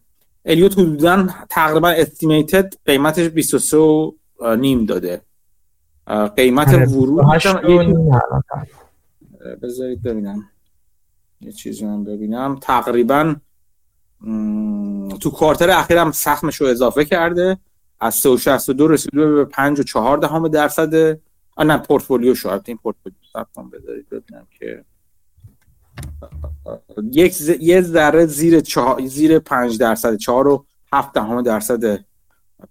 الیوت 0.44 0.72
حدودا 0.72 1.26
تقریبا 1.50 1.88
استیمیتد 1.88 2.74
قیمتش 2.84 3.28
23 3.28 3.76
و 3.76 4.12
نیم 4.58 4.84
داده. 4.86 5.22
قیمت 6.36 6.68
آره، 6.68 6.86
ورود 6.86 7.24
بذارید 9.62 10.02
ببینم. 10.02 10.50
یه 11.40 11.52
چیزی 11.52 11.86
من 11.86 12.04
ببینم. 12.04 12.58
تقریبا 12.62 13.36
تو 15.20 15.30
کوارتر 15.30 15.70
اخیر 15.70 15.98
هم 15.98 16.12
سخمش 16.12 16.56
رو 16.56 16.66
اضافه 16.66 17.04
کرده. 17.04 17.58
از 18.00 18.14
362 18.14 18.88
رسیده 18.88 19.26
به 19.26 19.44
5 19.44 19.80
و 19.80 19.82
4 19.82 20.18
دهم 20.18 20.48
درصد. 20.48 21.20
نه 21.58 21.78
پورتفولیو 21.78 22.34
شاید 22.34 22.62
این 22.64 22.76
پورتفولیو 22.76 23.18
سب 23.32 23.46
بذارید 23.72 24.08
ببینم 24.08 24.46
که. 24.58 24.84
یک 27.12 27.34
ز... 27.34 27.48
یه 27.48 27.80
ذره 27.80 28.26
زیر 28.26 28.60
چه... 28.60 29.06
زیر 29.06 29.38
5 29.38 29.78
درصد 29.78 30.16
4 30.16 30.48
و 30.48 30.64
7 30.92 31.12
دهم 31.12 31.42
درصد 31.42 32.04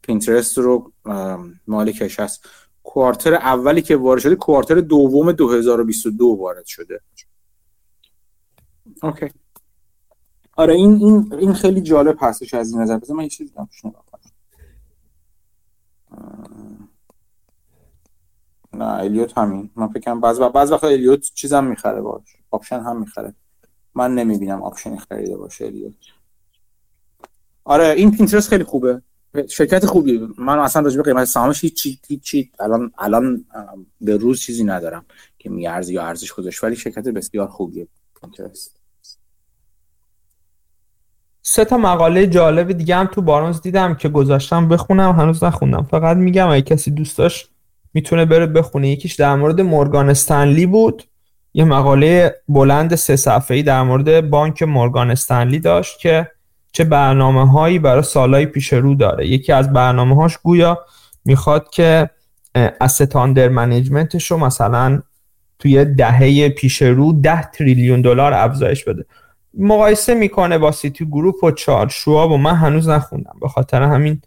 پینترست 0.01 0.57
رو 0.57 0.91
مالکش 1.67 2.19
هست. 2.19 2.49
quarter 2.83 3.33
اولی 3.33 3.81
که 3.81 3.95
وارد 3.95 4.21
شده 4.21 4.35
quarter 4.35 4.75
دوم 4.75 5.31
2022 5.31 6.25
وارد 6.25 6.65
شده. 6.65 7.01
OK. 9.03 9.29
آره 10.57 10.73
این 10.73 10.95
این 10.95 11.33
این 11.33 11.53
خیلی 11.53 11.81
جالب 11.81 12.17
هستش 12.21 12.53
از 12.53 12.71
این 12.71 12.81
نظر. 12.81 12.97
بذار 12.97 13.15
من 13.17 13.23
یه 13.23 13.29
چیزی 13.29 13.53
دارم 13.53 13.69
نه 18.73 18.85
الیوت 18.85 19.37
همین. 19.37 19.69
من 19.75 19.87
فکر 19.87 19.99
کنم 19.99 20.21
بعض 20.21 20.39
بعض 20.39 20.71
وقت 20.71 20.83
الیوت 20.83 21.31
چیزم 21.33 21.63
می‌خره 21.63 22.01
باش 22.01 22.23
option 22.51 22.79
هم 22.79 22.99
می‌خره. 22.99 23.33
من 23.95 24.15
نمی‌بینم 24.15 24.63
option 24.63 24.97
خریده 24.97 25.37
باشه 25.37 25.65
الیوت. 25.65 25.93
آره 27.63 27.85
این 27.97 28.11
پینترست 28.11 28.49
خیلی 28.49 28.63
خوبه. 28.63 29.01
شرکت 29.49 29.85
خوبی. 29.85 30.27
من 30.37 30.59
اصلا 30.59 30.81
راجع 30.81 30.97
به 30.97 31.03
قیمت 31.03 31.25
سهامش 31.25 31.63
هیچ 31.63 31.99
چی 32.23 32.51
الان 32.59 32.91
الان 32.97 33.45
به 34.01 34.17
روز 34.17 34.41
چیزی 34.41 34.63
ندارم 34.63 35.05
که 35.39 35.49
میارزی 35.49 35.93
یا 35.93 36.03
ارزش 36.03 36.31
خودش 36.31 36.63
ولی 36.63 36.75
شرکت 36.75 37.07
بسیار 37.07 37.47
خوبیه. 37.47 37.87
سه 41.49 41.65
تا 41.65 41.77
مقاله 41.77 42.27
جالب 42.27 42.71
دیگه 42.71 42.95
هم 42.95 43.05
تو 43.05 43.21
بارونز 43.21 43.61
دیدم 43.61 43.95
که 43.95 44.09
گذاشتم 44.09 44.67
بخونم 44.67 45.11
هنوز 45.11 45.43
نخوندم. 45.43 45.87
فقط 45.91 46.17
میگم 46.17 46.47
اگه 46.47 46.61
کسی 46.61 46.91
دوست 46.91 47.17
داشت 47.17 47.49
می‌تونه 47.93 48.25
بره 48.25 48.45
بخونه. 48.45 48.89
یکیش 48.89 49.15
در 49.15 49.35
مورد 49.35 49.61
مورگان 49.61 50.09
استنلی 50.09 50.65
بود. 50.65 51.03
یه 51.53 51.63
مقاله 51.63 52.35
بلند 52.47 52.95
سه 52.95 53.15
صفحه‌ای 53.15 53.63
در 53.63 53.83
مورد 53.83 54.29
بانک 54.29 54.63
مورگان 54.63 55.11
استنلی 55.11 55.59
داشت 55.59 55.99
که 55.99 56.31
چه 56.71 56.83
برنامه 56.83 57.51
هایی 57.51 57.79
برای 57.79 58.03
سالهای 58.03 58.45
پیش 58.45 58.73
رو 58.73 58.95
داره. 58.95 59.27
یکی 59.27 59.51
از 59.51 59.73
برنامه 59.73 60.15
هاش 60.15 60.37
گویا 60.37 60.79
می‌خواد 61.25 61.69
که 61.69 62.09
asset 62.81 63.15
under 63.15 63.49
management 63.49 64.18
ش 64.18 64.31
رو 64.31 64.37
مثلا 64.37 65.01
توی 65.59 65.85
دهه 65.85 66.49
پیش 66.49 66.81
رو 66.81 67.13
ده 67.13 67.51
تریلیون 67.51 68.01
دلار 68.01 68.33
افزایش 68.33 68.83
بده. 68.83 69.05
مقایسه 69.57 70.13
می‌کنه 70.13 70.57
با 70.57 70.71
سیتی 70.71 71.05
گروپ 71.05 71.43
و 71.43 71.51
چارلز 71.51 71.91
شواب 71.91 72.31
و 72.31 72.37
من 72.37 72.55
هنوز 72.55 72.89
نخوندم. 72.89 73.35
به 73.41 73.47
خاطر 73.47 73.83
همین 73.83 74.21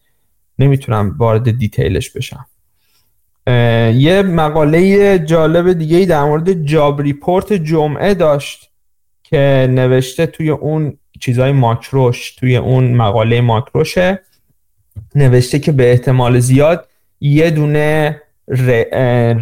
نمی‌تونم 0.59 1.15
وارد 1.19 1.59
detail 1.59 1.98
ش 1.98 2.11
بشم. 2.11 2.47
یه 3.97 4.23
مقاله 4.23 5.19
جالب 5.19 5.73
دیگه 5.73 5.97
ای 5.97 6.07
در 6.07 6.25
مورد 6.25 6.65
job 6.65 7.03
report 7.03 7.53
جمعه 7.53 8.15
داشت 8.15 8.71
که 9.23 9.69
نوشته 9.71 10.27
توی 10.27 10.51
اون 10.51 10.99
چیزای 11.21 11.53
ماکروش 11.53 12.31
توی 12.31 12.57
اون 12.57 12.95
مقاله 12.95 13.41
ماکروشه 13.41 14.23
نوشته 15.15 15.59
که 15.59 15.73
به 15.73 15.91
احتمال 15.91 16.39
زیاد 16.39 16.89
یه 17.21 17.51
دونه 17.51 18.23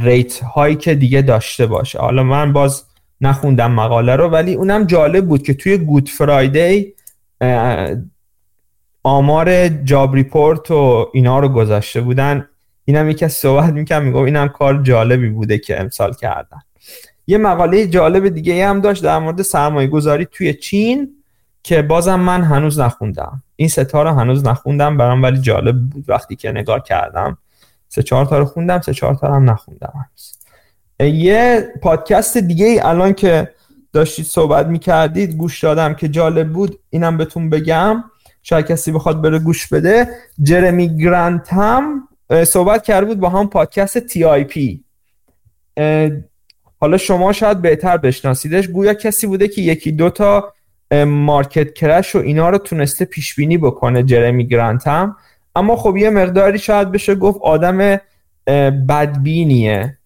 rate 0.02 0.42
hike 0.42 0.94
دیگه 0.94 1.22
داشته 1.22 1.66
باشه. 1.66 1.98
حالا 1.98 2.22
من 2.22 2.52
باز 2.52 2.84
نخوندم 3.20 3.70
مقاله 3.70 4.16
رو 4.16 4.28
ولی 4.28 4.54
اونم 4.54 4.84
جالب 4.84 5.26
بود 5.26 5.42
که 5.42 5.54
توی 5.54 5.78
Good 5.78 6.08
Friday 6.08 6.94
آمار 9.02 9.68
job 9.68 10.14
report 10.14 10.70
و 10.70 11.10
اینا 11.12 11.38
رو 11.38 11.48
گذاشته 11.48 12.00
بودن. 12.00 12.48
اینم 12.84 13.10
یکی 13.10 13.24
از 13.24 13.32
صحبت 13.32 13.72
می‌کنم 13.72 14.04
میگم 14.04 14.16
اینم 14.16 14.48
کار 14.48 14.82
جالبی 14.82 15.28
بوده 15.28 15.58
که 15.58 15.80
امسال 15.80 16.12
کردن. 16.12 16.58
یه 17.26 17.38
مقاله 17.38 17.86
جالب 17.86 18.28
دیگه 18.28 18.68
هم 18.68 18.80
داشت 18.80 19.02
در 19.02 19.18
مورد 19.18 19.42
سرمایه 19.42 19.88
گذاری 19.88 20.26
توی 20.32 20.54
چین 20.54 21.10
که 21.62 21.82
بازم 21.82 22.20
من 22.20 22.42
هنوز 22.42 22.80
نخوندم. 22.80 23.42
این 23.56 23.68
ستا 23.68 24.02
رو 24.02 24.10
هنوز 24.10 24.46
نخوندم 24.46 24.96
برام 24.96 25.22
ولی 25.22 25.40
جالب 25.40 25.78
بود 25.90 26.04
وقتی 26.08 26.36
که 26.36 26.52
نگاه 26.52 26.82
کردم. 26.82 27.38
سه 27.88 28.02
چهار 28.02 28.26
تا 28.26 28.38
رو 28.38 28.44
خوندم 28.44 28.80
سه 28.80 28.94
چهار 28.94 29.14
تا 29.14 29.34
هم 29.34 29.50
نخوندم 29.50 29.92
هنوز. 29.94 30.37
یه 31.00 31.68
پادکست 31.82 32.38
دیگه 32.38 32.66
ای 32.66 32.80
الان 32.80 33.12
که 33.12 33.48
داشتید 33.92 34.24
صحبت 34.24 34.66
می‌کردید 34.66 35.36
گوش 35.36 35.64
دادم 35.64 35.94
که 35.94 36.08
جالب 36.08 36.52
بود. 36.52 36.78
اینم 36.90 37.16
بهتون 37.16 37.50
بگم. 37.50 38.04
شاید 38.42 38.66
کسی 38.66 38.92
بخواد 38.92 39.22
بره 39.22 39.38
گوش 39.38 39.66
بده. 39.66 40.08
جرمی 40.42 40.96
گرانت 40.96 41.52
هم 41.52 42.08
صحبت 42.44 42.82
کرده 42.82 43.06
بود 43.06 43.20
با 43.20 43.28
هم 43.28 43.48
پادکست 43.48 43.98
TIP. 43.98 44.84
حالا 46.80 46.96
شما 46.96 47.32
شاید 47.32 47.62
بهتر 47.62 47.96
بشناسیدش. 47.96 48.68
گویا 48.68 48.94
کسی 48.94 49.26
بوده 49.26 49.48
که 49.48 49.62
یکی 49.62 49.92
دوتا 49.92 50.52
market 51.06 51.74
crash 51.74 52.16
و 52.16 52.18
اینا 52.18 52.50
رو 52.50 52.58
تونسته 52.58 53.04
پیش 53.04 53.34
بینی 53.34 53.58
بکنه 53.58 54.02
جرمی 54.02 54.46
گرانتهام 54.46 55.16
اما 55.56 55.76
خب 55.76 55.96
یه 55.96 56.10
مقداری 56.10 56.58
شاید 56.58 56.92
بشه 56.92 57.14
گفت 57.14 57.38
آدم 57.42 57.98
بدبینیه. 58.88 59.97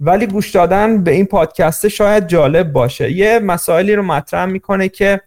ولی 0.00 0.26
گوش 0.26 0.50
دادن 0.50 1.04
به 1.04 1.10
این 1.10 1.26
پادکسته 1.26 1.88
شاید 1.88 2.28
جالب 2.28 2.72
باشه. 2.72 3.12
یه 3.12 3.38
مسائلی 3.38 3.94
رو 3.94 4.02
مطرح 4.02 4.44
می‌کنه 4.44 4.88
که 4.88 5.20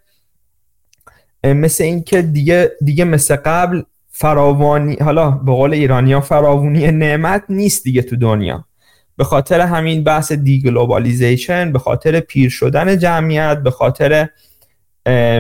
مثل 1.44 1.84
اینکه 1.84 2.22
دیگه 2.22 2.72
دیگه 2.86 3.06
مثل 3.06 3.36
قبل 3.36 3.82
فراوانی 4.12 4.96
حالا 4.96 5.32
به 5.32 5.52
قول 5.52 5.74
ایرانیا 5.74 6.22
فراوانی 6.22 6.92
نعمت 6.92 7.44
نیست 7.50 7.84
دیگه 7.84 8.02
تو 8.02 8.16
دنیا. 8.16 8.66
به 9.18 9.24
خاطر 9.24 9.62
همین 9.62 10.04
بحث 10.04 10.32
deglobalization 10.32 11.72
به 11.72 11.80
خاطر 11.80 12.20
پیر 12.20 12.50
شدن 12.50 12.98
جمعیت 12.98 13.58
به 13.58 13.72
خاطر 13.72 14.30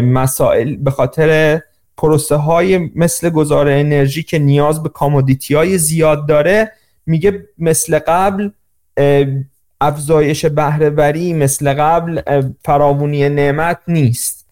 مسائل 0.03 0.75
به 0.75 0.91
خاطر 0.91 1.61
پروسه 1.97 2.35
های 2.35 2.89
مثل 2.95 3.29
گذار 3.29 3.67
انرژی 3.67 4.23
که 4.23 4.39
نیاز 4.39 4.83
به 4.83 4.89
commodity 4.89 5.55
های 5.55 5.77
زیاد 5.77 6.27
داره 6.27 6.71
میگه 7.05 7.47
مثل 7.57 7.99
قبل 7.99 8.49
افزایش 9.81 10.45
بهره‌وری 10.45 11.33
مثل 11.33 11.73
قبل 11.73 12.21
فراوونی 12.65 13.29
نعمت 13.29 13.79
نیست. 13.87 14.47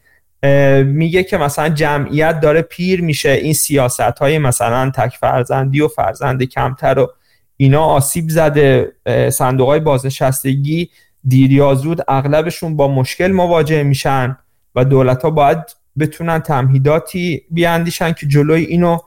میگه 0.85 1.23
که 1.23 1.37
مثلا 1.37 1.69
جمعیت 1.69 2.39
داره 2.39 2.61
پیر 2.61 3.01
میشه 3.01 3.29
این 3.29 3.53
سیاست 3.53 3.99
های 4.01 4.37
مثلا 4.37 4.91
تک 4.95 5.17
فرزندی 5.19 5.81
و 5.81 5.87
فرزند 5.87 6.43
کمتر 6.43 6.99
و 6.99 7.07
اینا 7.57 7.83
آسیب 7.83 8.29
زده. 8.29 8.91
صندوق 9.31 9.67
های 9.67 9.79
بازنشستگی 9.79 10.89
دیر 11.27 11.51
یا 11.51 11.77
اغلبشون 12.07 12.77
با 12.77 12.87
مشکل 12.87 13.31
مواجه 13.31 13.83
میشن 13.83 14.37
و 14.75 14.85
دولت 14.85 15.23
ها 15.23 15.29
باید 15.29 15.57
بتونن 15.99 16.39
تمهیداتی 16.39 17.41
بیاندیشن 17.51 18.11
که 18.11 18.27
جلوی 18.27 18.63
اینو 18.63 18.97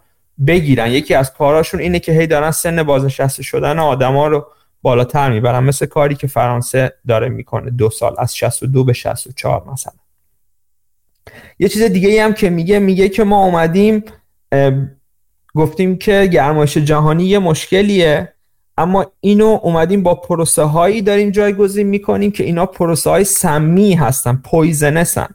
بگیرن. 0.46 0.90
یکی 0.90 1.14
از 1.14 1.32
کاراشون 1.32 1.80
اینه 1.80 1.98
که 1.98 2.12
هی 2.12 2.26
دارن 2.26 2.50
سن 2.50 2.82
بازنشسته 2.82 3.42
شدن 3.42 3.78
آدما 3.78 4.26
رو 4.26 4.46
بالاتر 4.82 5.30
می‌برن 5.30 5.64
مثل 5.64 5.86
کاری 5.86 6.14
که 6.14 6.26
فرانسه 6.26 6.92
داره 7.08 7.28
می‌کنه. 7.28 7.70
دو 7.70 7.90
سال 7.90 8.14
از 8.18 8.36
62 8.36 8.84
به 8.84 8.92
64 8.92 9.70
مثلا. 9.72 9.92
یه 11.58 11.68
چیز 11.68 11.82
دیگه 11.82 12.08
ای 12.08 12.18
هم 12.18 12.34
که 12.34 12.50
میگه 12.50 12.78
میگه 12.78 13.08
که 13.08 13.24
ما 13.24 13.44
اومدیم 13.44 14.04
گفتیم 15.54 15.98
که 15.98 16.28
گرمایش 16.32 16.76
جهانی 16.76 17.24
یه 17.24 17.38
مشکلیه 17.38 18.32
اما 18.78 19.06
اینو 19.20 19.58
اومدیم 19.62 20.02
با 20.02 20.14
پروسه 20.14 20.62
هایی 20.62 21.02
داریم 21.02 21.30
جایگزین 21.30 21.86
می‌کنیم 21.86 22.30
که 22.30 22.44
اینا 22.44 22.66
پروسه 22.66 23.10
های 23.10 23.24
سمی 23.24 23.94
هستن 23.94 24.36
پویزنسن. 24.36 25.28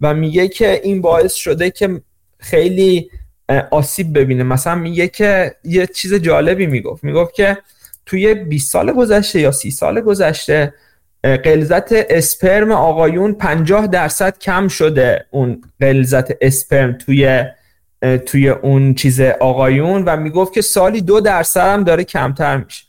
و 0.00 0.14
میگه 0.14 0.48
که 0.48 0.80
این 0.84 1.00
باعث 1.00 1.34
شده 1.34 1.70
که 1.70 2.02
خیلی 2.38 3.10
آسیب 3.70 4.18
ببینه. 4.18 4.42
مثلا 4.42 4.74
میگه 4.74 5.08
که 5.08 5.54
یه 5.64 5.86
چیز 5.86 6.14
جالبی 6.14 6.66
می‌گفت. 6.66 7.04
می‌گفت 7.04 7.34
که 7.34 7.58
توی 8.06 8.34
20 8.34 8.72
سال 8.72 8.92
گذشته 8.92 9.40
یا 9.40 9.50
30 9.50 9.70
سال 9.70 10.00
گذشته 10.00 10.74
قلزت 11.22 11.92
اسپرم 11.92 12.72
آقایون 12.72 13.34
50 13.34 13.86
درصد 13.86 14.38
کم 14.38 14.68
شده 14.68 15.26
اون 15.30 15.62
قلزت 15.80 16.28
اسپرم 16.40 16.92
توی 16.92 17.44
توی 18.26 18.48
اون 18.48 18.94
چیز 18.94 19.20
آقایون 19.20 20.04
و 20.04 20.16
می‌گفت 20.16 20.52
که 20.52 20.62
سالی 20.62 21.00
دو 21.00 21.20
درصد 21.20 21.60
هم 21.60 21.84
داره 21.84 22.04
کمتر 22.04 22.56
میشه. 22.56 22.84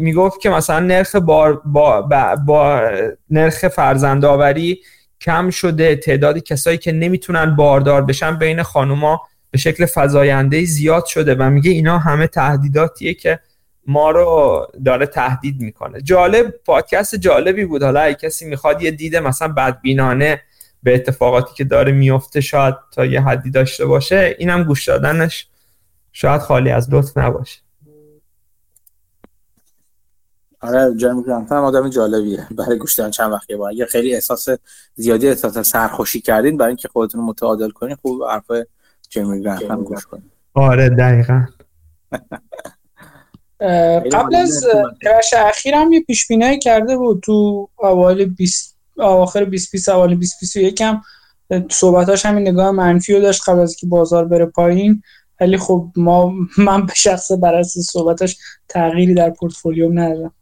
می‌گفت 0.00 0.40
که 0.40 0.50
مثلا 0.50 0.80
نرخ 0.80 1.16
بار 1.16 1.62
با, 1.64 2.02
با, 2.02 2.36
با 2.36 2.90
نرخ 3.30 3.68
فرزندآوری 3.68 4.80
کم 5.20 5.50
شده 5.50 5.96
تعداد 5.96 6.38
کسایی 6.38 6.78
که 6.78 6.92
نمی‌تونن 6.92 7.56
باردار 7.56 8.02
بشن 8.02 8.38
بین 8.38 8.62
خانوما 8.62 9.20
به 9.50 9.58
شکل 9.58 9.86
فزاینده 9.94 10.64
زیاد 10.64 11.04
شده 11.04 11.34
و 11.34 11.50
میگه 11.50 11.70
اینا 11.70 11.98
همه 11.98 12.26
تهدیداتیه 12.26 13.14
که 13.14 13.38
ما 13.86 14.10
رو 14.10 14.66
داره 14.84 15.06
تهدید 15.06 15.60
می‌کنه. 15.60 16.02
جالب 16.02 16.54
پادکست 16.64 17.14
جالبی 17.14 17.64
بود. 17.64 17.82
حالا 17.82 18.00
اگه 18.00 18.14
کسی 18.14 18.46
می‌خواد 18.46 18.82
یه 18.82 18.90
دیده 18.90 19.20
مثلا 19.20 19.48
بدبینانه 19.48 20.40
به 20.82 20.94
اتفاقاتی 20.94 21.54
که 21.54 21.64
داره 21.64 21.92
میفته 21.92 22.40
شاید 22.40 22.74
تا 22.92 23.04
یه 23.04 23.20
حدی 23.20 23.50
داشته 23.50 23.86
باشه 23.86 24.36
اینم 24.38 24.64
گوش 24.64 24.88
دادنش 24.88 25.48
شاید 26.12 26.40
خالی 26.40 26.70
از 26.70 26.94
لطف 26.94 27.18
نباشه. 27.18 27.60
آره 30.60 30.96
جرمی 30.96 31.22
هم 31.28 31.52
آدم 31.52 31.88
جالبیه. 31.88 32.46
برای 32.50 32.78
گوش 32.78 32.94
دادن 32.94 33.10
چند 33.10 33.32
وقت 33.32 33.52
با 33.52 33.68
اگه 33.68 33.86
خیلی 33.86 34.14
احساس 34.14 34.48
زیادی 34.94 35.28
احساس 35.28 35.58
سرخوشی 35.58 36.20
کردین 36.20 36.56
برای 36.56 36.68
اینکه 36.68 36.88
خودتون 36.88 37.20
رو 37.20 37.26
متعادل 37.26 37.70
کنین 37.70 37.96
خوب 37.96 38.24
حرف 38.24 38.50
جرمی 39.10 39.46
هم 39.46 39.84
گوش 39.84 40.06
کنین. 40.06 40.30
آره 40.54 40.88
دقیقا. 40.88 41.46
قبل 44.12 44.34
از 44.34 44.66
کرش 45.02 45.34
اخیر 45.36 45.74
هم 45.74 45.92
یه 45.92 46.00
پیش 46.00 46.28
کرده 46.62 46.96
بود 46.96 47.22
تو 47.22 47.68
اوایل 47.78 48.24
20 48.24 48.76
اواخر 48.96 49.44
2020 49.44 49.88
اوایل 49.88 50.10
2021 50.10 50.82
هم 50.82 51.02
صحبتاش 51.70 52.26
همین 52.26 52.48
نگاه 52.48 52.70
منفی 52.70 53.14
رو 53.14 53.20
داشت 53.20 53.48
قبل 53.48 53.58
از 53.58 53.76
که 53.76 53.86
بازار 53.86 54.24
بره 54.24 54.46
پایین. 54.46 55.02
ولی 55.40 55.56
خب 55.56 55.88
ما 55.96 56.32
من 56.58 56.86
به 56.86 56.94
شخص 56.94 57.32
بر 57.32 57.54
اساس 57.54 57.86
صحبتاش 57.92 58.36
تغییری 58.68 59.14
در 59.14 59.30
پورتفولیوم 59.30 59.98
ندارم. 59.98 60.32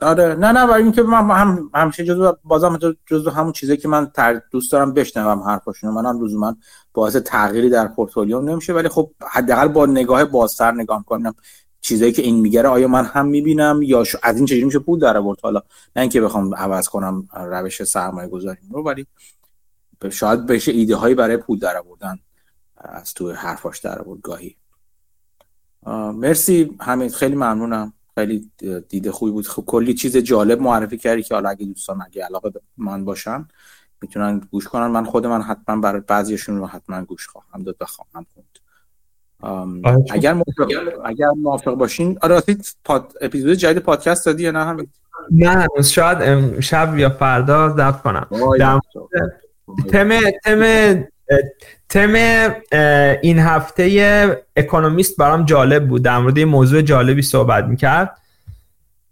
آره. 0.00 0.34
نه 0.34 0.52
نه 0.52 0.66
برای 0.66 0.82
اینکه 0.82 1.02
من 1.02 1.30
هم 1.30 1.70
همیشه 1.74 2.04
جزو 2.04 2.32
بازم 2.44 2.78
جزو 3.06 3.30
همون 3.30 3.52
چیزی 3.52 3.76
که 3.76 3.88
من 3.88 4.12
دوست 4.50 4.72
دارم 4.72 4.94
بشنوم 4.94 5.42
حرفاشونو. 5.42 5.92
منم 5.92 6.24
لزوما 6.24 6.56
باعث 6.92 7.16
تغییری 7.16 7.70
در 7.70 7.88
پورتفولیوم 7.88 8.48
نمیشه. 8.48 8.72
ولی 8.72 8.88
خب 8.88 9.10
حداقل 9.30 9.68
با 9.68 9.86
نگاه 9.86 10.24
بازتر 10.24 10.72
نگاه 10.72 11.04
کنم 11.04 11.34
چیزایی 11.86 12.12
که 12.12 12.22
این 12.22 12.40
میگره 12.40 12.68
آیا 12.68 12.88
من 12.88 13.04
هم 13.04 13.26
می‌بینم 13.26 13.82
یا 13.82 14.04
از 14.22 14.36
این 14.36 14.46
چجوری 14.46 14.64
میشه 14.64 14.78
پول 14.78 15.00
در 15.00 15.16
آورد؟ 15.16 15.40
حالا 15.40 15.62
نه 15.96 16.02
اینکه 16.02 16.20
بخوام 16.20 16.54
عوض 16.54 16.88
کنم 16.88 17.28
روش 17.34 17.84
سرمایه 17.84 18.28
گذاری 18.28 18.58
رو 18.70 18.82
ولی 18.82 19.06
شاید 20.10 20.46
بشه 20.46 20.72
ایده 20.72 20.96
هایی 20.96 21.14
برای 21.14 21.36
پول 21.36 21.58
در 21.58 21.76
آوردن 21.76 22.18
از 22.76 23.14
تو 23.14 23.32
حرفاش 23.32 23.78
در 23.78 24.02
آورد 24.02 24.20
گاهی. 24.20 24.56
مرسی 26.14 26.76
همین 26.80 27.08
خیلی 27.08 27.34
ممنونم. 27.34 27.92
خیلی 28.14 28.50
دیده 28.88 29.12
خوبی 29.12 29.32
بود. 29.32 29.46
خب 29.46 29.64
کلی 29.66 29.94
چیز 29.94 30.16
جالب 30.16 30.60
معرفی 30.60 30.98
کردی 30.98 31.22
که 31.22 31.34
حالا 31.34 31.48
اگه 31.48 31.66
دوستان 31.66 32.02
اگه 32.02 32.24
علاقه 32.24 32.52
من 32.76 33.04
باشن 33.04 33.48
می‌تونن 34.00 34.40
گوش 34.50 34.68
کنن. 34.68 34.86
من 34.86 35.04
خود 35.04 35.26
من 35.26 35.42
حتما 35.42 35.80
برای 35.80 36.00
بعضیشون 36.00 36.56
رو 36.56 36.66
حتما 36.66 37.04
گوش 37.04 37.26
خواهم 37.26 37.62
داد 37.62 37.76
و 37.80 37.84
خواهم 37.84 38.26
خوند 38.34 38.45
اگر 40.10 40.32
موافق 40.32 40.72
اگر 41.04 41.28
موافق 41.42 41.74
باشین. 41.74 42.18
آره 42.22 42.42
پاد... 42.84 43.12
اپیزود 43.20 43.52
جدید 43.52 43.78
پادکست 43.78 44.26
دادی 44.26 44.42
یا 44.42 44.50
نه 44.50 44.64
همین؟ 44.64 44.86
نه 45.30 45.66
شاید 45.82 46.60
شب 46.60 46.98
یا 46.98 47.10
فردا 47.10 47.68
ضبط 47.68 48.02
کنم. 48.02 48.26
تم 49.90 50.20
تم 50.44 50.62
تم 51.88 52.14
این 53.22 53.38
هفته 53.38 54.42
اکونومیست 54.56 55.16
برام 55.16 55.44
جالب 55.44 55.88
بود. 55.88 56.02
در 56.02 56.18
مورد 56.18 56.38
موضوع 56.38 56.82
جالبی 56.82 57.22
صحبت 57.22 57.64
می‌کرد. 57.64 58.18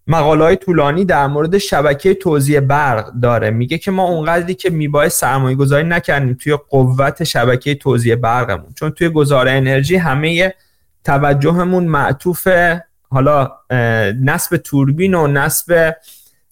مقاله 0.06 0.56
طولانی 0.56 1.04
در 1.04 1.26
مورد 1.26 1.58
شبکه 1.58 2.14
توزیع 2.14 2.60
برق 2.60 3.12
داره. 3.22 3.50
میگه 3.50 3.78
که 3.78 3.90
ما 3.90 4.02
اونقدری 4.02 4.54
که 4.54 4.70
میباید 4.70 5.10
سرمایه 5.10 5.56
گذاری 5.56 5.88
نکردیم 5.88 6.34
توی 6.34 6.58
قوت 6.70 7.24
شبکه 7.24 7.74
توزیع 7.74 8.14
برقمون. 8.14 8.72
چون 8.74 8.90
توی 8.90 9.08
گذار 9.08 9.48
انرژی 9.48 9.96
همه 9.96 10.54
توجهمون 11.04 11.84
معطوف 11.84 12.48
حالا 13.08 13.52
نصب 14.22 14.56
توربین 14.56 15.14
و 15.14 15.26
نصب 15.26 15.94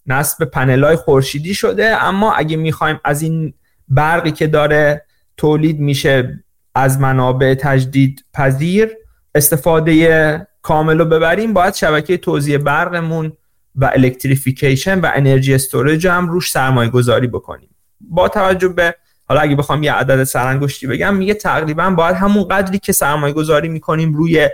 نصب 0.07 0.45
پنل 0.45 0.83
های 0.83 0.95
خورشیدی 0.95 1.53
شده. 1.53 2.03
اما 2.03 2.33
اگه 2.33 2.57
می‌خوایم 2.57 2.99
از 3.03 3.21
این 3.21 3.53
برقی 3.87 4.31
که 4.31 4.47
داره 4.47 5.05
تولید 5.37 5.79
میشه 5.79 6.43
از 6.75 6.99
منابع 6.99 7.53
تجدید 7.53 8.25
پذیر 8.33 8.89
استفاده 9.35 10.47
کامل 10.61 10.97
رو 10.97 11.05
ببریم 11.05 11.53
باید 11.53 11.73
شبکه 11.73 12.17
توزیع 12.17 12.57
برقمون 12.57 13.33
و 13.75 13.91
electrification 13.93 14.99
و 14.99 15.11
energy 15.13 15.53
storage 15.53 16.07
هم 16.07 16.29
روش 16.29 16.51
سرمایه 16.51 16.89
گذاری 16.89 17.27
بکنیم. 17.27 17.69
با 18.01 18.27
توجه 18.29 18.67
به 18.67 18.95
حالا 19.25 19.41
اگه 19.41 19.55
بخوام 19.55 19.83
یه 19.83 19.93
عدد 19.93 20.23
سرانگشتی 20.23 20.87
بگم 20.87 21.15
میگه 21.15 21.33
تقریبا 21.33 21.89
باید 21.89 22.15
همون 22.15 22.43
قدری 22.43 22.79
که 22.79 22.91
سرمایه 22.91 23.33
گذاری 23.33 23.69
می‌کنیم 23.69 24.13
روی 24.13 24.49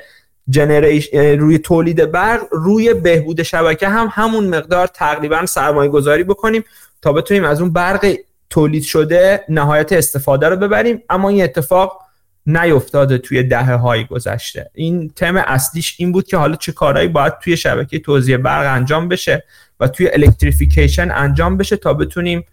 روی 1.13 1.57
تولید 1.57 2.11
برق 2.11 2.41
روی 2.51 2.93
بهبود 2.93 3.43
شبکه 3.43 3.89
هم 3.89 4.09
همون 4.11 4.47
مقدار 4.47 4.87
تقریبا 4.87 5.45
سرمایه 5.45 5.89
گذاری 5.89 6.23
بکنیم 6.23 6.63
تا 7.01 7.13
بتونیم 7.13 7.43
از 7.43 7.61
اون 7.61 7.73
برق 7.73 8.15
تولید 8.49 8.83
شده 8.83 9.43
نهایت 9.49 9.93
استفاده 9.93 10.49
رو 10.49 10.55
ببریم. 10.55 11.03
اما 11.09 11.29
این 11.29 11.43
اتفاق 11.43 12.01
نیفتاده 12.49 13.17
توی 13.17 13.43
دهه 13.43 13.73
های 13.73 14.05
گذشته. 14.05 14.71
این 14.73 15.09
تم 15.09 15.35
اصلیش 15.35 15.95
این 15.99 16.11
بود 16.11 16.27
که 16.27 16.37
حالا 16.37 16.55
چه 16.55 16.71
کارهایی 16.71 17.07
باید 17.07 17.39
توی 17.39 17.57
شبکه 17.57 17.99
توزیع 17.99 18.37
برق 18.37 18.75
انجام 18.75 19.07
بشه 19.07 19.43
و 19.79 19.87
توی 19.87 20.09
الکتریفیکیشن 20.13 21.11
انجام 21.11 21.57
بشه 21.57 21.77
تا 21.77 21.93
بتونیم 21.93 22.45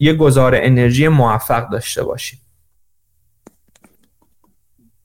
یه 0.00 0.14
گذار 0.14 0.52
انرژی 0.54 1.08
موفق 1.08 1.70
داشته 1.70 2.04
باشیم. 2.04 2.40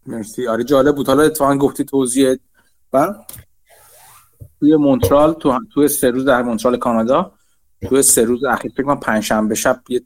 مرسی. 0.06 0.48
آره 0.48 0.64
جالب 0.64 0.96
بود. 0.96 1.08
حالا 1.08 1.24
اتفاقا 1.24 1.58
گفتی 1.58 1.84
توزیع 1.84 2.38
برق. 2.92 3.16
توی 4.60 4.76
مونترال 4.76 5.34
تو 5.34 5.60
توی 5.74 5.88
سه 5.88 6.10
روز 6.10 6.26
در 6.26 6.42
مونترال 6.42 6.78
کانادا 6.78 7.32
توی 7.90 8.02
سه 8.02 8.24
روز 8.24 8.44
اخیر 8.44 8.72
فکر 8.72 8.84
کنم 8.84 9.00
پنجشنبه 9.00 9.56
شب 9.56 9.82
یه 9.90 10.02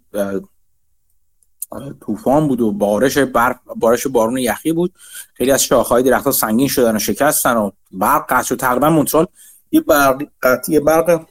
طوفان 2.06 2.48
بود 2.48 2.62
و 2.62 2.72
بارش 2.72 3.18
برف 3.18 3.56
بارش 3.76 4.08
بارون 4.08 4.38
یخی 4.38 4.74
بود. 4.74 4.94
خیلی 5.34 5.52
از 5.52 5.64
شاخه‌های 5.64 6.04
درختها 6.04 6.32
سنگین 6.32 6.68
شدن 6.68 6.96
و 6.96 7.00
شکستن 7.00 7.58
و 7.58 7.72
برق 7.92 8.26
قطع 8.30 8.44
شد. 8.44 8.56
تقریبا 8.56 8.90
مونترال 8.90 9.28
یه 9.72 9.82
برق 9.82 10.24
قطعی 10.44 10.80
برق 10.80 11.26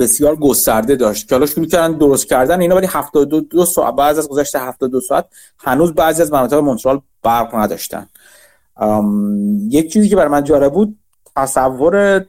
بسیار 0.00 0.36
گسترده 0.36 0.96
داشت 0.96 1.28
که 1.28 1.34
حالا 1.34 1.46
شروع 1.46 1.66
کردن 1.66 1.98
درست 1.98 2.26
کردن 2.26 2.60
اینا 2.60 2.76
ولی 2.76 2.86
72 2.86 3.40
دو 3.40 3.64
ساعت 3.64 3.94
بعد 3.94 4.18
از 4.18 4.28
گذشت 4.28 4.56
72 4.56 5.00
ساعت 5.00 5.26
هنوز 5.58 5.92
بعضی 5.92 6.22
از 6.22 6.32
مناطق 6.32 6.56
مونترال 6.56 7.00
برق 7.22 7.54
نداشتن. 7.54 8.08
یک 9.68 9.92
چیزی 9.92 10.08
که 10.08 10.16
برای 10.16 10.28
من 10.28 10.44
جالب 10.44 10.72
بود 10.72 10.98
تصور 11.36 12.24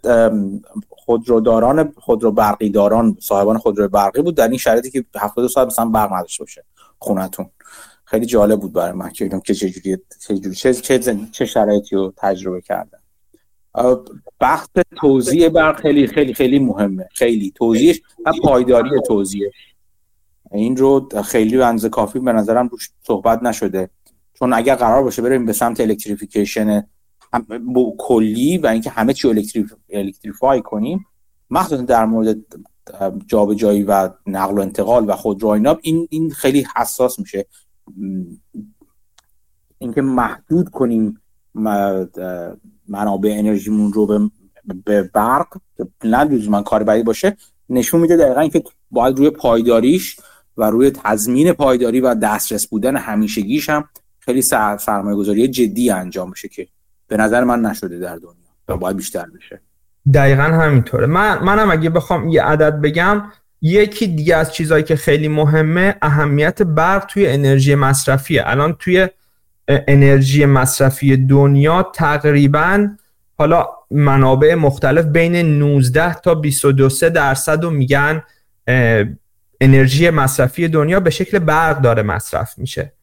خودروداران 0.89 1.93
خودرو 1.97 2.31
برقی 2.31 2.69
داران 2.69 3.17
صاحبان 3.19 3.57
خودرو 3.57 3.87
برقی 3.87 4.21
بود 4.21 4.35
در 4.35 4.47
این 4.47 4.57
شرایطی 4.57 4.91
که 4.91 5.05
72 5.15 5.47
ساعت 5.47 5.67
مثلا 5.67 5.85
برق 5.85 6.13
نداشته 6.13 6.43
باشه. 6.43 6.63
خونتون. 6.99 7.49
خیلی 8.05 8.25
جالب 8.25 8.59
بود 8.59 8.73
برای 8.73 8.91
من 8.91 9.09
که 9.09 9.29
که 9.29 9.53
چجوری 9.53 9.97
چه 10.55 10.73
چه 10.73 11.17
چه 11.31 11.45
شرایطی 11.45 11.95
رو 11.95 12.13
تجربه 12.17 12.61
کردن. 12.61 12.99
بحث 14.39 14.67
توزیع 14.97 15.49
برق 15.49 15.79
خیلی 15.81 16.07
خیلی 16.07 16.33
خیلی 16.33 16.59
مهمه. 16.59 17.07
خیلی. 17.11 17.51
توزیعش 17.55 18.01
و 18.25 18.31
پایداری 18.43 18.89
توزیع. 19.07 19.49
این 20.51 20.77
رو 20.77 21.09
خیلی 21.25 21.57
به 21.57 21.89
کافی 21.89 22.19
به 22.19 22.33
نظرم 22.33 22.67
روش 22.67 22.89
صحبت 23.07 23.43
نشده. 23.43 23.89
چون 24.33 24.53
اگر 24.53 24.75
قرار 24.75 25.03
باشه 25.03 25.21
بریم 25.21 25.45
به 25.45 25.53
سمت 25.53 25.79
electrification 25.79 26.87
کلی 27.99 28.57
و 28.57 28.67
اینکه 28.67 28.89
همه 28.89 29.13
چی 29.13 29.27
electrif... 29.27 29.73
electrify 29.89 30.61
کنیم 30.61 31.05
مخصوصا 31.49 31.81
در 31.81 32.05
مورد 32.05 32.37
جابجایی 33.27 33.83
و 33.83 34.09
نقل 34.27 34.57
و 34.57 34.61
انتقال 34.61 35.09
و 35.09 35.15
خودرو 35.15 35.47
اینا 35.47 35.77
این 35.81 36.07
این 36.11 36.29
خیلی 36.31 36.67
حساس 36.75 37.19
میشه. 37.19 37.45
اینکه 39.77 40.01
محدود 40.01 40.69
کنیم 40.69 41.21
منابع 42.87 43.35
انرژیمون 43.37 43.93
رو 43.93 44.29
به, 44.85 45.03
برق 45.03 45.47
نه 46.03 46.49
من 46.49 46.63
کار 46.63 46.83
بعدی 46.83 47.03
باشه 47.03 47.37
نشون 47.69 48.01
میده 48.01 48.17
دقیقا 48.17 48.41
اینکه 48.41 48.63
باید 48.91 49.17
روی 49.17 49.29
پایداریش 49.29 50.17
و 50.57 50.69
روی 50.69 50.91
تضمین 50.91 51.53
پایداری 51.53 51.99
و 51.99 52.15
دسترس 52.15 52.67
بودن 52.67 52.95
همیشگیش 52.95 53.69
هم 53.69 53.89
خیلی 54.19 54.41
سرمایه 54.41 55.15
گذاری 55.15 55.47
جدی 55.47 55.89
انجام 55.89 56.31
بشه 56.31 56.47
که 56.47 56.67
به 57.07 57.17
نظر 57.17 57.43
من 57.43 57.61
نشده 57.61 57.99
در 57.99 58.15
دنیا 58.15 58.33
و 58.67 58.77
باید 58.77 58.97
بیشتر 58.97 59.25
بشه. 59.25 59.61
دقیقا 60.13 60.43
همینطوره. 60.43 61.05
من 61.05 61.43
منم 61.43 61.71
اگه 61.71 61.89
بخوام 61.89 62.27
یه 62.27 62.43
عدد 62.43 62.81
بگم 62.81 63.23
یکی 63.61 64.07
دیگه 64.07 64.35
از 64.35 64.53
چیزهایی 64.53 64.83
که 64.83 64.95
خیلی 64.95 65.27
مهمه 65.27 65.95
اهمیت 66.01 66.61
برق 66.61 67.05
توی 67.05 67.27
انرژی 67.27 67.75
مصرفیه. 67.75 68.43
الان 68.45 68.73
توی 68.73 69.07
انرژی 69.67 70.45
مصرفی 70.45 71.17
دنیا 71.17 71.91
تقریبا 71.95 72.87
حالا 73.37 73.67
منابع 73.91 74.55
مختلف 74.55 75.05
بین 75.05 75.35
19 75.35 76.13
تا 76.13 76.35
22 76.35 76.89
درصد 77.09 77.63
رو 77.63 77.69
میگن 77.69 78.23
انرژی 79.61 80.09
مصرفی 80.09 80.67
دنیا 80.67 80.99
به 80.99 81.09
شکل 81.09 81.39
برق 81.39 81.81
داره 81.81 82.03
مصرف 82.03 82.57
میشه. 82.57 82.93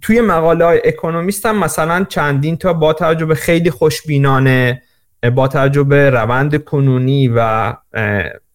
توی 0.00 0.20
مقاله 0.20 0.64
های 0.64 0.80
اکونومیست 0.84 1.46
هم 1.46 1.58
مثلا 1.58 2.04
چندین 2.04 2.56
تا 2.56 2.72
با 2.72 2.92
توجه 2.92 3.26
به 3.26 3.34
خیلی 3.34 3.70
خوشبینانه 3.70 4.82
با 5.30 5.48
توجه 5.48 6.10
روند 6.10 6.64
کنونی 6.64 7.28
و 7.36 7.72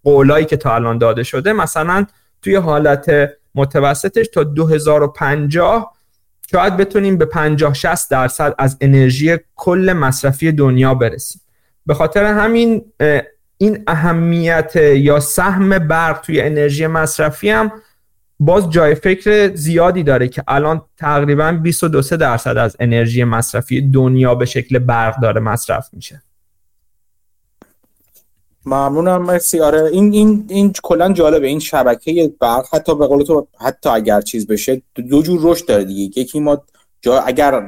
قولایی 0.04 0.46
که 0.46 0.58
تا 0.58 0.76
الان 0.76 0.98
داده 0.98 1.24
شده 1.24 1.54
مثلا 1.54 2.06
توی 2.42 2.56
حالت 2.56 3.30
متوسطش 3.56 4.28
تا 4.28 4.44
2050 4.44 5.94
شاید 6.52 6.78
بتونیم 6.78 7.18
به 7.18 7.26
50 7.26 7.74
60 7.74 8.12
درصد 8.12 8.56
از 8.58 8.78
انرژی 8.82 9.38
کل 9.56 9.94
مصرفی 9.94 10.52
دنیا 10.52 10.94
برسیم. 10.94 11.42
به 11.86 11.94
خاطر 11.94 12.24
همین 12.24 12.86
این 13.58 13.84
اهمیت 13.88 14.76
یا 14.76 15.20
سهم 15.20 15.80
برق 15.80 16.22
توی 16.22 16.42
انرژی 16.42 16.88
مصرفی 16.88 17.50
هم 17.50 17.72
باز 18.40 18.70
جای 18.70 18.96
فکر 18.96 19.56
زیادی 19.56 20.04
داره 20.04 20.28
که 20.28 20.44
الان 20.48 20.82
تقریبا 20.98 21.52
22 21.52 22.02
درصد 22.18 22.58
از 22.58 22.78
انرژی 22.80 23.24
مصرفی 23.24 23.82
دنیا 23.82 24.36
به 24.36 24.46
شکل 24.46 24.80
برق 24.80 25.22
داره 25.22 25.42
مصرف 25.42 25.90
میشه. 25.94 26.22
ممنونم 28.68 29.22
مرسی. 29.22 29.60
آره 29.60 29.84
این 29.84 30.14
این 30.14 30.46
این 30.50 30.74
کلا 30.84 31.14
جالبه. 31.14 31.48
این 31.48 31.60
شبکه 31.60 32.34
برق 32.40 32.66
حتی 32.74 32.96
به 32.96 33.08
قول 33.08 33.24
تو 33.24 33.48
حتی 33.60 33.90
اگر 33.90 34.22
چیز 34.22 34.48
بشه 34.48 34.82
دو 34.96 35.22
جور 35.22 35.40
رشد 35.44 35.66
داره 35.66 35.84
دیگه. 35.84 36.22
یکی 36.22 36.40
ما 36.40 36.64
جا 37.02 37.20
اگر 37.20 37.60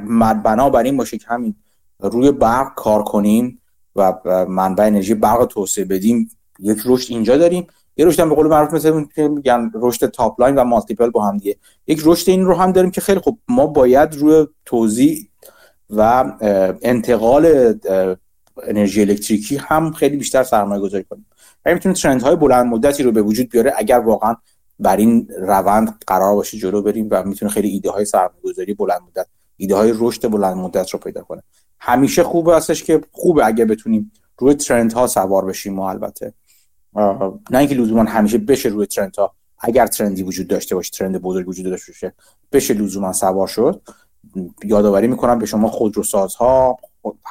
بنا 0.44 0.70
بر 0.70 0.82
این 0.82 0.96
باشه 0.96 1.18
که 1.18 1.26
همین 1.28 1.54
روی 2.00 2.32
برق 2.32 2.74
کار 2.74 3.02
کنیم 3.02 3.60
و 3.96 4.14
منبع 4.48 4.84
انرژی 4.84 5.14
برق 5.14 5.44
توسعه 5.44 5.84
بدیم 5.84 6.30
یک 6.58 6.78
رشد 6.86 7.12
اینجا 7.12 7.36
داریم. 7.36 7.66
یه 7.96 8.06
رشد 8.06 8.20
هم 8.20 8.28
به 8.28 8.34
قول 8.34 8.46
معروف 8.46 8.74
مثل 8.74 9.04
میگن 9.16 9.70
رشد 9.74 10.06
top 10.06 10.40
line 10.40 10.54
و 10.54 10.64
multiple 10.64 11.10
با 11.10 11.26
هم 11.26 11.38
دیگه. 11.38 11.56
یک 11.86 12.02
رشد 12.04 12.30
این 12.30 12.44
رو 12.44 12.54
هم 12.54 12.72
داریم 12.72 12.90
که 12.90 13.00
خیلی 13.00 13.20
خب 13.20 13.38
ما 13.48 13.66
باید 13.66 14.14
روی 14.14 14.46
توزیع 14.64 15.28
و 15.90 16.32
انتقال 16.82 17.74
انرژی 18.66 19.00
الکتریکی 19.00 19.56
هم 19.56 19.92
خیلی 19.92 20.16
بیشتر 20.16 20.42
سرمایه 20.42 20.80
گذاری 20.80 21.04
کنیم. 21.04 21.26
و 21.66 21.74
می‌تونه 21.74 21.94
trend 21.94 22.22
های 22.22 22.36
بلند 22.36 22.66
مدتی 22.66 23.02
رو 23.02 23.12
به 23.12 23.22
وجود 23.22 23.48
بیاره. 23.50 23.72
اگر 23.76 23.98
واقعا 23.98 24.36
بر 24.78 24.96
این 24.96 25.28
روند 25.38 26.04
قرار 26.06 26.34
باشه 26.34 26.58
جلو 26.58 26.82
بریم 26.82 27.08
و 27.10 27.22
می‌تونه 27.22 27.52
خیلی 27.52 27.68
ایده 27.68 27.90
های 27.90 28.04
سرمایه 28.04 28.40
گذاری 28.44 28.74
بلند 28.74 29.00
مدت 29.08 29.26
ایده 29.56 29.74
های 29.74 29.94
رشد 29.98 30.30
بلند 30.30 30.56
مدت 30.56 30.90
رو 30.90 30.98
پیدا 30.98 31.22
کنه. 31.22 31.42
همیشه 31.78 32.22
خوبه 32.22 32.56
هستش 32.56 32.84
که 32.84 33.00
خوبه 33.12 33.46
اگر 33.46 33.64
بتونیم 33.64 34.12
روی 34.38 34.54
ترند 34.54 34.92
ها 34.92 35.06
سوار 35.06 35.44
بشیم 35.44 35.74
ما 35.74 35.90
البته 35.90 36.32
نه 37.50 37.58
اینکه 37.58 37.74
لزوما 37.74 38.02
همیشه 38.02 38.38
بشه 38.38 38.68
روی 38.68 38.86
ترند 38.86 39.16
ها 39.16 39.34
اگر 39.58 39.86
ترندی 39.86 40.22
وجود 40.22 40.48
داشته 40.48 40.74
باشه 40.74 40.90
ترند 40.90 41.18
بزرگ 41.18 41.48
وجود 41.48 41.66
داشته 41.66 41.92
باشه 41.92 42.14
بشه 42.52 42.74
لزوما 42.74 43.12
سوار 43.12 43.46
شد. 43.46 43.82
یادآوری 44.64 45.06
می‌کنم 45.06 45.38
به 45.38 45.46
شما 45.46 45.68
خودروسازها 45.68 46.78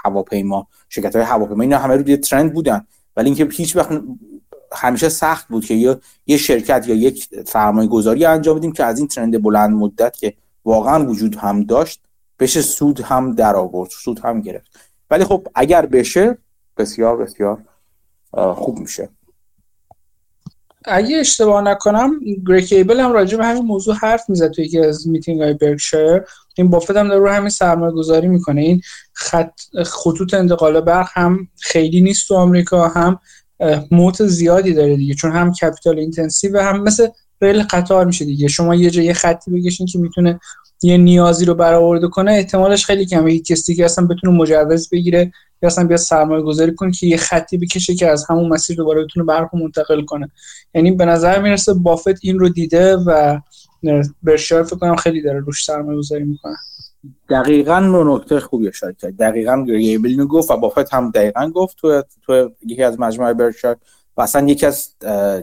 هواپیما 0.05 0.67
شرکت 0.89 1.15
های 1.15 1.25
هواپیما 1.25 1.63
اینا 1.63 1.77
همه 1.77 1.95
روی 1.95 2.17
ترند 2.17 2.53
بودن. 2.53 2.87
ولی 3.15 3.25
اینکه 3.25 3.47
هیچ 3.51 3.75
وقت 3.75 4.01
همیشه 4.71 5.09
سخت 5.09 5.47
بود 5.47 5.65
که 5.65 5.73
یه, 5.73 5.97
یه 6.27 6.37
شرکت 6.37 6.87
یا 6.87 6.95
یک 6.95 7.29
سرمایه 7.47 7.87
گذاری 7.87 8.25
انجام 8.25 8.57
بدیم 8.57 8.71
که 8.71 8.83
از 8.83 8.99
این 8.99 9.07
ترند 9.07 9.41
بلند 9.41 9.69
مدت 9.69 10.17
که 10.17 10.33
واقعا 10.65 11.05
وجود 11.05 11.35
هم 11.35 11.63
داشت 11.63 12.01
بشه 12.39 12.61
سود 12.61 13.01
هم 13.01 13.35
در 13.35 13.55
آورد 13.55 13.89
سود 13.89 14.19
هم 14.19 14.41
گرفت. 14.41 14.79
ولی 15.09 15.23
خب 15.23 15.47
اگر 15.55 15.85
بشه 15.85 16.37
بسیار 16.77 17.17
بسیار 17.17 17.63
خوب 18.55 18.79
میشه. 18.79 19.09
اگه 20.85 21.17
اشتباه 21.17 21.61
نکنم 21.61 22.19
Greg 22.47 22.73
Abel 22.73 22.99
هم 22.99 23.11
راجع 23.11 23.37
به 23.37 23.45
همین 23.45 23.65
موضوع 23.65 23.95
حرف 23.95 24.29
می‌زد 24.29 24.51
توی 24.51 24.65
یکی 24.65 24.79
از 24.79 25.07
میتینگ 25.07 25.41
های 25.41 25.53
برکشایر 25.53 26.21
این 26.59 26.69
بافت 26.69 26.97
هم 26.97 27.07
داره 27.07 27.19
رو 27.19 27.29
همین 27.29 27.49
سرمایه 27.49 27.91
گذاری 27.91 28.27
می‌کنه. 28.27 28.61
این 28.61 28.81
خط 29.13 29.51
خطوط 29.85 30.33
انتقال 30.33 30.81
برق 30.81 31.07
هم 31.13 31.47
خیلی 31.59 32.01
نیست 32.01 32.27
تو 32.27 32.35
آمریکا 32.35 32.87
هم 32.87 33.19
moat 33.91 34.25
زیادی 34.25 34.73
داره 34.73 34.95
دیگه 34.95 35.13
چون 35.13 35.31
هم 35.31 35.53
capital 35.53 35.99
intensive 35.99 36.59
هم 36.61 36.83
مثل 36.83 37.07
ریل 37.41 37.63
قطار 37.63 38.05
میشه 38.05 38.25
دیگه. 38.25 38.47
شما 38.47 38.75
یه 38.75 38.89
جای 38.89 39.13
خطی 39.13 39.51
بگشین 39.51 39.87
که 39.87 39.99
می‌تونه 39.99 40.39
یه 40.81 40.97
نیازی 40.97 41.45
رو 41.45 41.53
برآورده 41.53 42.07
کنه 42.07 42.31
احتمالش 42.31 42.85
خیلی 42.85 43.05
کمه. 43.05 43.33
یک 43.33 43.45
کسی 43.45 43.75
که 43.75 43.85
اصلا 43.85 44.05
بتونه 44.05 44.33
مجوز 44.33 44.89
بگیره 44.89 45.31
یا 45.61 45.67
اصلا 45.67 45.83
بیاد 45.83 45.99
سرمایه 45.99 46.41
گذاری 46.41 46.75
کنه 46.75 46.91
که 46.91 47.07
یه 47.07 47.17
خطی 47.17 47.57
بکشه 47.57 47.95
که 47.95 48.07
از 48.07 48.25
همون 48.29 48.49
مسیر 48.49 48.77
دوباره 48.77 49.03
بتونه 49.03 49.25
برق 49.25 49.55
منتقل 49.55 50.05
کنه. 50.05 50.31
یعنی 50.75 50.91
به 50.91 51.05
نظر 51.05 51.41
می‌رسه 51.41 51.73
بافت 51.73 52.17
این 52.21 52.39
رو 52.39 52.49
دیده 52.49 52.95
و 52.95 53.39
برشار 54.23 54.63
فکر 54.63 54.75
کنم 54.75 54.95
خیلی 54.95 55.21
داره 55.21 55.39
روش 55.39 55.65
سرمایه 55.65 55.97
گذاری 55.97 56.23
می‌کنه. 56.23 56.55
دقیقا 57.29 57.79
نکته 57.79 58.39
خوبی 58.39 58.67
اشاره 58.67 58.93
کرد 58.93 59.17
دقیقا 59.17 59.65
گریبل 59.65 60.25
گفت 60.25 60.51
و 60.51 60.57
بافت 60.57 60.93
هم 60.93 61.11
دقیقا 61.11 61.51
گفت. 61.55 61.77
تو 61.77 62.03
تو 62.25 62.51
یکی 62.65 62.83
از 62.83 62.99
مجموعه 62.99 63.33
برشار 63.33 63.77
و 64.17 64.21
اصلا 64.21 64.47
یکی 64.47 64.65
از 64.65 64.89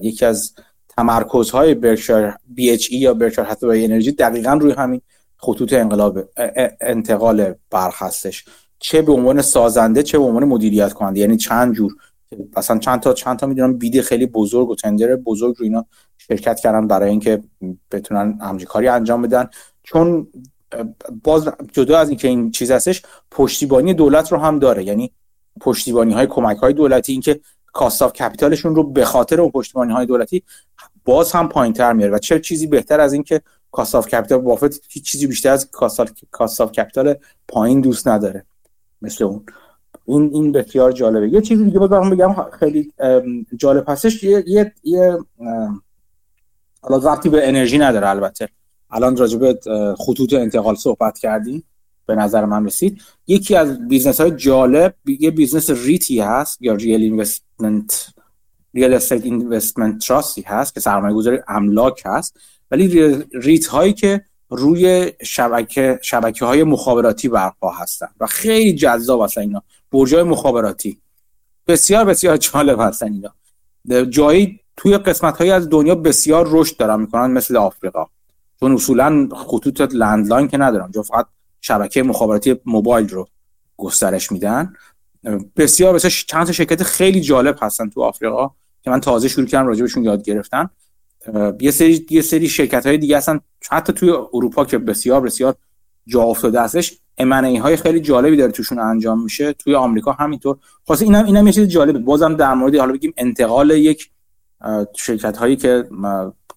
یکی 0.02 0.24
از 0.24 0.54
تمرکزهای 0.88 1.74
برشار 1.74 2.36
بی 2.48 2.70
اچ 2.70 2.88
ای 2.90 2.98
یا 2.98 3.14
برشار 3.14 3.44
حتی 3.44 3.66
انرژی 3.84 4.12
دقیقا 4.12 4.52
روی 4.52 4.72
همین 4.72 5.00
خطوط 5.36 5.72
انقلاب 5.72 6.18
انتقال 6.80 7.54
برق 7.70 7.94
هستش. 7.96 8.44
چه 8.78 9.02
به 9.02 9.12
عنوان 9.12 9.42
سازنده 9.42 10.02
چه 10.02 10.18
به 10.18 10.24
عنوان 10.24 10.44
مدیریت 10.44 10.92
کننده 10.92 11.20
یعنی 11.20 11.36
چند 11.36 11.74
جور 11.74 11.92
مثلا 12.56 12.78
چند 12.78 13.00
تا 13.00 13.12
چند 13.12 13.38
تا 13.38 13.46
می‌دونم 13.46 13.78
بیدی 13.78 14.02
خیلی 14.02 14.26
بزرگ 14.26 14.70
و 14.70 14.74
تندر 14.74 15.16
بزرگ 15.16 15.56
رو 15.58 15.64
اینا 15.64 15.86
شرکت 16.18 16.60
کردن 16.60 16.86
برای 16.86 17.10
اینکه 17.10 17.42
بتونن 17.90 18.38
همچین 18.40 18.66
کاری 18.66 18.88
انجام 18.88 19.22
بدن. 19.22 19.48
چون 19.82 20.28
باز 21.24 21.48
جدا 21.72 21.98
از 21.98 22.08
اینکه 22.08 22.28
این 22.28 22.50
چیز 22.50 22.70
هستش 22.70 23.02
پشتیبانی 23.30 23.94
دولت 23.94 24.32
رو 24.32 24.38
هم 24.38 24.58
داره. 24.58 24.84
یعنی 24.84 25.12
پشتیبانی 25.60 26.14
های 26.14 26.26
کمک 26.26 26.56
های 26.56 26.72
دولتی 26.72 27.12
اینکه 27.12 27.40
cost 27.76 28.02
of 28.02 28.12
capital 28.12 28.52
شون 28.52 28.74
رو 28.74 28.82
به 28.84 29.04
خاطر 29.04 29.40
اون 29.40 29.50
پشتیبانی 29.50 29.92
های 29.92 30.06
دولتی 30.06 30.42
باز 31.04 31.32
هم 31.32 31.48
پایین 31.48 31.72
تر 31.72 31.92
میاره 31.92 32.12
و 32.14 32.18
چه 32.18 32.40
چیزی 32.40 32.66
بهتر 32.66 33.00
از 33.00 33.12
اینکه 33.12 33.40
cost 33.70 33.94
of 33.94 34.08
capital 34.08 34.38
بافت 34.38 34.80
هیچ 34.88 35.04
چیزی 35.04 35.26
بیشتر 35.26 35.50
از 35.50 35.70
cost 36.30 36.60
of 36.60 36.72
capital 36.72 37.14
پایین 37.48 37.80
دوست 37.80 38.08
نداره. 38.08 38.46
مثل 39.02 39.24
اون. 39.24 39.44
این 40.06 40.30
این 40.32 40.52
بسیار 40.52 40.92
جالبه. 40.92 41.28
یه 41.28 41.40
چیزی 41.40 41.64
دیگه 41.64 41.78
بازم 41.78 42.10
بگم 42.10 42.34
خیلی 42.58 42.92
جالب 43.56 43.84
هستش. 43.88 44.24
یه 44.24 44.44
یه, 44.46 44.72
یه 44.84 45.18
حالا 46.82 47.16
به 47.16 47.48
انرژی 47.48 47.78
نداره 47.78 48.08
البته. 48.08 48.48
الان 48.90 49.16
راجع 49.16 49.38
به 49.38 49.58
خطوط 49.98 50.32
انتقال 50.32 50.74
صحبت 50.74 51.18
کردیم. 51.18 51.64
به 52.06 52.14
نظر 52.14 52.44
من 52.44 52.66
رسید. 52.66 53.02
یکی 53.26 53.56
از 53.56 53.88
business 53.88 54.20
های 54.20 54.30
جالب 54.30 54.94
یه 55.06 55.30
business 55.30 55.70
REIT 55.70 56.10
ی 56.10 56.20
هست 56.20 56.62
یا 56.62 56.74
real 56.74 57.02
investment 57.02 58.06
real 58.74 58.94
estate 58.94 59.24
investment 59.24 60.06
trust 60.06 60.36
ی 60.36 60.42
هست 60.42 60.74
که 60.74 60.80
سرمایه 60.80 61.14
گذاری 61.14 61.38
املاک 61.48 62.02
هست. 62.06 62.36
ولی 62.70 63.16
REIT 63.34 63.66
هایی 63.66 63.92
که 63.92 64.24
روی 64.50 65.12
شبکه 65.22 65.98
شبکه 66.02 66.44
های 66.44 66.64
مخابراتی 66.64 67.28
برپا 67.28 67.70
هستن. 67.70 68.08
و 68.20 68.26
خیلی 68.26 68.74
جذاب 68.74 69.22
هستن 69.22 69.40
اینا. 69.40 69.62
برج 69.92 70.14
های 70.14 70.22
مخابراتی. 70.22 71.00
بسیار 71.66 72.04
بسیار 72.04 72.36
جالب 72.36 72.80
هستن 72.80 73.12
اینا. 73.12 74.04
جایی 74.04 74.60
توی 74.76 74.98
قسمت 74.98 75.36
های 75.36 75.50
از 75.50 75.70
دنیا 75.70 75.94
بسیار 75.94 76.46
رشد 76.50 76.76
دارن 76.76 77.00
می‌کنن 77.00 77.30
مثل 77.30 77.56
آفریقا. 77.56 78.06
چون 78.60 78.72
اصولا 78.72 79.28
خطوط 79.46 79.80
لندلاین 79.80 80.48
که 80.48 80.56
ندارن 80.58 80.90
چون 80.92 81.02
فقط 81.02 81.26
شبکه 81.60 82.02
مخابراتی 82.02 82.56
موبایل 82.66 83.08
رو 83.08 83.28
گسترش 83.76 84.32
میدن. 84.32 84.72
بسیار 85.56 85.94
بسیار 85.94 86.10
چند 86.10 86.50
شرکت 86.50 86.82
خیلی 86.82 87.20
جالب 87.20 87.56
هستن 87.62 87.88
تو 87.88 88.02
آفریقا 88.02 88.50
که 88.82 88.90
من 88.90 89.00
تازه 89.00 89.28
شروع 89.28 89.46
کردم 89.46 89.66
راجبشون 89.66 90.04
یاد 90.04 90.22
گرفتن. 90.22 90.70
یه 91.60 91.70
سری 91.70 92.06
یه 92.10 92.22
سری 92.22 92.48
شرکت 92.48 92.86
های 92.86 92.98
دیگه 92.98 93.16
هستن 93.16 93.40
حتی 93.70 93.92
توی 93.92 94.10
اروپا 94.10 94.64
که 94.64 94.78
بسیار 94.78 95.20
بسیار 95.20 95.54
جا 96.06 96.22
افتاده 96.22 96.62
هستش 96.62 96.98
امنه 97.18 97.60
های 97.60 97.76
خیلی 97.76 98.00
جالبی 98.00 98.36
داره 98.36 98.52
توشون 98.52 98.78
انجام 98.78 99.22
میشه 99.22 99.52
توی 99.52 99.74
آمریکا 99.74 100.12
همینطور. 100.12 100.56
خاص 100.86 101.02
اینم 101.02 101.24
اینم 101.24 101.46
یه 101.46 101.52
چیز 101.52 101.68
جالبه. 101.68 101.98
بازم 101.98 102.36
در 102.36 102.54
مورد 102.54 102.74
حالا 102.74 102.92
بگیم 102.92 103.14
انتقال 103.16 103.70
یک 103.70 104.10
شرکت 104.96 105.36
هایی 105.36 105.56
که 105.56 105.88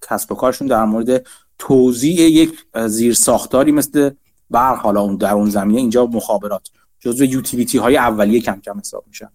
کسب 0.09 0.31
و 0.31 0.35
کارشون 0.35 0.67
در 0.67 0.85
مورد 0.85 1.27
توزیع 1.59 2.29
یک 2.29 2.65
زیر 2.87 3.13
ساختاری 3.13 3.71
مثل 3.71 4.09
برق 4.49 4.77
حالا 4.77 5.01
اون 5.01 5.15
در 5.15 5.33
اون 5.33 5.49
زمینه 5.49 5.79
اینجا 5.79 6.05
مخابرات 6.05 6.69
جزو 6.99 7.25
یوتیلیتی 7.25 7.77
های 7.77 7.97
اولیه 7.97 8.41
کم 8.41 8.59
کم 8.65 8.79
حساب 8.79 9.03
میشن. 9.07 9.29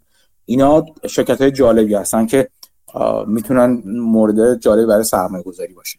اینا 0.45 0.87
شرکت 1.09 1.41
های 1.41 1.51
جالبی 1.51 1.95
هستن 1.95 2.27
که 2.27 2.49
می‌تونن 3.27 3.83
مورد 3.87 4.61
جالب 4.61 4.87
برای 4.87 5.05
سرمایه 5.05 5.45
گذاری 5.45 5.75
باشه. 5.75 5.99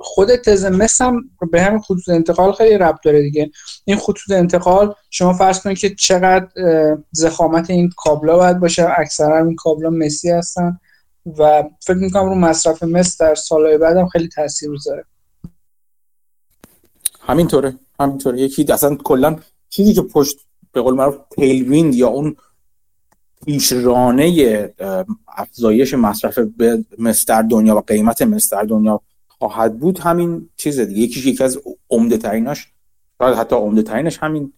خود 0.00 0.36
تز 0.36 0.64
هم 1.00 1.30
به 1.50 1.62
همین 1.62 1.80
خطوط 1.80 2.08
انتقال 2.08 2.52
خیلی 2.52 2.78
ربط 2.78 2.98
داره 3.04 3.22
دیگه. 3.22 3.50
این 3.84 3.96
خطوط 3.96 4.30
انتقال 4.30 4.94
شما 5.10 5.32
فرض 5.32 5.60
کنید 5.60 5.78
که 5.78 5.94
چقدر 5.94 6.48
زخامت 7.12 7.70
این 7.70 7.90
کابلا 7.96 8.36
باید 8.36 8.58
باشه. 8.58 8.88
اکثرا 8.96 9.44
این 9.46 9.56
کابلا 9.56 9.90
مسی 9.90 10.30
هستن 10.30 10.78
و 11.38 11.64
فکر 11.80 11.96
می‌کنم 11.96 12.28
رو 12.28 12.34
مصرف 12.34 12.82
مس 12.82 13.20
در 13.20 13.34
سالهای 13.34 13.78
بعد 13.78 13.96
هم 13.96 14.08
خیلی 14.08 14.28
تاثیر 14.28 14.70
می‌ذاره 14.70 15.04
همینطوره 17.20 17.74
همینطوره. 18.00 18.40
یکی 18.40 18.72
اصلا 18.72 18.96
کلا 18.96 19.36
چیزی 19.70 19.94
که 19.94 20.02
پشت 20.02 20.38
به 20.72 20.80
قول 20.80 20.94
معروف 20.94 21.16
تیل 21.30 21.94
یا 21.94 22.08
اون 22.08 22.36
پیشرانه 23.46 24.74
افزایش 25.36 25.94
مصرف 25.94 26.38
مس 26.98 27.26
در 27.26 27.42
دنیا 27.42 27.76
و 27.76 27.80
قیمت 27.80 28.22
مس 28.22 28.52
در 28.52 28.62
دنیا 28.62 29.00
خواهد 29.38 29.78
بود 29.78 29.98
همین 29.98 30.48
چیز 30.56 30.80
دیگه. 30.80 31.00
یکی 31.00 31.30
یکی 31.30 31.44
از 31.44 31.58
عمده 31.90 32.16
تریناش 32.16 32.72
شاید 33.18 33.36
حتی 33.36 33.56
عمده 33.56 33.82
ترینش 33.82 34.18
همین 34.18 34.52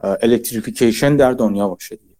electrification 0.00 1.16
در 1.16 1.32
دنیا 1.32 1.68
باشه 1.68 1.96
دیگه. 1.96 2.16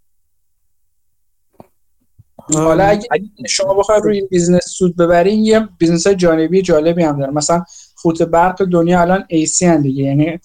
حالا 2.36 2.84
اگه 2.84 3.09
شما 3.48 3.74
بخواید 3.74 4.05
روی 4.05 4.16
این 4.18 4.26
business 4.31 4.64
سود 4.66 4.97
ببرین 4.97 5.44
یه 5.44 5.68
business 5.78 6.09
جانبی 6.09 6.62
جالبی 6.62 7.02
هم 7.02 7.18
داره 7.18 7.32
مثلا 7.32 7.64
خط 7.97 8.22
برق 8.22 8.64
دنیا 8.64 9.01
الان 9.01 9.26
AC 9.32 9.62
هن 9.62 9.82
دیگه 9.82 10.05
یعنی 10.05 10.40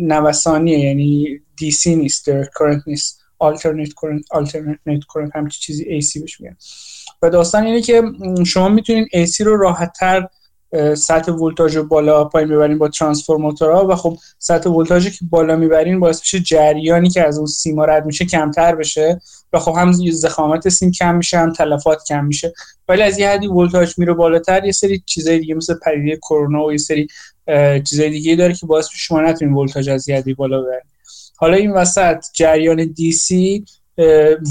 نوسانیه 0.00 0.78
یعنی 0.78 1.40
DC 1.60 1.86
نیست 1.86 2.24
current 2.58 2.82
نیست. 2.86 3.22
Alternate 3.44 3.92
current 4.00 4.38
alternate 4.38 5.04
current 5.12 5.30
همچین 5.34 5.60
چیزی 5.60 6.00
AC 6.00 6.20
بهش 6.20 6.40
میگن. 6.40 6.56
و 7.22 7.30
داستان 7.30 7.64
اینه 7.64 7.80
که 7.80 8.02
شما 8.46 8.68
می‌تونید 8.68 9.08
AC 9.14 9.40
رو 9.40 9.56
راحتتر 9.56 10.28
سطح 10.96 11.32
ولتاژ 11.32 11.76
رو 11.76 11.84
بالا 11.84 12.24
پایین 12.24 12.48
ببرین 12.48 12.78
با 12.78 12.88
ترانسفورماتورها 12.88 13.86
و 13.86 13.94
خب 13.94 14.18
سطح 14.38 14.70
ولتاژی 14.70 15.10
که 15.10 15.18
بالا 15.30 15.56
می‌برین 15.56 16.00
باعث 16.00 16.20
میشه 16.20 16.40
جریانی 16.40 17.10
که 17.10 17.26
از 17.26 17.38
اون 17.38 17.46
سیما 17.46 17.84
رد 17.84 18.06
میشه 18.06 18.24
کمتر 18.24 18.74
بشه 18.74 19.20
و 19.52 19.58
خب 19.58 19.74
هم 19.76 19.92
زخامت 20.10 20.68
سیم 20.68 20.90
کم 20.90 21.14
میشه 21.14 21.38
هم 21.38 21.52
تلفات 21.52 22.04
کم 22.08 22.24
میشه. 22.24 22.52
ولی 22.88 23.02
از 23.02 23.18
یه 23.18 23.28
حدی 23.28 23.46
ولتاژ 23.46 23.98
میره 23.98 24.12
بالاتر 24.12 24.64
یه 24.64 24.72
سری 24.72 25.02
چیزای 25.06 25.38
دیگه 25.38 25.54
مثل 25.54 25.74
پدیده 25.84 26.16
کرونا 26.16 26.64
و 26.64 26.72
یه 26.72 26.78
سری 26.78 27.08
چیزای 27.84 28.10
دیگه 28.10 28.36
داره 28.36 28.54
که 28.54 28.66
باعث 28.66 28.88
شما 28.92 29.20
نتونید 29.20 29.56
ولتاژ 29.56 29.88
از 29.88 30.08
یدی 30.08 30.34
بالا 30.34 30.62
ببرید. 30.62 30.82
حالا 31.36 31.56
این 31.56 31.70
وسط 31.72 32.24
جریان 32.34 32.84
دی 32.84 33.12
سی 33.12 33.64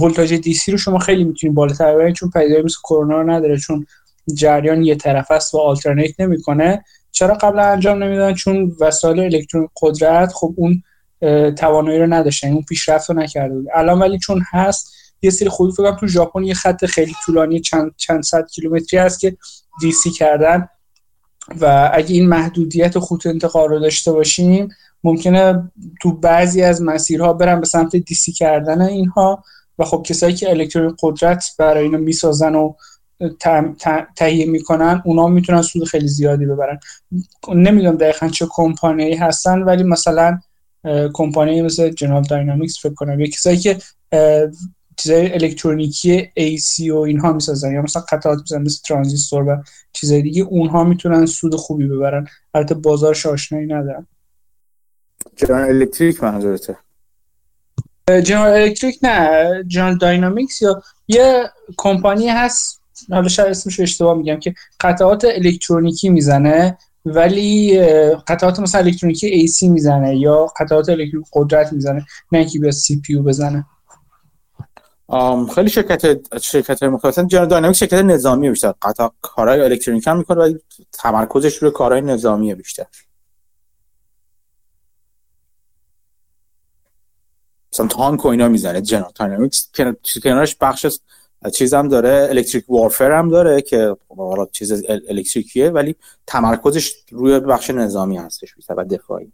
ولتاژ 0.01 0.33
دی 0.33 0.53
سی 0.53 0.71
رو 0.71 0.77
شما 0.77 0.99
خیلی 0.99 1.23
می‌تونید 1.23 1.55
بالاتر 1.55 1.95
ببرید 1.95 2.15
چون 2.15 2.29
پیدای 2.29 2.61
مثل 2.61 2.77
کرونا 2.83 3.21
رو 3.21 3.31
نداره 3.31 3.57
چون 3.57 3.87
جریان 4.33 4.83
یه 4.83 4.95
طرف 4.95 5.31
است 5.31 5.53
و 5.53 5.57
آلترنیت 5.57 6.19
نمی‌کنه. 6.19 6.83
چرا 7.11 7.33
قبلا 7.33 7.63
انجام 7.63 8.03
نمیدن؟ 8.03 8.33
چون 8.33 8.75
وسایل 8.79 9.19
الکترون 9.19 9.69
قدرت 9.81 10.33
خب 10.33 10.53
اون 10.57 10.83
توانایی 11.55 11.99
رو 11.99 12.13
نداشتن. 12.13 12.53
اون 12.53 12.61
پیشرفت 12.61 13.09
رو 13.09 13.15
نکرده 13.15 13.55
بود. 13.55 13.65
الان 13.73 13.99
ولی 13.99 14.19
چون 14.19 14.41
هست 14.51 14.91
یه 15.21 15.29
سری 15.29 15.49
خود 15.49 15.73
فکر 15.73 15.95
تو 15.95 16.07
ژاپن 16.07 16.43
یه 16.43 16.53
خط 16.53 16.85
خیلی 16.85 17.13
طولانی 17.25 17.59
چند 17.59 17.93
چند 17.97 18.23
صد 18.23 18.47
کیلومتری 18.47 18.99
هست 18.99 19.19
که 19.19 19.37
دیسی 19.81 20.11
کردن. 20.11 20.69
و 21.61 21.89
اگه 21.93 22.15
این 22.15 22.29
محدودیت 22.29 22.99
خط 22.99 23.25
انتقال 23.25 23.69
رو 23.69 23.79
داشته 23.79 24.11
باشیم 24.11 24.69
ممکنه 25.03 25.71
تو 26.01 26.11
بعضی 26.11 26.61
از 26.61 26.81
مسیرها 26.81 27.33
برن 27.33 27.59
به 27.59 27.65
سمت 27.65 27.95
دیسی 27.95 28.31
کردن 28.31 28.81
اینها. 28.81 29.43
و 29.79 29.85
خب 29.85 30.03
کسایی 30.05 30.35
که 30.35 30.49
الکترون 30.49 30.95
قدرت 31.01 31.45
برای 31.59 31.83
اینو 31.83 31.97
می‌سازن 31.97 32.55
و 32.55 32.73
تهیه 34.15 34.45
می‌کنن 34.45 35.01
اونا 35.05 35.27
می‌تونن 35.27 35.61
سود 35.61 35.87
خیلی 35.87 36.07
زیادی 36.07 36.45
ببرن. 36.45 36.79
نمی‌دونم 37.49 37.97
دقیقا 37.97 38.27
چه 38.27 38.47
کمپانی 38.49 39.13
هستن 39.13 39.61
ولی 39.61 39.83
مثلا 39.83 40.39
کمپانی 41.13 41.61
مثل 41.61 41.89
جنرال 41.89 42.23
داینامیکس 42.23 42.79
فکر 42.81 42.93
کنم 42.93 43.19
یه 43.19 43.27
کسایی 43.27 43.57
که 43.57 43.77
چیزای 44.97 45.33
الکترونیکی 45.33 46.23
AC 46.39 46.89
و 46.89 46.97
اینها 46.97 47.33
می‌سازن 47.33 47.73
یا 47.73 47.81
مثلا 47.81 48.01
قطعات 48.01 48.39
می‌سازن 48.39 48.61
مثل 48.61 48.81
ترانزیستور 48.85 49.43
و 49.43 49.63
چیزای 49.93 50.21
دیگه 50.21 50.43
اونها 50.43 50.83
می‌تونن 50.83 51.25
سود 51.25 51.55
خوبی 51.55 51.87
ببرن. 51.87 52.27
البته 52.53 52.75
بازارش 52.75 53.25
آشنایی 53.25 53.65
ندارن. 53.65 54.07
جنرال 55.35 55.69
الکتریک 55.69 56.23
منظورته 56.23 56.77
جنرال 58.23 58.61
الکتریک 58.61 58.99
نه. 59.03 59.63
جنرال 59.67 59.97
داینامیکس 59.97 60.61
یا 60.61 60.81
یه 61.07 61.43
کمپانی 61.77 62.29
هست 62.29 62.81
حالا 63.11 63.27
شاید 63.27 63.49
اسمش 63.49 63.79
اشتباه 63.79 64.17
میگم 64.17 64.39
که 64.39 64.53
قطعات 64.79 65.25
الکترونیکی 65.25 66.09
می‌زنه 66.09 66.77
ولی 67.05 67.79
قطعات 68.27 68.59
مثلا 68.59 68.81
الکترونیکی 68.81 69.47
AC 69.47 69.63
می‌زنه 69.63 70.17
یا 70.17 70.45
قطعات 70.59 70.89
الکترونیکی 70.89 71.29
قدرت 71.33 71.73
می‌زنه 71.73 72.05
نه 72.31 72.39
اینکه 72.39 72.59
بیا 72.59 72.71
CPU 72.71 73.15
بزنه. 73.15 73.65
خیلی 75.55 75.69
شرکت 75.69 76.37
شرکت 76.37 76.83
مختلف 76.83 77.19
جنرال 77.19 77.47
داینامیکس 77.47 77.79
شرکت 77.79 77.93
نظامی 77.93 78.49
بیشتر. 78.49 78.73
قطع 78.81 79.09
کارهای 79.21 79.61
الکترونیک 79.61 80.07
هم 80.07 80.17
می‌کنه 80.17 80.37
ولی 80.37 80.59
تمرکزش 80.91 81.57
روی 81.57 81.71
کارهای 81.71 82.01
نظامی 82.01 82.55
بیشتر. 82.55 82.85
مثلا 87.73 87.87
تانک 87.87 88.25
و 88.25 88.27
اینا 88.27 88.47
می‌زنه 88.47 88.81
جنرال 88.81 89.11
داینامیکس. 89.15 89.71
کنارش 90.23 90.55
بخش 90.61 90.87
چیز 91.49 91.73
هم 91.73 91.87
داره 91.87 92.27
الکتریک 92.29 92.69
وارفر 92.69 93.11
هم 93.11 93.29
داره 93.29 93.61
که 93.61 93.95
حالا 94.17 94.45
چیز 94.51 94.83
الکتریکیه 95.09 95.69
ولی 95.69 95.95
تمرکزش 96.27 96.93
روی 97.11 97.39
بخش 97.39 97.69
نظامی 97.69 98.17
هستش 98.17 98.55
بیشتر 98.55 98.73
و 98.77 98.83
دفاعی. 98.83 99.31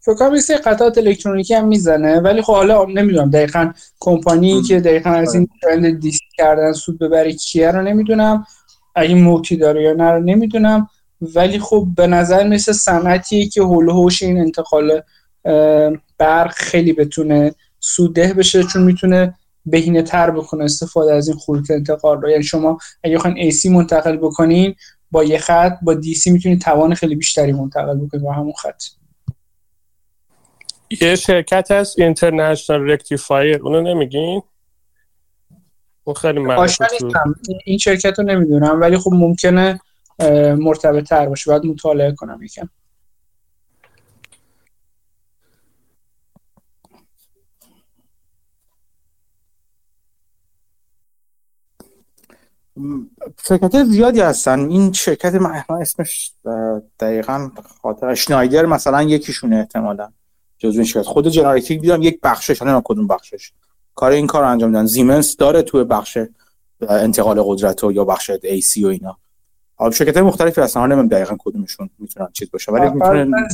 فکر 0.00 0.14
کنم 0.14 0.34
یه 0.48 0.56
قطعات 0.56 0.98
الکترونیکی 0.98 1.54
هم 1.54 1.68
می‌زنه 1.68 2.20
ولی 2.20 2.42
خب 2.42 2.52
حالا 2.52 2.84
نمی‌دونم 2.84 3.30
دقیقا 3.30 3.72
کمپانی 4.00 4.62
که 4.62 4.80
دقیقا 4.80 5.10
از 5.10 5.34
این 5.34 5.48
ترند 5.62 6.00
دیسی 6.00 6.24
کردن 6.36 6.72
سود 6.72 6.98
ببره 6.98 7.32
کیه 7.32 7.70
رو 7.70 7.82
نمی‌دونم 7.82 8.46
اگه 8.94 9.14
moat 9.14 9.48
ی 9.48 9.56
داره 9.56 9.82
یا 9.82 9.92
نه 9.92 10.10
رو 10.10 10.22
نمی‌دونم 10.22 10.88
ولی 11.20 11.58
خب 11.58 11.86
به 11.96 12.06
نظر 12.06 12.48
مثل 12.48 12.72
صنعتیه 12.72 13.48
که 13.48 13.62
حول 13.62 13.88
و 13.88 13.95
حوش 13.95 14.22
این 14.22 14.38
انتقال 14.38 15.02
برق 16.18 16.52
خیلی 16.52 16.92
بتونه 16.92 17.54
سودده 17.80 18.34
بشه 18.34 18.62
چون 18.62 18.82
می‌تونه 18.82 19.34
بهینه 19.66 20.02
تر 20.02 20.30
بکنه 20.30 20.64
استفاده 20.64 21.14
از 21.14 21.28
این 21.28 21.36
خطوط 21.38 21.70
انتقال 21.70 22.20
رو. 22.20 22.30
یعنی 22.30 22.42
شما 22.42 22.78
اگه 23.04 23.16
بخواین 23.16 23.50
AC 23.50 23.66
منتقل 23.66 24.16
بکنین 24.16 24.74
با 25.10 25.24
یه 25.24 25.38
خط 25.38 25.78
با 25.82 25.94
DC 25.94 26.26
می‌تونید 26.26 26.60
توان 26.60 26.94
خیلی 26.94 27.14
بیشتری 27.14 27.52
منتقل 27.52 27.96
بکنید 27.96 28.22
با 28.22 28.32
همون 28.32 28.52
خط. 28.52 28.82
یه 31.00 31.16
شرکت 31.16 31.70
هست 31.70 31.98
International 31.98 32.90
Rectifier 32.90 33.62
اونو 33.62 33.80
نمیگین؟ 33.80 34.42
اون 36.04 36.14
خیلی 36.14 36.40
این 37.64 37.78
شرکت 37.78 38.18
رو 38.18 38.24
نمی‌دونم 38.24 38.80
ولی 38.80 38.98
خب 38.98 39.10
ممکنه 39.14 39.80
مرتبط 40.58 41.08
تر 41.08 41.26
باشه. 41.26 41.50
باید 41.50 41.64
مطالعه 41.64 42.12
کنم 42.12 42.42
یکم. 42.42 42.68
شرکت 53.48 53.84
زیادی 53.84 54.20
هستن. 54.20 54.68
این 54.68 54.92
شرکت 54.92 55.34
من 55.34 55.64
اسمش 55.80 56.32
دقیقا 57.00 57.50
خاطر 57.82 58.14
شنایدر 58.14 58.66
مثلا 58.66 59.02
یکیشونه 59.02 59.56
احتمالا. 59.56 60.08
جزو 60.58 60.78
این 60.78 60.84
شرکت. 60.84 61.06
خود 61.06 61.28
جنراتیک 61.28 61.80
دیدم 61.80 62.02
یک 62.02 62.20
بخشش 62.22 62.62
نه 62.62 62.82
کدوم 62.84 63.06
بخشش. 63.06 63.52
کار 63.94 64.12
این 64.12 64.26
کار 64.26 64.44
انجام 64.44 64.70
میدن 64.70 64.86
زیمنس 64.86 65.36
داره 65.36 65.62
توی 65.62 65.84
بخش 65.84 66.18
انتقال 66.88 67.42
قدرت 67.42 67.84
و 67.84 67.92
یا 67.92 68.04
بخش 68.04 68.30
ای 68.42 68.60
سی 68.60 68.84
و 68.84 68.88
اینا. 68.88 69.16
حالا 69.74 69.90
شرکت 69.90 70.16
مختلفی 70.16 70.60
هستن. 70.60 70.80
حالا 70.80 70.94
نمی‌دونم 70.94 71.22
دقیقا 71.22 71.36
کدومشون 71.38 71.90
می‌تونن 71.98 72.28
چیز 72.32 72.50
باشه. 72.50 72.72
ولی 72.72 72.90
می‌تونن 72.90 73.48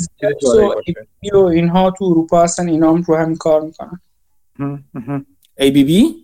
اینها 1.51 1.91
تو 1.91 2.05
اروپا 2.05 2.43
هستن. 2.43 2.69
اینا 2.69 2.93
هم 2.93 3.03
رو 3.03 3.17
همین 3.17 3.37
کار 3.37 3.63
می‌کنن. 3.63 4.01
ای 5.59 5.71
بی 5.71 5.85
بی 5.85 6.22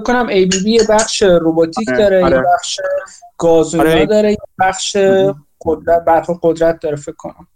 کنم 0.00 0.26
ای 0.28 0.46
بی 0.46 0.64
بی 0.64 0.80
بخش 0.88 1.22
روباتیک 1.22 1.88
آره، 1.88 1.98
داره 1.98 2.24
آره. 2.24 2.36
یه 2.36 2.42
بخش 2.54 2.80
گازونا 3.38 3.82
آره. 3.82 4.06
داره 4.06 4.30
یه 4.30 4.38
بخش 4.58 4.96
قدرت 5.60 6.04
برق 6.04 6.38
قدرت 6.42 6.80
داره 6.80 6.96
فکر 6.96 7.16
کنم. 7.16 7.46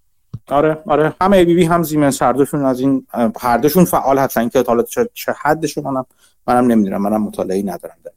آره 0.48 0.82
آره. 0.86 1.14
هم 1.20 1.32
ABB 1.32 1.64
هم 1.64 1.82
زیمنس 1.82 2.22
هر 2.22 2.32
دوشون 2.32 2.64
از 2.64 2.80
این 2.80 3.06
هر 3.40 3.58
دوشون 3.58 3.84
فعال 3.84 4.18
هستن. 4.18 4.48
که 4.48 4.64
حالا 4.66 4.82
چه, 4.82 5.08
چه 5.14 5.34
حدشون 5.42 5.84
منم 5.84 6.06
منم 6.46 6.66
نمی‌دونم. 6.66 7.02
منم 7.02 7.22
مطالعه 7.22 7.62
ندارم. 7.62 7.96
در 8.04 8.12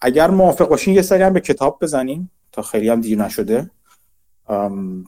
اگر 0.00 0.30
موافق 0.30 0.68
باشین 0.68 0.94
یه 0.94 1.02
سری 1.02 1.22
هم 1.22 1.32
به 1.32 1.40
کتاب 1.40 1.78
بزنیم 1.82 2.30
تا 2.52 2.62
خیلی 2.62 2.88
هم 2.88 3.00
دیر 3.00 3.18
نشده. 3.18 3.70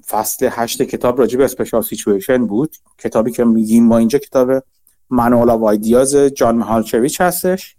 فصل 0.06 0.48
هشت 0.52 0.82
کتاب 0.82 1.18
راجع 1.18 1.38
به 1.38 1.44
special 1.44 1.82
situation 1.82 2.46
بود. 2.46 2.76
کتابی 2.98 3.30
که 3.30 3.44
میگیم 3.44 3.86
ما 3.86 3.98
اینجا 3.98 4.18
کتاب 4.18 4.62
Manual 5.10 5.50
of 5.50 5.62
Ideas 5.62 6.16
جان 6.16 6.56
میهالیویچ 6.56 7.20
هستش 7.20 7.76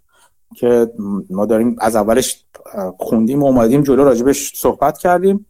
که 0.56 0.90
ما 1.30 1.46
داریم 1.46 1.76
از 1.80 1.96
اولش 1.96 2.44
خوندیم 2.98 3.42
و 3.42 3.46
اومدیم 3.46 3.82
جلو 3.82 4.04
راجبش 4.04 4.52
صحبت 4.54 4.98
کردیم. 4.98 5.46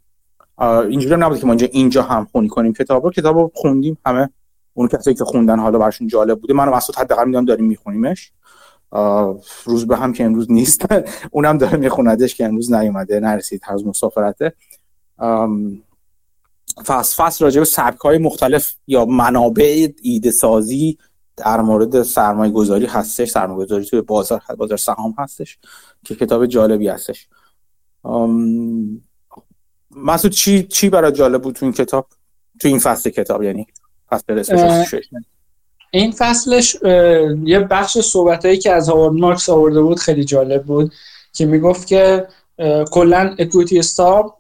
اینجوری 0.61 1.16
نبود 1.16 1.39
که 1.39 1.47
ما 1.47 1.52
اینجا 1.52 1.66
اینجا 1.73 2.02
هم 2.02 2.28
خونی 2.32 2.48
کنیم 2.48 2.73
کتاب 2.73 3.05
رو 3.05 3.11
کتاب 3.11 3.39
رو 3.39 3.51
خوندیم 3.55 3.98
همه 4.07 4.31
اون 4.74 4.89
کسایی 4.89 5.16
که 5.16 5.24
خوندن 5.24 5.59
حالا 5.59 5.78
براشون 5.78 6.07
جالب 6.07 6.40
بوده. 6.40 6.55
من 6.55 6.69
و 6.69 6.74
مسعود 6.74 6.97
حداقل 6.97 7.24
می‌دونم 7.24 7.44
داریم 7.44 7.65
میخونیمش. 7.65 8.32
روز 9.65 9.86
به 9.86 9.97
هم 9.97 10.12
که 10.12 10.24
امروز 10.24 10.51
نیست. 10.51 10.86
اونم 11.32 11.59
داره 11.59 11.77
میخوندش 11.77 12.35
که 12.35 12.44
امروز 12.44 12.73
نیومده 12.73 13.20
نرسید 13.20 13.61
هر 13.65 13.74
مسافرته. 13.74 14.52
فصل 16.86 17.24
فصل 17.24 17.44
راجع 17.44 17.61
به 17.61 17.65
سبک 17.65 18.01
های 18.01 18.19
مختلف 18.19 18.74
یا 18.86 19.05
منابع 19.05 19.89
ایده 20.02 20.31
سازی 20.31 20.98
در 21.45 21.61
مورد 21.61 22.03
سرمایه 22.03 22.53
گذاری 22.53 22.87
هستش. 22.87 23.31
سرمایه 23.31 23.67
گذاری 23.67 23.85
توی 23.85 24.01
بازار 24.01 24.43
بازار 24.59 24.79
سهام 24.79 25.15
هستش 25.19 25.59
که 26.05 26.15
کتاب 26.15 26.47
جالبی 26.47 26.89
هستش. 26.89 27.29
مسعود 29.97 30.33
چی 30.33 30.62
چی 30.62 30.91
برای 30.91 31.12
جالب 31.12 31.43
بود 31.43 31.55
تو 31.55 31.67
این 31.67 31.73
کتاب؟ 31.73 32.07
تو 32.61 32.69
این 32.69 32.79
فصل 32.79 33.11
کتاب 33.11 33.43
یعنی 33.43 33.67
فصل 34.11 34.43
این 35.91 36.12
فصلش 36.12 36.77
یه 37.45 37.61
بخش 37.71 37.99
صحبت 37.99 38.45
هایی 38.45 38.59
که 38.59 38.73
از 38.73 38.89
هاوارد 38.89 39.15
مارکس 39.15 39.49
آورده 39.49 39.83
بود 39.83 39.99
خیلی 39.99 40.25
جالب 40.25 40.65
بود 40.65 40.93
که 41.33 41.47
می‌گفت 41.47 41.87
که 41.87 42.29
کلا 42.91 43.35
اکویتی 43.39 43.79
استاب 43.79 44.39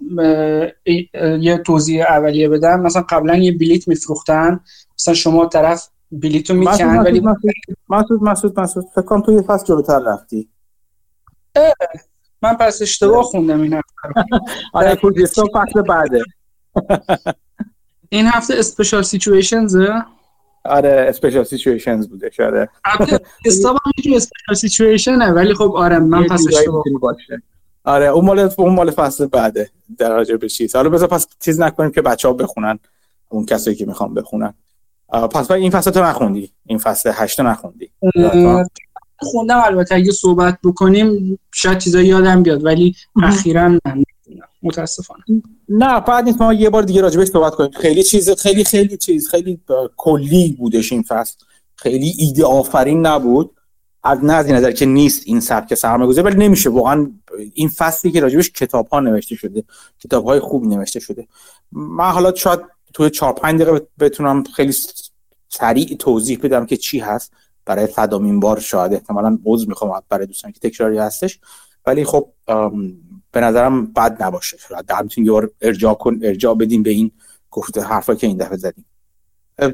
یه 1.40 1.58
توضیح 1.66 2.02
اولیه 2.02 2.48
بدم. 2.48 2.80
مثلا 2.80 3.04
قبلا 3.08 3.36
یه 3.36 3.52
بلیت 3.52 3.88
میفروختن. 3.88 4.60
مثلا 4.98 5.14
شما 5.14 5.46
طرف 5.46 5.88
بلیتو 6.12 6.54
میکن 6.54 6.98
ولی 6.98 7.22
مسعود 7.88 8.22
مسعود 8.22 8.60
مسعود 8.60 8.86
فکر 8.94 9.02
کنم 9.02 9.20
تو 9.20 9.32
یه 9.32 9.42
فصل 9.42 9.66
جلوتر 9.66 9.98
رفتی. 9.98 10.48
من 12.42 12.54
پس 12.54 12.82
اشتباه 12.82 13.22
خوندم 13.22 13.60
این 13.60 13.72
هفته. 13.72 14.24
آره 14.72 14.96
equity 14.96 15.23
stubs 15.23 15.46
فصل 15.54 15.82
بعده. 15.82 16.22
این 18.12 18.26
هفته 18.26 18.54
special 18.58 19.02
situations 19.02 19.76
آره 20.64 21.06
special 21.08 21.44
situations 21.44 22.08
بوده 22.08 22.30
آره. 22.38 22.68
stub 23.46 23.76
هم 23.84 24.14
special 24.14 24.54
situation 24.54 25.23
ه 25.23 25.30
ولی 25.30 25.54
خب 25.54 25.72
آره 25.76 25.98
من 25.98 26.26
پس 26.26 26.46
اشتباه 26.48 26.84
آره 27.84 28.06
اون 28.06 28.24
مال 28.24 28.50
اون 28.58 28.74
مال 28.74 28.90
فصل 28.90 29.26
بعده 29.26 29.70
در 29.98 30.10
راجع 30.10 30.36
به 30.36 30.48
چیز. 30.48 30.76
حالا 30.76 30.88
بذار 30.88 31.08
پس 31.08 31.26
چیز 31.40 31.60
نکنیم 31.60 31.90
که 31.90 32.02
بچه 32.02 32.28
ها 32.28 32.34
بخونن 32.34 32.78
اون 33.28 33.46
کسایی 33.46 33.76
که 33.76 33.86
می‌خوان 33.86 34.14
بخونن. 34.14 34.54
پس 35.12 35.50
این 35.50 35.70
فصل 35.70 35.90
تو 35.90 36.02
نخوندی. 36.02 36.52
این 36.66 36.78
فصل 36.78 37.12
هشت 37.14 37.40
نخوندی. 37.40 37.90
خوندم 39.18 39.62
البته. 39.64 39.94
اگه 39.94 40.12
صحبت 40.12 40.58
بکنیم 40.64 41.38
شاید 41.54 41.78
چیزایی 41.78 42.08
یادم 42.08 42.42
بیاد 42.42 42.64
ولی 42.64 42.94
اخیرا 43.22 43.78
متاسفانه. 44.62 45.24
نه 45.68 46.00
بعد 46.00 46.24
نیست. 46.24 46.40
ما 46.40 46.52
یه 46.52 46.70
بار 46.70 46.82
دیگه 46.82 47.00
راجبش 47.00 47.28
صحبت 47.28 47.54
کنیم. 47.54 47.70
خیلی 47.70 48.02
چیز 48.02 48.30
خیلی 48.30 48.64
خیلی 48.64 48.96
چیز 48.96 49.28
خیلی 49.28 49.60
کلی 49.96 50.56
بودش 50.58 50.92
این 50.92 51.02
فصل. 51.02 51.36
خیلی 51.76 52.14
ایده 52.18 52.44
آفرین 52.44 53.06
نبود. 53.06 53.50
از 54.02 54.24
نه 54.24 54.32
از 54.32 54.46
این 54.46 54.54
نظر 54.56 54.72
که 54.72 54.86
نیست 54.86 55.22
این 55.26 55.40
سبک 55.40 55.74
سرمایه‌گذاری 55.74 56.28
ولی 56.28 56.46
نمیشه. 56.46 56.70
واقعا 56.70 57.10
این 57.54 57.68
فصلی 57.68 58.10
که 58.10 58.20
راجبش 58.20 58.50
کتاب 58.50 58.88
ها 58.88 59.00
نوشته 59.00 59.34
شده 59.34 59.64
کتاب 59.98 60.24
های 60.24 60.40
خوب 60.40 60.66
نوشته 60.66 61.00
شده. 61.00 61.28
من 61.72 62.10
حالا 62.10 62.34
شاید 62.34 62.60
توی 62.92 63.10
4 63.10 63.32
5 63.32 63.62
دقیقه 63.62 63.86
بتونم 63.98 64.44
خیلی 64.44 64.74
سریع 65.48 65.96
توضیح 65.96 66.38
بدم 66.42 66.66
که 66.66 66.76
چی 66.76 66.98
هست. 66.98 67.32
برای 67.64 67.86
صدامین 67.86 68.40
بار 68.40 68.60
شاید 68.60 68.92
احتمالاً 68.92 69.38
عذر 69.44 69.68
می‌خوام 69.68 70.02
برای 70.08 70.26
دوستان 70.26 70.52
که 70.52 70.70
تکراری 70.70 70.98
هستش. 70.98 71.40
ولی 71.86 72.04
خب 72.04 72.32
به 73.32 73.40
نظرم 73.40 73.86
بد 73.86 74.22
نباشه. 74.22 74.56
در 74.86 75.02
می‌تونیم 75.02 75.26
یه 75.26 75.32
بار 75.32 75.50
ارجاع 75.60 75.94
کن 75.94 76.20
ارجاع 76.22 76.54
بدیم 76.54 76.82
به 76.82 76.90
این 76.90 77.10
گفته 77.50 77.80
حرفا 77.80 78.14
که 78.14 78.26
این 78.26 78.36
دفعه 78.36 78.56
زدیم. 78.56 78.84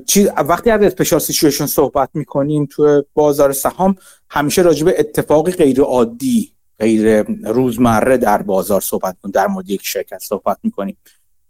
چیز 0.07 0.29
وقتی 0.37 0.71
از 0.71 0.83
اسپیشال 0.83 1.19
سیچویشن 1.19 1.67
صحبت 1.67 2.11
می‌کنیم 2.15 2.67
تو 2.67 3.05
بازار 3.15 3.53
سهام 3.53 3.97
همیشه 4.31 4.63
راجع 4.63 4.85
به 4.85 4.95
اتفاقی 4.99 5.53
غیر 5.53 5.81
عادی 5.81 6.53
غیر 6.79 7.23
روزمره 7.53 8.17
در 8.17 8.43
بازار 8.43 8.81
صحبت 8.81 9.17
کنیم 9.23 9.33
در 9.33 9.47
مورد 9.47 9.71
یک 9.71 9.81
شرکت 9.85 10.19
صحبت 10.19 10.59
می‌کنیم. 10.63 10.97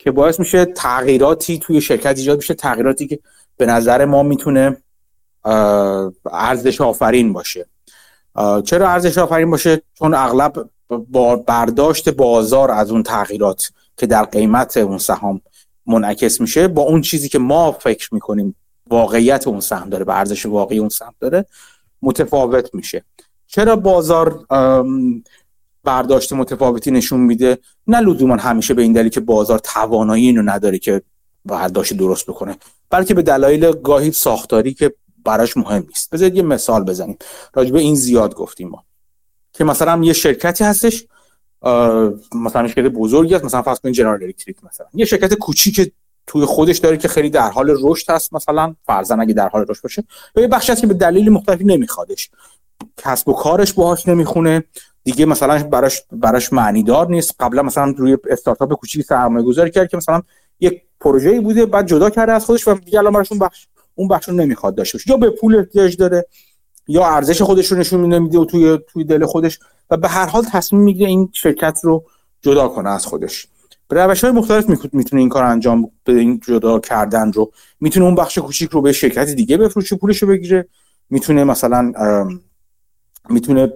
که 0.07 0.12
باعث 0.12 0.41
میشه 0.41 0.65
تغییراتی 0.65 1.59
توی 1.59 1.81
شرکت 1.81 2.19
ایجاد 2.19 2.37
میشه 2.37 2.55
تغییراتی 2.55 3.07
که 3.07 3.19
به 3.57 3.66
نظر 3.66 4.05
ما 4.05 4.23
می‌تونه 4.23 4.77
ارزش 6.33 6.81
آفرین 6.81 7.33
باشه. 7.33 7.66
چرا 8.65 8.89
ارزش 8.89 9.19
آفرین 9.19 9.51
باشه؟ 9.51 9.83
چون 9.95 10.15
اغلب 10.15 10.70
با 10.89 11.37
برداشت 11.37 12.09
بازار 12.09 12.70
از 12.70 12.91
اون 12.91 13.03
تغییرات 13.03 13.70
که 13.97 14.07
در 14.07 14.24
قیمت 14.24 14.77
اون 14.77 14.99
سهام 14.99 15.41
منعکس 15.87 16.41
میشه 16.41 16.69
با 16.69 16.83
اون 16.83 17.01
چیزی 17.01 17.28
که 17.28 17.39
ما 17.39 17.73
فکر 17.73 18.15
می‌کنیم 18.15 18.57
واقعیت 18.91 19.47
اون 19.47 19.61
سهم 19.61 19.89
داره 19.89 20.05
به 20.05 20.19
ارزش 20.19 20.47
واقعی 20.47 20.78
اون 20.78 20.89
سهم 20.89 21.15
داره 21.20 21.47
متفاوت 22.03 22.74
میشه. 22.74 23.05
چرا 23.47 23.77
بازار 23.77 24.47
برداشت 25.86 26.32
متفاوتی 26.32 26.90
نشون 26.90 27.20
میده. 27.20 27.58
نه 27.86 28.00
لزوما 28.00 28.36
همیشه 28.36 28.74
به 28.74 28.82
این 28.82 28.92
دلیل 28.92 29.08
که 29.08 29.20
بازار 29.20 29.58
توانایی 29.58 30.26
اینو 30.26 30.42
نداره 30.42 30.78
که 30.78 31.02
برداشت 31.44 31.94
درست 31.94 32.26
بکنه 32.26 32.56
بلکه 32.90 33.14
به 33.14 33.22
دلایل 33.22 33.72
گاهی 33.72 34.12
ساختاری 34.12 34.74
که 34.74 34.94
براش 35.24 35.56
مهم 35.56 35.84
نیست. 35.88 36.10
بذارید 36.10 36.34
یه 36.34 36.42
مثال 36.42 36.84
بزنیم. 36.84 37.16
راجع 37.54 37.72
به 37.72 37.80
این 37.80 37.94
زیاد 37.94 38.34
گفتیم 38.34 38.68
ما 38.68 38.84
که 39.52 39.64
مثلا 39.64 40.04
یه 40.04 40.12
شرکتی 40.12 40.64
هستش 40.64 41.06
مثلا 42.34 42.68
شرکت 42.68 42.92
بزرگی 42.92 43.34
هست 43.34 43.44
مثلا 43.44 43.62
فرض 43.62 43.80
کنید 43.80 43.94
جنرال 43.94 44.22
الکتریک 44.22 44.56
مثلا. 44.64 44.86
یه 44.94 45.04
شرکت 45.04 45.34
کوچیک 45.34 45.92
توی 46.26 46.44
خودش 46.44 46.78
داره 46.78 46.96
که 46.96 47.08
خیلی 47.08 47.30
در 47.30 47.50
حال 47.50 47.76
رشد 47.82 48.10
هست 48.10 48.34
مثلا 48.34 48.74
فرضاً 48.86 49.16
اگه 49.16 49.34
در 49.34 49.48
حال 49.48 49.64
رشد 49.68 49.82
باشه. 49.82 50.04
یا 50.36 50.42
یه 50.42 50.48
بخشی 50.48 50.72
هست 50.72 50.80
که 50.80 50.86
به 50.86 50.94
دلیل 50.94 51.30
مختلفی 51.30 51.64
نمیخوادش. 51.64 52.30
کسب 52.96 53.28
و 53.28 53.32
کارش 53.32 53.72
باهاش 53.72 54.08
نمی‌خونه. 54.08 54.64
دیگه 55.07 55.27
مثلا 55.27 55.62
براش 55.62 56.03
براش 56.12 56.53
معنی 56.53 56.83
دار 56.83 57.11
نیست. 57.11 57.35
قبلا 57.41 57.62
مثلا 57.62 57.95
روی 57.97 58.16
استارتاپ 58.31 58.73
کوچیک 58.73 59.05
سرمایه 59.05 59.47
گذاری 59.47 59.70
کرد 59.70 59.89
که 59.89 59.97
مثلا 59.97 60.23
یک 60.61 60.83
پروژه‌ای 61.01 61.41
بوده 61.41 61.66
بعد 61.66 61.87
جدا 61.87 62.11
کرده 62.11 62.33
از 62.33 62.45
خودش 62.45 62.69
و 62.69 62.74
دیگه 62.74 62.99
الان 62.99 63.12
براش 63.12 63.33
بخش 63.33 63.66
اون 63.95 64.09
بخش 64.09 64.28
رو 64.28 64.35
نمی‌خواد 64.35 64.74
داشته 64.74 64.99
باشه. 64.99 65.11
یا 65.11 65.16
به 65.16 65.31
پول 65.31 65.57
احتیاج 65.57 65.97
داره 65.97 66.27
یا 66.89 67.07
ارزش 67.07 67.43
خودش 67.43 67.73
رو 67.73 67.78
نشون 67.78 68.12
نمیده 68.12 68.39
و 68.39 68.45
توی 68.45 68.78
توی 68.89 69.05
دل 69.05 69.27
خودش 69.27 69.59
و 69.91 69.97
به 69.97 70.09
هر 70.09 70.27
حال 70.27 70.45
تصمیم 70.45 70.83
می‌گیره 70.83 71.11
این 71.11 71.28
شرکت 71.33 71.81
رو 71.83 72.05
جدا 72.43 72.69
کنه 72.69 72.91
از 72.91 73.07
خودش. 73.07 73.49
به 73.89 74.05
روش 74.05 74.24
های 74.24 74.33
مختلف 74.33 74.69
می‌تونه 74.93 75.20
این 75.20 75.28
کار 75.28 75.45
انجام 75.45 75.91
به 76.05 76.12
این 76.12 76.41
جدا 76.47 76.78
کردن 76.78 77.33
رو 77.33 77.53
می‌تونه 77.81 78.07
اون 78.07 78.15
بخش 78.15 78.39
کوچیک 78.39 78.70
رو 78.70 78.81
به 78.81 78.93
شرکت 78.93 79.28
دیگه 79.28 79.57
بفروشه 79.57 79.97
پولش 79.97 80.23
رو 80.23 80.28
بگیره. 80.28 80.69
می‌تونه 81.11 81.45
مثلا 81.45 81.93
می‌تونه 83.28 83.66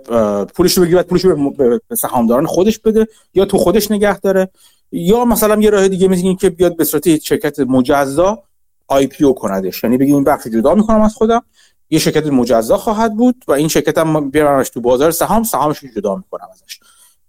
پولش 0.55 0.79
رو 0.79 0.85
بگیره 0.85 1.03
پولش 1.03 1.25
رو 1.25 1.51
به 1.89 1.97
سهامداران 1.97 2.47
خودش 2.47 2.79
بده 2.79 3.09
یا 3.35 3.45
تو 3.45 3.59
خودش 3.59 3.91
نگه 3.91 4.19
داره 4.19 4.49
یا 4.93 5.25
مثلا 5.25 5.61
یه 5.61 5.71
راه 5.71 5.89
دیگه 5.89 6.09
مثل 6.09 6.35
که 6.35 6.51
بیاد 6.51 6.77
به 6.77 6.85
صورت 6.85 7.19
شرکت 7.19 7.61
مجزا 7.61 8.43
آی 8.89 9.07
پی 9.07 9.25
او 9.25 9.35
کندش. 9.35 9.85
یعنی 9.85 9.97
بگیم 9.97 10.15
این 10.15 10.25
بخش 10.25 10.47
جدا 10.47 10.75
می‌کنم 10.75 11.01
از 11.01 11.15
خودم 11.15 11.43
یه 11.91 11.99
شرکت 11.99 12.27
مجزا 12.27 12.77
خواهد 12.77 13.17
بود 13.17 13.45
و 13.49 13.53
این 13.53 13.69
شرکت 13.69 13.99
هم 13.99 14.31
بیارمش 14.31 14.71
تو 14.71 14.81
بازار 14.81 15.11
سهام 15.11 15.43
سهامش 15.43 15.85
جدا 15.97 16.17
می‌کنم 16.17 16.49
ازش. 16.53 16.81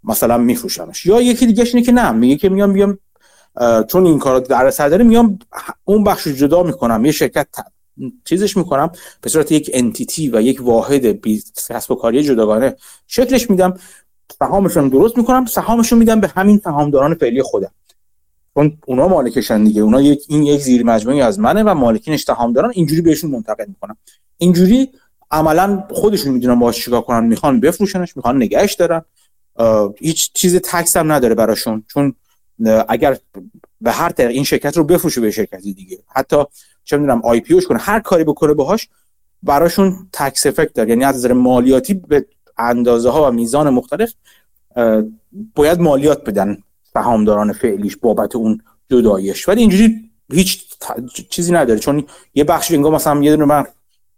مثلا 0.03 0.37
میفروشمش. 0.37 1.05
یا 1.05 1.21
یکی 1.21 1.45
دیگه 1.45 1.63
اینه 1.63 1.81
که 1.81 1.91
نه 1.91 2.11
میگه 2.11 2.35
که 2.35 2.49
میام 2.49 2.69
میام 2.69 2.97
چون 3.87 4.05
این 4.05 4.19
کارا 4.19 4.39
در 4.39 4.69
داره 4.69 5.03
میام 5.03 5.39
اون 5.85 6.03
بخش 6.03 6.27
جدا 6.27 6.63
می‌کنم. 6.63 7.05
یه 7.05 7.11
شرکت 7.11 7.47
چیزش 8.25 8.57
می‌کنم. 8.57 8.91
به 9.21 9.29
صورت 9.29 9.51
یک 9.51 9.69
انتیتی 9.73 10.29
و 10.29 10.41
یک 10.41 10.61
واحد 10.61 11.27
کسب 11.69 11.91
و 11.91 11.95
کاری 11.95 12.23
جداگانه 12.23 12.75
شکلش 13.07 13.49
میدم. 13.49 13.77
سهامشون 14.39 14.89
درست 14.89 15.17
می‌کنم. 15.17 15.45
سهامشون 15.45 15.99
میدم 15.99 16.19
به 16.19 16.27
همین 16.27 16.61
سهامداران 16.63 17.15
فعلی 17.15 17.41
خودم. 17.41 17.71
چون 18.53 18.77
اونا 18.85 19.07
مالکشن 19.07 19.63
دیگه. 19.63 19.81
اونا 19.81 20.01
یک 20.01 20.25
این 20.29 20.43
یک 20.43 20.61
زیر 20.61 20.83
مجموعی 20.83 21.21
از 21.21 21.39
منه 21.39 21.63
و 21.63 21.73
مالکینش 21.73 22.23
دارن 22.23 22.71
اینجوری 22.73 23.01
بهشون 23.01 23.31
منتقل 23.31 23.65
می‌کنم. 23.67 23.97
اینجوری 24.37 24.89
عملا 25.31 25.83
خودشون 25.89 26.33
می‌دونن 26.33 26.59
باهاش 26.59 26.85
چیکار 26.85 27.01
کنن. 27.01 27.25
می‌خوان 27.25 27.59
بفروشنش 27.59 28.17
می‌خوان 28.17 28.35
نگهش 28.35 28.73
دارن. 28.73 29.01
هیچ 29.99 30.31
چیز 30.33 30.55
تکس 30.55 30.97
هم 30.97 31.11
نداره 31.11 31.35
براشون. 31.35 31.83
چون 31.93 32.15
اگر 32.89 33.17
به 33.81 33.91
هر 33.91 34.09
طریق 34.09 34.31
این 34.31 34.43
شرکت 34.43 34.77
رو 34.77 34.83
بفروشه 34.83 35.21
به 35.21 35.31
شرکتی 35.31 35.73
دیگه. 35.73 35.97
حتی 36.07 36.37
چه 36.83 36.97
می‌دونم 36.97 37.21
آی 37.23 37.39
پی 37.39 37.61
کنه. 37.61 37.79
هر 37.79 37.99
کاری 37.99 38.23
بکنه 38.23 38.53
باهاش 38.53 38.89
براشون 39.43 40.09
تکس 40.13 40.45
افکت 40.45 40.73
داره. 40.73 40.89
یعنی 40.89 41.03
از 41.03 41.15
نظر 41.15 41.33
مالیاتی 41.33 41.93
به 41.93 42.25
اندازه 42.57 43.09
ها 43.09 43.29
و 43.29 43.31
میزان 43.31 43.69
مختلف 43.69 44.13
باید 45.55 45.79
مالیات 45.79 46.23
بدن 46.29 46.57
سهامداران 46.93 47.53
فعلیش 47.53 47.97
بابت 47.97 48.35
اون 48.35 48.61
جدایش. 48.89 49.49
ولی 49.49 49.61
اینجوری 49.61 50.11
هیچ 50.31 50.65
چیزی 51.29 51.53
نداره. 51.53 51.79
چون 51.79 52.05
یه 52.33 52.43
بخشی 52.43 52.75
انگار 52.75 52.91
مثلا 52.91 53.23
یه 53.23 53.31
دونه 53.31 53.45
من 53.45 53.65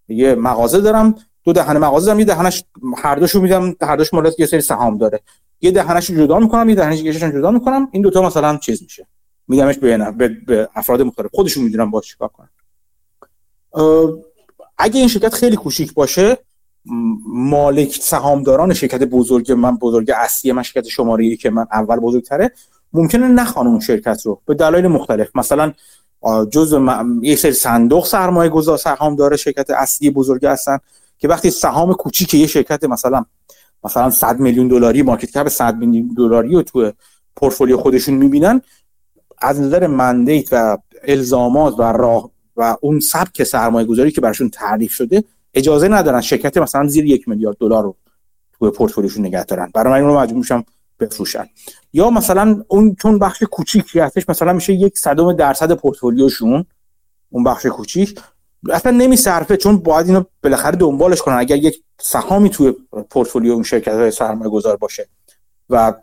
یه 0.08 0.36
مغازه 0.36 0.82
دارم 0.82 1.16
دو 1.44 1.54
دهنه 1.54 1.80
مغازه 1.80 2.06
دارم 2.06 2.20
یه 2.20 2.26
دهنش 2.26 2.64
هر 2.98 3.16
دوشو 3.16 3.42
میدم 3.42 3.76
هر 3.82 3.96
دوش 3.96 4.14
مالت 4.14 4.40
یه 4.40 4.46
سری 4.46 4.62
سهام 4.62 4.98
داره. 4.98 5.20
یه 5.62 5.72
دهنش 5.72 6.12
جدا 6.12 6.40
می‌کنم 6.40 6.70
یه 6.70 6.76
دهنش 6.76 7.00
جدا 7.00 7.52
می‌کنم 7.52 7.88
این 7.92 8.02
دوتا 8.02 8.22
مثلا 8.22 8.58
چیز 8.58 8.84
میشه. 8.84 9.08
میدمش 9.48 9.78
به, 9.78 9.98
به, 10.48 10.70
افراد 10.76 11.02
مختلف. 11.02 11.28
خودشون 11.34 11.64
می‌دونن 11.64 11.92
باش 11.92 12.08
چیکار 12.08 12.30
کنن. 12.30 12.50
اگه 14.78 15.00
این 15.00 15.08
شرکت 15.08 15.34
خیلی 15.34 15.56
کوچیک 15.56 15.94
باشه 15.94 16.38
مالک 17.28 18.00
سهامداران 18.02 18.74
شرکت 18.74 19.04
بزرگ 19.04 19.52
من 19.52 19.78
بزرگ 19.78 20.12
اصلی 20.16 20.52
من 20.52 20.64
شرکت 20.64 20.88
شماره 20.88 21.36
که 21.36 21.50
من 21.50 21.66
اول 21.72 22.00
بزرگتره 22.00 22.52
ممکنه 22.94 23.28
نخوان 23.28 23.68
اون 23.68 23.80
شرکت 23.80 24.22
رو 24.26 24.42
به 24.46 24.54
دلایل 24.54 24.88
مختلف. 24.88 25.36
مثلا 25.36 25.74
جزء 26.52 27.04
یک 27.22 27.40
سری 27.40 27.52
صندوق 27.52 28.06
سرمایه 28.06 28.50
گذار 28.50 28.78
سهام 28.78 29.16
داره 29.16 29.38
شرکت 29.38 29.70
اصلی 29.70 30.10
بزرگ 30.10 30.46
هستن 30.46 30.78
که 31.18 31.28
وقتی 31.28 31.52
سهام 31.52 31.94
کوچیک 31.94 32.34
یه 32.34 32.48
شرکت 32.48 32.84
مثلا 32.84 33.26
مثلا 33.84 34.10
100 34.10 34.40
میلیون 34.40 34.68
دلاری 34.68 35.02
مارکت 35.02 35.32
کپ 35.32 35.48
100 35.48 35.78
میلیون 35.78 36.14
دلاری 36.18 36.54
رو 36.54 36.62
تو 36.62 36.92
پورتفولیو 37.36 37.78
خودشون 37.78 38.16
می‌بینن 38.16 38.62
از 39.44 39.62
نظر 39.62 39.88
مندیت 39.88 40.48
و 40.52 40.78
الزامات 41.04 41.80
و 41.80 41.82
راه 41.82 42.32
و 42.58 42.78
اون 42.82 43.00
سبک 43.00 43.44
سرمایه 43.44 43.88
گذاری 43.88 44.12
که 44.12 44.22
براشون 44.22 44.50
تعریف 44.50 44.92
شده 44.92 45.24
اجازه 45.54 45.88
ندارن 45.88 46.22
شرکت 46.22 46.58
مثلا 46.58 46.88
زیر 46.88 47.06
یک 47.06 47.28
میلیارد 47.28 47.58
دلار 47.58 47.84
رو 47.84 47.96
تو 48.60 48.72
پورتفولیوشون 48.72 49.26
نگه 49.26 49.44
دارن. 49.44 49.72
برای 49.74 50.02
من 50.02 50.08
رو 50.08 50.20
مجبور 50.20 50.38
میشم 50.38 50.64
بفروشن. 51.00 51.46
یا 51.94 52.10
مثلا 52.10 52.64
اون 52.68 52.96
چون 52.96 53.20
بخش 53.20 53.44
کوچیکی 53.44 54.00
هستش 54.00 54.30
مثلا 54.30 54.54
میشه 54.54 54.74
یک 54.74 54.98
صدم 54.98 55.34
درصد 55.34 55.72
پورتفولیوشون 55.72 56.66
اون 57.30 57.44
بخش 57.44 57.66
کوچیک 57.66 58.20
اصلا 58.70 58.92
نمیصرفه 58.92 59.58
چون 59.58 59.78
باید 59.78 60.08
اینو 60.08 60.24
بالاخره 60.44 60.76
دنبالش 60.76 61.22
کنن. 61.22 61.36
اگر 61.36 61.56
یک 61.56 61.84
سهامی 62.00 62.50
توی 62.50 62.74
پورتفولیو 63.10 63.54
اون 63.54 63.64
شرکت 63.64 63.94
های 63.94 64.12
سرمایه 64.12 64.52
گذار 64.52 64.78
باشه. 64.78 65.08
و 65.70 65.94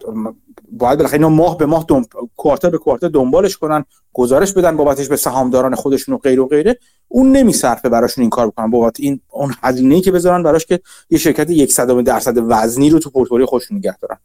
باید 0.73 0.99
بالاخره 0.99 1.15
اینا 1.15 1.29
ماه 1.29 1.59
به 1.59 1.67
ماه 1.67 1.85
دنب... 1.89 2.05
کوارتر 2.37 2.71
به 2.71 2.79
کوارتر 2.79 3.09
دنبالش 3.09 3.57
کنن 3.57 3.85
گزارش 4.13 4.53
بدن 4.53 4.77
بابتش 4.77 5.09
به 5.09 5.17
سهامداران 5.17 5.75
خودشون 5.75 6.15
و 6.15 6.19
غیر 6.19 6.41
و 6.41 6.47
غیره. 6.47 6.79
اون 7.09 7.33
نمیصرفه 7.33 7.89
براشون 7.89 8.23
این 8.23 8.31
کار 8.31 8.47
بکنن. 8.47 8.71
بابت 8.71 9.01
این 9.01 9.21
اون 9.29 9.55
هزینه‌ای 9.63 10.01
که 10.01 10.13
بذارن 10.13 10.43
براش 10.43 10.67
که 10.67 10.81
یه 11.11 11.19
شرکت 11.19 11.51
یک 11.51 11.73
صدم 11.73 12.03
درصد 12.03 12.35
وزنی 12.49 12.91
رو 12.91 12.99
تو 12.99 13.11
پورتفولیو 13.11 13.47
خودشون 13.47 13.77
نگه 13.77 13.97
دارن. 13.99 14.17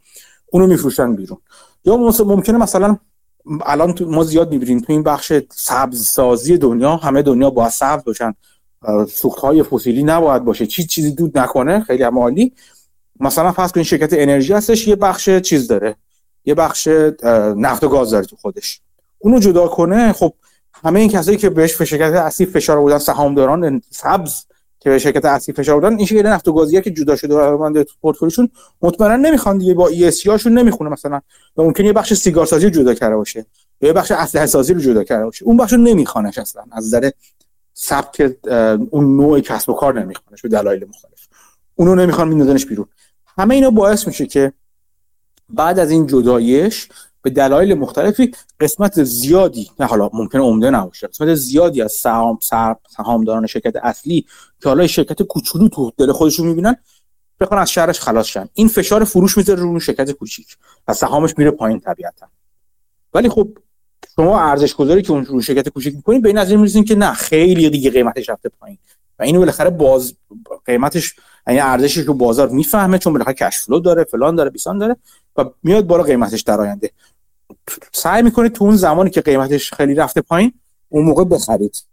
اونو 0.51 0.67
میفروشن 0.67 1.15
بیرون. 1.15 1.37
یا 1.85 1.97
ممکنه 1.97 2.57
مثلا 2.57 2.97
الان 3.65 3.93
تو 3.93 4.09
ما 4.09 4.23
زیاد 4.23 4.51
می‌بینیم 4.51 4.79
تو 4.79 4.93
این 4.93 5.03
بخش 5.03 5.33
سبز 5.51 6.05
سازی 6.05 6.57
دنیا 6.57 6.95
همه 6.95 7.21
دنیا 7.21 7.49
با 7.49 7.69
سبز 7.69 8.03
باشن. 8.03 8.33
سوخت 9.09 9.39
های 9.39 9.63
فسیلی 9.63 10.03
نباید 10.03 10.43
باشه. 10.43 10.65
چی 10.65 10.83
چیزی 10.83 11.11
دود 11.11 11.37
نکنه 11.37 11.79
خیلی 11.79 12.03
عالی. 12.03 12.53
مثلا 13.19 13.51
فرض 13.51 13.71
کنید 13.71 13.85
شرکت 13.85 14.13
انرژی 14.13 14.53
هستش 14.53 14.87
یه 14.87 14.95
بخش 14.95 15.29
چیز 15.29 15.67
داره. 15.67 15.95
یه 16.45 16.55
بخش 16.55 16.87
نفت 17.55 17.83
و 17.83 17.89
گاز 17.89 18.11
داره 18.11 18.25
تو 18.25 18.35
خودش. 18.35 18.81
اونو 19.19 19.39
جدا 19.39 19.67
کنه 19.67 20.13
خب 20.13 20.33
همه 20.83 20.99
این 20.99 21.09
کسایی 21.09 21.37
که 21.37 21.49
بهش 21.49 21.81
شرکت 21.81 22.13
اصلی 22.13 22.45
فشار 22.45 22.79
بودن 22.79 22.97
سهامداران 22.97 23.81
سبز 23.89 24.45
که 24.79 24.89
به 24.89 24.99
شرکت 24.99 25.25
اصلی 25.25 25.53
فشار 25.53 25.75
بودن 25.75 25.97
این 25.97 26.05
شرکت 26.05 26.25
نفت 26.25 26.47
و 26.47 26.53
گازی 26.53 26.81
که 26.81 26.91
جدا 26.91 27.15
شده 27.15 27.35
و 27.35 27.83
تو 27.83 27.93
پورتفولیوشون 28.01 28.49
مطمئنا 28.81 29.15
نمی‌خوان 29.15 29.57
دیگه 29.57 29.73
با 29.73 29.91
ESG 29.91 30.27
هاشون 30.27 30.57
نمی‌خونه 30.57 30.89
مثلا. 30.89 31.21
و 31.57 31.63
ممکن 31.63 31.85
یه 31.85 31.93
بخش 31.93 32.13
سیگار 32.13 32.45
سازی 32.45 32.65
رو 32.65 32.69
جدا 32.69 32.93
کرده 32.93 33.15
باشه 33.15 33.45
یا 33.81 33.87
یه 33.87 33.93
بخش 33.93 34.11
اسلحه 34.11 34.45
سازی 34.45 34.73
رو 34.73 34.79
جدا 34.79 35.03
کرده 35.03 35.25
باشه. 35.25 35.45
اون 35.45 35.57
بخش 35.57 35.73
رو 35.73 35.79
نمیخوانش 35.79 36.37
اصلا. 36.37 36.63
از 36.71 36.85
نظر 36.85 37.11
سبک 37.73 38.31
اون 38.89 39.17
نوع 39.17 39.39
کسب 39.39 39.69
و 39.69 39.73
کار 39.73 40.01
نمیخوانش 40.01 40.41
به 40.41 40.49
دلایل 40.49 40.85
مختلف. 40.89 41.27
اونو 41.75 41.95
نمی‌خوان 41.95 42.27
میندازنش 42.27 42.65
بیرون. 42.65 42.85
همه 43.37 43.55
اینا 43.55 43.69
باعث 43.69 44.07
میشه 44.07 44.25
که 44.25 44.53
بعد 45.49 45.79
از 45.79 45.91
این 45.91 46.07
جدایش 46.07 46.89
به 47.21 47.29
دلایل 47.29 47.73
مختلفی 47.73 48.31
قسمت 48.59 49.03
زیادی 49.03 49.71
نه 49.79 49.85
حالا 49.85 50.09
ممکنه 50.13 50.41
عمده 50.41 50.69
نباشه 50.69 51.07
قسمت 51.07 51.33
زیادی 51.35 51.81
از 51.81 51.91
سهام 51.91 52.39
سهامداران 52.97 53.47
شرکت 53.47 53.75
اصلی 53.75 54.25
که 54.61 54.69
حالا 54.69 54.87
شرکت 54.87 55.23
کوچولو 55.23 55.67
تو 55.67 55.91
دل 55.97 56.11
خودشون 56.11 56.47
می‌بینن 56.47 56.75
بخوان 57.39 57.59
از 57.59 57.71
شهرش 57.71 57.99
خلاص 57.99 58.25
شن. 58.25 58.49
این 58.53 58.67
فشار 58.67 59.03
فروش 59.03 59.37
می‌ذاره 59.37 59.61
رو 59.61 59.79
شرکت 59.79 60.11
کوچیک 60.11 60.47
و 60.87 60.93
سهامش 60.93 61.33
میره 61.37 61.51
پایین 61.51 61.79
طبیعتا. 61.79 62.27
ولی 63.13 63.29
خب 63.29 63.57
شما 64.15 64.39
ارزش 64.39 64.75
گذاری 64.75 65.01
که 65.01 65.11
اون 65.11 65.41
شرکت 65.41 65.69
کوچیک 65.69 65.95
می‌کنید 65.95 66.21
به 66.21 66.29
این 66.29 66.37
نظر 66.37 66.55
می‌رسین 66.55 66.83
که 66.83 66.95
نه 66.95 67.13
خیلی 67.13 67.69
دیگه 67.69 67.91
قیمتش 67.91 68.29
رفته 68.29 68.49
پایین. 68.49 68.77
و 69.19 69.23
اینو 69.23 69.39
بالاخره 69.39 69.69
باز 69.69 70.13
قیمتش 70.65 71.15
یعنی 71.47 71.59
ارزشش 71.59 71.97
رو 71.97 72.13
بازار 72.13 72.49
می‌فهمه 72.49 72.97
چون 72.97 73.13
بالاخره 73.13 73.33
کش 73.33 73.59
فلو 73.59 73.79
داره 73.79 74.03
فلان 74.03 74.35
داره 74.35 74.49
بیسان 74.49 74.77
داره 74.77 74.95
و 75.37 75.45
میاد 75.63 75.87
بالا 75.87 76.03
قیمتش 76.03 76.41
در 76.41 76.61
آینده. 76.61 76.91
سعی 77.91 78.23
می‌کنید 78.23 78.53
تو 78.53 78.63
اون 78.63 78.75
زمانی 78.75 79.09
که 79.09 79.21
قیمتش 79.21 79.73
خیلی 79.73 79.95
رفته 79.95 80.21
پایین 80.21 80.53
اون 80.89 81.05
موقع 81.05 81.23
بخرید. 81.23 81.85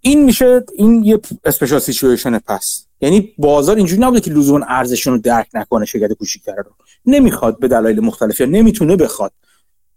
این 0.00 0.24
میشه 0.24 0.64
این 0.74 1.04
یه 1.04 1.20
special 1.44 1.78
situation 1.78 2.38
پس. 2.38 2.86
یعنی 3.00 3.34
بازار 3.38 3.76
اینجوری 3.76 4.02
نبوده 4.02 4.20
که 4.20 4.30
لزوما 4.30 4.66
ارزششون 4.68 5.12
رو 5.12 5.18
درک 5.18 5.48
نکنه 5.54 5.84
شرکت 5.84 6.12
کوچیک‌تر 6.12 6.56
رو 6.56 6.74
نمی‌خواد 7.06 7.58
به 7.58 7.68
دلایل 7.68 8.00
مختلف 8.00 8.40
یا 8.40 8.46
نمی‌تونه 8.46 8.96
بخواد. 8.96 9.32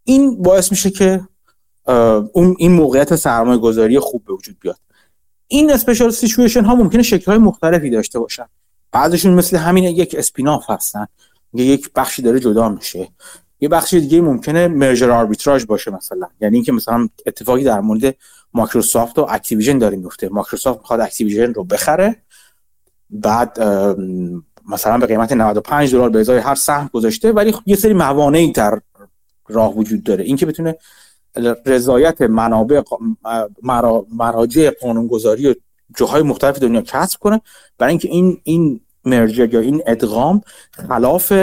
این 0.04 0.42
باعث 0.42 0.72
میشه 0.72 0.90
که 0.90 1.22
اون 2.34 2.56
این 2.58 2.72
موقعیت 2.72 3.16
سرمایه 3.16 3.58
گذاری 3.60 4.00
خوب 4.00 4.26
به 4.26 4.34
وجود 4.34 4.58
بیاد. 4.60 4.80
این 5.48 5.72
special 5.72 6.12
situation 6.12 6.64
ها 6.64 6.76
ممکنه 6.76 7.04
شکل 7.04 7.26
های 7.26 7.38
مختلفی 7.38 7.90
داشته 7.90 8.20
باشن. 8.20 8.46
بعضشون 8.92 9.34
مثل 9.34 9.58
همین 9.58 9.84
یک 9.84 10.16
spin-off 10.18 10.70
هستن. 10.70 11.08
یک 11.54 11.90
بخشی 11.96 12.22
داره 12.22 12.40
جدا 12.40 12.70
میشه. 12.70 13.10
یه 13.60 13.70
بخشی 13.70 14.00
دیگه 14.00 14.22
ممکنه 14.22 14.68
merger 14.68 15.12
arbitrage 15.12 15.66
باشه 15.66 15.92
مثلا. 15.92 16.28
یعنی 16.42 16.56
اینکه 16.56 16.72
مثلا 16.72 17.10
اتفاقی 17.26 17.64
در 17.64 17.80
مورد 17.80 18.16
مایکروسافت 18.54 19.20
و 19.20 19.28
اکتیویژن 19.30 19.78
داره 19.78 19.98
میفته. 19.98 20.30
مایکروسافت 20.30 20.80
می‌خواد 20.80 21.00
اکتیویژن 21.00 21.54
رو 21.54 21.64
بخره. 21.64 22.16
بعد 23.10 23.60
مثلا 24.68 24.98
به 24.98 25.06
قیمت 25.06 25.32
95 25.32 25.96
دلار 25.96 26.10
به 26.10 26.20
ازای 26.20 26.40
هر 26.40 26.56
سهم 26.56 26.90
گذاشته 26.94 27.32
ولی 27.32 27.56
یه 27.66 27.76
سری 27.76 27.94
موانعی 27.94 28.52
در 28.52 28.82
راه 29.48 29.76
وجود 29.76 30.04
داره. 30.04 30.24
اینکه 30.24 30.46
بتونه 30.46 30.76
رضایت 31.66 32.22
منابع 32.22 32.82
مراجع 34.12 34.70
قانونگذاری 34.82 35.48
و 35.48 35.56
جاهای 35.98 36.22
مختلف 36.22 36.60
دنیا 36.60 36.82
کسب 36.82 37.20
کنه. 37.20 37.42
برای 37.78 37.92
اینکه 37.92 38.08
این 38.08 38.42
این 38.44 38.82
مرجر 39.06 39.54
یا 39.54 39.60
این 39.60 39.84
ادغام 39.88 40.42
خلاف 40.88 41.34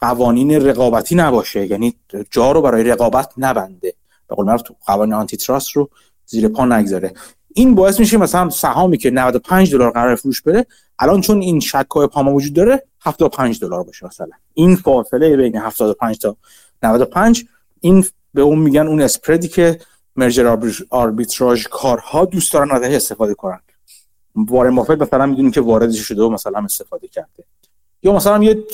قوانین 0.00 0.66
رقابتی 0.66 1.14
نباشه. 1.14 1.66
یعنی 1.66 1.94
جا 2.30 2.52
رو 2.52 2.62
برای 2.62 2.84
رقابت 2.84 3.32
نبنده. 3.36 3.94
به 4.28 4.34
قول 4.34 4.46
معروف 4.46 4.62
قوانین 4.86 5.14
آنتی 5.14 5.36
تراست 5.36 5.70
رو 5.70 5.90
زیر 6.26 6.48
پا 6.48 6.66
نگذاره. 6.66 7.14
این 7.54 7.74
باعث 7.74 8.00
میشه 8.00 8.16
مثلا 8.16 8.50
سهامی 8.50 8.98
که 8.98 9.10
95 9.10 9.72
دلار 9.72 9.90
قرار 9.90 10.14
فروش 10.14 10.42
بره 10.42 10.66
الان 10.98 11.20
چون 11.20 11.40
این 11.40 11.60
شکای 11.60 12.06
پاما 12.06 12.34
وجود 12.34 12.52
داره 12.52 12.82
75 13.00 13.60
دلار 13.60 13.82
باشه 13.82 14.06
مثلا. 14.06 14.30
این 14.54 14.76
فاصله 14.76 15.36
بین 15.36 15.56
75 15.56 16.18
تا 16.18 16.36
95 16.82 17.44
این 17.80 18.04
به 18.34 18.42
اون 18.42 18.58
میگن 18.58 18.86
اون 18.86 19.00
اسپردی 19.00 19.48
که 19.48 19.80
مرجر 20.16 20.58
آربیتراژ 20.90 21.66
کارها 21.66 22.24
دوست 22.24 22.52
دارن 22.52 22.70
ازش 22.70 22.94
استفاده 22.94 23.34
کنن. 23.34 23.60
وارن 24.34 24.74
بافت 24.74 24.90
مثلا 24.90 25.26
می‌دونیم 25.26 25.50
که 25.50 25.60
واردش 25.60 25.98
شده 25.98 26.22
و 26.22 26.28
مثلا 26.28 26.58
استفاده 26.58 27.08
کرده. 27.08 27.44
یا 28.02 28.12
مثلا 28.12 28.44
یه 28.44 28.64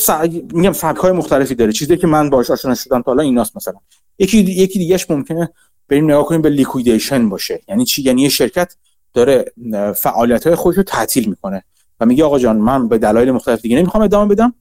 میگم 0.53 0.73
سبک 0.73 0.97
های 0.97 1.13
مختلفی 1.13 1.55
داره. 1.55 1.73
چیزی 1.73 1.97
که 1.97 2.07
من 2.07 2.31
باهاش 2.31 2.51
آشنا 2.51 2.75
شدم 2.75 3.03
تا 3.03 3.11
حالا 3.11 3.23
ایناست 3.23 3.57
مثلا. 3.57 3.79
یکی 4.19 4.39
یکی 4.39 4.79
دیگهش 4.79 5.11
ممکنه 5.11 5.53
بریم 5.89 6.05
نگاه 6.05 6.25
کنیم 6.25 6.43
به 6.43 6.51
liquidation 6.51 7.29
باشه. 7.29 7.61
یعنی 7.69 7.85
چی؟ 7.85 8.03
یعنی 8.03 8.23
یه 8.23 8.29
شرکت 8.29 8.77
داره 9.15 9.53
فعالیت 9.97 10.47
های 10.47 10.57
خودش 10.57 10.77
رو 10.77 10.83
تعطیل 10.83 11.29
می‌کنه 11.29 11.65
و 12.01 12.07
میگه 12.07 12.25
آقا 12.25 12.39
جان 12.39 12.57
من 12.57 12.89
به 12.89 12.99
دلایل 12.99 13.31
مختلف 13.31 13.61
دیگه 13.61 13.77
نمی‌خوام 13.77 14.03
ادامه 14.03 14.35
بدم. 14.35 14.55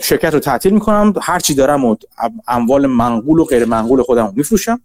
شرکت 0.00 0.34
رو 0.34 0.40
تعطیل 0.40 0.72
می‌کنم 0.72 1.12
هر 1.22 1.40
چی 1.40 1.54
دارم 1.54 1.84
و 1.84 1.96
اموال 2.48 2.86
منقول 2.86 3.38
و 3.38 3.44
غیر 3.44 3.64
منقول 3.64 4.02
خودم 4.02 4.32
میفروشم. 4.36 4.80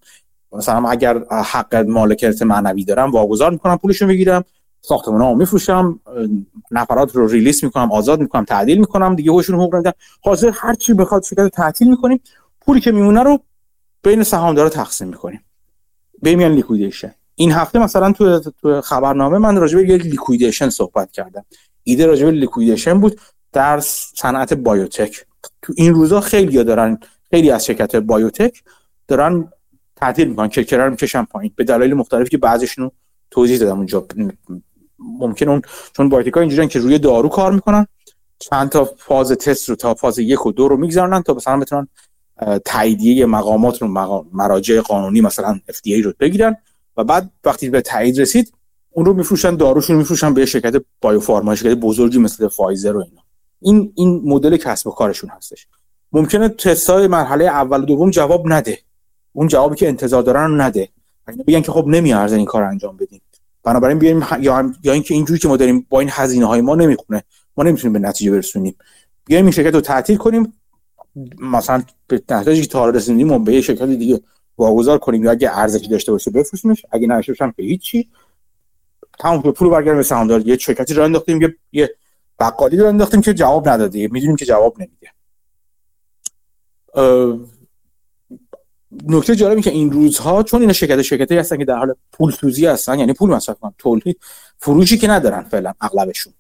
مثلا 0.52 0.90
اگر 0.90 1.24
حق 1.30 1.76
مالکیت 1.76 2.42
معنوی 2.42 2.86
دارم 2.86 3.12
واگذار 3.12 3.52
می‌کنم 3.52 3.78
پولش 3.78 4.02
رو 4.02 4.08
می‌گیرم 4.08 4.44
ساختمان 4.82 5.22
ها 5.22 5.34
میفروشم 5.34 6.00
نفرات 6.72 7.16
رو 7.16 7.28
release 7.28 7.64
می‌کنم 7.64 7.92
آزاد 7.92 8.20
می‌کنم 8.20 8.46
تعدیل 8.46 8.78
می‌کنم 8.78 9.16
دیگه 9.16 9.32
بهشون 9.32 9.56
حقوق 9.56 9.74
نمیدن 9.74 9.92
حاضر 10.22 10.52
هر 10.54 10.74
چی 10.74 10.94
بخواد 10.94 11.24
شرکت 11.24 11.40
رو 11.40 11.50
تعطیل 11.50 11.90
می‌کنیم 11.90 12.22
پولی 12.62 12.82
که 12.82 12.92
میمونه 12.92 13.24
رو 13.24 13.40
بین 14.04 14.24
سهامدارا 14.24 14.70
تقسیم 14.70 15.08
می‌کنیم. 15.08 15.46
بهش 16.22 16.36
میگن 16.36 16.52
liquidation. 16.52 17.14
این 17.36 17.52
هفته 17.52 17.80
مثلا 17.80 18.12
تو 18.12 18.40
تو 18.40 18.82
خبرنامه 18.82 19.38
من 19.38 19.58
راجع 19.58 19.78
به 19.78 19.98
liquidation 19.98 20.70
صحبت 20.70 21.12
کردم. 21.12 21.46
ایده 21.84 22.06
راجع 22.06 22.26
به 22.26 22.32
liquidation 22.32 23.00
بود 23.00 23.22
در 23.52 23.80
صنعت 24.16 24.54
بایوتک. 24.54 25.26
تو 25.62 25.74
این 25.78 25.94
روزا 25.94 26.22
خیلی 26.22 26.64
دارن 26.64 27.00
خیلی 27.30 27.52
از 27.52 27.66
شرکت 27.66 27.96
بایوتک 27.96 28.64
دارن 29.08 29.52
تعطیل 29.96 30.28
می‌کنن 30.28 30.48
کرکره 30.48 30.84
رو 30.84 30.92
می‌کشن 30.92 31.24
پایین. 31.24 31.54
به 31.56 31.64
دلایل 31.64 31.94
مختلفی 31.94 32.30
که 32.30 32.38
بعضیشون 32.38 32.92
توضیح 33.32 33.60
دادم 33.60 33.78
اونجا. 33.78 34.08
ممکن 35.00 35.50
اون 35.50 35.62
چون 35.94 36.10
بایوتکا 36.10 36.40
اینجوریان 36.40 36.68
که 36.68 36.80
روی 36.80 37.00
دارو 37.00 37.30
کار 37.30 37.52
می‌کنن 37.52 37.88
چند 38.40 38.70
تا 38.70 38.90
فاز 38.98 39.32
تست 39.32 39.70
رو 39.70 39.76
تا 39.76 39.94
فاز 39.94 40.20
یک 40.20 40.46
و 40.46 40.52
دو 40.52 40.68
رو 40.68 40.78
می‌گذارن 40.78 41.22
تا 41.22 41.34
مثلا 41.34 41.60
بتونن 41.60 41.88
تاییدیه 42.66 43.26
مقامات 43.26 43.82
رو 43.82 43.88
مراجع 44.34 44.82
قانونی 44.82 45.22
مثلا 45.22 45.60
FDA 45.68 46.04
رو 46.04 46.14
بگیرن 46.20 46.58
و 46.98 47.04
بعد 47.04 47.32
وقتی 47.44 47.70
به 47.70 47.82
تایید 47.82 48.22
رسید 48.22 48.54
اون 48.92 49.06
رو 49.06 49.14
میفروشن 49.14 49.56
داروشون 49.56 49.94
رو 49.96 50.00
میفروشن 50.00 50.34
به 50.34 50.46
شرکت 50.46 50.82
بایوفارما 51.02 51.56
شرکت 51.56 51.78
بزرگی 51.78 52.20
مثل 52.20 52.48
فایزر 52.48 52.96
و 52.96 53.00
اینا. 53.00 53.22
این 53.62 53.94
این 53.96 54.22
مدل 54.26 54.58
کسب 54.58 54.88
و 54.88 54.92
کارشون 54.92 55.30
هستش. 55.30 55.68
ممکنه 56.12 56.50
تستای 56.50 57.08
مرحله 57.08 57.46
اول 57.46 57.82
و 57.82 57.86
دوم 57.86 58.10
جواب 58.10 58.54
نده. 58.54 58.80
اون 59.34 59.48
جوابی 59.48 59.76
که 59.76 59.88
انتظار 59.88 60.24
دارن 60.24 60.52
رو 60.52 60.56
نده. 60.56 60.90
بگن 61.48 61.62
که 61.62 61.72
خب 61.72 61.88
نمیارزه 61.88 62.36
این 62.36 62.46
کار 62.46 62.64
انجام 62.64 62.98
بدیم 62.98 63.22
بنابراین 63.64 64.00
بیایم 64.00 64.26
یا 64.40 64.72
یا 64.84 64.94
اینکه 64.94 65.14
اینجوری 65.14 65.40
که 65.40 65.48
ما 65.48 65.58
داریم 65.58 65.86
با 65.90 66.00
این 66.00 66.10
هزینه 66.12 66.46
های 66.46 66.62
ما 66.62 66.76
نمی‌خونه. 66.76 67.24
ما 67.58 67.64
نمی‌تونیم 67.64 67.94
به 67.94 68.08
نتیجه 68.08 68.32
برسونیم. 68.32 68.76
بیایم 69.26 69.46
این 69.46 69.52
شرکت 69.52 69.76
رو 69.76 69.82
تعطیل 69.82 70.18
کنیم. 70.18 70.54
مثلا 71.40 71.84
به 72.08 72.22
نتیجه 72.30 72.66
تا 72.66 72.90
رسیدیم 72.90 73.32
و 73.32 73.40
به 73.40 73.54
یه 73.54 73.62
شرکت 73.62 73.84
دیگه 73.84 74.22
واگذار 74.58 74.98
کنیم 74.98 75.24
یا 75.24 75.32
اگه 75.32 75.58
ارزشی 75.58 75.88
داشته 75.88 76.12
باشه 76.12 76.32
بفروشیمش 76.32 76.86
اگه 76.92 77.08
نشه 77.08 77.34
هم 77.40 77.52
که 77.52 77.64
هیچی. 77.64 78.10
تمام 79.20 79.42
پول 79.42 79.70
برگردیم 79.70 79.96
به 79.96 80.04
سهامدار 80.04 80.48
یه 80.48 80.58
شرکتی 80.58 80.94
رو 80.94 81.04
انداختیم 81.04 81.42
یه 81.42 81.56
یه 81.72 81.96
بقالی 82.40 82.78
رو 82.78 82.88
انداختیم 82.88 83.22
که 83.22 83.34
جواب 83.34 83.70
نداده. 83.70 84.08
می‌دونیم 84.08 84.36
که 84.36 84.46
جواب 84.46 84.76
نمیده. 84.80 85.10
نکته 89.08 89.36
جالبی 89.36 89.62
که 89.62 89.70
این 89.70 89.92
روزها 89.92 90.44
چون 90.44 90.62
اینا 90.62 90.74
شرکت 90.74 91.02
شرکتی 91.02 91.38
هستن 91.38 91.58
که 91.58 91.66
در 91.66 91.78
حال 91.78 91.96
پول 92.12 92.32
سوزی 92.32 92.66
هستن 92.66 93.00
یعنی 93.00 93.14
پول 93.14 93.30
مصرف 93.30 93.60
کنن 93.60 93.74
تولید 93.78 94.20
فروشی 94.58 94.98
که 94.98 95.08
ندارن 95.08 95.44
فعلا 95.44 95.74
اغلبشون. 95.82 96.34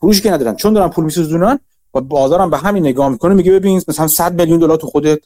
فروشی 0.00 0.20
که 0.20 0.30
ندارن. 0.30 0.56
چون 0.56 0.72
دارن 0.72 0.88
پول 0.88 1.04
میسوزونن 1.04 1.58
و 1.94 2.00
بازارم 2.00 2.50
به 2.50 2.58
همین 2.58 2.86
نگاه 2.86 3.08
می‌کنه 3.08 3.34
میگه 3.34 3.52
ببین 3.52 3.82
مثلا 3.88 4.06
100 4.06 4.40
میلیون 4.40 4.58
دلار 4.58 4.76
تو 4.76 4.86
خودت 4.86 5.18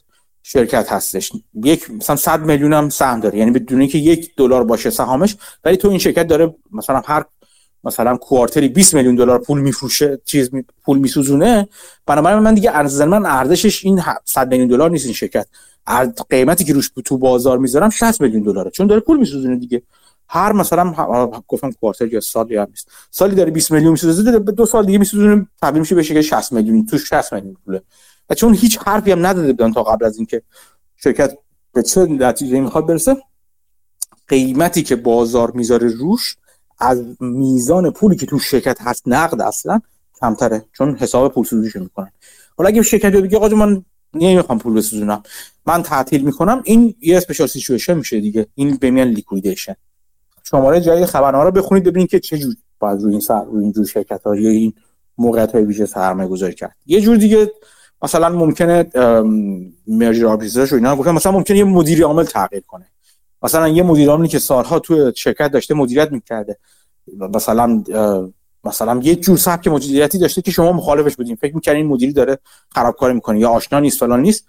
شرکت 0.43 0.91
هستش. 0.91 1.31
یک 1.63 1.91
مثلا 1.91 2.15
100 2.15 2.45
میلیون 2.45 2.73
هم 2.73 2.89
سهم 2.89 3.19
داره. 3.19 3.39
یعنی 3.39 3.51
بدون 3.51 3.79
اینکه 3.79 3.97
یک 3.97 4.35
دلار 4.37 4.63
باشه 4.63 4.89
سهامش 4.89 5.35
ولی 5.63 5.77
تو 5.77 5.87
این 5.87 5.99
شرکت 5.99 6.27
داره 6.27 6.55
مثلا 6.71 7.01
هر 7.05 7.25
مثلا 7.83 8.17
کوارتری 8.17 8.67
20 8.67 8.93
میلیون 8.93 9.15
دلار 9.15 9.39
پول 9.39 9.61
میفروشه 9.61 10.21
چیز 10.25 10.53
می 10.53 10.63
پول 10.83 10.97
میسوزونه. 10.97 11.67
بنابراین 12.05 12.39
من 12.39 12.53
دیگه 12.53 12.71
ارز 12.73 13.01
من 13.01 13.25
ارزشش 13.25 13.85
این 13.85 14.01
100 14.25 14.51
میلیون 14.51 14.67
دلار 14.67 14.91
نیست 14.91 15.05
این 15.05 15.13
شرکت. 15.13 15.47
قیمتی 16.29 16.63
که 16.63 16.73
روش 16.73 16.91
تو 17.05 17.17
بازار 17.17 17.57
می‌ذارم 17.57 17.89
60 17.89 18.21
میلیون 18.21 18.43
دلاره. 18.43 18.71
چون 18.71 18.87
داره 18.87 19.01
پول 19.01 19.17
میسوزونه 19.17 19.55
دیگه. 19.55 19.81
هر 20.29 20.51
مثلا 20.53 20.93
گفتم 21.47 21.71
کوارتر 21.71 22.13
یا 22.13 22.19
سال 22.19 22.51
یا 22.51 22.65
نیست. 22.69 22.91
سالی 23.11 23.35
داره 23.35 23.51
20 23.51 23.71
میلیون 23.71 23.91
میسوزه 23.91 24.39
دو 24.39 24.65
سال 24.65 24.85
دیگه 24.85 24.97
میسوزونه 24.97 25.47
تبدیل 25.61 25.79
میشه 25.79 25.95
به 25.95 26.03
شکل 26.03 26.21
60 26.21 26.53
میلیون 26.53 26.85
تو 26.85 26.97
60 26.97 27.33
میلیون 27.33 27.57
پوله. 27.65 27.81
و 28.29 28.35
چون 28.35 28.53
هیچ 28.53 28.77
حرفی 28.77 29.11
هم 29.11 29.25
نداده 29.25 29.53
بودن 29.53 29.73
تا 29.73 29.83
قبل 29.83 30.05
از 30.05 30.17
اینکه 30.17 30.41
شرکت 30.95 31.37
به 31.73 31.83
چه 31.83 32.05
نتیجه 32.05 32.59
می‌خواد 32.59 32.87
برسه 32.87 33.17
قیمتی 34.27 34.83
که 34.83 34.95
بازار 34.95 35.51
می‌ذاره 35.51 35.87
روش 35.87 36.35
از 36.79 37.03
میزان 37.19 37.91
پولی 37.91 38.15
که 38.15 38.25
تو 38.25 38.39
شرکت 38.39 38.81
هست 38.81 39.03
نقد 39.05 39.41
اصلا 39.41 39.81
کمتره 40.21 40.65
چون 40.73 40.95
حساب 40.95 41.33
پول 41.33 41.45
سوزیشو 41.45 41.79
می‌کنن. 41.79 42.11
حالا 42.57 42.67
اگه 42.67 42.81
شرکت 42.81 43.11
بگه 43.11 43.37
آقا 43.37 43.47
من 43.47 43.85
نمی‌خوام 44.13 44.59
پول 44.59 44.73
بسوزونم 44.73 45.23
من 45.65 45.83
تعطیل 45.83 46.21
می‌کنم 46.21 46.61
این 46.65 46.95
یه 47.01 47.17
special 47.17 47.47
situation 47.47 47.93
میشه 47.93 48.19
دیگه 48.19 48.47
این 48.55 48.75
بهش 48.75 48.91
میگن 48.91 49.07
liquidation 49.07 49.75
شماره 50.49 50.81
جدید 50.81 51.05
خبرنامه 51.05 51.43
رو 51.43 51.51
بخونید 51.51 51.83
ببینید 51.83 52.09
که 52.09 52.19
چه 52.19 52.37
جور 52.37 52.53
باید 52.79 53.01
روی 53.01 53.11
این 53.11 53.21
سر 53.21 53.43
روی 53.43 53.63
این 53.63 53.71
جور 53.71 53.85
شرکت 53.85 54.23
ها 54.23 54.35
یا 54.35 54.49
این 54.49 54.73
موقعیت 55.17 55.51
های 55.51 55.65
ویژه 55.65 55.85
سرمایه 55.85 56.29
گذاری 56.29 56.53
کرد. 56.53 56.75
یه 56.85 57.01
جور 57.01 57.17
دیگه 57.17 57.51
مثلا 58.01 58.29
ممکنه 58.29 58.85
مرجر 59.87 60.27
آربیتراژ 60.27 60.71
و 60.73 60.75
اینا 60.75 60.95
گفتم 60.95 61.11
مثلا 61.11 61.31
ممکنه 61.31 61.57
یه 61.57 61.63
مدیر 61.63 62.03
عامل 62.03 62.23
تغییر 62.23 62.63
کنه. 62.67 62.85
مثلا 63.43 63.67
یه 63.67 63.83
مدیر 63.83 64.09
عاملی 64.09 64.27
که 64.27 64.39
سالها 64.39 64.79
توی 64.79 65.11
شرکت 65.15 65.51
داشته 65.51 65.73
مدیریت 65.73 66.11
می‌کرده. 66.11 66.57
مثلا 67.19 67.83
مثلا 68.63 68.99
یه 69.03 69.15
جور 69.15 69.37
سبک 69.37 69.67
مدیریتی 69.67 70.17
داشته 70.17 70.41
که 70.41 70.51
شما 70.51 70.71
مخالفش 70.71 71.15
بودین. 71.15 71.35
فکر 71.35 71.55
می‌کنین 71.55 71.77
این 71.77 71.87
مدیری 71.87 72.13
داره 72.13 72.37
خرابکاری 72.69 73.13
می‌کنه 73.13 73.39
یا 73.39 73.49
آشنا 73.49 73.79
نیست 73.79 73.99
فلان 73.99 74.21
نیست. 74.21 74.45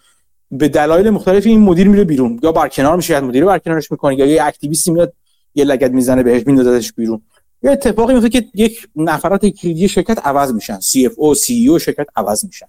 به 0.51 0.69
دلایل 0.69 1.11
مختلفی 1.11 1.51
این 1.51 1.61
مدیر 1.61 1.89
میره 1.89 2.05
بیرون. 2.05 2.41
یا 2.43 2.53
برکنار 2.53 2.97
میشه 2.97 3.15
یا 3.15 3.21
مدیر 3.21 3.45
برکنارش 3.45 3.91
می‌کنه 3.93 4.15
یا 4.15 4.27
یه 4.27 4.45
اکتیویستی 4.45 4.91
میاد 4.91 5.13
یه 5.55 5.65
لگد 5.65 5.93
می‌زنه 5.93 6.23
بهش 6.23 6.47
میندازش 6.47 6.93
بیرون. 6.93 7.23
یه 7.63 7.71
اتفاقی 7.71 8.15
میفته 8.15 8.29
که 8.29 8.47
یک 8.55 8.89
نفرات 8.97 9.47
کلیدی 9.47 9.89
شرکت 9.89 10.27
عوض 10.27 10.53
میشن. 10.53 10.81
CFO 10.81 11.13
CEO 11.17 11.79
شرکت 11.79 12.07
عوض 12.17 12.45
میشن. 12.45 12.67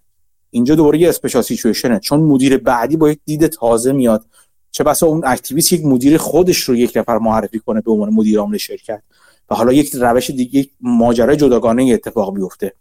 اینجا 0.51 0.75
دوباره 0.75 0.99
یه 0.99 1.09
special 1.09 1.41
situation 1.41 1.93
ه 1.93 1.99
چون 1.99 2.19
مدیر 2.19 2.57
بعدی 2.57 2.97
با 2.97 3.09
یک 3.09 3.19
دید 3.25 3.47
تازه 3.47 3.91
میاد. 3.91 4.25
چه 4.71 4.83
بسا 4.83 5.07
اون 5.07 5.21
activist 5.25 5.73
یک 5.73 5.85
مدیر 5.85 6.17
خودش 6.17 6.61
رو 6.61 6.75
یک 6.75 6.97
نفر 6.97 7.17
معرفی 7.17 7.59
کنه 7.59 7.81
به 7.81 7.91
عنوان 7.91 8.09
مدیر 8.09 8.39
عامل 8.39 8.57
شرکت. 8.57 9.01
و 9.49 9.55
حالا 9.55 9.73
یک 9.73 9.95
روش 9.95 10.29
دیگه 10.29 10.59
یک 10.59 10.71
ماجرای 10.81 11.35
جداگانه 11.35 11.93
اتفاق 11.93 12.33
بیفته 12.35 12.73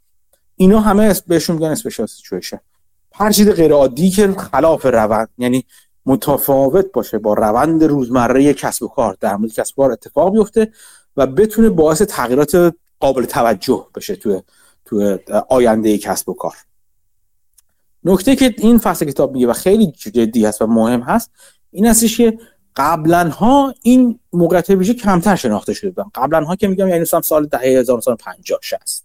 اینا 0.56 0.80
همه 0.80 1.14
بهشون 1.26 1.56
میگن 1.56 1.68
special 1.68 2.06
situation 2.06 2.60
هر 3.12 3.32
چیز 3.32 3.48
غیر 3.48 3.72
عادی 3.72 4.10
که 4.10 4.32
خلاف 4.32 4.86
روند. 4.86 5.28
یعنی 5.38 5.64
متفاوت 6.08 6.92
باشه 6.92 7.18
با 7.18 7.34
روند 7.34 7.84
روزمره 7.84 8.54
کسب 8.54 8.82
و 8.82 8.88
کار 8.88 9.16
در 9.20 9.36
مورد 9.36 9.52
کسب 9.52 9.78
و 9.78 9.82
کار 9.82 9.92
اتفاق 9.92 10.32
بیفته 10.32 10.72
و 11.16 11.26
بتونه 11.26 11.70
باعث 11.70 12.02
تغییرات 12.02 12.74
قابل 13.00 13.24
توجه 13.24 13.86
بشه 13.94 14.16
تو 14.16 14.42
تو 14.84 15.18
آینده 15.48 15.98
کسب 15.98 16.28
و 16.28 16.34
کار. 16.34 16.54
نکته 18.04 18.36
که 18.36 18.54
این 18.58 18.78
فصل 18.78 19.04
کتاب 19.04 19.32
میگه 19.32 19.46
و 19.46 19.52
خیلی 19.52 19.86
جدی 19.86 20.46
هست 20.46 20.62
و 20.62 20.66
مهم 20.66 21.00
هست 21.00 21.30
این 21.70 21.86
هستش 21.86 22.16
که 22.16 22.38
قبلا 22.76 23.30
ها 23.30 23.74
این 23.82 24.20
موقعیت 24.32 24.70
ویژه 24.70 24.94
کمتر 24.94 25.36
شناخته 25.36 25.74
شده 25.74 25.90
بودن. 25.90 26.10
قبلا 26.14 26.44
ها 26.44 26.56
که 26.56 26.68
میگم 26.68 26.88
یعنی 26.88 27.04
سال 27.04 27.46
دهه 27.46 27.62
1950 27.62 28.58
60 28.62 29.04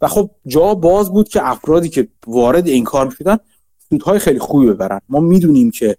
و 0.00 0.08
خب 0.08 0.30
جا 0.46 0.74
باز 0.74 1.12
بود 1.12 1.28
که 1.28 1.48
افرادی 1.48 1.88
که 1.88 2.08
وارد 2.26 2.66
این 2.66 2.84
کار 2.84 3.06
می‌شدن 3.06 3.38
سودهای 3.88 4.18
خیلی 4.18 4.38
خوبی 4.38 4.66
ببرن. 4.66 5.00
ما 5.08 5.20
می‌دونیم 5.20 5.70
که 5.70 5.96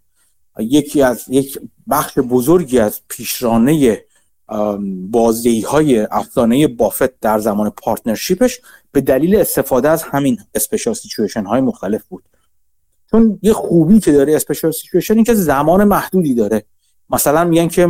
یکی 0.59 1.01
از 1.01 1.25
یک 1.29 1.59
بخش 1.89 2.19
بزرگی 2.19 2.79
از 2.79 3.01
پیشرانه 3.07 4.03
بازدهی 5.11 5.61
های 5.61 6.67
بافت 6.67 7.19
در 7.19 7.39
زمان 7.39 7.69
partnership 7.69 8.47
ش 8.47 8.61
به 8.91 9.01
دلیل 9.01 9.35
استفاده 9.35 9.89
از 9.89 10.03
همین 10.03 10.39
special 10.55 10.93
situation 10.93 11.45
های 11.45 11.61
مختلف 11.61 12.03
بود. 12.05 12.23
چون 13.11 13.39
یه 13.41 13.53
خوبی 13.53 13.99
که 13.99 14.11
داره 14.11 14.35
special 14.35 14.71
situation 14.71 15.13
این 15.15 15.23
که 15.23 15.33
زمان 15.33 15.83
محدودی 15.83 16.33
داره. 16.33 16.63
مثلا 17.09 17.43
میگن 17.43 17.67
که 17.67 17.87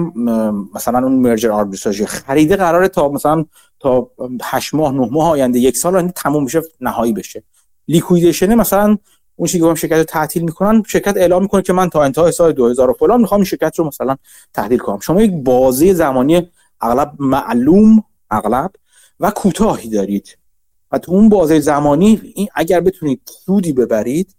مثلا 0.76 1.00
اون 1.00 1.14
merger 1.14 1.52
arbitrage 1.52 2.02
خریده 2.04 2.56
قراره 2.56 2.88
تا 2.88 3.10
مثلا 3.10 3.46
تا 3.80 4.12
8 4.44 4.74
ماه 4.74 4.94
9 4.94 5.08
ماه 5.12 5.30
آینده 5.30 5.60
یک 5.60 5.78
سال 5.78 5.96
آینده 5.96 6.14
تموم 6.16 6.46
بشه 6.46 6.62
نهایی 6.82 7.14
بشه. 7.14 7.44
liquidation 7.88 8.56
مثلا 8.56 8.98
اون 9.44 9.48
چیزی 9.48 9.70
که 9.70 9.76
شرکت 9.76 9.98
رو 9.98 10.04
تعطیل 10.04 10.44
می‌کنن 10.44 10.84
شرکت 10.88 11.18
اعلام 11.18 11.42
می‌کنه 11.42 11.62
که 11.62 11.74
من 11.74 11.90
تا 11.90 12.04
انتهای 12.04 12.32
سال 12.32 12.52
2000 12.52 12.90
و 12.90 12.94
فلان 12.94 13.22
می‌خوام 13.22 13.44
شرکت 13.44 13.80
رو 13.80 13.86
مثلا 13.86 14.18
تعطیل 14.54 14.80
کنم. 14.80 15.00
شما 15.00 15.22
یک 15.22 15.32
بازه 15.32 15.94
زمانی 15.94 16.50
اغلب 16.82 17.12
معلوم 17.20 18.04
اغلب 18.32 18.72
و 19.20 19.32
کوتاهی 19.32 19.90
دارید. 19.90 20.38
و 20.92 20.98
تو 20.98 21.12
اون 21.12 21.30
بازه 21.30 21.60
زمانی 21.60 22.22
این 22.36 22.48
اگر 22.56 22.82
بتونید 22.82 23.22
سودی 23.46 23.74
ببرید 23.74 24.36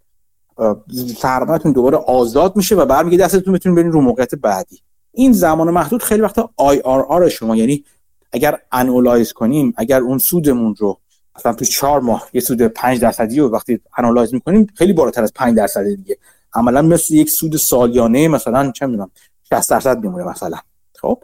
سرمایه‌تون 1.18 1.72
دوباره 1.72 1.96
آزاد 1.96 2.56
میشه 2.56 2.76
و 2.76 2.84
برمیگرده 2.84 3.18
دستتون 3.18 3.54
بتونید 3.54 3.78
برین 3.78 3.92
رو 3.92 4.00
موقعیت 4.00 4.34
بعدی. 4.34 4.80
این 5.12 5.32
زمان 5.32 5.70
محدود 5.70 6.02
خیلی 6.02 6.22
وقتا 6.22 6.50
IRR 6.56 7.28
شما 7.28 7.56
یعنی 7.56 7.84
اگر 8.32 8.58
annualize 8.72 9.32
کنیم 9.32 9.74
اگر 9.76 10.00
اون 10.00 10.18
سودمون 10.18 10.74
رو 10.78 10.98
مثلا 11.36 11.52
تو 11.52 11.64
چهار 11.64 12.00
ماه 12.00 12.28
یه 12.32 12.40
سود 12.40 12.62
5 12.62 13.00
درصدی 13.00 13.40
رو 13.40 13.48
وقتی 13.48 13.80
انالایز 13.98 14.34
می‌کنیم 14.34 14.66
خیلی 14.74 14.92
بالاتر 14.92 15.22
از 15.22 15.32
5 15.34 15.56
درصد 15.56 15.84
دیگه. 15.84 16.18
عملا 16.54 16.82
مثل 16.82 17.14
یک 17.14 17.30
سود 17.30 17.56
سالیانه 17.56 18.28
مثلا 18.28 18.72
چه 18.72 18.86
می‌دونم 18.86 19.10
60 19.50 19.70
درصد 19.70 20.04
میمونه 20.04 20.24
مثلا. 20.24 20.58
خب؟ 21.00 21.22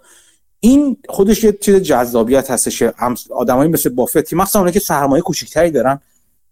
این 0.60 0.96
خودش 1.08 1.44
یه 1.44 1.52
چیز 1.52 1.74
جذابیت 1.74 2.50
هستش 2.50 2.82
آدمایی 3.30 3.70
مثل 3.70 3.88
بافت 3.88 4.34
مثلا 4.34 4.60
اونایی 4.60 4.74
که 4.74 4.80
سرمایه 4.80 5.22
کوچیک‌تری 5.22 5.70
دارن 5.70 6.00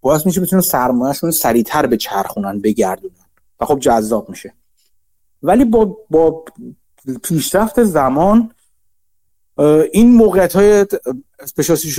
باعث 0.00 0.26
میشه 0.26 0.40
بتونن 0.40 0.62
سرمایه‌شون 0.62 1.30
سریعتر 1.30 1.86
به 1.86 1.96
چرخونن 1.96 2.60
بگردونن 2.60 3.14
و 3.60 3.66
خب 3.66 3.78
جذاب 3.78 4.28
میشه. 4.28 4.54
ولی 5.42 5.64
با 5.64 5.96
با 6.10 6.44
پیشرفت 7.22 7.84
زمان 7.84 8.50
این 9.92 10.14
موقعیت 10.14 10.56
های 10.56 10.86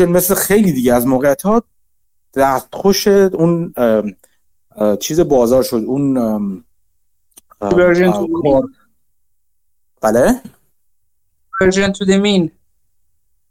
مثل 0.07 0.35
خیلی 0.35 0.71
دیگه 0.71 0.93
از 0.93 1.07
موقعیت 1.07 1.41
ها 1.41 1.63
دستخوش 2.33 3.07
اون 3.07 3.73
چیز 4.99 5.19
بازار 5.19 5.63
شد. 5.63 5.83
اون 5.87 6.13
بله؟ 10.01 10.41
ورژن 11.61 11.91
تو 11.91 12.05
مین 12.05 12.51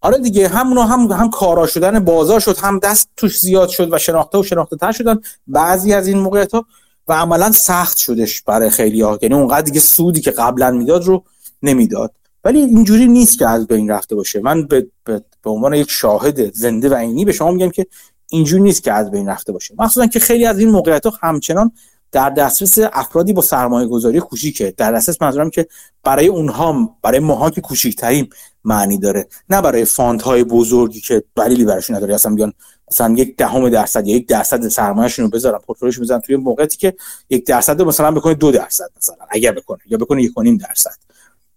آره 0.00 0.18
دیگه 0.18 0.48
همونو 0.48 0.82
هم 0.82 1.00
هم 1.00 1.30
کارا 1.30 1.66
شدن 1.66 1.98
بازار 2.04 2.40
شد 2.40 2.58
هم 2.58 2.78
دست 2.78 3.10
توش 3.16 3.38
زیاد 3.38 3.68
شد 3.68 3.92
و 3.92 3.98
شناخته 3.98 4.38
و 4.38 4.42
شناخته 4.42 4.76
تر 4.76 4.92
شدن. 4.92 5.20
بعضی 5.46 5.92
از 5.92 6.06
این 6.06 6.18
موقعیت 6.18 6.54
ها 6.54 6.66
و 7.08 7.12
عملا 7.12 7.52
سخت 7.52 7.98
شدش 7.98 8.42
برای 8.42 8.70
خیلی 8.70 9.00
ها 9.00 9.18
یعنی 9.22 9.34
اونقدر 9.34 9.60
دیگه 9.60 9.80
سودی 9.80 10.20
که 10.20 10.30
قبلا 10.30 10.70
می‌داد 10.70 11.04
رو 11.04 11.24
نمی‌داد. 11.62 12.12
ولی 12.48 12.60
اینجوری 12.60 13.06
نیست 13.06 13.38
که 13.38 13.48
از 13.48 13.66
بین 13.66 13.90
رفته 13.90 14.14
باشه. 14.14 14.40
من 14.40 14.66
به, 14.66 14.86
به, 15.04 15.22
به 15.42 15.50
عنوان 15.50 15.74
یک 15.74 15.90
شاهد 15.90 16.54
زنده 16.54 16.88
و 16.88 16.94
عینی 16.94 17.24
به 17.24 17.32
شما 17.32 17.50
میگم 17.50 17.70
که 17.70 17.86
اینجوری 18.30 18.62
نیست 18.62 18.82
که 18.82 18.92
از 18.92 19.10
بین 19.10 19.28
رفته 19.28 19.52
باشه. 19.52 19.74
مخصوصا 19.78 20.06
که 20.06 20.18
خیلی 20.18 20.46
از 20.46 20.58
این 20.58 20.68
موقعیت 20.70 21.06
ها 21.06 21.12
همچنان 21.22 21.72
در 22.12 22.30
دسترس 22.30 22.78
افرادی 22.92 23.32
با 23.32 23.42
سرمایه 23.42 23.86
گذاری 23.86 24.20
کوچیکه. 24.20 24.74
در 24.76 24.92
دسترس 24.92 25.22
منظورم 25.22 25.50
که 25.50 25.66
برای 26.04 26.26
اونها 26.26 26.96
برای 27.02 27.18
ماها 27.18 27.50
که 27.50 27.60
کوچیکتریم 27.60 28.28
معنی 28.64 28.98
داره. 28.98 29.26
نه 29.50 29.62
برای 29.62 29.84
فاند 29.84 30.22
های 30.22 30.44
بزرگی 30.44 31.00
که 31.00 31.24
دلیلی 31.36 31.64
براشون 31.64 31.96
نداره. 31.96 32.14
اصلا 32.14 32.34
بیان 32.34 32.52
مثلا 32.90 33.14
یک 33.16 33.36
دهم 33.36 33.68
درصد 33.68 34.06
یا 34.06 34.16
یک 34.16 34.28
درصد 34.28 34.68
سرمایه‌شون 34.68 35.24
رو 35.24 35.30
بذارن 35.30 35.58
پورتفولیوش 35.58 36.00
بزنن 36.00 36.20
توی 36.20 36.36
موقعی 36.36 36.66
که 36.66 36.94
یک 37.30 37.46
درصد 37.46 37.82
مثلا 37.82 38.10
بکنه 38.10 38.34
دو 38.34 38.50
درصد 38.50 38.90
مثلا 38.96 39.16
اگر 39.30 39.52
بکنه 39.52 39.78
یا 39.86 39.98
بکنه 39.98 40.22
یک 40.22 40.32
درصد. 40.60 41.07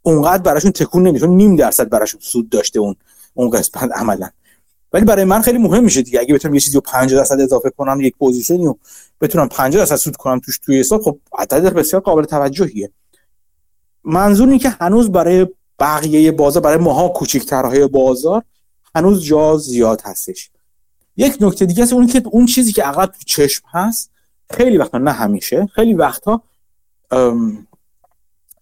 اونقدر 0.01 0.43
براشون 0.43 0.71
تکون 0.71 1.07
نمیشه 1.07 1.27
نیم 1.27 1.55
درصد 1.55 1.89
براشون 1.89 2.19
سود 2.23 2.49
داشته 2.49 2.79
اون 2.79 2.95
اون 3.33 3.49
قسمت 3.49 3.91
عملا. 3.95 4.29
ولی 4.93 5.05
برای 5.05 5.23
من 5.23 5.41
خیلی 5.41 5.57
مهم 5.57 5.83
میشه 5.83 6.01
دیگه. 6.01 6.19
اگه 6.19 6.33
بتونم 6.33 6.53
یه 6.53 6.59
چیزی 6.59 6.75
رو 6.75 6.81
50 6.81 7.19
درصد 7.19 7.39
اضافه 7.39 7.69
کنم 7.69 8.01
یک 8.01 8.17
پوزیشنی 8.17 8.65
رو 8.65 8.79
بتونم 9.21 9.47
50 9.47 9.81
درصد 9.81 9.95
سود 9.95 10.15
کنم 10.15 10.39
توش 10.39 10.59
توی 10.59 10.79
حساب 10.79 11.01
خب 11.01 11.19
عدد 11.37 11.73
بسیار 11.73 12.01
قابل 12.01 12.23
توجهیه. 12.23 12.91
منظور 14.03 14.47
اینه 14.47 14.59
که 14.59 14.69
هنوز 14.69 15.11
برای 15.11 15.47
بقیه 15.79 16.31
بازار 16.31 16.63
برای 16.63 16.77
ماها 16.77 17.07
کوچیک‌ترهای 17.07 17.87
بازار 17.87 18.43
هنوز 18.95 19.23
جا 19.23 19.57
زیاد 19.57 20.01
هستش. 20.05 20.51
یک 21.17 21.37
نکته 21.41 21.65
دیگه 21.65 21.83
است 21.83 21.93
اون 21.93 22.07
که 22.07 22.21
اون 22.31 22.45
چیزی 22.45 22.71
که 22.71 22.83
عقب 22.83 23.05
تو 23.05 23.19
چشم 23.25 23.63
هست 23.71 24.11
خیلی 24.49 24.77
وقتا 24.77 24.97
نه 24.97 25.11
همیشه 25.11 25.67
خیلی 25.75 25.93
وقتا 25.93 26.41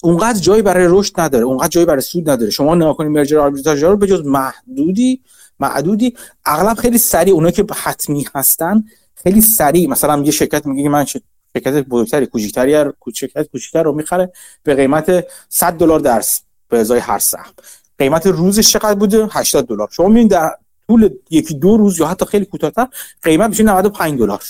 اونقدر 0.03 0.39
جایی 0.39 0.61
برای 0.61 0.88
رشد 0.89 1.19
نداره 1.21 1.45
اونقدر 1.45 1.67
جایی 1.67 1.85
برای 1.85 2.01
سود 2.01 2.30
نداره. 2.30 2.51
شما 2.51 2.76
نگاه 2.76 2.97
کنید 2.97 3.11
مرجر 3.11 3.39
آربیتراژ 3.39 3.84
رو 3.84 3.97
به 3.97 4.07
جز 4.07 4.26
محدودی 4.26 5.21
معدودی 5.59 6.17
اغلب 6.45 6.77
خیلی 6.77 6.97
سریع 6.97 7.34
اونایی 7.34 7.53
که 7.53 7.65
حتمی 7.76 8.26
هستن 8.35 8.84
خیلی 9.15 9.41
سریع. 9.41 9.89
مثلا 9.89 10.23
یه 10.23 10.31
شرکت 10.31 10.65
میگه 10.65 10.89
من 10.89 11.05
شرکت 11.05 11.73
بزرگتری 11.73 12.26
کوچیکتری 12.26 12.73
هر 12.73 12.93
شرکت 13.13 13.47
کوچیکتر 13.51 13.84
رو 13.84 13.93
می‌خره 13.93 14.31
به 14.63 14.76
قیمت 14.76 15.26
100 15.49 15.73
دلار 15.73 15.99
درس 15.99 16.41
به 16.69 16.80
ازای 16.80 16.99
هر 16.99 17.19
سهم. 17.19 17.51
قیمت 17.97 18.27
روزش 18.27 18.71
چقدر 18.71 18.95
بوده؟ 18.95 19.27
80 19.31 19.67
دلار. 19.67 19.88
شما 19.91 20.07
می‌بینید 20.07 20.31
در 20.31 20.51
طول 20.88 21.09
یکی 21.30 21.53
دو 21.53 21.77
روز 21.77 21.99
یا 21.99 22.07
حتی 22.07 22.26
خیلی 22.26 22.45
کوتاه‌تر 22.45 22.88
قیمت 23.23 23.49
میشه 23.49 23.63
95 23.63 24.19
دلار. 24.19 24.43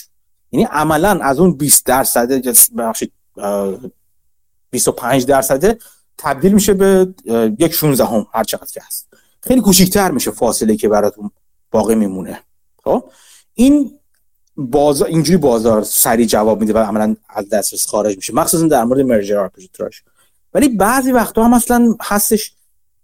یعنی 0.52 0.66
عملا 0.66 1.20
از 1.22 1.40
اون 1.40 1.54
20 1.58 1.86
درصد 1.86 2.30
ببخشید 2.78 3.12
25 4.70 5.26
درصد 5.26 5.78
تبدیل 6.18 6.54
میشه 6.54 6.74
به 6.74 7.14
یک 7.60 7.74
16 7.74 8.06
هم 8.06 8.28
هر 8.34 8.44
چقدر 8.44 8.72
که 8.72 8.82
هست. 8.88 9.08
خیلی 9.42 9.62
کوچیکتر 9.62 10.12
میشه 10.12 10.32
فاصله 10.32 10.76
که 10.76 10.90
براتون 10.90 11.32
باقی 11.72 11.96
میمونه. 11.96 12.40
خب؟ 12.84 13.04
این 13.54 13.92
بازار 14.58 15.08
اینجوری 15.08 15.38
بازار 15.38 15.84
سریع 15.84 16.26
جواب 16.26 16.62
میده 16.62 16.74
و 16.74 16.78
عملا 16.78 17.16
از 17.30 17.50
دسترس 17.50 17.88
خارج 17.88 18.16
میشه. 18.16 18.34
مخصوصا 18.34 18.68
در 18.68 18.84
مورد 18.84 19.00
مرجر 19.00 19.38
آربیتراژ. 19.38 19.98
ولی 20.54 20.70
بعضی 20.70 21.12
وقتا 21.12 21.44
هم 21.44 21.54
اصلا 21.54 21.96
هستش 22.02 22.54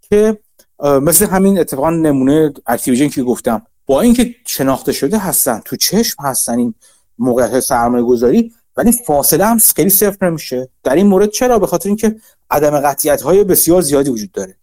که 0.01 0.39
مثل 0.79 1.25
همین 1.25 1.59
اتفاقا 1.59 1.89
نمونه 1.89 2.53
اکتیویژن 2.67 3.09
که 3.09 3.23
گفتم. 3.23 3.61
با 3.85 4.01
اینکه 4.01 4.35
شناخته 4.45 4.91
شده 4.91 5.17
هستن 5.17 5.61
تو 5.65 5.75
چشم 5.75 6.23
هستن 6.23 6.57
این 6.57 6.73
موقعیت 7.19 7.59
سرمایه 7.59 8.03
گذاری 8.03 8.53
ولی 8.77 8.91
فاصله 8.91 9.45
هم 9.45 9.57
خیلی 9.57 9.89
صفر 9.89 10.29
نمیشه. 10.29 10.69
در 10.83 10.95
این 10.95 11.07
مورد 11.07 11.29
چرا؟ 11.29 11.59
به 11.59 11.67
خاطر 11.67 11.89
اینکه 11.89 12.15
عدم 12.49 12.79
قطعیت 12.79 13.21
های 13.21 13.43
بسیار 13.43 13.81
زیادی 13.81 14.09
وجود 14.09 14.31
داره. 14.31 14.55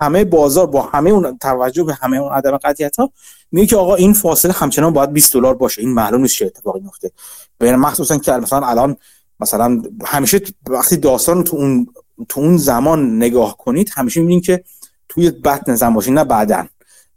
همه 0.00 0.24
بازار 0.24 0.66
با 0.66 0.82
همه 0.82 1.10
اون 1.10 1.38
توجه 1.38 1.84
به 1.84 1.94
همه 1.94 2.16
اون 2.16 2.32
عدم 2.32 2.56
قطعیت 2.56 2.96
ها 2.96 3.10
میگه 3.52 3.66
که 3.66 3.76
آقا 3.76 3.94
این 3.94 4.12
فاصله 4.12 4.52
همچنان 4.52 4.92
باید 4.92 5.12
20 5.12 5.32
دلار 5.32 5.54
باشه. 5.54 5.82
این 5.82 5.90
معلوم 5.94 6.20
نیست 6.20 6.34
چه 6.34 6.46
اتفاقی 6.46 6.80
میفته 6.80 7.10
بین 7.58 7.76
مخصوصا 7.76 8.18
که 8.18 8.32
مثلا 8.32 8.66
الان 8.66 8.96
مثلا 9.40 9.82
همیشه 10.04 10.40
وقتی 10.68 10.96
داستان 10.96 11.44
تو 11.44 11.56
اون 11.56 11.86
تو 12.28 12.40
اون 12.40 12.56
زمان 12.56 13.16
نگاه 13.16 13.56
کنید 13.56 13.90
همیشه 13.94 14.20
می‌بینید 14.20 14.44
که 14.44 14.64
توی 15.08 15.30
بطن 15.30 15.74
زمان 15.74 15.94
باشین 15.94 16.14
نه 16.14 16.24
بعدن 16.24 16.68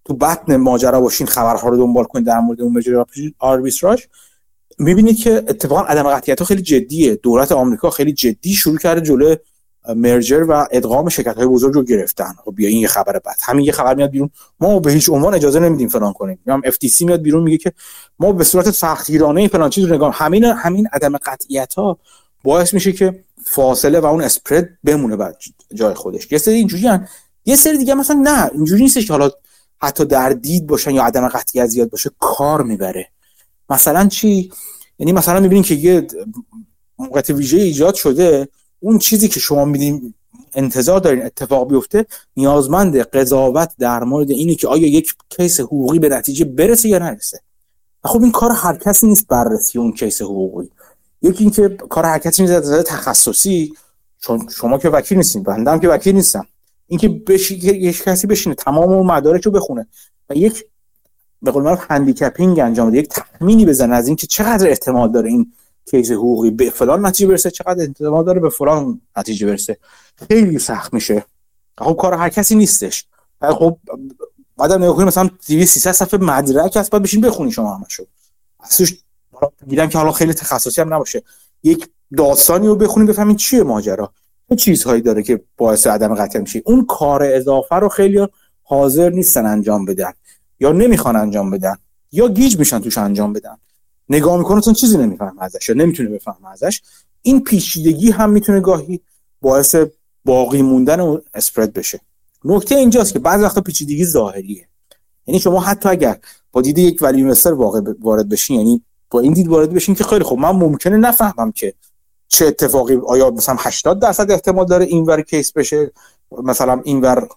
تو 0.05 0.13
بطن 0.13 0.55
ماجرا 0.55 1.01
باشین 1.01 1.27
خبرها 1.27 1.69
رو 1.69 1.77
دنبال 1.77 2.03
کنید 2.03 2.25
در 2.25 2.39
مورد 2.39 2.61
اون 2.61 2.73
ماجرا 2.73 3.05
آربیتراژ. 3.39 4.03
می‌بینید 4.79 5.17
که 5.17 5.31
اتفاقا 5.31 5.81
عدم 5.81 6.03
قطعیت 6.03 6.39
ها 6.39 6.45
خیلی 6.45 6.61
جدیه. 6.61 7.15
دولت 7.15 7.51
آمریکا 7.51 7.89
خیلی 7.89 8.13
جدی 8.13 8.53
شروع 8.53 8.77
کرده 8.77 9.01
جلوی 9.01 9.37
مرجر 9.95 10.45
و 10.49 10.67
ادغام 10.71 11.09
شرکت 11.09 11.35
های 11.35 11.47
بزرگ 11.47 11.73
رو 11.73 11.83
گرفتن. 11.83 12.33
خب 12.45 12.55
بیا 12.55 12.69
این 12.69 12.79
یه 12.79 12.87
خبر 12.87 13.19
بعد. 13.19 13.35
همین 13.43 13.65
یه 13.65 13.71
خبر 13.71 13.95
میاد 13.95 14.09
بیرون. 14.09 14.29
ما 14.59 14.79
به 14.79 14.91
هیچ 14.91 15.09
عنوان 15.09 15.33
اجازه 15.33 15.59
نمیدیم 15.59 15.89
فلان 15.89 16.13
کنیم. 16.13 16.39
هم 16.47 16.61
اف 16.65 16.77
تی 16.77 16.87
سی 16.87 17.05
میاد 17.05 17.21
بیرون 17.21 17.43
میگه 17.43 17.57
که 17.57 17.73
ما 18.19 18.31
به 18.31 18.43
صورت 18.43 18.71
سختگیرانه 18.71 19.47
فلان 19.47 19.69
چیز 19.69 19.85
رو 19.85 19.95
نگاه 19.95 20.13
همین 20.15 20.43
همین 20.43 20.87
عدم 20.93 21.17
قطعیت 21.17 21.73
ها 21.73 21.97
باعث 22.43 22.73
میشه 22.73 22.91
که 22.91 23.23
فاصله 23.45 23.99
و 23.99 24.05
اون 24.05 24.21
اسپرد 24.21 24.69
بمونه 24.83 25.15
بعد 25.15 25.37
جای 25.73 25.93
خودش. 25.93 26.31
یه 26.31 26.37
سری 26.37 26.53
اینجوری 26.53 26.87
هن. 26.87 27.07
یه 27.45 27.55
سری 27.55 27.77
دیگه 27.77 27.93
مثلا 27.93 28.21
نه 28.23 28.49
اینجوری 28.53 28.83
نیستش 28.83 29.07
که 29.07 29.13
حالا 29.13 29.31
حتی 29.81 30.05
در 30.05 30.29
دید 30.29 30.67
باشن 30.67 30.91
یا 30.91 31.03
عدم 31.03 31.27
قطعیت 31.27 31.67
زیاد 31.67 31.89
باشه 31.89 32.09
کار 32.19 32.63
می‌بره. 32.63 33.07
مثلا 33.69 34.07
چی؟ 34.07 34.51
یعنی 34.99 35.11
مثلا 35.11 35.39
می‌بینین 35.39 35.63
که 35.63 35.75
یه 35.75 36.07
موقعیت 36.99 37.29
ویژه 37.29 37.57
ایجاد 37.57 37.95
شده 37.95 38.47
اون 38.79 38.97
چیزی 38.97 39.27
که 39.27 39.39
شما 39.39 39.65
میدین 39.65 40.13
انتظار 40.53 40.99
دارین 40.99 41.25
اتفاق 41.25 41.69
بیفته 41.69 42.05
نیازمند 42.37 42.97
قضاوت 42.97 43.71
در 43.79 44.03
مورد 44.03 44.31
اینه 44.31 44.55
که 44.55 44.67
آیا 44.67 44.87
یک 44.87 45.13
کیس 45.29 45.59
حقوقی 45.59 45.99
به 45.99 46.09
نتیجه 46.09 46.45
برسه 46.45 46.89
یا 46.89 46.99
نرسه. 46.99 47.39
خب 48.03 48.21
این 48.21 48.31
کار 48.31 48.51
هر 48.51 48.77
کسی 48.77 49.07
نیست 49.07 49.27
بررسی 49.27 49.79
اون 49.79 49.91
case 49.91 50.21
حقوقی. 50.21 50.69
یکی 51.21 51.43
اینکه 51.43 51.69
کار 51.69 52.05
هر 52.05 52.19
کسی 52.19 52.43
نیست 52.43 52.83
تخصصی 52.83 53.73
چون 54.19 54.47
شما 54.55 54.77
که 54.77 54.89
وکیل 54.89 55.17
نیستین 55.17 55.43
بنده 55.43 55.71
هم 55.71 55.79
که 55.79 55.87
وکیل 55.87 56.15
نیستم. 56.15 56.47
اینکه 56.87 57.09
بشی 57.09 57.55
یک 57.55 58.03
کسی 58.03 58.27
بشینه 58.27 58.55
تمام 58.55 58.89
اون 58.89 59.07
مدارک 59.07 59.43
رو 59.43 59.51
بخونه. 59.51 59.87
و 60.29 60.35
یک 60.35 60.65
به 61.41 61.51
قول 61.51 61.63
معروف 61.63 61.85
handicapping 61.91 62.59
انجام 62.59 62.89
بده. 62.89 62.97
یک 62.97 63.09
تخمینی 63.09 63.65
بزنه 63.65 63.95
از 63.95 64.07
اینکه 64.07 64.27
چقدر 64.27 64.69
احتمال 64.69 65.11
داره 65.11 65.29
این 65.29 65.53
case 65.91 66.11
حقوقی 66.11 66.51
به 66.51 66.69
فلان 66.69 67.05
نتیجه 67.05 67.27
برسه 67.27 67.51
چقدر 67.51 67.81
احتمال 67.81 68.25
داره 68.25 68.39
به 68.39 68.49
فلان 68.49 69.01
نتیجه 69.17 69.47
برسه. 69.47 69.77
خیلی 70.27 70.59
سخت 70.59 70.93
میشه. 70.93 71.25
خب 71.77 71.95
کار 71.99 72.13
هر 72.13 72.29
کسی 72.29 72.55
نیستش. 72.55 73.05
خب 73.41 73.77
بعدم 74.57 74.83
نگاه 74.83 74.95
کنیم 74.95 75.07
مثلا 75.07 75.29
200 75.47 75.73
300 75.73 75.91
صفحه 75.91 76.19
مدرک 76.19 76.77
هست 76.77 76.91
بعد 76.91 77.01
بشین 77.01 77.21
بخونی 77.21 77.51
شما 77.51 77.75
همشو. 77.75 78.05
اصلا 78.59 78.87
میگم 79.65 79.87
که 79.87 79.97
حالا 79.97 80.11
خیلی 80.11 80.33
تخصصی 80.33 80.81
هم 80.81 80.93
نباشه. 80.93 81.23
یک 81.63 81.89
داستانی 82.17 82.67
رو 82.67 82.75
بخونید 82.75 83.09
بفهمین 83.09 83.35
چیه 83.35 83.63
ماجرا. 83.63 84.13
چه 84.49 84.55
چیزهایی 84.55 85.01
داره 85.01 85.23
که 85.23 85.43
باعث 85.57 85.87
عدم 85.87 86.15
قطعیت 86.15 86.41
میشه. 86.41 86.61
اون 86.65 86.85
کار 86.85 87.23
اضافه 87.23 87.75
رو 87.75 87.89
خیلی 87.89 88.27
حاضر 88.63 89.09
نیستن 89.09 89.45
انجام 89.45 89.85
بدن. 89.85 90.11
یا 90.59 90.71
نمی‌خوان 90.71 91.15
انجام 91.15 91.49
بدن 91.49 91.75
یا 92.11 92.27
گیج 92.27 92.59
میشن 92.59 92.79
توش 92.79 92.97
انجام 92.97 93.33
بدن. 93.33 93.57
نگاه 94.09 94.37
می‌کنه 94.37 94.61
چون 94.61 94.73
چیزی 94.73 94.97
نمی‌فهمه 94.97 95.43
ازش 95.43 95.69
یا 95.69 95.75
نمی‌تونه 95.75 96.09
بفهمه 96.09 96.51
ازش. 96.51 96.81
این 97.21 97.43
پیچیدگی 97.43 98.11
هم 98.11 98.29
می‌تونه 98.29 98.59
گاهی 98.59 99.01
باعث 99.41 99.75
باقی 100.25 100.61
موندن 100.61 100.99
اون 100.99 101.21
اسپرد 101.33 101.73
بشه. 101.73 101.99
نکته 102.45 102.75
اینجاست 102.75 103.13
که 103.13 103.19
بعضی 103.19 103.43
وقتا 103.43 103.61
پیچیدگی 103.61 104.05
ظاهریه. 104.05 104.67
یعنی 105.27 105.39
شما 105.39 105.59
حتی 105.59 105.89
اگر 105.89 106.17
با 106.51 106.61
دید 106.61 106.77
یک 106.77 107.01
ولی 107.01 107.33
واقع 107.45 107.81
وارد 108.01 108.29
بشین 108.29 108.57
یعنی 108.57 108.83
با 109.09 109.19
این 109.19 109.33
دید 109.33 109.47
وارد 109.47 109.73
بشین 109.73 109.95
که 109.95 110.03
خیلی 110.03 110.23
خب 110.23 110.37
من 110.37 110.51
ممکنه 110.51 110.97
نفهمم 110.97 111.51
که 111.51 111.73
چه 112.27 112.45
اتفاقی 112.45 112.95
آیا 113.07 113.31
مثلا 113.31 113.55
80 113.59 113.99
درصد 113.99 114.31
احتمال 114.31 114.65
داره 114.65 114.85
اینور 114.85 115.21
کیس 115.21 115.51
بشه 115.51 115.91
مثلا 116.43 116.81
اینور 116.83 117.27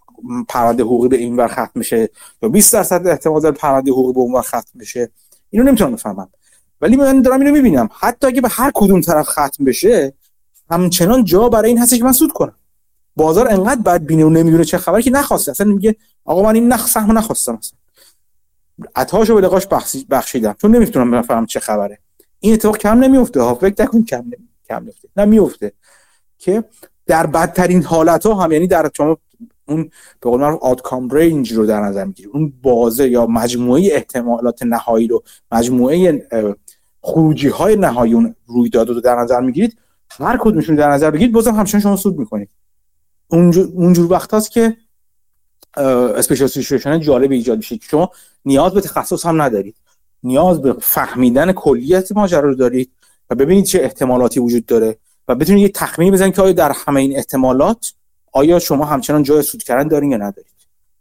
پرونده 0.49 0.83
حقوقی 0.83 1.09
به 1.09 1.17
اینور 1.17 1.49
ختم 1.49 1.81
بشه 1.81 2.09
یا 2.43 2.49
20 2.49 2.73
درصد 2.73 3.07
احتمال 3.07 3.41
داره 3.41 3.55
پرونده 3.55 3.91
حقوقی 3.91 4.13
به 4.13 4.21
اونور 4.21 4.43
ختم 4.43 4.79
بشه 4.81 5.11
اینو 5.51 5.65
نمی‌تونم 5.67 5.93
بفهمم. 5.93 6.29
ولی 6.81 6.97
من 6.97 7.23
دارم 7.23 7.41
اینو 7.41 7.53
می‌بینم. 7.53 7.89
حتی 7.93 8.27
اگه 8.27 8.41
به 8.41 8.49
هر 8.49 8.71
کدوم 8.75 9.01
طرف 9.01 9.29
ختم 9.29 9.65
بشه 9.65 10.13
همچنان 10.71 11.25
جا 11.25 11.49
برای 11.49 11.69
این 11.69 11.79
هستش 11.79 11.99
که 11.99 12.05
من 12.05 12.13
سود 12.13 12.33
کنم. 12.33 12.55
بازار 13.17 13.49
انقدر 13.49 13.81
بد 13.81 14.01
بینه 14.01 14.25
و 14.25 14.31
نمی‌دونه 14.31 14.65
چه 14.65 14.79
خبری 14.79 15.03
که 15.03 15.11
نخواسته. 15.11 15.51
اصلا 15.51 15.67
میگه 15.67 15.97
آقا 16.25 16.43
من 16.43 16.55
این 16.55 16.73
نخ 16.73 16.87
سهم 16.87 17.19
نخواستم 17.19 17.55
اصلا. 17.55 17.79
عطاشو 18.97 19.35
به 19.35 19.41
لقاش 19.41 19.67
بخشیدم. 20.11 20.55
چون 20.61 20.77
نمی‌تونم 20.77 21.11
بفهمم 21.11 21.47
چه 21.47 21.61
خبره. 21.61 21.99
این 22.41 22.55
اتفاق 22.55 22.77
کم 22.77 22.99
نمیفته 22.99 23.41
ها. 23.41 23.55
فکر 23.55 23.83
نکن 23.83 24.03
کم 24.03 24.17
نمی... 24.17 24.49
کم 24.69 24.77
نمیفته 24.77 25.09
نه 25.17 25.25
میفته 25.25 25.73
که 26.39 26.65
در 27.07 27.27
بدترین 27.27 27.83
حالت 27.83 28.27
ها 28.27 28.35
هم 28.35 28.53
یعنی 28.53 28.67
در 28.67 28.91
شما 28.97 29.19
اون 29.71 29.91
به 30.21 30.31
قول 30.31 30.41
معروف 30.41 30.63
آوتکام 30.63 31.09
رنج 31.09 31.53
رو 31.53 31.67
در 31.67 31.81
نظر 31.81 32.05
می‌گیری. 32.05 32.29
اون 32.29 32.53
بازه 32.63 33.09
یا 33.09 33.27
مجموعه 33.27 33.89
احتمالات 33.93 34.63
نهایی 34.63 35.09
رو 35.09 35.23
مجموعه 35.53 36.29
خروجی 37.03 37.49
های 37.49 37.77
نهایی 37.77 38.15
اون 38.15 38.35
رویداد 38.47 38.89
رو 38.89 39.01
در 39.01 39.17
نظر 39.17 39.41
می‌گیرید 39.41 39.79
هر 40.11 40.39
کدومشون 40.41 40.77
در 40.77 40.91
نظر 40.91 41.11
بگیرید 41.11 41.33
بازم 41.33 41.55
همچنان 41.55 41.83
شما 41.83 41.97
سود 41.97 42.19
می‌کنید. 42.19 42.49
اونجور, 43.29 43.69
اونجور 43.75 44.13
وقت 44.13 44.35
هست 44.35 44.51
که 44.51 44.77
اسپیشال 45.77 46.49
سیچویشن 46.49 47.01
جالب 47.01 47.31
ایجاد 47.31 47.57
میشه. 47.57 47.79
شما 47.83 48.11
نیاز 48.45 48.75
به 48.75 48.81
تخصص 48.81 49.27
هم 49.27 49.43
ندارید. 49.43 49.77
نیاز 50.23 50.63
به 50.63 50.73
فهمیدن 50.73 51.53
کلیت 51.53 52.13
ماجرا 52.13 52.41
رو 52.41 52.55
دارید 52.55 52.91
و 53.31 53.35
ببینید 53.35 53.65
چه 53.65 53.81
احتمالاتی 53.83 54.41
وجود 54.41 54.67
داره 54.67 54.97
و 55.29 55.35
بتونید 55.35 55.63
یه 55.63 55.69
تخمینی 55.69 56.11
بزنید 56.11 56.35
که 56.35 56.43
آیا 56.43 56.53
در 56.53 56.73
همه 56.87 57.01
این 57.01 57.17
احتمالات 57.17 57.93
آیا 58.33 58.59
شما 58.59 58.85
همچنان 58.85 59.23
جای 59.23 59.43
سود 59.43 59.63
کردن 59.63 59.89
دارین 59.89 60.11
یا 60.11 60.17
ندارید؟ 60.17 60.53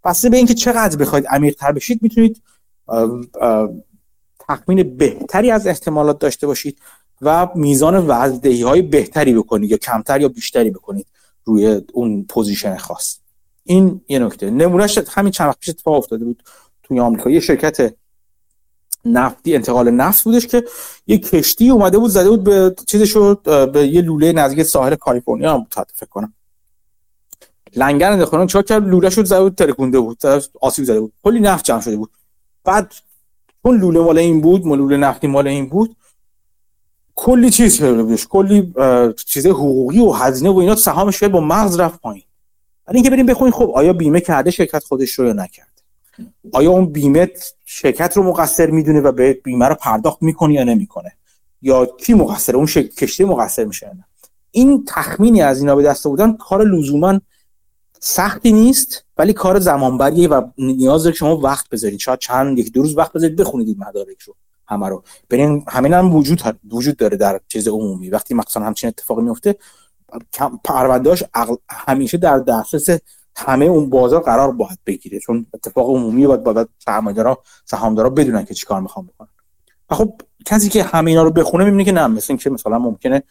پس 0.03 0.25
به 0.25 0.37
اینکه 0.37 0.53
چقدر 0.53 0.97
بخواید 0.97 1.27
عمیق 1.27 1.55
تر 1.55 1.71
بشید 1.71 1.99
می‌تونید 2.01 2.41
تخمین 4.47 4.97
بهتری 4.97 5.51
از 5.51 5.67
احتمالات 5.67 6.19
داشته 6.19 6.47
باشید 6.47 6.79
و 7.21 7.47
میزان 7.55 8.05
وزدهی 8.07 8.61
های 8.61 8.81
بهتری 8.81 9.33
بکنید 9.33 9.71
یا 9.71 9.77
کمتر 9.77 10.21
یا 10.21 10.27
بیشتری 10.27 10.71
بکنید 10.71 11.05
روی 11.45 11.81
اون 11.93 12.25
position 12.29 12.77
خاص. 12.77 13.17
این 13.63 14.01
یه 14.07 14.19
نکته. 14.19 14.49
نمونهش 14.49 14.97
همین 14.97 15.31
چند 15.31 15.47
وقت 15.47 15.59
پیش 15.59 15.69
اتفاق 15.69 15.93
افتاده 15.93 16.25
بود 16.25 16.43
توی 16.83 16.99
آمریکا. 16.99 17.29
یه 17.29 17.39
شرکت 17.39 17.93
نفتی 19.05 19.55
انتقال 19.55 19.91
نفت 19.91 20.23
بودش 20.23 20.47
که 20.47 20.63
یه 21.07 21.17
کشتی 21.17 21.69
اومده 21.69 21.97
بود 21.97 22.11
زده 22.11 22.29
بود 22.29 22.43
به 22.43 22.75
چیزش 22.87 23.17
به 23.73 23.87
یه 23.87 24.01
لوله 24.01 24.31
نزدیک 24.31 24.63
ساحل 24.63 24.95
کالیفرنیا 24.95 25.57
بود 25.57 25.73
فکر 25.95 26.09
کنم. 26.09 26.33
لنگر 27.75 28.11
انداختن 28.11 28.47
چهار 28.47 28.63
کرد 28.63 28.87
لوله 28.87 29.09
شد 29.09 29.25
زده 29.25 29.41
بود 29.41 29.55
ترکونده 29.55 29.99
بود 29.99 30.17
آسیب 30.61 30.85
زده 30.85 30.99
بود. 30.99 31.13
کلی 31.23 31.39
نفت 31.39 31.65
جمع 31.65 31.81
شده 31.81 31.97
بود. 31.97 32.11
بعد 32.63 32.93
اون 33.61 33.77
لوله 33.77 33.99
مال 33.99 34.17
این 34.17 34.41
بود 34.41 34.67
مال 34.67 34.77
لوله 34.77 34.97
نفتی 34.97 35.27
مال 35.27 35.47
این 35.47 35.69
بود 35.69 35.95
کلی 37.15 37.49
چیز 37.49 37.81
بهش 37.81 38.27
کلی 38.29 38.73
چیز 39.25 39.47
حقوقی 39.47 39.99
و 39.99 40.11
هزینه 40.11 40.49
و 40.49 40.57
اینا 40.57 40.75
سهامش 40.75 41.23
با 41.23 41.39
مغز 41.39 41.79
رفت 41.79 42.01
پایین. 42.01 42.23
ولی 42.87 42.97
اینکه 42.97 43.09
بریم 43.09 43.25
بخونیم 43.25 43.53
خب 43.53 43.71
آیا 43.75 43.93
بیمه 43.93 44.19
کرده 44.21 44.51
شرکت 44.51 44.83
خودش 44.83 45.11
رو 45.11 45.25
یا 45.25 45.33
نکرده؟ 45.33 45.69
آیا 46.53 46.71
اون 46.71 46.85
بیمه 46.85 47.31
شرکت 47.65 48.17
رو 48.17 48.23
مقصر 48.23 48.69
می‌دونه 48.69 49.01
و 49.01 49.11
به 49.11 49.33
بیمه 49.33 49.67
رو 49.67 49.75
پرداخت 49.75 50.21
می‌کنه 50.21 50.53
یا 50.53 50.63
نمی‌کنه؟ 50.63 51.11
یا 51.61 51.85
کی 51.85 52.13
مقصر؟ 52.13 52.55
اون 52.55 52.65
کشتی 52.65 53.25
مقصر 53.25 53.65
میشه 53.65 53.91
این 54.51 54.85
تخمینی 54.87 55.41
از 55.41 55.59
اینا 55.59 55.75
به 55.75 55.83
دست 55.83 56.07
بودن 56.07 56.33
کار 56.33 56.63
لزوما 56.63 57.19
سختی 57.99 58.51
نیست 58.51 59.05
ولی 59.17 59.33
کار 59.33 59.59
زمانبریه 59.59 60.29
و 60.29 60.41
نیاز 60.57 61.03
داره 61.03 61.15
شما 61.15 61.37
وقت 61.37 61.69
بذارید. 61.69 61.99
شاید 61.99 62.19
چند 62.19 62.59
یک 62.59 62.73
دو 62.73 62.81
روز 62.81 62.97
وقت 62.97 63.13
بذارید 63.13 63.35
بخونید 63.35 63.67
این 63.67 63.77
مدارک 63.79 64.21
رو 64.21 64.35
همه 64.67 64.89
رو. 64.89 65.03
برین 65.29 65.65
همین 65.67 65.93
هم 65.93 66.15
وجود 66.15 66.41
وجود 66.71 66.97
داره 66.97 67.17
در 67.17 67.39
چیز 67.47 67.67
عمومی. 67.67 68.09
وقتی 68.09 68.33
مثلا 68.33 68.65
همچین 68.65 68.87
اتفاقی 68.87 69.21
میفته 69.21 69.55
پروندهاش 70.63 71.23
همیشه 71.69 72.17
در 72.17 72.39
دسترس 72.39 72.99
همه 73.35 73.65
اون 73.65 73.89
بازار 73.89 74.21
قرار 74.21 74.51
باید 74.51 74.79
بگیره. 74.85 75.19
چون 75.19 75.45
اتفاق 75.53 75.89
عمومی 75.89 76.27
باید 76.27 76.43
باید 76.43 76.69
سرمایه‌دارا 76.85 77.43
سهامدارا 77.65 78.09
بدونن 78.09 78.45
که 78.45 78.53
چیکار 78.53 78.81
می‌خوان 78.81 79.05
بکنن. 79.05 79.29
و 79.89 79.95
خب 79.95 80.21
کسی 80.45 80.69
که 80.69 80.83
همه 80.83 81.11
اینا 81.11 81.23
رو 81.23 81.31
بخونه 81.31 81.63
می‌بینه 81.63 81.83
که 81.83 81.91
نه. 81.91 82.07
مثل 82.07 82.25
اینکه 82.29 82.49
مثلا 82.49 82.79
ممکنه 82.79 83.23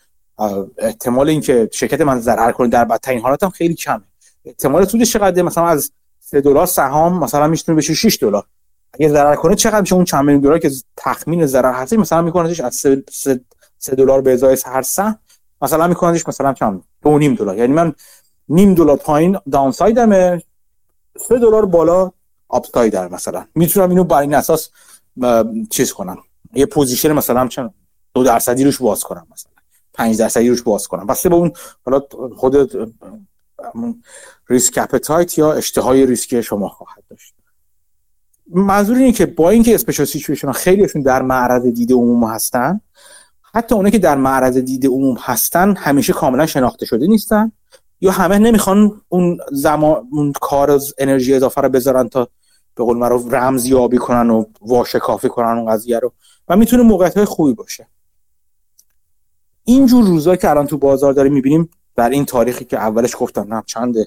احتمال 0.79 1.29
اینکه 1.29 1.69
شرکت 1.73 2.01
من 2.01 2.21
ضرر 2.21 2.53
کنه 2.53 2.69
در 2.69 2.85
بدترین 2.85 3.21
حالت 3.21 3.43
هم 3.43 3.51
خیلی 3.51 3.75
کمه. 3.75 4.03
احتمال 4.49 4.85
سودش 4.85 5.13
چقدر 5.13 5.43
مثلا 5.43 5.67
از 5.67 5.93
3 6.21 6.41
دلار 6.41 6.67
سهام 6.67 7.19
مثلا 7.19 7.49
می‌تونه 7.49 7.79
بشه 7.79 7.95
6 7.95 8.19
دلار. 8.21 8.47
اگه 8.93 9.09
ضرر 9.09 9.37
کنه 9.37 9.55
چقدر 9.55 9.81
میشه 9.81 9.95
اون 9.95 10.05
چند 10.05 10.25
میلیون 10.25 10.43
دلار 10.43 10.59
که 10.59 10.71
تخمین 10.97 11.47
ضرر 11.47 11.73
هست؟ 11.73 11.93
مثلا 11.93 12.23
می‌کنه 12.23 12.65
از 12.65 12.75
3 12.75 13.95
دلار 13.97 14.21
به 14.21 14.33
ازای 14.33 14.57
هر 14.67 14.83
سهم 14.83 15.19
مثلا 15.63 15.87
میکننش 15.87 16.29
مثلا 16.29 16.53
چند؟ 16.53 16.83
دو 17.03 17.19
نیم 17.19 17.35
دلار. 17.35 17.59
یعنی 17.59 17.73
من 17.73 17.95
نیم 18.49 18.75
دلار 18.75 18.97
پایین 18.97 19.39
داون 19.53 19.73
سایدمه 19.73 20.43
سه 21.29 21.39
دلار 21.39 21.67
بالا 21.67 22.13
آپ 22.49 22.89
در 22.89 23.09
مثلا. 23.09 23.45
می‌تونم 23.55 23.91
اینو 23.91 24.05
بر 24.05 24.21
این 24.21 24.35
اساس 24.35 24.71
چیز 25.71 25.93
کنم. 25.93 26.19
یه 26.55 26.67
position 26.67 27.13
مثلا 27.13 27.49
چند؟ 27.49 27.75
دو 28.15 28.25
درصدی 28.25 28.65
روش 28.65 28.79
باز 28.79 29.05
کنم 29.05 29.27
مثلا. 29.33 29.53
5 29.95 30.19
درصدی 30.19 30.49
روش 30.49 30.63
باز 30.63 30.89
کنم. 30.89 31.07
بستگی 31.07 31.27
به 31.27 31.35
اون 31.35 31.53
حالا 31.85 32.03
خود 32.37 32.71
risk 34.49 34.79
appetite 34.79 35.39
یا 35.39 35.53
اشتهای 35.53 36.07
ریسکی 36.07 36.43
شما 36.43 36.69
خواهد 36.69 37.03
داشت. 37.11 37.35
منظور 38.51 38.97
اینه 38.97 39.13
که 39.13 39.27
با 39.27 39.51
اینکه 39.51 39.75
special 39.75 40.07
situation 40.07 40.53
خیلیشون 40.53 41.03
در 41.03 41.23
معرض 41.23 41.67
دید 41.67 41.93
عموم 41.93 42.25
هستن 42.25 42.81
حتی 43.55 43.75
اونایی 43.75 43.93
که 43.93 43.99
در 43.99 44.17
معرض 44.17 44.59
دید 44.59 44.87
عموم 44.87 45.17
هستن 45.21 45.77
همیشه 45.77 46.13
کاملا 46.13 46.47
شناخته 46.47 46.87
شده 46.87 47.07
نیستن 47.07 47.53
یا 48.01 48.11
همه 48.11 48.39
نمی‌خوان 48.39 49.01
اون 49.09 49.39
زمان 49.53 50.09
اون 50.11 50.33
کار 50.33 50.71
از 50.71 50.95
انرژی 50.99 51.35
اضافه 51.35 51.61
رو 51.61 51.69
بذارن 51.69 52.09
تا 52.09 52.29
به 52.75 52.85
قول 52.85 52.97
معروف 52.97 53.35
رمزیابی 53.35 53.99
کنن 53.99 54.31
و 54.31 54.45
واشکافی 54.61 55.29
کنن 55.29 55.59
اون 55.59 55.73
قضیه 55.73 55.99
رو 55.99 56.13
و 56.49 56.57
می‌تونه 56.57 56.83
موقعیت 56.83 57.17
های 57.17 57.25
خوبی 57.25 57.53
باشه. 57.53 57.87
اینجور 59.65 60.05
روزا 60.05 60.37
که 60.37 60.51
الان 60.51 60.67
تو 60.67 60.79
بازار 60.79 61.13
داریم 61.13 61.33
می‌بینیم 61.33 61.71
در 61.99 62.11
این 62.11 62.25
تاریخی 62.25 62.65
که 62.65 62.77
اولش 62.77 63.17
گفتم 63.19 63.55
نه 63.55 63.63
چنده 63.67 64.07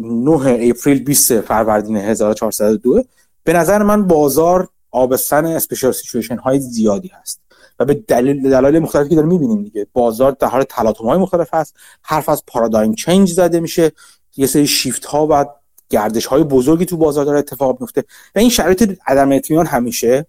9 0.00 0.70
April 0.70 1.04
20 1.04 1.40
فروردین 1.40 1.96
1402 1.96 3.04
به 3.44 3.52
نظر 3.52 3.82
من 3.82 4.06
بازار 4.06 4.68
آبستن 4.90 5.46
special 5.46 5.92
situation 5.92 6.36
های 6.36 6.60
زیادی 6.60 7.08
هست. 7.08 7.40
و 7.78 7.84
به 7.84 7.94
دلیل 7.94 8.50
دلایل 8.50 8.78
مختلفی 8.78 9.08
که 9.08 9.14
داریم 9.14 9.30
می‌بینیم 9.30 9.62
دیگه. 9.62 9.86
بازار 9.92 10.32
در 10.32 10.48
حال 10.48 10.62
تلاطم 10.62 11.04
های 11.04 11.18
مختلف 11.18 11.54
هست. 11.54 11.76
حرف 12.02 12.28
از 12.28 12.42
paradigm 12.46 12.94
change 12.94 13.32
زده 13.32 13.60
میشه. 13.60 13.92
یه 14.36 14.46
سری 14.46 14.66
شیفت 14.66 15.04
ها 15.04 15.26
و 15.30 15.44
گردش 15.90 16.26
های 16.26 16.44
بزرگی 16.44 16.86
تو 16.86 16.96
بازار 16.96 17.24
داره 17.24 17.38
اتفاق 17.38 17.80
میفته 17.80 18.04
و 18.34 18.38
این 18.38 18.50
شرایط 18.50 18.98
عدم 19.06 19.32
اطمینان 19.32 19.66
همیشه 19.66 20.26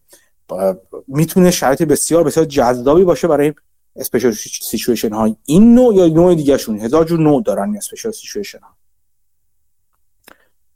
می‌تونه 1.08 1.52
شرایط 1.52 1.84
بسیار 1.84 2.24
بسیار 2.24 2.46
جذابی 2.46 3.04
باشه 3.04 3.28
برای 3.28 3.54
special 3.96 4.32
situation 4.62 5.14
های 5.14 5.36
این 5.46 5.76
نوع 5.76 5.96
یا 5.96 6.08
نوع 6.08 6.36
دیگه 6.36 6.58
شون 6.58 6.80
هزار 6.80 7.06
جور 7.06 7.20
نوع 7.20 7.44
دارن 7.44 7.76
special 7.78 8.12
situation 8.12 8.60
ها 8.60 8.76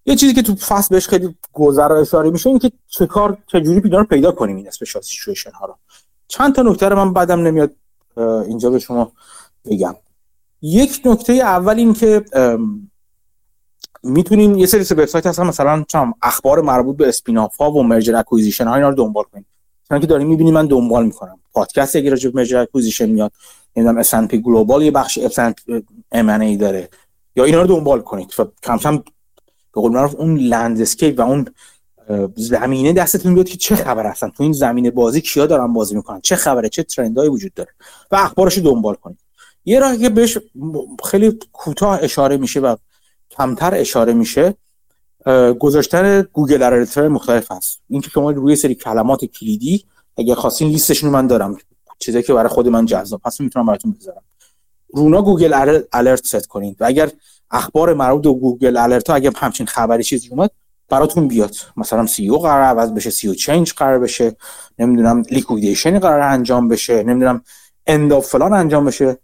یه 0.06 0.16
چیزی 0.16 0.34
که 0.34 0.42
تو 0.42 0.56
فصل 0.56 0.96
بهش 0.96 1.08
خیلی 1.08 1.36
گذرا 1.54 1.92
اشاره 1.92 2.30
میشه 2.30 2.50
این 2.50 2.60
که 2.60 2.72
چه 2.88 3.06
کار 3.06 3.38
چجوری 3.48 3.90
رو 3.90 4.04
پیدا 4.04 4.32
کنیم 4.32 4.56
این 4.56 4.68
special 4.68 5.02
situation 5.02 5.52
ها 5.52 5.66
رو. 5.66 5.76
چند 6.28 6.56
تا 6.56 6.62
نکته 6.62 6.90
رو 6.90 6.96
من 6.96 7.14
بدم 7.14 7.40
نمیاد 7.40 7.72
اینجا 8.18 8.70
به 8.70 8.80
شما 8.80 9.12
بگم. 9.66 9.96
یک 10.62 11.02
نکته 11.06 11.34
اول 11.34 11.78
این 11.78 11.94
که 11.94 12.26
می‌تونین 14.04 14.58
یه 14.58 14.66
سری 14.66 14.82
وبسایت 14.82 15.26
هستن 15.26 15.48
مثلا 15.48 15.86
چم 15.88 16.14
اخبار 16.22 16.62
مربوط 16.62 16.98
به 16.98 17.08
spin-off 17.08 17.56
ها 17.56 17.72
و 17.72 17.84
merger 17.84 18.16
acquisition 18.16 18.68
ها 18.68 18.76
اینا 18.76 18.90
رو 18.90 18.96
دنبال 18.96 19.24
کنید 19.24 19.46
چون 19.90 20.00
که 20.00 20.08
داریم 20.08 20.28
می‌بینید 20.28 20.54
من 20.54 20.66
دنبال 20.66 21.06
می‌کنم. 21.06 21.40
پادکست 21.54 21.96
اگه 21.96 22.10
راجع 22.10 22.30
به 22.30 22.40
merger 22.40 22.58
acquisition 22.58 23.10
میاد. 23.10 23.32
نمی‌دونم 23.76 23.98
S&P 23.98 24.16
Global 24.16 24.82
یه 24.82 24.92
بخش 24.92 25.18
اس 25.18 25.40
ام 26.12 26.56
داره. 26.56 26.90
یا 27.36 27.44
اینا 27.44 27.62
رو 27.62 27.68
دنبال 27.68 28.02
کنید. 28.02 28.34
و 28.40 28.46
کم 28.64 28.78
کم 28.78 28.98
به 28.98 29.04
قول 29.82 29.92
معروف 29.92 30.16
اون 30.16 30.38
landscape 30.38 31.20
و 31.20 31.22
اون 31.22 31.48
زمینه 32.36 32.94
دستتون 32.94 33.34
بیاد 33.34 33.50
که 33.50 33.58
چه 33.58 33.76
خبر 33.76 34.06
هستن. 34.06 34.30
تو 34.30 34.44
این 34.44 34.54
زمینه 34.54 34.92
بازی 34.92 35.22
کیا 35.22 35.46
دارن 35.46 35.74
بازی 35.74 35.96
می‌کنن؟ 35.96 36.22
چه 36.22 36.36
خبره؟ 36.36 36.70
چه 36.70 36.84
trend 36.84 37.12
هایی 37.12 37.30
وجود 37.30 37.54
داره؟ 37.54 37.70
و 38.12 38.16
اخبارش 38.16 38.58
رو 38.58 38.64
دنبال 38.64 38.96
کنید. 38.96 39.20
یه 39.66 39.80
راهی 39.80 39.98
که 39.98 40.10
بهش 40.10 40.38
خیلی 41.06 41.40
کوتاه 41.54 42.00
اشاره 42.02 42.38
میشه 42.38 42.60
و 42.60 42.76
کمتر 43.30 43.76
اشاره 43.76 44.14
میشه 44.14 44.56
گذاشتن 45.60 46.22
Google 46.34 46.64
Alert 46.64 47.08
مختلف 47.08 47.52
هست. 47.52 47.82
اینکه 47.90 48.10
شما 48.10 48.32
روی 48.32 48.56
سری 48.56 48.76
کلمات 48.76 49.26
کلیدی 49.26 49.86
اگه 50.18 50.36
خواستین 50.36 50.68
لیستشون 50.68 51.10
من 51.10 51.28
دارم. 51.28 51.58
چیزی 52.00 52.24
که 52.24 52.34
برای 52.34 52.50
خود 52.50 52.68
من 52.68 52.86
جذاب. 52.86 53.22
هست 53.26 53.42
می‌تونم 53.42 53.66
براتون 53.66 53.92
بذارم. 53.92 54.22
رو 54.94 55.08
اونا 55.08 55.22
Google 55.22 55.84
Alert 55.94 56.26
set 56.26 56.46
کنید 56.46 56.78
و 56.80 56.86
اگر 56.86 57.12
اخبار 57.52 57.94
مربوط 57.94 58.24
به 58.24 58.30
Google 58.30 58.78
Alert 58.78 59.10
ها 59.10 59.16
اگه 59.16 59.32
همچین 59.36 59.66
خبری 59.66 60.04
چیزی 60.04 60.30
اومد 60.30 60.52
براتون 60.90 61.28
بیاد. 61.28 61.56
مثلا 61.78 62.06
CEO 62.06 62.40
قرار 62.40 62.64
عوض 62.64 62.92
بشه 62.92 63.10
CEO 63.10 63.28
change 63.28 63.74
قرار 63.74 64.00
بشه. 64.00 64.36
نمی‌دونم 64.80 65.24
liquidation 65.32 66.00
قرار 66.00 66.20
انجام 66.20 66.68
بشه. 66.68 67.04
نمی‌دونم 67.04 67.42
and 67.88 68.20
فلان 68.20 68.54
انجام 68.54 68.86
بشه. 68.86 69.18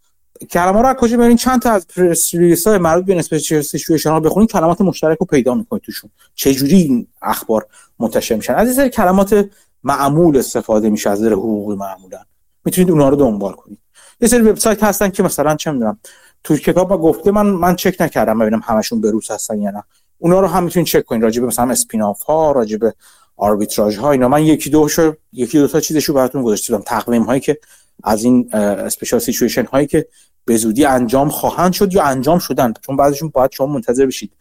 کلمه 0.44 0.82
رو 0.82 0.94
کجا 0.94 1.18
میارین 1.18 1.38
چند 1.38 1.62
تا 1.62 1.72
از 1.72 1.88
پرس 1.88 2.36
های 2.68 2.78
مربوط 2.78 3.06
به 3.06 3.20
special 3.20 3.62
situation 3.62 4.10
ها 4.10 4.20
بخونید 4.20 4.52
کلمات 4.52 4.82
مشترک 4.82 5.18
رو 5.18 5.26
پیدا 5.26 5.54
می‌کنید 5.54 5.82
توشون. 5.84 6.10
چه 6.36 6.54
جوری 6.54 6.76
این 6.76 7.08
اخبار 7.22 7.68
منتشر 8.00 8.36
میشن؟ 8.36 8.54
از 8.54 8.80
این 8.80 8.90
کلمات 8.90 9.50
معمول 9.84 10.38
استفاده 10.38 10.90
میشه 10.90 11.10
از 11.10 11.22
در 11.22 11.34
حقوقی 11.34 11.76
معمولا 11.76 12.20
می‌تونید 12.66 12.92
اونها 12.92 13.10
رو 13.10 13.16
دنبال 13.16 13.54
کنید. 13.54 13.80
یه 14.22 14.28
سری 14.28 14.42
وبسایت 14.42 14.84
هستن 14.84 15.10
که 15.10 15.24
مثلا 15.24 15.56
چه 15.56 15.72
می‌دونم 15.72 16.00
تو 16.44 16.58
کتاب 16.58 16.90
ما 16.90 16.98
گفته 16.98 17.32
من 17.32 17.46
من 17.46 17.76
چک 17.76 17.96
نکردم 18.00 18.40
ببینم 18.40 18.62
همشون 18.64 19.02
بروز 19.02 19.32
هستن 19.32 19.62
یا 19.62 19.72
نه. 19.72 19.84
اونا 20.18 20.40
رو 20.40 20.48
هم 20.48 20.64
می‌تونید 20.64 20.88
چک 20.88 21.06
کنید. 21.06 21.24
راجع 21.24 21.42
به 21.42 21.48
مثلا 21.48 21.72
spinoff 21.72 22.22
ها 22.22 22.52
راجع 22.52 22.78
به 22.78 22.94
arbitrage 23.38 23.98
ها 23.98 24.12
اینا. 24.12 24.28
من 24.28 24.44
یکی 24.44 24.70
دو 24.70 24.88
شو 24.88 25.14
یکی 25.34 25.60
دو 25.60 25.68
تا 25.68 25.80
چیزشو 25.80 26.14
براتون 26.14 26.42
گذاشتم 26.42 26.82
تقویم 26.82 27.24
هایی 27.24 27.42
که 27.42 27.60
از 28.04 28.24
این 28.24 28.50
special 28.56 29.20
situation 29.20 29.66
هایی 29.66 29.88
که 29.88 30.08
به 30.46 30.58
زودی 30.58 30.86
انجام 30.86 31.30
خواهند 31.30 31.74
شد 31.74 31.94
یا 31.94 32.04
انجام 32.04 32.40
شدن 32.40 32.74
چون 32.82 32.98
بعضیشون 32.98 33.30
باید 33.30 33.52
شما 33.52 33.68
منتظر 33.68 34.06
بشید 34.06 34.34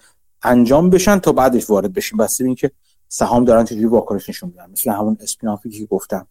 انجام 0.42 0.90
بشن 0.90 1.18
تا 1.18 1.32
بعدش 1.32 1.70
وارد 1.70 1.92
بشین 1.92 2.18
بس 2.18 2.40
اینکه 2.40 2.70
سهام 3.08 3.44
دارن 3.44 3.64
چجوری 3.64 3.84
واکنش 3.84 4.28
نشون 4.28 4.48
میدن. 4.48 4.70
مثل 4.72 4.90
همون 4.90 5.16
spinoff 5.20 5.64
ی 5.64 5.70
که 5.70 5.86
گفتم. 5.86 6.26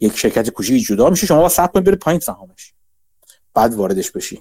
یک 0.00 0.16
شرکت 0.16 0.50
کوچیکی 0.50 0.80
جدا 0.80 1.10
میشه 1.10 1.26
شما 1.26 1.40
با 1.40 1.48
صبر 1.48 1.66
کنید 1.66 1.84
بره 1.84 1.96
پایین 1.96 2.20
سهامش. 2.20 2.74
بعد 3.54 3.74
واردش 3.74 4.10
بشی. 4.10 4.40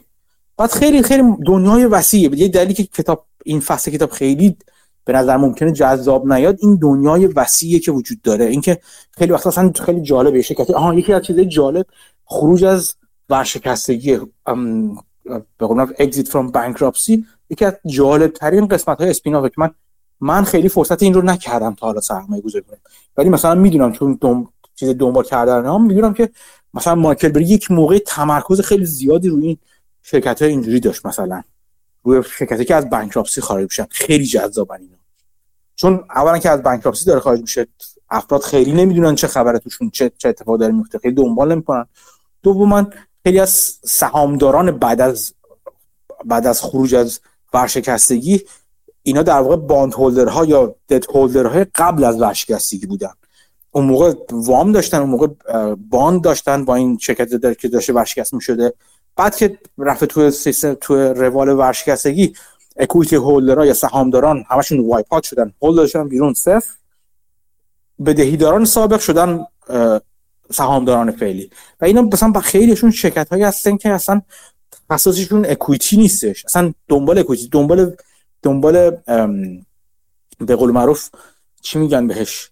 بعد 0.57 0.71
خیلی 0.71 1.01
خیلی 1.01 1.23
دنیای 1.45 1.85
وسیعه. 1.85 2.39
یه 2.39 2.47
دلیلی 2.47 2.73
که 2.73 2.83
کتاب 2.83 3.25
این 3.43 3.59
فصل 3.59 3.91
کتاب 3.91 4.11
خیلی 4.11 4.57
به 5.05 5.13
نظر 5.13 5.37
ممکنه 5.37 5.71
جذاب 5.71 6.33
نیاد 6.33 6.57
این 6.61 6.75
دنیای 6.75 7.27
وسیعی 7.27 7.79
که 7.79 7.91
وجود 7.91 8.21
داره. 8.21 8.45
اینکه 8.45 8.79
خیلی 9.11 9.31
وقتا 9.31 9.49
اصلا 9.49 9.71
خیلی 9.85 10.01
جالبه. 10.01 10.41
شرکت 10.41 10.71
آها 10.71 10.93
یکی 10.93 11.13
از 11.13 11.21
چیزای 11.21 11.45
جالب 11.45 11.85
خروج 12.25 12.63
از 12.63 12.95
ورشکستگی 13.29 14.19
به 15.57 15.67
قول 15.67 15.93
اگزیت 15.99 16.27
فرام 16.27 16.51
بانکراپسی 16.51 17.25
یکی 17.49 17.65
از 17.65 17.73
جالب 17.85 18.31
ترین 18.31 18.67
قسمت 18.67 19.01
های 19.01 19.09
اسپیناف 19.09 19.45
که 19.45 19.53
من 19.57 19.71
من 20.19 20.43
خیلی 20.43 20.69
فرصت 20.69 21.03
این 21.03 21.13
رو 21.13 21.21
نکردم 21.21 21.73
تا 21.73 21.85
حالا 21.85 22.01
سرمایه 22.01 22.41
گذاری 22.41 22.65
کنم. 22.65 22.77
ولی 23.17 23.29
مثلا 23.29 23.55
می‌دونم 23.55 23.91
چون 23.91 24.17
دم... 24.21 24.47
چیز 24.75 24.89
دنبال 24.89 25.23
کردن 25.23 25.65
هم 25.65 25.85
می‌دونم 25.85 26.13
که 26.13 26.29
مثلا 26.73 26.95
مایکل 26.95 27.29
بری 27.29 27.45
یک 27.45 27.71
موقع 27.71 27.99
تمرکز 28.05 28.61
خیلی 28.61 28.85
زیادی 28.85 29.29
روی 29.29 29.47
این 29.47 29.57
شرکت 30.01 30.41
های 30.41 30.51
اینجوری 30.51 30.79
داشت 30.79 31.05
مثلا. 31.05 31.43
روی 32.03 32.23
شرکتی 32.37 32.65
که 32.65 32.75
از 32.75 32.89
بانکراپسی 32.89 33.41
خارج 33.41 33.63
میشن. 33.63 33.85
خیلی 33.89 34.25
جذابن 34.25 34.77
اینا. 34.81 34.97
چون 35.75 36.03
اولا 36.15 36.37
که 36.37 36.49
از 36.49 36.63
بانکراپسی 36.63 37.05
داره 37.05 37.19
خارج 37.19 37.41
میشه 37.41 37.67
افراد 38.09 38.41
خیلی 38.41 38.71
نمی‌دونن 38.71 39.15
چه 39.15 39.27
خبره 39.27 39.59
توشون 39.59 39.89
چه 39.89 40.11
چه 40.17 40.29
اتفاقی 40.29 40.59
داره 40.59 40.73
میفته 40.73 40.99
خیلی 40.99 41.15
دنبال 41.15 41.51
نمی‌کنن. 41.51 41.85
دوما 42.45 42.87
خیلی 43.23 43.39
از 43.39 43.51
سهامداران 43.83 44.71
بعد 44.71 45.01
از 45.01 45.33
بعد 46.25 46.47
از 46.47 46.61
خروج 46.61 46.95
از 46.95 47.19
ورشکستگی 47.53 48.41
اینا 49.03 49.23
در 49.23 49.39
واقع 49.39 49.55
باند 49.55 49.93
هولدرها 49.93 50.45
یا 50.45 50.75
دد 50.89 51.05
هولدرهای 51.09 51.65
قبل 51.75 52.03
از 52.03 52.21
ورشکستگی 52.21 52.85
بودن. 52.85 53.13
اون 53.71 53.85
موقع 53.85 54.13
وام 54.31 54.71
داشتن 54.71 54.99
اون 54.99 55.09
موقع 55.09 55.27
باند 55.89 56.21
داشتن 56.21 56.65
با 56.65 56.75
این 56.75 56.97
شرکت 56.97 57.29
در 57.29 57.53
که 57.53 57.67
داشته 57.67 57.93
ورشکست 57.93 58.33
می 58.33 58.41
شده 58.41 58.73
بعد 59.15 59.35
که 59.35 59.59
رفته 59.77 60.05
تو 60.05 60.31
سیستم 60.31 60.73
تو 60.73 60.95
روال 60.95 61.49
ورشکستگی 61.49 62.33
اکویتی 62.77 63.15
هولدرها 63.15 63.65
یا 63.65 63.73
سهامداران 63.73 64.45
همشون 64.49 64.87
وایپات 64.87 65.23
شدن 65.23 65.53
هولدر 65.61 65.87
شدن 65.87 66.07
بیرون 66.09 66.33
صفر. 66.33 66.73
بدهیداران 68.05 68.65
سابق 68.65 68.99
شدن 68.99 69.45
سهامداران 70.51 71.11
فعلی. 71.11 71.49
و 71.81 71.85
اینا 71.85 72.01
مثلا 72.01 72.39
خیلیشون 72.39 72.91
شرکت 72.91 73.29
هایی 73.29 73.43
هستن 73.43 73.77
که 73.77 73.89
اصلا 73.89 74.21
اساسشون 74.89 75.45
اکویتی 75.45 75.97
نیستش. 75.97 76.45
اصلا 76.45 76.73
دنبال 76.87 77.17
اکویتی 77.19 77.47
دنبال 77.47 77.95
دنبال 78.41 78.91
به 80.37 80.55
قول 80.55 80.71
معروف 80.71 81.09
چی 81.61 81.79
میگن 81.79 82.07
بهش؟ 82.07 82.51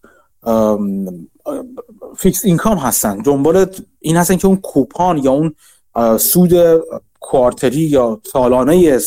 فیکس 2.17 2.45
اینکام 2.45 2.77
هستن. 2.77 3.21
دنبال 3.21 3.65
این 3.99 4.17
هستن 4.17 4.35
که 4.35 4.47
اون 4.47 4.57
کوپان 4.57 5.17
یا 5.17 5.31
اون 5.31 5.55
سود 6.17 6.53
کوارتری 7.19 7.81
یا 7.81 8.21
سالانه 8.23 8.99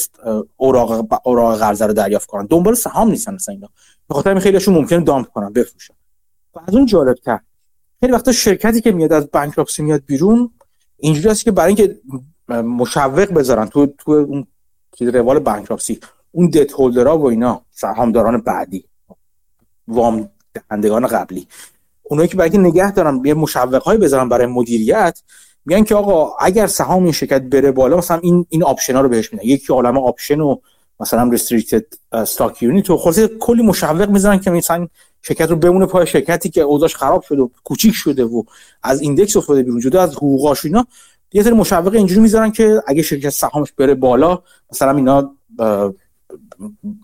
اوراق 0.57 1.09
اوراق 1.27 1.59
قرضه 1.59 1.87
رو 1.87 1.93
دریافت 1.93 2.29
کنن. 2.29 2.47
دنبال 2.47 2.75
سهام 2.75 3.11
نیستن 3.11 3.35
مثلا 3.35 3.55
اینا. 3.55 3.69
به 4.09 4.15
خاطر 4.15 4.39
خیلیشون 4.39 4.75
ممکنه 4.75 5.01
دامپ 5.01 5.27
کنن 5.27 5.53
بفروشن. 5.53 5.95
و 6.55 6.61
از 6.67 6.75
اون 6.75 6.87
جالبتر 6.87 7.41
خیلی 8.01 8.13
وقتا 8.13 8.33
شرکتی 8.33 8.81
که 8.81 8.93
میاد 8.93 9.13
از 9.13 9.31
بانکراپسی 9.31 9.83
میاد 9.83 10.03
بیرون 10.07 10.51
اینجوری 10.97 11.29
است 11.29 11.45
که 11.45 11.51
برای 11.51 11.75
اینکه 11.75 12.01
مشوق 12.63 13.33
بذارن 13.33 13.67
تو 13.67 13.87
تو 13.87 14.13
اون 14.13 14.47
روال 15.01 15.39
بانکراپسی 15.39 16.01
اون 16.33 16.51
دت 16.51 16.73
هولدرها 16.73 17.19
و 17.19 17.27
اینا 17.27 17.63
سهامداران 17.71 18.41
بعدی 18.41 18.85
وام 19.89 20.29
دهندگان 20.55 21.07
قبلی. 21.07 21.47
اونایی 22.03 22.29
که 22.29 22.37
برای 22.37 22.59
نگه 22.59 22.93
دارن 22.93 23.23
یه 23.25 23.35
مشوق 23.35 23.83
های 23.83 23.99
بذارن 23.99 24.29
برای 24.29 24.47
مدیریت 24.47 25.23
میگن 25.67 25.85
که 25.85 25.95
آقا 25.95 26.37
اگر 26.41 26.67
سهام 26.67 27.03
این 27.03 27.13
شرکت 27.13 27.43
بره 27.43 27.73
بالا 27.73 27.97
مثلا 27.97 28.19
این 28.19 28.47
این 28.49 28.65
option 28.65 28.95
ها 28.95 29.01
رو 29.01 29.09
بهش 29.09 29.33
میدن. 29.33 29.45
یکی 29.45 29.73
عالمه 29.73 30.01
option 30.01 30.41
و 30.41 30.57
مثلا 31.01 31.31
restricted 31.31 31.85
stock 32.13 32.63
unit 32.63 32.91
و 32.91 32.97
خلاص 32.97 33.19
کلی 33.19 33.63
مشوق 33.63 34.09
می‌ذارن 34.11 34.39
که 34.39 34.51
مثلا 34.51 34.89
شرکت 35.29 35.51
رو 35.51 35.57
بمونه 35.57 35.87
پای 35.87 36.07
شرکتی 36.07 36.51
که 36.51 36.61
اوضاعش 36.61 36.97
خراب 36.97 37.23
شده 37.23 37.43
و 37.43 37.49
کوچیک 37.65 37.95
شده 37.95 38.25
و 38.25 38.43
از 38.83 39.01
index 39.01 39.37
افتاده 39.37 39.63
بیرون 39.63 39.81
جدا 39.81 40.03
از 40.03 40.17
حقوقاش 40.17 40.65
اینا 40.65 40.87
یه 41.33 41.43
سری 41.43 41.53
مشوق 41.53 41.95
اینجوری 41.95 42.21
می‌ذارن 42.21 42.53
که 42.53 42.83
اگه 42.87 43.03
شرکت 43.03 43.31
سهامش 43.31 43.73
بره 43.73 43.95
بالا 43.95 44.43
مثلا 44.73 44.97
اینا 44.97 45.35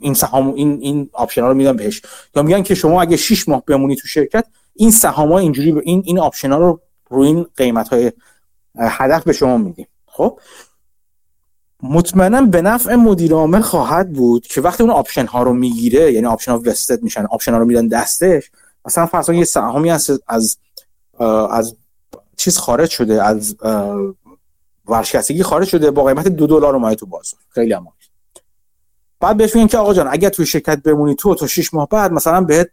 این 0.01 0.15
سهام 0.15 0.55
این 0.55 0.79
این 0.81 1.11
option 1.13 1.43
ها 1.43 1.49
رو 1.49 1.55
میدن 1.55 1.77
بهش. 1.77 2.03
یا 2.37 2.43
میگن 2.43 2.63
که 2.63 2.75
شما 2.75 3.03
اگه 3.03 3.17
6 3.17 3.49
ماه 3.49 3.63
بمونی 3.67 3.97
تو 3.97 4.09
شرکت 4.09 4.47
این 4.75 4.91
سهام 4.91 5.33
ها 5.33 5.39
اینجوری 5.39 5.81
این 5.85 6.03
این 6.07 6.19
option 6.19 6.53
ها 6.53 6.59
رو 6.59 6.81
روی 7.11 7.29
این 7.29 7.47
قیمت 7.57 7.89
های 7.89 8.13
هدف 8.79 9.25
به 9.25 9.33
شما 9.33 9.59
میدیم. 9.59 9.87
خب؟ 10.07 10.41
مطمئنا 11.83 12.43
به 12.43 12.63
نفع 12.63 12.95
مدیر 12.95 13.33
عامل 13.33 13.61
خواهد 13.61 14.13
بود 14.13 14.47
که 14.47 14.61
وقتی 14.61 14.83
اون 14.83 14.93
option 14.93 15.27
ها 15.27 15.43
رو 15.43 15.53
می‌گیره 15.53 16.13
یعنی 16.13 16.27
option 16.27 16.53
ها 16.53 16.63
vested 16.65 17.03
میشن 17.03 17.25
option 17.25 17.53
ها 17.53 17.59
رو 17.59 17.65
میدن 17.65 17.89
دستش 17.89 18.51
مثلا 18.85 19.07
فرض 19.07 19.29
یه 19.29 19.45
سهامی 19.45 19.91
هست 19.91 20.11
از 20.27 20.59
از 21.51 21.77
چیز 22.37 22.59
خارج 22.59 22.91
شده 22.91 23.25
از 23.25 23.57
ورشکستگی 24.89 25.43
خارج 25.43 25.69
شده 25.69 25.91
با 25.91 26.05
قیمت 26.05 26.29
دو 26.29 26.47
دلار 26.47 26.77
اومده 26.77 26.95
تو 26.95 27.07
بازار. 27.07 27.41
خیلی 27.49 27.73
هم 27.73 27.87
بعد 29.21 29.37
بهش 29.37 29.57
میگن 29.57 29.67
که 29.67 29.79
آقا 29.79 29.95
جان 29.95 30.09
اگر 30.11 30.29
تو 30.29 30.45
شرکت 30.45 30.83
بمونی 30.83 31.15
تو 31.15 31.35
تا 31.35 31.47
6 31.47 31.75
ماه 31.75 31.89
بعد 31.89 32.13
مثلا 32.13 32.41
بهت 32.41 32.71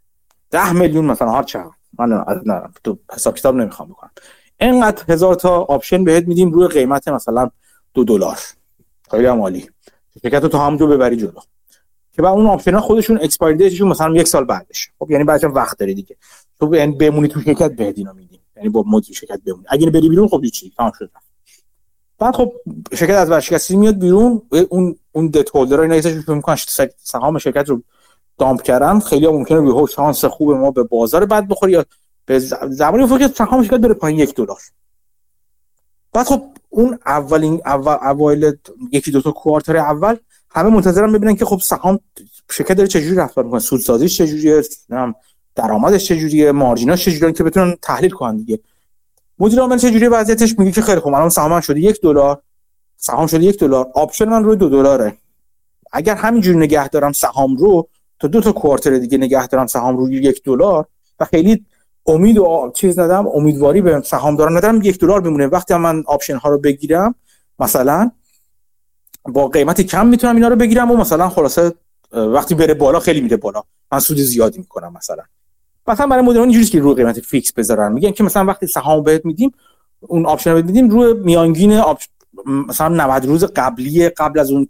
10 0.51 0.73
میلیون 0.73 1.05
مثلا 1.05 1.31
هر 1.31 1.43
چقدر 1.43 1.71
من 1.99 2.25
نه 2.45 2.61
تو 2.83 2.97
حساب 3.13 3.35
کتاب 3.35 3.55
نمی‌خوام 3.55 3.89
بکنم. 3.89 4.11
اینقدر 4.59 5.03
هزار 5.13 5.35
تا 5.35 5.61
option 5.61 6.03
بهت 6.03 6.27
میدیم 6.27 6.51
روی 6.51 6.67
قیمت 6.67 7.07
مثلا 7.07 7.49
دو 7.93 8.03
دلار. 8.03 8.37
خیلی 9.11 9.25
عالی. 9.25 9.69
شرکت 10.23 10.43
رو 10.43 10.49
تو 10.49 10.57
همونجا 10.57 10.87
ببری 10.87 11.15
جلو. 11.15 11.31
که 12.11 12.21
بعد 12.21 12.33
اون 12.33 12.45
option 12.45 12.73
ها 12.73 12.81
خودشون 12.81 13.19
expire 13.21 13.57
date 13.57 13.72
شون 13.72 13.87
مثلا 13.87 14.15
یک 14.15 14.27
سال 14.27 14.45
بعدش 14.45 14.89
خب 14.99 15.11
یعنی 15.11 15.23
بعدش 15.23 15.43
وقت 15.43 15.79
داری 15.79 15.93
دیگه. 15.93 16.15
تو 16.59 16.75
یعنی 16.75 16.95
بمونی 16.95 17.27
تو 17.27 17.41
شرکت 17.41 17.71
بهت 17.71 17.97
اینا 17.97 18.13
میدیم 18.13 18.39
یعنی 18.55 18.69
با 18.69 18.83
مدیر 18.87 19.15
شرکت 19.15 19.39
بمونی. 19.45 19.65
اگه 19.69 19.89
بری 19.89 20.09
بیرون 20.09 20.27
خب 20.27 20.45
چی 20.45 20.73
تمام 20.77 20.91
شد. 20.99 21.11
بعد 22.19 22.35
خب 22.35 22.53
شرکت 22.93 23.13
از 23.15 23.29
ورشکستگی 23.29 23.77
میاد 23.77 23.99
بیرون. 23.99 24.41
اون 24.69 24.95
اون 25.11 25.27
دت 25.27 25.55
هولدر 25.55 25.79
اینا 25.79 25.95
یه 25.95 26.23
می‌کنن 26.27 26.57
سهام 26.97 27.37
شرکت 27.37 27.69
رو 27.69 27.83
دامپ 28.37 28.61
کردن. 28.61 28.99
خیلی 28.99 29.25
هم 29.25 29.31
ممکنه 29.31 29.57
روی 29.57 29.87
شانس 29.87 30.25
خوب 30.25 30.51
ما 30.51 30.71
به 30.71 30.83
بازار 30.83 31.25
بعد 31.25 31.47
بخوری 31.47 31.71
یا 31.71 31.85
به 32.25 32.39
زمانی 32.69 33.19
که 33.19 33.27
سهام 33.27 33.63
شرکت 33.63 33.79
بره 33.79 33.93
پایین 33.93 34.19
یک 34.19 34.35
دلار. 34.35 34.59
بعد 36.13 36.25
خب 36.25 36.43
اون 36.69 36.99
اولین 37.05 37.61
اول 37.65 37.97
اوایل 38.01 38.53
یکی 38.91 39.11
دو 39.11 39.21
تا 39.21 39.31
کوارتر 39.31 39.77
اول 39.77 40.15
همه 40.49 40.69
منتظرن 40.69 41.11
ببینن 41.11 41.35
که 41.35 41.45
خب 41.45 41.59
سهام 41.59 41.99
شرکت 42.51 42.73
داره 42.73 42.87
چجوری 42.87 43.15
رفتار 43.15 43.43
می‌کنه 43.43 43.59
سودسازیش 43.59 44.17
چجوریه 44.17 44.61
درآمدش 45.55 46.05
چجوریه 46.05 46.51
مارجیناش 46.51 47.05
چجوریه 47.05 47.33
که 47.33 47.43
بتونن 47.43 47.75
تحلیل 47.81 48.11
کنن 48.11 48.37
دیگه. 48.37 48.59
مدیر 49.39 49.59
عامل 49.59 49.77
چجوری 49.77 50.07
وضعیتش؟ 50.07 50.59
میگه 50.59 50.71
که 50.71 50.81
خیلی 50.81 50.99
خوب 50.99 51.13
الان 51.13 51.29
سهام 51.29 51.61
شده 51.61 51.79
یک 51.79 52.01
دلار. 52.01 52.41
سهام 52.97 53.27
شده 53.27 53.43
یک 53.43 53.59
دلار. 53.59 53.87
option 53.93 54.25
من 54.29 54.43
روی 54.43 54.55
دو 54.57 54.69
دلاره. 54.69 55.17
اگر 55.91 56.15
همینجوری 56.15 56.57
نگه 56.57 56.87
دارم 56.87 57.11
سهام 57.11 57.57
رو 57.57 57.87
تا 58.19 58.27
دو 58.27 58.41
تا 58.41 58.51
quarter 58.51 58.97
دیگه 58.97 59.17
نگه 59.17 59.47
دارم 59.47 59.67
سهام 59.67 59.97
روی 59.97 60.15
یک 60.15 60.43
دلار. 60.43 60.85
و 61.19 61.25
خیلی 61.25 61.65
امید 62.09 62.37
و 62.37 62.71
چیز 62.75 62.99
ندارم 62.99 63.27
امیدواری 63.27 63.81
به 63.81 64.01
سهام 64.05 64.35
دارم 64.35 64.57
ندارم. 64.57 64.81
یک 64.81 64.99
دلار 64.99 65.21
بمونه 65.21 65.47
وقتی 65.47 65.75
من 65.75 66.03
option 66.07 66.35
ها 66.35 66.49
رو 66.49 66.57
بگیرم 66.57 67.15
مثلا 67.59 68.11
با 69.25 69.47
قیمت 69.47 69.81
کم 69.81 70.07
می‌تونم 70.07 70.35
اینا 70.35 70.47
رو 70.47 70.55
بگیرم 70.55 70.91
و 70.91 70.97
مثلا 70.97 71.29
خلاصه 71.29 71.73
وقتی 72.11 72.55
بره 72.55 72.73
بالا 72.73 72.99
خیلی 72.99 73.21
میره 73.21 73.37
بالا. 73.37 73.63
من 73.91 73.99
سود 73.99 74.17
زیادی 74.17 74.57
می‌کنم 74.57 74.93
مثلا. 74.93 75.23
مثلا 75.87 76.07
برای 76.07 76.23
مدیران 76.23 76.43
اینجوری 76.43 76.65
که 76.65 76.79
روی 76.79 76.95
قیمت 76.95 77.19
fix 77.19 77.53
بذارن. 77.53 77.91
میگن 77.91 78.11
که 78.11 78.23
مثلا 78.23 78.45
وقتی 78.45 78.67
سهام 78.67 79.03
بهت 79.03 79.25
میدیم 79.25 79.51
اون 79.99 80.25
option 80.25 80.51
رو 80.51 80.57
میدیم 80.57 80.89
روی 80.89 81.13
میانگین 81.13 81.73
op... 81.73 82.09
مثلا 82.45 82.95
90 82.95 83.25
روز 83.25 83.43
قبلی 83.43 84.09
قبل 84.09 84.39
از 84.39 84.51
اون 84.51 84.67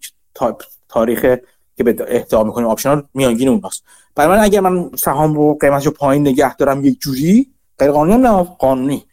تاریخ 0.90 1.36
که 1.80 1.84
به 1.84 2.06
اهدا 2.08 2.44
می‌کنیم 2.44 2.68
option 2.68 2.90
ها 2.90 3.04
میانگین 3.14 3.50
اوناست 3.50 3.84
برای 4.16 4.38
من 4.38 4.44
اگر 4.44 4.60
من 4.60 4.92
سهام 4.98 5.34
رو 5.34 5.58
قیمتش 5.62 5.86
رو 5.86 5.92
پایین 5.92 6.28
نگه 6.28 6.56
دارم 6.56 6.86
یک 6.86 7.00
جوری 7.02 7.50
غیر 7.80 7.92
قانونی 7.92 8.22
نه 8.22 8.44
قانونی. 8.44 9.06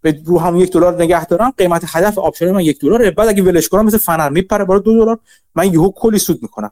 به 0.00 0.20
رو 0.24 0.38
هم 0.38 0.56
یک 0.56 0.72
دلار 0.72 1.02
نگه 1.02 1.24
دارم 1.24 1.50
قیمت 1.56 1.84
هدف 1.86 2.18
option 2.18 2.50
من 2.50 2.60
یک 2.60 2.80
دلاره. 2.80 3.10
بعد 3.10 3.28
اگه 3.28 3.42
ولش 3.42 3.68
کنم 3.68 3.86
مثل 3.86 3.98
فنر 3.98 4.28
میپره 4.28 4.64
برای 4.64 4.80
دو 4.80 4.92
دلار 4.92 5.18
من 5.54 5.72
یهو 5.72 5.92
کلی 5.96 6.18
سود 6.18 6.42
می‌کنم. 6.42 6.70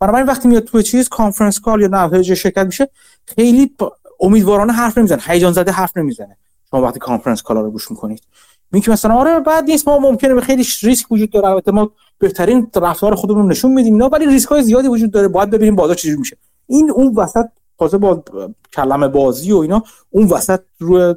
برای 0.00 0.22
من 0.22 0.28
وقتی 0.28 0.48
میاد 0.48 0.64
تو 0.64 0.82
چیز 0.82 1.08
conference 1.08 1.60
call 1.60 1.80
یا 1.80 1.88
نتایج 1.88 2.34
شرکت 2.34 2.66
میشه 2.66 2.88
خیلی 3.24 3.76
امیدوارانه 4.20 4.72
حرف 4.72 4.98
نمی‌زنه. 4.98 5.22
هیجان 5.26 5.52
زده 5.52 5.72
حرف 5.72 5.96
نمی‌زنه. 5.96 6.36
شما 6.70 6.82
وقتی 6.82 6.98
conference 6.98 7.42
call 7.42 7.56
ها 7.56 7.60
رو 7.60 7.70
گوش 7.70 7.90
می‌کنید. 7.90 8.22
میگه 8.72 8.90
مثلا 8.90 9.14
آره 9.14 9.40
بعد 9.40 9.64
نیست 9.64 9.88
ما 9.88 9.98
ممکنه 9.98 10.34
به 10.34 10.40
خیلی 10.40 10.66
ریسک 10.82 11.12
وجود 11.12 11.30
داره. 11.30 11.48
البته 11.48 11.72
ما 11.72 11.90
بهترین 12.18 12.70
رفتار 12.76 13.14
خودمون 13.14 13.50
نشون 13.50 13.72
میدیم 13.72 13.92
اینا 13.94 14.08
ولی 14.08 14.26
ریسک 14.26 14.48
های 14.48 14.62
زیادی 14.62 14.88
وجود 14.88 15.10
داره. 15.10 15.28
باید 15.28 15.50
ببینیم 15.50 15.76
بازار 15.76 15.94
چجوری 15.94 16.16
میشه. 16.16 16.36
این 16.66 16.90
اون 16.90 17.14
وسط 17.16 17.46
تازه 17.78 17.98
با 17.98 18.24
کلمه 18.72 19.08
بازی 19.08 19.52
و 19.52 19.56
اینا 19.56 19.82
اون 20.10 20.26
وسط 20.26 20.60
روی 20.78 21.14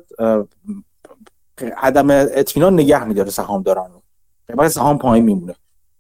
عدم 1.77 2.09
اطمینان 2.09 2.74
نگه 2.74 3.03
میداره 3.03 3.30
سهام 3.30 3.64
دارن 3.64 3.85
قیمت 4.48 4.67
سهام 4.67 4.98
پایین 4.98 5.25
میمونه. 5.25 5.56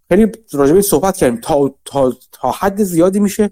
خیلی 0.09 0.31
راجبه 0.53 0.81
صحبت 0.81 1.17
کردیم. 1.17 1.39
تا, 1.41 1.73
تا, 1.85 2.13
تا 2.31 2.51
حد 2.51 2.83
زیادی 2.83 3.19
میشه 3.19 3.51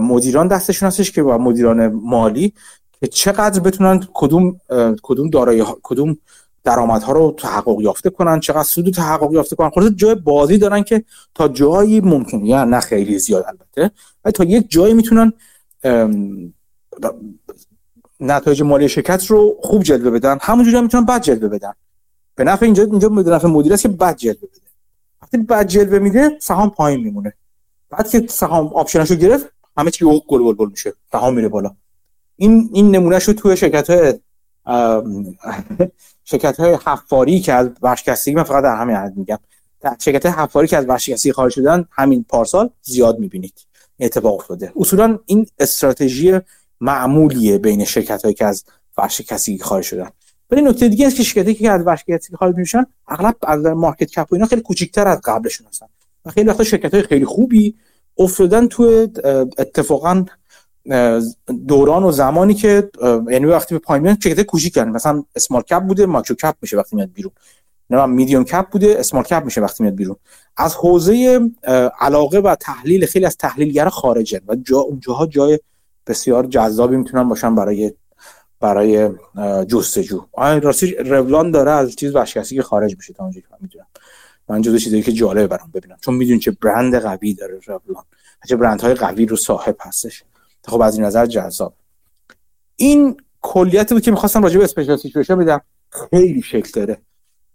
مدیران 0.00 0.48
دستشون 0.48 0.86
هستش 0.86 1.12
که 1.12 1.22
با 1.22 1.38
مدیران 1.38 1.86
مالی 1.86 2.52
که 3.00 3.06
چقدر 3.06 3.60
بتونن 3.60 4.08
کدوم 4.14 4.60
کدوم 5.02 5.30
دارایی 5.30 5.64
کدوم 5.82 6.16
درآمدها 6.66 7.12
رو 7.12 7.34
تحقق 7.38 7.80
یافته 7.80 8.10
کنن 8.10 8.40
چقدر 8.40 8.62
سود 8.62 8.90
تحقق 8.90 9.32
یافته 9.32 9.56
کنن. 9.56 9.70
خلاص 9.70 9.92
جای 9.96 10.14
بازی 10.14 10.58
دارن 10.58 10.82
که 10.82 11.04
تا 11.34 11.48
جایی 11.48 12.00
ممکن 12.00 12.44
یا 12.44 12.64
نه 12.64 12.80
خیلی 12.80 13.18
زیاد 13.18 13.44
البته 13.48 13.90
ولی 14.24 14.32
تا 14.32 14.44
یک 14.44 14.70
جایی 14.70 14.94
می‌تونن 14.94 15.32
نتایج 18.20 18.62
مالی 18.62 18.88
شرکت 18.88 19.26
رو 19.26 19.56
خوب 19.62 19.82
جلوه 19.82 20.10
بدن. 20.10 20.38
همونجوری 20.42 20.76
هم 20.76 20.82
می‌تونن 20.82 21.04
بد 21.04 21.22
جلوه 21.22 21.48
بدن. 21.48 21.72
به 22.34 22.44
نفع 22.44 22.64
اینجا 22.64 22.82
اینجا 22.82 23.08
به 23.08 23.30
نفع 23.30 23.48
مدیر 23.48 23.72
است 23.72 23.82
که 23.82 23.88
بد 23.88 24.16
جلوه 24.16 24.36
بده. 24.36 24.60
وقتی 25.22 25.38
بد 25.38 25.66
جلوه 25.66 25.98
میده 25.98 26.30
سهام 26.40 26.70
پایین 26.70 27.00
میمونه. 27.00 27.32
بعد 27.90 28.10
که 28.10 28.26
سهام 28.28 28.66
آپشنشو 28.66 29.14
گرفت 29.14 29.46
همه 29.76 29.90
چی 29.90 30.04
گل 30.28 30.54
گل 30.54 30.70
میشه. 30.70 30.92
سهام 31.12 31.34
میره 31.34 31.48
بالا. 31.48 31.76
این 32.36 32.70
این 32.72 32.90
نمونه 32.90 33.18
شو 33.18 33.32
توی 33.32 33.56
شرکت 33.56 33.90
های 33.90 34.14
شرکت 36.28 36.60
های 36.60 36.78
حفاری 36.86 37.40
که 37.40 37.52
از 37.52 37.70
ورشکستگی 37.82 38.34
من 38.34 38.42
فقط 38.42 38.62
در 38.62 38.76
همین 38.76 38.96
حد 38.96 39.16
میگم 39.16 39.38
شرکت 39.98 40.26
های 40.26 40.34
حفاری 40.34 40.68
که 40.68 40.76
از 40.76 40.88
ورشکستگی 40.88 41.32
خارج 41.32 41.52
شدن 41.52 41.84
همین 41.90 42.24
پارسال 42.28 42.70
زیاد 42.82 43.18
می‌بینید 43.18 43.66
اتفاق 44.00 44.34
افتاده. 44.34 44.72
اصولا 44.76 45.18
این 45.26 45.46
استراتژی 45.58 46.40
معمولیه 46.80 47.58
بین 47.58 47.84
شرکت 47.84 48.22
هایی 48.22 48.34
که 48.34 48.44
از 48.44 48.64
ورشکستگی 48.98 49.58
خارج 49.58 49.84
شدن. 49.84 50.08
ولی 50.50 50.62
نکته 50.62 50.88
دیگه 50.88 51.06
است 51.06 51.16
که 51.16 51.22
شرکتی 51.22 51.54
که 51.54 51.70
از 51.70 51.86
ورشکستگی 51.86 52.36
خارج 52.36 52.56
میشن 52.56 52.86
اغلب 53.08 53.36
از 53.42 53.64
مارکت 53.64 54.10
کپ 54.10 54.32
و 54.32 54.34
اینا 54.34 54.46
خیلی 54.46 54.62
کوچیک‌تر 54.62 55.08
از 55.08 55.20
قبلشون 55.24 55.66
هستن. 55.66 55.86
و 56.24 56.30
خیلی 56.30 56.48
وقتا 56.48 56.64
شرکت 56.64 56.94
های 56.94 57.02
خیلی 57.02 57.24
خوبی 57.24 57.76
افتادن 58.18 58.68
تو 58.68 59.08
اتفاقا 59.58 60.24
دوران 61.68 62.04
و 62.04 62.12
زمانی 62.12 62.54
که 62.54 62.90
یعنی 63.30 63.46
وقتی 63.46 63.74
به 63.74 63.78
پایین 63.78 64.02
میاد 64.02 64.20
شرکت 64.22 64.42
کوچیک 64.42 64.78
مثلا 64.78 65.24
اسمال 65.36 65.62
کپ 65.62 65.82
بوده 65.82 66.06
ماکرو 66.06 66.36
کپ 66.36 66.54
میشه 66.62 66.76
وقتی 66.76 66.96
میاد 66.96 67.12
بیرون. 67.12 67.32
نه 67.90 68.06
میدیوم 68.06 68.44
کپ 68.44 68.70
بوده 68.70 68.96
اسمال 68.98 69.22
کپ 69.22 69.44
میشه 69.44 69.60
وقتی 69.60 69.82
میاد 69.82 69.94
بیرون. 69.94 70.16
از 70.56 70.74
حوزه 70.74 71.40
علاقه 72.00 72.38
و 72.38 72.54
تحلیل 72.54 73.06
خیلی 73.06 73.26
از 73.26 73.36
تحلیلگرا 73.36 73.90
خارجن 73.90 74.40
و 74.48 74.56
جا 74.56 74.78
اونجاها 74.78 75.26
جای 75.26 75.58
بسیار 76.06 76.46
جذابی 76.46 76.96
می‌تونن 76.96 77.28
باشن 77.28 77.54
برای 77.54 77.92
برای 78.60 79.10
جستجو. 79.68 80.24
راستی 80.36 80.94
رولان 80.94 81.50
داره 81.50 81.70
از 81.70 81.96
چیز 81.96 82.14
ورشکستگی 82.14 82.56
که 82.56 82.62
خارج 82.62 82.96
میشه 82.96 83.12
تا 83.12 83.22
اونجایی 83.22 83.42
که 83.42 83.48
من 83.50 83.58
می‌دونم. 83.60 83.86
من 84.48 84.62
جزو 84.62 84.78
چیزایی 84.78 85.02
که 85.02 85.12
جالبه 85.12 85.46
برام 85.46 85.70
ببینم. 85.74 85.96
چون 86.00 86.14
می‌دونی 86.14 86.38
چه 86.38 86.50
برند 86.50 86.94
قوی 86.94 87.34
داره 87.34 87.60
رولان 87.66 88.04
چه 88.48 88.56
برندهای 88.56 88.94
قوی 88.94 89.26
رو 89.26 89.36
صاحب 89.36 89.76
هستش. 89.80 90.24
خب 90.66 90.80
از 90.80 90.96
این 90.96 91.04
نظر 91.04 91.26
جذاب. 91.26 91.74
این 92.76 93.16
کلیت 93.40 93.92
بود 93.92 94.02
که 94.02 94.10
می‌خواستم 94.10 94.42
راجع 94.42 94.58
به 94.58 94.64
اسپیشال 94.64 94.96
سیچویشن 94.96 95.38
بدم 95.38 95.60
خیلی 95.90 96.42
شکل 96.42 96.70
داره. 96.80 96.98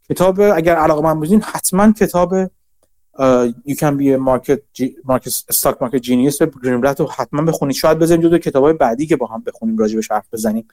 کتاب 0.10 0.40
اگر 0.40 0.76
علاقه 0.76 1.02
من 1.02 1.20
بودین 1.20 1.42
حتما 1.42 1.92
کتاب 1.92 2.46
you 3.68 3.76
can 3.76 3.94
be 4.00 4.08
a 4.16 4.20
market 4.30 4.60
market 5.12 5.32
stock 5.54 5.76
market 5.82 6.02
genius 6.04 6.44
Greenblatt 6.64 6.84
رو 6.84 7.12
حتما 7.18 7.42
بخونید. 7.42 7.76
شاید 7.76 8.00
بزنیم 8.00 8.22
جزو 8.22 8.38
کتابای 8.38 8.74
بعدی 8.74 9.08
که 9.08 9.16
با 9.16 9.28
هم 9.28 9.44
بخونیم 9.46 9.78
راجع 9.78 9.96
بهش 9.96 10.12
حرف 10.12 10.26
بزنیم. 10.34 10.68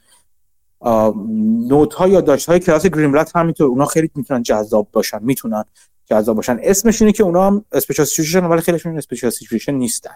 note 1.67 1.93
ها 1.93 2.07
یادداشت 2.07 2.49
های 2.49 2.59
کلاس 2.59 2.85
Greenblatt 2.85 3.31
همینطور 3.35 3.67
اونا 3.67 3.85
خیلی 3.85 4.09
می‌تونن 4.15 4.43
جذاب 4.43 4.87
باشن 4.91 5.19
می‌تونن 5.21 5.63
جذاب 6.05 6.35
باشن. 6.35 6.59
اسمش 6.61 7.01
اینه 7.01 7.11
که 7.11 7.23
اونا 7.23 7.47
هم 7.47 7.65
special 7.71 8.05
situation 8.05 8.45
ولی 8.45 8.61
خیلیشون 8.61 8.97
special 8.97 9.29
situation 9.29 9.73
نیستن. 9.73 10.15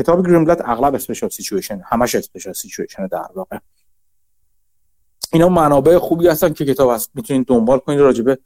کتاب 0.00 0.26
Greenblatt 0.26 0.62
اغلب 0.64 0.94
special 0.94 1.28
situation 1.28 1.80
همش 1.86 2.14
special 2.14 2.52
situation 2.52 3.06
در 3.06 3.26
واقع. 3.34 3.58
اینا 5.32 5.48
منابع 5.48 5.98
خوبی 5.98 6.28
هستن 6.28 6.52
که 6.52 6.64
کتاب 6.64 6.90
هست. 6.90 7.10
می‌تونید 7.14 7.46
دنبال 7.46 7.78
کنید 7.78 8.00
راجع 8.00 8.22
به 8.22 8.38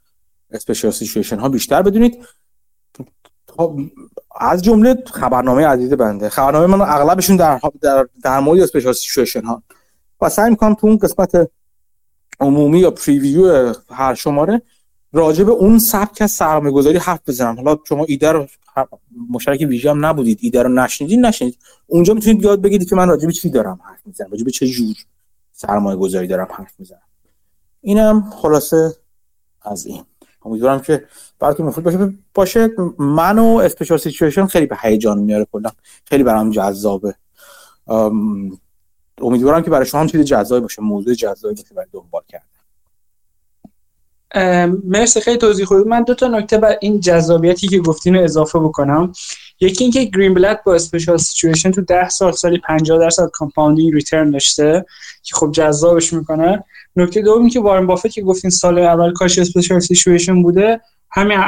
special 0.51 0.91
situation 0.91 1.39
ها 1.39 1.49
بیشتر 1.49 1.81
بدونید. 1.81 2.25
از 4.39 4.63
جمله 4.63 5.03
خبرنامه 5.05 5.67
عزیز 5.67 5.93
بنده. 5.93 6.29
خبرنامه 6.29 6.67
من 6.67 6.81
اغلبشون 6.81 7.35
در 7.35 7.61
در, 7.81 8.07
در 8.23 8.39
مورد 8.39 8.59
special 8.61 8.93
situation 8.93 9.43
ها 9.43 9.63
و 10.21 10.29
سعی 10.29 10.49
می‌کنم 10.49 10.73
تو 10.73 10.87
اون 10.87 10.97
قسمت 10.97 11.51
عمومی 12.39 12.79
یا 12.79 12.91
preview 12.91 13.73
هر 13.89 14.13
شماره 14.13 14.61
راجع 15.15 15.43
به 15.43 15.51
اون 15.51 15.79
سبک 15.79 16.25
سرمایه 16.25 16.73
گذاری 16.73 16.97
حرف 16.97 17.19
بزنم 17.27 17.55
حالا 17.55 17.77
شما 17.87 18.05
ایده 18.07 18.31
رو 18.31 18.47
مشترک 19.29 19.65
ویژه 19.69 19.89
هم 19.89 20.05
نبودید 20.05 20.39
ایده 20.41 20.63
رو 20.63 20.69
نشنیدید 20.69 21.19
نشنید 21.19 21.57
اونجا 21.87 22.13
می‌تونید 22.13 22.43
یاد 22.43 22.61
بگیرید 22.61 22.89
که 22.89 22.95
من 22.95 23.07
راجع 23.07 23.25
به 23.25 23.33
چی 23.33 23.49
دارم 23.49 23.79
حرف 23.83 23.99
می‌زنم 24.05 24.31
راجع 24.31 24.43
به 24.43 24.51
چه 24.51 24.67
جور 24.67 24.95
سرمایه 25.51 25.97
گذاری 25.97 26.27
دارم 26.27 26.47
حرف 26.51 26.79
می‌زنم. 26.79 27.01
اینم 27.81 28.29
خلاصه 28.29 28.95
از 29.61 29.85
این. 29.85 30.03
امیدوارم 30.45 30.81
که 30.81 31.05
براتون 31.39 31.65
مفید 31.65 31.83
باشه. 31.83 32.13
باشه 32.33 32.69
من 32.97 33.39
و 33.39 33.45
special 33.45 33.97
situation 33.97 34.45
خیلی 34.45 34.65
به 34.65 34.77
هیجان 34.81 35.19
میاره 35.19 35.47
کلا. 35.51 35.71
خیلی 36.05 36.23
برام 36.23 36.51
جذابه. 36.51 37.15
امیدوارم 39.17 39.61
که 39.61 39.69
برای 39.69 39.85
شما 39.85 40.01
هم 40.01 40.07
چیز 40.07 40.21
جذابی 40.21 40.61
باشه 40.61 40.81
موضوع 40.81 41.13
جذابی 41.13 41.55
باشه 41.55 41.75
برای 41.75 41.87
دنبال 41.91 42.21
کردن. 42.27 42.45
مرسی 44.83 45.21
خیلی 45.21 45.37
توضیح 45.37 45.65
خوبی. 45.65 45.89
من 45.89 46.03
دو 46.03 46.13
تا 46.13 46.27
نکته 46.27 46.57
بر 46.57 46.77
این 46.81 46.99
جذابیتی 46.99 47.67
که 47.67 47.79
گفتین 47.79 48.15
اضافه 48.15 48.59
بکنم. 48.59 49.13
یکی 49.59 49.83
اینکه 49.83 50.03
Greenblatt 50.03 50.63
با 50.63 50.75
special 50.75 51.17
situation 51.17 51.71
تو 51.71 51.81
10 51.81 52.09
سال 52.09 52.31
سالی 52.31 52.57
50 52.57 52.99
درصد 52.99 53.29
compounding 53.33 53.93
return 53.93 54.31
داشته 54.31 54.85
که 55.23 55.35
خب 55.35 55.51
جذابش 55.51 56.13
می‌کنه. 56.13 56.63
نکته 56.95 57.21
دوم 57.21 57.49
که 57.49 57.59
وارن 57.59 57.87
بافت 57.87 58.07
که 58.07 58.21
گفتین 58.21 58.51
سال 58.51 58.79
اول 58.79 59.13
کارش 59.13 59.39
special 59.39 59.79
situation 59.79 60.43
بوده 60.43 60.81
همین 61.11 61.39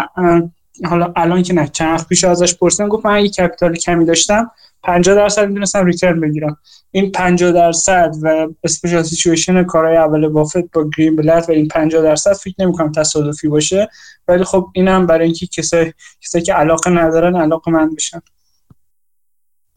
حالا 0.86 1.14
الان 1.16 1.44
که 1.44 1.54
نه 1.54 1.68
چند 1.68 2.08
پیش 2.08 2.24
ازش 2.24 2.56
پرسیدم 2.56 2.88
گفت 2.90 3.06
من 3.06 3.26
یک 3.26 3.36
capital 3.36 3.76
کمی 3.76 4.06
داشتم 4.06 4.52
50 4.84 5.16
درصد 5.16 5.48
می‌تونستم 5.48 5.86
return 5.86 6.22
بگیرم. 6.22 6.58
این 6.92 7.12
50 7.12 7.52
درصد 7.52 8.16
و 8.22 8.48
special 8.64 9.04
situation 9.04 9.64
کارهای 9.64 9.98
اول 9.98 10.28
بافت 10.28 10.72
با 10.74 10.90
گرین‌بلت 10.98 11.46
و 11.50 11.52
این 11.52 11.68
50 11.68 12.02
درصد 12.02 12.34
فکر 12.34 12.56
نمی‌کنم 12.60 12.92
تصادفی 12.92 13.48
باشه 13.48 13.90
ولی 14.28 14.44
خب 14.44 14.68
اینم 14.74 15.06
برای 15.06 15.26
اینکه 15.26 15.48
کسایی 15.48 15.94
کسایی 16.22 16.44
که 16.44 16.54
علاقه 16.54 16.92
ندارن 16.92 17.36
علاقه‌مند 17.36 17.96
بشن. 17.96 18.22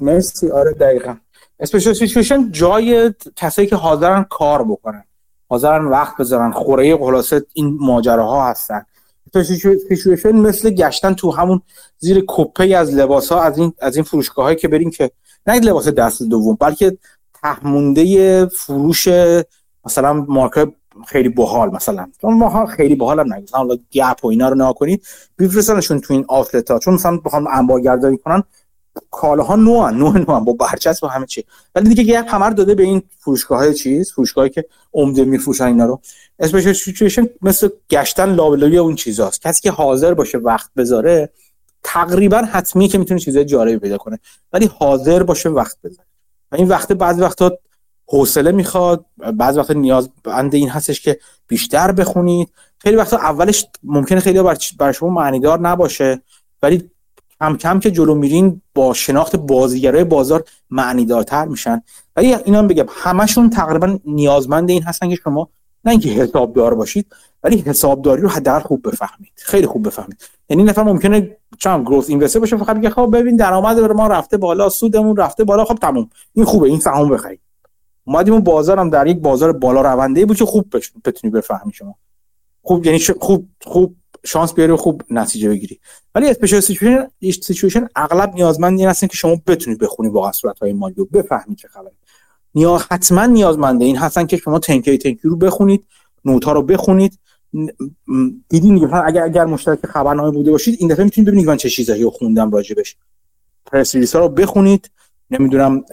مرسی. 0.03 0.51
آره 0.51 0.73
دقیقا. 0.73 1.17
special 1.61 1.93
situation 1.93 2.53
جای 2.53 3.15
کسایی 3.37 3.69
که 3.69 3.77
حاضرن 3.77 4.25
کار 4.31 4.65
بکنن. 4.65 5.05
حاضرن 5.49 5.85
وقت 5.85 6.17
بذارن. 6.17 6.53
خوره 6.53 6.97
خلاصه 6.97 7.47
این 7.55 7.77
ماجراها 7.81 8.51
هستن. 8.51 8.83
سیچویشن 9.89 10.33
مثل 10.33 10.71
گشتن 10.71 11.15
تو 11.15 11.31
همون 11.31 11.63
زیر 11.99 12.25
کپه 12.27 12.65
از 12.65 12.95
لباس 12.95 13.33
ها 13.33 13.43
از 13.43 13.59
این 13.59 13.73
از 13.81 13.97
این 13.97 14.05
فروشگاه 14.05 14.45
هایی 14.45 14.57
که 14.57 14.69
بریم 14.69 14.91
که 14.91 15.11
نه 15.47 15.61
لباس 15.61 15.89
دست 15.89 16.23
دوم 16.23 16.57
بلکه 16.61 16.99
تهمونده 17.43 18.47
فروش 18.47 19.09
مثلا 19.85 20.13
مارکه 20.13 20.73
خیلی 21.07 21.29
باحال 21.29 21.71
مثلا. 21.71 22.11
چون 22.21 22.35
ما 22.35 22.67
خیلی 22.67 22.95
باحال 22.95 23.21
هم 23.21 23.35
نگید 23.35 23.51
حالا 23.51 23.77
گپ 23.93 24.25
و 24.25 24.27
اینا 24.27 24.49
رو 24.49 24.55
نگاه 24.55 24.75
کنید 24.75 25.07
بفرستنشون 25.39 26.01
تو 26.01 26.15
این 26.15 26.25
آفلت 26.29 26.71
ها. 26.71 26.79
چون 26.79 26.95
مثلا 26.95 27.17
بخوام 27.17 27.47
انبارگردانی 27.47 28.19
کنن 28.19 28.43
کالاها 29.11 29.57
نو 29.57 29.91
نو 29.91 30.13
نو 30.13 30.41
با 30.41 30.53
برچسب 30.53 31.05
و 31.05 31.07
همه 31.07 31.27
چی. 31.27 31.45
ولی 31.75 31.95
دیگه 31.95 32.05
گپ 32.05 32.35
همه 32.35 32.47
رو 32.47 32.55
داده 32.55 32.75
به 32.75 32.83
این 32.83 33.03
فروشگاه 33.19 33.59
های 33.59 33.75
چیز 33.75 34.13
فروشگاهی 34.13 34.51
که 34.51 34.65
عمده 34.95 35.25
میفروشن 35.25 35.65
اینا 35.65 35.87
رو. 35.87 36.01
اسپیشال 36.39 36.73
سیچویشن 36.73 37.27
مثل 37.43 37.69
گشتن 37.91 38.35
لابلوی 38.35 38.79
اون 38.79 38.95
چیزاست. 38.95 39.43
کسی 39.43 39.61
که 39.61 39.71
حاضر 39.71 40.15
باشه 40.15 40.39
وقت 40.39 40.71
بذاره 40.77 41.31
تقریبا 41.83 42.39
حتمی 42.39 42.89
که 42.89 42.99
می‌تونه 42.99 43.21
چیزای 43.21 43.45
جالبی 43.45 43.79
پیدا 43.79 43.99
کنه. 43.99 44.19
ولی 44.53 44.67
حاضر 44.67 45.23
باشه 45.23 45.49
وقت 45.49 45.77
بذاره. 45.85 46.09
و 46.53 46.57
این 46.57 46.69
وقت 46.69 46.93
بعضی 46.93 47.21
وقتا 47.21 47.59
حوصله 48.07 48.53
می‌خواد 48.53 49.05
بعض 49.35 49.59
وقت 49.59 49.71
نیاز 49.71 50.11
بنده 50.25 50.57
این 50.57 50.69
هستش 50.69 51.01
که 51.01 51.19
بیشتر 51.49 51.93
بخونید. 51.93 52.49
خیلی 52.79 52.97
وقتا 52.97 53.17
اولش 53.17 53.67
ممکنه 53.83 54.21
خیلی 54.21 54.43
برای 54.79 54.95
شما 54.95 55.09
معنیدار 55.09 55.61
نباشه. 55.61 56.23
ولی 56.63 56.91
کم 57.41 57.57
کم 57.57 57.81
که 57.81 57.91
جلو 57.91 58.15
میرین 58.15 58.63
با 58.75 58.95
شناخت 58.95 59.37
بازیگرای 59.37 60.05
بازار 60.05 60.45
معنیدارتر 60.71 61.45
میشن. 61.45 61.83
ولی 62.17 62.35
اینا 62.35 62.63
بگم 62.63 62.87
همشون 62.89 63.51
تقریبا 63.51 63.99
نیازمند 64.05 64.71
این 64.71 64.83
هستن 64.83 65.09
که 65.09 65.15
شما 65.15 65.49
نه 65.85 65.91
اینکه 65.91 66.09
حسابدار 66.09 66.75
باشید 66.75 67.07
ولی 67.43 67.59
حسابداری 67.67 68.23
رو 68.23 68.29
حداقل 68.29 68.61
خوب 68.61 68.89
بفهمید. 68.89 69.33
خیلی 69.37 69.67
خوب 69.67 69.87
بفهمید. 69.87 70.29
یعنی 70.49 70.63
نفر 70.63 70.83
ممکنه 70.83 71.37
چم 71.59 71.83
گروث 71.85 72.11
اینوستر 72.11 72.39
باشه 72.39 72.57
فقط 72.57 72.77
بگه 72.77 72.91
خب 72.91 73.11
ببین 73.17 73.37
درآمد 73.37 73.79
ما 73.79 74.07
رفته 74.07 74.37
بالا 74.37 74.69
سودمون 74.69 75.17
رفته 75.17 75.45
بالا 75.45 75.65
خب 75.65 75.75
تموم. 75.75 76.11
این 76.33 76.45
خوبه 76.45 76.69
این 76.69 76.81
سهام 76.81 77.09
بخرید. 77.09 77.41
اومدیم 78.05 78.35
اون 78.35 78.45
بازارم 78.45 78.91
در 78.91 79.07
یک 79.07 79.19
بازار 79.19 79.53
بالا 79.53 79.81
رونده 79.81 80.27
بود 80.27 80.37
که 80.37 80.45
خوب 80.45 80.75
بتونی 81.05 81.31
بفهمی 81.31 81.73
شما. 81.73 81.95
خوب 82.63 82.87
یعنی 82.87 82.99
خوب 83.21 83.49
خوب 83.65 83.97
شانس 84.25 84.55
بیاری 84.55 84.75
خوب 84.75 85.03
نتیجه 85.11 85.49
بگیری. 85.49 85.81
ولی 86.15 86.29
special 86.29 86.61
situation 86.61 87.09
situation 87.21 87.89
اغلب 87.97 88.35
نیازمند 88.35 88.79
این 88.79 88.89
هستن 88.89 89.07
که 89.07 89.17
شما 89.17 89.37
بتونید 89.47 89.79
بخونی 89.79 90.09
واقعا 90.09 90.33
صورت 90.33 90.59
های 90.59 90.73
مالی 90.73 90.95
رو. 90.95 91.05
بفهمید 91.05 91.59
چه 91.59 91.69
خبره. 91.69 91.93
نیاز 92.55 92.83
حتما 92.91 93.27
نیازمنده 93.27 93.85
این 93.85 93.97
هستن 93.97 94.27
که 94.27 94.37
شما 94.37 94.59
تنکی 94.59 94.99
تنکی 94.99 95.29
رو 95.29 95.37
بخونید 95.37 95.85
note 96.25 96.49
رو 96.49 96.63
بخونید. 96.63 97.19
دیدین 98.49 98.75
دیگه. 98.75 98.95
اگر 98.95 99.23
اگر 99.23 99.45
مشترک 99.45 99.87
خبرنامه 99.87 100.31
بوده 100.31 100.51
باشید 100.51 100.77
این 100.79 100.89
دفعه 100.89 101.05
می‌تونید 101.05 101.29
ببینید 101.29 101.47
من 101.47 101.57
چه 101.57 101.71
چیزایی 101.71 102.03
رو 102.03 102.11
خوندم 102.11 102.51
راجبش 102.51 102.97
پرس 103.67 104.17
ها 104.17 104.21
رو 104.21 104.29
بخونید. 104.29 104.91
نمی‌دونم 105.31 105.85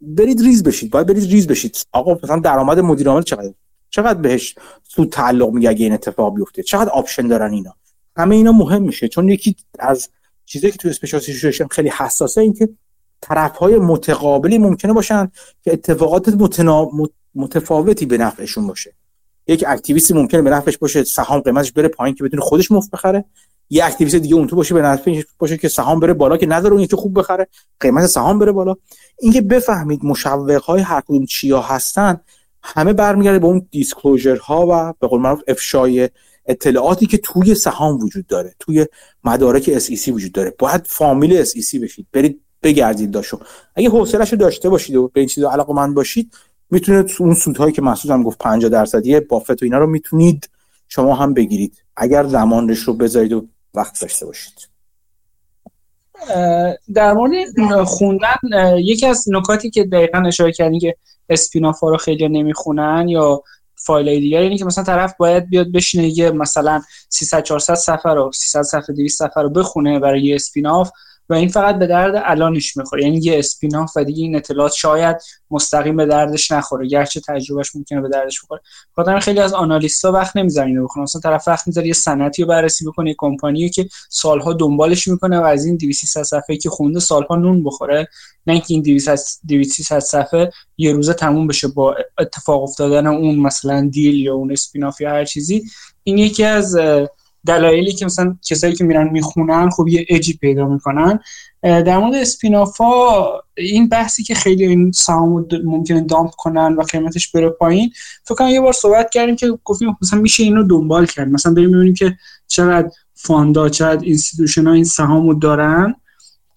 برید 0.00 0.42
ریز 0.42 0.62
بشید. 0.62 0.90
باید 0.90 1.06
برید 1.06 1.30
ریز 1.30 1.46
بشید. 1.46 1.86
آقا 1.92 2.18
مثلا 2.22 2.38
درآمد 2.38 2.78
مدیر 2.78 3.08
عامل 3.08 3.22
چقدر 3.22 3.52
چقدر 3.94 4.20
بهش 4.20 4.54
سود 4.82 5.12
تعلق 5.12 5.50
می‌گیره 5.50 5.68
اگه 5.68 5.84
این 5.84 5.92
اتفاق 5.92 6.34
بیفته؟ 6.34 6.62
چقدر 6.62 6.90
option 6.90 7.28
دارن 7.28 7.52
اینا؟ 7.52 7.74
همه 8.16 8.34
اینا 8.34 8.52
مهم 8.52 8.82
میشه. 8.82 9.08
چون 9.08 9.28
یکی 9.28 9.56
از 9.78 10.08
چیزایی 10.46 10.72
که 10.72 10.78
تو 10.78 10.88
special 10.88 11.20
خیلی 11.70 11.88
حساسه 11.88 12.40
این 12.40 12.52
که 12.52 12.68
طرف 13.20 13.56
های 13.56 13.78
متقابلی 13.78 14.58
ممکنه 14.58 14.92
باشن 14.92 15.30
که 15.62 15.72
اتفاقات 15.72 16.28
متنا... 16.28 16.90
متفاوتی 17.34 18.06
به 18.06 18.18
نفعشون 18.18 18.66
باشه. 18.66 18.94
یک 19.46 19.64
activist 19.66 20.09
ی 20.09 20.14
ممکنه 20.14 20.42
به 20.42 20.50
نفعش 20.50 20.78
باشه 20.78 21.04
سهام 21.04 21.40
قیمتش 21.40 21.72
بره 21.72 21.88
پایین 21.88 22.14
که 22.14 22.24
بتونه 22.24 22.42
خودش 22.42 22.72
مفت 22.72 22.90
بخره. 22.90 23.24
یه 23.70 23.84
activist 23.84 24.16
دیگه 24.16 24.34
اون 24.34 24.46
تو 24.46 24.56
باشه 24.56 24.74
به 24.74 24.82
نفعش 24.82 25.24
باشه 25.38 25.56
که 25.56 25.68
سهام 25.68 26.00
بره 26.00 26.12
بالا 26.12 26.36
که 26.36 26.46
نظر 26.46 26.72
اون 26.72 26.80
یکی 26.80 26.96
خوب 26.96 27.18
بخره 27.18 27.48
قیمت 27.80 28.06
سهام 28.06 28.38
بره 28.38 28.52
بالا. 28.52 28.74
اینکه 29.20 29.40
بفهمید 29.40 30.04
مشوق 30.04 30.62
های 30.62 30.80
هر 30.80 31.00
کدوم 31.00 31.26
چیا 31.26 31.60
هستن 31.60 32.20
همه 32.66 32.92
برمیگرده 32.92 33.38
به 33.38 33.46
اون 33.46 33.68
disclosure 33.70 34.36
ها 34.36 34.66
و 34.70 34.94
به 35.00 35.06
قول 35.06 35.20
معروف 35.20 35.42
افشای 35.48 36.08
اطلاعاتی 36.46 37.06
که 37.06 37.18
توی 37.18 37.54
سهام 37.54 37.98
وجود 37.98 38.26
داره 38.26 38.54
توی 38.58 38.86
مدارک 39.24 39.78
SEC 39.78 40.08
وجود 40.08 40.32
داره. 40.32 40.54
باید 40.58 40.86
فامیل 40.86 41.44
SEC 41.44 41.74
بشید. 41.82 42.06
برید 42.12 42.40
بگردید 42.62 43.10
توشو. 43.10 43.40
اگه 43.74 43.88
حوصله‌اش 43.88 44.32
رو 44.32 44.38
داشته 44.38 44.68
باشید 44.68 44.96
و 44.96 45.08
به 45.08 45.20
این 45.20 45.28
چیزا 45.28 45.50
علاقه 45.50 45.92
باشید 45.92 46.34
می‌تونه 46.70 47.04
اون 47.20 47.34
سودهایی 47.34 47.72
که 47.72 47.82
محسوس 47.82 48.10
هم 48.10 48.22
گفت 48.22 48.38
50 48.38 48.70
درصدی 48.70 49.20
بافت 49.20 49.62
و 49.62 49.64
اینا 49.64 49.78
رو 49.78 49.86
می‌تونید 49.86 50.50
شما 50.88 51.14
هم 51.14 51.34
بگیرید. 51.34 51.84
اگر 51.96 52.26
زمانش 52.26 52.78
رو 52.78 52.94
بذارید 52.94 53.32
و 53.32 53.46
وقت 53.74 54.00
داشته 54.00 54.26
باشید. 54.26 54.54
در 56.94 57.12
مورد 57.12 57.84
خوندن 57.84 58.76
یکی 58.78 59.06
از 59.06 59.24
نکاتی 59.28 59.70
که 59.70 59.84
دقیقا 59.84 60.18
اشاره 60.18 60.52
کردین 60.52 60.80
که 60.80 60.96
اسپینافا 61.28 61.88
رو 61.88 61.96
خیلی 61.96 62.28
نمی‌خونن 62.28 63.08
یا 63.08 63.42
فایل 63.76 64.20
دیگر 64.20 64.40
اینه 64.40 64.58
که 64.58 64.64
مثلا 64.64 64.84
طرف 64.84 65.14
باید 65.18 65.48
بیاد 65.48 65.72
بشینه 65.72 66.18
یه 66.18 66.30
مثلا 66.30 66.82
300 67.08 67.42
400 67.42 67.74
صفحه 67.74 68.12
رو 68.12 68.30
300 68.34 68.62
صفحه 68.62 68.94
200 68.94 69.18
صفحه 69.18 69.42
رو 69.42 69.50
بخونه 69.50 69.98
برای 69.98 70.22
یه 70.22 70.34
اسپیناف. 70.34 70.90
و 71.28 71.34
این 71.34 71.48
فقط 71.48 71.78
به 71.78 71.86
درد 71.86 72.22
الانش 72.24 72.76
می‌خوره. 72.76 73.04
یعنی 73.04 73.18
یه 73.22 73.38
اسپیناف 73.38 73.92
و 73.96 74.04
دیگه 74.04 74.22
این 74.22 74.36
اطلاعات 74.36 74.72
شاید 74.72 75.16
مستقیم 75.50 75.96
به 75.96 76.06
دردش 76.06 76.52
نخوره. 76.52 76.88
گرچه 76.88 77.20
تجربهش 77.28 77.76
ممکنه 77.76 78.00
به 78.00 78.08
دردش 78.08 78.42
بخوره. 78.42 78.60
خاطر 78.96 79.18
خیلی 79.18 79.40
از 79.40 79.52
آنالیست‌ها 79.52 80.12
وقت 80.12 80.36
نمی‌ذارن 80.36 80.68
اینو 80.68 80.84
بخونن. 80.84 81.02
مثلا 81.02 81.20
طرف 81.20 81.48
وقت 81.48 81.66
می‌ذاره 81.66 81.86
یه 81.86 81.92
سنتی 81.92 82.42
رو 82.42 82.48
بررسی 82.48 82.84
بکنه 82.84 83.08
یه 83.08 83.16
کمپانی 83.18 83.68
که 83.68 83.88
سالها 84.10 84.52
دنبالش 84.52 85.08
می‌کنه 85.08 85.40
و 85.40 85.44
از 85.44 85.64
این 85.64 85.76
200 85.76 86.22
صفحه 86.22 86.56
که 86.56 86.70
خونده 86.70 87.00
سالها 87.00 87.36
نون 87.36 87.64
بخوره. 87.64 88.08
نه 88.46 88.52
اینکه 88.52 88.74
این 88.74 88.82
200 89.46 89.98
صفحه 89.98 90.50
یه 90.78 90.92
روزه 90.92 91.12
تموم 91.12 91.46
بشه 91.46 91.68
با 91.68 91.96
اتفاق 92.18 92.62
افتادن 92.62 93.06
اون 93.06 93.38
مثلا 93.38 93.88
دیل 93.92 94.14
یا 94.14 94.34
اون 94.34 94.52
اسپیناف 94.52 95.00
یا 95.00 95.10
هر 95.10 95.24
چیزی. 95.24 95.64
این 96.02 96.18
یکی 96.18 96.44
از 96.44 96.76
دلایلی 97.46 97.92
که 97.92 98.04
مثلا 98.04 98.36
کسایی 98.48 98.74
که 98.74 98.84
میرن 98.84 99.08
می‌خونن 99.08 99.70
خب 99.70 99.88
یه 99.88 100.06
اجی 100.08 100.32
پیدا 100.36 100.66
می‌کنن. 100.66 101.20
در 101.62 101.98
مورد 101.98 102.14
اسپینافا 102.14 103.24
این 103.56 103.88
بحثی 103.88 104.22
که 104.22 104.34
خیلی 104.34 104.66
این 104.66 104.92
سهام 104.92 105.46
ممکنه 105.64 106.00
دامپ 106.00 106.30
کنن 106.30 106.76
و 106.76 106.82
قیمتش 106.82 107.30
بره 107.30 107.48
پایین 107.48 107.90
فکر 108.24 108.34
کنم 108.34 108.48
یه 108.48 108.60
بار 108.60 108.72
صحبت 108.72 109.10
کردیم 109.10 109.36
که 109.36 109.58
گفتیم 109.64 109.96
مثلا 110.02 110.20
میشه 110.20 110.42
اینو 110.42 110.62
دنبال 110.62 111.06
کرد. 111.06 111.28
مثلا 111.28 111.54
بریم 111.54 111.72
ببینیم 111.72 111.94
که 111.94 112.16
چقدر 112.46 112.90
fund 113.14 113.57
ا 113.57 113.68
چقدر 113.68 114.04
institution 114.04 114.66
ها 114.66 114.72
این 114.72 114.84
سهامو 114.84 115.34
دارن. 115.34 115.94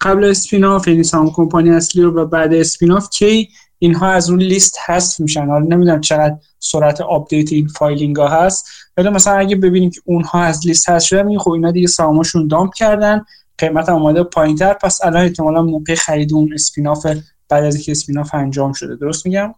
قبل 0.00 0.24
spin-off 0.24 0.88
یعنی 0.88 1.04
سهام 1.04 1.30
کمپانی 1.30 1.70
اصلی 1.70 2.02
رو 2.02 2.14
و 2.14 2.24
بعد 2.24 2.54
spin-off 2.54 3.10
کی 3.10 3.48
اینها 3.78 4.08
از 4.08 4.30
اون 4.30 4.42
لیست 4.42 4.76
هست 4.80 5.20
میشن. 5.20 5.46
حالا 5.46 5.66
نمی‌دونم 5.66 6.00
چقدر 6.00 6.36
سرعت 6.58 7.00
update 7.00 7.52
این 7.52 7.68
filing 7.68 8.16
ها 8.16 8.28
هست 8.28 8.68
ولی 8.96 9.08
مثلا 9.08 9.34
اگه 9.34 9.56
ببینیم 9.56 9.90
که 9.90 10.00
اونها 10.04 10.42
از 10.42 10.66
لیست 10.66 10.88
هست 10.88 11.06
شدن 11.06 11.22
میگه 11.22 11.38
خب 11.38 11.50
اینا 11.50 11.70
دیگه 11.70 11.86
سهامشون 11.86 12.48
dump 12.48 12.74
کردن 12.74 13.24
قیمت 13.58 13.88
اومده 13.88 14.22
پایینتر. 14.22 14.72
پس 14.72 15.04
الان 15.04 15.22
احتمالا 15.22 15.62
موقع 15.62 15.94
خرید 15.94 16.34
اون 16.34 16.52
spin-off 16.54 17.06
بعد 17.48 17.64
از 17.64 17.74
اینکه 17.74 17.92
اسپیناف 17.92 18.34
انجام 18.34 18.72
شده. 18.72 18.96
درست 18.96 19.26
میگم؟ 19.26 19.54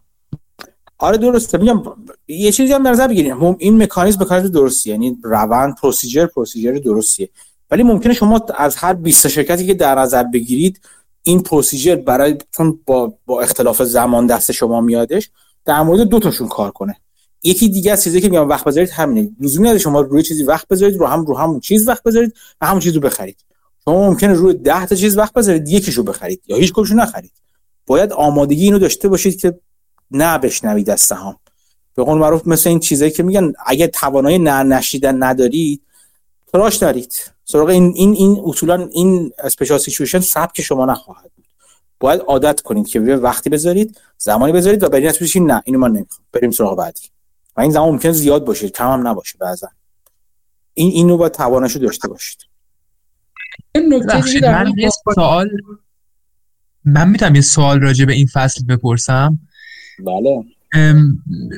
آره 0.97 1.17
درسته. 1.17 1.57
میگم 1.57 1.83
یه 2.27 2.51
چیزی 2.51 2.73
هم 2.73 2.83
در 2.83 2.91
نظر 2.91 3.07
بگیریم. 3.07 3.43
این 3.43 3.83
مکانیزم 3.83 4.23
کار 4.25 4.39
درستی 4.39 4.89
یعنی 4.89 5.17
روند 5.23 5.75
پروسیجر 5.75 6.25
پروسیجر 6.25 6.71
درستیه. 6.71 7.29
ولی 7.71 7.83
ممکنه 7.83 8.13
شما 8.13 8.41
از 8.57 8.75
هر 8.75 8.93
20 8.93 9.27
شرکتی 9.27 9.67
که 9.67 9.73
در 9.73 9.95
نظر 9.95 10.23
بگیرید 10.23 10.81
این 11.23 11.43
پروسیجر 11.43 11.95
برای 11.95 12.37
چون 12.57 12.79
با, 12.85 13.13
با 13.25 13.41
اختلاف 13.41 13.83
زمان 13.83 14.27
دست 14.27 14.51
شما 14.51 14.81
میادش 14.81 15.29
در 15.65 15.81
مورد 15.81 16.01
دو 16.01 16.19
تاشون 16.19 16.47
کار 16.47 16.71
کنه. 16.71 16.95
یکی 17.43 17.69
دیگه 17.69 17.97
چیزی 17.97 18.21
که 18.21 18.29
میگم 18.29 18.49
وقت 18.49 18.65
بذارید 18.65 18.89
همینه. 18.89 19.29
لزومی 19.39 19.65
نداره 19.65 19.79
شما 19.79 20.01
روی 20.01 20.23
چیزی 20.23 20.43
وقت 20.43 20.67
بذارید 20.67 20.97
رو 20.97 21.07
هم 21.07 21.25
رو 21.25 21.37
همون 21.37 21.59
چیز 21.59 21.87
وقت 21.87 22.03
بذارید 22.03 22.33
و 22.61 22.65
همون 22.65 22.79
چیز 22.79 22.97
بخرید. 22.97 23.37
شما 23.85 24.09
ممکنه 24.09 24.33
روی 24.33 24.53
10 24.53 24.85
تا 24.85 24.95
چیز 24.95 25.17
وقت 25.17 25.33
بذارید 25.33 25.69
یکیشو 25.69 26.03
بخرید 26.03 26.41
یا 26.47 26.57
هیچ 26.57 26.71
کدومشو 26.71 26.95
نخرید. 26.95 27.31
باید 27.87 28.13
آمادگی 28.13 28.63
اینو 28.63 28.79
داشته 28.79 29.07
باشید 29.07 29.39
که 29.39 29.59
نه 30.11 30.37
بشنوید 30.37 30.89
از 30.89 31.01
سهام. 31.01 31.35
به 31.95 32.03
قول 32.03 32.17
معروف 32.17 32.47
مثل 32.47 32.69
این 32.69 32.79
چیزایی 32.79 33.11
که 33.11 33.23
میگن 33.23 33.53
اگه 33.65 33.87
توانایی 33.87 34.39
نه 34.39 34.63
نشیدن 34.63 35.23
ندارید 35.23 35.81
تراش 36.53 36.75
دارید. 36.75 37.13
سراغ 37.51 37.69
این 37.69 37.93
این 37.95 38.13
این 38.13 38.41
اصولا 38.45 38.89
این 38.91 39.31
اسپیشال 39.39 39.77
سیچویشن 39.77 40.19
سبک 40.19 40.61
شما 40.61 40.85
نخواهد 40.85 41.31
بود. 41.35 41.45
باید 41.99 42.21
عادت 42.21 42.61
کنید 42.61 42.87
که 42.87 42.99
وقتی 42.99 43.49
بذارید 43.49 43.99
زمانی 44.17 44.53
بذارید 44.53 44.83
و 44.83 44.89
برین 44.89 45.11
بشین 45.21 45.51
نه 45.51 45.61
اینو 45.65 45.79
من 45.79 45.91
نمی‌خوام. 45.91 46.27
بریم 46.31 46.51
سراغ 46.51 46.77
بعدی. 46.77 47.01
و 47.57 47.61
این 47.61 47.71
زمان 47.71 47.89
ممکن 47.89 48.11
زیاد 48.11 48.45
باشه 48.45 48.69
کم 48.69 48.91
هم 48.91 49.07
نباشه 49.07 49.37
بعضا. 49.37 49.67
این 50.73 50.91
اینو 50.91 51.17
با 51.17 51.29
توانشو 51.29 51.79
داشته 51.79 52.07
باشید. 52.07 52.39
این 53.75 53.93
نکته 53.93 54.51
من 54.51 54.73
یه 54.77 54.89
سوال 55.15 55.49
من 56.85 57.09
می‌تونم 57.09 57.35
یه 57.35 57.41
سوال 57.41 57.81
راجع 57.81 58.05
به 58.05 58.13
این 58.13 58.27
فصل 58.33 58.65
بپرسم؟ 58.65 59.39
بله. 59.99 60.45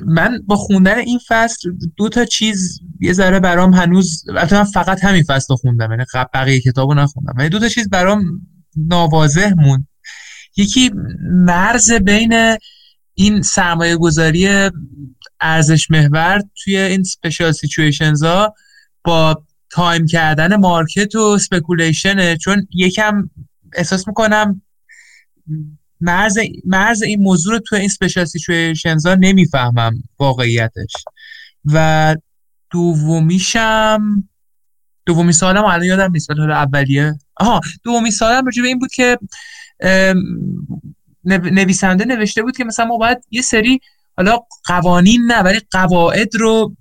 من 0.06 0.42
با 0.48 0.56
خوندن 0.56 0.98
این 0.98 1.20
فصل 1.28 1.72
دو 1.98 2.10
تا 2.10 2.26
چیز 2.26 2.80
یه 3.00 3.14
ذره 3.14 3.40
برام 3.40 3.74
هنوز 3.74 4.24
من 4.30 4.64
فقط 4.64 5.04
همین 5.04 5.24
فصل 5.24 5.46
رو 5.50 5.56
خوندم 5.56 5.92
یعنی 5.92 6.04
بقیه 6.34 6.62
کتابو 6.62 6.94
نخوندم 6.94 7.34
ولی 7.38 7.50
دو 7.50 7.60
تا 7.60 7.70
چیز 7.70 7.90
برام 7.90 8.42
ناواضح 8.78 9.54
موند. 9.58 9.88
یکی 10.58 10.92
مرز 11.32 11.92
بین 11.92 12.58
این 13.14 13.42
سرمایه 13.42 13.98
گذاری 13.98 14.70
ارزش 15.42 15.92
محور 15.92 16.42
توی 16.64 16.78
این 16.78 17.04
special 17.04 17.52
situations 17.52 18.24
ها 18.24 18.54
با 19.04 19.44
time 19.70 20.06
کردن 20.06 20.56
market 20.56 21.16
و 21.16 21.38
speculation 21.38 22.29
ه 22.29 22.38
چون 22.38 22.68
یکم 22.74 23.30
احساس 23.74 24.08
می‌کنم 24.08 24.62
مرز, 26.04 26.38
مرز 26.66 27.02
این 27.02 27.22
موضوع 27.22 27.54
رو 27.54 27.60
توی 27.60 27.80
این 27.80 27.90
special 27.90 28.26
situations 28.26 29.08
نمی‌فهمم 29.08 30.04
واقعیتش. 30.20 30.94
و 31.66 32.16
دومیشم 32.70 34.30
دومی 35.06 35.34
سوالم 35.34 35.64
الان 35.64 35.84
یادم 35.84 36.12
نیست 36.12 36.32
حالا 36.32 36.56
اولیه. 36.56 37.14
آها 37.36 37.62
دومی 37.84 38.12
سوالم 38.12 38.46
راجع 38.46 38.64
این 38.64 38.80
بود 38.80 38.92
که 38.92 39.18
نویسنده 41.26 42.06
نوشته 42.06 42.42
بود 42.42 42.58
که 42.58 42.64
مثلا 42.64 42.86
ما 42.86 42.98
باید 42.98 43.18
یه 43.32 43.42
سری 43.42 43.80
حالا 44.18 44.40
قوانین 44.66 45.22
نه 45.26 45.40
ولی 45.40 45.60
قواعد 45.72 46.36
رو 46.36 46.76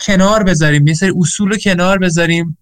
کنار 0.00 0.42
بذاریم 0.42 0.86
یه 0.86 0.94
سری 0.94 1.12
اصول 1.16 1.50
رو 1.50 1.56
کنار 1.56 1.98
بذاریم. 1.98 2.58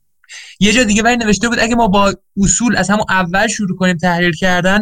یه 0.60 0.72
جا 0.72 0.84
دیگه 0.84 1.02
ولی 1.02 1.16
نوشته 1.16 1.48
بود 1.48 1.58
اگه 1.58 1.74
ما 1.74 1.88
با 1.88 2.14
اصول 2.36 2.76
از 2.76 2.90
همون 2.90 3.04
اول 3.08 3.46
شروع 3.46 3.76
کنیم 3.76 3.96
تحلیل 3.96 4.32
کردن 4.32 4.80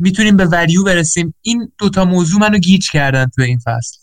می‌تونیم 0.00 0.36
به 0.36 0.44
ولیو 0.44 0.84
برسیم. 0.84 1.34
این 1.42 1.72
دوتا 1.78 2.04
موضوع 2.04 2.40
منو 2.40 2.58
گیج 2.58 2.90
کردن 2.90 3.30
تو 3.36 3.42
این 3.42 3.58
فصل. 3.58 3.98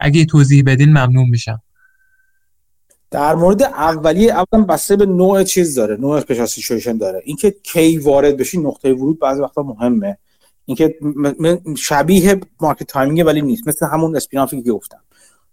اگه 0.00 0.24
توضیح 0.24 0.62
بدین 0.66 0.88
ممنون 0.88 1.28
میشم. 1.30 1.62
در 3.10 3.34
مورد 3.34 3.62
اولی 3.62 4.30
اولا 4.30 4.64
بسته 4.64 4.96
به 4.96 5.06
نوع 5.06 5.44
چیز 5.44 5.74
داره. 5.74 5.96
نوع 5.96 6.24
اسپیشال 6.28 6.98
داره. 6.98 7.22
اینکه 7.24 7.54
کی 7.62 7.98
وارد 7.98 8.36
بشی 8.36 8.58
نقطه 8.58 8.92
ورود 8.92 9.18
بعضی 9.18 9.40
وقتا 9.40 9.62
مهمه. 9.62 10.18
اینکه 10.64 10.94
شبیه 11.76 12.40
market 12.60 12.82
timing 12.82 13.26
ولی 13.26 13.42
نیست. 13.42 13.68
مثل 13.68 13.86
همون 13.86 14.16
spin-off 14.16 14.57
ی 14.57 14.62
که 14.62 14.72
گفتم. 14.72 15.00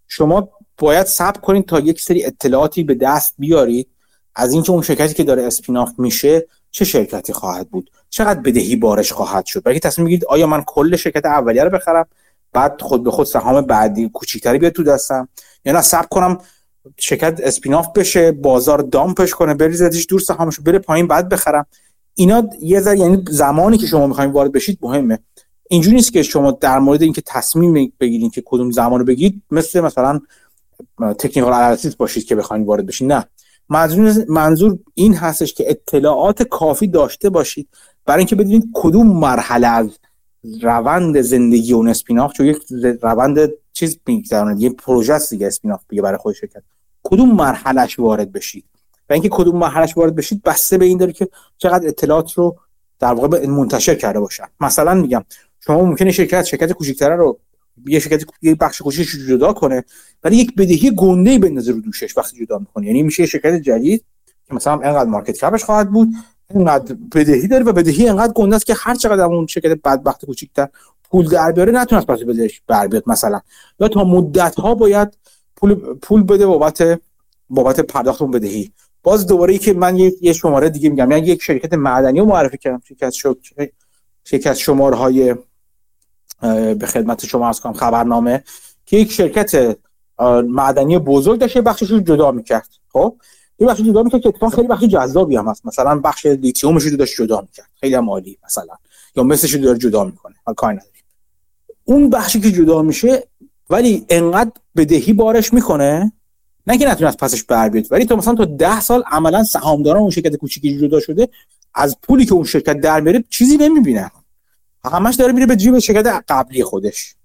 شما 0.07 0.49
باید 0.77 1.05
صبر 1.05 1.39
کنید 1.39 1.65
تا 1.65 1.79
یک 1.79 2.01
سری 2.01 2.25
اطلاعاتی 2.25 2.83
به 2.83 2.95
دست 2.95 3.33
بیارید. 3.37 3.87
از 4.35 4.53
اینکه 4.53 4.71
اون 4.71 4.81
شرکتی 4.81 5.13
که 5.13 5.23
داره 5.23 5.43
spin-off 5.43 5.91
میشه 5.97 6.47
چه 6.73 6.85
شرکتی 6.85 7.33
خواهد 7.33 7.69
بود؟ 7.69 7.91
چقدر 8.09 8.39
بدهی 8.39 8.75
بارش 8.75 9.11
خواهد 9.11 9.45
شد؟ 9.45 9.63
برای 9.63 9.79
تصمیم 9.79 10.05
می‌گیرید 10.05 10.25
آیا 10.25 10.47
من 10.47 10.63
کل 10.67 10.95
شرکت 10.95 11.25
اولیه 11.25 11.63
رو 11.63 11.69
بخرم 11.69 12.05
بعد 12.53 12.81
خود 12.81 13.03
به 13.03 13.11
خود 13.11 13.25
سهام 13.25 13.61
بعدی 13.61 14.09
کوچیکتری 14.09 14.59
بیاد 14.59 14.71
تو 14.71 14.83
دستم؟ 14.83 15.27
یا 15.65 15.73
نه 15.73 15.81
صبر 15.81 16.07
کنم 16.07 16.37
شرکت 16.97 17.39
spin-off 17.43 17.87
بشه 17.95 18.31
بازار 18.31 18.81
dump 18.81 19.15
ش 19.15 19.31
کنه 19.31 19.53
بریزتش 19.53 20.05
دور 20.09 20.19
سهامش 20.19 20.59
بره 20.59 20.79
پایین 20.79 21.07
بعد 21.07 21.29
بخرم؟ 21.29 21.65
اینا 22.15 22.49
یه 22.61 22.79
ذره 22.81 22.99
یعنی 22.99 23.25
زمانی 23.29 23.77
که 23.77 23.87
شما 23.87 24.07
می‌خواین 24.07 24.31
وارد 24.31 24.51
بشید 24.51 24.79
مهمه. 24.81 25.19
اینجوری 25.69 25.95
نیست 25.95 26.13
که 26.13 26.23
شما 26.23 26.51
در 26.51 26.79
مورد 26.79 27.01
اینکه 27.01 27.21
تصمیم 27.25 27.93
بگیرید 27.99 28.33
که 28.33 28.43
کدوم 28.45 28.71
زمان 28.71 28.99
رو 28.99 29.05
بگیرید 29.05 29.41
مثل 29.51 29.79
مثلا 29.79 30.19
تکنیکال 31.19 31.53
انالیسیس 31.53 31.95
باشید 31.95 32.25
که 32.25 32.35
بخواید 32.35 32.67
وارد 32.67 32.85
بشید 32.85 33.07
نه. 33.07 33.25
منظور 33.69 34.25
منظور 34.27 34.79
این 34.93 35.13
هستش 35.13 35.53
که 35.53 35.69
اطلاعات 35.69 36.43
کافی 36.43 36.87
داشته 36.87 37.29
باشید 37.29 37.69
برای 38.05 38.19
اینکه 38.19 38.35
بدونید 38.35 38.69
کدوم 38.73 39.07
مرحله 39.19 39.67
از 39.67 39.99
روند 40.61 41.21
زندگی 41.21 41.73
اون 41.73 41.87
اسپیناف 41.87 42.33
چون 42.33 42.45
یک 42.45 42.57
روند 43.01 43.49
چیز 43.73 43.99
میگذرونید 44.05 44.61
یه 44.61 44.69
پروژه 44.69 45.13
است 45.13 45.29
دیگه 45.29 45.47
اسپیناف 45.47 45.81
دیگه 45.89 46.01
برای 46.01 46.17
خود 46.17 46.33
شرکت. 46.33 46.63
کدوم 47.03 47.35
مرحلهش 47.35 47.99
وارد 47.99 48.31
بشید؟ 48.31 48.65
و 49.09 49.13
اینکه 49.13 49.29
کدوم 49.29 49.57
مرحلهش 49.57 49.97
وارد 49.97 50.15
بشید 50.15 50.43
بسته 50.43 50.77
به 50.77 50.85
این 50.85 50.97
داره 50.97 51.13
که 51.13 51.27
چقدر 51.57 51.87
اطلاعات 51.87 52.33
رو 52.33 52.57
در 52.99 53.13
واقع 53.13 53.47
منتشر 53.47 53.95
کرده 53.95 54.19
باشن. 54.19 54.45
مثلا 54.59 54.93
میگم 54.93 55.23
شما 55.59 55.85
ممکنه 55.85 56.11
شرکت 56.11 56.43
شرکت 56.43 56.71
کوچیک‌تر 56.71 57.15
رو 57.15 57.39
یه 57.87 57.99
شرکت 57.99 58.23
یه 58.41 58.55
بخش 58.55 58.81
کوچیکش 58.81 59.15
جدا 59.15 59.53
کنه 59.53 59.83
ولی 60.23 60.37
یک 60.37 60.55
بدهی 60.55 60.91
گنده 60.95 61.31
ای 61.31 61.39
بندازه 61.39 61.71
رو 61.71 61.81
دوشش 61.81 62.17
وقتی 62.17 62.45
جدا 62.45 62.59
می‌کنه. 62.59 62.87
یعنی 62.87 63.03
میشه 63.03 63.25
شرکت 63.25 63.53
جدید 63.53 64.05
که 64.47 64.53
مثلا 64.53 64.73
انقدر 64.73 65.09
مارکت 65.09 65.37
کپش 65.37 65.63
خواهد 65.63 65.91
بود 65.91 66.09
اینقدر 66.49 66.95
بدهی 67.15 67.47
داره 67.47 67.63
و 67.63 67.73
بدهی 67.73 68.09
انقدر 68.09 68.33
گنده 68.33 68.55
است 68.55 68.65
که 68.65 68.73
هر 68.77 68.95
چقدر 68.95 69.23
اون 69.23 69.47
شرکت 69.47 69.79
بدبخت 69.83 70.25
کوچیک‌تر 70.25 70.67
پول 71.03 71.29
در 71.29 71.51
بیاره 71.51 71.71
نتونست 71.71 72.07
پس 72.07 72.19
بدهش 72.19 72.61
بر 72.67 72.87
بیاد 72.87 73.03
مثلا. 73.07 73.41
یا 73.79 73.87
تا 73.87 74.03
مدت 74.03 74.55
ها 74.55 74.75
باید 74.75 75.17
پول 75.55 75.75
پول 75.75 76.23
بده 76.23 76.45
بابت 76.45 76.99
بابت 77.49 77.79
پرداخت 77.79 78.21
اون 78.21 78.31
بدهی. 78.31 78.71
باز 79.03 79.27
دوباره 79.27 79.53
ای 79.53 79.59
که 79.59 79.73
من 79.73 79.97
یه 79.97 80.33
شماره 80.33 80.69
دیگه 80.69 80.89
میگم. 80.89 81.11
یعنی 81.11 81.27
یک 81.27 81.43
شرکت 81.43 81.73
معدنی 81.73 82.19
رو 82.19 82.25
معرفی 82.25 82.57
کردم. 82.57 82.81
شرکت 82.87 83.13
شرکت 84.23 84.53
شماره 84.53 84.95
های 84.95 85.35
به 86.79 86.85
خدمت 86.87 87.25
شما 87.25 87.49
از 87.49 87.61
کنم 87.61 87.73
خبرنامه 87.73 88.43
که 88.85 88.97
یک 88.97 89.11
شرکت 89.11 89.77
معدنی 90.47 90.97
بزرگ 90.97 91.39
داشته 91.39 91.61
بخشش 91.61 91.91
رو 91.91 91.99
جدا 91.99 92.31
می‌کرد. 92.31 92.69
خب؟ 92.89 93.15
یه 93.59 93.67
بخش 93.67 93.81
جدا 93.81 94.03
می‌کرد 94.03 94.21
که 94.21 94.29
اتفاقا 94.29 94.55
خیلی 94.55 94.67
بخش 94.67 94.83
جذابی 94.83 95.35
هم 95.35 95.47
هست. 95.47 95.65
مثلا 95.65 95.99
بخش 95.99 96.25
لیتیومش 96.25 96.83
رو 96.83 96.97
داشت 96.97 97.15
جدا 97.21 97.41
می‌کرد. 97.41 97.69
خیلی 97.79 97.95
هم 97.95 98.09
عالی 98.09 98.37
مثلا. 98.45 98.75
یا 99.15 99.23
مثلش 99.23 99.53
رو 99.53 99.75
جدا 99.75 100.03
می‌کنه. 100.03 100.35
حال 100.45 100.55
کار 100.55 100.73
نداریم. 100.73 100.93
اون 101.85 102.09
بخشی 102.09 102.39
که 102.39 102.51
جدا 102.51 102.81
میشه 102.81 103.27
ولی 103.69 104.05
انقدر 104.09 104.51
بدهی 104.75 105.13
بارش 105.13 105.53
می‌کنه 105.53 106.11
نه 106.67 106.77
که 106.77 106.87
نتونه 106.87 107.07
از 107.07 107.17
پسش 107.17 107.43
بر 107.43 107.69
بیاد 107.69 107.91
ولی 107.91 108.05
تو 108.05 108.15
مثلا 108.15 108.35
تا 108.35 108.45
ده 108.45 108.81
سال 108.81 109.03
عملا 109.11 109.43
سهامداران 109.43 110.01
اون 110.01 110.11
شرکت 110.11 110.35
کوچیکی 110.35 110.79
جدا 110.79 110.99
شده 110.99 111.29
از 111.73 111.97
پولی 112.01 112.25
که 112.25 112.33
اون 112.33 112.43
شرکت 112.43 112.79
در 112.79 112.99
میاره 112.99 113.23
چیزی 113.29 113.57
نمی‌بینن 113.57 114.11
همش 114.91 115.15
داره 115.15 115.31
میره 115.31 115.45
به 115.45 115.55
جیب 115.55 115.79
شرکت 115.79 116.23
قبلی 116.27 116.63
خودش. 116.63 117.15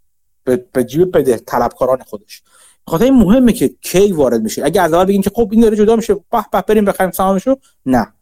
به 0.72 0.84
جیب 0.84 1.18
بده 1.18 1.36
طلبکاران 1.36 2.02
خودش. 2.02 2.42
خاطر 2.86 3.04
این 3.04 3.14
مهمه 3.14 3.52
که 3.52 3.70
کی 3.80 4.12
وارد 4.12 4.42
میشه. 4.42 4.64
اگه 4.64 4.82
از 4.82 4.92
اول 4.92 5.04
بگیم 5.04 5.22
که 5.22 5.30
خب 5.34 5.48
این 5.52 5.60
داره 5.60 5.76
جدا 5.76 5.96
میشه 5.96 6.14
به 6.14 6.44
به 6.52 6.60
بریم 6.60 6.84
بخریم 6.84 7.10
سهامشو 7.10 7.56
نه. 7.86 8.12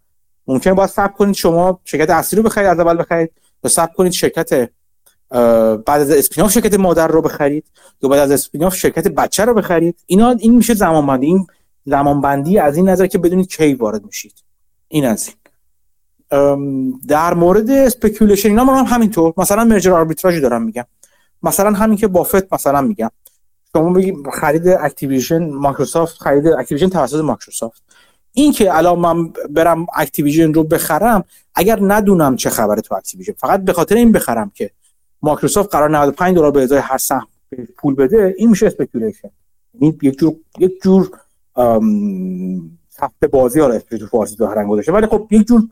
ممکن 0.47 0.75
باید 0.75 0.91
صبر 0.91 1.13
کنید 1.13 1.35
شما 1.35 1.81
شرکت 1.85 2.11
اصلی 2.11 2.37
رو 2.37 2.43
بخرید 2.43 2.67
از 2.67 2.81
اول 2.81 2.99
بخرید. 2.99 3.33
یا 3.65 3.71
صبر 3.71 3.93
کنید 3.95 4.13
شرکت 4.13 4.71
بعد 5.87 5.89
از 5.89 6.11
spin-off 6.11 6.53
شرکت 6.53 6.75
مادر 6.75 7.09
رو 7.09 7.23
بخرید. 7.23 7.65
یا 8.03 8.09
بعد 8.09 8.21
از 8.21 8.31
spin-off 8.31 8.77
شرکت 8.77 9.09
بچه 9.09 9.45
رو 9.45 9.55
بخرید. 9.55 9.99
اینا 10.07 10.31
این 10.31 10.55
میشه 10.55 10.75
زمان 10.75 11.07
بندی 11.07 11.27
این 11.27 11.47
زمان 11.87 12.21
بندی 12.21 12.59
از 12.59 12.77
این 12.77 12.89
نظر 12.89 13.07
که 13.07 13.19
بدونید 13.19 13.49
کی 13.49 13.75
وارد 13.75 14.05
میشید. 14.05 14.35
این 14.89 15.05
از 15.05 15.27
این. 15.27 15.37
در 17.09 17.35
مورد 17.35 17.71
speculation 17.71 18.49
اینا 18.49 18.65
من 18.65 18.75
هم 18.75 18.85
همینطور. 18.85 19.35
مثلا 19.37 19.65
merger 19.65 19.93
arbitrage 19.93 20.41
دارم 20.41 20.63
میگم. 20.63 20.85
مثلا 21.43 21.73
همین 21.73 21.99
که 21.99 22.09
بافت 22.09 22.55
مثلا 22.55 22.81
میگم. 22.81 23.11
شما 23.73 23.93
بگید 23.93 24.15
خرید 24.33 24.69
اکتیویژن 24.69 25.51
مایکروسافت 25.51 26.19
خرید 26.23 26.47
اکتیویژن 26.47 26.89
توسط 26.89 27.21
مایکروسافت 27.21 27.83
این 28.33 28.53
که 28.53 28.77
الان 28.77 28.99
من 28.99 29.33
برم 29.51 29.87
اکتیویژن 29.97 30.55
رو 30.55 30.65
بخرم 30.65 31.25
اگر 31.55 31.79
ندونم 31.83 32.37
چه 32.37 32.51
خبره 32.51 32.81
تو 32.81 32.95
اکتیویژن 32.95 33.33
فقط 33.33 33.65
به 33.65 33.73
خاطر 33.73 33.95
این 33.95 34.13
بخرم 34.13 34.53
که 34.55 34.71
مایکروسافت 35.23 35.71
قرار 35.73 35.91
95 35.91 36.37
دلار 36.37 36.51
به 36.51 36.63
ازای 36.63 36.79
هر 36.79 36.99
سهم 36.99 37.27
پول 37.77 37.95
بده 37.95 38.35
این 38.39 38.51
میشه 38.51 38.67
speculation 38.67 39.31
این 39.79 39.99
یک 40.03 40.19
جور 40.19 40.35
یک 40.59 40.83
جور 40.83 41.11
سفته 42.89 43.25
بازی 43.25 43.61
حالا 43.61 43.79
تو 43.79 44.07
فارسی 44.07 44.37
ظاهرا 44.37 44.67
گذاشته. 44.67 44.93
ولی 44.93 45.07
خب 45.07 45.27
یک 45.31 45.47
جور 45.47 45.63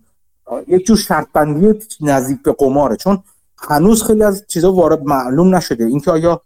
یک 0.68 0.86
جور 0.86 0.96
شرط 0.96 1.26
بندی 1.32 1.80
نزدیک 2.00 2.42
به 2.42 2.52
قماره 2.52 2.96
چون 2.96 3.22
هنوز 3.58 4.02
خیلی 4.02 4.22
از 4.22 4.44
چیزا 4.48 4.72
وارد 4.72 5.02
معلوم 5.02 5.54
نشده. 5.54 5.84
اینکه 5.84 6.10
آیا 6.10 6.40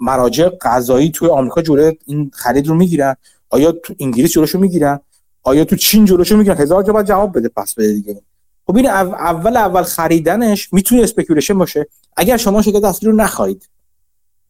مراجع 0.00 0.48
قضایی 0.48 1.10
توی 1.10 1.28
آمریکا 1.28 1.62
جلوی 1.62 1.96
این 2.06 2.30
خرید 2.34 2.66
رو 2.66 2.74
می‌گیرن؟ 2.74 3.16
آیا 3.50 3.72
تو 3.72 3.94
انگلیس 4.00 4.32
جلوشو 4.32 4.58
می‌گیرن؟ 4.58 5.00
آیا 5.42 5.64
تو 5.64 5.76
چین 5.76 6.04
جلوشو 6.04 6.36
می‌گیرن؟ 6.36 6.56
هزار 6.56 6.82
جا 6.82 6.92
باید 6.92 7.06
جواب 7.06 7.38
بده 7.38 7.48
پس 7.48 7.74
بده 7.74 7.92
دیگه. 7.92 8.22
خب 8.66 8.76
این 8.76 8.86
اول 8.86 9.56
اول 9.56 9.82
خریدنش 9.82 10.72
می‌تونه 10.72 11.02
speculation 11.02 11.58
باشه. 11.58 11.86
اگر 12.16 12.36
شما 12.36 12.62
شرکت 12.62 12.84
اصلی 12.84 13.10
رو 13.10 13.16
نخواهید. 13.16 13.68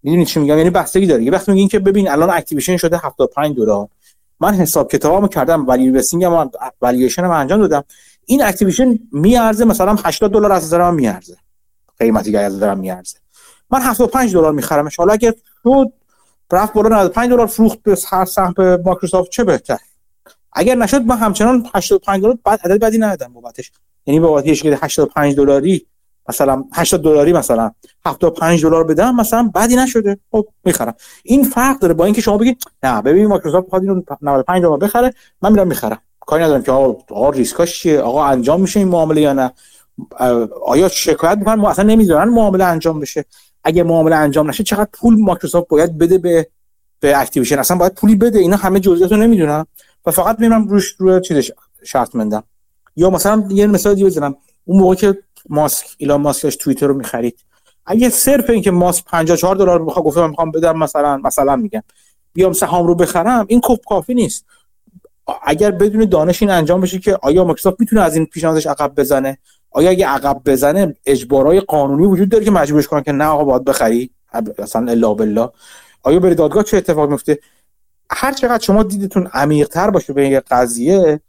می‌دونید 0.03 0.27
چی 0.27 0.41
میگم؟ 0.41 0.59
یعنی 0.59 0.71
بستگی 0.71 1.07
داره. 1.07 1.25
یه 1.25 1.31
وقت 1.31 1.49
میگین 1.49 1.69
که 1.69 1.79
ببین 1.79 2.11
الان 2.11 2.31
اکتیویژن 2.31 2.77
شده 2.77 2.99
75 2.99 3.57
دلار. 3.57 3.89
من 4.41 4.55
حساب 4.55 4.91
کتابامو 4.91 5.29
کردم 5.29 5.67
ولی 5.69 6.03
هم 6.13 6.51
والیویشن 6.81 7.25
هم 7.25 7.31
انجام 7.31 7.61
دادم. 7.61 7.85
این 8.33 8.45
اکتیویژن 8.45 8.99
میارزه 9.13 9.65
مثلا 9.65 9.97
80 10.05 10.33
دلار 10.33 10.53
از 10.53 10.65
نظر 10.65 10.91
میارزه. 10.91 11.37
قیمتی 11.99 12.33
که 12.33 12.39
از 12.39 12.55
نظر 12.57 12.75
میارزه. 12.75 13.19
من 13.71 13.83
75 13.83 14.33
دلار 14.33 14.53
میخرمش 14.53 14.97
حالا 14.97 15.13
اگه 15.13 15.35
شد 15.63 15.93
رفت 16.53 16.73
بالا 16.73 16.89
95 16.89 17.31
دلار 17.31 17.47
فروخت 17.47 17.83
به 17.83 17.99
هر 18.09 18.25
سهم 18.25 18.55
مایکروسافت 18.85 19.31
چه 19.31 19.45
بهتر؟ 19.45 19.79
اگر 20.53 20.75
نشد 20.75 21.03
من 21.03 21.17
همچنان 21.17 21.67
85 21.75 22.23
دلار 22.23 22.39
بعد 22.45 22.61
عدد 22.65 22.81
بدی 22.81 22.99
ندادم 22.99 23.33
بابتش. 23.33 23.73
یعنی 24.07 24.21
بابت 24.21 24.47
یه 24.47 24.55
شرکت 24.55 24.85
85 24.85 25.37
دلاری 25.37 25.87
مثلا 26.29 26.65
80 26.73 27.03
دلاری 27.03 27.33
مثلا 27.33 27.71
75 28.07 28.63
دلار 28.63 28.85
بدم 28.85 29.17
مثلا 29.17 29.51
بعدی 29.55 29.77
نشده. 29.77 30.19
خب 30.31 30.49
می‌خرم. 30.65 30.95
این 31.23 31.45
فرق 31.45 31.79
داره 31.79 31.95
با 31.95 32.05
اینکه 32.05 32.21
شما 32.21 32.39
بگید 32.39 32.65
نه 32.83 33.03
ببین 33.03 33.27
مایکروسافت 33.27 33.65
می‌خواد 33.65 33.83
اینو 33.83 34.03
95 34.23 34.63
دلار 34.63 34.79
بخره 34.79 35.15
من 35.43 35.53
میرم 35.53 35.67
می‌خرم. 35.67 35.99
کاری 36.33 36.45
ندارم 36.45 36.63
که 36.63 36.73
آقا 36.73 37.31
ریسکاش 37.31 37.79
چیه؟ 37.79 38.01
آقا 38.01 38.25
انجام 38.25 38.61
میشه 38.61 38.81
این 38.81 38.89
معامله 38.89 39.21
یا 39.21 39.33
نه؟ 39.33 39.53
آیا 40.67 40.89
شکایت 40.89 41.39
می‌کنن؟ 41.39 41.65
اصلا 41.65 41.85
نمی‌ذارن 41.85 42.29
معامله 42.29 42.65
انجام 42.65 43.01
بشه. 43.01 43.25
اگه 43.65 43.83
معامله 43.83 44.17
انجام 44.17 44.49
نشه 44.49 44.65
چقدر 44.65 44.89
پول 44.93 45.17
مایکروسافت 45.21 45.69
باید 45.69 45.99
بده 45.99 46.19
به 46.19 46.49
به 47.01 47.19
اکتیویژن؟ 47.19 47.59
اصلا 47.59 47.77
باید 47.77 47.95
پولی 47.95 48.15
بده. 48.15 48.39
اینا 48.39 48.57
همه 48.57 48.81
جزئیات 48.81 49.13
رو 49.13 49.19
نمی‌دونم 49.19 49.67
و 50.07 50.11
فقط 50.11 50.41
میرم 50.41 50.69
روش 50.69 50.95
روی 50.99 51.21
چیزش 51.21 51.53
شرط 51.85 52.15
می‌بندم 52.15 52.45
یا 52.97 53.11
مثلا 53.11 53.45
یه 53.51 53.67
مثال 53.67 53.95
دیگه 53.95 54.07
بزنم. 54.07 54.37
اون 54.65 54.81
موقع 54.81 54.95
که 54.95 55.19
ماسک 55.49 55.87
ایلان 55.99 56.21
ماسکش 56.21 56.57
توییتر 56.57 56.87
رو 56.87 56.95
می‌خرید. 56.95 57.39
اگه 57.87 58.09
صرف 58.09 58.51
اینکه 58.51 58.71
ماسک 58.71 59.05
54 59.05 59.57
دلار 59.57 59.85
بخوام 59.85 60.05
گفتم 60.05 60.31
می‌خوام 60.31 60.51
بدم 60.51 60.79
مثلا 60.79 61.17
مثلا 61.17 61.57
میگم. 61.57 61.83
بیام 62.33 62.53
سهام 62.53 62.87
رو 62.87 62.95
بخرم 62.95 63.45
این 63.49 63.61
کپ 63.65 63.81
کافی 63.89 64.15
نیست. 64.15 64.45
اگر 65.43 65.71
بدون 65.71 66.05
دانش 66.05 66.43
این 66.43 66.51
انجام 66.51 66.81
بشه 66.81 66.99
که 66.99 67.19
آیا 67.23 67.45
مایکروسافت 67.45 67.81
می‌تونه 67.81 68.03
از 68.03 68.17
این 68.17 68.27
پیشنهادش 68.27 68.67
عقب 68.67 68.93
بزنه؟ 68.97 69.39
آیا 69.71 69.91
اگه 69.91 70.07
عقب 70.07 70.41
بزنه 70.47 70.95
اجبارای 71.07 71.61
قانونی 71.61 72.07
وجود 72.07 72.29
داره 72.29 72.45
که 72.45 72.51
مجبورش 72.51 72.89
کنن 72.89 73.03
که 73.03 73.13
نه 73.13 73.25
آقا 73.25 73.45
باید 73.45 73.65
بخری؟ 73.65 74.11
اصلا 74.59 74.91
الا 74.91 75.15
بالله. 75.15 75.49
آیا 76.03 76.21
بری 76.21 76.35
دادگاه 76.35 76.63
چه 76.63 76.77
اتفاق 76.77 77.11
میفته 77.11 77.39
هر 78.11 78.33
چقدر 78.33 78.65
شما 78.65 78.83
دیدتون 78.83 79.27
عمیق‌تر 79.33 79.91
باشه 79.91 80.13
به 80.13 80.23
این 80.23 80.41
قضیه 80.51 81.21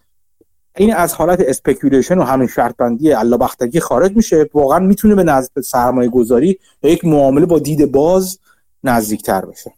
این 0.77 0.93
از 0.93 1.13
حالت 1.13 1.39
speculation 1.41 2.17
و 2.17 2.23
همین 2.23 2.47
شرط 2.47 2.75
بندی 2.77 3.15
بختکی 3.15 3.79
خارج 3.79 4.15
میشه. 4.15 4.49
واقعا 4.53 4.79
می‌تونه 4.79 5.15
به 5.15 5.23
نزد 5.23 5.61
سرمایه 5.61 6.09
گذاری 6.09 6.59
یک 6.83 7.05
معامله 7.05 7.45
با 7.45 7.59
دید 7.59 7.91
باز 7.91 8.39
نزدیکتر 8.83 9.45
بشه. 9.45 9.73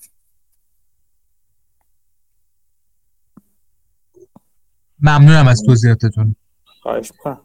ممنونم 5.05 5.47
از 5.47 5.61
توضیحاتتون. 5.65 6.35
خواهش 6.81 7.11
می‌کنم. 7.11 7.41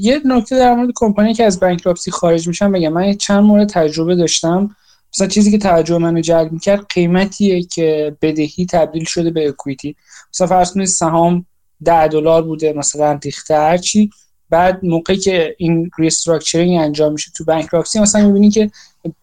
یه 0.00 0.20
نکته 0.24 0.58
در 0.58 0.74
مورد 0.74 0.88
کمپانی 0.94 1.34
که 1.34 1.44
از 1.44 1.60
bankruptcy 1.60 2.10
خارج 2.10 2.48
میشن 2.48 2.72
بگم. 2.72 2.92
من 2.92 3.12
چند 3.12 3.44
مورد 3.44 3.68
تجربه 3.68 4.14
داشتم. 4.14 4.76
مثلا 5.14 5.26
چیزی 5.26 5.50
که 5.50 5.58
توجه 5.58 5.98
منو 5.98 6.20
جلب 6.20 6.52
می‌کرد 6.52 6.86
قیمتیه 6.88 7.62
که 7.62 8.16
بدهی 8.22 8.66
تبدیل 8.70 9.04
شده 9.04 9.30
به 9.30 9.48
equity 9.48 9.96
مثلا 10.34 10.46
فرض 10.46 10.72
کنید 10.72 10.86
سهام 10.86 11.46
10 11.84 12.08
دلار 12.08 12.42
بوده 12.42 12.72
مثلا 12.72 13.18
ریخته 13.24 13.54
هرچی 13.56 14.10
بعد 14.50 14.84
موقعی 14.84 15.16
که 15.16 15.56
این 15.58 15.90
restructuring 15.98 16.80
انجام 16.80 17.12
میشه 17.12 17.30
تو 17.36 17.44
bankruptcy 17.44 18.00
مثلا 18.00 18.26
می‌بینی 18.26 18.50
که 18.50 18.70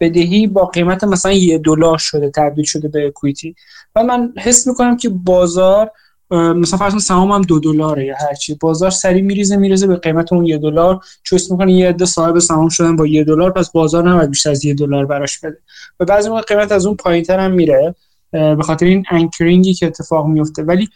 بدهی 0.00 0.46
با 0.46 0.66
قیمت 0.66 1.04
مثلا 1.04 1.32
یه 1.32 1.58
دلار 1.58 1.98
شده 1.98 2.30
تبدیل 2.30 2.64
شده 2.64 2.88
به 2.88 3.06
equity 3.06 3.54
و 3.96 4.04
من 4.04 4.32
حس 4.38 4.66
می‌کنم 4.66 4.96
که 4.96 5.08
بازار 5.08 5.90
مثلا 6.30 6.78
فرض 6.78 7.04
سهام 7.04 7.30
هم 7.30 7.42
دو 7.42 7.60
دلاره 7.60 8.04
یا 8.04 8.16
هرچی 8.28 8.54
بازار 8.54 8.90
سری 8.90 9.22
میریزه 9.22 9.56
میریزه 9.56 9.86
به 9.86 9.96
قیمت 9.96 10.32
اون 10.32 10.46
یه 10.46 10.58
دلار. 10.58 11.00
چوس 11.22 11.50
می‌کنه 11.50 11.72
یه 11.72 11.88
عده 11.88 12.04
صاحب 12.04 12.38
سهام 12.38 12.68
شدن 12.68 12.96
با 12.96 13.06
یه 13.06 13.24
دلار 13.24 13.50
پس 13.50 13.70
بازار 13.70 14.10
نباید 14.10 14.30
بیشتر 14.30 14.50
از 14.50 14.64
یه 14.64 14.74
دلار 14.74 15.06
براش 15.06 15.40
بده. 15.40 15.58
و 16.00 16.04
بعضی 16.04 16.28
موقع 16.28 16.40
قیمت 16.40 16.72
از 16.72 16.86
اون 16.86 16.96
پایینتر 16.96 17.38
هم 17.38 17.52
میره 17.52 17.94
به 18.32 18.62
خاطر 18.62 18.86
این 18.86 19.04
انکرینگی 19.10 19.74
که 19.74 19.86
اتفاق 19.86 20.26
میفته 20.26 20.62
ولی 20.62 20.88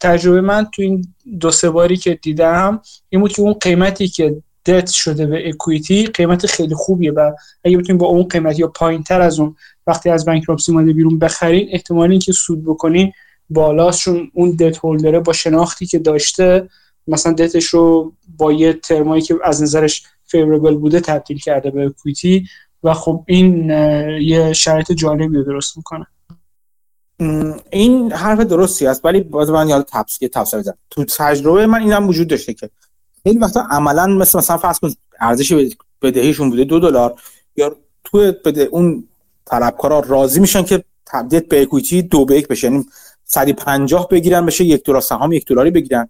تجربه 0.00 0.40
من 0.40 0.66
تو 0.72 0.82
این 0.82 1.14
دو 1.40 1.50
سه 1.50 1.70
باری 1.70 1.96
که 1.96 2.14
دیدم 2.14 2.80
این 3.08 3.20
بود 3.20 3.32
که 3.32 3.42
اون 3.42 3.52
قیمتی 3.52 4.08
که 4.08 4.42
دت 4.66 4.90
شده 4.90 5.26
به 5.26 5.48
اکویتی 5.48 6.06
قیمت 6.06 6.46
خیلی 6.46 6.74
خوبیه 6.74 7.12
و 7.12 7.32
اگه 7.64 7.78
بتونیم 7.78 7.98
با 7.98 8.06
اون 8.06 8.22
قیمت 8.22 8.58
یا 8.58 8.68
پایین 8.68 9.02
تر 9.02 9.20
از 9.20 9.40
اون 9.40 9.56
وقتی 9.86 10.10
از 10.10 10.24
بانکراپسی 10.24 10.72
اومده 10.72 10.92
بیرون 10.92 11.18
بخرین 11.18 11.68
احتمال 11.72 12.10
اینکه 12.10 12.32
سود 12.32 12.64
بکنین 12.64 13.12
بالاست 13.50 14.00
چون 14.00 14.30
اون 14.34 14.50
دت 14.50 14.78
هولدره 14.78 15.20
با 15.20 15.32
شناختی 15.32 15.86
که 15.86 15.98
داشته 15.98 16.68
مثلا 17.08 17.32
دتش 17.32 17.64
رو 17.64 18.12
با 18.38 18.52
یه 18.52 18.72
ترمایی 18.72 19.22
که 19.22 19.34
از 19.44 19.62
نظرش 19.62 20.02
فیوربل 20.24 20.74
بوده 20.74 21.00
تبدیل 21.00 21.38
کرده 21.38 21.70
به 21.70 21.86
اکویتی 21.86 22.46
و 22.82 22.94
خب 22.94 23.24
این 23.26 23.70
یه 24.20 24.52
شرایط 24.52 24.92
جالبی 24.92 25.36
رو 25.36 25.42
درست 25.42 25.76
می‌کنه. 25.76 26.06
این 27.70 28.12
حرف 28.12 28.40
درستی 28.40 28.86
است 28.86 29.04
ولی 29.04 29.20
باز 29.20 29.50
من 29.50 29.68
یاد 29.68 29.88
تفسیر 29.92 30.28
تفسیر 30.28 30.60
بزنم. 30.60 30.78
تو 30.90 31.04
تجربه 31.04 31.66
من 31.66 31.82
اینم 31.82 32.08
وجود 32.08 32.28
داشته 32.28 32.54
که 32.54 32.70
خیلی 33.26 33.38
وقتا 33.38 33.66
عملا 33.70 34.06
مثل 34.06 34.38
مثلا 34.38 34.56
فرض 34.56 34.78
کن 34.78 34.92
ارزش 35.20 35.74
بدهیشون 36.02 36.50
بوده 36.50 36.64
دو 36.64 36.80
دلار. 36.80 37.20
یا 37.56 37.76
تو 38.04 38.32
بده 38.44 38.62
اون 38.62 39.08
طلبکارا 39.44 40.00
راضی 40.00 40.40
میشن 40.40 40.62
که 40.62 40.84
تبدیل 41.06 41.40
به 41.40 41.62
اکویتی 41.62 42.02
دو 42.02 42.24
به 42.24 42.36
یک 42.36 42.48
بشه. 42.48 42.66
یعنی 42.66 42.86
150 43.24 44.08
بگیرن 44.08 44.46
بشه 44.46 44.64
یک 44.64 44.84
دلار 44.84 45.00
سهام 45.00 45.32
یک 45.32 45.46
دلاری 45.46 45.70
بگیرن. 45.70 46.08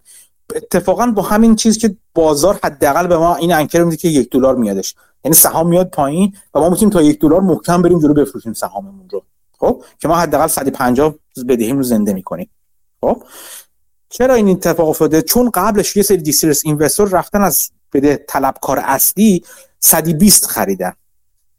اتفاقا 0.55 1.07
با 1.07 1.23
همین 1.23 1.57
چیز 1.57 1.79
که 1.79 1.97
بازار 2.15 2.59
حداقل 2.65 3.07
به 3.07 3.17
ما 3.17 3.37
این 3.37 3.53
انکر 3.53 3.85
میده 3.85 3.97
که 3.97 4.09
یک 4.09 4.31
دلار 4.31 4.57
میادش. 4.57 4.95
یعنی 5.25 5.35
سهام 5.35 5.69
میاد 5.69 5.91
پایین 5.91 6.33
و 6.55 6.61
ما 6.61 6.69
می‌تونیم 6.69 6.91
تا 6.91 7.03
یک 7.03 7.21
دلار 7.21 7.41
محکم 7.41 7.83
بریم 7.83 8.01
جلو 8.01 8.15
بفروشیم 8.15 8.53
سهاممون 8.53 9.09
رو. 9.11 9.23
خب؟ 9.59 9.85
که 9.99 10.09
ما 10.09 10.17
حداقل 10.17 10.47
150 10.47 11.15
بدهیم 11.49 11.77
رو 11.77 11.83
زنده 11.83 12.13
می‌کنیم. 12.13 12.51
خب؟ 13.01 13.23
چرا 14.09 14.35
این 14.35 14.49
اتفاق 14.49 14.89
افتاده؟ 14.89 15.23
چون 15.23 15.51
قبلش 15.51 15.97
یه 15.97 16.03
سری 16.03 16.17
دیسترس 16.17 16.63
اینوستور 16.65 17.09
رفتن 17.09 17.41
از 17.43 17.71
بده 17.93 18.25
طلبکار 18.29 18.79
اصلی 18.85 19.45
120 19.81 20.47
خریدن. 20.47 20.93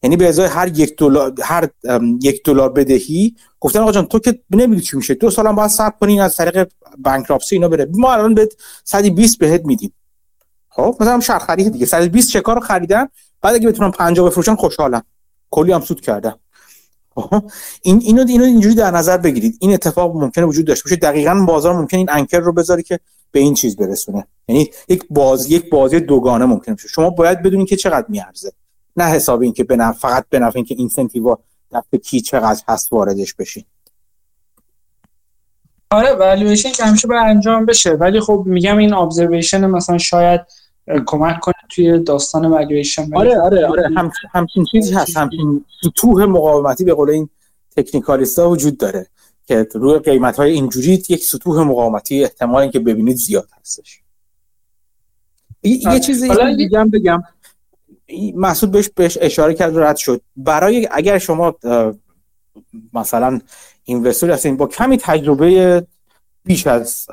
یعنی 0.03 0.17
به 0.17 0.27
ازای 0.27 0.47
هر 0.47 0.67
یک 0.67 0.97
دلار 0.97 1.33
هر 1.41 1.69
یک 2.21 2.43
دلار 2.45 2.69
بدهی 2.69 3.35
گفتن 3.59 3.79
آقا 3.79 3.91
جان 3.91 4.05
تو 4.05 4.19
که 4.19 4.39
نمی‌دونی 4.51 4.81
چی 4.81 4.97
میشه. 4.97 5.13
دو 5.13 5.29
سالم 5.29 5.55
باید 5.55 5.69
صبر 5.69 5.95
کنین 6.01 6.21
از 6.21 6.35
طریق 6.35 6.67
بانکراپسی 6.97 7.55
اینا 7.55 7.67
بره. 7.67 7.87
ما 7.93 8.13
الان 8.13 8.33
به 8.33 8.49
120 8.83 9.37
بهت 9.39 9.65
میدیم. 9.65 9.93
خب 10.69 10.97
مثلا 10.99 11.19
شرط 11.19 11.41
خرید 11.41 11.71
دیگه. 11.71 11.85
120 11.85 12.29
چکار 12.29 12.55
رو 12.55 12.61
خریدن؟ 12.61 13.07
بعد 13.41 13.55
اگه 13.55 13.67
بتونن 13.67 13.91
50 13.91 14.29
بفروشن 14.29 14.55
خوشحالم. 14.55 15.03
کلی 15.51 15.71
هم 15.71 15.81
سود 15.81 16.01
کردن 16.01 16.31
خب؟ 16.31 16.37
این 17.81 18.01
اینو 18.03 18.25
اینو 18.27 18.43
اینجوری 18.43 18.75
در 18.75 18.91
نظر 18.91 19.17
بگیرید. 19.17 19.57
این 19.61 19.73
اتفاق 19.73 20.15
ممکنه 20.15 20.45
وجود 20.45 20.65
داشته 20.67 20.83
باشه. 20.83 20.95
دقیقا 20.95 21.45
بازار 21.47 21.75
ممکن 21.75 21.97
این 21.97 22.09
anchor 22.11 22.39
رو 22.39 22.53
بذاره 22.53 22.83
که 22.83 22.99
به 23.31 23.39
این 23.39 23.53
چیز 23.53 23.75
برسونه. 23.75 24.27
یعنی 24.47 24.69
یک 24.87 25.03
باز 25.09 25.51
یک 25.51 25.69
بازی 25.69 25.99
دوگانه 25.99 26.45
ممکنه 26.45 26.75
بشه. 26.75 26.87
شما 26.87 27.09
باید 27.09 27.43
بدونید 27.43 27.67
که 27.67 27.75
چقدر 27.75 28.05
میارزه. 28.09 28.51
نه 28.97 29.03
حساب 29.03 29.41
این 29.41 29.53
که 29.53 29.63
به 29.63 29.91
فقط 29.91 30.25
به 30.29 30.39
نفع 30.39 30.57
اینکه 30.59 30.75
incentive 30.77 31.35
دفعه 31.71 31.99
کی 31.99 32.21
چقدر 32.21 32.61
هست 32.67 32.93
واردش 32.93 33.33
بشین 33.33 33.63
آره 35.91 36.13
والویشن 36.13 36.71
که 36.71 36.83
همیشه 36.83 37.07
باید 37.07 37.23
انجام 37.25 37.65
بشه. 37.65 37.91
ولی 37.91 38.19
خب 38.19 38.43
میگم 38.45 38.77
این 38.77 38.93
observation 38.93 39.65
مثلا 39.65 39.97
شاید 39.97 40.41
کمک 41.05 41.39
کنه. 41.39 41.53
توی 41.69 41.99
داستان 41.99 42.45
والویشن 42.45 43.15
آره 43.15 43.41
آره 43.41 43.65
آره 43.65 43.89
هم 43.97 44.11
همچین 44.33 44.65
چیزی 44.71 44.93
هست 44.93 45.17
همچین 45.17 45.65
سطوح 45.83 46.25
مقاومتی 46.25 46.83
به 46.83 46.93
قول 46.93 47.09
این 47.09 47.29
تکنیکالیستا 47.77 48.49
وجود 48.49 48.77
داره 48.77 49.07
که 49.47 49.67
روی 49.73 49.99
قیمت 49.99 50.37
های 50.37 50.51
اینجوری 50.51 51.03
یک 51.09 51.23
سطوح 51.23 51.63
مقاومتی 51.63 52.23
احتمال 52.23 52.61
اینکه 52.61 52.79
ببینید 52.79 53.15
زیاد 53.15 53.49
هستش. 53.61 54.01
یه 55.63 55.89
آره. 55.89 55.99
چیزی 55.99 56.29
دیگه 56.57 56.83
بگم. 56.83 57.23
محسود 58.35 58.71
بهش 58.71 58.89
بهش 58.95 59.17
اشاره 59.21 59.53
کرد 59.53 59.77
رد 59.77 59.95
شد. 59.95 60.21
برای 60.37 60.87
اگر 60.91 61.17
شما 61.17 61.55
مثلا 62.93 63.39
اینوستوری 63.83 64.31
هستین 64.31 64.57
با 64.57 64.67
کمی 64.67 64.97
تجربه 64.97 65.87
بیش 66.47 66.67
از 66.67 67.07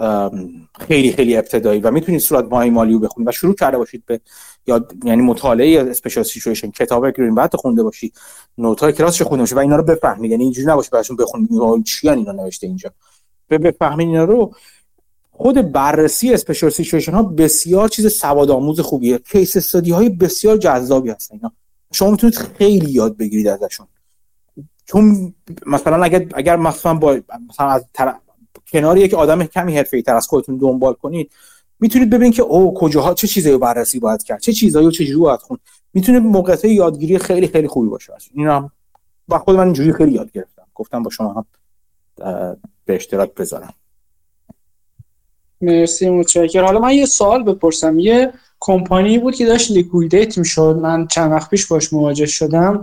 خیلی 0.81 1.13
خیلی 1.13 1.37
ابتدایی 1.37 1.81
و 1.81 1.91
می‌تونید 1.91 2.21
صورت 2.21 2.45
ماهی 2.45 2.71
مالی 2.71 2.93
رو 2.93 2.99
بخونید 2.99 3.29
و 3.29 3.33
شروع 3.33 3.55
کرده 3.55 3.79
باشید 3.79 4.03
به 4.07 4.21
یا 4.67 4.87
یعنی 5.05 5.23
مطالعه 5.23 5.81
special 5.81 6.25
situation 6.25 6.71
کتاب 6.71 7.11
Greenblatt 7.11 7.57
خونده 7.57 7.83
باشید 7.83 8.17
note 8.59 8.81
های 8.81 8.93
کلاسش 8.93 9.23
خونده 9.23 9.43
باشید 9.43 9.57
و 9.57 9.61
اینا 9.61 9.77
رو 9.77 9.83
بفهمید. 9.83 10.31
یعنی 10.31 10.43
اینجوری 10.43 10.67
نباشه 10.67 10.91
براشون 10.91 11.17
بخونید. 11.17 11.85
چی 11.85 12.09
اینا 12.09 12.33
نوشته 12.33 12.67
اینجا؟ 12.67 12.91
بفهمید 13.51 14.09
اینا 14.09 14.25
رو. 14.25 14.55
خود 15.31 15.73
بررسی 15.73 16.35
special 16.35 16.71
situation 16.71 17.13
ها 17.13 17.23
بسیار 17.23 17.89
چیز 17.89 18.13
سواد 18.13 18.51
آموز 18.51 18.81
خوبیه. 18.81 19.19
case 19.19 19.57
study 19.57 19.91
های 19.91 20.09
بسیار 20.09 20.57
جذابی 20.57 21.11
هستن 21.11 21.35
اینا. 21.35 21.53
شما 21.93 22.11
می‌تونید 22.11 22.37
خیلی 22.37 22.91
یاد 22.91 23.17
بگیرید 23.17 23.49
ازشون. 23.49 23.87
چون 24.85 25.35
مثلا 25.67 26.05
اگر 26.05 26.27
اگر 26.35 26.57
مثلا 26.57 26.95
با 26.95 27.21
مثلا 27.51 27.67
از 27.69 27.85
طرف 27.93 28.15
کنار 28.73 28.99
یک 28.99 29.15
آدم 29.15 29.45
کمی 29.45 29.77
حرفه‌ای 29.77 30.03
تر 30.03 30.17
از 30.17 30.27
خودتون 30.27 30.57
دنبال 30.57 30.95
کنید. 30.95 31.31
می‌تونید 31.81 32.11
ببینید 32.11 32.35
که 32.35 32.43
او 32.43 32.75
کجاها 32.75 33.15
چه 33.15 33.27
چیزایی 33.27 33.59
بررسی 33.59 33.99
باید 34.01 34.23
کرد 34.23 34.41
چه 34.41 34.53
چیزایی 34.53 34.87
و 34.87 34.91
چه 34.91 35.05
جوری 35.05 35.19
باید 35.19 35.41
خوند 35.41 35.59
می‌تونه 35.95 36.19
موقعیت 36.19 36.65
یادگیری 36.65 37.19
خیلی 37.19 37.49
خیلی 37.49 37.69
خوبی 37.69 37.89
باشه. 37.89 38.13
این 38.35 38.47
هم 38.47 38.71
با 39.29 39.39
خود 39.39 39.57
من 39.57 39.65
اینجوری 39.65 39.93
خیلی 39.93 40.13
یاد 40.13 40.33
گرفتم. 40.33 40.67
گفتم 40.75 41.03
با 41.03 41.11
شما 41.11 41.33
هم 41.33 41.47
به 42.85 42.95
اشتراک 42.95 43.35
بذارم. 43.35 43.75
مرسی 45.61 46.11
متشکرم. 46.11 46.65
حالا 46.65 46.79
من 46.79 46.93
یه 46.93 47.07
سوال 47.07 47.43
بپرسم. 47.43 47.99
یه 47.99 48.33
کمپانی 48.61 49.19
بود 49.19 49.35
که 49.35 49.47
داشت 49.47 49.71
liquidate 49.71 50.39
می‌شد. 50.39 50.79
من 50.83 51.07
چند 51.07 51.33
وقت 51.33 51.51
پیش 51.51 51.67
باش 51.67 51.93
مواجه 51.93 52.27
شدم. 52.27 52.83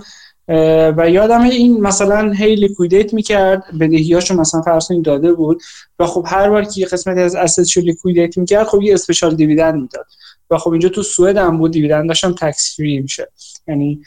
و 0.97 1.09
یادم 1.09 1.41
این 1.41 1.81
مثلا 1.81 2.31
هی 2.31 2.55
liquidate 2.55 3.13
می‌کرد 3.13 3.63
بدهیاشو 3.79 4.35
مثلا 4.35 4.61
فرض 4.61 4.91
داده 5.03 5.33
بود 5.33 5.61
و 5.99 6.05
خب 6.05 6.25
هر 6.27 6.49
بار 6.49 6.63
که 6.63 6.81
یه 6.81 6.87
قسمتی 6.87 7.19
از 7.19 7.35
asset 7.35 7.64
شو 7.64 7.81
liquidate 7.81 8.37
می‌کرد 8.37 8.67
خب 8.67 8.81
یه 8.81 8.93
special 8.93 9.35
dividend 9.35 9.81
می‌داد. 9.81 10.05
و 10.49 10.57
خب 10.57 10.71
اینجا 10.71 10.89
تو 10.89 11.03
سوئد 11.03 11.37
هم 11.37 11.57
بود 11.57 11.71
dividend 11.71 12.07
داشتم 12.07 12.33
tax 12.33 12.75
free 12.77 12.99
میشه 12.99 13.27
یعنی 13.67 14.01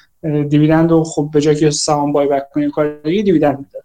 dividend 0.48 0.90
رو 0.90 1.04
خب 1.04 1.30
به 1.32 1.40
جای 1.40 1.56
که 1.56 1.70
سهام 1.70 2.12
buyback 2.12 2.50
کنی 2.50 2.70
کار 2.70 3.00
dividend 3.02 3.58
می‌داد. 3.58 3.84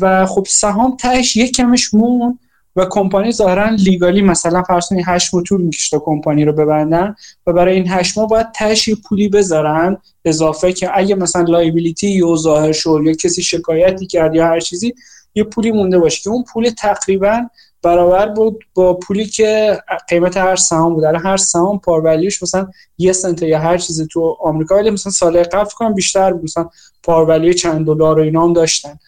و 0.00 0.26
خب 0.26 0.46
سهام 0.48 0.96
تهش 0.96 1.36
یک 1.36 1.56
کمش 1.56 1.94
موند 1.94 2.38
و 2.76 2.86
کمپانی 2.90 3.32
ظاهرا 3.32 3.68
legally 3.68 4.22
مثلا 4.22 4.62
فرض 4.62 4.88
کنید 4.88 5.04
8 5.08 5.34
ماه 5.34 5.42
طول 5.42 5.60
می‌کشه 5.62 5.98
تا 5.98 6.04
کمپانی 6.04 6.44
رو 6.44 6.52
ببندن 6.52 7.14
و 7.46 7.52
برای 7.52 7.74
این 7.74 7.88
8 7.88 8.18
ماه 8.18 8.28
باید 8.28 8.46
تهش 8.54 8.81
یه 8.81 8.94
پولی 8.94 9.28
بذارن 9.28 9.96
اضافه 10.24 10.72
که 10.72 10.90
اگه 10.94 11.14
مثلا 11.14 11.42
liability 11.42 12.08
ای 12.08 12.36
ظاهر 12.36 12.72
شد 12.72 13.00
یا 13.04 13.12
کسی 13.12 13.42
شکایتی 13.42 14.06
کرد 14.06 14.34
یا 14.34 14.46
هر 14.46 14.60
چیزی 14.60 14.94
یه 15.34 15.44
پولی 15.44 15.72
مونده 15.72 15.98
باشه 15.98 16.22
که 16.22 16.30
اون 16.30 16.44
پول 16.44 16.70
تقریبا 16.70 17.42
برابر 17.82 18.28
بود 18.28 18.64
با 18.74 18.94
پولی 18.94 19.26
که 19.26 19.80
قیمت 20.08 20.36
هر 20.36 20.56
سهام 20.56 20.94
بود. 20.94 21.04
هر 21.04 21.36
سهام 21.36 21.78
پارولیوش 21.78 22.42
مثلا 22.42 22.68
یه 22.98 23.12
سنت 23.12 23.42
یا 23.42 23.58
هر 23.58 23.78
چیزی 23.78 24.06
تو 24.06 24.36
آمریکا 24.40 24.74
ولی 24.74 24.90
مثلا 24.90 25.12
سال 25.12 25.42
قبل 25.42 25.70
کنم 25.70 25.94
بیشتر 25.94 26.32
بود. 26.32 26.42
مثلا 26.44 26.68
پارولی 27.02 27.54
چند 27.54 27.86
دلار 27.86 28.18
و 28.18 28.22
اینا 28.22 28.44
هم 28.44 28.52
داشتن. 28.52 28.98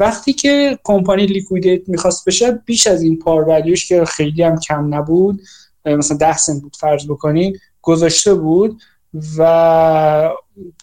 وقتی 0.00 0.32
که 0.32 0.78
کمپانی 0.84 1.26
لیکویدیت 1.26 1.88
می‌خواست 1.88 2.28
بشه 2.28 2.62
بیش 2.66 2.86
از 2.86 3.02
این 3.02 3.18
پار 3.18 3.62
که 3.88 4.04
خیلی 4.04 4.42
هم 4.42 4.60
کم 4.60 4.94
نبود 4.94 5.42
مثلا 5.86 6.16
ده 6.16 6.36
سنت 6.36 6.62
بود 6.62 6.76
فرض 6.76 7.06
بکنین 7.06 7.56
گذاشته 7.82 8.34
بود 8.34 8.80
و 9.38 10.30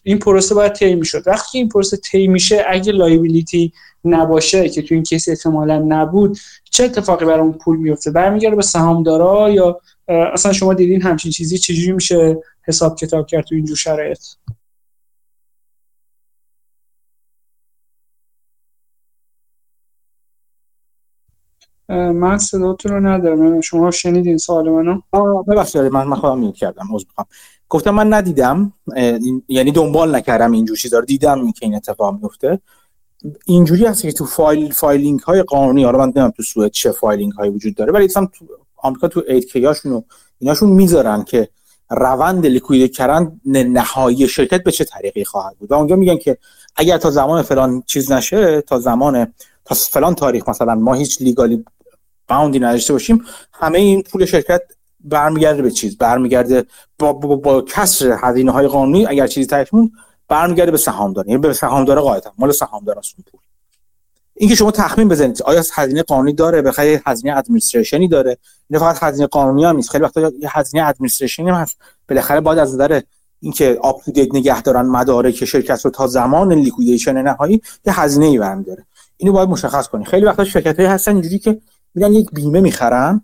این 0.04 0.20
پروسه 0.20 0.56
باید 0.56 0.74
طی 0.74 0.96
می‌شد. 0.96 1.28
وقتی 1.28 1.58
این 1.58 1.70
پروسه 1.70 1.98
طی 1.98 2.28
میشه 2.28 2.66
اگه 2.68 2.92
لایبیلیتی 2.92 3.74
نباشه 4.06 4.70
که 4.70 4.82
تو 4.82 4.96
این 4.96 5.04
کیس 5.04 5.30
احتمالا 5.30 5.86
نبود 5.88 6.38
چه 6.72 6.84
اتفاقی 6.84 7.26
برای 7.26 7.40
اون 7.40 7.54
پول 7.54 7.78
میفته 7.78 8.12
برمیگرده 8.12 8.56
به 8.56 8.62
سهامدارا 8.62 9.50
یا 9.50 9.80
اصلا 10.08 10.54
شما 10.54 10.74
دیدین 10.74 11.02
همچین 11.02 11.32
چیزی 11.32 11.58
چجوری 11.58 11.92
میشه 11.92 12.38
حساب 12.68 12.98
کتاب 12.98 13.28
کرد 13.28 13.44
تو 13.44 13.56
اینجور 13.56 13.78
شرایط؟ 13.78 14.20
من 21.90 22.38
صداتون 22.38 22.92
رو 22.92 23.08
ندارم. 23.08 23.62
شما 23.62 23.92
شنیدین 23.92 24.38
سوال 24.38 24.70
منو؟ 24.70 25.02
ببخشید 25.44 25.82
من 25.82 26.08
من 26.08 26.16
خودم 26.16 26.40
mute 26.40 26.56
کردم. 26.56 26.88
عذر 26.92 27.06
می‌خوام. 27.08 27.28
گفتم 27.70 27.92
من 27.92 28.14
ندیدم. 28.14 28.74
یعنی 29.48 29.72
دنبال 29.72 30.16
نکردم 30.16 30.52
اینجور 30.52 30.78
چیزا 30.78 31.00
رو. 31.00 31.06
دیدم 31.06 31.52
که 31.52 31.66
این 31.66 31.76
اتفاق 31.76 32.20
میفته 32.22 32.60
اینجوری 33.46 33.86
هست 33.86 34.02
که 34.02 34.12
تو 34.12 34.26
file 34.26 34.72
filing 34.72 35.20
های 35.20 35.44
قانونی 35.44 35.84
حالا 35.84 35.98
من 35.98 36.04
نمی‌دونم 36.04 36.32
تو 36.32 36.44
سوئد 36.44 36.72
چه 36.72 36.92
filing 36.92 37.32
هایی 37.32 37.52
وجود 37.52 37.76
داره 37.76 37.94
ولی 37.94 38.06
مثلا 38.06 38.26
تو 38.26 38.46
آمریکا 38.76 39.08
تو 39.08 39.22
8-K 39.30 39.48
هاشون 39.48 40.04
ایناشون 40.40 40.70
می‌ذارن 40.70 41.24
که 41.24 41.50
روند 41.90 42.46
liquid 42.46 42.96
کردن 42.96 43.40
نهایی 43.46 44.28
شرکت 44.28 44.64
به 44.64 44.72
چه 44.72 44.84
طریقی 44.84 45.24
خواهد 45.24 45.58
بود. 45.58 45.72
و 45.72 45.76
اونجا 45.76 45.96
میگن 45.96 46.18
که 46.18 46.38
اگر 46.76 46.98
تا 46.98 47.12
زمان 47.12 47.42
فلان 47.42 47.84
چیز 47.86 48.12
نشه 48.12 48.62
تا 48.62 48.80
زمان 48.80 49.34
تا 49.66 49.76
فلان 49.76 50.16
تاریخ 50.16 50.50
مثلا 50.50 50.76
ما 50.76 50.94
هیچ 50.94 51.22
legally 51.22 51.66
bound 52.28 52.55
ی 52.55 52.60
نداشته 52.60 52.94
باشیم 52.94 53.26
همه 53.54 53.80
این 53.80 54.02
پول 54.02 54.26
شرکت 54.26 54.62
برمیگرده 55.00 55.62
به 55.62 55.72
چیز 55.72 55.98
برمیگرده 55.98 56.66
با, 57.00 57.14
با, 57.14 57.36
با 57.36 57.62
کسر 57.62 58.18
هزینه 58.22 58.52
های 58.52 58.68
قانونی 58.68 59.06
اگر 59.06 59.28
چیزی 59.28 59.48
تهش 59.48 59.70
موند 59.70 59.92
برمیگرده 60.28 60.72
به 60.72 60.78
سهامدار 60.78 61.28
یعنی 61.28 61.38
به 61.38 61.54
سهامدار 61.54 62.02
قاعدتا 62.02 62.34
مال 62.38 62.52
سهامدار 62.52 63.00
است 63.00 63.16
پول. 63.16 63.42
اینکه 64.36 64.56
شما 64.56 64.72
تخمین 64.72 65.08
بزنید 65.08 65.42
آیا 65.42 65.64
هزینه 65.74 66.04
قانونی 66.04 66.34
داره؟ 66.34 66.62
بخاطر 66.62 67.00
هزینه 67.06 67.38
administration 67.38 68.03
ی 68.03 68.08
داره؟ 68.08 68.38
نه 68.70 68.80
فقط 68.80 69.04
هزینه 69.04 69.28
قانونی 69.28 69.66
هم 69.66 69.76
نیست. 69.76 69.90
خیلی 69.90 70.04
وقتا 70.04 70.22
یه 70.22 70.58
هزینه 70.58 70.88
administration 70.88 71.46
ی 71.46 71.50
هم 71.50 71.56
هست. 71.56 71.78
بالاخره 72.10 72.40
باید 72.42 72.60
از 72.60 72.74
نظر 72.74 73.02
اینکه 73.40 73.80
up 73.82 74.04
to 74.04 74.12
date 74.12 74.36
نگه 74.36 74.62
دارن 74.62 74.86
مدارک 74.86 75.46
شرکت 75.46 75.86
رو 75.86 75.92
تا 75.92 76.08
زمان 76.08 76.54
liquidation 76.54 77.22
نهایی 77.22 77.62
یه 77.86 78.00
هزینه 78.00 78.26
ای 78.26 78.38
برمی 78.38 78.64
داره 78.64 78.86
اینو 79.24 79.34
باید 79.34 79.50
مشخص 79.50 79.88
کنی. 79.88 80.06
خیلی 80.06 80.26
وقتا 80.26 80.44
شرکت 80.44 80.76
هایی 80.76 80.90
هستن 80.90 81.12
اینجوری 81.12 81.40
که 81.40 81.62
میگن 81.96 82.14
یک 82.14 82.32
بیمه 82.32 82.62
می‌خرن 82.62 83.22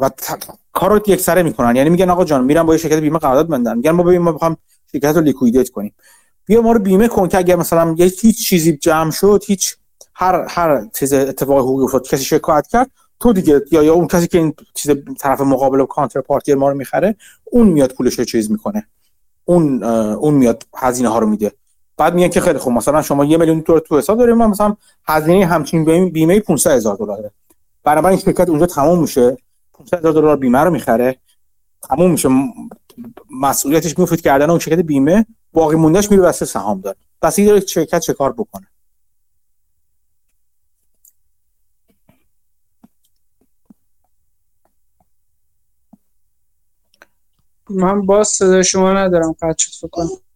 و 0.00 0.10
کار 0.72 0.90
رو 0.90 1.00
یک 1.06 1.20
سره 1.20 1.42
می‌کنن. 1.42 1.76
یعنی 1.76 1.90
میگن 1.90 2.10
آقا 2.10 2.24
جان 2.24 2.44
میرم 2.44 2.66
با 2.66 2.72
یه 2.72 2.78
شرکت 2.78 2.96
بیمه 2.96 3.18
قرارداد 3.18 3.48
بندن 3.48 3.76
میگن 3.76 3.90
ما 3.90 4.02
ببین 4.02 4.22
ما 4.22 4.32
بخوام 4.32 4.56
شرکت 4.92 5.16
رو 5.16 5.20
لیکویدیت 5.20 5.68
کنیم. 5.68 5.94
بیا 6.46 6.62
ما 6.62 6.72
رو 6.72 6.78
بیمه 6.78 7.08
کن 7.08 7.28
که 7.28 7.38
اگر 7.38 7.56
مثلا 7.56 7.94
یه 7.98 8.06
هیچ 8.06 8.46
چیزی 8.46 8.76
جمع 8.76 9.10
شد 9.10 9.42
هیچ 9.46 9.76
هر 10.14 10.46
هر 10.48 10.88
چیز 10.98 11.12
اتفاق 11.12 11.58
حقوقی 11.58 11.84
افتاد 11.84 12.06
کسی 12.06 12.24
شکایت 12.24 12.66
کرد 12.66 12.90
تو 13.20 13.32
دیگه 13.32 13.62
یا 13.70 13.82
یا 13.82 13.94
اون 13.94 14.06
کسی 14.06 14.26
که 14.26 14.38
این 14.38 14.54
چیز 14.74 14.92
طرف 15.20 15.40
مقابل 15.40 15.86
کانتر 15.86 16.20
پارتی 16.20 16.54
ما 16.54 16.68
رو 16.68 16.76
می‌خره 16.76 17.16
اون 17.44 17.68
میاد 17.68 17.92
پولش 17.92 18.18
رو 18.18 18.24
چیز 18.24 18.50
می‌کنه. 18.50 18.86
اون 19.44 19.82
اون 19.84 20.34
میاد 20.34 20.66
هزینه 20.76 21.08
ها 21.08 21.18
رو 21.18 21.26
میده. 21.26 21.52
بعد 22.00 22.14
میگن 22.14 22.28
که 22.28 22.40
خیلی 22.40 22.58
خوب 22.58 22.72
مثلا 22.72 23.02
شما 23.02 23.24
یه 23.24 23.36
میلیون 23.36 23.60
دلار 23.60 23.80
تو 23.80 23.98
حساب 23.98 24.18
داریم 24.18 24.36
مثلا 24.36 24.76
هزینه 25.04 25.46
همچین 25.46 26.08
بیمه 26.10 26.40
500 26.40 26.70
هزار 26.70 26.96
دلاره. 26.96 27.30
بنابراین 27.84 28.18
شرکت 28.18 28.48
اونجا 28.48 28.66
تمام 28.66 29.00
میشه. 29.00 29.36
500 29.72 29.98
هزار 29.98 30.12
دلار 30.12 30.36
بیمه 30.36 30.58
رو 30.58 30.70
می‌خره. 30.70 31.18
تموم 31.82 32.10
میشه. 32.10 32.28
مسئولیتش 33.40 33.98
میفته 33.98 34.16
کردن 34.16 34.50
اون 34.50 34.58
شرکت 34.58 34.78
بیمه. 34.78 35.26
باقی 35.52 35.76
موندهش 35.76 36.10
میره 36.10 36.22
واسه 36.22 36.44
سهام 36.44 36.80
داره. 36.80 36.96
پس 37.22 37.38
این 37.38 37.60
شرکت 37.60 37.98
چه 37.98 38.12
کار 38.12 38.32
بکنه؟ 38.32 38.66
من 47.70 48.06
باز 48.06 48.28
صدا 48.28 48.62
شما 48.62 48.92
ندارم 48.92 49.32
قطع 49.32 49.54
شد 49.58 49.86
فکر 49.86 50.29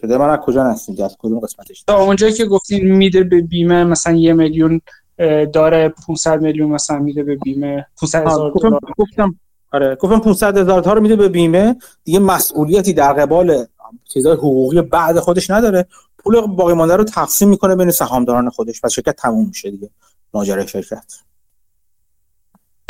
صدا 0.00 0.18
من 0.18 0.30
از 0.30 0.38
کجا 0.38 0.70
نستید 0.70 1.00
از 1.00 1.16
کدوم 1.18 1.40
قسمتش؟ 1.40 1.82
تا 1.82 2.02
اونجایی 2.02 2.32
که 2.32 2.44
گفتین 2.44 2.92
میده 2.92 3.24
به 3.24 3.40
بیمه 3.40 3.84
مثلا 3.84 4.12
یه 4.12 4.32
میلیون 4.32 4.80
داره 5.52 5.88
500 5.88 6.40
میلیون 6.40 6.70
مثلا 6.70 6.98
میده 6.98 7.22
به 7.22 7.36
بیمه 7.36 7.86
500 8.00 8.26
هزار 8.26 8.52
دلار. 8.52 8.80
گفتم 8.98 9.34
آره 9.72 9.94
گفتم 9.94 10.18
500 10.18 10.58
هزار 10.58 10.82
تا 10.82 10.92
رو 10.92 11.00
میده 11.00 11.16
به 11.16 11.28
بیمه. 11.28 11.76
دیگه 12.04 12.18
مسئولیتی 12.18 12.92
در 12.92 13.12
قبال 13.12 13.66
چیزای 14.04 14.36
حقوقی 14.36 14.82
بعد 14.82 15.18
خودش 15.18 15.50
نداره. 15.50 15.86
پول 16.18 16.40
باقی 16.40 16.74
مانده 16.74 16.96
رو 16.96 17.04
تقسیم 17.04 17.48
می‌کنه 17.48 17.76
بین 17.76 17.90
سهامداران 17.90 18.50
خودش. 18.50 18.80
و 18.84 18.88
شرکت 18.88 19.16
تموم 19.16 19.46
میشه 19.48 19.70
دیگه. 19.70 19.90
ماجرای 20.34 20.68
شرکت. 20.68 21.14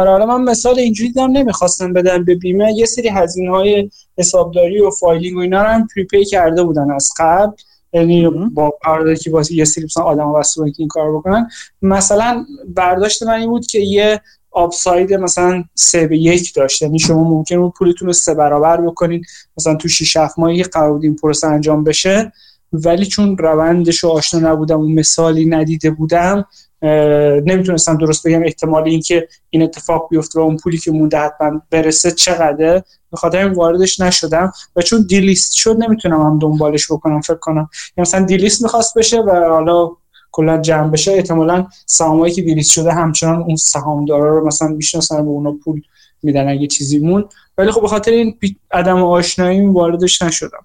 حالا 0.07 0.27
من 0.27 0.51
مثال 0.51 0.79
اینجوری 0.79 1.09
دیدم 1.09 1.31
نمی‌خواستم 1.31 1.93
بدم 1.93 2.25
به 2.25 2.35
بیمه. 2.35 2.73
یه 2.73 2.87
سری 2.87 3.09
هزینه 3.09 3.51
های 3.51 3.91
حسابداری 4.19 4.81
و 4.81 4.91
filing 4.91 5.37
و 5.37 5.41
اینا 5.41 5.63
رو 5.63 5.69
هم 5.69 5.89
prepay 5.95 6.25
کرده 6.25 6.63
بودن 6.63 6.91
از 6.91 7.11
قبل. 7.19 7.53
یعنی 7.93 8.29
با 8.55 8.73
قراردادی 8.83 9.21
که 9.21 9.31
واسه 9.31 9.55
یه 9.55 9.65
سری 9.65 9.85
مثلا 9.85 10.05
آدم 10.05 10.29
واسه 10.29 10.71
که 10.71 10.77
این 10.79 10.89
کار 10.89 11.17
بکنن. 11.17 11.49
مثلا 11.83 12.47
برداشت 12.75 13.23
من 13.23 13.33
این 13.33 13.51
بود 13.51 13.67
که 13.67 13.79
یه 13.79 14.21
upside 14.51 15.15
مثلا 15.15 15.65
سه 15.75 16.07
به 16.07 16.19
یک 16.19 16.55
داشته 16.55 16.87
یعنی 16.87 16.99
شما 16.99 17.25
ممکن 17.25 17.57
بود 17.61 17.73
پولتون 17.79 18.07
رو 18.07 18.13
سه 18.13 18.35
برابر 18.35 18.81
بکنید 18.81 19.27
مثلا 19.57 19.75
تو 19.75 19.89
6 19.89 20.17
7 20.17 20.39
ماهی 20.39 20.63
قرارداد 20.63 21.05
این 21.05 21.17
پروسه 21.17 21.47
انجام 21.47 21.85
بشه. 21.85 22.33
ولی 22.73 23.07
چون 23.07 23.39
روندش 23.39 23.99
رو 23.99 24.11
آشنا 24.11 24.53
نبودم 24.53 24.81
و 24.81 24.89
مثالی 24.89 25.47
ندیده 25.47 25.91
بودم 25.91 26.45
نمی‌تونستم 26.83 27.97
درست 27.97 28.27
بگم 28.27 28.43
احتمال 28.43 28.83
اینکه 28.83 29.29
این 29.51 29.63
اتفاق 29.63 30.09
بیفته 30.11 30.41
و 30.41 30.43
اون 30.43 30.57
پولی 30.57 30.79
که 30.79 30.91
مونده 30.91 31.19
حتما 31.19 31.63
برسه 31.71 32.11
چقدره. 32.11 32.85
به 33.11 33.17
خاطر 33.17 33.39
این 33.39 33.53
واردش 33.53 34.01
نشدم 34.01 34.53
و 34.77 34.83
چون 34.83 35.07
دیلیست 35.09 35.53
شد 35.53 35.77
نمی‌تونم 35.83 36.21
هم 36.21 36.39
دنبالش 36.39 36.93
بکنم 36.93 37.21
فکر 37.21 37.35
کنم. 37.35 37.69
یعنی 37.97 38.09
مثلا 38.09 38.25
دیلیست 38.25 38.63
می‌خواست 38.63 38.99
بشه 38.99 39.21
و 39.21 39.31
حالا 39.31 39.91
کلا 40.33 40.59
جمع 40.59 40.91
بشه 40.91 41.13
احتمالا 41.13 41.67
سهامایی 41.87 42.35
که 42.35 42.43
دیلیست 42.43 42.71
شده 42.71 42.93
همچنان 42.93 43.43
اون 43.43 43.57
سهامدارا 43.57 44.39
رو 44.39 44.47
مثلا 44.47 44.69
می‌شناسن 44.69 45.21
و 45.25 45.29
اونا 45.29 45.53
پول 45.65 45.83
میدن 46.23 46.49
اگه 46.49 46.67
چیزی 46.67 46.99
مون. 46.99 47.29
ولی 47.59 47.71
خب 47.71 47.81
به 47.81 47.89
خاطر 47.89 48.11
این 48.11 48.39
عدم 48.71 49.03
آشنایی 49.03 49.67
واردش 49.67 50.23
نشدم. 50.23 50.65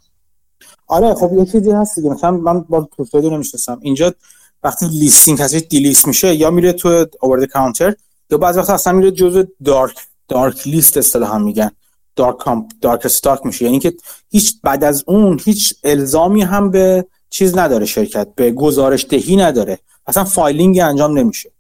آره 0.88 1.14
خب 1.14 1.34
یه 1.34 1.46
چیزی 1.46 1.72
هست 1.72 1.96
دیگه. 1.96 2.10
مثلا 2.10 2.32
من 2.32 2.62
با 2.62 2.82
پروفایل 2.82 3.34
نمی‌شناسم. 3.34 3.80
اینجا 3.82 4.14
وقتی 4.64 4.88
listing 4.88 5.40
کسی 5.40 5.62
delist 5.62 6.08
میشه 6.08 6.36
یا 6.36 6.52
میره 6.52 6.74
تو 6.74 7.06
over 7.22 7.35
the 7.35 7.46
counter 7.46 7.96
یا 8.30 8.38
بعضی 8.38 8.60
وقت 8.60 8.70
اصلا 8.70 8.94
میره 8.94 9.12
جزء 9.12 9.44
dark 9.64 9.96
dark 10.28 10.68
list 10.68 10.98
اصطلاحا 10.98 11.38
میگن. 11.38 11.72
dark 12.16 12.38
com 12.38 12.68
dark 12.82 13.06
stock 13.06 13.46
میشه. 13.46 13.66
یعنی 13.66 13.80
که 13.80 13.94
هیچ 14.30 14.62
بعد 14.64 14.84
از 14.84 15.04
اون 15.08 15.40
هیچ 15.46 15.74
الزامی 15.84 16.42
هم 16.42 16.72
به 16.72 17.06
چیز 17.30 17.58
نداره 17.58 17.86
شرکت 17.86 18.28
به 18.36 18.52
گزارش 18.52 19.06
دهی 19.10 19.36
نداره. 19.36 19.80
اصلا 20.08 20.24
filing 20.24 20.80
انجام 20.80 21.18
نمیشه. 21.18 21.52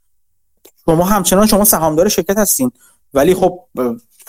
شما 0.85 1.03
همچنان 1.03 1.48
شما 1.48 1.65
سهامدار 1.65 2.09
شرکت 2.09 2.38
هستین 2.38 2.72
ولی 3.14 3.35
خب 3.35 3.59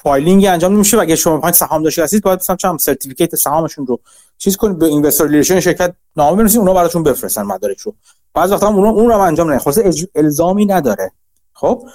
filing 0.03 0.47
انجام 0.47 0.75
نمیشه. 0.75 0.97
و 0.97 1.01
اگه 1.01 1.17
شما 1.17 1.37
می‌خواین 1.37 1.83
داشته 1.83 2.03
هستید 2.03 2.23
باید 2.23 2.39
مثلا 2.39 2.57
چم 2.57 2.77
certificate 2.77 3.37
سهامشون 3.37 3.87
رو 3.87 4.01
چیز 4.39 4.57
کنید 4.57 4.79
به 4.79 4.87
investor 4.87 5.27
relation 5.27 5.61
شرکت 5.61 5.95
نامه 6.17 6.37
بنویسید 6.37 6.59
اونا 6.59 6.75
براتون 6.75 7.03
بفرستن 7.03 7.43
مدارک 7.43 7.79
رو 7.81 7.95
بعضی 8.35 8.53
وقتا 8.53 8.69
هم 8.69 8.79
اون 8.79 9.09
رو 9.09 9.19
انجام 9.19 9.47
نمیده 9.47 9.65
خلاص 9.65 9.79
الزامی 10.15 10.67
نداره. 10.67 11.13
خب؟ 11.53 11.89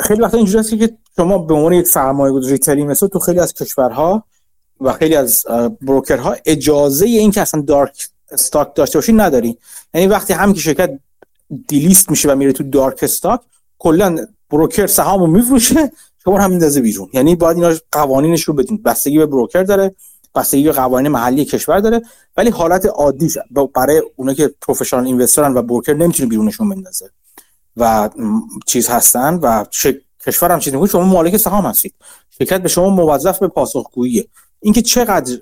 خیلی 0.00 0.20
وقتا 0.20 0.36
اینجوری 0.36 0.58
هست 0.58 0.78
که 0.78 0.96
شما 1.16 1.38
به 1.38 1.54
عنوان 1.54 1.72
یک 1.72 1.86
سرمایه 1.86 2.32
گذاری 2.32 2.52
retail 2.52 2.86
مثل 2.86 3.06
تو 3.06 3.18
خیلی 3.18 3.40
از 3.40 3.54
کشورها 3.54 4.24
و 4.80 4.92
خیلی 4.92 5.16
از 5.16 5.46
broker 5.82 6.28
ها 6.28 6.36
اجازه 6.44 7.06
این 7.06 7.30
که 7.30 7.40
اصلا 7.40 7.60
dark 7.60 8.08
stock 8.30 8.74
داشته 8.74 8.98
باشی 8.98 9.12
نداری. 9.12 9.58
یعنی 9.94 10.06
وقتی 10.06 10.32
هم 10.32 10.52
که 10.52 10.60
شرکت 10.60 10.98
delist 11.68 12.10
میشه 12.10 12.32
و 12.32 12.36
میره 12.36 12.52
تو 12.52 12.62
dark 12.62 12.98
stock 13.02 13.40
کلا 13.78 14.26
broker 14.50 14.86
سهامو 14.86 15.26
میفروشه 15.26 15.92
شما 16.24 16.38
هم 16.38 16.50
میندازه 16.50 16.80
بیرون. 16.80 17.08
یعنی 17.12 17.36
باید 17.36 17.56
اینا 17.56 17.74
قوانینش 17.92 18.42
رو 18.42 18.54
بدین. 18.54 18.82
بستگی 18.82 19.18
به 19.18 19.26
broker 19.26 19.62
داره. 19.62 19.94
بستگی 20.34 20.64
به 20.64 20.72
قوانین 20.72 21.12
محلی 21.12 21.44
کشور 21.44 21.80
داره 21.80 22.02
ولی 22.36 22.50
حالت 22.50 22.86
عادی 22.86 23.34
برای 23.74 24.02
اونایی 24.16 24.36
که 24.36 24.54
پروفشنال 24.60 25.06
اینوسترن 25.06 25.54
و 25.54 25.62
بروکر 25.62 25.94
نمی‌تونه 25.94 26.28
بیرونشون 26.28 26.68
بندازه 26.68 27.10
و 27.76 28.10
چیز 28.66 28.88
هستن 28.88 29.34
و 29.34 29.64
کشور 30.26 30.52
هم 30.52 30.58
چیز 30.58 30.74
میگه 30.74 30.86
شما 30.86 31.04
مالک 31.04 31.36
سهام 31.36 31.66
هستید. 31.66 31.94
شرکت 32.38 32.62
به 32.62 32.68
شما 32.68 32.88
موظف 32.88 33.38
به 33.38 33.48
پاسخگوییه. 33.48 34.28
اینکه 34.60 34.82
چقدر 34.82 35.38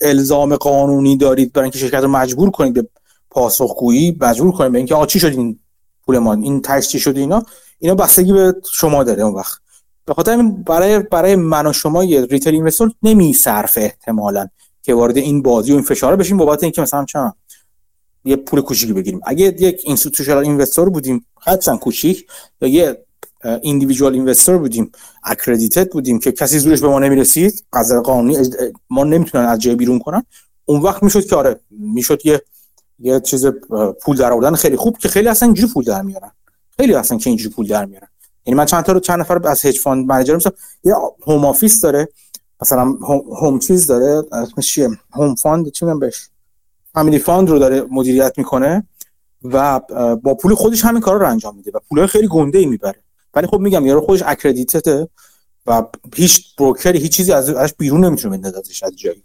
الزام 0.00 0.56
قانونی 0.56 1.16
دارید 1.16 1.52
برای 1.52 1.64
اینکه 1.64 1.78
شرکت 1.78 1.94
رو 1.94 2.08
مجبور 2.08 2.50
کنید 2.50 2.74
به 2.74 2.88
پاسخگویی 3.30 4.16
مجبور 4.20 4.52
کنید 4.52 4.72
به 4.72 4.78
اینکه 4.78 4.94
آقا 4.94 5.06
چی 5.06 5.20
شد 5.20 5.26
این 5.26 5.58
پول 6.06 6.18
ما؟ 6.18 6.34
این 6.34 6.62
تاش 6.62 6.88
چی 6.88 7.00
شد 7.00 7.16
اینا؟ 7.16 7.42
اینا 7.78 7.94
بستگی 7.94 8.32
به 8.32 8.54
شما 8.72 9.04
داره 9.04 9.22
اون 9.22 9.34
وقت. 9.34 9.63
به 10.06 10.14
خاطر 10.14 10.42
برای 10.42 10.98
برای 10.98 11.36
من 11.36 11.66
و 11.66 11.72
شما 11.72 12.04
یه 12.04 12.26
retail 12.26 12.54
investor 12.54 12.90
نمیصرفه 13.02 13.80
احتمالا 13.80 14.48
که 14.82 14.94
وارد 14.94 15.16
این 15.16 15.42
بازی 15.42 15.72
و 15.72 15.74
این 15.74 15.84
فشار 15.84 16.16
بشیم 16.16 16.36
بابت 16.36 16.62
اینکه 16.62 16.82
مثلا 16.82 17.04
چه 17.04 17.18
یه 18.24 18.36
پول 18.36 18.60
کوچیکی 18.60 18.92
بگیریم. 18.92 19.20
اگه 19.26 19.44
یک 19.44 19.80
institutional 19.84 20.38
investor 20.38 20.84
بودیم 20.84 21.26
حتما 21.40 21.76
کوچیک 21.76 22.26
یا 22.60 22.68
یه 22.68 23.04
individual 23.62 24.14
investor 24.14 24.58
بودیم 24.58 24.92
accredited 25.24 25.90
بودیم 25.92 26.18
که 26.18 26.32
کسی 26.32 26.58
زورش 26.58 26.80
به 26.80 26.88
ما 26.88 26.98
نمی‌رسید 26.98 27.64
از 27.72 27.92
قانونی 27.92 28.36
ما 28.90 29.04
نمی‌تونن 29.04 29.44
از 29.44 29.58
جای 29.58 29.74
بیرون 29.74 29.98
کنن. 29.98 30.22
اون 30.64 30.80
وقت 30.80 31.02
می‌شد 31.02 31.26
که 31.26 31.36
آره 31.36 31.60
می‌شد 31.70 32.26
یه 32.26 32.42
یه 32.98 33.20
چیز 33.20 33.46
پول 34.02 34.16
در 34.16 34.32
آوردن 34.32 34.54
خیلی 34.54 34.76
خوب 34.76 34.98
که 34.98 35.08
خیلی 35.08 35.28
اصلا 35.28 35.46
اینجوری 35.46 35.72
پول 35.72 35.84
در 35.84 36.02
میارن. 36.02 36.30
خیلی 36.76 36.94
اصلا 36.94 37.18
که 37.18 37.30
اینجوری 37.30 37.54
پول 37.54 37.66
در 37.66 37.84
میارن. 37.84 38.08
یعنی 38.46 38.58
من 38.58 38.64
چند 38.66 38.84
تا 38.84 38.92
رو 38.92 39.00
چند 39.00 39.20
نفر 39.20 39.48
از 39.48 39.64
hedge 39.64 39.78
fund 39.78 40.06
manager 40.06 40.36
مثلا 40.36 40.52
یه 40.84 40.94
home 41.26 41.44
office 41.44 41.80
داره 41.80 42.08
مثلا 42.62 42.84
home 43.40 43.58
چیز 43.58 43.86
داره 43.86 44.22
اسمش 44.32 44.66
چیه؟ 44.66 44.88
home 45.12 45.34
fund 45.34 45.68
چی 45.68 45.84
میگم 45.84 45.98
بهش؟ 45.98 46.28
family 46.94 47.18
fund 47.18 47.50
رو 47.50 47.58
داره 47.58 47.86
مدیریت 47.90 48.38
می‌کنه 48.38 48.88
و 49.42 49.80
با 50.22 50.34
پول 50.34 50.54
خودش 50.54 50.84
همین 50.84 51.00
کارا 51.02 51.18
رو 51.18 51.28
انجام 51.28 51.56
میده 51.56 51.70
و 51.74 51.78
پول 51.88 52.06
خیلی 52.06 52.28
گنده 52.28 52.58
ای 52.58 52.66
می‌بره. 52.66 53.02
ولی 53.34 53.46
خب 53.46 53.58
میگم 53.58 53.86
یارو 53.86 54.00
خودش 54.00 54.22
accredited 54.22 55.00
ه 55.00 55.08
و 55.66 55.82
هیچ 56.14 56.56
broker 56.56 56.92
ی 56.92 56.98
هیچ 56.98 57.16
چیزی 57.16 57.32
ازش 57.32 57.74
بیرون 57.78 58.04
نمی‌تونه 58.04 58.38
بندازش 58.38 58.82
از 58.82 58.96
جایی. 58.96 59.24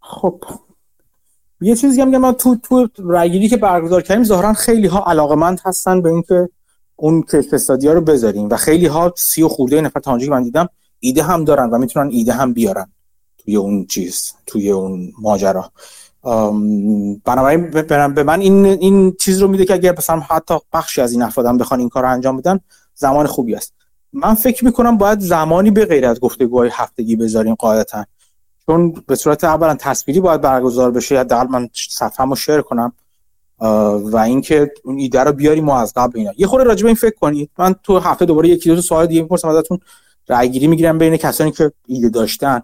خب. 0.00 0.44
یه 1.60 1.76
چیزی 1.76 2.00
هم 2.00 2.08
من 2.08 2.32
تو 2.32 2.56
تو 2.56 2.88
رایگیری 2.98 3.48
که 3.48 3.56
برگزار 3.56 4.02
کردیم 4.02 4.24
ظاهرا 4.24 4.52
خیلی 4.52 4.86
ها 4.86 5.04
علاقمند 5.06 5.60
هستن 5.64 6.02
به 6.02 6.08
اینکه 6.08 6.48
اون 6.96 7.22
کیس 7.22 7.54
استادیا 7.54 7.92
رو 7.92 8.00
بذاریم 8.00 8.48
و 8.50 8.56
خیلی 8.56 8.86
ها 8.86 9.12
سی 9.16 9.42
و 9.42 9.48
خورده 9.48 9.80
نفر 9.80 10.00
تا 10.00 10.16
من 10.16 10.42
دیدم 10.42 10.68
ایده 11.00 11.22
هم 11.22 11.44
دارن 11.44 11.70
و 11.70 11.78
می‌تونن 11.78 12.10
ایده 12.10 12.32
هم 12.32 12.52
بیارن 12.52 12.92
توی 13.38 13.56
اون 13.56 13.86
چیز 13.86 14.32
توی 14.46 14.70
اون 14.70 15.12
ماجرا. 15.20 15.70
بنابراین 17.24 17.70
به 18.14 18.22
من 18.22 18.40
این 18.40 18.66
این 18.66 19.12
چیز 19.12 19.42
رو 19.42 19.48
میده 19.48 19.64
که 19.64 19.74
اگر 19.74 19.94
مثلا 19.98 20.20
حتی 20.20 20.54
بخشی 20.72 21.00
از 21.00 21.12
این 21.12 21.22
افرادم 21.22 21.58
بخوان 21.58 21.80
این 21.80 21.88
کار 21.88 22.02
رو 22.02 22.10
انجام 22.10 22.36
بدن 22.36 22.60
زمان 22.94 23.26
خوبی 23.26 23.54
است. 23.54 23.74
من 24.12 24.34
فکر 24.34 24.64
می‌کنم 24.64 24.98
باید 24.98 25.20
زمانی 25.20 25.70
به 25.70 25.84
غیر 25.84 26.06
از 26.06 26.20
گفتگوهای 26.20 26.70
هفتگی 26.72 27.16
بذاریم 27.16 27.54
قاعدتا. 27.54 28.04
چون 28.66 29.02
به 29.06 29.14
صورت 29.14 29.44
اولا 29.44 29.74
تصویری 29.74 30.20
باید 30.20 30.40
برگزار 30.40 30.90
بشه 30.90 31.20
حداقل 31.20 31.46
من 31.48 31.68
صفحه‌مو 31.90 32.36
شیر 32.36 32.60
کنم 32.60 32.92
و 34.04 34.16
اینکه 34.16 34.70
اون 34.84 34.98
ایده 34.98 35.20
رو 35.20 35.32
بیاریم 35.32 35.68
از 35.68 35.92
قبل 35.96 36.18
اینا. 36.18 36.32
یه 36.36 36.46
خورده 36.46 36.64
راجع 36.64 36.82
به 36.82 36.86
این 36.86 36.96
فکر 36.96 37.14
کنید. 37.14 37.50
من 37.58 37.74
تو 37.82 37.98
هفته 37.98 38.24
دوباره 38.24 38.48
یکی 38.48 38.74
دو 38.74 38.82
سوال 38.82 39.06
دیگه 39.06 39.22
می‌پرسم 39.22 39.48
ازتون 39.48 39.78
رأی 40.28 40.48
گیری 40.48 40.66
می‌گیرم 40.66 40.98
بین 40.98 41.16
کسانی 41.16 41.52
که 41.52 41.72
ایده 41.86 42.08
داشتن. 42.08 42.62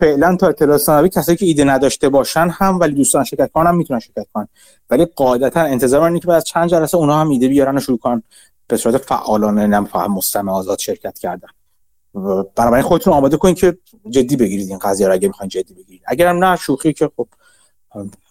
فعلا 0.00 0.36
تا 0.36 0.48
اطلاع 0.48 0.76
ثانوی 0.76 1.08
کسایی 1.08 1.38
که 1.38 1.46
ایده 1.46 1.64
نداشته 1.64 2.08
باشن 2.08 2.48
هم 2.52 2.80
ولی 2.80 2.94
دوستان 2.94 3.24
شرکت 3.24 3.50
کنن 3.52 3.66
هم 3.66 3.76
می‌تونن 3.76 4.00
شرکت 4.00 4.26
کنن. 4.32 4.48
ولی 4.90 5.04
قاعدتا 5.04 5.60
انتظار 5.60 6.02
اینه 6.02 6.20
که 6.20 6.26
بعد 6.26 6.44
چند 6.44 6.68
جلسه 6.68 6.96
اونها 6.96 7.20
هم 7.20 7.28
ایده 7.28 7.48
بیارن 7.48 7.76
و 7.76 7.80
شروع 7.80 7.98
کنن 7.98 8.22
به 8.68 8.76
صورت 8.76 8.96
فعالانه 8.96 9.66
نم 9.66 9.84
فهم 9.84 10.12
مستمع 10.12 10.52
آزاد 10.52 10.78
شرکت 10.78 11.18
کردن. 11.18 11.48
بنابراین 12.56 12.82
خودتون 12.82 13.12
آماده 13.12 13.36
کنید 13.36 13.56
که 13.56 13.78
جدی 14.10 14.36
بگیرید 14.36 14.68
این 14.68 14.78
قضیه 14.78 15.06
رو 15.06 15.12
اگه 15.12 15.28
می‌خواین 15.28 15.48
جدی 15.48 15.74
بگیرید. 15.74 16.02
اگر 16.06 16.26
هم 16.26 16.44
نه 16.44 16.56
شوخی 16.56 16.92
که 16.92 17.10
خب 17.16 17.28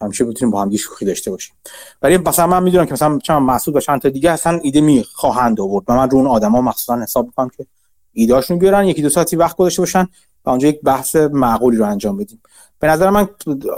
همیشه 0.02 0.26
بتونیم 0.26 0.52
با 0.52 0.62
هم 0.62 0.76
شوخی 0.76 1.06
داشته 1.06 1.32
باشیم. 1.32 1.56
ولی 2.02 2.18
مثلا 2.18 2.48
من 2.48 2.64
می‌دونم 2.64 2.86
که 2.86 2.94
مثلا 2.94 3.20
چند 3.20 3.42
مسعود 3.42 3.78
و 3.78 3.80
چند 3.80 4.02
تا 4.02 4.10
دیگه 4.10 4.32
اصلا 4.32 4.60
ایده 4.64 4.82
می‌خواهند 4.82 5.62
آورد 5.62 5.86
و 5.88 5.94
من 5.94 6.10
رو 6.10 6.18
اون 6.18 6.28
آدما 6.28 6.62
مخصوصا 6.62 7.02
حساب 7.02 7.26
می‌کنم 7.26 7.50
که 7.50 7.66
ایدهاشون 8.14 8.60
بیارن 8.60 8.86
یکی 8.86 9.02
دو 9.02 9.10
ساعتی 9.10 9.36
وقت 9.36 9.58
گذاشته 9.58 9.82
باشن 9.82 10.08
و 10.46 10.50
اونجا 10.50 10.68
یک 10.68 10.82
بحث 10.82 11.16
معقولی 11.16 11.78
رو 11.78 11.86
انجام 11.86 12.18
بدیم. 12.18 12.42
به 12.80 12.88
نظر 12.88 13.10
من 13.10 13.28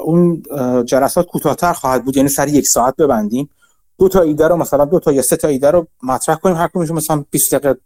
اون 0.03 0.43
جلسات 0.85 1.27
کوتاهتر 1.27 1.73
خواهد 1.73 2.05
بود 2.05 2.17
یعنی 2.17 2.29
سر 2.29 2.47
یک 2.47 2.67
ساعت 2.67 2.95
ببندیم. 2.95 3.49
دو 3.99 4.09
تا 4.09 4.21
ایده 4.21 4.47
رو 4.47 4.55
مثلا 4.55 4.85
دو 4.85 4.99
تا 4.99 5.11
یا 5.11 5.21
سه 5.21 5.35
تا 5.35 5.47
ایده 5.47 5.71
رو 5.71 5.87
مطرح 6.03 6.35
کنیم 6.35 6.55
هر 6.55 6.67
کدومشون 6.67 6.95
مثلا 6.95 7.25
20 7.31 7.55
دقیقه 7.55 7.79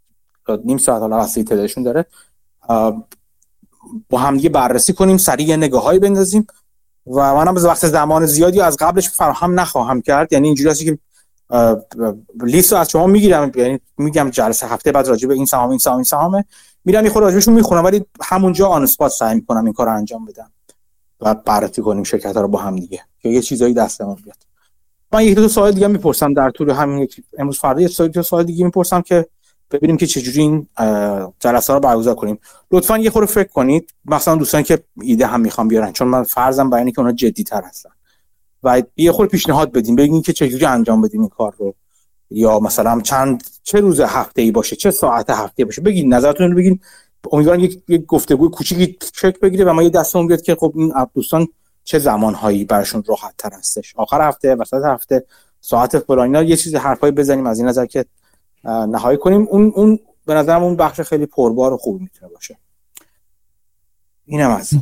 نیم 0.56 0.78
ساعت 0.78 1.02
حالا 1.02 1.16
واسه 1.16 1.44
تعدادشون 1.44 1.84
داره. 1.84 2.06
با 4.10 4.20
هم 4.20 4.38
دیگه 4.38 4.50
بررسی 4.50 4.94
کنیم 4.94 5.18
سریع 5.18 5.56
نگاهایی 5.56 6.00
بندازیم 6.00 6.48
و 7.08 7.36
منم 7.36 7.54
به 7.54 7.62
وقت 7.62 7.88
زمان 7.88 8.26
زیادی 8.26 8.62
از 8.62 8.78
قبلش 8.80 9.10
فراهم 9.10 9.60
نخواهم 9.60 10.02
کرد. 10.02 10.34
یعنی 10.34 10.48
اینجوری 10.48 10.70
هستی 10.70 10.86
که 10.86 11.00
لیست 12.44 12.74
رو 12.74 12.80
از 12.80 12.90
شما 12.90 13.08
می‌گیرم 13.08 13.52
یعنی 13.56 13.80
میگم 13.98 14.30
جلسه 14.30 14.68
هفته 14.68 14.92
بعد 14.92 15.08
راجع 15.08 15.28
به 15.28 15.34
این 15.34 15.46
سهام 15.46 15.70
این 15.70 15.80
سهام 15.80 15.96
این 15.96 16.04
سهامه 16.04 16.46
میرم 16.86 17.06
یه 17.06 17.12
خورده 17.12 17.28
راجبشون 17.28 17.54
می‌خونم 17.54 17.84
ولی 17.84 18.06
همونجا 18.22 18.68
آن 18.68 18.84
اسپات 18.84 19.12
سعی 19.12 19.36
می‌کنم 19.36 19.66
این 19.66 19.74
کار 19.74 19.88
رو 19.88 19.96
انجام 19.96 20.26
بدم. 20.26 20.52
و 21.22 21.36
بررسی 21.36 21.82
کنیم 21.82 22.04
شرکت 22.04 22.36
ها 22.36 22.42
رو 22.42 22.48
با 22.48 22.60
هم 22.60 22.76
دیگه 22.76 23.02
که 23.20 23.30
یه 23.30 23.42
چیزایی 23.42 23.74
دستمون 23.74 24.16
بیاد. 24.16 24.38
من 25.12 25.24
یک 25.24 25.36
دو 25.36 25.48
سوال 25.48 25.72
دیگه 25.72 25.88
می‌پرسم 25.88 26.34
در 26.34 26.50
طول 26.50 26.70
همین 26.70 27.08
امروز 27.38 27.60
فردا 27.60 27.82
یه 27.82 28.08
دو 28.08 28.24
سوال 28.24 28.44
دیگه 28.44 28.66
می‌پرسم 28.66 29.02
که 29.02 29.28
ببینیم 29.72 29.98
که 29.98 30.08
چجوری 30.08 30.42
این 30.42 30.68
جلسه 31.40 31.74
رو 31.74 31.80
برگزار 31.80 32.16
کنیم. 32.16 32.40
لطفا 32.72 32.98
یه 32.98 33.10
خورده 33.10 33.32
فکر 33.32 33.48
کنید. 33.48 33.94
مثلا 34.06 34.36
دوستان 34.36 34.64
که 34.64 34.84
ایده 35.02 35.28
هم 35.28 35.42
می‌خوام 35.42 35.68
بیارن 35.68 35.92
چون 35.92 36.08
من 36.08 36.24
فرضم 36.24 36.70
برای 36.70 36.92
که 36.92 37.00
اونا 37.00 37.12
جدی 37.12 37.44
تر 37.44 37.62
هستن. 37.62 37.90
و 38.64 38.84
یه 38.98 39.12
خورده 39.12 39.32
پیشنهاد 39.32 39.72
بدیم 39.72 39.96
بگین 39.96 40.22
که 40.22 40.34
چجوری 40.34 40.66
انجام 40.66 41.02
بدیم 41.02 41.22
این 41.22 41.30
کار 41.30 41.56
رو. 41.58 41.76
یا 42.32 42.60
مثلا 42.60 43.02
چند 43.02 43.44
چه 43.64 43.80
روز 43.80 44.00
هفته 44.00 44.42
ای 44.42 44.52
باشه 44.52 44.76
چه 44.76 44.92
ساعت 44.92 45.30
هفته 45.30 45.66
باشه. 45.66 45.82
بگین 45.82 46.14
نظرتون 46.14 46.52
رو 46.52 46.58
بگین. 46.58 46.80
امیدوارم 47.32 47.60
یک, 47.60 47.84
یک 47.88 48.06
گفتگو 48.06 48.50
کوچیکی 48.50 48.98
چک 49.14 49.40
بگیره 49.40 49.66
و 49.66 49.74
ما 49.74 49.84
یه 49.84 49.90
دستمون 49.90 50.28
بیاد 50.28 50.42
که 50.42 50.56
خب 50.56 50.74
این 50.76 50.94
دوستان 51.14 51.48
چه 51.84 52.00
زمانهایی 52.00 52.66
براشون 52.66 53.04
راحت 53.08 53.34
تر 53.38 53.50
هستش. 53.54 53.94
آخر 53.96 54.28
هفته 54.28 54.56
وسط 54.56 54.82
هفته 54.86 55.26
ساعت 55.62 56.00
فلان 56.00 56.36
یه 56.36 56.56
چیز 56.56 56.76
حرفایی 56.76 57.14
بزنیم 57.14 57.48
از 57.48 57.60
این 57.60 57.68
نظر 57.68 57.86
که 57.86 58.06
نهایی 58.64 59.18
کنیم. 59.18 59.48
اون 59.50 59.72
اون 59.76 60.00
به 60.26 60.34
نظرم 60.34 60.64
اون 60.64 60.76
بخش 60.76 61.02
خیلی 61.02 61.26
پربار 61.26 61.74
و 61.74 61.78
خوب 61.78 62.02
می‌تونه 62.02 62.32
باشه. 62.32 62.58
اینم 64.26 64.50
از 64.50 64.74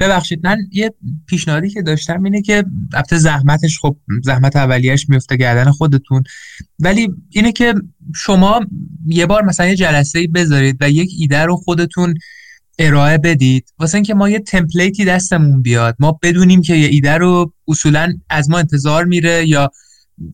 ببخشید 0.00 0.46
من 0.46 0.58
یه 0.72 0.94
پیشنهادی 1.26 1.70
که 1.70 1.82
داشتم 1.82 2.24
اینه 2.24 2.42
که 2.42 2.64
البته 2.94 3.16
زحمتش 3.18 3.78
خب 3.78 3.96
زحمت 4.24 4.56
اولیش 4.56 5.08
میفته 5.08 5.36
گردن 5.36 5.70
خودتون. 5.70 6.24
ولی 6.78 7.08
اینه 7.30 7.52
که 7.52 7.74
شما 8.14 8.60
یه 9.06 9.26
بار 9.26 9.44
مثلا 9.44 9.66
یه 9.66 9.76
جلسه 9.76 10.26
بذارید 10.26 10.76
و 10.80 10.90
یک 10.90 11.10
ایده 11.18 11.44
رو 11.44 11.56
خودتون 11.56 12.14
ارائه 12.78 13.18
بدید. 13.18 13.72
واسه 13.78 13.94
اینکه 13.94 14.14
ما 14.14 14.28
یه 14.28 14.38
تمپلیتی 14.38 15.04
دستمون 15.04 15.62
بیاد. 15.62 15.96
ما 15.98 16.18
بدونیم 16.22 16.62
که 16.62 16.74
یه 16.74 16.88
ایده 16.88 17.12
رو 17.14 17.52
اصولا 17.68 18.12
از 18.30 18.50
ما 18.50 18.58
انتظار 18.58 19.04
میره 19.04 19.48
یا 19.48 19.70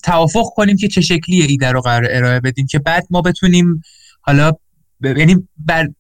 توافق 0.03 0.45
کنیم 0.57 0.77
که 0.77 0.89
چه 0.89 1.01
شکلی 1.01 1.43
ایده 1.43 1.73
رو 1.73 1.81
قرار 1.81 2.09
ارائه 2.11 2.41
بدیم 2.41 2.67
که 2.67 2.79
بعد 2.79 3.07
ما 3.11 3.23
بتونیم 3.23 3.83
حالا 4.21 4.53
یعنی 5.01 5.49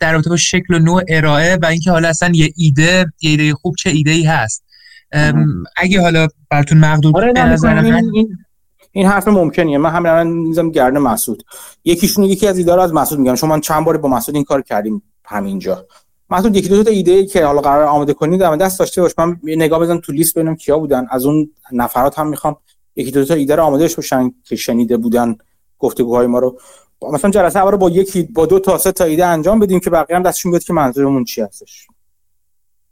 در 0.00 0.12
رابطه 0.12 0.30
با 0.30 0.36
شکل 0.36 0.74
و 0.74 0.78
نوع 0.78 1.02
ارائه 1.08 1.58
و 1.62 1.66
اینکه 1.66 1.90
حالا 1.90 2.08
اصلا 2.08 2.32
یه 2.34 2.52
ایده 2.56 3.06
یه 3.20 3.30
ایده 3.30 3.54
خوب 3.54 3.74
چه 3.78 3.90
ایده 3.90 4.10
ای 4.10 4.24
هست 4.24 4.64
اگه 5.76 6.00
حالا 6.00 6.28
براتون 6.50 6.78
مقدور 6.78 7.24
آره 7.24 7.84
این, 8.14 8.38
این 8.92 9.06
حرف 9.06 9.28
ممکنیه. 9.28 9.78
من 9.78 9.90
همین 9.90 10.06
الان 10.06 10.26
می‌ذارم 10.26 10.70
گرد 10.70 10.96
مسعود. 10.96 11.42
یکیشون 11.84 12.24
یکی 12.24 12.46
از 12.48 12.58
ایده 12.58 12.74
رو 12.74 12.80
از 12.80 12.92
مسعود 12.92 13.20
میگم. 13.20 13.34
شما 13.34 13.60
چند 13.60 13.84
بار 13.84 13.96
با 13.96 14.08
مسعود 14.08 14.34
این 14.34 14.44
کار 14.44 14.62
کردیم 14.62 15.02
همینجا. 15.24 15.86
مسعود 16.30 16.56
یکی 16.56 16.68
دو 16.68 16.82
تا 16.82 16.90
ایده 16.90 17.12
ای 17.12 17.26
که 17.26 17.44
حالا 17.44 17.60
قرار 17.60 17.84
آماده 17.84 18.14
کنید 18.14 18.40
در 18.40 18.56
دست 18.56 18.78
داشته 18.78 19.02
باش. 19.02 19.12
من 19.18 19.36
نگاه 19.44 19.80
بزنم 19.80 19.98
تو 19.98 20.12
لیست 20.12 20.34
ببینم 20.34 20.56
کیا 20.56 20.78
بودن. 20.78 21.06
از 21.10 21.24
اون 21.24 21.50
نفرات 21.72 22.18
هم 22.18 22.28
می‌خوام 22.28 22.56
یکی 22.96 23.10
دو 23.10 23.24
تا 23.24 23.34
ایده 23.34 23.56
رو 23.56 23.62
آماده 23.62 23.90
باشن 23.96 24.32
که 24.44 24.56
شنیده 24.56 24.96
بودن 24.96 25.36
گفتگوهای 25.78 26.26
ما 26.26 26.38
رو. 26.38 26.58
مثلا 27.12 27.30
جلسه 27.30 27.58
اول 27.58 27.70
رو 27.70 27.78
با 27.78 27.90
یکی 27.90 28.22
با 28.22 28.46
دو 28.46 28.58
تا 28.58 28.78
سه 28.78 28.92
تا 28.92 29.04
ایده 29.04 29.26
انجام 29.26 29.58
بدیم 29.60 29.80
که 29.80 29.90
بقیه 29.90 30.16
هم 30.16 30.22
دستشون 30.22 30.52
بیاد 30.52 30.62
که 30.62 30.72
منظورمون 30.72 31.24
چی 31.24 31.40
هستش. 31.40 31.86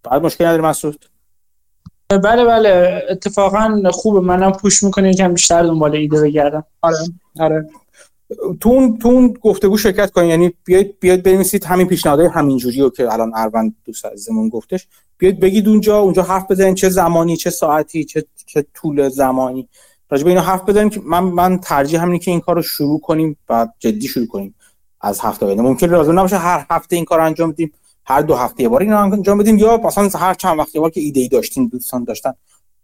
بعد 0.02 0.22
مشکل 0.22 0.44
نداری 0.44 0.62
مسعود؟ 0.62 1.04
بله 2.08 2.44
بله. 2.44 3.02
اتفاقا 3.10 3.90
خوبه. 3.90 4.20
منم 4.20 4.52
پوش 4.52 4.82
می‌کنه 4.82 5.10
یکم 5.10 5.34
بیشتر 5.34 5.62
دنبال 5.62 5.96
ایده 5.96 6.20
بگردم. 6.20 6.64
آره 6.82 6.96
آره. 7.40 7.68
تو 8.60 8.68
اون 8.68 8.98
تو 8.98 9.08
اون 9.08 9.38
گفتگو 9.40 9.78
شرکت 9.78 10.10
کنید 10.10 10.30
یعنی 10.30 10.52
بیاید 10.64 11.00
بیاید 11.00 11.22
بنویسید 11.22 11.64
همین 11.64 11.86
پیشنهادهای 11.86 12.28
همین 12.28 12.58
جوریو 12.58 12.90
که 12.90 13.12
الان 13.12 13.32
اروند 13.34 13.76
دوست 13.84 14.06
عزیزمون 14.06 14.48
گفتش. 14.48 14.88
بیاید 15.18 15.40
بگید 15.40 15.68
اونجا 15.68 15.98
اونجا 15.98 16.22
حرف 16.22 16.50
بزنید. 16.50 16.74
چه 16.74 16.88
زمانی 16.88 17.36
چه 17.36 17.50
ساعتی 17.50 18.04
چه 18.04 18.24
چه 18.46 18.66
طول 18.74 19.08
زمانی. 19.08 19.68
راجع 20.10 20.24
به 20.24 20.30
اینا 20.30 20.42
حرف 20.42 20.62
بزنیم 20.62 20.90
که 20.90 21.00
من 21.04 21.20
من 21.20 21.58
ترجیح 21.58 22.02
همینه 22.02 22.18
که 22.18 22.30
این 22.30 22.40
کار 22.40 22.56
رو 22.56 22.62
شروع 22.62 23.00
کنیم 23.00 23.36
و 23.48 23.68
جدی 23.78 24.08
شروع 24.08 24.26
کنیم 24.26 24.54
از 25.00 25.20
هفته 25.20 25.46
بعد 25.46 25.60
ممکن 25.60 25.86
لازم 25.86 26.18
نباشه 26.18 26.36
هر 26.36 26.66
هفته 26.70 26.96
این 26.96 27.04
کار 27.04 27.20
انجام 27.20 27.52
بدیم 27.52 27.72
هر 28.04 28.20
دو 28.20 28.34
هفته 28.34 28.62
یه 28.62 28.68
بار 28.68 28.80
این 28.80 28.92
انجام 28.92 29.38
بدیم 29.38 29.58
یا 29.58 29.76
مثلا 29.76 30.08
هر 30.08 30.34
چند 30.34 30.58
وقت 30.58 30.74
یه 30.74 30.80
بار 30.80 30.90
که 30.90 31.00
ایده 31.00 31.20
ای 31.20 31.28
داشتین 31.28 31.66
دوستان 31.66 32.04
داشتن 32.04 32.34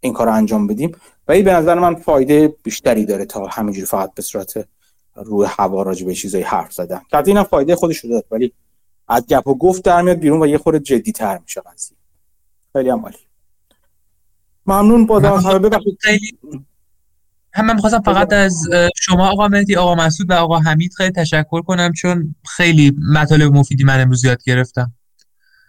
این 0.00 0.12
کار 0.12 0.26
رو 0.26 0.32
انجام 0.32 0.66
بدیم. 0.66 0.92
ولی 1.28 1.42
به 1.42 1.52
نظر 1.52 1.74
من 1.78 1.94
فایده 1.94 2.54
بیشتری 2.62 3.04
داره 3.04 3.24
تا 3.24 3.46
همینجوری 3.46 3.86
فقط 3.86 4.14
به 4.14 4.22
صورت 4.22 4.68
روی 5.14 5.46
هوا 5.50 5.82
راجع 5.82 6.06
به 6.06 6.14
چیزای 6.14 6.42
حرف 6.42 6.72
زدن. 6.72 7.00
که 7.10 7.22
اینم 7.26 7.42
فایده 7.42 7.76
خودش 7.76 7.98
رو 7.98 8.10
داد 8.10 8.24
ولی 8.30 8.52
از 9.08 9.26
گپ 9.26 9.46
و 9.46 9.54
گفت 9.54 9.84
در 9.84 10.02
میاد 10.02 10.16
بیرون 10.16 10.42
و 10.42 10.46
یه 10.46 10.58
خورده 10.58 10.80
جدی 10.80 11.12
تر 11.12 11.38
میشه 11.38 11.60
قضیه. 11.60 11.96
خیلی 12.72 12.90
هم 12.90 13.00
عالی. 13.00 13.16
ممنون 14.66 15.06
با 15.06 15.20
ببخشید. 15.58 16.38
هم 17.56 17.66
من 17.66 17.74
می‌خواستم 17.74 18.00
فقط 18.00 18.32
از 18.32 18.68
شما 18.96 19.28
آقا 19.30 19.48
مهدی 19.48 19.76
آقا 19.76 19.94
مسعود 19.94 20.30
و 20.30 20.34
آقا 20.34 20.58
حمید 20.58 20.94
خیلی 20.94 21.10
تشکر 21.10 21.62
کنم 21.62 21.92
چون 21.92 22.34
خیلی 22.44 22.96
مطالب 23.14 23.52
مفیدی 23.52 23.84
من 23.84 24.00
امروز 24.00 24.24
یاد 24.24 24.42
گرفتم. 24.44 24.92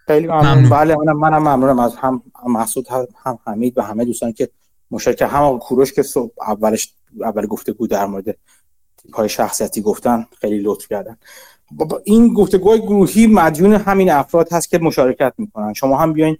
خیلی 0.06 0.26
ممنون, 0.26 0.68
بله 0.68 0.96
منم 0.96 1.18
منم 1.18 1.38
ممنونم 1.38 1.78
از 1.78 1.96
هم 1.96 2.22
مسعود 2.46 2.86
هم 3.24 3.38
حمید 3.44 3.78
و 3.78 3.82
همه 3.82 4.04
دوستان 4.04 4.32
که 4.32 4.48
مشارکت 4.90 5.22
هم 5.22 5.42
آقا 5.42 5.58
کوروش 5.58 5.92
که 5.92 6.02
صبح 6.02 6.32
اولش 6.48 6.94
اول 7.20 7.46
گفتگو 7.46 7.86
در 7.86 8.06
مورد 8.06 8.36
های 9.14 9.28
شخصیتی 9.28 9.82
گفتن 9.82 10.26
خیلی 10.40 10.58
لطف 10.58 10.88
کردن. 10.88 11.16
این 12.04 12.34
گفتگوهای 12.34 12.80
گروهی 12.80 13.26
مدیون 13.26 13.72
همین 13.72 14.10
افراد 14.10 14.52
هست 14.52 14.70
که 14.70 14.78
مشارکت 14.78 15.32
می‌کنن. 15.38 15.72
شما 15.72 15.98
هم 15.98 16.12
بیاین 16.12 16.38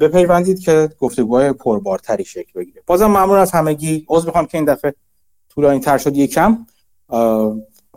بپیوندید 0.00 0.60
که 0.60 0.88
گفتگوهای 0.98 1.52
پربارتری 1.52 2.24
شکل 2.24 2.60
بگیره. 2.60 2.82
بازم 2.86 3.06
ممنون 3.06 3.38
از 3.38 3.50
همگی. 3.50 4.04
عذر 4.08 4.26
می‌خوام 4.26 4.46
که 4.46 4.58
این 4.58 4.64
دفعه 4.64 4.94
طولانی 5.48 5.80
تر 5.80 5.98
شد 5.98 6.16
یکم. 6.16 6.66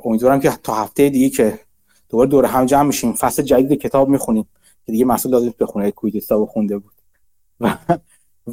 امیدوارم 0.03 0.39
که 0.39 0.51
تا 0.63 0.73
هفته 0.73 1.09
دیگه 1.09 1.29
که 1.29 1.59
دوباره 2.09 2.29
دور 2.29 2.45
هم 2.45 2.65
جمع 2.65 2.83
میشیم. 2.83 3.13
فصل 3.13 3.43
جدید 3.43 3.81
کتاب 3.81 4.09
می‌خونیم 4.09 4.47
که 4.85 4.91
دیگه 4.91 5.05
مسئول 5.05 5.31
لازم 5.31 5.53
بخونه 5.59 5.91
کویت 5.91 6.33
خونده 6.33 6.77
بود. 6.77 6.93
و 7.59 7.77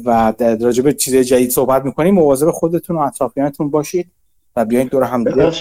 و 0.05 0.33
در 0.37 0.55
راجع 0.57 0.83
به 0.83 0.93
چیز 0.93 1.15
جدید 1.15 1.49
صحبت 1.49 1.85
می‌کنیم. 1.85 2.13
مواظب 2.13 2.51
خودتون 2.51 2.95
و 2.95 2.99
اطرافیانتون 2.99 3.69
باشید 3.69 4.11
و 4.55 4.65
بیاین 4.65 4.87
دور 4.87 5.03
هم 5.03 5.23
دیگه. 5.23 5.51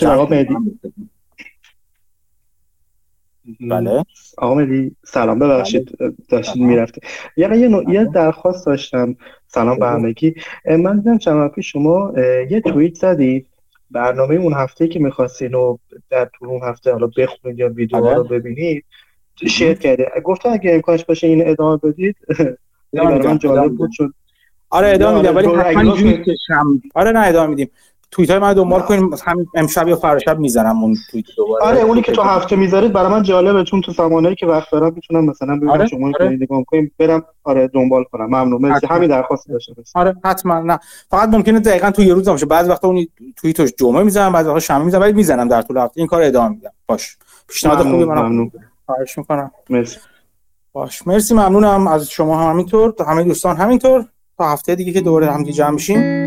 بله. 3.61 4.05
آقا 4.39 4.55
مهدی 4.55 4.97
سلام 5.05 5.39
ببخشید 5.39 5.99
داشتید 6.29 6.63
می‌رفته 6.63 7.01
یعنی 7.37 7.59
یه, 7.59 7.69
نوع- 7.69 7.91
یه 7.91 8.05
درخواست 8.05 8.67
داشتم. 8.67 9.17
سلام 9.47 9.79
به 9.79 9.87
همگی. 9.87 10.35
من 10.79 10.97
دیدم 10.97 11.19
چند 11.19 11.51
پیش 11.51 11.73
شما 11.73 12.13
یه 12.51 12.61
توییت 12.61 12.95
زدید. 12.95 13.47
برنامه 13.91 14.35
اون 14.35 14.53
هفته 14.53 14.89
که 14.89 14.99
می‌خواستین 14.99 15.55
و 15.55 15.77
در 16.11 16.25
طول 16.25 16.49
اون 16.49 16.63
هفته 16.63 16.93
حالا 16.93 17.11
بخونید 17.17 17.59
یا 17.59 17.69
ویدیوها 17.69 18.07
بله. 18.07 18.15
رو 18.15 18.25
ببینید 18.25 18.85
شیر 19.49 19.75
کرده 19.75 20.13
گفتم 20.25 20.53
اگه 20.53 20.75
امکانش 20.75 21.05
باشه 21.05 21.27
این 21.27 21.49
ادامه 21.49 21.77
بدید 21.77 22.17
برای 22.93 23.27
من 23.27 23.39
جالب 23.39 23.77
بود 23.77 23.91
چون 23.91 24.15
آره 24.71 24.89
ادامه 24.89 25.21
میدم 25.21 25.37
ولی 25.37 25.47
آره، 25.47 25.61
حتما 25.63 25.97
آره 26.95 27.13
نه 27.13 27.27
ادامه 27.27 27.51
میدیم. 27.51 27.71
توییت 28.13 28.31
های 28.31 28.39
من 28.39 28.55
دنبال 28.55 28.81
کنیم 28.81 29.11
هم 29.25 29.47
امشب 29.55 29.89
یا 29.89 29.97
فردا 29.97 30.19
شب 30.19 30.39
می‌زنم 30.39 30.83
اون 30.83 30.97
توییت 31.11 31.27
دوباره. 31.37 31.65
آره 31.65 31.81
اونی 31.81 32.03
که 32.03 32.13
تو 32.13 32.23
هفته 32.23 32.57
می‌ذارید 32.57 32.93
برای 32.93 33.11
من 33.11 33.23
جالبه 33.23 33.65
چون 33.65 33.81
تو 33.81 33.93
زمانهایی 33.93 34.37
که 34.37 34.47
وقت 34.47 34.71
دارم 34.73 34.93
می‌تونم 34.95 35.25
مثلا 35.25 35.57
ببینم 35.57 35.71
آره، 35.71 35.87
شما 35.87 36.13
آره. 36.21 36.29
نگاه 36.29 36.65
کنیم 36.65 36.93
برم 36.99 37.25
آره 37.45 37.69
دنبال 37.69 38.05
کنم. 38.05 38.27
ممنون 38.27 38.63
مرسی. 38.63 38.87
همین 38.87 39.09
درخواست 39.09 39.49
داشتم 39.49 39.75
آره 39.95 40.17
حتما. 40.25 40.61
نه 40.61 40.79
فقط 41.11 41.29
ممکنه 41.29 41.61
دقیقا 41.61 41.91
تو 41.91 42.03
یه 42.03 42.15
روز 42.15 42.29
نباشه 42.29 42.47
بعضی 42.47 42.71
وقتا 42.71 42.89
اون 42.89 43.07
توییتش 43.37 43.73
جمعه 43.79 44.03
می‌زنم 44.03 44.33
بعضی 44.33 44.49
وقتا 44.49 44.61
شنبه 44.61 44.85
می‌زنم 44.85 45.01
ولی 45.01 45.13
می‌زنم 45.13 45.49
در 45.49 45.63
طول 45.63 45.77
هفته. 45.77 46.01
این 46.01 46.07
کار 46.07 46.23
ادامه 46.23 46.49
میدم. 46.49 46.71
باش. 46.87 47.17
پیشنهاد 47.49 47.79
خوبی 47.79 48.05
منم. 48.05 48.23
ممنون. 48.27 48.51
خواهش 48.87 49.19
می‌کنم. 49.19 49.51
مرسی. 49.71 49.99
باش. 50.73 51.07
مرسی 51.07 51.35
ممنونم 51.35 51.87
از 51.87 52.11
شما 52.11 52.39
هم 52.39 52.51
همینطور. 52.51 52.95
همه 53.09 53.25
دوستان 53.25 53.57
همینطور. 53.57 54.05
تا 54.39 54.53
هفته 54.53 54.75
دیگه 54.75 54.93
که 54.93 55.01
دوره 55.01 55.33
هم 55.33 55.45
جمع 55.45 55.71
میشیم. 55.71 56.22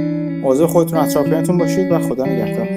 مواظب 0.46 0.66
خودتون 0.66 1.00
اطرافیانتون 1.00 1.58
باشید 1.58 1.92
و 1.92 2.00
خدا 2.00 2.26
نگهدار. 2.26 2.68